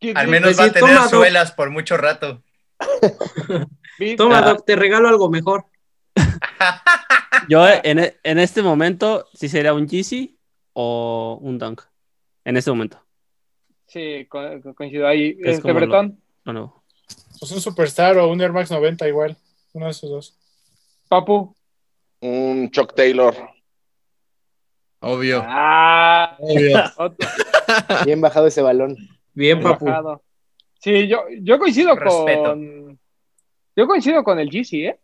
¿Qué- 0.01 0.13
Al 0.15 0.29
menos 0.29 0.55
Pues 0.55 0.61
va 0.61 0.65
a 0.71 0.73
tener 0.73 0.95
toma, 0.97 1.09
suelas 1.09 1.51
por 1.53 1.71
mucho 1.71 1.97
rato. 1.97 2.43
Toma, 4.17 4.39
Ah. 4.39 4.43
Doc, 4.43 4.65
te 4.65 4.77
regalo 4.77 5.09
algo 5.09 5.29
mejor. 5.31 5.65
Yo 7.49 7.67
en, 7.69 7.99
e- 7.99 8.17
en 8.23 8.39
este 8.39 8.63
momento 8.63 9.27
sí 9.35 9.49
sería 9.49 9.73
un 9.75 9.87
Yeezy 9.89 10.39
o 10.73 11.39
un 11.41 11.59
Dunk. 11.59 11.83
En 12.45 12.57
este 12.57 12.71
momento. 12.71 13.01
Sí, 13.87 14.27
co- 14.29 14.61
co- 14.63 14.75
coincido 14.75 15.07
ahí. 15.07 15.37
Es 15.43 15.57
Este, 15.57 15.69
lo- 15.69 15.75
Bretón, 15.75 16.21
lo 16.45 16.53
nuevo. 16.53 16.85
Pues 17.39 17.53
un 17.53 17.61
Superstar 17.61 18.19
o 18.19 18.29
un 18.31 18.41
Air 18.41 18.53
Max 18.53 18.71
90 18.71 19.07
igual. 19.09 19.37
Uno 19.73 19.87
de 19.87 19.93
esos 19.93 20.11
dos. 20.11 20.39
Papu. 21.09 21.55
Un 22.21 22.71
Chuck 22.71 22.95
Taylor. 22.95 23.35
Obvio. 25.01 25.43
Ah, 25.47 26.37
Obvio. 26.41 26.79
Bien 28.05 28.21
bajado 28.21 28.49
ese 28.49 28.63
balón. 28.63 28.97
Bien, 29.33 29.61
papu. 29.63 29.85
bajado. 29.87 30.23
Sí, 30.81 31.07
yo, 31.09 31.23
yo 31.41 31.59
coincido 31.59 31.95
Respeto. 31.95 32.43
con. 32.43 32.99
Yo 33.77 33.87
coincido 33.87 34.25
con 34.25 34.41
el 34.41 34.51
GC, 34.51 34.73
¿eh? 34.89 34.99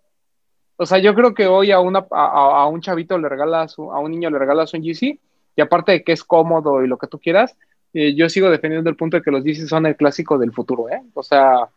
O 0.76 0.86
sea, 0.86 0.98
yo 0.98 1.14
creo 1.14 1.34
que 1.34 1.46
hoy 1.46 1.70
a, 1.70 1.80
una, 1.80 2.04
a, 2.10 2.66
un 2.66 2.80
chavito 2.80 3.16
le 3.18 3.28
regalas, 3.28 3.76
a 3.78 3.98
un 4.00 4.10
niño 4.10 4.30
le 4.30 4.38
regalas 4.38 4.74
un 4.74 4.82
GC, 4.82 5.18
y 5.56 5.60
aparte 5.60 5.92
de 5.92 6.02
que 6.04 6.12
es 6.12 6.24
cómodo 6.24 6.82
y 6.82 6.88
lo 6.88 6.98
que 6.98 7.06
tú 7.06 7.18
quieras, 7.20 7.56
eh, 7.92 8.14
yo 8.14 8.28
sigo 8.28 8.50
defendiendo 8.50 8.90
el 8.90 8.96
punto 8.96 9.16
de 9.16 9.22
que 9.22 9.30
los 9.30 9.44
GC 9.44 9.66
son 9.68 9.86
el 9.86 9.94
clásico 9.96 10.36
del 10.36 10.52
futuro, 10.52 10.88
¿eh? 10.88 11.00
O 11.14 11.22
sea, 11.22 11.58
a- 11.60 11.68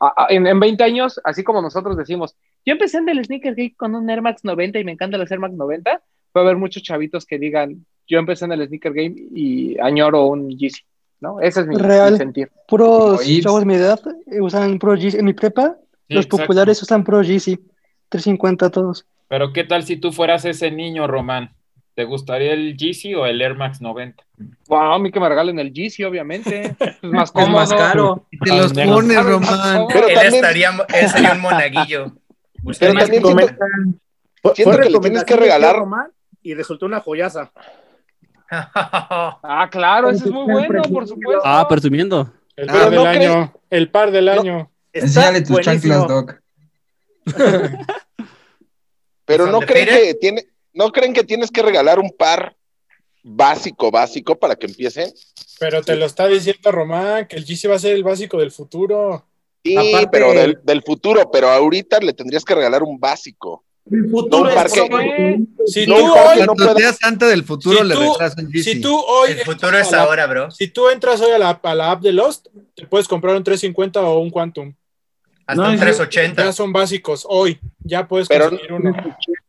a- 0.00 0.26
en, 0.30 0.46
en 0.46 0.58
20 0.58 0.82
años, 0.82 1.20
así 1.24 1.44
como 1.44 1.60
nosotros 1.60 1.96
decimos, 1.96 2.34
yo 2.64 2.72
empecé 2.72 2.98
en 2.98 3.08
el 3.10 3.22
Sneaker 3.24 3.54
Geek 3.54 3.76
con 3.76 3.94
un 3.94 4.08
Air 4.08 4.22
Max 4.22 4.44
90 4.44 4.78
y 4.78 4.84
me 4.84 4.92
encanta 4.92 5.18
los 5.18 5.30
Air 5.30 5.40
Max 5.40 5.54
90, 5.54 5.90
va 5.92 6.00
a 6.34 6.44
haber 6.44 6.56
muchos 6.56 6.82
chavitos 6.82 7.26
que 7.26 7.38
digan, 7.38 7.84
yo 8.08 8.18
empecé 8.18 8.46
en 8.46 8.52
el 8.52 8.66
Sneaker 8.66 8.94
Game 8.94 9.14
y 9.34 9.78
añoro 9.78 10.24
un 10.26 10.48
GC, 10.56 10.82
¿no? 11.20 11.38
Ese 11.40 11.60
es 11.60 11.66
mi, 11.66 11.76
Real. 11.76 12.12
mi 12.12 12.18
sentir. 12.18 12.50
Puros 12.66 13.20
chavos 13.42 13.60
de 13.60 13.66
mi 13.66 13.74
edad 13.74 14.00
eh, 14.26 14.40
usan 14.40 14.78
Pro 14.78 14.92
GC. 14.96 15.18
En 15.18 15.26
mi 15.26 15.34
prepa, 15.34 15.76
Sí, 16.08 16.14
los 16.14 16.24
exacto. 16.24 16.44
populares 16.46 16.82
usan 16.82 17.04
Pro 17.04 17.18
GC. 17.20 17.58
350 18.12 18.70
todos. 18.70 19.06
Pero 19.28 19.52
¿qué 19.52 19.64
tal 19.64 19.82
si 19.84 19.96
tú 19.96 20.12
fueras 20.12 20.44
ese 20.44 20.70
niño, 20.70 21.06
Román? 21.06 21.54
¿Te 21.94 22.04
gustaría 22.04 22.52
el 22.52 22.76
Yeezy 22.76 23.14
o 23.14 23.26
el 23.26 23.40
Air 23.42 23.54
Max 23.54 23.80
90? 23.80 24.22
Wow, 24.68 24.92
a 24.92 24.98
mí 24.98 25.10
que 25.10 25.20
me 25.20 25.28
regalen 25.28 25.58
el 25.58 25.72
GC, 25.72 26.04
obviamente. 26.06 26.74
Es 26.80 27.02
más 27.02 27.24
Es 27.28 27.32
cómodo. 27.32 27.52
más 27.60 27.72
caro. 27.74 28.26
Y 28.30 28.38
te 28.38 28.56
los 28.56 28.72
pones, 28.72 29.24
Román. 29.24 29.86
Pero 29.92 30.08
Él 30.08 30.14
también- 30.14 30.34
estaría, 30.34 30.70
él 31.00 31.08
sería 31.08 31.32
un 31.32 31.40
monaguillo. 31.40 32.12
Usted 32.64 32.86
Pero 32.86 32.94
más 32.94 33.02
también 33.04 33.22
que- 33.22 33.28
siento, 33.28 33.84
Siento 34.54 34.72
fue 34.74 34.82
que 34.82 34.90
le 34.90 34.98
tienes 35.00 35.24
que 35.24 35.36
regalar- 35.36 35.76
Román 35.76 36.06
y 36.42 36.54
resultó 36.54 36.86
una 36.86 37.00
joyaza. 37.00 37.50
Ah, 38.54 39.66
claro, 39.70 40.10
ese 40.10 40.26
es 40.26 40.30
muy 40.30 40.44
bueno, 40.52 40.82
por 40.92 41.08
supuesto. 41.08 41.40
Ah, 41.44 41.66
presumiendo. 41.66 42.30
El 42.54 42.66
par 42.66 42.90
del 42.90 42.94
no 42.96 43.04
año. 43.06 43.52
El 43.70 43.88
par 43.90 44.10
del 44.10 44.28
año. 44.28 44.70
Enséñale 44.92 45.40
tus 45.40 45.58
chanclas, 45.60 46.06
Doc. 46.06 46.34
pero 49.32 49.44
¿Son 49.44 49.52
no 49.52 49.60
creen 49.60 49.86
que 49.88 50.14
tiene, 50.14 50.46
no 50.72 50.90
creen 50.92 51.12
que 51.12 51.24
tienes 51.24 51.50
que 51.50 51.62
regalar 51.62 51.98
un 51.98 52.10
par 52.10 52.54
básico, 53.22 53.90
básico 53.90 54.36
para 54.38 54.56
que 54.56 54.66
empiecen. 54.66 55.12
Pero 55.58 55.82
te 55.82 55.94
lo 55.96 56.06
está 56.06 56.26
diciendo 56.26 56.72
Román, 56.72 57.26
que 57.28 57.36
el 57.36 57.44
GC 57.44 57.68
va 57.70 57.76
a 57.76 57.78
ser 57.78 57.94
el 57.94 58.02
básico 58.02 58.38
del 58.38 58.50
futuro. 58.50 59.24
Sí, 59.64 59.76
Aparte- 59.76 60.08
pero 60.10 60.32
del, 60.32 60.58
del 60.64 60.82
futuro, 60.82 61.30
pero 61.30 61.48
ahorita 61.48 62.00
le 62.00 62.12
tendrías 62.12 62.44
que 62.44 62.54
regalar 62.54 62.82
un 62.82 62.98
básico. 62.98 63.64
El 63.90 64.02
No 64.02 64.10
futuro 64.10 64.42
un 64.42 64.48
es 64.48 64.54
parque. 64.54 65.38
Si 65.66 65.86
No, 65.86 65.96
tú 65.96 66.04
hoy, 66.12 66.38
que 66.38 66.46
no 66.46 66.74
sea 66.76 66.92
Santa 66.92 67.26
del 67.28 67.44
futuro, 67.44 67.78
Si 67.78 67.84
le 67.84 67.94
tú- 67.94 68.00
regalas 68.00 68.36
un 68.38 68.52
Yeezy. 68.52 68.72
si 68.74 68.80
tú 68.80 68.96
hoy 68.96 69.30
El 69.32 69.38
futuro 69.40 69.78
es 69.78 69.92
a 69.92 69.96
la- 69.96 70.02
ahora, 70.02 70.26
bro. 70.26 70.50
Si 70.50 70.66
tú 70.68 70.88
entras 70.88 71.20
hoy 71.20 71.30
a 71.32 71.38
la, 71.38 71.50
a 71.62 71.74
la 71.74 71.90
app 71.92 72.02
de 72.02 72.12
Lost, 72.12 72.46
te 72.74 72.86
puedes 72.86 73.06
comprar 73.08 73.36
un 73.36 73.44
350 73.44 74.00
o 74.02 74.18
un 74.20 74.30
Quantum. 74.30 74.74
Hasta 75.46 75.62
No, 75.62 75.68
un 75.68 75.74
yo- 75.76 75.80
380. 75.80 76.44
Ya 76.44 76.52
son 76.52 76.72
básicos 76.72 77.24
hoy. 77.28 77.58
Ya 77.84 78.06
puedes 78.06 78.28
Pero- 78.28 78.48
conseguir 78.50 78.72
uno. 78.72 78.94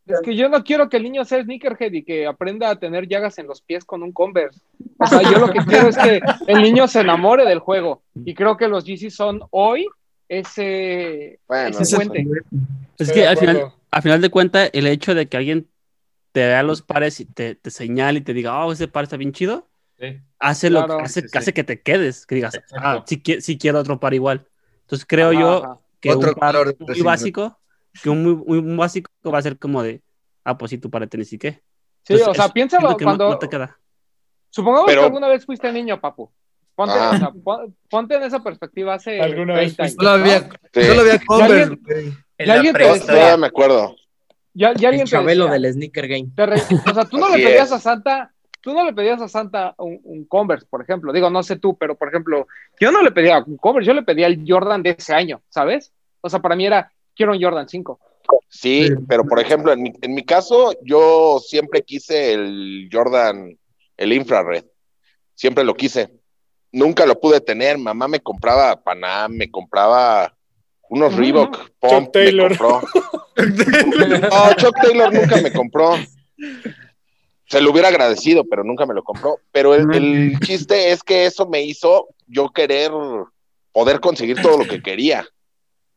Es 0.06 0.20
que 0.20 0.36
yo 0.36 0.48
no 0.48 0.62
quiero 0.64 0.88
que 0.88 0.98
el 0.98 1.02
niño 1.04 1.24
sea 1.24 1.42
sneakerhead 1.42 1.92
y 1.92 2.02
que 2.02 2.26
aprenda 2.26 2.68
a 2.70 2.78
tener 2.78 3.08
llagas 3.08 3.38
en 3.38 3.46
los 3.46 3.62
pies 3.62 3.84
con 3.84 4.02
un 4.02 4.12
Converse. 4.12 4.60
O 4.98 5.06
sea, 5.06 5.22
yo 5.22 5.38
lo 5.38 5.50
que 5.50 5.60
quiero 5.60 5.88
es 5.88 5.96
que 5.96 6.20
el 6.46 6.60
niño 6.62 6.86
se 6.88 7.00
enamore 7.00 7.44
del 7.46 7.58
juego. 7.60 8.02
Y 8.24 8.34
creo 8.34 8.56
que 8.56 8.68
los 8.68 8.84
GC 8.84 9.10
son 9.10 9.40
hoy 9.50 9.86
ese, 10.28 11.38
Bueno, 11.48 11.78
ese 11.78 11.96
puente. 11.96 12.26
Es 12.98 13.12
que 13.12 13.26
al 13.26 13.36
final, 13.38 13.72
al 13.90 14.02
final 14.02 14.20
de 14.20 14.30
cuentas, 14.30 14.70
el 14.72 14.86
hecho 14.86 15.14
de 15.14 15.26
que 15.26 15.36
alguien 15.36 15.68
te 16.32 16.40
vea 16.46 16.62
los 16.62 16.82
pares 16.82 17.20
y 17.20 17.24
te, 17.26 17.54
te 17.54 17.70
señale 17.70 18.18
y 18.18 18.22
te 18.22 18.34
diga, 18.34 18.64
oh, 18.64 18.72
ese 18.72 18.88
par 18.88 19.04
está 19.04 19.16
bien 19.16 19.32
chido, 19.32 19.68
Sí. 19.98 20.18
hace, 20.40 20.70
lo, 20.70 20.80
hace, 21.00 21.22
Sí, 21.22 21.28
sí. 21.28 21.38
hace 21.38 21.52
que 21.54 21.62
te 21.64 21.80
quedes, 21.80 22.26
que 22.26 22.34
digas, 22.34 22.54
Exacto. 22.56 22.76
ah, 22.82 23.04
qui- 23.06 23.40
sí 23.40 23.56
quiero 23.56 23.78
otro 23.78 24.00
par 24.00 24.12
igual. 24.12 24.44
Entonces 24.82 25.06
creo 25.08 25.30
Ajá, 25.30 25.40
yo 25.40 25.64
ajá. 25.64 25.78
que 26.00 26.10
Otro 26.10 26.30
un 26.30 26.34
par 26.34 26.52
color 26.54 26.66
muy 26.78 26.86
350. 26.86 27.04
básico, 27.10 27.58
que 28.02 28.10
un 28.10 28.22
muy, 28.22 28.34
muy- 28.62 28.76
básico 28.76 29.10
va 29.32 29.38
a 29.38 29.42
ser 29.42 29.58
como 29.58 29.82
de, 29.82 30.02
ah, 30.44 30.56
pues 30.58 30.70
sí, 30.70 30.78
tu 30.78 30.90
par 30.90 31.02
de 31.02 31.08
tenis 31.08 31.32
y 31.32 31.38
qué. 31.38 31.52
Sí, 32.02 32.14
Entonces, 32.14 32.28
o 32.28 32.34
sea, 32.34 32.48
siento 32.52 32.76
que 32.78 32.84
no- 32.84 32.96
cuando. 32.96 33.30
no 33.30 33.38
te 33.38 33.48
queda. 33.48 33.78
Supongamos 34.50 34.86
Pero- 34.86 35.00
que 35.02 35.06
alguna 35.06 35.28
vez 35.28 35.44
fuiste 35.44 35.72
niño, 35.72 36.00
papu. 36.00 36.30
Ponte, 36.74 36.94
Ah. 36.96 37.10
o 37.14 37.18
sea, 37.18 37.30
pon- 37.30 37.76
ponte 37.88 38.16
en 38.16 38.24
esa 38.24 38.42
perspectiva 38.42 38.94
hace 38.94 39.20
Alguna 39.20 39.54
vez 39.54 39.76
30 39.76 40.04
años. 40.04 40.20
Había, 40.20 40.40
¿no? 40.40 40.54
Sí. 40.72 40.82
solo 40.82 41.00
había 41.02 41.20
Converse, 41.24 41.54
alguien- 41.62 41.80
güey. 41.84 42.06
En 42.06 42.14
Y 42.38 42.46
la 42.46 42.54
alguien 42.54 42.74
te. 42.74 43.00
Todavía 43.00 43.36
me 43.36 43.46
acuerdo. 43.46 43.96
Ya, 44.54 44.72
ya 44.74 44.88
alguien 44.88 45.00
El 45.02 45.04
te 45.06 45.10
Chabelo 45.10 45.44
decía, 45.44 45.60
del 45.60 45.72
Sneaker 45.72 46.08
Game. 46.08 46.28
te 46.34 46.46
re- 46.46 46.62
o 46.90 46.94
sea, 46.94 47.04
tú 47.04 47.16
no 47.18 47.26
Así 47.26 47.38
le 47.38 47.44
pedías 47.46 47.66
es. 47.68 47.72
a 47.72 47.78
Santa, 47.80 48.32
tú 48.60 48.72
no 48.74 48.84
le 48.84 48.92
pedías 48.92 49.20
a 49.20 49.28
Santa 49.28 49.74
un, 49.78 50.00
un 50.04 50.24
Converse, 50.26 50.66
por 50.68 50.82
ejemplo. 50.82 51.12
Digo, 51.12 51.30
no 51.30 51.42
sé 51.44 51.56
tú, 51.56 51.76
pero 51.76 51.96
por 51.96 52.08
ejemplo, 52.08 52.46
yo 52.80 52.90
no 52.92 53.02
le 53.02 53.10
pedía 53.12 53.42
un 53.46 53.56
Converse, 53.56 53.86
yo 53.88 53.94
le 53.94 54.02
pedía 54.02 54.26
el 54.26 54.44
Jordan 54.46 54.82
de 54.82 54.90
ese 54.98 55.14
año, 55.14 55.42
¿sabes? 55.48 55.92
O 56.20 56.28
sea, 56.28 56.40
para 56.40 56.56
mí 56.56 56.66
era, 56.66 56.90
quiero 57.14 57.32
un 57.32 57.42
Jordan 57.42 57.68
5. 57.68 58.00
Sí, 58.48 58.88
pero 59.08 59.24
por 59.24 59.40
ejemplo, 59.40 59.72
en 59.72 59.82
mi, 59.82 59.92
en 60.00 60.14
mi 60.14 60.24
caso, 60.24 60.72
yo 60.82 61.38
siempre 61.44 61.82
quise 61.82 62.32
el 62.32 62.88
Jordan, 62.92 63.58
el 63.96 64.12
infrared. 64.12 64.64
Siempre 65.34 65.64
lo 65.64 65.74
quise. 65.74 66.10
Nunca 66.72 67.04
lo 67.06 67.18
pude 67.20 67.40
tener. 67.40 67.76
Mamá 67.78 68.06
me 68.08 68.20
compraba 68.20 68.82
Panam, 68.82 69.32
me 69.32 69.50
compraba 69.50 70.34
unos 70.88 71.12
Mm. 71.14 71.18
Reebok, 71.18 71.56
Chuck 71.56 71.70
Pump, 71.80 72.00
me 72.06 72.06
Taylor. 72.12 72.48
compró. 72.56 72.80
No, 73.36 74.54
Chuck 74.54 74.76
Taylor 74.80 75.12
nunca 75.12 75.36
me 75.40 75.52
compró. 75.52 75.96
Se 77.46 77.60
lo 77.60 77.72
hubiera 77.72 77.88
agradecido, 77.88 78.44
pero 78.44 78.62
nunca 78.64 78.86
me 78.86 78.94
lo 78.94 79.02
compró. 79.02 79.38
Pero 79.52 79.74
el, 79.74 79.92
el 79.92 80.38
chiste 80.40 80.92
es 80.92 81.02
que 81.02 81.26
eso 81.26 81.46
me 81.48 81.62
hizo 81.62 82.08
yo 82.26 82.48
querer 82.50 82.92
poder 83.72 83.98
conseguir 84.00 84.40
todo 84.40 84.56
lo 84.58 84.64
que 84.66 84.80
quería. 84.82 85.26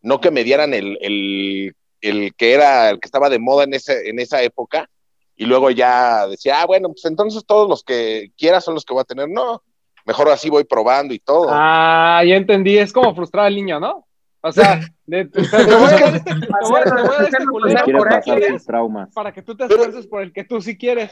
No 0.08 0.22
que 0.22 0.32
me 0.32 0.44
dieran 0.44 0.74
el, 0.74 0.98
el, 1.02 1.76
el 2.02 2.34
que 2.36 2.54
era 2.54 2.90
el 2.92 3.00
que 3.00 3.08
estaba 3.08 3.30
de 3.30 3.40
moda 3.40 3.66
en, 3.66 3.74
ese, 3.74 4.10
en 4.10 4.20
esa 4.20 4.42
época. 4.42 4.90
Y 5.36 5.46
luego 5.46 5.70
ya 5.70 6.28
decía, 6.28 6.62
ah, 6.62 6.66
bueno, 6.66 6.88
pues 6.90 7.04
entonces 7.06 7.44
todos 7.46 7.68
los 7.70 7.84
que 7.84 8.32
quiera 8.38 8.62
son 8.62 8.74
los 8.74 8.86
que 8.86 8.94
voy 8.94 9.02
a 9.02 9.06
tener. 9.06 9.28
No, 9.30 9.62
mejor 10.06 10.30
así 10.30 10.50
voy 10.50 10.64
probando 10.64 11.14
y 11.14 11.20
todo. 11.20 11.48
Ah, 11.52 12.24
ya 12.26 12.36
entendí, 12.36 12.78
es 12.78 12.94
como 12.94 13.14
frustrar 13.14 13.46
al 13.48 13.56
niño, 13.56 13.80
¿no? 13.80 14.08
O 14.42 14.52
sea, 14.52 14.80
de- 15.06 15.26
te, 15.26 15.42
te 15.42 15.58
voy 15.76 15.92
a 15.92 16.00
dar 16.00 16.24
te 16.24 16.34
voy 16.34 16.82
a- 16.82 18.20
dar 18.26 18.42
este 18.42 18.66
traumas. 18.66 19.10
para 19.14 19.32
que 19.34 19.42
tú 19.42 19.56
te 19.58 19.66
esfuerces 19.66 20.08
por 20.08 20.22
el 20.24 20.32
que 20.32 20.44
tú 20.46 20.62
sí 20.62 20.78
quieres. 20.78 21.12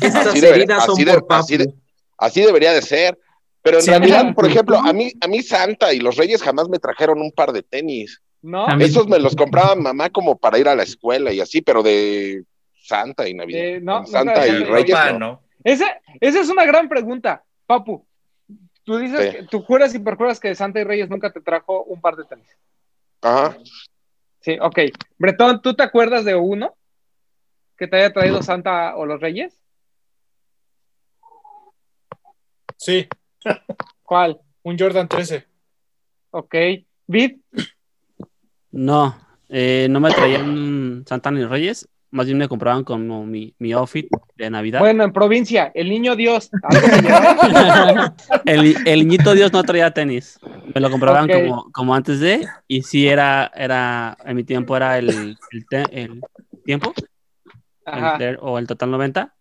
Estas 0.00 0.26
Así, 0.28 0.40
debería- 0.40 0.64
heridas 0.64 0.84
son 0.84 0.94
así 0.94 1.04
de- 1.04 1.12
por 1.14 1.26
papu. 1.26 1.40
así 1.40 1.56
de- 1.56 1.74
así 2.18 2.40
debería 2.42 2.72
de 2.72 2.82
ser. 2.82 3.18
Pero 3.68 3.78
en 3.78 3.82
Sí, 3.82 3.90
realidad, 3.90 4.34
por 4.34 4.46
ejemplo, 4.46 4.78
a 4.78 4.92
mí, 4.94 5.12
a 5.20 5.28
mí 5.28 5.42
Santa 5.42 5.92
y 5.92 5.98
los 6.00 6.16
Reyes 6.16 6.42
jamás 6.42 6.68
me 6.70 6.78
trajeron 6.78 7.20
un 7.20 7.30
par 7.32 7.52
de 7.52 7.62
tenis. 7.62 8.22
¿No? 8.40 8.66
A 8.66 8.74
mí- 8.76 8.84
Esos 8.84 9.06
me 9.08 9.18
los 9.18 9.36
compraba 9.36 9.74
mamá 9.74 10.08
como 10.10 10.38
para 10.38 10.58
ir 10.58 10.68
a 10.68 10.74
la 10.74 10.84
escuela 10.84 11.32
y 11.32 11.40
así, 11.40 11.60
pero 11.60 11.82
de 11.82 12.44
Santa 12.82 13.28
y 13.28 13.34
Navidad. 13.34 13.60
Eh, 13.60 13.80
no, 13.82 14.06
Santa 14.06 14.46
y 14.46 14.64
Reyes. 14.64 14.88
Ropa, 14.96 15.12
no. 15.12 15.18
no. 15.18 15.42
Ese, 15.64 15.84
esa 16.20 16.40
es 16.40 16.48
una 16.48 16.64
gran 16.64 16.88
pregunta, 16.88 17.44
Papu. 17.66 18.06
Tú 18.84 18.96
dices 18.96 19.20
Sí. 19.20 19.36
que 19.36 19.42
tú 19.48 19.60
juras 19.62 19.94
y 19.94 19.98
perjuras 19.98 20.40
que 20.40 20.54
Santa 20.54 20.80
y 20.80 20.84
Reyes 20.84 21.10
nunca 21.10 21.30
te 21.30 21.40
trajo 21.42 21.82
un 21.84 22.00
par 22.00 22.16
de 22.16 22.24
tenis. 22.24 22.48
Ajá. 23.20 23.58
Sí, 24.40 24.56
ok. 24.62 24.78
Bretón, 25.18 25.60
¿tú 25.60 25.74
te 25.74 25.82
acuerdas 25.82 26.24
de 26.24 26.36
uno 26.36 26.74
que 27.76 27.86
te 27.86 27.96
haya 27.96 28.12
traído 28.14 28.40
Santa 28.42 28.96
o 28.96 29.04
los 29.04 29.20
Reyes? 29.20 29.60
Sí. 32.76 33.08
¿Cuál? 34.02 34.40
Un 34.62 34.78
Jordan 34.78 35.08
13. 35.08 35.46
Ok. 36.30 36.54
¿Vid? 37.06 37.36
No, 38.70 39.16
eh, 39.48 39.86
no 39.90 40.00
me 40.00 40.10
traían 40.10 41.04
Santa 41.06 41.30
ni 41.30 41.44
Reyes, 41.44 41.88
más 42.10 42.26
bien 42.26 42.36
me 42.38 42.48
compraban 42.48 42.84
como 42.84 43.24
mi, 43.26 43.54
mi 43.58 43.72
outfit 43.72 44.08
de 44.36 44.50
Navidad. 44.50 44.80
Bueno, 44.80 45.04
en 45.04 45.12
provincia, 45.12 45.70
el 45.74 45.88
niño 45.88 46.16
Dios. 46.16 46.50
el, 48.44 48.76
el 48.86 48.98
niñito 49.00 49.34
Dios 49.34 49.52
no 49.52 49.62
traía 49.62 49.90
tenis. 49.92 50.38
Me 50.74 50.80
lo 50.80 50.90
compraban 50.90 51.28
como, 51.28 51.70
como 51.72 51.94
antes 51.94 52.20
de, 52.20 52.46
y 52.66 52.82
sí 52.82 53.08
era, 53.08 53.50
era, 53.54 54.16
en 54.24 54.36
mi 54.36 54.44
tiempo 54.44 54.76
era 54.76 54.98
el, 54.98 55.36
el, 55.50 55.66
te- 55.68 56.02
el 56.02 56.20
tiempo, 56.64 56.92
el 57.86 58.38
o 58.40 58.58
el 58.58 58.66
total 58.66 58.90
90. 58.90 59.34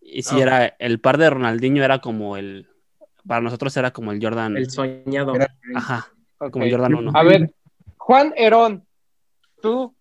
Y 0.00 0.22
sí 0.22 0.36
Ah. 0.38 0.42
era, 0.42 0.66
el 0.78 1.00
par 1.00 1.18
de 1.18 1.28
Ronaldinho 1.30 1.82
era 1.84 1.98
como 1.98 2.36
el, 2.36 2.68
para 3.26 3.40
nosotros 3.40 3.76
era 3.76 3.90
como 3.90 4.12
el 4.12 4.22
Jordan. 4.22 4.56
El 4.56 4.70
soñado. 4.70 5.34
Ajá, 5.74 6.06
como 6.50 6.64
el 6.64 6.70
Jordan 6.70 6.94
1. 6.94 7.12
A 7.14 7.22
ver, 7.22 7.50
Juan 7.96 8.32
Herón, 8.36 8.84
tú, 9.60 9.94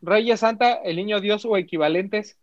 Reyes 0.00 0.40
Santa, 0.40 0.74
el 0.74 0.96
niño 0.96 1.20
Dios 1.20 1.44
o 1.44 1.56
equivalentes. 1.56 2.38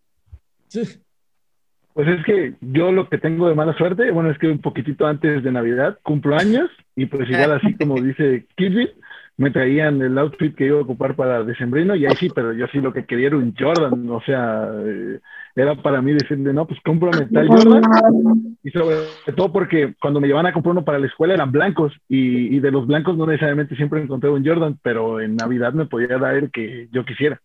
Pues 1.93 2.07
es 2.07 2.25
que 2.25 2.53
yo 2.61 2.91
lo 2.91 3.09
que 3.09 3.17
tengo 3.17 3.49
de 3.49 3.55
mala 3.55 3.75
suerte, 3.77 4.11
bueno, 4.11 4.31
es 4.31 4.37
que 4.37 4.47
un 4.47 4.61
poquitito 4.61 5.05
antes 5.05 5.43
de 5.43 5.51
Navidad 5.51 5.99
cumplo 6.03 6.37
años 6.37 6.69
y 6.95 7.07
pues 7.07 7.29
igual 7.29 7.53
así 7.53 7.75
como 7.75 7.95
dice 8.01 8.45
Kidbit, 8.55 8.91
me 9.39 9.51
traían 9.51 10.01
el 10.01 10.17
outfit 10.17 10.53
que 10.53 10.65
iba 10.65 10.79
a 10.79 10.81
ocupar 10.81 11.15
para 11.15 11.43
decembrino 11.43 11.95
y 11.95 12.05
ahí 12.05 12.13
sí, 12.17 12.29
pero 12.29 12.51
yo 12.51 12.67
sí 12.67 12.81
lo 12.81 12.91
que 12.91 13.05
quería 13.05 13.27
era 13.27 13.37
un 13.37 13.55
Jordan, 13.57 14.09
o 14.09 14.21
sea, 14.21 14.69
eh, 14.85 15.21
era 15.55 15.81
para 15.81 16.01
mí 16.01 16.11
decirle, 16.11 16.51
no, 16.51 16.67
pues 16.67 16.77
cómprame 16.83 17.25
tal 17.27 17.47
Jordan 17.47 18.57
y 18.61 18.69
sobre 18.69 18.97
todo 19.37 19.53
porque 19.53 19.95
cuando 20.01 20.19
me 20.19 20.27
llevaban 20.27 20.47
a 20.47 20.51
comprar 20.51 20.73
uno 20.73 20.83
para 20.83 20.99
la 20.99 21.07
escuela 21.07 21.35
eran 21.35 21.53
blancos 21.53 21.93
y, 22.09 22.53
y 22.53 22.59
de 22.59 22.69
los 22.69 22.85
blancos 22.85 23.15
no 23.15 23.25
necesariamente 23.25 23.77
siempre 23.77 24.01
encontré 24.01 24.29
un 24.29 24.45
Jordan, 24.45 24.77
pero 24.83 25.21
en 25.21 25.37
Navidad 25.37 25.71
me 25.71 25.85
podía 25.85 26.17
dar 26.17 26.35
el 26.35 26.51
que 26.51 26.89
yo 26.91 27.05
quisiera. 27.05 27.39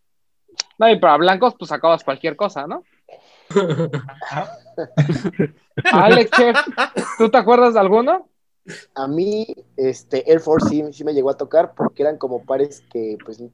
No, 0.80 0.90
y 0.90 0.98
para 0.98 1.16
blancos, 1.16 1.54
pues 1.56 1.68
sacabas 1.68 2.02
cualquier 2.02 2.34
cosa, 2.34 2.66
¿no? 2.66 2.82
Alex, 5.92 6.30
chef, 6.32 6.56
¿tú 7.18 7.28
te 7.28 7.38
acuerdas 7.38 7.74
de 7.74 7.80
alguno? 7.80 8.26
A 8.94 9.06
mí, 9.08 9.46
este, 9.76 10.30
Air 10.30 10.40
Force 10.40 10.68
sí, 10.68 10.82
sí 10.92 11.04
me 11.04 11.12
llegó 11.12 11.30
a 11.30 11.36
tocar 11.36 11.74
porque 11.74 12.02
eran 12.02 12.16
como 12.18 12.44
pares 12.44 12.82
que 12.90 13.18
pues 13.24 13.40
no 13.40 13.50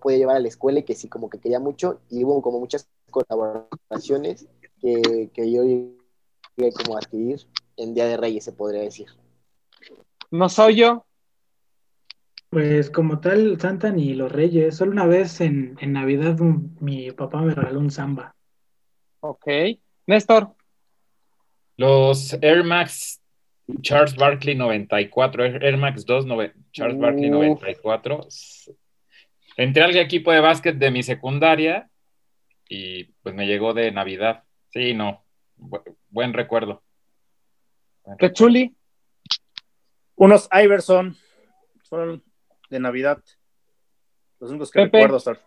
podía 0.00 0.18
llevar 0.18 0.36
a 0.36 0.40
la 0.40 0.48
escuela 0.48 0.80
y 0.80 0.82
que 0.82 0.94
sí 0.94 1.08
como 1.08 1.30
que 1.30 1.38
quería 1.38 1.58
mucho 1.60 2.00
y 2.10 2.24
hubo 2.24 2.42
como 2.42 2.60
muchas 2.60 2.88
colaboraciones 3.10 4.46
que, 4.80 5.30
que 5.32 5.50
yo 5.52 5.62
llegué 5.64 6.72
como 6.74 6.96
a 6.96 6.98
adquirir 7.00 7.46
en 7.76 7.94
Día 7.94 8.06
de 8.06 8.16
Reyes, 8.16 8.44
se 8.44 8.52
podría 8.52 8.82
decir. 8.82 9.06
No 10.30 10.48
soy 10.48 10.76
yo. 10.76 11.06
Pues 12.50 12.90
como 12.90 13.20
tal, 13.20 13.58
Santa 13.58 13.90
ni 13.90 14.12
los 14.12 14.30
Reyes. 14.30 14.76
Solo 14.76 14.92
una 14.92 15.06
vez 15.06 15.40
en, 15.40 15.76
en 15.80 15.94
Navidad 15.94 16.38
un- 16.40 16.76
mi 16.80 17.10
papá 17.12 17.40
me 17.40 17.54
regaló 17.54 17.80
un 17.80 17.90
samba. 17.90 18.34
Ok. 19.20 19.46
Néstor. 20.06 20.54
Los 21.78 22.34
Air 22.42 22.62
Max 22.64 23.21
Charles 23.80 24.14
Barkley 24.16 24.54
94, 24.54 25.44
Air 25.44 25.64
Air 25.64 25.76
Max 25.76 26.04
2 26.04 26.26
nove- 26.26 26.52
Charles 26.72 26.98
Barkley 26.98 27.26
Uf. 27.30 27.60
94. 27.60 28.26
Entré 29.56 29.82
al 29.82 29.96
equipo 29.96 30.32
de 30.32 30.40
básquet 30.40 30.76
de 30.76 30.90
mi 30.90 31.02
secundaria 31.02 31.88
y 32.68 33.04
pues 33.22 33.34
me 33.34 33.46
llegó 33.46 33.72
de 33.74 33.92
Navidad. 33.92 34.44
Sí, 34.70 34.94
no. 34.94 35.24
Bu- 35.58 35.82
buen 36.08 36.32
recuerdo. 36.32 36.82
¿Qué 38.18 38.32
chuli? 38.32 38.74
Unos 40.16 40.48
Iverson 40.52 41.16
fueron 41.88 42.22
de 42.70 42.80
Navidad. 42.80 43.22
Los 44.40 44.50
únicos 44.50 44.70
que 44.70 44.80
Pepe. 44.82 44.98
recuerdo, 44.98 45.18
Star. 45.18 45.40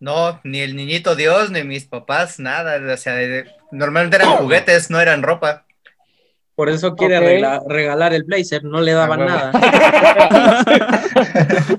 No, 0.00 0.40
ni 0.42 0.60
el 0.60 0.74
niñito 0.74 1.14
Dios, 1.14 1.50
ni 1.52 1.62
mis 1.62 1.86
papás, 1.86 2.40
nada. 2.40 2.92
O 2.92 2.96
sea, 2.96 3.14
normalmente 3.70 4.16
eran 4.16 4.30
juguetes, 4.38 4.90
no 4.90 5.00
eran 5.00 5.22
ropa. 5.22 5.66
Por 6.62 6.70
eso 6.70 6.94
quiere 6.94 7.18
regla- 7.18 7.60
regalar 7.66 8.14
el 8.14 8.22
blazer, 8.22 8.62
no 8.62 8.80
le 8.80 8.92
daban 8.92 9.18
huevo. 9.18 9.32
nada. 9.32 9.50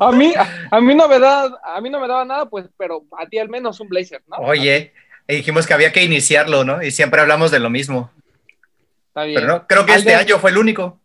A 0.01 0.11
mí, 0.11 0.33
a 0.71 0.81
mí 0.81 0.93
no 0.93 1.07
me 1.07 1.19
da, 1.19 1.49
a 1.63 1.79
mí 1.79 1.89
no 1.89 2.01
me 2.01 2.07
daba 2.09 2.25
nada, 2.25 2.49
pues, 2.49 2.65
pero 2.77 3.05
a 3.17 3.25
ti 3.25 3.37
al 3.39 3.47
menos 3.47 3.79
un 3.79 3.87
blazer, 3.87 4.21
¿no? 4.27 4.35
Oye, 4.39 4.91
y 5.25 5.35
dijimos 5.35 5.65
que 5.65 5.73
había 5.73 5.93
que 5.93 6.03
iniciarlo, 6.03 6.65
¿no? 6.65 6.83
Y 6.83 6.91
siempre 6.91 7.21
hablamos 7.21 7.49
de 7.49 7.59
lo 7.59 7.69
mismo. 7.69 8.11
Está 9.07 9.23
bien. 9.23 9.35
Pero 9.35 9.47
no, 9.47 9.67
creo 9.67 9.85
que 9.85 9.93
este 9.93 10.13
Alden, 10.13 10.27
año 10.27 10.39
fue 10.39 10.51
el 10.51 10.57
único. 10.57 10.99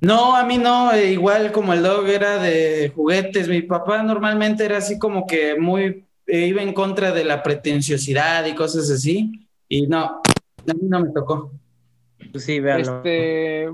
No, 0.00 0.34
a 0.34 0.42
mí 0.42 0.58
no, 0.58 0.92
eh, 0.92 1.12
igual 1.12 1.52
como 1.52 1.72
el 1.74 1.84
dog 1.84 2.08
era 2.08 2.38
de 2.38 2.90
juguetes, 2.92 3.46
mi 3.46 3.62
papá 3.62 4.02
normalmente 4.02 4.64
era 4.64 4.78
así 4.78 4.98
como 4.98 5.28
que 5.28 5.54
muy, 5.54 6.04
eh, 6.26 6.38
iba 6.46 6.60
en 6.60 6.72
contra 6.72 7.12
de 7.12 7.22
la 7.24 7.40
pretenciosidad 7.40 8.44
y 8.46 8.54
cosas 8.56 8.90
así, 8.90 9.46
y 9.68 9.86
no, 9.86 10.20
a 10.66 10.74
mí 10.74 10.88
no 10.88 10.98
me 10.98 11.10
tocó. 11.12 11.52
Pues 12.30 12.44
sí, 12.44 12.60
véanlo. 12.60 12.98
Este, 12.98 13.68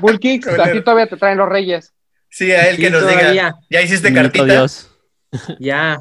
Bullkicks, 0.00 0.48
a 0.48 0.64
ti 0.72 0.82
todavía 0.82 1.06
te 1.08 1.16
traen 1.16 1.38
los 1.38 1.48
reyes. 1.48 1.92
Sí, 2.28 2.50
a 2.52 2.68
él 2.68 2.76
Sí, 2.76 2.82
que 2.82 2.90
nos 2.90 3.00
todavía. 3.02 3.30
diga. 3.30 3.54
¿Ya 3.70 3.82
hiciste 3.82 4.10
Niñito 4.10 4.22
cartita? 4.38 4.44
Dios. 4.54 4.88
Ya, 5.58 5.98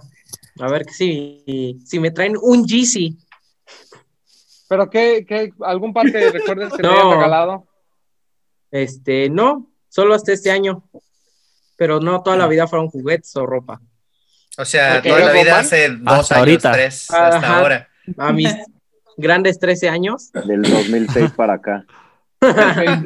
a 0.60 0.68
ver 0.69 0.85
que 0.85 0.93
sí, 0.93 1.80
si 1.85 1.99
me 1.99 2.11
traen 2.11 2.35
un 2.41 2.65
Yeezy. 2.68 3.18
¿Pero 4.68 4.89
qué, 4.89 5.26
qué 5.27 5.52
algún 5.61 5.93
par 5.93 6.11
que 6.11 6.30
recuerdes 6.31 6.72
que 6.72 6.77
te 6.77 6.84
No. 6.84 6.91
hayan 6.93 7.11
regalado? 7.11 7.68
Este, 8.72 9.30
no, 9.30 9.72
solo 9.89 10.14
hasta 10.14 10.34
este 10.34 10.52
año. 10.52 10.84
Pero 11.77 11.99
no 11.99 12.22
toda 12.22 12.38
la 12.38 12.48
vida 12.48 12.68
fueron 12.68 12.89
juguetes 12.89 13.35
o 13.38 13.45
ropa. 13.45 13.81
O 14.57 14.65
sea, 14.65 15.02
toda 15.02 15.19
la 15.19 15.26
¿Luego 15.27 15.41
vida 15.43 15.60
hace 15.60 15.89
dos 15.89 15.99
Hasta 16.06 16.35
años, 16.35 16.39
ahorita. 16.39 16.72
tres, 16.73 17.10
hasta 17.11 17.38
Ajá. 17.38 17.60
ahora. 17.60 17.89
A 18.18 18.31
mis 18.34 18.53
grandes 19.22 19.60
13 19.60 19.89
años. 19.89 20.31
Del 20.34 20.61
2006 20.64 21.31
para 21.35 21.53
acá. 21.53 21.85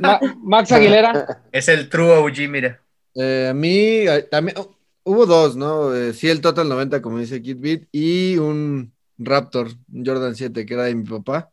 Ma- 0.02 0.20
Max 0.42 0.72
Aguilera. 0.72 1.42
Es 1.52 1.68
el 1.68 1.90
true 1.90 2.10
OG, 2.18 2.50
mira. 2.50 2.80
Eh, 3.16 3.48
a 3.52 3.54
mí 3.54 4.08
eh, 4.08 4.28
también 4.30 4.58
oh, 4.58 4.76
hubo 5.04 5.26
dos, 5.26 5.56
¿no? 5.56 5.94
Eh, 5.94 6.14
sí, 6.14 6.30
el 6.30 6.42
Total 6.42 6.68
90, 6.68 7.02
como 7.02 7.20
dice 7.20 7.42
Kid 7.42 7.58
Beat, 7.60 7.82
y 7.92 8.38
un 8.38 8.94
Raptor, 9.18 9.68
un 9.94 10.06
Jordan 10.06 10.36
7, 10.36 10.66
que 10.66 10.74
era 10.74 10.84
de 10.84 10.96
mi 10.96 11.04
papá. 11.06 11.50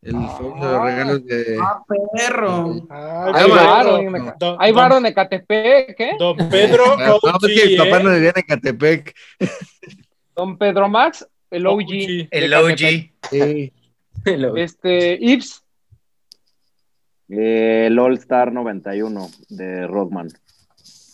El 0.00 0.14
fue 0.14 0.46
uno 0.46 0.64
de 0.64 0.72
los 0.72 0.84
regalos 0.84 1.24
de. 1.26 1.58
¡Ah, 1.60 1.82
perro! 2.14 2.72
Ay, 2.88 3.32
Ay, 3.34 3.42
hay 3.42 3.50
bueno, 3.50 3.66
varo, 3.66 4.56
hay 4.60 4.72
varo 4.72 4.98
en 4.98 5.06
Ecatepec, 5.06 6.00
¿eh? 6.00 6.16
don 6.18 6.36
Pedro 6.48 6.84
Ah, 6.96 7.06
no, 7.08 7.16
OG, 7.16 7.48
es 7.48 7.60
que 7.62 7.68
mi 7.70 7.76
papá 7.76 7.98
¿eh? 7.98 8.02
no 8.04 8.10
vivía 8.12 8.30
en 8.30 8.38
Ecatepec. 8.38 9.14
Don 10.36 10.56
Pedro 10.56 10.88
Max, 10.88 11.26
el 11.50 11.66
OG. 11.66 12.28
El 12.30 12.50
de 12.50 12.56
OG. 12.56 13.72
Este, 14.56 15.16
Ips, 15.20 15.64
el 17.28 17.98
All 17.98 18.14
Star 18.14 18.52
91 18.52 19.28
de 19.48 19.86
Rodman. 19.86 20.28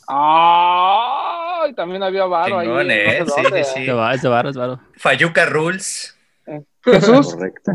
ay, 0.08 1.74
también 1.74 2.02
había 2.02 2.24
varo 2.24 2.58
ahí. 2.58 2.66
Chingón, 2.66 2.86
no 2.86 2.92
sé 2.92 3.18
¿eh? 3.18 3.24
Sí, 3.26 3.42
dónde. 3.42 3.64
sí, 3.64 3.80
es 3.82 4.22
varo, 4.24 4.48
es 4.50 4.56
varo. 4.56 4.80
Fayuca 4.96 5.44
Rules. 5.46 6.16
Jesús, 6.82 7.34
Correcto. 7.34 7.72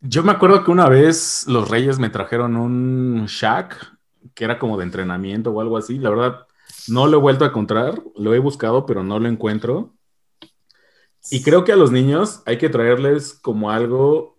Yo 0.00 0.22
me 0.22 0.32
acuerdo 0.32 0.64
que 0.64 0.70
una 0.70 0.88
vez 0.88 1.44
los 1.46 1.68
Reyes 1.70 1.98
me 1.98 2.08
trajeron 2.08 2.56
un 2.56 3.26
Shaq 3.26 3.76
que 4.34 4.44
era 4.44 4.58
como 4.58 4.78
de 4.78 4.84
entrenamiento 4.84 5.50
o 5.50 5.60
algo 5.60 5.76
así. 5.76 5.98
La 5.98 6.10
verdad, 6.10 6.46
no 6.88 7.06
lo 7.06 7.18
he 7.18 7.20
vuelto 7.20 7.44
a 7.44 7.48
encontrar. 7.48 8.00
Lo 8.16 8.34
he 8.34 8.38
buscado, 8.38 8.86
pero 8.86 9.02
no 9.04 9.18
lo 9.18 9.28
encuentro. 9.28 9.92
Y 11.30 11.42
creo 11.42 11.64
que 11.64 11.72
a 11.72 11.76
los 11.76 11.90
niños 11.92 12.42
hay 12.46 12.58
que 12.58 12.68
traerles 12.68 13.34
como 13.34 13.70
algo 13.70 14.38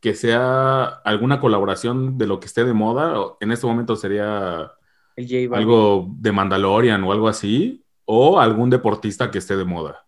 que 0.00 0.14
sea 0.14 0.84
alguna 0.84 1.40
colaboración 1.40 2.16
de 2.18 2.26
lo 2.26 2.38
que 2.40 2.46
esté 2.46 2.64
de 2.64 2.72
moda. 2.72 3.18
O 3.20 3.36
En 3.40 3.50
este 3.52 3.66
momento 3.66 3.96
sería 3.96 4.70
algo 5.52 6.06
de 6.16 6.32
Mandalorian 6.32 7.02
o 7.04 7.12
algo 7.12 7.28
así. 7.28 7.84
O 8.04 8.40
algún 8.40 8.70
deportista 8.70 9.30
que 9.30 9.38
esté 9.38 9.56
de 9.56 9.64
moda. 9.64 10.04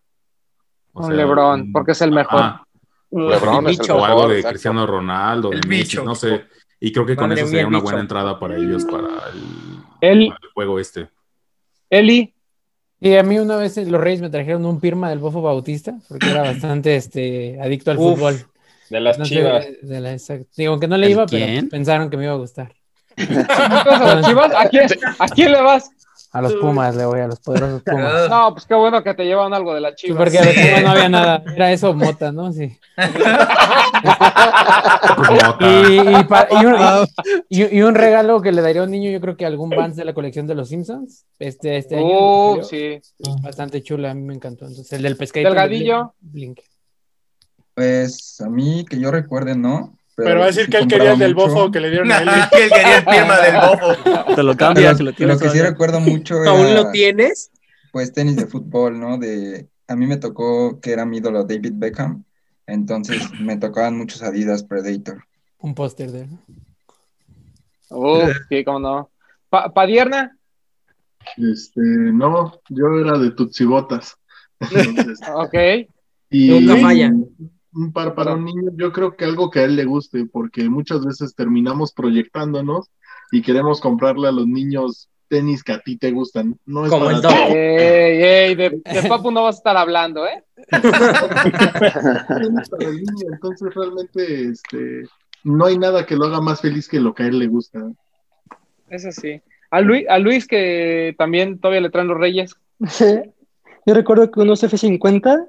O 0.93 1.01
un 1.01 1.07
sea, 1.07 1.15
LeBron, 1.15 1.61
un- 1.61 1.71
porque 1.71 1.91
es 1.91 2.01
el 2.01 2.11
mejor. 2.11 2.39
Ajá. 2.39 2.67
LeBron 3.11 3.67
es 3.69 3.79
el 3.79 3.91
o 3.91 4.03
algo 4.05 4.27
de 4.27 4.35
exacto. 4.37 4.49
Cristiano 4.53 4.87
Ronaldo, 4.87 5.49
de 5.49 5.57
El 5.57 5.67
Messi, 5.67 5.83
bicho. 5.97 6.03
no 6.03 6.15
sé. 6.15 6.45
Y 6.79 6.91
creo 6.91 7.05
que 7.05 7.15
con 7.15 7.31
eso 7.31 7.45
sería 7.47 7.67
una 7.67 7.77
bicho. 7.77 7.83
buena 7.83 7.99
entrada 8.01 8.39
para 8.39 8.55
ellos 8.57 8.83
para 8.85 9.07
el, 9.29 9.43
El, 10.01 10.27
para 10.29 10.39
el 10.41 10.49
juego 10.53 10.79
este. 10.79 11.09
Eli, 11.89 12.33
Y 13.05 13.15
a 13.17 13.23
mí 13.23 13.37
una 13.37 13.57
vez 13.57 13.75
los 13.75 13.99
Reyes 13.99 14.21
me 14.21 14.29
trajeron 14.29 14.65
un 14.65 14.79
pirma 14.79 15.09
del 15.09 15.19
Bofo 15.19 15.41
Bautista, 15.41 15.93
porque 16.07 16.29
era 16.29 16.41
bastante 16.43 16.95
este, 16.95 17.59
adicto 17.61 17.91
al 17.91 17.97
Uf. 17.97 18.15
fútbol. 18.15 18.45
De 18.89 19.01
las 19.01 19.21
chivas. 19.23 19.65
de 19.81 19.99
la- 19.99 20.13
exacto. 20.13 20.47
Digo, 20.55 20.79
que 20.79 20.87
no 20.87 20.95
le 20.95 21.07
¿El 21.07 21.11
iba, 21.11 21.25
quién? 21.25 21.55
pero 21.55 21.69
pensaron 21.69 22.09
que 22.09 22.15
me 22.15 22.23
iba 22.23 22.33
a 22.33 22.37
gustar. 22.37 22.71
¿tú 23.17 23.25
vas 23.35 24.01
a 24.01 24.15
las 24.15 24.25
Chivas? 24.25 24.51
¿A 24.55 24.69
quién, 24.69 24.87
¿A 25.19 25.27
quién 25.27 25.51
le 25.51 25.61
vas? 25.61 25.91
A 26.33 26.41
los 26.41 26.53
Pumas 26.55 26.95
le 26.95 27.05
voy, 27.05 27.19
a 27.19 27.27
los 27.27 27.39
poderosos 27.39 27.81
Pumas. 27.85 28.27
No, 28.29 28.53
pues 28.53 28.65
qué 28.65 28.73
bueno 28.73 29.03
que 29.03 29.13
te 29.13 29.23
llevan 29.23 29.53
algo 29.53 29.73
de 29.75 29.81
la 29.81 29.89
Sí, 29.91 30.07
chiva. 30.07 30.17
porque 30.17 30.39
a 30.39 30.45
los 30.45 30.53
Pumas 30.55 30.83
no 30.83 30.89
había 30.89 31.09
nada. 31.09 31.43
Era 31.55 31.71
eso, 31.71 31.93
mota, 31.93 32.31
¿no? 32.31 32.51
Sí. 32.51 32.75
Y, 35.59 36.19
y 36.19 36.23
pa- 36.25 36.47
y 36.51 36.65
un, 36.65 36.75
y- 37.49 37.77
y 37.77 37.81
un 37.81 37.95
regalo 37.95 38.41
que 38.41 38.51
le 38.51 38.61
daría 38.61 38.81
a 38.81 38.85
un 38.85 38.91
niño, 38.91 39.11
yo 39.11 39.21
creo 39.21 39.37
que 39.37 39.45
algún 39.45 39.69
Vans 39.69 39.95
de 39.95 40.05
la 40.05 40.13
colección 40.13 40.47
de 40.47 40.55
los 40.55 40.69
Simpsons. 40.69 41.25
Este, 41.39 41.77
este 41.77 41.97
año. 41.97 42.07
Uh, 42.07 42.63
salió. 42.63 42.63
sí. 42.63 43.01
Bastante 43.41 43.81
chula, 43.83 44.11
a 44.11 44.13
mí 44.13 44.21
me 44.21 44.33
encantó. 44.33 44.65
Entonces, 44.65 44.91
el 44.93 45.01
del 45.03 45.17
pescadito. 45.17 45.49
Delgadillo. 45.49 46.13
Blink. 46.19 46.59
Pues 47.75 48.39
a 48.41 48.49
mí 48.49 48.85
que 48.89 48.99
yo 48.99 49.11
recuerde, 49.11 49.55
no. 49.55 49.97
Pero 50.15 50.39
va 50.39 50.45
a 50.45 50.47
decir 50.47 50.69
que 50.69 50.77
él 50.77 50.87
quería 50.87 51.13
el 51.13 51.19
del 51.19 51.33
bofo 51.33 51.71
que 51.71 51.79
le 51.79 51.89
dieron 51.89 52.11
a 52.11 52.19
él. 52.19 52.29
que 52.51 52.63
él 52.65 52.69
quería 52.69 52.97
el 52.97 53.05
firma 53.05 53.39
del 53.39 53.55
bofo. 53.55 54.35
Te 54.35 54.43
lo 54.43 54.55
cambias, 54.55 54.97
si 54.97 55.03
lo 55.03 55.13
tienes. 55.13 55.41
lo 55.41 55.47
que 55.47 55.49
sí 55.49 55.61
recuerdo 55.61 55.99
mucho 55.99 56.35
¿Aún 56.47 56.67
era, 56.67 56.83
lo 56.83 56.91
tienes? 56.91 57.51
pues 57.93 58.11
tenis 58.11 58.35
de 58.35 58.47
fútbol, 58.47 58.99
¿no? 58.99 59.19
De, 59.19 59.69
a 59.87 59.95
mí 59.95 60.07
me 60.07 60.17
tocó 60.17 60.81
que 60.81 60.91
era 60.91 61.05
mi 61.05 61.17
ídolo 61.17 61.43
David 61.43 61.73
Beckham, 61.75 62.23
entonces 62.65 63.21
me 63.39 63.55
tocaban 63.57 63.95
muchos 63.95 64.23
Adidas 64.23 64.63
Predator. 64.63 65.23
Un 65.59 65.75
póster 65.75 66.11
de 66.11 66.21
él. 66.21 66.29
Uh, 67.91 68.31
sí, 68.49 68.63
cómo 68.63 68.79
no. 68.79 69.11
Pa 69.49 69.71
Padierna. 69.71 70.35
Este, 71.37 71.81
no, 71.81 72.59
yo 72.69 72.99
era 72.99 73.19
de 73.19 73.31
Tutsibotas. 73.31 74.17
Ok. 75.35 75.53
y 76.31 76.49
Nunca 76.49 76.81
un 77.75 77.91
par 77.91 78.15
para 78.15 78.33
un 78.33 78.45
niño, 78.45 78.71
yo 78.75 78.91
creo 78.91 79.15
que 79.15 79.25
algo 79.25 79.49
que 79.49 79.59
a 79.59 79.63
él 79.63 79.75
le 79.75 79.85
guste, 79.85 80.25
porque 80.25 80.69
muchas 80.69 81.05
veces 81.05 81.35
terminamos 81.35 81.93
proyectándonos 81.93 82.89
y 83.31 83.41
queremos 83.41 83.81
comprarle 83.81 84.27
a 84.27 84.31
los 84.31 84.47
niños 84.47 85.09
tenis 85.27 85.63
que 85.63 85.71
a 85.71 85.79
ti 85.79 85.97
te 85.97 86.11
gustan. 86.11 86.59
No 86.65 86.85
es 86.85 86.91
Como 86.91 87.05
para 87.05 87.47
el. 87.47 87.55
Ey, 87.55 88.21
ey, 88.21 88.55
de, 88.55 88.69
de 88.69 88.81
Papu 89.09 89.31
no 89.31 89.43
vas 89.43 89.55
a 89.55 89.57
estar 89.57 89.77
hablando, 89.77 90.25
¿eh? 90.27 90.43
tenis 90.69 92.69
para 92.69 92.89
el 92.89 92.97
niño, 92.97 93.27
entonces 93.31 93.73
realmente 93.73 94.49
este, 94.49 95.03
no 95.43 95.65
hay 95.65 95.77
nada 95.77 96.05
que 96.05 96.15
lo 96.15 96.25
haga 96.25 96.41
más 96.41 96.61
feliz 96.61 96.87
que 96.87 96.99
lo 96.99 97.13
que 97.13 97.23
a 97.23 97.27
él 97.27 97.39
le 97.39 97.47
gusta. 97.47 97.79
Eso 98.89 99.11
sí. 99.11 99.41
A 99.71 99.81
Luis, 99.81 100.05
a 100.07 100.19
Luis 100.19 100.47
que 100.47 101.15
también 101.17 101.59
todavía 101.59 101.81
le 101.81 101.89
traen 101.89 102.07
los 102.07 102.19
reyes. 102.19 102.55
Yo 103.85 103.93
recuerdo 103.93 104.29
que 104.29 104.39
unos 104.39 104.63
F50, 104.63 105.47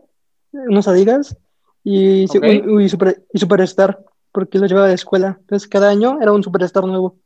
unos 0.52 0.88
Adidas 0.88 1.36
y, 1.84 2.26
super, 2.28 3.22
y 3.32 3.38
Superstar, 3.38 3.98
porque 4.32 4.58
los 4.58 4.68
llevaba 4.70 4.88
de 4.88 4.94
escuela. 4.94 5.36
Entonces 5.40 5.68
cada 5.68 5.90
año 5.90 6.18
era 6.20 6.32
un 6.32 6.42
Superstar 6.42 6.84
nuevo. 6.84 7.16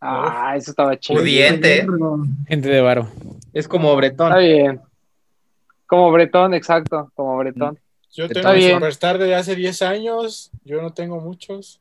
Ah, 0.00 0.54
eso 0.56 0.70
estaba 0.70 0.98
chido. 0.98 1.20
Pudiente. 1.20 1.80
¿eh? 1.80 1.86
Gente 2.48 2.68
de 2.68 2.80
varo. 2.80 3.08
Es 3.52 3.68
como 3.68 3.94
Bretón. 3.96 4.28
Está 4.28 4.38
bien. 4.38 4.80
Como 5.86 6.10
Bretón, 6.10 6.54
exacto, 6.54 7.10
como 7.14 7.36
Bretón. 7.36 7.78
Yo 8.12 8.24
Está 8.24 8.52
tengo 8.52 8.54
un. 8.54 8.72
Superstar 8.72 9.18
de 9.18 9.34
hace 9.34 9.54
10 9.54 9.82
años. 9.82 10.50
Yo 10.64 10.80
no 10.80 10.92
tengo 10.92 11.20
muchos. 11.20 11.80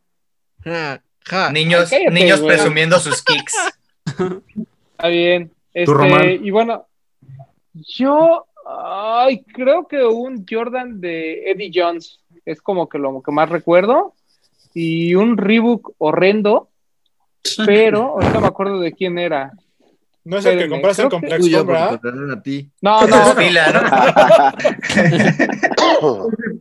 Niños, 1.51 1.89
Cállate, 1.89 2.11
niños 2.11 2.41
güey. 2.41 2.55
presumiendo 2.55 2.99
sus 2.99 3.23
kicks. 3.23 3.55
Está 4.91 5.07
bien. 5.07 5.51
Este, 5.73 5.93
Román? 5.93 6.29
y 6.43 6.51
bueno, 6.51 6.87
yo 7.73 8.45
ay, 8.65 9.43
creo 9.43 9.87
que 9.87 10.03
un 10.03 10.45
Jordan 10.49 10.99
de 10.99 11.51
Eddie 11.51 11.71
Jones 11.73 12.19
es 12.45 12.61
como 12.61 12.89
que 12.89 12.97
lo 12.97 13.21
que 13.21 13.31
más 13.31 13.49
recuerdo. 13.49 14.13
Y 14.73 15.15
un 15.15 15.37
Reebok 15.37 15.93
horrendo, 15.99 16.69
pero 17.65 18.09
ahorita 18.13 18.39
me 18.41 18.47
acuerdo 18.47 18.79
de 18.79 18.91
quién 18.91 19.17
era. 19.17 19.53
No 20.25 20.37
es 20.37 20.45
el 20.45 20.57
que 20.57 20.69
compraste 20.69 21.03
en 21.03 21.09
Complex 21.09 21.65
¿verdad? 21.65 22.01
No, 22.81 23.07
no, 23.07 23.07
no. 23.07 23.35
Fila, 23.35 23.65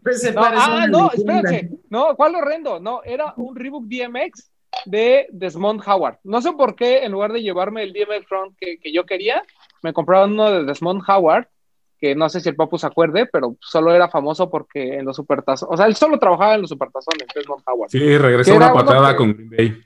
Ese 0.04 0.32
No, 0.32 0.40
par 0.42 0.54
es 0.54 0.60
ah, 0.62 0.86
no, 0.86 1.10
espérense. 1.10 1.70
No, 1.88 2.14
¿cuál 2.14 2.34
horrendo? 2.36 2.78
No, 2.78 3.02
era 3.02 3.32
un 3.38 3.56
Reebok 3.56 3.86
DMX 3.86 4.50
de 4.84 5.26
Desmond 5.30 5.82
Howard. 5.86 6.18
No 6.24 6.42
sé 6.42 6.52
por 6.52 6.76
qué, 6.76 7.04
en 7.04 7.12
lugar 7.12 7.32
de 7.32 7.42
llevarme 7.42 7.82
el 7.82 7.94
DMX 7.94 8.26
Front 8.28 8.56
que, 8.60 8.78
que 8.78 8.92
yo 8.92 9.06
quería, 9.06 9.42
me 9.82 9.94
compraron 9.94 10.32
uno 10.32 10.50
de 10.50 10.64
Desmond 10.64 11.02
Howard, 11.08 11.48
que 12.04 12.14
no 12.14 12.28
sé 12.28 12.40
si 12.40 12.48
el 12.50 12.56
papu 12.56 12.76
se 12.78 12.86
acuerde, 12.86 13.26
pero 13.32 13.56
solo 13.60 13.94
era 13.94 14.08
famoso 14.10 14.50
porque 14.50 14.96
en 14.98 15.04
los 15.06 15.16
supertazones, 15.16 15.72
o 15.72 15.76
sea, 15.76 15.86
él 15.86 15.94
solo 15.96 16.18
trabajaba 16.18 16.54
en 16.54 16.60
los 16.62 16.70
supertazones, 16.70 17.26
Desmond 17.34 17.62
Howard. 17.66 17.88
Sí, 17.90 18.18
regresó 18.18 18.54
era 18.54 18.66
una 18.72 18.74
patada 18.74 19.12
que- 19.12 19.16
con 19.16 19.32
Green 19.32 19.50
Bay. 19.50 19.82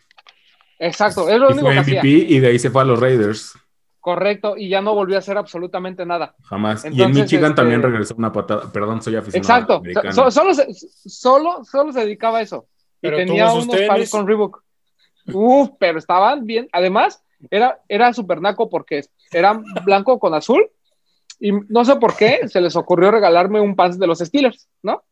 Exacto, 0.80 1.28
es 1.28 1.38
lo 1.38 1.50
Y 1.50 1.52
único 1.52 1.66
fue 1.66 1.74
que 1.74 1.80
MVP 1.80 1.98
hacía. 1.98 2.36
y 2.36 2.40
de 2.40 2.48
ahí 2.48 2.58
se 2.58 2.70
fue 2.70 2.82
a 2.82 2.84
los 2.84 2.98
Raiders. 3.00 3.54
Correcto, 4.00 4.56
y 4.56 4.68
ya 4.68 4.80
no 4.80 4.94
volvió 4.94 5.16
a 5.16 5.18
hacer 5.18 5.36
absolutamente 5.36 6.06
nada. 6.06 6.34
Jamás. 6.44 6.84
y 6.84 6.88
en 6.88 6.92
Entonces, 6.94 7.22
Michigan 7.24 7.50
este- 7.50 7.56
también 7.62 7.82
regresó 7.82 8.14
una 8.16 8.32
patada. 8.32 8.72
Perdón, 8.72 9.02
soy 9.02 9.16
aficionado 9.16 9.82
Exacto, 9.84 10.12
so- 10.12 10.30
solo, 10.30 10.54
se, 10.54 10.66
solo, 10.72 11.64
solo 11.64 11.92
se 11.92 12.00
dedicaba 12.00 12.38
a 12.38 12.42
eso. 12.42 12.66
Y 13.00 13.08
Pero 13.08 13.16
tenía 13.18 13.44
tuvo 13.46 13.54
sus 13.56 13.64
unos 13.64 13.76
tenis. 13.76 13.88
pares 13.88 14.10
con 14.10 14.26
Reebok. 14.26 14.62
Uf, 15.32 15.70
pero 15.78 15.98
estaban 15.98 16.46
bien. 16.46 16.68
Además, 16.72 17.22
era, 17.50 17.80
era 17.88 18.12
super 18.12 18.40
naco 18.40 18.68
porque 18.70 19.02
eran 19.32 19.62
blanco 19.84 20.18
con 20.18 20.32
azul. 20.34 20.68
Y 21.40 21.52
no 21.52 21.84
sé 21.84 21.96
por 21.96 22.16
qué 22.16 22.48
se 22.48 22.60
les 22.60 22.74
ocurrió 22.76 23.10
regalarme 23.10 23.60
un 23.60 23.76
pants 23.76 23.98
de 23.98 24.06
los 24.06 24.18
Steelers, 24.18 24.68
¿no? 24.82 25.02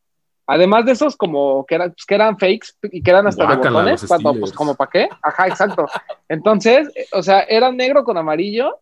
Además 0.49 0.85
de 0.85 0.93
esos 0.93 1.17
como 1.17 1.67
que 1.67 1.75
eran, 1.75 1.91
pues, 1.91 2.05
que 2.05 2.15
eran 2.15 2.39
fakes 2.39 2.69
y 2.93 3.03
que 3.03 3.11
eran 3.11 3.27
hasta 3.27 3.45
Guácala, 3.45 3.65
de 3.65 3.71
botones, 3.75 4.05
cuando, 4.07 4.35
pues 4.35 4.53
como 4.53 4.75
para 4.77 4.91
qué. 4.91 5.09
Ajá, 5.23 5.49
exacto. 5.49 5.87
Entonces, 6.29 6.89
o 7.13 7.23
sea, 7.23 7.41
era 7.41 7.73
negro 7.73 8.05
con 8.05 8.17
amarillo 8.17 8.79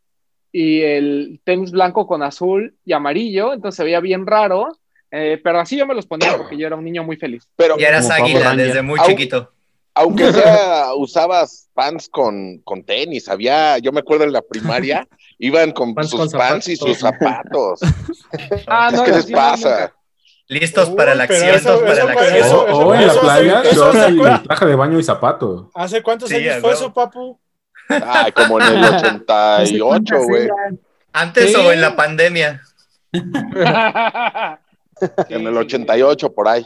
y 0.52 0.82
el 0.82 1.40
tenis 1.42 1.72
blanco 1.72 2.06
con 2.06 2.22
azul 2.22 2.76
y 2.84 2.92
amarillo, 2.92 3.54
entonces 3.54 3.76
se 3.76 3.84
veía 3.84 4.00
bien 4.00 4.26
raro, 4.26 4.76
eh, 5.10 5.40
pero 5.42 5.60
así 5.60 5.76
yo 5.76 5.86
me 5.86 5.94
los 5.94 6.06
ponía 6.06 6.36
porque 6.36 6.56
yo 6.56 6.66
era 6.66 6.76
un 6.76 6.84
niño 6.84 7.02
muy 7.02 7.16
feliz. 7.16 7.48
Pero 7.56 7.78
Ya 7.78 7.88
eras 7.88 8.10
águila 8.10 8.54
desde 8.54 8.82
muy 8.82 9.00
Au. 9.00 9.06
chiquito. 9.06 9.53
Aunque 9.94 10.32
sea 10.32 10.94
usabas 10.96 11.68
pants 11.74 12.08
con, 12.08 12.58
con 12.64 12.82
tenis, 12.84 13.28
había, 13.28 13.78
yo 13.78 13.92
me 13.92 14.00
acuerdo 14.00 14.24
en 14.24 14.32
la 14.32 14.42
primaria, 14.42 15.06
iban 15.38 15.72
con 15.72 15.94
Pants 15.94 16.10
sus 16.10 16.20
con 16.20 16.30
pants 16.38 16.68
y 16.68 16.76
sus 16.76 16.98
zapatos. 16.98 17.80
Ah, 18.66 18.90
no, 18.92 19.04
eso 19.04 19.14
les 19.16 19.30
pasa? 19.30 19.68
nunca. 19.70 19.94
Listos 20.46 20.88
Uy, 20.90 20.96
para 20.96 21.14
la 21.14 21.24
acción, 21.24 21.48
eso- 21.54 21.54
listos 21.54 21.80
para 21.80 21.92
eso 21.94 22.06
la 22.06 22.12
acción. 22.12 22.66
o, 22.70 22.94
en 22.94 23.06
la 23.06 23.14
playa, 23.14 23.62
eso 23.62 23.74
short 23.74 23.96
hace 23.96 24.10
y 24.12 24.16
cuánto- 24.18 24.42
traje 24.48 24.66
de 24.66 24.74
baño 24.74 24.98
y 24.98 25.02
zapato. 25.02 25.70
¿Hace 25.74 26.02
cuántos 26.02 26.28
Sí, 26.28 26.34
años 26.36 26.56
fue 26.60 26.72
eso, 26.72 26.92
papu? 26.92 27.38
Ay, 27.88 28.32
como 28.32 28.60
en 28.60 28.66
el 28.74 28.84
88, 28.94 30.16
güey. 30.24 30.48
Antes 31.12 31.50
Sí. 31.52 31.54
o 31.56 31.72
en 31.72 31.80
la 31.80 31.96
pandemia. 31.96 32.60
En 35.28 35.46
el 35.46 35.56
88, 35.56 36.32
por 36.32 36.48
ahí. 36.48 36.64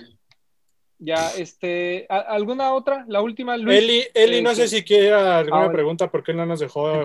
Ya, 1.01 1.31
este, 1.37 2.07
¿a- 2.09 2.19
¿alguna 2.19 2.73
otra? 2.73 3.05
La 3.09 3.21
última, 3.23 3.57
Luis. 3.57 3.79
Eli, 3.79 4.05
Eli, 4.15 4.37
Eh, 4.39 4.43
no 4.43 4.51
que- 4.51 4.57
sé 4.57 4.69
si 4.69 4.83
quiere 4.85 5.13
alguna 5.15 5.65
Ah, 5.67 5.73
pregunta 5.73 6.11
porque 6.11 6.33
él 6.33 6.39
no 6.39 6.47
nos 6.47 6.59
dejó. 6.61 7.05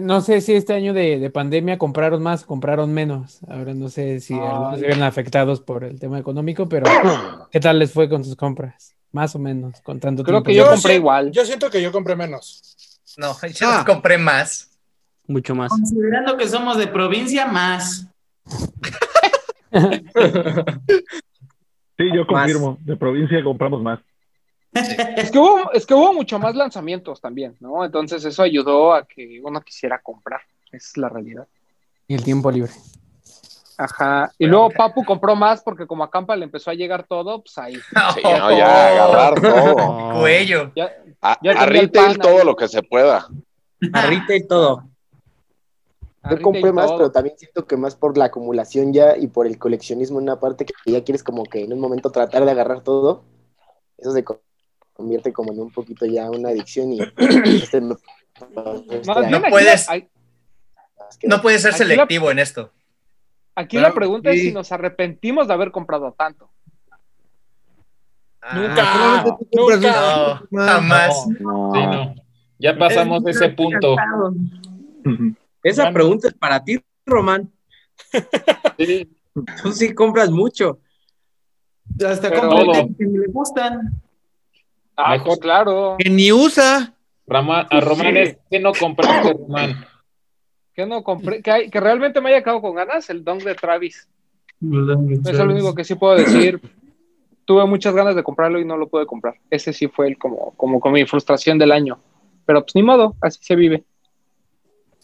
No 0.00 0.20
sé 0.20 0.40
si 0.40 0.54
este 0.54 0.72
año 0.74 0.94
de, 0.94 1.18
de 1.18 1.30
pandemia 1.30 1.76
compraron 1.76 2.22
más, 2.22 2.44
compraron 2.44 2.94
menos. 2.94 3.40
Ahora 3.48 3.74
no 3.74 3.88
sé 3.88 4.20
si 4.20 4.34
Ay. 4.34 4.40
algunos 4.40 4.78
se 4.80 4.86
ven 4.86 5.02
afectados 5.02 5.60
por 5.60 5.82
el 5.84 5.98
tema 5.98 6.18
económico, 6.18 6.68
pero 6.68 6.84
¿qué 7.50 7.58
tal 7.60 7.80
les 7.80 7.92
fue 7.92 8.08
con 8.08 8.24
sus 8.24 8.36
compras? 8.36 8.94
Más 9.10 9.34
o 9.34 9.38
menos, 9.40 9.80
con 9.82 9.98
tanto 10.00 10.22
Creo 10.22 10.36
tiempo. 10.42 10.46
que 10.48 10.54
yo 10.54 10.64
Yo 10.64 10.70
compré 10.70 10.92
sí- 10.92 10.98
igual. 10.98 11.32
Yo 11.32 11.44
siento 11.44 11.68
que 11.70 11.82
yo 11.82 11.90
compré 11.92 12.14
menos. 12.16 12.76
No, 13.18 13.36
yo 13.48 13.66
Ah. 13.68 13.84
compré 13.86 14.16
más. 14.16 14.70
Mucho 15.26 15.54
más. 15.54 15.68
Considerando 15.70 16.36
que 16.36 16.48
somos 16.48 16.78
de 16.78 16.86
provincia, 16.86 17.44
más. 17.46 18.06
Sí, 22.10 22.16
yo 22.16 22.26
confirmo. 22.26 22.78
De 22.80 22.96
provincia 22.96 23.42
compramos 23.42 23.82
más. 23.82 24.00
Es 24.74 25.30
que, 25.30 25.38
hubo, 25.38 25.70
es 25.72 25.84
que 25.84 25.92
hubo 25.92 26.14
mucho 26.14 26.38
más 26.38 26.54
lanzamientos 26.54 27.20
también, 27.20 27.54
¿no? 27.60 27.84
Entonces 27.84 28.24
eso 28.24 28.42
ayudó 28.42 28.94
a 28.94 29.06
que 29.06 29.38
uno 29.44 29.60
quisiera 29.60 30.00
comprar. 30.02 30.40
Esa 30.66 30.76
es 30.76 30.96
la 30.96 31.10
realidad. 31.10 31.46
Y 32.08 32.14
el 32.14 32.24
tiempo 32.24 32.50
libre. 32.50 32.72
Ajá. 33.76 34.30
Y 34.38 34.46
luego 34.46 34.70
Papu 34.70 35.04
compró 35.04 35.34
más 35.36 35.62
porque 35.62 35.86
como 35.86 36.04
a 36.04 36.10
Campa 36.10 36.36
le 36.36 36.44
empezó 36.44 36.70
a 36.70 36.74
llegar 36.74 37.04
todo, 37.06 37.42
pues 37.42 37.58
ahí. 37.58 37.74
Sí, 38.14 38.20
no, 38.22 38.56
ya 38.56 38.88
agarrar 39.04 39.40
todo. 39.42 39.74
No. 39.76 40.20
Cuello. 40.20 40.72
Ya, 40.74 40.90
A, 41.20 41.36
Ya 41.42 41.50
a 41.52 41.66
retail 41.66 42.12
pan 42.12 42.16
todo 42.18 42.38
ahí. 42.38 42.46
lo 42.46 42.56
que 42.56 42.68
se 42.68 42.82
pueda. 42.82 43.26
Arrita 43.92 44.34
y 44.36 44.46
todo. 44.46 44.84
Yo 46.30 46.40
compré 46.40 46.72
más, 46.72 46.86
todo. 46.86 46.96
pero 46.98 47.10
también 47.10 47.36
siento 47.36 47.66
que 47.66 47.76
más 47.76 47.96
por 47.96 48.16
la 48.16 48.26
acumulación 48.26 48.92
ya 48.92 49.16
y 49.16 49.26
por 49.26 49.46
el 49.46 49.58
coleccionismo 49.58 50.18
en 50.18 50.24
una 50.24 50.38
parte 50.38 50.64
que 50.64 50.72
ya 50.86 51.02
quieres 51.02 51.22
como 51.24 51.42
que 51.44 51.64
en 51.64 51.72
un 51.72 51.80
momento 51.80 52.10
tratar 52.10 52.44
de 52.44 52.50
agarrar 52.52 52.82
todo. 52.82 53.24
Eso 53.98 54.12
se 54.12 54.22
co- 54.22 54.40
convierte 54.92 55.32
como 55.32 55.52
en 55.52 55.60
un 55.60 55.70
poquito 55.72 56.06
ya 56.06 56.30
una 56.30 56.50
adicción 56.50 56.92
y 56.92 57.00
este 57.16 57.38
este 57.56 57.78
aquí 57.78 59.50
puedes- 59.50 59.88
No 61.24 61.42
puedes 61.42 61.62
ser 61.62 61.72
la- 61.72 61.76
selectivo 61.78 62.30
en 62.30 62.38
esto. 62.38 62.70
Aquí 63.54 63.76
Pero, 63.76 63.88
la 63.88 63.94
pregunta 63.94 64.30
es 64.30 64.40
si 64.40 64.52
nos 64.52 64.70
arrepentimos 64.72 65.46
de 65.48 65.54
haber 65.54 65.72
comprado 65.72 66.12
tanto. 66.12 66.48
Nunca, 68.54 69.24
compras 69.52 69.80
nunca. 69.80 70.42
No, 70.50 70.62
jamás. 70.62 71.26
No. 71.40 71.72
Sí, 71.74 71.80
no. 71.86 72.14
Ya 72.58 72.78
pasamos 72.78 73.22
ese 73.26 73.48
punto. 73.50 73.96
Esa 75.62 75.92
pregunta 75.92 76.28
es 76.28 76.34
para 76.34 76.62
ti, 76.62 76.80
Román. 77.06 77.50
Tú 79.62 79.72
sí 79.72 79.94
compras 79.94 80.30
mucho. 80.30 80.78
Hasta 82.06 82.28
Pero- 82.30 82.48
compra 82.48 82.64
Todo. 82.64 82.88
que 82.98 83.04
ni 83.06 83.18
le 83.18 83.26
gustan. 83.28 84.02
Ah, 84.96 85.16
pues 85.24 85.38
claro. 85.38 85.96
Que 85.98 86.10
ni 86.10 86.30
usa. 86.32 86.94
Román, 87.26 87.66
a 87.70 87.80
Román 87.80 88.12
Sí. 88.14 88.18
es 88.18 88.38
que 88.50 88.60
no 88.60 88.72
compraste, 88.72 89.32
Román. 89.32 89.84
Que 90.74 90.86
no 90.86 91.02
compré, 91.02 91.42
que, 91.42 91.50
hay- 91.50 91.70
que 91.70 91.80
realmente 91.80 92.20
me 92.20 92.30
haya 92.30 92.42
quedado 92.42 92.60
con 92.60 92.74
ganas 92.74 93.08
el 93.10 93.24
dunk 93.24 93.42
de 93.42 93.54
Travis. 93.54 94.08
Eso 94.60 95.30
es 95.30 95.38
lo 95.38 95.52
único 95.52 95.74
que 95.74 95.84
sí 95.84 95.94
puedo 95.94 96.14
decir. 96.16 96.60
Tuve 97.44 97.66
muchas 97.66 97.94
ganas 97.94 98.14
de 98.14 98.22
comprarlo 98.22 98.60
y 98.60 98.64
no 98.64 98.76
lo 98.76 98.88
pude 98.88 99.06
comprar. 99.06 99.34
Ese 99.50 99.72
sí 99.72 99.88
fue 99.88 100.08
el 100.08 100.18
como, 100.18 100.52
como 100.56 100.78
con 100.80 100.92
mi 100.92 101.04
frustración 101.04 101.58
del 101.58 101.72
año. 101.72 101.98
Pero 102.46 102.62
pues 102.62 102.74
ni 102.74 102.82
modo, 102.82 103.16
así 103.20 103.38
se 103.42 103.56
vive. 103.56 103.84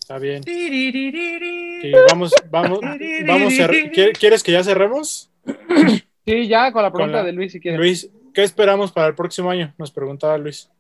Está 0.09 0.19
bien. 0.19 0.43
Y 0.47 1.93
vamos, 2.11 2.33
vamos, 2.51 2.81
vamos. 2.81 3.53
cer- 3.53 3.93
¿Qui- 3.93 4.19
¿Quieres 4.19 4.43
que 4.43 4.53
ya 4.53 4.65
cerremos? 4.65 5.31
Sí, 6.25 6.49
ya 6.49 6.73
con 6.73 6.83
la 6.83 6.91
Con 6.91 6.97
pregunta 6.97 7.19
la- 7.19 7.25
de 7.25 7.33
Luis, 7.33 7.53
si 7.53 7.61
quieres. 7.61 7.79
Luis, 7.79 8.11
¿qué 8.33 8.43
esperamos 8.43 8.91
para 8.91 9.09
el 9.09 9.15
próximo 9.15 9.51
año? 9.51 9.75
Nos 9.77 9.91
preguntaba 9.91 10.39
Luis. 10.39 10.71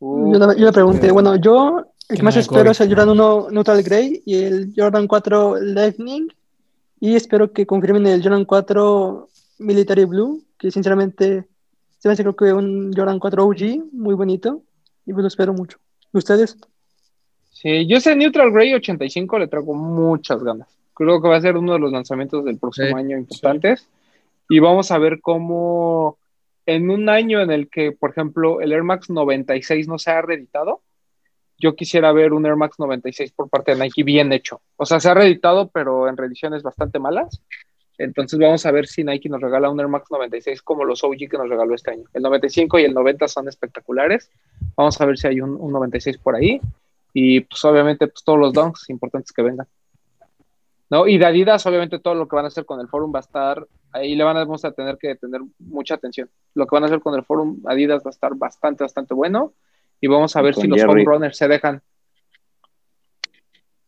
Yo 0.00 0.32
le, 0.32 0.58
yo 0.58 0.66
le 0.66 0.72
pregunté, 0.72 1.12
bueno, 1.12 1.36
yo 1.36 1.84
el 2.08 2.16
que 2.16 2.22
más 2.24 2.36
espero 2.36 2.72
es 2.72 2.80
el 2.80 2.88
Jordan 2.88 3.10
1 3.10 3.50
Neutral 3.52 3.84
Grey 3.84 4.20
y 4.26 4.34
el 4.42 4.72
Jordan 4.76 5.06
4 5.06 5.58
Lightning. 5.60 6.26
Y 6.98 7.14
espero 7.14 7.52
que 7.52 7.66
confirmen 7.66 8.04
el 8.08 8.20
Jordan 8.20 8.44
4 8.44 9.28
Military 9.60 10.06
Blue, 10.06 10.42
que 10.58 10.72
sinceramente 10.72 11.44
se 12.00 12.08
me 12.08 12.14
hace 12.14 12.24
creo 12.24 12.34
que 12.34 12.52
un 12.52 12.90
Jordan 12.92 13.20
4 13.20 13.44
OG 13.44 13.92
muy 13.92 14.14
bonito 14.14 14.64
y 15.06 15.12
pues 15.12 15.22
lo 15.22 15.28
espero 15.28 15.52
mucho. 15.54 15.78
¿Ustedes? 16.12 16.56
Sí, 17.66 17.84
yo 17.88 17.96
ese 17.96 18.14
Neutral 18.14 18.52
Grey 18.52 18.72
85 18.74 19.40
le 19.40 19.48
traigo 19.48 19.74
muchas 19.74 20.40
ganas. 20.40 20.68
Creo 20.94 21.20
que 21.20 21.26
va 21.26 21.34
a 21.34 21.40
ser 21.40 21.56
uno 21.56 21.72
de 21.72 21.80
los 21.80 21.90
lanzamientos 21.90 22.44
del 22.44 22.58
próximo 22.60 22.86
Sí. 22.86 22.94
año 22.94 23.18
importantes. 23.18 23.88
Y 24.48 24.60
vamos 24.60 24.92
a 24.92 24.98
ver 24.98 25.20
cómo 25.20 26.16
en 26.64 26.90
un 26.90 27.08
año 27.08 27.40
en 27.40 27.50
el 27.50 27.68
que, 27.68 27.90
por 27.90 28.10
ejemplo, 28.10 28.60
el 28.60 28.70
Air 28.70 28.84
Max 28.84 29.10
96 29.10 29.88
no 29.88 29.98
se 29.98 30.12
ha 30.12 30.22
reeditado, 30.22 30.80
yo 31.58 31.74
quisiera 31.74 32.12
ver 32.12 32.34
un 32.34 32.46
Air 32.46 32.54
Max 32.54 32.78
96 32.78 33.32
por 33.32 33.48
parte 33.48 33.74
de 33.74 33.80
Nike 33.82 34.04
bien 34.04 34.32
hecho. 34.32 34.60
O 34.76 34.86
sea, 34.86 35.00
se 35.00 35.08
ha 35.08 35.14
reeditado, 35.14 35.68
pero 35.68 36.08
en 36.08 36.16
reediciones 36.16 36.62
bastante 36.62 37.00
malas. 37.00 37.42
Entonces 37.98 38.38
vamos 38.38 38.64
a 38.64 38.70
ver 38.70 38.86
si 38.86 39.02
Nike 39.02 39.28
nos 39.28 39.40
regala 39.40 39.70
un 39.70 39.80
Air 39.80 39.88
Max 39.88 40.06
96 40.08 40.62
como 40.62 40.84
los 40.84 41.02
OG 41.02 41.16
que 41.28 41.36
nos 41.36 41.48
regaló 41.48 41.74
este 41.74 41.90
año. 41.90 42.04
El 42.14 42.22
95 42.22 42.78
y 42.78 42.84
el 42.84 42.94
90 42.94 43.26
son 43.26 43.48
espectaculares. 43.48 44.30
Vamos 44.76 45.00
a 45.00 45.06
ver 45.06 45.18
si 45.18 45.26
hay 45.26 45.40
un, 45.40 45.56
un 45.60 45.72
96 45.72 46.18
por 46.18 46.36
ahí. 46.36 46.60
Y 47.18 47.40
pues 47.40 47.64
obviamente 47.64 48.08
pues, 48.08 48.22
todos 48.22 48.38
los 48.38 48.52
dunks 48.52 48.90
importantes 48.90 49.32
que 49.32 49.40
vengan. 49.40 49.66
¿No? 50.90 51.06
Y 51.06 51.16
de 51.16 51.24
Adidas, 51.24 51.64
obviamente 51.64 51.98
todo 51.98 52.14
lo 52.14 52.28
que 52.28 52.36
van 52.36 52.44
a 52.44 52.48
hacer 52.48 52.66
con 52.66 52.78
el 52.78 52.88
forum 52.88 53.10
va 53.10 53.20
a 53.20 53.22
estar, 53.22 53.66
ahí 53.90 54.14
le 54.14 54.22
van 54.22 54.36
a, 54.36 54.40
vamos 54.40 54.66
a 54.66 54.72
tener 54.72 54.98
que 54.98 55.16
tener 55.16 55.40
mucha 55.58 55.94
atención. 55.94 56.28
Lo 56.52 56.66
que 56.66 56.76
van 56.76 56.82
a 56.82 56.86
hacer 56.88 57.00
con 57.00 57.14
el 57.14 57.24
forum 57.24 57.62
Adidas 57.64 58.02
va 58.04 58.10
a 58.10 58.10
estar 58.10 58.34
bastante, 58.34 58.84
bastante 58.84 59.14
bueno. 59.14 59.54
Y 59.98 60.08
vamos 60.08 60.36
a 60.36 60.42
ver 60.42 60.52
Con 60.52 60.64
si 60.64 60.68
los 60.68 60.78
Jerry. 60.78 60.92
home 60.92 61.04
runners 61.06 61.38
se 61.38 61.48
dejan. 61.48 61.82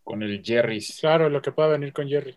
Con 0.04 0.22
el 0.22 0.42
Jerry's. 0.42 0.96
Claro, 0.98 1.28
lo 1.28 1.42
que 1.42 1.52
pueda 1.52 1.68
venir 1.68 1.92
con 1.92 2.08
Jerry. 2.08 2.34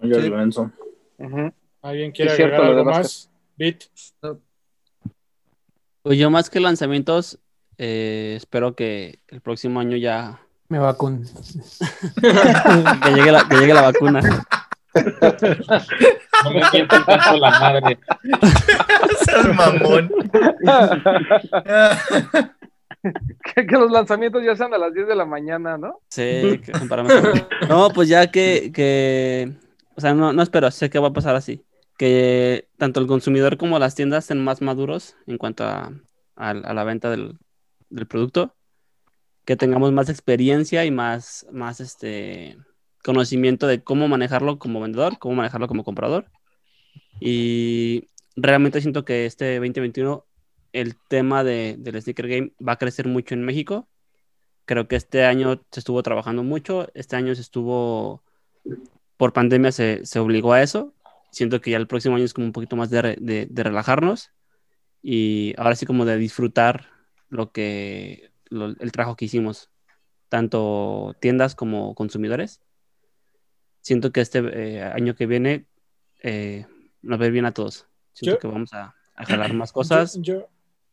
Jerry 0.00 0.28
Lorenzo. 0.28 0.70
Ujú. 1.18 1.52
¿Alguien 1.82 2.12
quiere 2.12 2.36
cierto, 2.36 2.54
agregar 2.54 2.78
algo 2.78 2.84
más? 2.92 3.28
Bit. 3.56 3.82
Pues 6.02 6.18
yo 6.20 6.30
más 6.30 6.48
que 6.48 6.60
lanzamientos, 6.60 7.40
eh, 7.82 8.34
espero 8.36 8.74
que 8.74 9.20
el 9.28 9.40
próximo 9.40 9.80
año 9.80 9.96
ya 9.96 10.38
Me 10.68 10.78
vacunen. 10.78 11.24
que 12.20 13.10
llegue 13.14 13.32
la, 13.32 13.48
que 13.48 13.56
llegue 13.56 13.72
la 13.74 13.82
vacuna. 13.82 14.20
No 16.44 16.50
me 16.50 16.64
sientan 16.70 17.04
tanto 17.06 17.36
la 17.38 17.50
madre. 17.58 17.98
Seas 19.24 19.54
mamón. 19.54 20.10
que, 23.54 23.66
que 23.66 23.76
los 23.76 23.90
lanzamientos 23.90 24.42
ya 24.44 24.54
sean 24.56 24.74
a 24.74 24.78
las 24.78 24.92
10 24.92 25.08
de 25.08 25.14
la 25.16 25.24
mañana, 25.24 25.78
¿no? 25.78 26.00
Sí, 26.10 26.60
que 26.64 26.72
para 26.88 27.02
No, 27.68 27.90
pues 27.90 28.08
ya 28.08 28.30
que, 28.30 28.70
que 28.72 29.52
o 29.96 30.00
sea, 30.00 30.14
no, 30.14 30.32
no 30.32 30.42
espero, 30.42 30.70
sé 30.70 30.90
que 30.90 30.98
va 30.98 31.08
a 31.08 31.12
pasar 31.12 31.34
así. 31.36 31.64
Que 31.98 32.68
tanto 32.78 33.00
el 33.00 33.06
consumidor 33.06 33.56
como 33.58 33.78
las 33.78 33.94
tiendas 33.94 34.24
estén 34.24 34.42
más 34.42 34.60
maduros 34.62 35.16
en 35.26 35.38
cuanto 35.38 35.64
a, 35.64 35.92
a- 36.36 36.50
a 36.50 36.74
la 36.74 36.84
venta 36.84 37.10
del, 37.10 37.38
del 37.90 38.06
producto. 38.06 38.56
Que 39.44 39.56
tengamos 39.56 39.92
más 39.92 40.08
experiencia 40.08 40.84
y 40.84 40.90
más, 40.90 41.46
más 41.52 41.80
este 41.80 42.56
conocimiento 43.02 43.66
de 43.66 43.82
cómo 43.82 44.06
manejarlo 44.08 44.58
como 44.58 44.80
vendedor, 44.80 45.18
cómo 45.18 45.34
manejarlo 45.36 45.66
como 45.68 45.84
comprador. 45.84 46.30
Y 47.20 48.08
realmente 48.36 48.80
siento 48.80 49.04
que 49.04 49.26
este 49.26 49.56
2021 49.56 50.26
el 50.72 50.96
tema 51.08 51.42
de, 51.42 51.76
del 51.78 52.00
sneaker 52.00 52.28
game 52.28 52.52
va 52.66 52.72
a 52.72 52.78
crecer 52.78 53.08
mucho 53.08 53.34
en 53.34 53.44
México. 53.44 53.88
Creo 54.66 54.86
que 54.86 54.96
este 54.96 55.24
año 55.24 55.62
se 55.72 55.80
estuvo 55.80 56.02
trabajando 56.02 56.44
mucho, 56.44 56.88
este 56.94 57.16
año 57.16 57.34
se 57.34 57.40
estuvo, 57.40 58.22
por 59.16 59.32
pandemia 59.32 59.72
se, 59.72 60.06
se 60.06 60.18
obligó 60.20 60.52
a 60.52 60.62
eso. 60.62 60.94
Siento 61.32 61.60
que 61.60 61.72
ya 61.72 61.76
el 61.76 61.88
próximo 61.88 62.16
año 62.16 62.24
es 62.24 62.34
como 62.34 62.46
un 62.46 62.52
poquito 62.52 62.76
más 62.76 62.90
de, 62.90 63.16
de- 63.20 63.46
de 63.50 63.62
relajarnos 63.62 64.30
y 65.02 65.54
ahora 65.56 65.74
sí 65.76 65.86
como 65.86 66.04
de 66.04 66.16
disfrutar 66.18 66.86
lo 67.30 67.50
que, 67.52 68.30
lo- 68.50 68.74
el 68.78 68.92
trabajo 68.92 69.16
que 69.16 69.24
hicimos, 69.24 69.70
tanto 70.28 71.16
tiendas 71.20 71.54
como 71.54 71.94
consumidores. 71.94 72.60
Siento 73.80 74.12
que 74.12 74.20
este 74.20 74.40
eh, 74.52 74.82
año 74.82 75.14
que 75.14 75.26
viene 75.26 75.64
eh, 76.22 76.66
nos 77.02 77.18
va 77.18 77.24
a 77.24 77.26
ir 77.28 77.32
bien 77.32 77.46
a 77.46 77.52
todos. 77.54 77.86
Siento 78.12 78.36
Yo- 78.36 78.40
que 78.40 78.46
vamos 78.48 78.72
a, 78.74 78.94
a 79.16 79.24
jalar 79.26 79.52
más 79.54 79.72
cosas. 79.72 80.14
Yo, 80.16 80.22
yo, 80.40 80.48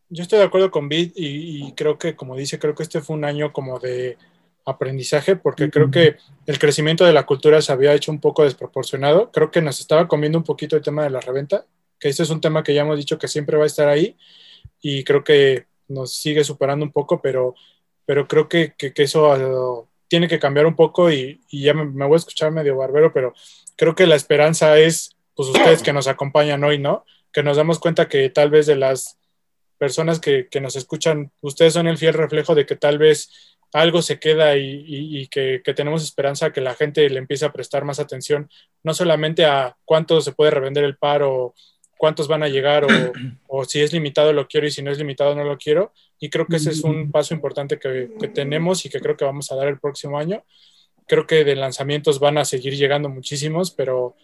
yo 0.09 0.23
estoy 0.23 0.39
de 0.39 0.45
acuerdo 0.45 0.71
con 0.71 0.87
Bit 0.87 1.13
y, 1.17 1.67
y 1.67 1.71
creo 1.73 1.97
que, 1.97 2.15
como 2.15 2.35
dice, 2.37 2.59
creo 2.59 2.73
que 2.75 2.83
este 2.83 3.01
fue 3.01 3.15
un 3.15 3.25
año 3.25 3.51
como 3.51 3.79
de 3.79 4.17
aprendizaje 4.65 5.37
porque 5.37 5.69
creo 5.69 5.89
que 5.91 6.17
el 6.45 6.59
crecimiento 6.59 7.05
de 7.05 7.13
la 7.13 7.25
cultura 7.25 7.61
se 7.61 7.71
había 7.71 7.93
hecho 7.93 8.11
un 8.11 8.19
poco 8.19 8.43
desproporcionado. 8.43 9.31
Creo 9.31 9.49
que 9.49 9.61
nos 9.61 9.79
estaba 9.79 10.07
comiendo 10.09 10.37
un 10.37 10.43
poquito 10.43 10.75
el 10.75 10.81
tema 10.81 11.03
de 11.03 11.09
la 11.09 11.21
reventa, 11.21 11.65
que 11.99 12.09
este 12.09 12.23
es 12.23 12.29
un 12.29 12.41
tema 12.41 12.63
que 12.63 12.73
ya 12.73 12.81
hemos 12.81 12.97
dicho 12.97 13.17
que 13.17 13.29
siempre 13.29 13.55
va 13.57 13.63
a 13.63 13.67
estar 13.67 13.87
ahí 13.87 14.17
y 14.81 15.03
creo 15.05 15.23
que 15.23 15.67
nos 15.87 16.13
sigue 16.13 16.43
superando 16.43 16.85
un 16.85 16.91
poco, 16.91 17.21
pero, 17.21 17.55
pero 18.05 18.27
creo 18.27 18.47
que, 18.47 18.73
que, 18.77 18.91
eso 18.97 19.29
uh, 19.31 19.87
tiene 20.07 20.27
que 20.27 20.39
cambiar 20.39 20.65
un 20.65 20.75
poco 20.75 21.11
y, 21.11 21.41
y 21.49 21.63
ya 21.63 21.73
me, 21.73 22.05
voy 22.05 22.15
a 22.15 22.17
escuchar 22.17 22.51
medio 22.51 22.77
barbero, 22.77 23.11
pero 23.13 23.33
creo 23.75 23.95
que 23.95 24.07
la 24.07 24.15
esperanza 24.15 24.77
es 24.79 25.15
pues 25.35 25.49
ustedes 25.49 25.83
que 25.83 25.93
nos 25.93 26.07
acompañan 26.07 26.63
hoy, 26.63 26.79
¿no? 26.79 27.05
Que 27.31 27.43
nos 27.43 27.57
damos 27.57 27.77
cuenta 27.79 28.07
que 28.07 28.29
tal 28.29 28.49
vez 28.49 28.65
de 28.65 28.75
las 28.75 29.17
personas 29.77 30.19
que, 30.19 30.47
que 30.49 30.59
nos 30.61 30.75
escuchan, 30.75 31.31
ustedes 31.41 31.73
son 31.73 31.87
el 31.87 31.97
fiel 31.99 32.15
reflejo 32.15 32.55
de 32.55 32.65
que 32.65 32.75
tal 32.75 32.97
vez 32.97 33.29
algo 33.73 34.01
se 34.01 34.17
queda 34.19 34.55
y, 34.57 34.63
y- 34.63 35.19
y 35.19 35.27
que, 35.27 35.61
que 35.63 35.73
tenemos 35.73 36.01
esperanza 36.03 36.51
que 36.51 36.61
la 36.61 36.73
gente 36.73 37.07
le 37.09 37.19
empiece 37.19 37.45
a 37.45 37.51
prestar 37.51 37.83
más 37.83 37.99
atención, 37.99 38.49
no 38.81 38.93
solamente 38.93 39.45
a 39.45 39.77
cuánto 39.85 40.21
se 40.21 40.31
puede 40.31 40.51
revender 40.51 40.83
el 40.85 40.97
par 40.97 41.21
o 41.21 41.53
cuántos 41.97 42.27
van 42.27 42.43
a 42.43 42.47
llegar 42.47 42.85
o, 42.85 42.87
o 43.47 43.65
si 43.65 43.81
es 43.81 43.91
limitado 43.93 44.31
lo 44.33 44.47
quiero 44.47 44.67
y 44.67 44.71
si 44.71 44.81
no 44.81 44.91
es 44.91 44.97
limitado 44.97 45.35
no 45.35 45.43
lo 45.43 45.57
quiero. 45.57 45.91
Y 46.19 46.29
creo 46.29 46.45
que 46.47 46.55
ese 46.55 46.71
es 46.71 46.83
un 46.83 47.11
paso 47.11 47.33
importante 47.33 47.77
que, 47.77 48.09
que 48.19 48.27
tenemos 48.27 48.85
y 48.85 48.89
que 48.89 48.99
creo 48.99 49.17
que 49.17 49.25
vamos 49.25 49.51
a 49.51 49.55
dar 49.55 49.67
el 49.67 49.79
próximo 49.79 50.17
año. 50.17 50.43
Creo 51.07 51.27
que 51.27 51.43
de 51.43 51.55
lanzamientos 51.55 52.19
van 52.19 52.37
a 52.37 52.45
seguir 52.45 52.75
llegando 52.75 53.09
muchísimos, 53.09 53.71
pero, 53.71 54.15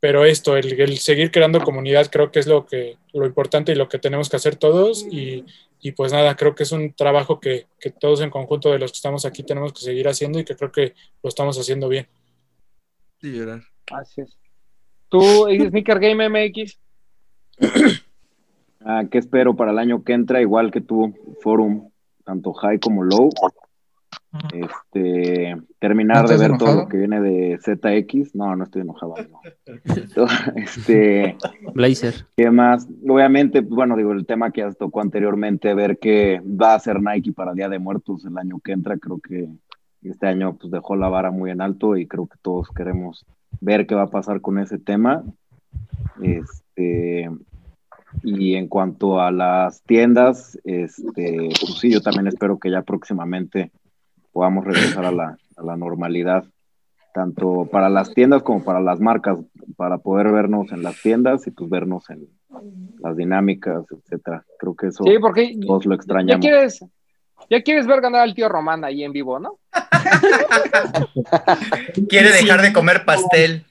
pero 0.00 0.24
esto, 0.24 0.56
el, 0.56 0.78
el 0.80 0.98
seguir 0.98 1.30
creando 1.30 1.60
comunidad 1.60 2.10
creo 2.10 2.30
que 2.30 2.40
es 2.40 2.46
lo, 2.46 2.66
que, 2.66 2.96
lo 3.12 3.26
importante 3.26 3.72
y 3.72 3.76
lo 3.76 3.88
que 3.88 3.98
tenemos 3.98 4.28
que 4.28 4.36
hacer 4.36 4.56
todos. 4.56 5.06
Y, 5.10 5.44
y 5.80 5.92
pues 5.92 6.12
nada, 6.12 6.36
creo 6.36 6.54
que 6.54 6.64
es 6.64 6.72
un 6.72 6.92
trabajo 6.94 7.38
que, 7.38 7.66
que 7.78 7.90
todos 7.90 8.20
en 8.20 8.30
conjunto 8.30 8.72
de 8.72 8.78
los 8.78 8.92
que 8.92 8.96
estamos 8.96 9.24
aquí 9.24 9.42
tenemos 9.42 9.72
que 9.72 9.80
seguir 9.80 10.08
haciendo 10.08 10.38
y 10.38 10.44
que 10.44 10.56
creo 10.56 10.72
que 10.72 10.94
lo 11.22 11.28
estamos 11.28 11.58
haciendo 11.58 11.88
bien. 11.88 12.08
Sí, 13.20 13.32
llorar. 13.32 13.62
Así 13.92 14.22
es. 14.22 14.36
¿Tú, 15.08 15.46
Sneaker 15.48 16.00
Game 16.00 16.28
MX? 16.28 16.78
Ah, 18.88 19.04
¿Qué 19.10 19.18
espero 19.18 19.56
para 19.56 19.72
el 19.72 19.80
año 19.80 20.04
que 20.04 20.12
entra? 20.12 20.40
Igual 20.40 20.70
que 20.70 20.80
tú, 20.80 21.12
Forum, 21.40 21.88
tanto 22.24 22.52
high 22.52 22.78
como 22.78 23.02
low. 23.02 23.30
Este, 24.52 25.56
terminar 25.78 26.22
¿No 26.22 26.28
de 26.28 26.36
ver 26.36 26.58
todo 26.58 26.74
lo 26.82 26.88
que 26.88 26.98
viene 26.98 27.20
de 27.20 27.58
ZX. 27.58 28.34
No, 28.34 28.54
no 28.54 28.64
estoy 28.64 28.82
enojado. 28.82 29.14
no. 29.16 30.26
Este, 30.56 31.36
Blazer. 31.74 32.26
¿Qué 32.36 32.50
más? 32.50 32.86
Obviamente, 33.08 33.62
pues, 33.62 33.74
bueno, 33.74 33.96
digo, 33.96 34.12
el 34.12 34.26
tema 34.26 34.50
que 34.50 34.60
ya 34.60 34.70
tocó 34.72 35.00
anteriormente, 35.00 35.74
ver 35.74 35.98
qué 35.98 36.40
va 36.44 36.72
a 36.72 36.76
hacer 36.76 37.02
Nike 37.02 37.32
para 37.32 37.54
Día 37.54 37.68
de 37.68 37.78
Muertos 37.78 38.24
el 38.24 38.38
año 38.38 38.60
que 38.62 38.72
entra, 38.72 38.98
creo 38.98 39.18
que 39.18 39.48
este 40.02 40.28
año 40.28 40.56
pues 40.56 40.70
dejó 40.70 40.94
la 40.94 41.08
vara 41.08 41.32
muy 41.32 41.50
en 41.50 41.60
alto 41.60 41.96
y 41.96 42.06
creo 42.06 42.28
que 42.28 42.38
todos 42.40 42.68
queremos 42.68 43.26
ver 43.60 43.86
qué 43.86 43.96
va 43.96 44.02
a 44.02 44.10
pasar 44.10 44.40
con 44.40 44.58
ese 44.58 44.78
tema. 44.78 45.24
Este, 46.22 46.65
y 46.76 48.54
en 48.54 48.68
cuanto 48.68 49.20
a 49.20 49.30
las 49.30 49.82
tiendas, 49.82 50.58
este, 50.64 51.48
pues 51.60 51.78
sí, 51.80 51.92
yo 51.92 52.00
también 52.00 52.26
espero 52.26 52.58
que 52.58 52.70
ya 52.70 52.82
próximamente 52.82 53.70
podamos 54.32 54.64
regresar 54.64 55.04
a 55.04 55.12
la, 55.12 55.38
a 55.56 55.62
la 55.62 55.76
normalidad, 55.76 56.44
tanto 57.14 57.66
para 57.70 57.88
las 57.88 58.12
tiendas 58.12 58.42
como 58.42 58.64
para 58.64 58.80
las 58.80 59.00
marcas, 59.00 59.38
para 59.76 59.98
poder 59.98 60.30
vernos 60.32 60.72
en 60.72 60.82
las 60.82 61.00
tiendas 61.00 61.46
y 61.46 61.50
pues 61.50 61.70
vernos 61.70 62.08
en 62.10 62.26
las 63.00 63.16
dinámicas, 63.16 63.84
etcétera. 63.90 64.44
Creo 64.58 64.74
que 64.74 64.88
eso 64.88 65.04
Sí, 65.04 65.16
porque 65.20 65.56
todos 65.66 65.86
lo 65.86 65.92
ya 65.92 65.96
extrañamos. 65.96 66.40
quieres, 66.44 66.84
ya 67.50 67.62
quieres 67.62 67.86
ver 67.86 68.00
ganar 68.00 68.22
al 68.22 68.34
tío 68.34 68.48
Román 68.48 68.84
ahí 68.84 69.04
en 69.04 69.12
vivo, 69.12 69.38
¿no? 69.38 69.58
Quiere 72.08 72.30
dejar 72.32 72.62
de 72.62 72.72
comer 72.72 73.04
pastel. 73.04 73.65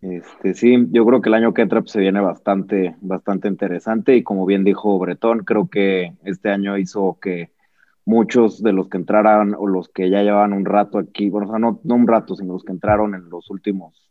Este, 0.00 0.54
sí, 0.54 0.86
yo 0.90 1.04
creo 1.04 1.20
que 1.20 1.28
el 1.28 1.34
año 1.34 1.52
que 1.52 1.62
entra 1.62 1.80
pues, 1.80 1.90
se 1.90 2.00
viene 2.00 2.20
bastante, 2.20 2.96
bastante 3.00 3.48
interesante 3.48 4.14
y 4.14 4.22
como 4.22 4.46
bien 4.46 4.62
dijo 4.62 4.96
Bretón, 4.98 5.40
creo 5.40 5.68
que 5.68 6.14
este 6.24 6.50
año 6.50 6.78
hizo 6.78 7.18
que 7.20 7.50
muchos 8.04 8.62
de 8.62 8.72
los 8.72 8.88
que 8.88 8.96
entraran 8.96 9.54
o 9.54 9.66
los 9.66 9.88
que 9.88 10.08
ya 10.08 10.22
llevaban 10.22 10.52
un 10.52 10.64
rato 10.64 10.98
aquí, 10.98 11.28
bueno, 11.30 11.48
o 11.48 11.50
sea, 11.50 11.58
no, 11.58 11.80
un 11.82 12.06
rato, 12.06 12.36
sino 12.36 12.54
los 12.54 12.64
que 12.64 12.72
entraron 12.72 13.14
en 13.14 13.28
los 13.28 13.50
últimos 13.50 14.10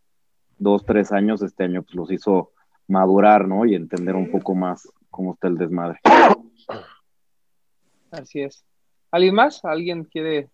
dos, 0.60 0.86
tres 0.86 1.12
años, 1.12 1.42
este 1.42 1.64
año 1.64 1.84
pues 1.84 1.96
los 1.96 2.12
hizo 2.12 2.52
madurar, 2.88 3.48
¿no? 3.48 3.66
Y 3.66 3.76
entender 3.76 4.16
un 4.16 4.30
poco 4.30 4.56
más 4.56 4.88
cómo 5.10 5.34
está 5.34 5.48
el 5.48 5.58
desmadre. 5.58 6.00
Así 8.12 8.42
es. 8.42 8.66
¿Alguien 9.10 9.36
más? 9.36 9.64
¿Alguien 9.64 10.04
quiere? 10.04 10.50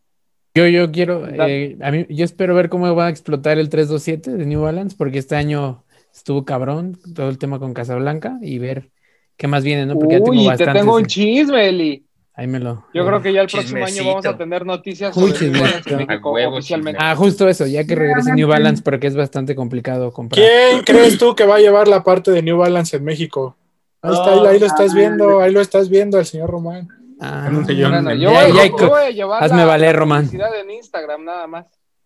Yo, 0.55 0.67
yo 0.67 0.91
quiero, 0.91 1.27
eh, 1.27 1.77
a 1.81 1.89
mí, 1.89 2.05
yo 2.09 2.23
espero 2.23 2.53
ver 2.53 2.69
cómo 2.69 2.93
va 2.95 3.07
a 3.07 3.09
explotar 3.09 3.57
el 3.57 3.69
327 3.69 4.37
de 4.37 4.45
New 4.45 4.61
Balance, 4.61 4.95
porque 4.95 5.17
este 5.17 5.35
año 5.35 5.83
estuvo 6.13 6.45
cabrón 6.45 6.99
todo 7.15 7.29
el 7.29 7.39
tema 7.39 7.57
con 7.57 7.73
Casablanca 7.73 8.37
y 8.39 8.59
ver 8.59 8.91
qué 9.35 9.47
más 9.47 9.63
viene, 9.63 9.87
¿no? 9.87 9.95
Porque 9.95 10.19
ya 10.19 10.23
tengo 10.23 10.29
Uy, 10.29 10.43
te 10.43 10.47
bastantes. 10.49 10.81
tengo 10.81 10.95
un 10.95 11.05
chisme, 11.07 11.67
Eli. 11.67 12.05
Ahí 12.35 12.45
me 12.45 12.59
lo. 12.59 12.85
Yo 12.93 13.05
creo 13.05 13.21
que 13.21 13.33
ya 13.33 13.41
el 13.41 13.47
próximo 13.47 13.83
año 13.83 14.05
vamos 14.05 14.25
a 14.25 14.37
tener 14.37 14.65
noticias 14.65 15.15
Muy 15.17 15.31
sobre 15.31 15.51
México 15.51 16.31
huevo, 16.31 16.53
oficialmente. 16.57 16.99
Ah, 17.01 17.15
justo 17.15 17.47
eso, 17.47 17.65
ya 17.65 17.83
que 17.85 17.95
regrese 17.95 18.33
New 18.33 18.47
Balance, 18.47 18.83
porque 18.83 19.07
es 19.07 19.15
bastante 19.15 19.55
complicado 19.55 20.11
comprar. 20.11 20.43
¿Quién 20.43 20.83
crees 20.83 21.17
tú 21.17 21.35
que 21.35 21.45
va 21.45 21.55
a 21.55 21.59
llevar 21.59 21.87
la 21.87 22.03
parte 22.03 22.29
de 22.29 22.43
New 22.43 22.57
Balance 22.57 22.97
en 22.97 23.03
México? 23.03 23.55
Ahí 24.03 24.13
está, 24.13 24.33
ahí, 24.33 24.47
ahí 24.47 24.59
lo 24.59 24.65
estás 24.67 24.93
viendo, 24.93 25.39
ahí 25.41 25.51
lo 25.51 25.61
estás 25.61 25.89
viendo 25.89 26.19
el 26.19 26.25
señor 26.25 26.49
Román. 26.49 26.87
Ah, 27.25 27.45
En 27.47 27.55
un 27.55 27.65
sillón. 27.65 27.91
Bueno, 27.91 28.11
en- 28.11 28.19
yo, 28.19 28.31
Ya, 28.31 28.47
voy, 28.47 28.57
ya, 28.57 28.65
yo 28.65 28.89
voy 28.89 29.01
a 29.01 29.09
llevar 29.11 29.43
hazme 29.43 29.57
la, 29.59 29.65
valer, 29.65 29.95
Román. 29.95 30.25
publicidad 30.25 30.59
en 30.59 30.71
Instagram 30.71 31.23
nada 31.23 31.47
más. 31.47 31.65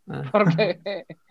Ah. 0.10 0.22
Porque 0.32 0.80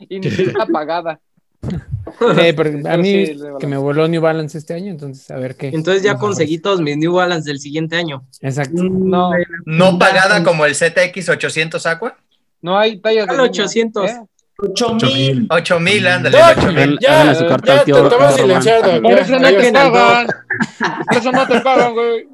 y 0.00 0.18
ni 0.20 0.26
está 0.26 0.66
pagada. 0.66 1.20
Sí, 1.62 2.52
porque 2.54 2.78
a 2.78 2.82
Pero 2.82 2.98
mí 2.98 3.26
sí, 3.26 3.38
que 3.58 3.66
me 3.66 3.76
voló 3.76 4.06
New 4.06 4.20
Balance 4.20 4.56
este 4.58 4.74
año, 4.74 4.90
entonces 4.90 5.30
a 5.30 5.36
ver 5.36 5.56
qué. 5.56 5.68
Entonces 5.68 6.02
ya 6.02 6.16
conseguí 6.18 6.58
todos 6.58 6.80
mis 6.80 6.96
New 6.96 7.12
Balance 7.14 7.48
del 7.48 7.58
siguiente 7.58 7.96
año. 7.96 8.24
Exacto. 8.40 8.82
No, 8.82 9.30
No 9.64 9.98
pagada 9.98 10.42
como 10.44 10.64
el 10.66 10.74
ZX 10.74 11.28
800 11.28 11.84
Aqua. 11.86 12.16
no 12.60 12.78
hay 12.78 12.98
tallas 13.00 13.26
de 13.26 13.30
Al 13.32 13.36
niño, 13.38 13.50
800. 13.50 14.10
¿eh? 14.10 14.20
8000. 14.58 15.46
8000, 15.50 16.06
ándale, 16.06 16.38
Ya, 16.38 16.50
8000. 16.50 16.98
ya, 17.00 17.08
ya 17.24 17.30
al 17.30 17.36
te, 17.62 17.84
te 17.84 17.92
vas 17.92 18.02
a 18.04 18.08
Román. 18.08 18.32
silenciar, 18.34 18.82
Doc, 18.82 19.02
Por 19.02 19.10
ya, 19.10 19.18
eso 19.18 19.38
no 19.38 19.48
te 19.48 19.72
pagan. 19.72 20.26
Por 21.06 21.16
eso 21.16 21.32
no 21.32 21.46
te 21.46 21.60
pagan, 21.60 21.94
güey. 21.94 22.28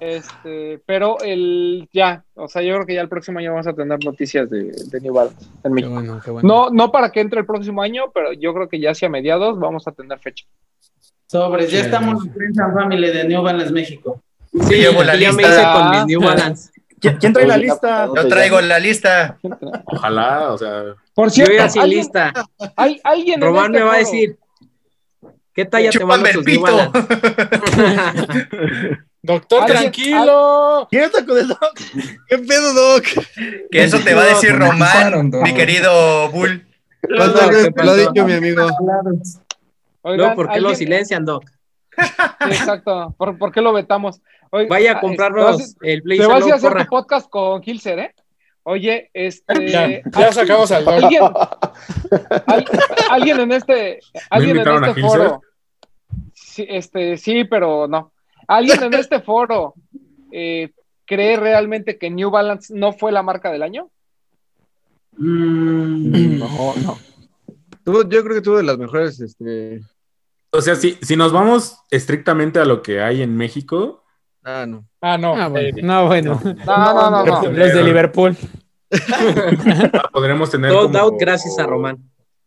Este, 0.00 0.80
pero 0.86 1.18
el 1.20 1.88
ya, 1.92 2.24
o 2.34 2.48
sea, 2.48 2.62
yo 2.62 2.74
creo 2.74 2.86
que 2.86 2.94
ya 2.94 3.00
el 3.00 3.08
próximo 3.08 3.38
año 3.38 3.52
vamos 3.52 3.66
a 3.66 3.72
tener 3.74 4.02
noticias 4.04 4.48
de, 4.48 4.72
de 4.72 5.00
New 5.00 5.12
Balance 5.12 5.44
en 5.44 5.50
Qué 5.62 5.68
México. 5.70 5.92
bueno, 5.92 6.20
qué 6.24 6.30
bueno. 6.30 6.48
No, 6.48 6.70
no 6.70 6.90
para 6.92 7.10
que 7.10 7.20
entre 7.20 7.40
el 7.40 7.46
próximo 7.46 7.82
año, 7.82 8.10
pero 8.14 8.32
yo 8.32 8.54
creo 8.54 8.68
que 8.68 8.80
ya 8.80 8.90
hacia 8.92 9.08
mediados 9.08 9.58
vamos 9.58 9.86
a 9.88 9.92
tener 9.92 10.18
fecha. 10.18 10.46
Sobres, 11.26 11.70
ya 11.70 11.80
estamos 11.80 12.24
en 12.26 12.60
and 12.60 12.74
Family 12.74 13.10
de 13.10 13.24
New 13.24 13.42
Balance 13.42 13.72
México. 13.72 14.22
Sí, 14.68 14.76
llevo 14.76 15.02
la 15.04 15.12
me 15.12 15.18
lista. 15.18 15.42
hice 15.42 15.62
con 15.72 15.90
mis 15.90 16.06
New 16.06 16.20
Balance. 16.28 16.70
¿Quién, 17.00 17.16
quién 17.18 17.32
trae 17.32 17.46
la 17.46 17.56
lista? 17.56 18.08
Yo 18.14 18.28
traigo 18.28 18.60
la 18.60 18.78
lista. 18.78 19.38
Ojalá, 19.86 20.52
o 20.52 20.58
sea, 20.58 20.82
Por 21.14 21.28
Yo 21.28 21.34
cierto, 21.34 21.54
ya 21.54 21.68
sin 21.68 21.82
¿alguien, 21.82 21.98
lista. 22.00 22.32
hay, 22.76 23.00
alguien 23.04 23.34
en 23.36 23.40
Román 23.42 23.66
este 23.66 23.78
me 23.78 23.84
va 23.84 23.94
a 23.94 23.98
decir. 23.98 24.36
¿Qué 25.60 25.66
talla 25.66 25.90
te 25.90 25.98
el 25.98 26.32
tus 26.32 26.44
pito. 26.44 26.64
Doctor, 29.22 29.62
¿Alguien- 29.62 29.78
tranquilo. 29.78 30.88
¿Quién 30.90 31.02
está 31.04 31.26
con 31.26 31.36
el 31.36 31.48
Doc? 31.48 31.78
¿Qué 32.28 32.38
pedo, 32.38 32.72
Doc? 32.72 33.04
Que 33.70 33.84
eso 33.84 33.98
te 33.98 34.14
va 34.14 34.22
a 34.22 34.26
decir 34.26 34.58
Román, 34.58 35.30
mi 35.42 35.52
querido 35.52 36.30
Bull. 36.30 36.66
¿Cuántas 37.02 37.42
Doc, 37.42 37.50
veces 37.50 37.70
¿qué 37.76 37.84
lo 37.84 37.90
ha 37.90 37.96
dicho 37.96 38.24
mi 38.24 38.32
amigo? 38.32 38.66
Oigan, 40.00 40.16
Luego, 40.16 40.34
¿por 40.34 40.50
qué 40.50 40.62
lo 40.62 40.74
silencian, 40.74 41.26
Doc? 41.26 41.44
Exacto. 42.48 43.14
¿Por, 43.18 43.36
por 43.36 43.52
qué 43.52 43.60
lo 43.60 43.74
vetamos? 43.74 44.22
Vaya 44.50 44.92
a 44.92 44.96
ah, 44.96 45.00
comprarnos 45.00 45.76
el 45.82 46.02
Play 46.02 46.18
Te 46.18 46.26
vas 46.26 46.36
a 46.36 46.38
ir 46.38 46.54
a 46.54 46.56
luego 46.56 46.68
hacer 46.68 46.84
tu 46.84 46.88
podcast 46.88 47.28
con 47.28 47.62
Gilser, 47.62 47.98
¿eh? 47.98 48.14
Oye, 48.62 49.10
este. 49.12 49.70
Ya, 49.70 50.00
ya 50.18 50.32
sacamos 50.32 50.72
al 50.72 50.86
Doc. 50.86 50.94
¿Alguien, 50.94 51.22
al- 52.46 52.66
alguien 53.10 53.40
en 53.40 53.52
este, 53.52 54.00
alguien 54.30 54.58
en 54.58 54.84
este 54.84 55.00
foro. 55.02 55.42
Sí, 56.50 56.66
este, 56.68 57.16
sí, 57.16 57.44
pero 57.44 57.86
no. 57.88 58.12
Alguien 58.48 58.82
en 58.82 58.94
este 58.94 59.20
foro 59.22 59.74
eh, 60.32 60.70
cree 61.06 61.36
realmente 61.36 61.98
que 61.98 62.10
New 62.10 62.30
Balance 62.30 62.74
no 62.76 62.92
fue 62.92 63.12
la 63.12 63.22
marca 63.22 63.50
del 63.50 63.62
año. 63.62 63.88
Mm, 65.16 66.38
No, 66.38 66.74
no. 66.76 66.98
Yo 68.08 68.22
creo 68.22 68.34
que 68.36 68.40
tuvo 68.42 68.56
de 68.58 68.62
las 68.62 68.78
mejores, 68.78 69.18
este... 69.20 69.80
o 70.52 70.60
sea, 70.60 70.76
si, 70.76 70.92
si 71.02 71.16
nos 71.16 71.32
vamos 71.32 71.78
estrictamente 71.90 72.58
a 72.60 72.64
lo 72.64 72.82
que 72.82 73.00
hay 73.02 73.22
en 73.22 73.36
México, 73.36 74.04
Ah, 74.42 74.64
no. 74.66 74.86
Ah, 75.02 75.18
no. 75.18 75.34
Ah, 75.36 75.48
bueno. 75.48 75.68
eh, 75.78 75.82
No, 75.82 76.06
bueno. 76.06 76.40
No, 76.44 76.54
no, 76.54 77.10
no, 77.10 77.24
no. 77.26 77.42
Los 77.52 77.74
de 77.74 77.82
Liverpool. 77.84 78.34
podremos 80.12 80.50
tener 80.50 80.70
Sold 80.70 80.92
como 80.92 80.98
out 81.04 81.14
gracias 81.20 81.58
a 81.58 81.66
Román. 81.66 81.98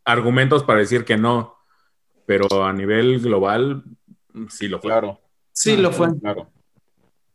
argumentos 0.04 0.64
para 0.64 0.80
decir 0.80 1.06
que 1.06 1.18
no, 1.18 1.56
pero 2.26 2.64
a 2.66 2.74
nivel 2.74 3.20
global, 3.20 3.84
sí 4.50 4.68
lo 4.68 4.80
fue. 4.80 4.90
Claro, 4.92 5.20
sí, 5.52 5.78
lo 5.78 5.92
fue. 5.92 6.08
claro. 6.20 6.48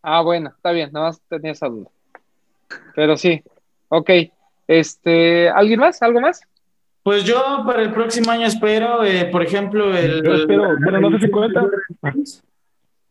Ah, 0.02 0.23
bueno, 0.23 0.51
está 0.55 0.70
bien, 0.73 0.90
nada 0.93 1.06
más 1.09 1.20
tenía 1.28 1.52
esa 1.52 1.69
duda. 1.69 1.89
Pero 2.94 3.16
sí, 3.16 3.43
ok. 3.89 4.10
Este, 4.66 5.48
¿alguien 5.48 5.81
más? 5.81 6.01
¿Algo 6.02 6.20
más? 6.20 6.40
Pues 7.02 7.24
yo 7.24 7.62
para 7.66 7.82
el 7.82 7.93
próximo 7.93 8.31
año 8.31 8.47
espero, 8.47 9.02
eh, 9.05 9.27
por 9.32 9.43
ejemplo, 9.43 9.97
el. 9.97 10.23
Yo 10.23 10.35
espero, 10.35 10.77
bueno, 10.82 11.01
no 11.10 11.19
sé 11.19 11.27
si 11.27 11.31
cuenta. 11.31 11.65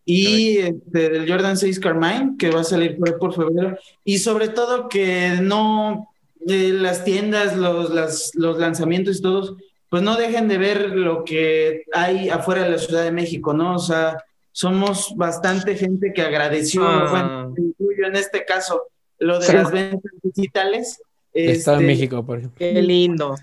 Y 0.06 0.58
este, 0.60 1.18
el 1.18 1.30
Jordan 1.30 1.58
6 1.58 1.80
Carmine, 1.80 2.36
que 2.40 2.50
va 2.50 2.62
a 2.62 2.64
salir 2.64 2.98
por, 2.98 3.18
por 3.20 3.34
febrero. 3.34 3.78
Y 4.06 4.20
sobre 4.20 4.48
todo 4.50 4.88
que 4.88 5.40
no 5.42 6.10
eh, 6.48 6.72
las 6.74 7.04
tiendas, 7.04 7.58
los, 7.58 7.90
las- 7.90 8.32
los 8.36 8.58
lanzamientos 8.58 9.18
y 9.18 9.22
todos, 9.22 9.56
pues 9.90 10.04
no 10.04 10.16
dejen 10.18 10.48
de 10.48 10.58
ver 10.58 10.90
lo 10.96 11.24
que 11.24 11.84
hay 11.94 12.30
afuera 12.30 12.64
de 12.64 12.70
la 12.72 12.78
Ciudad 12.78 13.04
de 13.04 13.12
México, 13.12 13.54
¿no? 13.54 13.76
O 13.76 13.80
sea, 13.80 14.18
somos 14.52 15.14
bastante 15.16 15.76
gente 15.76 16.12
que 16.14 16.22
agradeció, 16.22 16.84
Ah. 16.86 17.08
bueno, 17.10 17.54
incluyo 17.58 18.08
en 18.08 18.16
este 18.16 18.44
caso, 18.46 18.84
lo 19.20 19.40
de 19.40 19.46
Sí. 19.46 19.54
las 19.54 19.72
ventas 19.72 20.12
digitales. 20.24 21.02
Estado 21.34 21.78
de 21.78 21.84
Este, 21.84 21.94
México, 21.96 22.26
por 22.26 22.38
ejemplo. 22.40 22.58
Qué 22.58 22.82
lindo. 22.82 23.36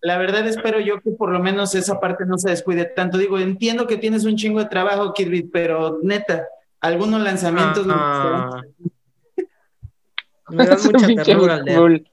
la 0.00 0.16
verdad 0.16 0.46
espero 0.46 0.78
yo 0.78 1.00
que 1.00 1.10
por 1.10 1.30
lo 1.32 1.40
menos 1.40 1.74
esa 1.74 1.98
parte 1.98 2.24
no 2.24 2.38
se 2.38 2.50
descuide 2.50 2.84
tanto. 2.84 3.18
Digo, 3.18 3.36
entiendo 3.40 3.88
que 3.88 3.96
tienes 3.96 4.24
un 4.24 4.36
chingo 4.36 4.60
de 4.60 4.66
trabajo, 4.66 5.12
Kirby, 5.12 5.42
pero 5.52 5.98
neta, 6.04 6.46
algunos 6.80 7.20
lanzamientos... 7.20 7.84
Ah. 7.90 8.50
gustaron. 8.62 8.87
Me 10.50 10.64
un 10.64 10.70
mucha 10.92 11.24
ternura 11.24 11.54
al 11.54 11.64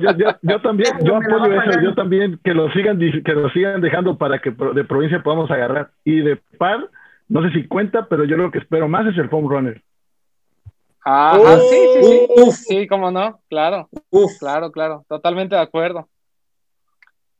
yo, 0.00 0.12
yo- 0.16 0.36
yo 0.42 0.60
también, 0.62 0.92
yo 1.04 1.16
apoyo 1.16 1.62
eso, 1.62 1.80
yo 1.80 1.94
también 1.94 2.40
que 2.44 2.54
lo 2.54 2.70
sigan 2.72 2.98
que 2.98 3.32
lo 3.32 3.48
sigan 3.50 3.80
dejando 3.80 4.16
para 4.16 4.40
que 4.40 4.50
de 4.50 4.84
provincia 4.84 5.22
podamos 5.22 5.50
agarrar. 5.50 5.90
Y 6.04 6.20
de 6.20 6.36
par, 6.58 6.88
no 7.28 7.42
sé 7.42 7.50
si 7.52 7.66
cuenta, 7.66 8.06
pero 8.08 8.24
yo 8.24 8.36
lo 8.36 8.50
que 8.50 8.58
espero 8.58 8.88
más 8.88 9.06
es 9.06 9.16
el 9.18 9.28
foam 9.28 9.48
runner. 9.48 9.82
Ah, 11.04 11.38
Uh, 11.40 11.60
sí, 11.70 11.76
sí, 11.94 12.04
sí. 12.04 12.26
uf. 12.42 12.54
Sí, 12.54 12.86
cómo 12.86 13.10
no, 13.10 13.40
claro. 13.48 13.88
Uf. 14.10 14.32
Claro, 14.38 14.70
claro, 14.72 15.04
totalmente 15.08 15.54
de 15.54 15.62
acuerdo. 15.62 16.08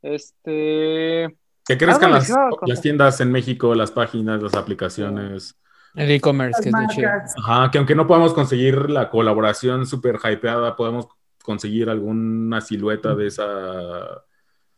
Este, 0.01 1.35
Que 1.65 1.77
crezcan 1.77 2.13
Algo 2.13 2.17
las, 2.17 2.33
las 2.65 2.81
tiendas 2.81 3.19
en 3.21 3.31
México, 3.31 3.75
las 3.75 3.91
páginas, 3.91 4.41
las 4.41 4.55
aplicaciones. 4.55 5.55
El 5.95 6.11
e-commerce, 6.11 6.61
que 6.61 6.69
es 6.69 6.73
lo 6.73 6.81
Las 6.81 6.95
chido. 6.95 7.09
marcas. 7.09 7.33
Ajá, 7.43 7.71
que 7.71 7.77
aunque 7.77 7.95
no 7.95 8.07
podamos 8.07 8.33
conseguir 8.33 8.89
la 8.89 9.09
colaboración 9.09 9.85
súper 9.85 10.17
hypeada, 10.23 10.75
podemos 10.75 11.07
conseguir 11.43 11.89
alguna 11.89 12.61
silueta 12.61 13.15
de 13.15 13.27
esa. 13.27 14.23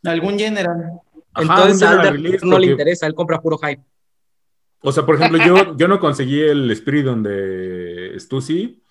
Algún 0.03 0.39
general. 0.39 0.99
Ajá, 1.33 1.41
Entonces 1.43 1.73
un 1.73 1.79
general 1.89 2.07
al 2.07 2.13
release, 2.13 2.45
no 2.45 2.59
le 2.59 2.67
interesa, 2.67 3.07
él 3.07 3.13
compra 3.13 3.41
puro 3.41 3.57
hype. 3.57 3.83
O 4.83 4.91
sea, 4.91 5.05
por 5.05 5.15
ejemplo, 5.15 5.39
yo, 5.45 5.55
yo 5.77 5.87
no 5.87 5.99
conseguí 5.99 6.39
el 6.41 6.75
Spiridon 6.75 7.23
de 7.23 8.15
Stussy, 8.17 8.81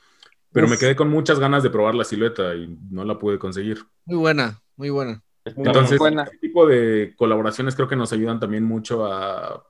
pero 0.53 0.69
me 0.69 0.79
quedé 0.79 0.95
con 0.95 1.09
muchas 1.11 1.39
ganas 1.39 1.63
de 1.63 1.71
probar 1.71 1.95
la 1.95 2.05
silueta 2.05 2.55
y 2.55 2.79
no 2.91 3.05
la 3.05 3.19
pude 3.19 3.39
conseguir. 3.39 3.85
Muy 4.05 4.19
buena, 4.19 4.61
muy 4.77 4.91
buena. 4.91 5.23
Es 5.45 5.57
muy 5.57 5.67
Entonces, 5.67 5.99
buena. 5.99 6.25
este 6.25 6.39
tipo 6.39 6.67
de 6.67 7.15
colaboraciones 7.17 7.75
creo 7.75 7.89
que 7.89 7.97
nos 7.97 8.13
ayudan 8.13 8.39
también 8.41 8.65
mucho 8.65 9.07
a 9.07 9.65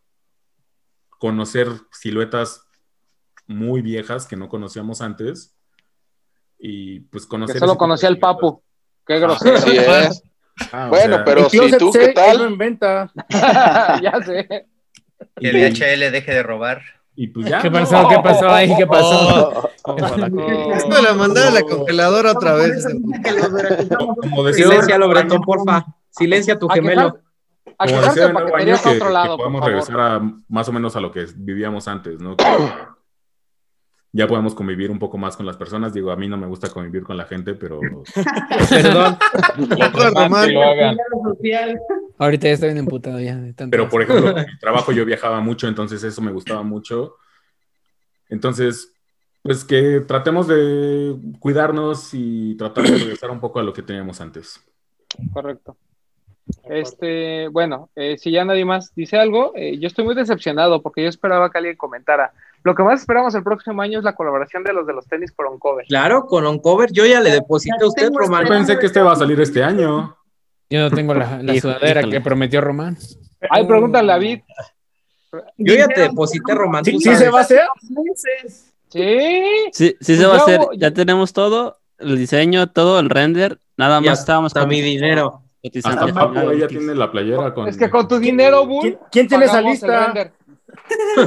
conocer 1.21 1.69
siluetas 1.93 2.67
muy 3.47 3.83
viejas 3.83 4.27
que 4.27 4.37
no 4.37 4.49
conocíamos 4.49 5.01
antes 5.03 5.55
y 6.59 7.01
pues 7.01 7.25
Que 7.25 7.29
conocer. 7.31 7.59
solo 7.59 7.77
conocía 7.79 8.09
de 8.09 8.15
al 8.15 8.19
papu. 8.19 8.63
Qué 9.07 9.19
grosero. 9.21 9.57
Así 9.57 9.77
es. 9.77 10.23
Ah, 10.73 10.87
o 10.89 10.91
bueno, 10.91 11.17
sea- 11.17 11.25
pero 11.25 11.41
El 11.45 11.51
si 11.51 11.79
tú, 11.79 11.91
¿qué 11.91 12.05
él 12.05 12.09
lo 12.09 12.15
tal? 12.15 12.51
inventa. 12.51 13.11
ya 14.03 14.13
sé. 14.23 14.67
Que 15.37 15.49
el 15.49 15.73
DHL 15.73 16.11
deje 16.13 16.33
de 16.35 16.43
robar. 16.43 16.83
Y 17.17 17.29
pues 17.29 17.47
ya. 17.49 17.63
¿Qué 17.63 17.71
¿no? 17.71 17.79
pasó? 17.79 18.07
¿Qué 18.09 18.17
pasó 18.23 18.51
ahí? 18.51 18.77
¿Qué 18.77 18.87
pasó? 18.87 19.71
Esto 20.75 20.95
de 20.97 21.03
la 21.03 21.15
mandar 21.15 21.47
a 21.49 21.51
la 21.53 21.63
congeladora 21.63 22.33
otra 22.33 22.55
vez. 22.57 22.85
Como 24.21 24.45
decía, 24.45 24.67
Silencialo, 24.67 25.09
Bretón, 25.09 25.41
porfa. 25.41 25.87
Silencia 26.11 26.55
a 26.55 26.59
tu 26.59 26.69
gemelo. 26.69 27.19
Como 27.87 28.03
decía 28.03 28.27
de 28.27 28.33
nuevo 28.33 28.57
año, 28.57 28.75
que, 28.83 28.89
otro 28.89 29.07
que 29.07 29.13
lado, 29.13 29.37
por 29.37 29.39
podamos 29.39 29.61
favor. 29.61 29.73
regresar 29.73 30.01
a 30.01 30.33
más 30.49 30.69
o 30.69 30.73
menos 30.73 30.97
a 30.97 31.01
lo 31.01 31.11
que 31.11 31.27
vivíamos 31.37 31.89
antes, 31.89 32.21
¿no? 32.21 32.37
Que 32.37 32.45
ya 34.13 34.27
podemos 34.27 34.55
convivir 34.55 34.91
un 34.91 34.99
poco 34.99 35.19
más 35.19 35.37
con 35.37 35.47
las 35.47 35.57
personas. 35.57 35.93
Digo, 35.93 36.11
a 36.11 36.17
mí 36.17 36.27
no 36.29 36.37
me 36.37 36.47
gusta 36.47 36.69
convivir 36.69 37.05
con 37.05 37.17
la 37.17 37.27
gente, 37.27 37.55
pero 37.55 37.81
Perdón. 38.71 39.17
Que. 41.41 41.77
Ahorita 42.19 42.49
ya 42.49 42.55
estoy 42.55 42.71
bien 42.71 42.79
emputado 42.79 43.21
ya. 43.21 43.37
de 43.37 43.53
tanto 43.53 43.71
Pero, 43.71 43.89
por 43.89 44.03
ejemplo, 44.03 44.37
en 44.37 44.47
mi 44.47 44.59
trabajo 44.61 44.93
yo 44.93 45.05
viajaba 45.05 45.41
mucho, 45.41 45.69
entonces 45.69 46.03
eso 46.03 46.21
me 46.23 46.33
gustaba 46.33 46.63
mucho. 46.63 47.17
Entonces, 48.29 48.93
pues 49.43 49.65
que 49.65 50.01
tratemos 50.01 50.49
de 50.49 51.17
cuidarnos 51.39 52.11
y 52.13 52.57
tratar 52.57 52.85
de 52.85 52.99
regresar 52.99 53.31
un 53.31 53.41
poco 53.41 53.61
a 53.61 53.63
lo 53.63 53.73
que 53.73 53.83
teníamos 53.83 54.21
antes. 54.21 54.61
Correcto. 55.33 55.77
Este, 56.65 57.49
bueno, 57.49 57.91
eh, 57.97 58.17
si 58.19 58.31
ya 58.31 58.45
nadie 58.45 58.65
más 58.65 58.95
dice 58.95 59.19
algo, 59.19 59.53
eh, 59.57 59.79
yo 59.79 59.87
estoy 59.89 60.05
muy 60.05 60.15
decepcionado 60.15 60.83
porque 60.83 61.03
yo 61.03 61.09
esperaba 61.09 61.51
que 61.51 61.59
alguien 61.59 61.77
comentara. 61.77 62.33
Lo 62.63 62.75
que 62.75 62.83
más 62.83 63.01
esperamos 63.01 63.35
el 63.35 63.43
próximo 63.43 63.81
año 63.81 63.99
es 63.99 64.05
la 64.05 64.15
colaboración 64.15 64.63
de 64.65 64.73
los 64.73 64.87
de 64.87 64.93
los 64.93 65.07
tenis 65.07 65.33
por 65.33 65.47
Oncover. 65.47 65.87
Claro, 65.87 66.27
con 66.27 66.47
Oncover 66.47 66.93
yo 66.93 67.07
ya 67.07 67.21
le 67.21 67.31
deposité 67.31 67.83
a 67.83 67.87
usted, 67.87 68.11
Román. 68.13 68.45
Yo 68.45 68.51
pensé 68.51 68.79
que 68.79 68.87
este 68.87 69.01
va 69.01 69.13
a 69.13 69.17
salir 69.17 69.41
este 69.41 69.63
año. 69.63 70.17
Yo 70.69 70.81
no 70.81 70.91
tengo 70.91 71.15
la, 71.15 71.41
sudadera 71.61 72.03
que 72.05 72.21
prometió 72.21 72.61
Román. 72.61 72.97
Ay, 73.49 73.67
pregúntale 73.67 74.13
a 74.13 74.15
David. 74.15 74.41
Yo 75.57 75.75
ya 75.75 75.89
te 75.89 76.03
deposité, 76.03 76.55
Román. 76.55 76.85
¿Sí, 76.85 76.99
se 77.01 77.31
va 77.31 77.41
a 77.41 77.43
hacer? 77.43 77.63
Sí. 78.89 79.41
Sí, 79.73 79.97
sí 80.01 80.17
se 80.17 80.27
Pues 80.27 80.29
va 80.29 80.35
a 80.35 80.37
ya 80.37 80.43
hacer. 80.43 80.61
Ya 80.77 80.91
tenemos 80.93 81.33
todo, 81.33 81.79
el 81.99 82.19
diseño, 82.19 82.69
todo, 82.69 83.01
el 83.01 83.09
render. 83.09 83.59
Nada 83.77 84.01
más 84.01 84.21
estábamos 84.21 84.51
está 84.51 84.67
mi 84.67 84.81
dinero. 84.81 85.43
Hasta 85.85 86.53
ella 86.53 86.69
tiene 86.69 86.95
la 86.95 87.11
playera 87.11 87.53
con. 87.53 87.69
Es 87.69 87.77
que 87.77 87.91
con 87.91 88.09
tu 88.09 88.19
dinero, 88.19 88.67
Bull, 88.67 88.83
¿Quién, 88.83 88.99
quién 89.11 89.29
tiene 89.29 89.45
esa 89.45 89.61
lista? 89.61 90.13
¿Quién 90.13 90.33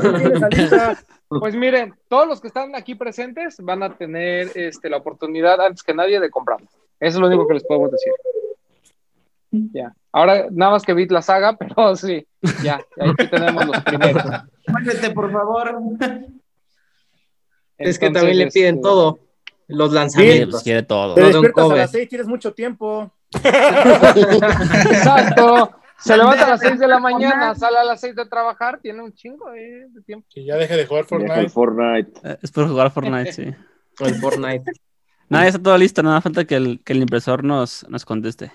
tiene 0.02 0.36
esa 0.36 0.50
lista? 0.50 1.04
Pues 1.40 1.56
miren, 1.56 1.94
todos 2.08 2.28
los 2.28 2.42
que 2.42 2.48
están 2.48 2.76
aquí 2.76 2.96
presentes 2.96 3.58
van 3.60 3.84
a 3.84 3.96
tener 3.96 4.52
este, 4.56 4.90
la 4.90 4.98
oportunidad 4.98 5.60
antes 5.62 5.84
que 5.84 5.94
nadie 5.94 6.20
de 6.20 6.30
comprarlo. 6.30 6.68
Eso 7.00 7.18
es 7.18 7.22
lo 7.22 7.28
único 7.28 7.48
que 7.48 7.56
les 7.56 7.64
podemos 7.64 7.92
decir. 7.92 8.14
Ya. 9.72 9.94
Ahora 10.12 10.48
nada 10.52 10.74
más 10.74 10.84
que 10.84 10.94
Bit 10.94 11.12
la 11.12 11.22
saga, 11.22 11.56
pero 11.58 11.96
sí, 11.96 12.26
ya, 12.64 12.82
aquí 13.00 13.28
tenemos 13.30 13.66
los 13.66 13.84
primeros. 13.84 14.24
Muévete, 14.68 15.10
por 15.12 15.32
favor. 15.32 15.80
Es 17.78 18.00
que 18.00 18.06
Entonces, 18.08 18.14
también 18.14 18.38
le 18.38 18.52
piden 18.52 18.76
este, 18.76 18.82
todo. 18.82 19.20
Los 19.68 19.90
Sí, 19.90 19.96
lanzamientos. 19.96 20.52
pues 20.52 20.64
quiere 20.64 20.84
todo. 20.84 21.16
Te 21.16 21.22
despiertas 21.22 21.72
a 21.72 21.76
las 21.76 21.92
seis, 21.92 22.10
tienes 22.10 22.28
mucho 22.28 22.54
tiempo. 22.54 23.12
Exacto. 24.92 25.72
Se 25.98 26.18
levanta 26.18 26.46
a 26.46 26.50
las 26.50 26.60
6 26.60 26.80
de 26.80 26.88
la 26.88 27.00
mañana, 27.00 27.56
sale 27.56 27.78
a 27.78 27.84
las 27.86 28.02
6 28.02 28.16
de 28.16 28.26
trabajar, 28.26 28.80
tiene 28.82 29.02
un 29.02 29.14
chingo 29.14 29.54
eh, 29.54 29.86
de 29.90 30.02
tiempo. 30.02 30.28
Que 30.34 30.44
ya 30.44 30.58
deje 30.58 30.76
de 30.76 30.86
jugar 30.86 31.04
el 31.04 31.08
Fortnite. 31.08 31.50
Fortnite. 31.50 32.12
Eh, 32.24 32.38
Es 32.42 32.52
por 32.52 32.68
jugar 32.68 32.92
Fortnite, 32.92 33.32
sí. 33.32 33.44
El 34.00 34.16
Fortnite. 34.16 34.70
Nada, 35.30 35.46
ya 35.46 35.50
está 35.50 35.64
todo 35.64 35.78
listo, 35.78 36.04
nada 36.04 36.20
falta 36.20 36.44
que 36.46 36.56
el, 36.56 36.82
que 36.84 36.92
el 36.94 37.00
impresor 37.00 37.44
nos, 37.46 37.88
nos 37.90 38.04
conteste. 38.04 38.52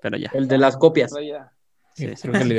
Pero 0.00 0.16
ya. 0.16 0.30
El 0.32 0.48
de 0.48 0.56
las 0.56 0.76
copias. 0.78 1.12
Sí, 1.94 2.06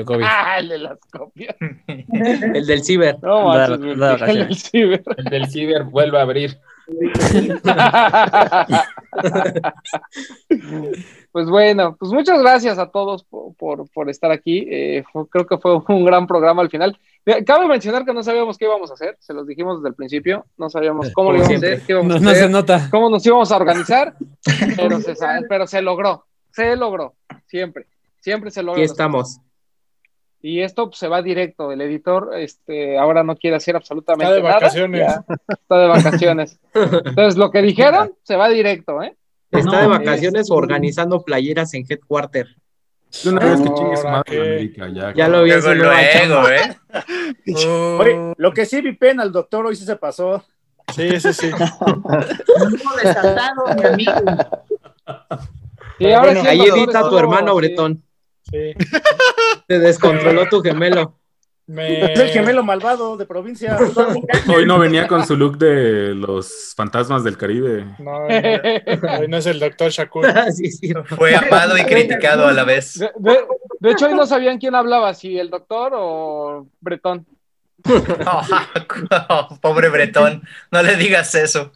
COVID. 0.05 0.23
Ah, 0.27 0.59
el 0.59 0.69
de 0.69 0.77
las 0.77 0.99
copias. 1.11 1.55
El 1.87 2.67
del 2.67 2.83
ciber. 2.83 3.17
No, 3.23 3.51
Da- 3.55 3.69
manches, 3.69 3.97
da 3.97 4.13
el 4.27 4.37
del 4.47 4.55
ciber. 4.55 5.03
El 5.17 5.25
del 5.25 5.47
ciber 5.49 5.83
vuelve 5.85 6.19
a 6.19 6.21
abrir. 6.21 6.59
Pues 11.31 11.49
bueno, 11.49 11.95
pues 11.97 12.11
muchas 12.11 12.41
gracias 12.41 12.77
a 12.77 12.87
todos 12.89 13.23
por, 13.23 13.55
por- 13.55 13.89
por 13.91 14.09
estar 14.09 14.31
aquí. 14.31 14.67
Eh, 14.69 15.03
fue- 15.13 15.27
creo 15.29 15.45
que 15.47 15.57
fue 15.57 15.81
un 15.87 16.03
gran 16.05 16.27
programa 16.27 16.61
al 16.61 16.69
final. 16.69 16.99
Eh, 17.25 17.43
Cabe 17.45 17.67
mencionar 17.67 18.03
que 18.03 18.13
no 18.13 18.21
sabíamos 18.21 18.57
qué 18.57 18.65
íbamos 18.65 18.91
a 18.91 18.95
hacer, 18.95 19.15
se 19.19 19.33
los 19.33 19.47
dijimos 19.47 19.77
desde 19.79 19.89
el 19.89 19.95
principio, 19.95 20.45
no 20.57 20.69
sabíamos 20.69 21.11
cómo 21.13 21.31
lo 21.31 21.37
íbamos 21.37 21.53
a 21.53 21.57
hacer, 21.57 21.81
qué 21.85 21.91
íbamos 21.93 22.07
No, 22.09 22.15
a 22.15 22.19
no 22.19 22.29
hacer, 22.31 22.43
se 22.43 22.49
nota. 22.49 22.87
cómo 22.91 23.09
nos 23.09 23.25
íbamos 23.25 23.51
a 23.51 23.55
organizar, 23.55 24.15
pero 24.75 24.99
se, 24.99 25.15
pero 25.47 25.67
se 25.67 25.81
logró, 25.81 26.25
se 26.51 26.75
logró, 26.75 27.13
siempre, 27.47 27.85
siempre 28.19 28.51
se 28.51 28.61
logra. 28.63 28.81
Aquí 28.81 28.91
estamos. 28.91 29.39
Y 30.43 30.61
esto 30.61 30.87
pues, 30.87 30.97
se 30.97 31.07
va 31.07 31.21
directo. 31.21 31.71
El 31.71 31.81
editor 31.81 32.31
este, 32.35 32.97
ahora 32.97 33.23
no 33.23 33.35
quiere 33.35 33.57
hacer 33.57 33.75
absolutamente 33.75 34.25
Está 34.25 34.35
de 34.37 34.41
nada. 34.41 34.55
vacaciones. 34.55 35.19
está 35.47 35.77
de 35.77 35.87
vacaciones. 35.87 36.59
Entonces, 36.73 37.37
lo 37.37 37.51
que 37.51 37.61
dijeron 37.61 38.11
se 38.23 38.35
va 38.35 38.49
directo, 38.49 39.03
¿eh? 39.03 39.15
Está 39.51 39.81
de 39.81 39.87
vacaciones 39.87 40.41
es- 40.43 40.51
organizando 40.51 41.21
playeras 41.23 41.73
en 41.73 41.85
Headquarter. 41.87 42.47
De 43.23 43.29
una 43.29 43.41
vez 43.45 43.59
que 43.59 43.73
chingue 43.73 43.97
su 43.97 44.07
Ahora 44.07 44.11
madre 44.25 44.39
América, 44.41 44.87
ya. 44.93 45.13
Ya 45.13 45.27
lo 45.27 45.43
vi 45.43 45.51
en 45.51 45.61
su 45.61 45.73
Luego, 45.73 46.49
¿eh? 46.49 46.77
Oye, 47.99 48.33
lo 48.37 48.53
que 48.53 48.65
sí 48.65 48.79
vi 48.81 48.93
pena 48.93 49.23
al 49.23 49.31
doctor 49.33 49.65
hoy 49.65 49.75
sí 49.75 49.83
se 49.85 49.97
pasó. 49.97 50.45
Sí, 50.95 51.19
sí, 51.19 51.33
sí. 51.33 51.51
Desatado, 53.03 53.65
mi 53.75 53.83
amigo. 53.85 54.13
Y 55.99 56.11
ahora 56.11 56.25
Bueno, 56.27 56.41
sí, 56.41 56.47
ahí 56.47 56.61
edita 56.61 56.91
tu 56.99 57.05
estuvo, 57.05 57.19
hermano, 57.19 57.51
sí. 57.51 57.57
Bretón. 57.57 58.03
sí. 58.49 58.73
Te 59.67 59.79
descontroló 59.79 60.47
tu 60.47 60.61
gemelo. 60.61 61.19
Me... 61.71 62.11
Es 62.13 62.19
el 62.19 62.29
gemelo 62.29 62.63
malvado 62.63 63.15
de 63.15 63.25
provincia. 63.25 63.77
Hoy 64.53 64.65
no 64.65 64.77
venía 64.77 65.07
con 65.07 65.25
su 65.25 65.37
look 65.37 65.57
de 65.57 66.13
los 66.13 66.73
fantasmas 66.75 67.23
del 67.23 67.37
Caribe. 67.37 67.85
No, 67.99 68.27
no, 68.27 69.19
hoy 69.19 69.27
no 69.29 69.37
es 69.37 69.45
el 69.45 69.59
doctor 69.59 69.89
Shakur. 69.89 70.25
Sí, 70.53 70.69
sí. 70.71 70.91
Fue 71.15 71.33
amado 71.35 71.77
y 71.77 71.83
criticado 71.83 72.45
a 72.47 72.51
la 72.51 72.63
vez. 72.65 72.99
De, 72.99 73.09
de- 73.17 73.39
de 73.79 73.91
hecho, 73.91 74.05
hoy 74.07 74.13
no 74.13 74.25
sabían 74.27 74.59
quién 74.59 74.75
hablaba, 74.75 75.13
si 75.13 75.39
el 75.39 75.49
doctor 75.49 75.93
o 75.95 76.67
Bretón. 76.81 77.25
Oh, 79.29 79.57
pobre 79.61 79.89
Bretón, 79.89 80.43
no 80.71 80.83
le 80.83 80.95
digas 80.97 81.33
eso. 81.35 81.71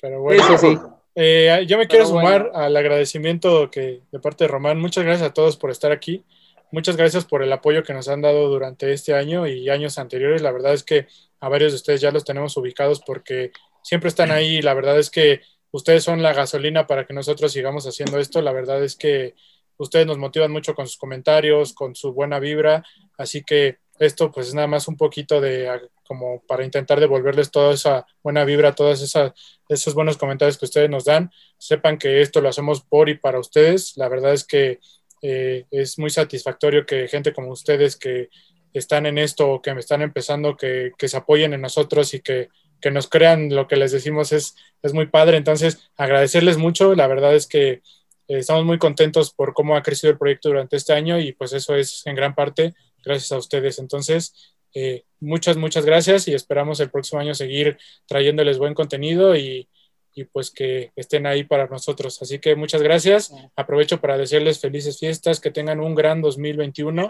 Pero 0.00 0.20
bueno, 0.20 0.42
Eso 0.44 0.58
sí. 0.58 0.78
eh, 1.14 1.64
yo 1.66 1.78
me 1.78 1.86
quiero 1.86 2.06
sumar 2.06 2.50
al 2.54 2.76
agradecimiento 2.76 3.70
que 3.70 4.02
de 4.10 4.18
parte 4.20 4.44
de 4.44 4.48
Román. 4.48 4.78
Muchas 4.78 5.04
gracias 5.04 5.30
a 5.30 5.32
todos 5.34 5.56
por 5.56 5.70
estar 5.70 5.90
aquí. 5.92 6.24
Muchas 6.72 6.96
gracias 6.96 7.26
por 7.26 7.42
el 7.42 7.52
apoyo 7.52 7.82
que 7.82 7.92
nos 7.92 8.08
han 8.08 8.22
dado 8.22 8.48
durante 8.48 8.94
este 8.94 9.12
año 9.12 9.46
y 9.46 9.68
años 9.68 9.98
anteriores. 9.98 10.40
La 10.40 10.52
verdad 10.52 10.72
es 10.72 10.82
que 10.82 11.06
a 11.38 11.50
varios 11.50 11.72
de 11.72 11.76
ustedes 11.76 12.00
ya 12.00 12.10
los 12.10 12.24
tenemos 12.24 12.56
ubicados 12.56 13.02
porque 13.06 13.52
siempre 13.82 14.08
están 14.08 14.30
ahí. 14.30 14.62
La 14.62 14.72
verdad 14.72 14.98
es 14.98 15.10
que 15.10 15.42
ustedes 15.70 16.02
son 16.02 16.22
la 16.22 16.32
gasolina 16.32 16.86
para 16.86 17.06
que 17.06 17.12
nosotros 17.12 17.52
sigamos 17.52 17.86
haciendo 17.86 18.18
esto. 18.18 18.40
La 18.40 18.52
verdad 18.52 18.82
es 18.82 18.96
que 18.96 19.34
ustedes 19.76 20.06
nos 20.06 20.16
motivan 20.16 20.50
mucho 20.50 20.74
con 20.74 20.86
sus 20.86 20.96
comentarios, 20.96 21.74
con 21.74 21.94
su 21.94 22.14
buena 22.14 22.38
vibra. 22.38 22.82
Así 23.18 23.42
que 23.44 23.76
esto 23.98 24.32
pues 24.32 24.48
es 24.48 24.54
nada 24.54 24.66
más 24.66 24.88
un 24.88 24.96
poquito 24.96 25.42
de 25.42 25.68
ah, 25.68 25.78
como 26.06 26.40
para 26.46 26.64
intentar 26.64 27.00
devolverles 27.00 27.50
toda 27.50 27.74
esa 27.74 28.06
buena 28.22 28.46
vibra, 28.46 28.74
esas 28.92 29.32
esos 29.68 29.92
buenos 29.92 30.16
comentarios 30.16 30.56
que 30.56 30.64
ustedes 30.64 30.88
nos 30.88 31.04
dan. 31.04 31.30
Sepan 31.58 31.98
que 31.98 32.22
esto 32.22 32.40
lo 32.40 32.48
hacemos 32.48 32.80
por 32.80 33.10
y 33.10 33.18
para 33.18 33.38
ustedes. 33.38 33.94
La 33.98 34.08
verdad 34.08 34.32
es 34.32 34.44
que 34.44 34.80
eh, 35.22 35.64
es 35.70 35.98
muy 35.98 36.10
satisfactorio 36.10 36.84
que 36.84 37.08
gente 37.08 37.32
como 37.32 37.52
ustedes 37.52 37.96
que 37.96 38.28
están 38.72 39.06
en 39.06 39.18
esto 39.18 39.48
o 39.50 39.62
que 39.62 39.72
me 39.74 39.80
están 39.80 40.02
empezando, 40.02 40.56
que, 40.56 40.92
que 40.98 41.08
se 41.08 41.16
apoyen 41.16 41.54
en 41.54 41.60
nosotros 41.60 42.12
y 42.14 42.20
que, 42.20 42.48
que 42.80 42.90
nos 42.90 43.08
crean 43.08 43.54
lo 43.54 43.68
que 43.68 43.76
les 43.76 43.92
decimos 43.92 44.32
es, 44.32 44.56
es 44.82 44.92
muy 44.92 45.06
padre. 45.06 45.36
Entonces, 45.36 45.90
agradecerles 45.96 46.58
mucho. 46.58 46.94
La 46.94 47.06
verdad 47.06 47.34
es 47.34 47.46
que 47.46 47.70
eh, 47.70 47.82
estamos 48.28 48.64
muy 48.64 48.78
contentos 48.78 49.32
por 49.32 49.54
cómo 49.54 49.76
ha 49.76 49.82
crecido 49.82 50.10
el 50.10 50.18
proyecto 50.18 50.48
durante 50.48 50.76
este 50.76 50.92
año 50.92 51.18
y 51.18 51.32
pues 51.32 51.52
eso 51.52 51.76
es 51.76 52.02
en 52.06 52.16
gran 52.16 52.34
parte 52.34 52.74
gracias 53.04 53.32
a 53.32 53.38
ustedes. 53.38 53.78
Entonces, 53.78 54.56
eh, 54.74 55.04
muchas, 55.20 55.56
muchas 55.56 55.84
gracias 55.84 56.28
y 56.28 56.34
esperamos 56.34 56.80
el 56.80 56.90
próximo 56.90 57.20
año 57.20 57.34
seguir 57.34 57.78
trayéndoles 58.06 58.58
buen 58.58 58.74
contenido 58.74 59.36
y, 59.36 59.68
y 60.14 60.24
pues 60.24 60.50
que 60.50 60.92
estén 60.96 61.26
ahí 61.26 61.44
para 61.44 61.66
nosotros. 61.66 62.20
Así 62.20 62.38
que 62.38 62.54
muchas 62.56 62.82
gracias. 62.82 63.32
Aprovecho 63.56 64.00
para 64.00 64.18
desearles 64.18 64.60
felices 64.60 64.98
fiestas, 64.98 65.40
que 65.40 65.50
tengan 65.50 65.80
un 65.80 65.94
gran 65.94 66.20
2021 66.20 67.08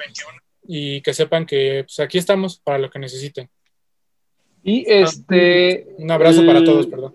y 0.64 1.00
que 1.02 1.14
sepan 1.14 1.46
que 1.46 1.84
pues, 1.84 1.98
aquí 2.00 2.18
estamos 2.18 2.58
para 2.58 2.78
lo 2.78 2.90
que 2.90 2.98
necesiten. 2.98 3.48
Y 4.62 4.84
este. 4.90 5.88
Un 5.98 6.10
abrazo 6.10 6.40
el- 6.40 6.46
para 6.46 6.64
todos, 6.64 6.86
perdón. 6.86 7.14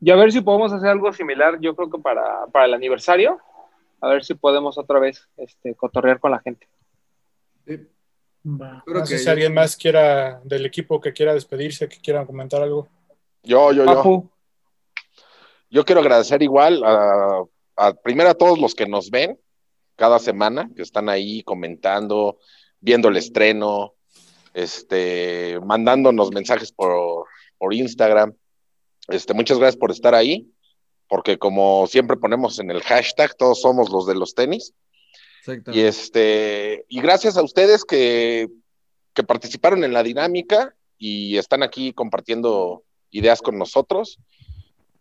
Y 0.00 0.10
a 0.10 0.16
ver 0.16 0.30
si 0.30 0.40
podemos 0.40 0.72
hacer 0.72 0.88
algo 0.88 1.12
similar, 1.12 1.58
yo 1.60 1.74
creo 1.74 1.90
que 1.90 1.98
para, 1.98 2.46
para 2.52 2.66
el 2.66 2.74
aniversario. 2.74 3.38
A 4.00 4.08
ver 4.08 4.24
si 4.24 4.34
podemos 4.34 4.78
otra 4.78 5.00
vez 5.00 5.28
este, 5.36 5.74
cotorrear 5.74 6.20
con 6.20 6.30
la 6.30 6.38
gente. 6.38 6.68
Va. 8.46 8.82
Creo 8.86 9.00
No 9.00 9.06
sé 9.06 9.14
que 9.14 9.18
si 9.18 9.28
alguien 9.28 9.52
más 9.52 9.76
quiera 9.76 10.40
del 10.44 10.64
equipo 10.64 11.00
que 11.00 11.12
quiera 11.12 11.34
despedirse, 11.34 11.88
que 11.88 11.98
quiera 12.00 12.24
comentar 12.24 12.62
algo. 12.62 12.88
Yo, 13.42 13.72
yo, 13.72 13.84
yo. 13.84 13.94
Papu, 13.94 14.30
yo 15.70 15.84
quiero 15.84 16.00
agradecer 16.00 16.42
igual 16.42 16.82
a, 16.84 17.42
a- 17.76 17.94
primero 17.94 18.30
a 18.30 18.34
todos 18.34 18.58
los 18.58 18.74
que 18.74 18.86
nos 18.86 19.10
ven 19.10 19.38
cada 19.96 20.18
semana, 20.18 20.70
que 20.76 20.82
están 20.82 21.08
ahí 21.08 21.42
comentando, 21.42 22.38
viendo 22.80 23.08
el 23.08 23.16
estreno, 23.16 23.94
este, 24.54 25.58
mandándonos 25.64 26.30
mensajes 26.30 26.72
por, 26.72 27.24
por 27.58 27.74
Instagram. 27.74 28.32
Este, 29.08 29.34
muchas 29.34 29.58
gracias 29.58 29.78
por 29.78 29.90
estar 29.90 30.14
ahí, 30.14 30.50
porque 31.08 31.38
como 31.38 31.86
siempre 31.86 32.16
ponemos 32.16 32.58
en 32.58 32.70
el 32.70 32.82
hashtag, 32.82 33.34
todos 33.36 33.60
somos 33.60 33.90
los 33.90 34.06
de 34.06 34.14
los 34.14 34.34
tenis. 34.34 34.74
Y 35.72 35.80
este, 35.80 36.84
y 36.88 37.00
gracias 37.00 37.36
a 37.36 37.42
ustedes 37.42 37.84
que, 37.84 38.48
que 39.14 39.22
participaron 39.24 39.82
en 39.84 39.92
la 39.92 40.02
dinámica 40.02 40.74
y 40.98 41.36
están 41.38 41.62
aquí 41.62 41.92
compartiendo 41.92 42.84
ideas 43.10 43.40
con 43.40 43.56
nosotros. 43.58 44.18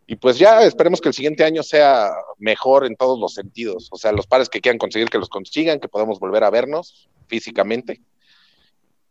Y 0.09 0.15
pues 0.15 0.39
ya 0.39 0.61
esperemos 0.63 1.01
que 1.01 1.09
el 1.09 1.13
siguiente 1.13 1.43
año 1.43 1.61
sea 1.63 2.11
mejor 2.37 2.85
en 2.85 2.95
todos 2.95 3.19
los 3.19 3.33
sentidos. 3.33 3.89
O 3.91 3.97
sea, 3.97 4.13
los 4.13 4.25
pares 4.25 4.47
que 4.47 4.61
quieran 4.61 4.77
conseguir, 4.79 5.09
que 5.09 5.17
los 5.17 5.27
consigan, 5.29 5.79
que 5.81 5.89
podamos 5.89 6.17
volver 6.19 6.45
a 6.45 6.49
vernos 6.49 7.09
físicamente. 7.27 8.01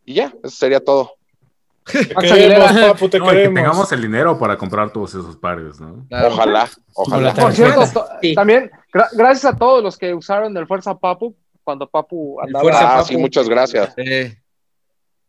Y 0.06 0.14
ya, 0.14 0.32
eso 0.42 0.56
sería 0.56 0.80
todo. 0.80 1.12
queremos, 1.84 2.72
papu, 2.72 3.08
te 3.10 3.18
No, 3.18 3.28
que 3.30 3.48
tengamos 3.48 3.92
el 3.92 4.02
dinero 4.02 4.38
para 4.38 4.56
comprar 4.56 4.90
todos 4.90 5.10
esos 5.10 5.36
pares, 5.36 5.78
¿no? 5.78 6.06
Ojalá, 6.10 6.68
ojalá. 6.94 7.34
Por 7.34 7.52
cierto, 7.52 7.82
to- 7.92 8.08
también 8.34 8.70
gra- 8.92 9.08
gracias 9.12 9.44
a 9.52 9.56
todos 9.56 9.82
los 9.84 9.96
que 9.98 10.14
usaron 10.14 10.56
el 10.56 10.66
Fuerza 10.66 10.96
Papu 10.98 11.36
cuando 11.62 11.88
Papu 11.88 12.40
andaba. 12.40 12.70
Ah, 13.00 13.04
sí, 13.04 13.16
muchas 13.16 13.48
gracias. 13.48 13.94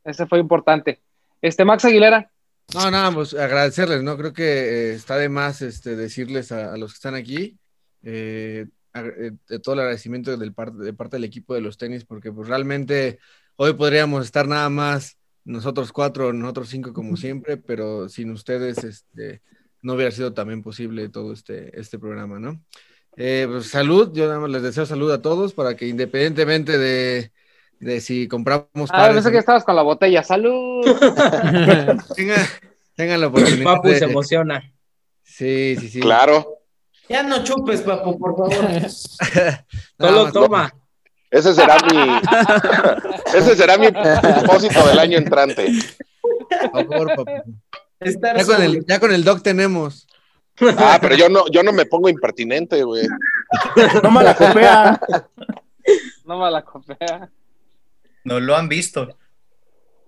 Ese 0.04 0.26
fue 0.28 0.40
importante. 0.40 1.02
Este 1.42 1.66
Max 1.66 1.84
Aguilera. 1.86 2.32
No, 2.74 2.92
nada, 2.92 3.12
pues 3.14 3.34
agradecerles, 3.34 4.04
¿no? 4.04 4.18
Creo 4.18 4.34
que 4.34 4.44
eh, 4.44 4.94
está 4.94 5.18
de 5.18 5.30
más 5.30 5.62
este, 5.62 5.96
decirles 5.96 6.52
a, 6.52 6.74
a 6.74 6.78
los 6.78 6.92
que 6.92 6.96
están 6.98 7.16
aquí 7.16 7.58
eh, 8.04 8.68
eh, 8.94 9.32
de 9.48 9.60
todo 9.60 9.76
el 9.76 9.80
agradecimiento 9.82 10.36
del 10.36 10.54
parte, 10.54 10.84
de 10.84 10.94
parte 10.94 11.16
del 11.16 11.24
equipo 11.24 11.54
de 11.54 11.62
los 11.62 11.78
tenis, 11.78 12.04
porque 12.04 12.32
pues 12.32 12.50
realmente 12.50 13.20
hoy 13.56 13.74
podríamos 13.74 14.26
estar 14.26 14.48
nada 14.48 14.70
más 14.70 15.18
nosotros 15.46 15.94
cuatro, 15.94 16.34
nosotros 16.34 16.68
cinco 16.68 16.92
como 16.92 17.16
siempre, 17.16 17.56
pero 17.56 18.10
sin 18.10 18.32
ustedes 18.32 18.84
este, 18.84 19.42
no 19.82 19.94
hubiera 19.94 20.12
sido 20.12 20.34
también 20.34 20.62
posible 20.62 21.08
todo 21.08 21.32
este, 21.32 21.80
este 21.80 21.98
programa, 21.98 22.38
¿no? 22.38 22.62
Eh, 23.16 23.48
pues 23.50 23.68
salud, 23.68 24.12
yo 24.14 24.28
nada 24.28 24.40
más 24.42 24.50
les 24.50 24.62
deseo 24.62 24.86
salud 24.86 25.10
a 25.12 25.22
todos 25.22 25.54
para 25.54 25.76
que 25.76 25.88
independientemente 25.88 26.78
de, 26.78 27.32
de 27.80 28.02
si 28.02 28.28
compramos 28.28 28.90
Ah, 28.90 29.10
pensé 29.14 29.30
que 29.30 29.36
no, 29.36 29.40
estabas 29.40 29.64
con 29.64 29.76
la 29.76 29.82
botella. 29.82 30.24
¡Salud! 30.24 30.86
tengan, 32.16 32.46
tengan 32.96 33.22
la 33.22 33.28
oportunidad. 33.28 33.64
Papu 33.64 33.90
se 33.90 34.06
emociona. 34.06 34.74
Sí, 35.24 35.76
sí, 35.80 35.90
sí. 35.90 36.00
Claro. 36.00 36.58
Ya 37.10 37.24
no 37.24 37.44
chupes, 37.44 37.82
papu, 37.82 38.18
por 38.18 38.36
favor. 38.36 38.68
Solo 40.00 40.24
más, 40.24 40.34
toma. 40.34 40.74
Ese 41.30 41.54
será 41.54 41.76
mi, 41.92 42.22
ese 43.38 43.56
será 43.56 43.78
mi 43.78 43.92
propósito 43.92 44.88
del 44.88 45.00
año 45.00 45.18
entrante. 45.18 45.68
Por 46.72 46.88
favor, 46.88 47.16
papu. 47.16 47.32
Ya 48.00 48.46
con, 48.46 48.62
el, 48.62 48.86
ya 48.86 49.00
con 49.00 49.12
el 49.12 49.24
doc 49.24 49.42
tenemos. 49.42 50.08
Ah, 50.78 50.98
pero 51.02 51.16
yo 51.16 51.30
no, 51.30 51.48
yo 51.52 51.64
no 51.64 51.72
me 51.72 51.86
pongo 51.86 52.10
impertinente, 52.10 52.84
güey. 52.84 53.08
No 54.02 54.12
me 54.12 54.24
la 54.24 54.36
copia. 54.36 55.00
No 56.26 56.40
me 56.40 56.52
la 56.52 56.64
copia. 56.64 57.30
No 58.28 58.42
lo 58.42 58.58
han 58.58 58.68
visto. 58.68 59.18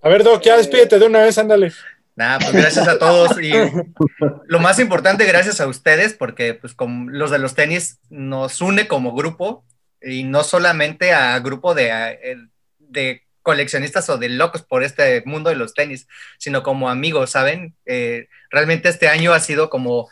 A 0.02 0.10
ver, 0.10 0.24
Doc, 0.24 0.44
ya 0.44 0.58
despídete 0.58 1.00
de 1.00 1.06
una 1.06 1.22
vez, 1.22 1.38
ándale. 1.38 1.72
Nada, 2.16 2.40
pues 2.40 2.52
gracias 2.52 2.88
a 2.88 3.00
todos 3.00 3.42
y 3.42 3.52
lo 4.48 4.60
más 4.60 4.78
importante, 4.80 5.24
gracias 5.26 5.62
a 5.62 5.68
ustedes, 5.68 6.14
porque 6.14 6.54
pues 6.54 6.74
con 6.74 7.18
los 7.18 7.32
de 7.32 7.40
los 7.40 7.56
tenis 7.56 8.00
nos 8.10 8.60
une 8.60 8.90
como 8.90 9.14
grupo 9.14 9.64
y 10.02 10.26
no 10.26 10.44
solamente 10.44 11.14
a 11.14 11.40
grupo 11.40 11.74
de, 11.74 11.90
eh, 11.90 12.38
de 12.78 13.24
coleccionistas 13.42 14.10
o 14.10 14.18
de 14.18 14.28
locos 14.28 14.64
por 14.64 14.84
este 14.84 15.24
mundo 15.26 15.50
de 15.50 15.56
los 15.56 15.74
tenis, 15.74 16.10
sino 16.38 16.62
como 16.62 16.90
amigos, 16.90 17.32
¿saben? 17.32 17.74
Eh, 17.86 18.28
realmente 18.50 18.90
este 18.90 19.08
año 19.08 19.32
ha 19.32 19.40
sido 19.40 19.70
como 19.70 20.10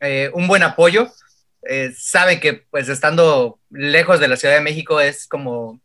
eh, 0.00 0.30
un 0.32 0.48
buen 0.48 0.62
apoyo. 0.62 1.12
Eh, 1.68 1.92
saben 1.94 2.40
que 2.40 2.54
pues 2.54 2.88
estando 2.88 3.60
lejos 3.68 4.18
de 4.18 4.28
la 4.28 4.36
Ciudad 4.36 4.54
de 4.54 4.62
México 4.62 4.98
es 4.98 5.26
como 5.26 5.78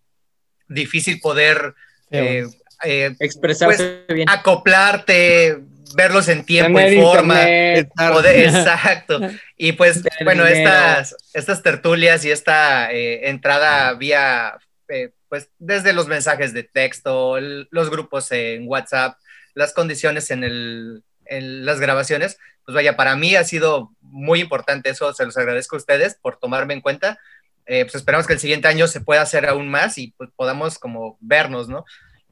difícil 0.68 1.19
poder 1.19 1.74
eh, 2.11 2.45
eh, 2.84 3.16
Expresarse 3.19 4.03
pues, 4.08 4.16
bien. 4.16 4.30
acoplarte, 4.30 5.60
verlos 5.95 6.27
en 6.27 6.45
tiempo 6.45 6.77
Tener 6.80 6.94
y 6.94 7.02
forma. 7.02 7.35
internet. 7.40 7.90
poder- 7.95 8.45
exacto. 8.45 9.19
Y 9.58 9.72
pues, 9.74 10.03
Tener 10.03 10.24
bueno, 10.24 10.45
dinero. 10.45 10.69
estas, 10.69 11.16
estas 11.34 11.64
tertulias 11.64 12.24
y 12.26 12.32
esta 12.32 12.92
eh, 12.92 13.30
entrada 13.30 13.94
vía, 13.94 14.58
eh, 14.90 15.11
pues, 15.30 15.50
desde 15.58 15.94
los 15.94 16.08
mensajes 16.08 16.53
de 16.53 16.64
texto, 16.64 17.38
el- 17.38 17.68
los 17.72 17.90
grupos 17.90 18.32
en 18.32 18.68
WhatsApp, 18.68 19.18
las 19.53 19.74
condiciones 19.74 20.32
en, 20.32 20.44
el, 20.44 21.03
en 21.26 21.66
las 21.66 21.80
grabaciones, 21.80 22.38
pues 22.66 22.76
vaya, 22.76 22.95
para 22.98 23.16
mí 23.16 23.35
ha 23.35 23.44
sido 23.44 23.92
muy 24.02 24.42
importante 24.42 24.90
eso, 24.90 25.14
se 25.14 25.26
los 25.26 25.38
agradezco 25.38 25.76
a 25.76 25.80
ustedes 25.80 26.16
por 26.16 26.38
tomarme 26.38 26.74
en 26.74 26.82
cuenta. 26.82 27.19
Eh, 27.66 27.84
pues 27.85 27.95
esperamos 27.95 28.27
que 28.27 28.34
el 28.34 28.40
siguiente 28.40 28.68
año 28.68 28.88
se 28.88 29.02
pueda 29.02 29.22
hacer 29.22 29.48
aún 29.48 29.69
más 29.69 29.98
y 29.98 30.14
pues 30.18 30.30
podamos 30.35 30.77
como 30.77 31.18
vernos, 31.19 31.68
¿no? 31.68 31.85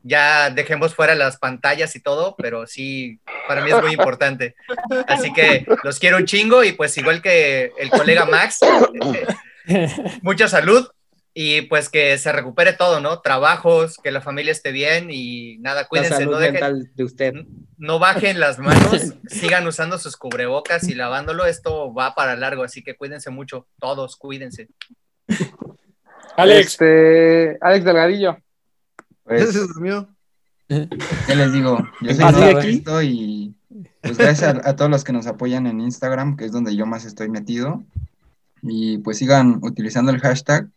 Ya 0.03 0.49
dejemos 0.49 0.93
fuera 0.93 1.15
las 1.15 1.37
pantallas 1.37 1.95
y 1.95 2.01
todo, 2.01 2.35
pero 2.37 2.67
sí, 2.67 3.19
para 3.47 3.63
mí 3.63 3.71
es 3.71 3.81
muy 3.81 3.93
importante. 3.93 4.55
Así 5.07 5.31
que 5.31 5.65
los 5.83 5.97
quiero 5.97 6.17
un 6.17 6.25
chingo 6.25 6.63
y 6.63 6.73
pues 6.73 6.97
igual 6.97 7.21
que 7.21 7.71
el 7.77 7.89
colega 7.89 8.25
Max, 8.25 8.59
eh, 9.67 9.87
mucha 10.21 10.47
salud 10.47 10.87
y 11.33 11.63
pues 11.63 11.89
que 11.89 12.17
se 12.17 12.31
recupere 12.31 12.73
todo, 12.73 12.99
¿no? 12.99 13.21
Trabajos, 13.21 13.97
que 13.97 14.11
la 14.11 14.21
familia 14.21 14.51
esté 14.51 14.71
bien 14.71 15.09
y 15.09 15.57
nada, 15.59 15.81
La 15.81 15.87
cuídense, 15.87 16.17
salud 16.17 16.33
no 16.33 16.39
dejen, 16.39 16.91
de 16.93 17.03
usted. 17.03 17.33
no 17.77 17.97
bajen 17.97 18.39
las 18.39 18.59
manos, 18.59 19.13
sigan 19.27 19.65
usando 19.65 19.97
sus 19.97 20.15
cubrebocas 20.15 20.87
y 20.87 20.93
lavándolo, 20.93 21.45
esto 21.45 21.93
va 21.93 22.13
para 22.13 22.35
largo, 22.35 22.63
así 22.63 22.83
que 22.83 22.95
cuídense 22.95 23.31
mucho, 23.31 23.67
todos, 23.79 24.15
cuídense. 24.15 24.67
Alex. 26.37 26.67
Este, 26.73 27.57
Alex 27.61 27.85
Delgadillo. 27.85 28.33
¿Ya 28.33 28.41
Pues, 29.23 29.53
se 29.53 29.59
durmió? 29.59 30.07
¿qué 30.67 31.35
les 31.35 31.53
digo? 31.53 31.77
Yo 32.01 32.13
soy 32.13 32.23
Ah, 32.25 32.31
nuevo 32.31 32.59
esto 32.59 33.01
y 33.03 33.53
pues 34.01 34.17
gracias 34.17 34.43
a, 34.55 34.69
a 34.69 34.75
todos 34.75 34.89
los 34.89 35.03
que 35.03 35.13
nos 35.13 35.27
apoyan 35.27 35.67
en 35.67 35.81
Instagram, 35.81 36.35
que 36.35 36.45
es 36.45 36.51
donde 36.51 36.75
yo 36.75 36.85
más 36.85 37.05
estoy 37.05 37.29
metido. 37.29 37.83
Y 38.61 38.97
pues 38.99 39.17
sigan 39.17 39.59
utilizando 39.61 40.11
el 40.11 40.19
hashtag. 40.19 40.69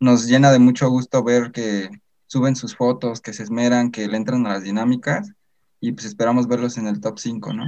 Nos 0.00 0.26
llena 0.26 0.50
de 0.50 0.58
mucho 0.58 0.88
gusto 0.88 1.22
ver 1.22 1.52
que 1.52 1.90
suben 2.26 2.56
sus 2.56 2.74
fotos, 2.74 3.20
que 3.20 3.32
se 3.32 3.42
esmeran, 3.44 3.90
que 3.90 4.08
le 4.08 4.16
entran 4.16 4.44
a 4.46 4.54
las 4.54 4.64
dinámicas. 4.64 5.30
Y 5.80 5.92
pues 5.92 6.06
esperamos 6.06 6.48
verlos 6.48 6.76
en 6.78 6.86
el 6.86 7.00
top 7.00 7.18
5, 7.18 7.52
¿no? 7.52 7.64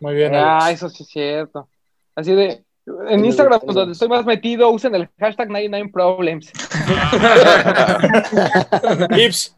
Muy 0.00 0.14
bien, 0.14 0.34
Ah, 0.34 0.58
Alex. 0.66 0.82
eso 0.82 0.88
sí 0.90 1.04
es 1.04 1.08
cierto. 1.08 1.68
Así 2.16 2.32
de, 2.34 2.64
en 3.08 3.24
Instagram, 3.24 3.60
donde 3.66 3.92
estoy 3.92 4.08
más 4.08 4.24
metido, 4.24 4.70
usen 4.70 4.94
el 4.94 5.08
hashtag 5.18 5.48
99 5.48 5.90
problems. 5.92 6.52
Ips. 9.16 9.56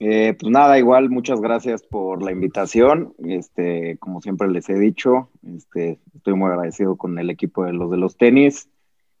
Eh, 0.00 0.36
pues 0.38 0.52
nada, 0.52 0.78
igual 0.78 1.10
muchas 1.10 1.40
gracias 1.40 1.82
por 1.82 2.22
la 2.22 2.30
invitación. 2.30 3.14
Este, 3.24 3.96
como 3.98 4.20
siempre 4.20 4.48
les 4.48 4.68
he 4.68 4.78
dicho, 4.78 5.30
este, 5.56 5.98
estoy 6.14 6.34
muy 6.34 6.50
agradecido 6.50 6.96
con 6.96 7.18
el 7.18 7.30
equipo 7.30 7.64
de 7.64 7.72
los 7.72 7.90
de 7.90 7.96
los 7.96 8.16
tenis. 8.16 8.68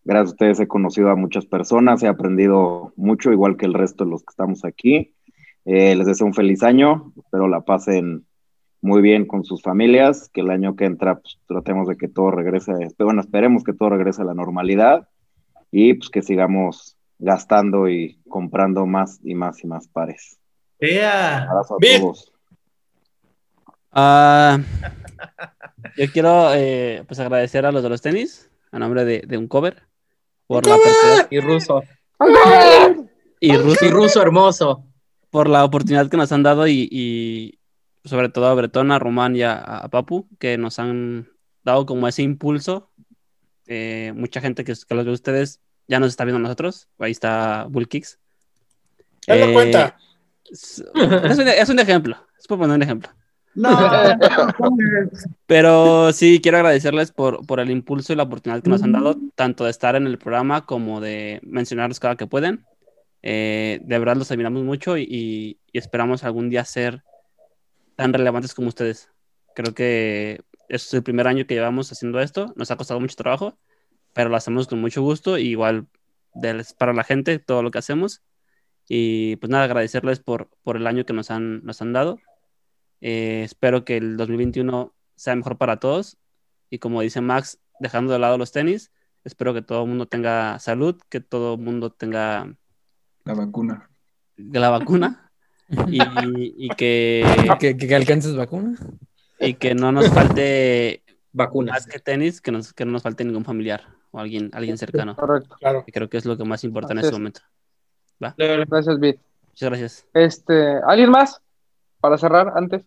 Gracias 0.04 0.30
a 0.30 0.34
ustedes 0.34 0.60
he 0.60 0.68
conocido 0.68 1.10
a 1.10 1.16
muchas 1.16 1.46
personas, 1.46 2.02
he 2.02 2.08
aprendido 2.08 2.92
mucho, 2.96 3.32
igual 3.32 3.56
que 3.56 3.66
el 3.66 3.74
resto 3.74 4.04
de 4.04 4.10
los 4.10 4.22
que 4.22 4.30
estamos 4.30 4.64
aquí. 4.64 5.14
Eh, 5.64 5.94
les 5.96 6.06
deseo 6.06 6.26
un 6.26 6.34
feliz 6.34 6.62
año, 6.62 7.12
espero 7.16 7.48
la 7.48 7.60
pasen 7.60 8.24
muy 8.80 9.00
bien 9.02 9.26
con 9.26 9.44
sus 9.44 9.62
familias, 9.62 10.28
que 10.32 10.40
el 10.40 10.50
año 10.50 10.76
que 10.76 10.84
entra 10.84 11.16
pues, 11.18 11.38
tratemos 11.46 11.88
de 11.88 11.96
que 11.96 12.08
todo 12.08 12.30
regrese, 12.30 12.72
bueno, 12.98 13.20
esperemos 13.20 13.64
que 13.64 13.72
todo 13.72 13.90
regrese 13.90 14.22
a 14.22 14.26
la 14.26 14.34
normalidad 14.34 15.08
y 15.70 15.94
pues 15.94 16.10
que 16.10 16.22
sigamos 16.22 16.96
gastando 17.18 17.88
y 17.88 18.20
comprando 18.28 18.86
más 18.86 19.18
y 19.24 19.34
más 19.34 19.62
y 19.64 19.66
más 19.66 19.88
pares. 19.88 20.38
Ea. 20.78 21.42
Abrazo 21.50 21.74
a 21.74 21.98
todos. 21.98 22.32
Ah, 23.90 24.58
yo 25.96 26.06
quiero 26.12 26.54
eh, 26.54 27.02
pues 27.06 27.18
agradecer 27.18 27.66
a 27.66 27.72
los 27.72 27.82
de 27.82 27.88
los 27.88 28.00
tenis, 28.02 28.50
a 28.70 28.78
nombre 28.78 29.04
de, 29.04 29.22
de 29.26 29.38
un 29.38 29.48
cover, 29.48 29.82
por 30.46 30.66
la 30.66 30.76
oportunidad, 30.76 31.26
Y 31.30 31.40
ruso. 31.40 31.82
y 33.40 33.56
ruso, 33.56 33.84
Y 33.84 33.88
ruso 33.88 34.22
hermoso. 34.22 34.84
por 35.30 35.48
la 35.48 35.64
oportunidad 35.64 36.08
que 36.08 36.16
nos 36.16 36.30
han 36.32 36.42
dado 36.42 36.66
y, 36.68 36.88
y 36.90 37.57
sobre 38.04 38.28
todo 38.28 38.46
a 38.46 38.54
Bretón, 38.54 38.90
a 38.92 38.98
Román 38.98 39.36
y 39.36 39.42
a, 39.42 39.54
a 39.58 39.88
Papu, 39.88 40.28
que 40.38 40.56
nos 40.58 40.78
han 40.78 41.28
dado 41.64 41.86
como 41.86 42.08
ese 42.08 42.22
impulso. 42.22 42.90
Eh, 43.66 44.12
mucha 44.16 44.40
gente 44.40 44.64
que, 44.64 44.72
que 44.88 44.94
los 44.94 45.04
ve 45.04 45.12
ustedes 45.12 45.60
ya 45.86 46.00
nos 46.00 46.08
está 46.08 46.24
viendo 46.24 46.38
a 46.38 46.42
nosotros. 46.42 46.88
Ahí 46.98 47.10
está 47.12 47.66
Bullkicks. 47.68 48.18
Eh, 49.26 49.52
cuenta. 49.52 49.96
Es, 50.50 50.82
es 51.24 51.38
un, 51.38 51.48
es 51.48 51.68
un 51.68 51.78
ejemplo, 51.78 52.16
es 52.38 52.46
por 52.46 52.58
poner 52.58 52.76
un 52.76 52.82
ejemplo. 52.82 53.10
No, 53.54 53.68
Pero 55.46 56.12
sí, 56.12 56.40
quiero 56.42 56.58
agradecerles 56.58 57.10
por, 57.12 57.44
por 57.46 57.60
el 57.60 57.70
impulso 57.70 58.12
y 58.12 58.16
la 58.16 58.22
oportunidad 58.24 58.62
que 58.62 58.70
nos 58.70 58.82
han 58.82 58.92
dado, 58.92 59.16
tanto 59.34 59.64
de 59.64 59.70
estar 59.70 59.96
en 59.96 60.06
el 60.06 60.18
programa 60.18 60.64
como 60.66 61.00
de 61.00 61.40
mencionarlos 61.42 62.00
cada 62.00 62.16
que 62.16 62.26
pueden. 62.26 62.64
Eh, 63.22 63.80
de 63.82 63.98
verdad 63.98 64.16
los 64.16 64.30
admiramos 64.30 64.62
mucho 64.62 64.96
y, 64.96 65.02
y- 65.02 65.58
y 65.72 65.78
esperamos 65.78 66.22
algún 66.24 66.50
día 66.50 66.64
ser 66.64 67.02
tan 67.98 68.12
relevantes 68.12 68.54
como 68.54 68.68
ustedes. 68.68 69.10
Creo 69.56 69.74
que 69.74 70.40
es 70.68 70.94
el 70.94 71.02
primer 71.02 71.26
año 71.26 71.46
que 71.46 71.54
llevamos 71.54 71.90
haciendo 71.90 72.20
esto. 72.20 72.52
Nos 72.54 72.70
ha 72.70 72.76
costado 72.76 73.00
mucho 73.00 73.16
trabajo, 73.16 73.58
pero 74.14 74.30
lo 74.30 74.36
hacemos 74.36 74.68
con 74.68 74.80
mucho 74.80 75.02
gusto. 75.02 75.36
Y 75.36 75.48
igual 75.48 75.88
para 76.78 76.92
la 76.92 77.02
gente 77.02 77.40
todo 77.40 77.64
lo 77.64 77.72
que 77.72 77.78
hacemos. 77.78 78.22
Y 78.88 79.34
pues 79.36 79.50
nada, 79.50 79.64
agradecerles 79.64 80.20
por, 80.20 80.48
por 80.62 80.76
el 80.76 80.86
año 80.86 81.04
que 81.04 81.12
nos 81.12 81.32
han, 81.32 81.64
nos 81.64 81.82
han 81.82 81.92
dado. 81.92 82.20
Eh, 83.00 83.42
espero 83.42 83.84
que 83.84 83.96
el 83.96 84.16
2021 84.16 84.94
sea 85.16 85.34
mejor 85.34 85.58
para 85.58 85.80
todos. 85.80 86.18
Y 86.70 86.78
como 86.78 87.00
dice 87.00 87.20
Max, 87.20 87.58
dejando 87.80 88.12
de 88.12 88.20
lado 88.20 88.38
los 88.38 88.52
tenis, 88.52 88.92
espero 89.24 89.54
que 89.54 89.62
todo 89.62 89.82
el 89.82 89.88
mundo 89.88 90.06
tenga 90.06 90.60
salud, 90.60 91.00
que 91.08 91.18
todo 91.18 91.54
el 91.54 91.60
mundo 91.60 91.90
tenga 91.90 92.54
La 93.24 93.34
vacuna. 93.34 93.90
la 94.36 94.70
vacuna 94.70 95.27
y, 95.88 95.98
y 96.66 96.68
que, 96.70 97.24
que, 97.60 97.76
que 97.76 97.94
alcances 97.94 98.34
vacuna. 98.36 98.76
y 99.38 99.54
que 99.54 99.74
no 99.74 99.92
nos 99.92 100.08
falte 100.10 101.02
vacunas. 101.32 101.74
Más 101.74 101.86
que 101.86 101.98
tenis, 101.98 102.40
que, 102.40 102.50
nos, 102.52 102.72
que 102.72 102.84
no 102.84 102.92
nos 102.92 103.02
falte 103.02 103.24
ningún 103.24 103.44
familiar 103.44 103.82
o 104.10 104.18
alguien, 104.18 104.50
alguien 104.54 104.78
cercano. 104.78 105.14
Correcto. 105.16 105.56
Claro. 105.60 105.84
Y 105.86 105.92
creo 105.92 106.08
que 106.08 106.16
es 106.16 106.24
lo 106.24 106.36
que 106.36 106.44
más 106.44 106.64
importa 106.64 106.92
en 106.92 106.98
Así 106.98 107.06
este 107.06 107.14
es. 107.16 107.18
momento. 107.18 107.40
¿Va? 108.22 108.34
Gracias, 108.36 108.98
Bit. 108.98 109.18
Muchas 109.48 109.68
gracias. 109.70 110.06
Este, 110.14 110.78
¿alguien 110.86 111.10
más? 111.10 111.40
Para 112.00 112.16
cerrar 112.18 112.52
antes. 112.56 112.84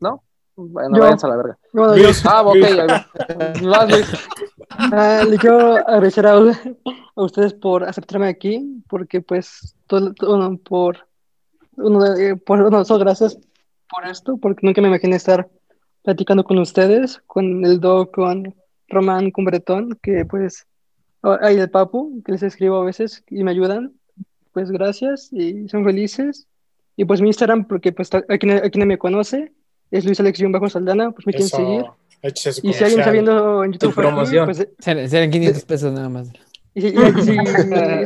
¿No? 0.00 0.22
Bueno, 0.56 0.96
Yo. 0.96 1.02
váyanse 1.02 1.26
a 1.26 1.30
la 1.30 1.36
verga. 1.36 1.58
No, 1.72 1.96
Luis. 1.96 2.22
Ah, 2.26 2.42
ok. 2.42 2.56
Vas, 3.62 3.90
Luis. 3.90 4.06
Ah, 4.76 5.22
le 5.28 5.36
quiero 5.38 5.76
agradecer 5.76 6.26
a, 6.26 6.32
a 6.34 7.22
ustedes 7.22 7.54
por 7.54 7.84
aceptarme 7.84 8.26
aquí, 8.28 8.82
porque 8.88 9.20
pues, 9.20 9.76
todo, 9.86 10.12
todo- 10.14 10.56
por, 10.58 11.06
uno 11.76 12.14
de- 12.14 12.36
por 12.36 12.60
uno, 12.62 12.84
so, 12.84 12.98
gracias 12.98 13.38
por 13.90 14.06
esto, 14.06 14.36
porque 14.38 14.66
nunca 14.66 14.80
me 14.80 14.88
imaginé 14.88 15.16
estar 15.16 15.48
platicando 16.02 16.44
con 16.44 16.58
ustedes, 16.58 17.20
con 17.26 17.64
el 17.64 17.80
Do, 17.80 18.10
con 18.10 18.54
Román, 18.88 19.30
con 19.30 19.44
Bretón, 19.44 19.98
que 20.02 20.24
pues, 20.24 20.66
hay 21.40 21.56
el 21.58 21.70
Papu, 21.70 22.22
que 22.24 22.32
les 22.32 22.42
escribo 22.42 22.76
a 22.76 22.84
veces 22.84 23.22
y 23.30 23.42
me 23.44 23.50
ayudan, 23.50 23.92
pues 24.52 24.70
gracias 24.70 25.30
y 25.32 25.68
son 25.68 25.84
felices. 25.84 26.46
Y 26.96 27.04
pues 27.06 27.20
mi 27.20 27.28
Instagram, 27.28 27.66
porque 27.66 27.92
pues 27.92 28.10
a 28.14 28.22
quien, 28.38 28.52
a 28.58 28.70
quien 28.70 28.86
me 28.86 28.98
conoce, 28.98 29.52
es 29.90 30.04
Luis 30.04 30.20
Alexión 30.20 30.52
Bajo 30.52 30.68
Saldana, 30.68 31.10
pues 31.10 31.26
me 31.26 31.32
quieren 31.32 31.46
Eso, 31.46 31.56
seguir. 31.56 31.84
échese 32.22 32.60
Y 32.62 32.72
si 32.72 32.84
alguien 32.84 33.00
está 33.00 33.10
viendo 33.10 33.64
en 33.64 33.72
YouTube, 33.72 33.88
Tu 33.90 33.94
promoción. 34.00 34.44
pues, 34.44 34.68
Serán, 34.78 35.08
serán 35.08 35.30
500 35.30 35.64
pesos 35.64 35.92
nada 35.92 36.08
más. 36.08 36.28
y 36.74 36.82
si, 36.82 36.88
y- 36.88 36.92
si 37.22 37.36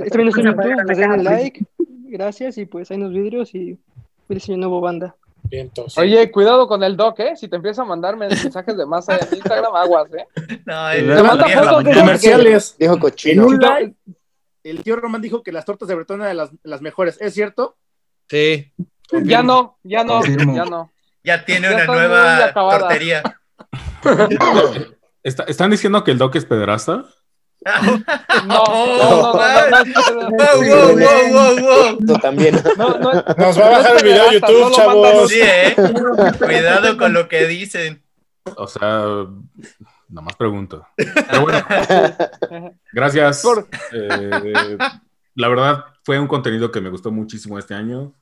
está 0.07 0.17
viendo 0.19 0.39
en 0.39 0.47
YouTube, 0.47 0.85
pues 0.87 0.99
denle 0.99 1.23
like, 1.23 1.65
gracias, 2.09 2.59
y 2.59 2.67
pues 2.67 2.91
hay 2.91 2.97
unos 2.99 3.13
vidrios 3.13 3.55
y 3.55 3.79
feliz 4.27 4.49
año 4.49 4.59
nuevo, 4.59 4.81
banda. 4.81 5.15
Vientos. 5.45 5.97
Oye, 5.97 6.31
cuidado 6.31 6.67
con 6.69 6.83
el 6.83 6.97
doc, 6.97 7.21
¿eh? 7.21 7.37
Si 7.37 7.49
te 7.49 7.57
empieza 7.57 7.83
a 7.83 7.85
mandar 7.85 8.17
mensajes 8.17 8.77
de 8.77 8.85
masa 8.85 9.17
en 9.17 9.37
Instagram, 9.37 9.75
aguas, 9.75 10.09
¿eh? 10.13 10.27
No, 10.67 10.91
Te 10.91 10.99
el 10.99 11.23
manda 11.23 11.45
viejo 11.47 11.63
fotos 11.65 11.85
de 11.85 11.95
Comerciales. 11.95 12.77
En 12.79 12.99
cochino. 12.99 13.47
un 13.47 13.59
live, 13.59 13.95
el 14.65 14.83
tío 14.83 14.97
Román 14.97 15.23
dijo 15.23 15.43
que 15.43 15.53
las 15.53 15.65
tortas 15.65 15.89
de 15.89 15.95
Bretón 15.95 16.21
eran 16.21 16.37
las, 16.37 16.51
las 16.65 16.83
mejores. 16.83 17.17
¿Es 17.21 17.33
cierto? 17.35 17.77
Sí. 18.29 18.73
Ya 19.23 19.43
no, 19.43 19.79
ya 19.83 20.05
no, 20.05 20.15
Confirmo. 20.21 20.55
ya 20.57 20.65
no. 20.67 20.93
Ya 21.25 21.45
tiene 21.45 21.69
Ya 21.71 21.75
una 21.77 21.87
nueva 21.87 22.53
tortería. 22.53 23.23
Está- 25.23 25.45
¿Están 25.45 25.71
diciendo 25.71 26.05
que 26.05 26.11
el 26.11 26.19
Doc 26.19 26.37
es 26.37 26.45
pederasta? 26.45 27.05
No, 27.65 27.75
no, 28.47 29.33
no, 31.61 31.97
no, 32.01 32.19
también. 32.21 32.55
no, 32.77 32.99
no, 32.99 33.13
Nos 33.37 33.59
va 33.59 33.67
a 33.67 33.71
bajar 33.71 33.97
el 33.97 34.05
video 34.05 34.33
YouTube, 34.33 34.73
chavos. 34.73 35.31
Sí, 35.31 35.41
eh. 35.43 35.75
Cuidado 36.39 36.97
con 36.97 37.13
lo 37.13 37.29
que 37.29 37.47
dicen. 37.47 38.03
O 38.57 38.67
sea, 38.67 39.27
nomás 40.09 40.37
pregunto. 40.37 40.87
Pero 40.97 41.43
bueno, 41.43 41.65
gracias. 42.93 43.45
Eh, 43.93 44.79
la 45.35 45.49
verdad, 45.49 45.85
fue 46.05 46.19
un 46.19 46.29
contenido 46.29 46.71
que 46.71 46.81
me 46.81 46.91
gustó 46.91 47.11
muchísimo 47.11 47.59
este 47.59 47.75
año. 47.75 48.15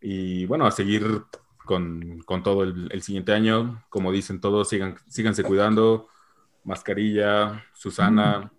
Y 0.00 0.46
bueno, 0.46 0.66
a 0.66 0.70
seguir 0.70 1.22
con, 1.64 2.22
con 2.24 2.42
todo 2.42 2.62
el, 2.62 2.88
el 2.92 3.02
siguiente 3.02 3.32
año. 3.32 3.84
Como 3.88 4.12
dicen 4.12 4.40
todos, 4.40 4.68
sigan, 4.68 4.96
síganse 5.08 5.42
cuidando. 5.42 6.08
Mascarilla, 6.64 7.64
Susana. 7.72 8.50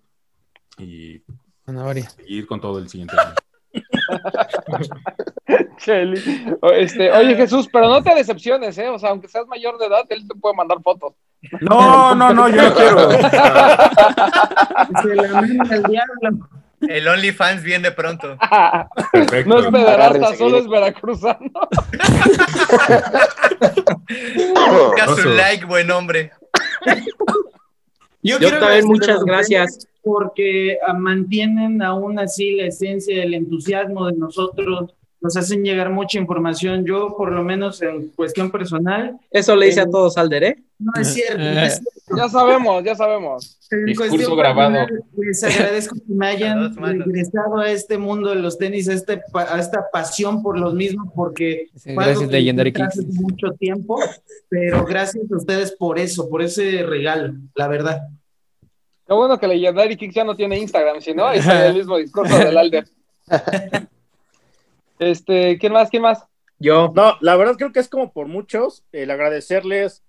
Y 0.77 1.21
Zanahoria. 1.65 2.09
seguir 2.09 2.47
con 2.47 2.59
todo 2.59 2.79
el 2.79 2.89
siguiente 2.89 3.15
año. 3.19 3.35
Cheli. 5.77 6.21
O- 6.61 6.71
Este, 6.71 7.11
oye, 7.11 7.35
Jesús, 7.35 7.67
pero 7.71 7.87
no 7.89 8.01
te 8.03 8.13
decepciones, 8.15 8.77
¿eh? 8.77 8.89
O 8.89 8.97
sea, 8.99 9.09
aunque 9.09 9.27
seas 9.27 9.45
mayor 9.47 9.77
de 9.77 9.87
edad, 9.87 10.03
él 10.09 10.27
te 10.27 10.35
puede 10.35 10.55
mandar 10.55 10.81
fotos. 10.81 11.13
No, 11.61 12.15
no, 12.15 12.33
no, 12.33 12.47
yo 12.49 12.61
no 12.69 12.73
quiero. 12.75 13.11
Se 15.01 15.15
la 15.15 15.41
manda 15.41 15.75
el 15.75 15.83
diablo. 15.83 16.49
El 16.81 17.07
OnlyFans 17.07 17.63
viene 17.63 17.91
pronto. 17.91 18.37
Perfecto. 19.11 19.49
No 19.49 19.59
es 19.59 19.67
pederasta, 19.67 20.35
solo 20.35 20.57
es 20.57 20.67
veracruzano. 20.67 21.39
Ponga 24.07 25.15
su 25.15 25.29
like, 25.29 25.65
buen 25.65 25.89
hombre. 25.91 26.31
Yo 28.23 28.39
también, 28.39 28.85
muchas 28.87 29.23
gracias. 29.23 29.87
Porque 30.01 30.77
ah, 30.85 30.93
mantienen 30.93 31.81
aún 31.81 32.19
así 32.19 32.53
la 32.53 32.67
esencia 32.67 33.19
del 33.19 33.33
entusiasmo 33.33 34.07
de 34.07 34.13
nosotros, 34.13 34.93
nos 35.23 35.37
hacen 35.37 35.63
llegar 35.63 35.89
mucha 35.89 36.19
información. 36.19 36.85
Yo, 36.85 37.15
por 37.17 37.31
lo 37.31 37.43
menos 37.43 37.81
en 37.81 38.09
cuestión 38.09 38.51
personal, 38.51 39.17
Eso 39.31 39.55
le 39.55 39.67
dice 39.67 39.79
a 39.79 39.83
Eh, 39.83 39.89
todos 39.89 40.17
Alder, 40.17 40.43
¿eh? 40.43 40.63
no 40.77 40.91
es 41.01 41.13
cierto. 41.13 41.37
no 41.37 41.61
es 41.61 41.73
cierto. 41.79 42.17
Ya 42.17 42.27
sabemos, 42.29 42.83
ya 42.83 42.93
sabemos. 42.93 43.57
En 43.71 43.85
Discurso 43.85 44.11
cuestión 44.11 44.37
grabado. 44.37 44.73
personal, 44.73 45.03
Les 45.15 45.43
agradezco 45.45 45.95
que 45.95 46.13
me 46.13 46.27
hayan 46.27 46.75
regresado 46.75 47.57
a 47.57 47.71
este 47.71 47.97
mundo 47.97 48.29
de 48.31 48.35
los 48.35 48.57
tenis, 48.57 48.89
a, 48.89 48.93
este, 48.93 49.21
a 49.33 49.59
esta 49.59 49.89
pasión 49.91 50.43
por 50.43 50.59
los 50.59 50.73
mismos, 50.73 51.07
porque 51.15 51.67
Sí, 51.75 51.95
gracias, 51.95 52.29
Legendary 52.29 52.69
hice 52.71 52.83
hace 52.83 52.99
Kicks. 52.99 53.15
mucho 53.15 53.47
tiempo, 53.57 53.97
pero 54.49 54.85
gracias 54.85 55.23
a 55.31 55.35
ustedes 55.37 55.71
por 55.71 55.97
eso, 55.97 56.29
por 56.29 56.41
ese 56.41 56.83
regalo, 56.83 57.33
la 57.55 57.67
verdad. 57.69 58.01
Qué 59.07 59.13
bueno 59.13 59.39
que 59.39 59.47
Legendary 59.47 59.95
Kicks 59.95 60.15
ya 60.15 60.23
no 60.25 60.35
tiene 60.35 60.59
Instagram, 60.59 60.99
si 61.01 61.13
no, 61.13 61.25
ahí 61.25 61.39
está 61.39 61.67
el 61.67 61.75
mismo 61.75 61.97
discurso 61.97 62.37
del 62.37 62.57
Alder. 62.57 62.85
Este, 65.11 65.57
¿quién 65.57 65.73
más? 65.73 65.89
¿Quién 65.89 66.03
más? 66.03 66.25
Yo. 66.59 66.91
No, 66.95 67.17
la 67.21 67.35
verdad 67.35 67.55
creo 67.57 67.71
que 67.71 67.79
es 67.79 67.89
como 67.89 68.13
por 68.13 68.27
muchos 68.27 68.83
el 68.91 69.11
agradecerles 69.11 70.03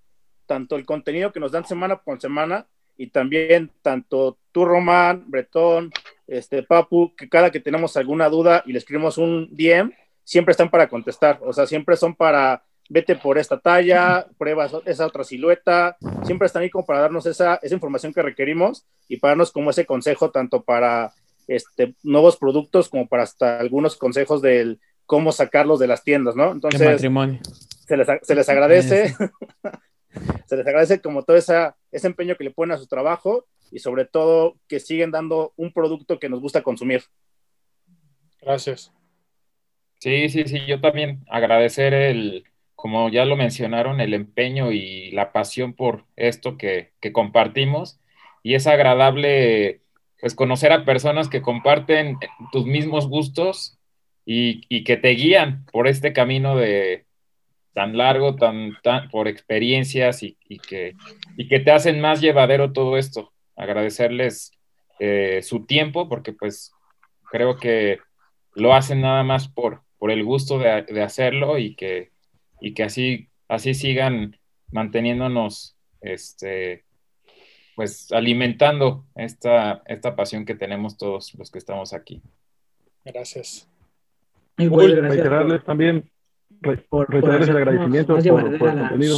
tanto 0.45 0.75
el 0.75 0.85
contenido 0.85 1.31
que 1.31 1.39
nos 1.39 1.51
dan 1.51 1.65
semana 1.65 1.97
con 1.97 2.19
semana 2.21 2.67
y 2.97 3.07
también 3.07 3.71
tanto 3.81 4.37
tú, 4.51 4.63
Román, 4.63 5.25
Bretón, 5.27 5.91
este 6.27 6.63
Papu, 6.63 7.13
que 7.15 7.27
cada 7.27 7.51
que 7.51 7.59
tenemos 7.59 7.97
alguna 7.97 8.29
duda 8.29 8.63
y 8.65 8.71
le 8.71 8.79
escribimos 8.79 9.17
un 9.17 9.49
DM, 9.51 9.91
siempre 10.23 10.51
están 10.51 10.69
para 10.69 10.87
contestar. 10.87 11.39
O 11.41 11.51
sea, 11.51 11.65
siempre 11.65 11.97
son 11.97 12.15
para 12.15 12.63
vete 12.89 13.15
por 13.15 13.37
esta 13.37 13.59
talla, 13.59 14.27
prueba 14.37 14.69
esa 14.85 15.07
otra 15.07 15.23
silueta, 15.23 15.97
siempre 16.23 16.45
están 16.45 16.63
ahí 16.63 16.69
como 16.69 16.85
para 16.85 17.01
darnos 17.01 17.25
esa, 17.25 17.55
esa 17.61 17.73
información 17.73 18.13
que 18.13 18.21
requerimos 18.21 18.85
y 19.07 19.17
para 19.17 19.31
darnos 19.31 19.51
como 19.51 19.71
ese 19.71 19.85
consejo 19.85 20.29
tanto 20.29 20.61
para 20.63 21.11
este, 21.47 21.95
nuevos 22.03 22.37
productos 22.37 22.89
como 22.89 23.07
para 23.07 23.23
hasta 23.23 23.59
algunos 23.59 23.95
consejos 23.97 24.41
del 24.41 24.79
cómo 25.05 25.31
sacarlos 25.31 25.79
de 25.79 25.87
las 25.87 26.03
tiendas, 26.03 26.35
¿no? 26.35 26.45
Qué 26.45 26.51
Entonces, 26.53 26.81
matrimonio. 26.81 27.39
se 27.87 27.97
les, 27.97 28.07
se 28.21 28.35
les 28.35 28.49
agradece, 28.49 29.15
se 30.47 30.57
les 30.57 30.67
agradece 30.67 31.01
como 31.01 31.23
todo 31.23 31.37
esa, 31.37 31.75
ese 31.91 32.07
empeño 32.07 32.35
que 32.35 32.43
le 32.43 32.51
ponen 32.51 32.75
a 32.75 32.79
su 32.79 32.87
trabajo 32.87 33.45
y 33.71 33.79
sobre 33.79 34.05
todo 34.05 34.55
que 34.67 34.79
siguen 34.79 35.11
dando 35.11 35.53
un 35.57 35.71
producto 35.71 36.19
que 36.19 36.29
nos 36.29 36.39
gusta 36.39 36.63
consumir. 36.63 37.03
Gracias. 38.41 38.91
Sí, 39.99 40.29
sí, 40.29 40.43
sí, 40.45 40.59
yo 40.67 40.79
también 40.81 41.23
agradecer 41.27 41.93
el, 41.93 42.43
como 42.75 43.09
ya 43.09 43.25
lo 43.25 43.35
mencionaron, 43.35 44.01
el 44.01 44.13
empeño 44.13 44.71
y 44.71 45.11
la 45.11 45.31
pasión 45.31 45.73
por 45.73 46.05
esto 46.15 46.57
que, 46.57 46.91
que 46.99 47.11
compartimos. 47.11 47.99
Y 48.43 48.53
es 48.53 48.67
agradable, 48.67 49.81
pues, 50.25 50.33
conocer 50.33 50.71
a 50.71 50.85
personas 50.85 51.29
que 51.29 51.43
comparten 51.43 52.17
tus 52.51 52.65
mismos 52.65 53.07
gustos 53.07 53.77
y, 54.25 54.63
y 54.69 54.83
que 54.83 54.97
te 54.97 55.09
guían 55.09 55.67
por 55.71 55.87
este 55.87 56.13
camino 56.13 56.55
de 56.55 57.05
tan 57.75 57.95
largo, 57.95 58.35
tan, 58.35 58.75
tan 58.81 59.07
por 59.09 59.27
experiencias 59.27 60.23
y, 60.23 60.35
y 60.49 60.57
que, 60.57 60.95
y 61.37 61.47
que 61.47 61.59
te 61.59 61.69
hacen 61.69 62.01
más 62.01 62.21
llevadero 62.21 62.73
todo 62.73 62.97
esto. 62.97 63.33
Agradecerles 63.55 64.51
eh, 64.99 65.41
su 65.43 65.67
tiempo, 65.67 66.09
porque 66.09 66.33
pues 66.33 66.71
creo 67.29 67.57
que 67.57 67.99
lo 68.55 68.73
hacen 68.73 69.01
nada 69.01 69.23
más 69.23 69.47
por, 69.47 69.83
por 69.99 70.09
el 70.09 70.23
gusto 70.23 70.57
de, 70.57 70.81
de 70.89 71.03
hacerlo 71.03 71.59
y 71.59 71.75
que, 71.75 72.09
y 72.59 72.73
que 72.73 72.81
así 72.81 73.29
así 73.47 73.75
sigan 73.75 74.39
manteniéndonos, 74.71 75.77
este, 76.01 76.84
pues 77.75 78.11
alimentando 78.11 79.03
esta, 79.15 79.81
esta 79.85 80.15
pasión 80.15 80.45
que 80.45 80.55
tenemos 80.55 80.97
todos 80.97 81.33
los 81.35 81.51
que 81.51 81.59
estamos 81.59 81.93
aquí. 81.93 82.21
Gracias. 83.03 83.69
Igual, 84.57 84.85
Uy, 84.87 84.91
gracias 84.95 85.15
reiterarles 85.15 85.57
por- 85.59 85.65
también, 85.65 86.09
re- 86.61 86.77
por, 86.77 87.05
por 87.07 87.09
reiterarles 87.11 87.49
el 87.49 87.55
hacernos 87.57 87.73
agradecimiento 87.73 88.13
por, 88.15 88.57
por 88.57 88.69
el 88.69 88.79
contenido. 88.79 89.17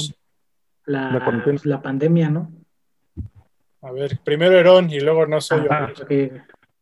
la, 0.85 1.11
la 1.11 1.55
la 1.63 1.81
pandemia, 1.81 2.29
¿no? 2.29 2.51
A 3.83 3.91
ver, 3.91 4.17
primero 4.23 4.57
Herón 4.57 4.89
y 4.89 4.99
luego 4.99 5.27
no 5.27 5.39
soy 5.39 5.65
Ajá. 5.69 5.93
yo. 5.95 6.05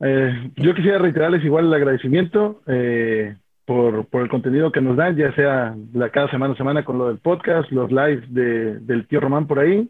Eh, 0.01 0.51
yo 0.55 0.73
quisiera 0.73 0.97
reiterarles 0.97 1.43
igual 1.43 1.65
el 1.67 1.73
agradecimiento 1.73 2.61
eh, 2.67 3.35
por, 3.65 4.05
por 4.07 4.21
el 4.23 4.29
contenido 4.29 4.71
que 4.71 4.81
nos 4.81 4.95
dan, 4.97 5.15
ya 5.15 5.33
sea 5.35 5.75
la, 5.93 6.09
cada 6.09 6.29
semana 6.31 6.53
a 6.53 6.57
semana 6.57 6.85
con 6.85 6.97
lo 6.97 7.07
del 7.09 7.17
podcast, 7.19 7.69
los 7.71 7.91
lives 7.91 8.23
de, 8.33 8.79
del 8.79 9.07
tío 9.07 9.19
Román 9.19 9.47
por 9.47 9.59
ahí. 9.59 9.89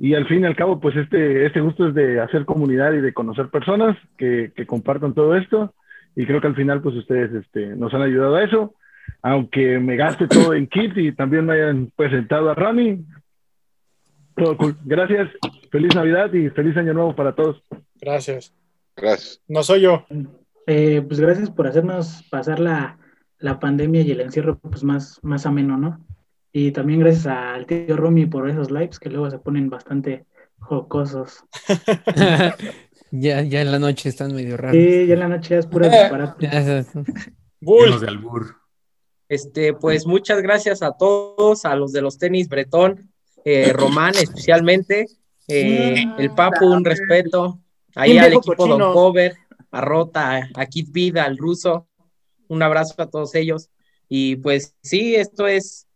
Y 0.00 0.14
al 0.14 0.26
fin 0.26 0.42
y 0.42 0.46
al 0.46 0.56
cabo, 0.56 0.78
pues 0.80 0.96
este, 0.96 1.46
este 1.46 1.60
gusto 1.60 1.88
es 1.88 1.94
de 1.94 2.20
hacer 2.20 2.44
comunidad 2.44 2.92
y 2.92 3.00
de 3.00 3.12
conocer 3.12 3.48
personas 3.48 3.96
que, 4.16 4.52
que 4.54 4.66
compartan 4.66 5.12
todo 5.12 5.34
esto. 5.34 5.74
Y 6.14 6.26
creo 6.26 6.40
que 6.40 6.46
al 6.46 6.54
final, 6.54 6.80
pues 6.80 6.94
ustedes 6.96 7.32
este, 7.32 7.74
nos 7.76 7.92
han 7.94 8.02
ayudado 8.02 8.36
a 8.36 8.44
eso. 8.44 8.74
Aunque 9.22 9.78
me 9.78 9.96
gaste 9.96 10.28
todo 10.28 10.54
en 10.54 10.66
kit 10.66 10.96
y 10.96 11.12
también 11.12 11.46
me 11.46 11.54
hayan 11.54 11.90
presentado 11.96 12.50
a 12.50 12.54
Rami. 12.54 13.04
Todo 14.36 14.56
cool. 14.56 14.76
Gracias. 14.84 15.30
Feliz 15.70 15.94
Navidad 15.94 16.32
y 16.32 16.48
feliz 16.50 16.76
Año 16.76 16.94
Nuevo 16.94 17.16
para 17.16 17.34
todos. 17.34 17.62
Gracias. 18.00 18.54
Gracias. 18.96 19.40
No 19.48 19.62
soy 19.62 19.80
yo. 19.82 20.06
Eh, 20.66 21.02
pues 21.06 21.18
gracias 21.18 21.50
por 21.50 21.66
hacernos 21.66 22.24
pasar 22.30 22.60
la, 22.60 22.98
la 23.38 23.58
pandemia 23.58 24.02
y 24.02 24.12
el 24.12 24.20
encierro 24.20 24.58
pues 24.58 24.84
más, 24.84 25.18
más 25.22 25.46
ameno, 25.46 25.76
¿no? 25.76 26.04
Y 26.52 26.72
también 26.72 27.00
gracias 27.00 27.26
al 27.26 27.66
tío 27.66 27.96
Romy 27.96 28.26
por 28.26 28.48
esos 28.48 28.70
lives 28.70 28.98
que 28.98 29.10
luego 29.10 29.30
se 29.30 29.38
ponen 29.38 29.68
bastante 29.70 30.26
jocosos. 30.58 31.44
Ya, 33.10 33.42
ya 33.42 33.62
en 33.62 33.72
la 33.72 33.78
noche 33.78 34.08
están 34.08 34.34
medio 34.34 34.56
raros. 34.56 34.76
Sí, 34.76 35.06
ya 35.06 35.14
en 35.14 35.20
la 35.20 35.28
noche 35.28 35.50
ya 35.50 35.58
es 35.60 35.66
pura 35.66 35.88
disparate. 36.00 36.46
De 36.46 38.06
albur. 38.06 38.56
Este, 39.28 39.74
pues 39.74 40.06
muchas 40.06 40.40
gracias 40.42 40.82
a 40.82 40.92
todos, 40.92 41.64
a 41.64 41.74
los 41.74 41.92
de 41.92 42.00
los 42.00 42.18
tenis 42.18 42.48
Bretón, 42.48 43.10
eh, 43.44 43.72
Román 43.72 44.14
especialmente, 44.20 45.06
eh, 45.48 46.04
el 46.18 46.30
Papu, 46.30 46.66
un 46.66 46.84
respeto, 46.84 47.60
ahí 47.94 48.18
al 48.18 48.32
equipo 48.32 48.56
cochino. 48.56 48.78
Don 48.78 48.92
Cover, 48.92 49.34
a 49.70 49.80
Rota, 49.80 50.36
a, 50.36 50.48
a 50.54 50.66
Kid 50.66 50.88
Vida, 50.90 51.24
al 51.24 51.36
Ruso, 51.36 51.88
un 52.48 52.62
abrazo 52.62 52.94
a 52.98 53.10
todos 53.10 53.34
ellos. 53.34 53.70
Y 54.08 54.36
pues 54.36 54.74
sí, 54.82 55.14
esto 55.14 55.46
es 55.46 55.87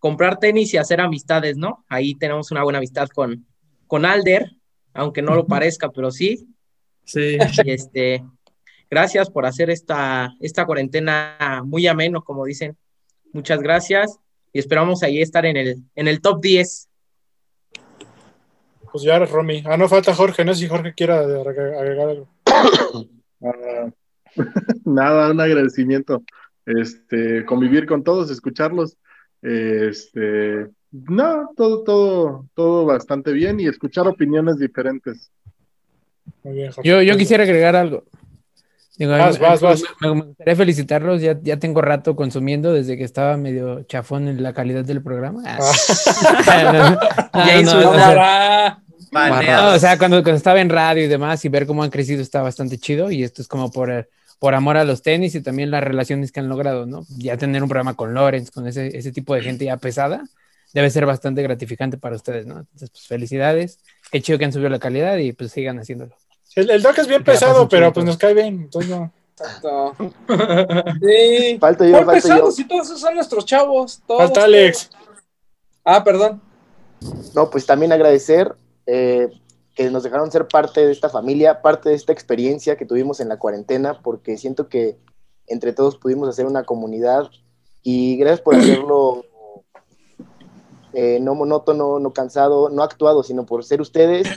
comprar 0.00 0.38
tenis 0.38 0.74
y 0.74 0.78
hacer 0.78 1.00
amistades, 1.00 1.56
¿no? 1.56 1.84
Ahí 1.88 2.16
tenemos 2.16 2.50
una 2.50 2.64
buena 2.64 2.78
amistad 2.78 3.08
con, 3.08 3.46
con 3.86 4.04
Alder, 4.04 4.50
aunque 4.94 5.22
no 5.22 5.36
lo 5.36 5.46
parezca, 5.46 5.90
pero 5.90 6.10
sí. 6.10 6.48
Sí. 7.04 7.38
Y 7.64 7.70
este, 7.70 8.24
gracias 8.90 9.30
por 9.30 9.46
hacer 9.46 9.70
esta, 9.70 10.34
esta 10.40 10.66
cuarentena 10.66 11.62
muy 11.64 11.86
ameno, 11.86 12.22
como 12.22 12.44
dicen. 12.44 12.76
Muchas 13.32 13.60
gracias 13.60 14.18
y 14.52 14.58
esperamos 14.58 15.02
ahí 15.04 15.20
estar 15.20 15.46
en 15.46 15.56
el, 15.56 15.76
en 15.94 16.08
el 16.08 16.20
top 16.20 16.40
10. 16.40 16.88
Pues 18.90 19.04
ya, 19.04 19.18
Romy. 19.20 19.62
Ah, 19.66 19.76
no 19.76 19.88
falta 19.88 20.14
Jorge. 20.14 20.44
No 20.44 20.52
sé 20.54 20.62
si 20.62 20.68
Jorge 20.68 20.94
quiera 20.94 21.20
agregar 21.20 22.08
algo. 22.08 22.28
Nada, 24.84 25.30
un 25.30 25.40
agradecimiento. 25.40 26.24
Este, 26.66 27.44
convivir 27.44 27.86
con 27.86 28.02
todos, 28.02 28.30
escucharlos. 28.30 28.96
Este, 29.42 30.68
no, 30.92 31.50
todo, 31.56 31.82
todo, 31.82 32.46
todo 32.54 32.84
bastante 32.84 33.32
bien 33.32 33.60
y 33.60 33.66
escuchar 33.66 34.06
opiniones 34.08 34.58
diferentes. 34.58 35.30
Muy 36.42 36.54
bien, 36.54 36.72
Jorge. 36.72 36.88
Yo, 36.88 37.02
yo 37.02 37.16
quisiera 37.16 37.44
agregar 37.44 37.76
algo. 37.76 38.04
Digo, 38.96 39.12
Vas, 39.12 39.40
me- 39.40 39.46
vas, 39.46 39.60
vas. 39.62 39.82
Me, 40.00 40.14
me 40.14 40.22
gustaría 40.22 40.56
felicitarlos. 40.56 41.22
Ya, 41.22 41.38
ya 41.42 41.58
tengo 41.58 41.80
rato 41.80 42.14
consumiendo 42.14 42.72
desde 42.74 42.98
que 42.98 43.04
estaba 43.04 43.36
medio 43.38 43.82
chafón 43.84 44.28
en 44.28 44.42
la 44.42 44.52
calidad 44.52 44.84
del 44.84 45.02
programa. 45.02 45.42
O 49.12 49.78
sea, 49.78 49.98
cuando, 49.98 50.22
cuando 50.22 50.36
estaba 50.36 50.60
en 50.60 50.68
radio 50.68 51.04
y 51.04 51.08
demás 51.08 51.44
y 51.44 51.48
ver 51.48 51.66
cómo 51.66 51.82
han 51.82 51.90
crecido 51.90 52.22
está 52.22 52.42
bastante 52.42 52.78
chido 52.78 53.10
y 53.10 53.22
esto 53.22 53.42
es 53.42 53.48
como 53.48 53.70
por, 53.70 53.90
por 54.40 54.54
amor 54.54 54.76
a 54.78 54.84
los 54.84 55.02
tenis 55.02 55.34
y 55.36 55.42
también 55.42 55.70
las 55.70 55.84
relaciones 55.84 56.32
que 56.32 56.40
han 56.40 56.48
logrado, 56.48 56.86
¿no? 56.86 57.04
Ya 57.18 57.36
tener 57.36 57.62
un 57.62 57.68
programa 57.68 57.94
con 57.94 58.14
Lorenz, 58.14 58.50
con 58.50 58.66
ese, 58.66 58.96
ese 58.98 59.12
tipo 59.12 59.34
de 59.34 59.42
gente 59.42 59.66
ya 59.66 59.76
pesada, 59.76 60.24
debe 60.72 60.90
ser 60.90 61.06
bastante 61.06 61.42
gratificante 61.42 61.98
para 61.98 62.16
ustedes, 62.16 62.46
¿no? 62.46 62.58
Entonces, 62.58 62.90
pues 62.90 63.06
felicidades, 63.06 63.78
qué 64.10 64.20
chido 64.20 64.38
que 64.38 64.46
han 64.46 64.52
subido 64.52 64.70
la 64.70 64.78
calidad 64.78 65.18
y 65.18 65.32
pues 65.32 65.52
sigan 65.52 65.78
haciéndolo. 65.78 66.16
El, 66.56 66.70
el 66.70 66.82
doc 66.82 66.98
es 66.98 67.06
bien 67.06 67.22
pesado, 67.22 67.68
pero 67.68 67.86
chido 67.86 67.92
pues 67.92 68.06
nos 68.06 68.16
cae 68.16 68.34
bien. 68.34 68.62
Entonces 68.62 68.90
no. 68.90 69.12
Exacto. 69.38 69.94
Sí. 71.00 71.58
Falto 71.60 71.84
yo, 71.84 71.92
¿Cuál 71.92 72.04
falto 72.06 72.12
pesados? 72.22 72.40
yo. 72.40 72.50
Si 72.50 72.64
todos 72.66 72.86
esos 72.86 73.00
son 73.00 73.14
nuestros 73.14 73.44
chavos. 73.44 74.02
Todos, 74.06 74.22
Falta 74.22 74.44
Alex. 74.44 74.90
Ah, 75.84 76.02
perdón. 76.02 76.40
No, 77.34 77.50
pues 77.50 77.66
también 77.66 77.92
agradecer 77.92 78.54
eh, 78.86 79.28
que 79.80 79.90
nos 79.90 80.02
dejaron 80.02 80.30
ser 80.30 80.46
parte 80.46 80.84
de 80.84 80.92
esta 80.92 81.08
familia, 81.08 81.62
parte 81.62 81.88
de 81.88 81.94
esta 81.94 82.12
experiencia 82.12 82.76
que 82.76 82.84
tuvimos 82.84 83.18
en 83.18 83.30
la 83.30 83.38
cuarentena, 83.38 83.98
porque 84.02 84.36
siento 84.36 84.68
que 84.68 84.98
entre 85.46 85.72
todos 85.72 85.96
pudimos 85.96 86.28
hacer 86.28 86.44
una 86.44 86.64
comunidad 86.64 87.30
y 87.82 88.18
gracias 88.18 88.42
por 88.42 88.54
hacerlo 88.56 89.24
eh, 90.92 91.18
no 91.22 91.34
monótono, 91.34 91.98
no 91.98 92.12
cansado, 92.12 92.68
no 92.68 92.82
actuado, 92.82 93.22
sino 93.22 93.46
por 93.46 93.64
ser 93.64 93.80
ustedes, 93.80 94.28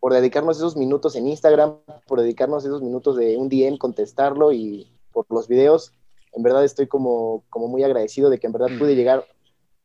por 0.00 0.14
dedicarnos 0.14 0.56
esos 0.56 0.76
minutos 0.76 1.14
en 1.14 1.28
Instagram, 1.28 1.76
por 2.08 2.20
dedicarnos 2.20 2.64
esos 2.64 2.82
minutos 2.82 3.14
de 3.16 3.36
un 3.36 3.48
DM, 3.48 3.78
contestarlo 3.78 4.50
y 4.52 4.90
por 5.12 5.26
los 5.30 5.46
videos. 5.46 5.92
En 6.32 6.42
verdad 6.42 6.64
estoy 6.64 6.88
como, 6.88 7.44
como 7.50 7.68
muy 7.68 7.84
agradecido 7.84 8.30
de 8.30 8.40
que 8.40 8.48
en 8.48 8.52
verdad 8.52 8.76
pude 8.76 8.96
llegar 8.96 9.24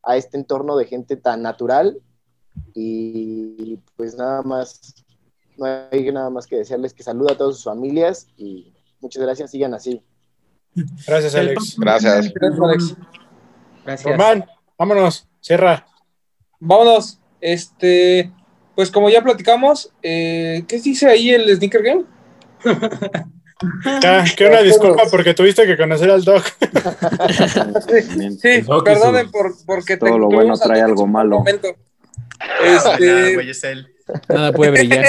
a 0.02 0.16
este 0.16 0.38
entorno 0.38 0.76
de 0.76 0.86
gente 0.86 1.16
tan 1.16 1.40
natural 1.40 2.02
y 2.74 3.76
pues 3.96 4.16
nada 4.16 4.42
más, 4.42 5.03
no 5.56 5.66
hay 5.90 6.12
nada 6.12 6.30
más 6.30 6.46
que 6.46 6.56
desearles 6.56 6.92
que 6.94 7.02
saluda 7.02 7.32
a 7.32 7.36
todas 7.36 7.56
sus 7.56 7.64
familias 7.64 8.26
y 8.36 8.72
muchas 9.00 9.22
gracias, 9.22 9.50
sigan 9.50 9.74
así. 9.74 10.02
Gracias, 11.06 11.34
Alex. 11.34 11.76
Gracias. 11.78 12.32
Gracias, 12.32 12.60
Alex. 12.60 12.94
Gracias. 13.84 14.12
Román, 14.12 14.44
vámonos. 14.76 15.28
Cierra. 15.40 15.86
Vámonos. 16.58 17.20
Este, 17.40 18.32
pues 18.74 18.90
como 18.90 19.10
ya 19.10 19.22
platicamos, 19.22 19.92
eh, 20.02 20.64
¿qué 20.66 20.80
dice 20.80 21.06
ahí 21.08 21.30
el 21.30 21.54
Sneaker 21.56 21.82
Game? 21.82 22.04
Ya, 24.02 24.24
que 24.36 24.46
una 24.46 24.60
disculpa 24.62 25.02
porque 25.10 25.34
tuviste 25.34 25.66
que 25.66 25.76
conocer 25.76 26.10
al 26.10 26.24
doc. 26.24 26.44
Sí, 28.40 28.60
Doc 28.62 28.84
perdonen 28.84 29.26
su- 29.26 29.32
por, 29.32 29.52
porque 29.66 29.96
Todo 29.96 30.18
lo 30.18 30.28
bueno 30.28 30.56
trae 30.56 30.80
algo 30.80 31.06
malo. 31.06 31.44
Este, 32.62 33.34
güey, 33.34 33.50
es 33.50 33.64
él. 33.64 33.88
Nada 34.28 34.52
puede 34.52 34.72
brillar. 34.72 35.04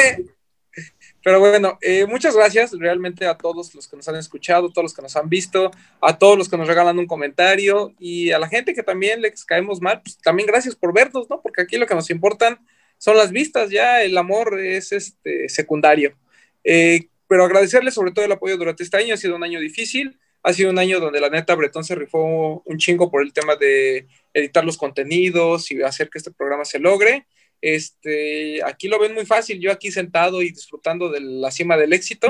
Pero 1.25 1.39
bueno, 1.39 1.79
eh, 1.81 2.05
muchas 2.05 2.35
gracias 2.35 2.71
realmente 2.77 3.25
a 3.25 3.35
todos 3.35 3.73
los 3.73 3.87
que 3.87 3.95
nos 3.95 4.07
han 4.07 4.15
escuchado, 4.15 4.69
todos 4.69 4.83
los 4.83 4.93
que 4.93 5.01
nos 5.01 5.15
han 5.15 5.27
visto, 5.27 5.71
a 5.99 6.19
todos 6.19 6.37
los 6.37 6.47
que 6.47 6.55
nos 6.55 6.67
regalan 6.67 6.99
un 6.99 7.07
comentario 7.07 7.95
y 7.97 8.29
a 8.29 8.37
la 8.37 8.47
gente 8.47 8.75
que 8.75 8.83
también 8.83 9.23
les 9.23 9.43
caemos 9.43 9.81
mal, 9.81 10.03
pues 10.03 10.19
también 10.19 10.45
gracias 10.45 10.75
por 10.75 10.93
vernos, 10.93 11.27
¿no? 11.27 11.41
Porque 11.41 11.63
aquí 11.63 11.77
lo 11.77 11.87
que 11.87 11.95
nos 11.95 12.11
importan 12.11 12.59
son 12.99 13.17
las 13.17 13.31
vistas, 13.31 13.71
ya 13.71 14.03
el 14.03 14.15
amor 14.19 14.59
es 14.59 14.91
este 14.91 15.49
secundario. 15.49 16.15
Eh, 16.63 17.07
pero 17.27 17.43
agradecerles 17.43 17.95
sobre 17.95 18.11
todo 18.11 18.25
el 18.25 18.31
apoyo 18.31 18.55
durante 18.55 18.83
este 18.83 18.97
año, 18.97 19.15
ha 19.15 19.17
sido 19.17 19.35
un 19.35 19.43
año 19.43 19.59
difícil, 19.59 20.19
ha 20.43 20.53
sido 20.53 20.69
un 20.69 20.77
año 20.77 20.99
donde 20.99 21.21
la 21.21 21.31
neta 21.31 21.55
Bretón 21.55 21.83
se 21.83 21.95
rifó 21.95 22.61
un 22.63 22.77
chingo 22.77 23.09
por 23.09 23.23
el 23.23 23.33
tema 23.33 23.55
de 23.55 24.05
editar 24.31 24.63
los 24.63 24.77
contenidos 24.77 25.71
y 25.71 25.81
hacer 25.81 26.11
que 26.11 26.19
este 26.19 26.29
programa 26.29 26.65
se 26.65 26.77
logre. 26.77 27.25
Este, 27.61 28.63
aquí 28.63 28.87
lo 28.87 28.99
ven 28.99 29.13
muy 29.13 29.25
fácil, 29.25 29.59
yo 29.59 29.71
aquí 29.71 29.91
sentado 29.91 30.41
y 30.41 30.51
disfrutando 30.51 31.09
de 31.09 31.19
la 31.19 31.49
cima 31.49 31.77
del 31.77 31.93
éxito, 31.93 32.27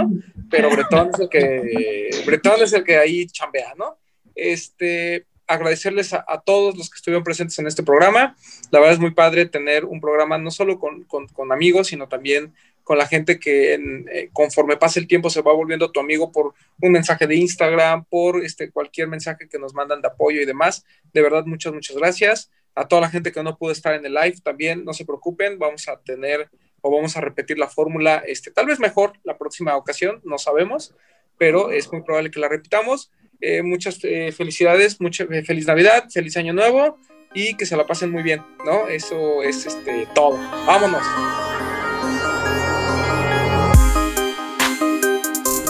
pero 0.49 0.69
Bretón 0.69 1.09
es 1.13 1.19
el 1.19 1.29
que, 1.29 2.09
Bretón 2.25 2.61
es 2.61 2.73
el 2.73 2.83
que 2.83 2.97
ahí 2.97 3.25
chambea, 3.27 3.73
¿no? 3.75 3.97
Este, 4.33 5.25
agradecerles 5.47 6.13
a, 6.13 6.41
todos 6.45 6.77
los 6.77 6.89
que 6.89 6.95
estuvieron 6.95 7.23
presentes 7.23 7.57
en 7.59 7.67
este 7.67 7.83
programa. 7.83 8.35
La 8.71 8.79
verdad 8.79 8.93
es 8.93 8.99
muy 8.99 9.11
padre 9.11 9.45
tener 9.45 9.85
un 9.85 10.01
programa 10.01 10.37
no 10.37 10.51
solo 10.51 10.79
con, 10.79 11.03
con- 11.03 11.51
amigos, 11.51 11.87
sino 11.87 12.07
también 12.07 12.53
con 12.83 12.97
la 12.97 13.07
gente 13.07 13.39
que 13.39 13.73
eh, 13.73 14.29
conforme 14.31 14.77
pasa 14.77 14.99
el 14.99 15.07
tiempo 15.07 15.29
se 15.29 15.41
va 15.41 15.53
volviendo 15.53 15.91
tu 15.91 15.99
amigo 15.99 16.31
por 16.31 16.53
un 16.81 16.91
mensaje 16.91 17.25
de 17.25 17.35
Instagram, 17.35 18.05
por 18.05 18.43
este, 18.43 18.71
cualquier 18.71 19.07
mensaje 19.07 19.47
que 19.49 19.59
nos 19.59 19.73
mandan 19.73 20.01
de 20.01 20.07
apoyo 20.07 20.41
y 20.41 20.45
demás. 20.45 20.85
De 21.11 21.21
verdad, 21.21 21.45
muchas, 21.45 21.73
muchas 21.73 21.95
gracias. 21.95 22.51
A 22.75 22.87
toda 22.87 23.01
la 23.01 23.09
gente 23.09 23.31
que 23.31 23.41
no 23.41 23.57
pudo 23.57 23.71
estar 23.71 23.93
en 23.93 24.05
el 24.05 24.13
live 24.13 24.37
también, 24.43 24.83
no 24.83 24.93
se 24.93 25.05
preocupen, 25.05 25.57
vamos 25.57 25.87
a 25.87 25.97
tener 25.97 26.49
o 26.81 26.91
vamos 26.91 27.17
a 27.17 27.21
repetir 27.21 27.57
la 27.57 27.67
fórmula, 27.67 28.21
este, 28.27 28.51
tal 28.51 28.67
vez 28.67 28.79
mejor 28.79 29.13
la 29.23 29.37
próxima 29.37 29.75
ocasión, 29.75 30.21
no 30.23 30.37
sabemos, 30.37 30.93
pero 31.37 31.71
es 31.71 31.91
muy 31.91 32.03
probable 32.03 32.29
que 32.29 32.39
la 32.39 32.47
repitamos. 32.47 33.11
Eh, 33.41 33.63
muchas 33.63 33.99
eh, 34.03 34.31
felicidades, 34.31 35.01
mucha, 35.01 35.23
eh, 35.23 35.43
feliz 35.43 35.67
Navidad, 35.67 36.05
feliz 36.11 36.37
Año 36.37 36.53
Nuevo 36.53 36.97
y 37.33 37.55
que 37.55 37.65
se 37.65 37.75
la 37.75 37.85
pasen 37.85 38.11
muy 38.11 38.23
bien, 38.23 38.41
¿no? 38.65 38.87
Eso 38.87 39.43
es 39.43 39.65
este, 39.65 40.07
todo. 40.13 40.37
Vámonos. 40.65 41.03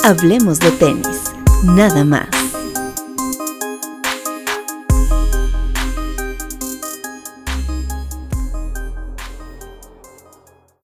Hablemos 0.03 0.59
de 0.59 0.71
tenis, 0.71 1.33
nada 1.63 2.03
más. 2.03 2.44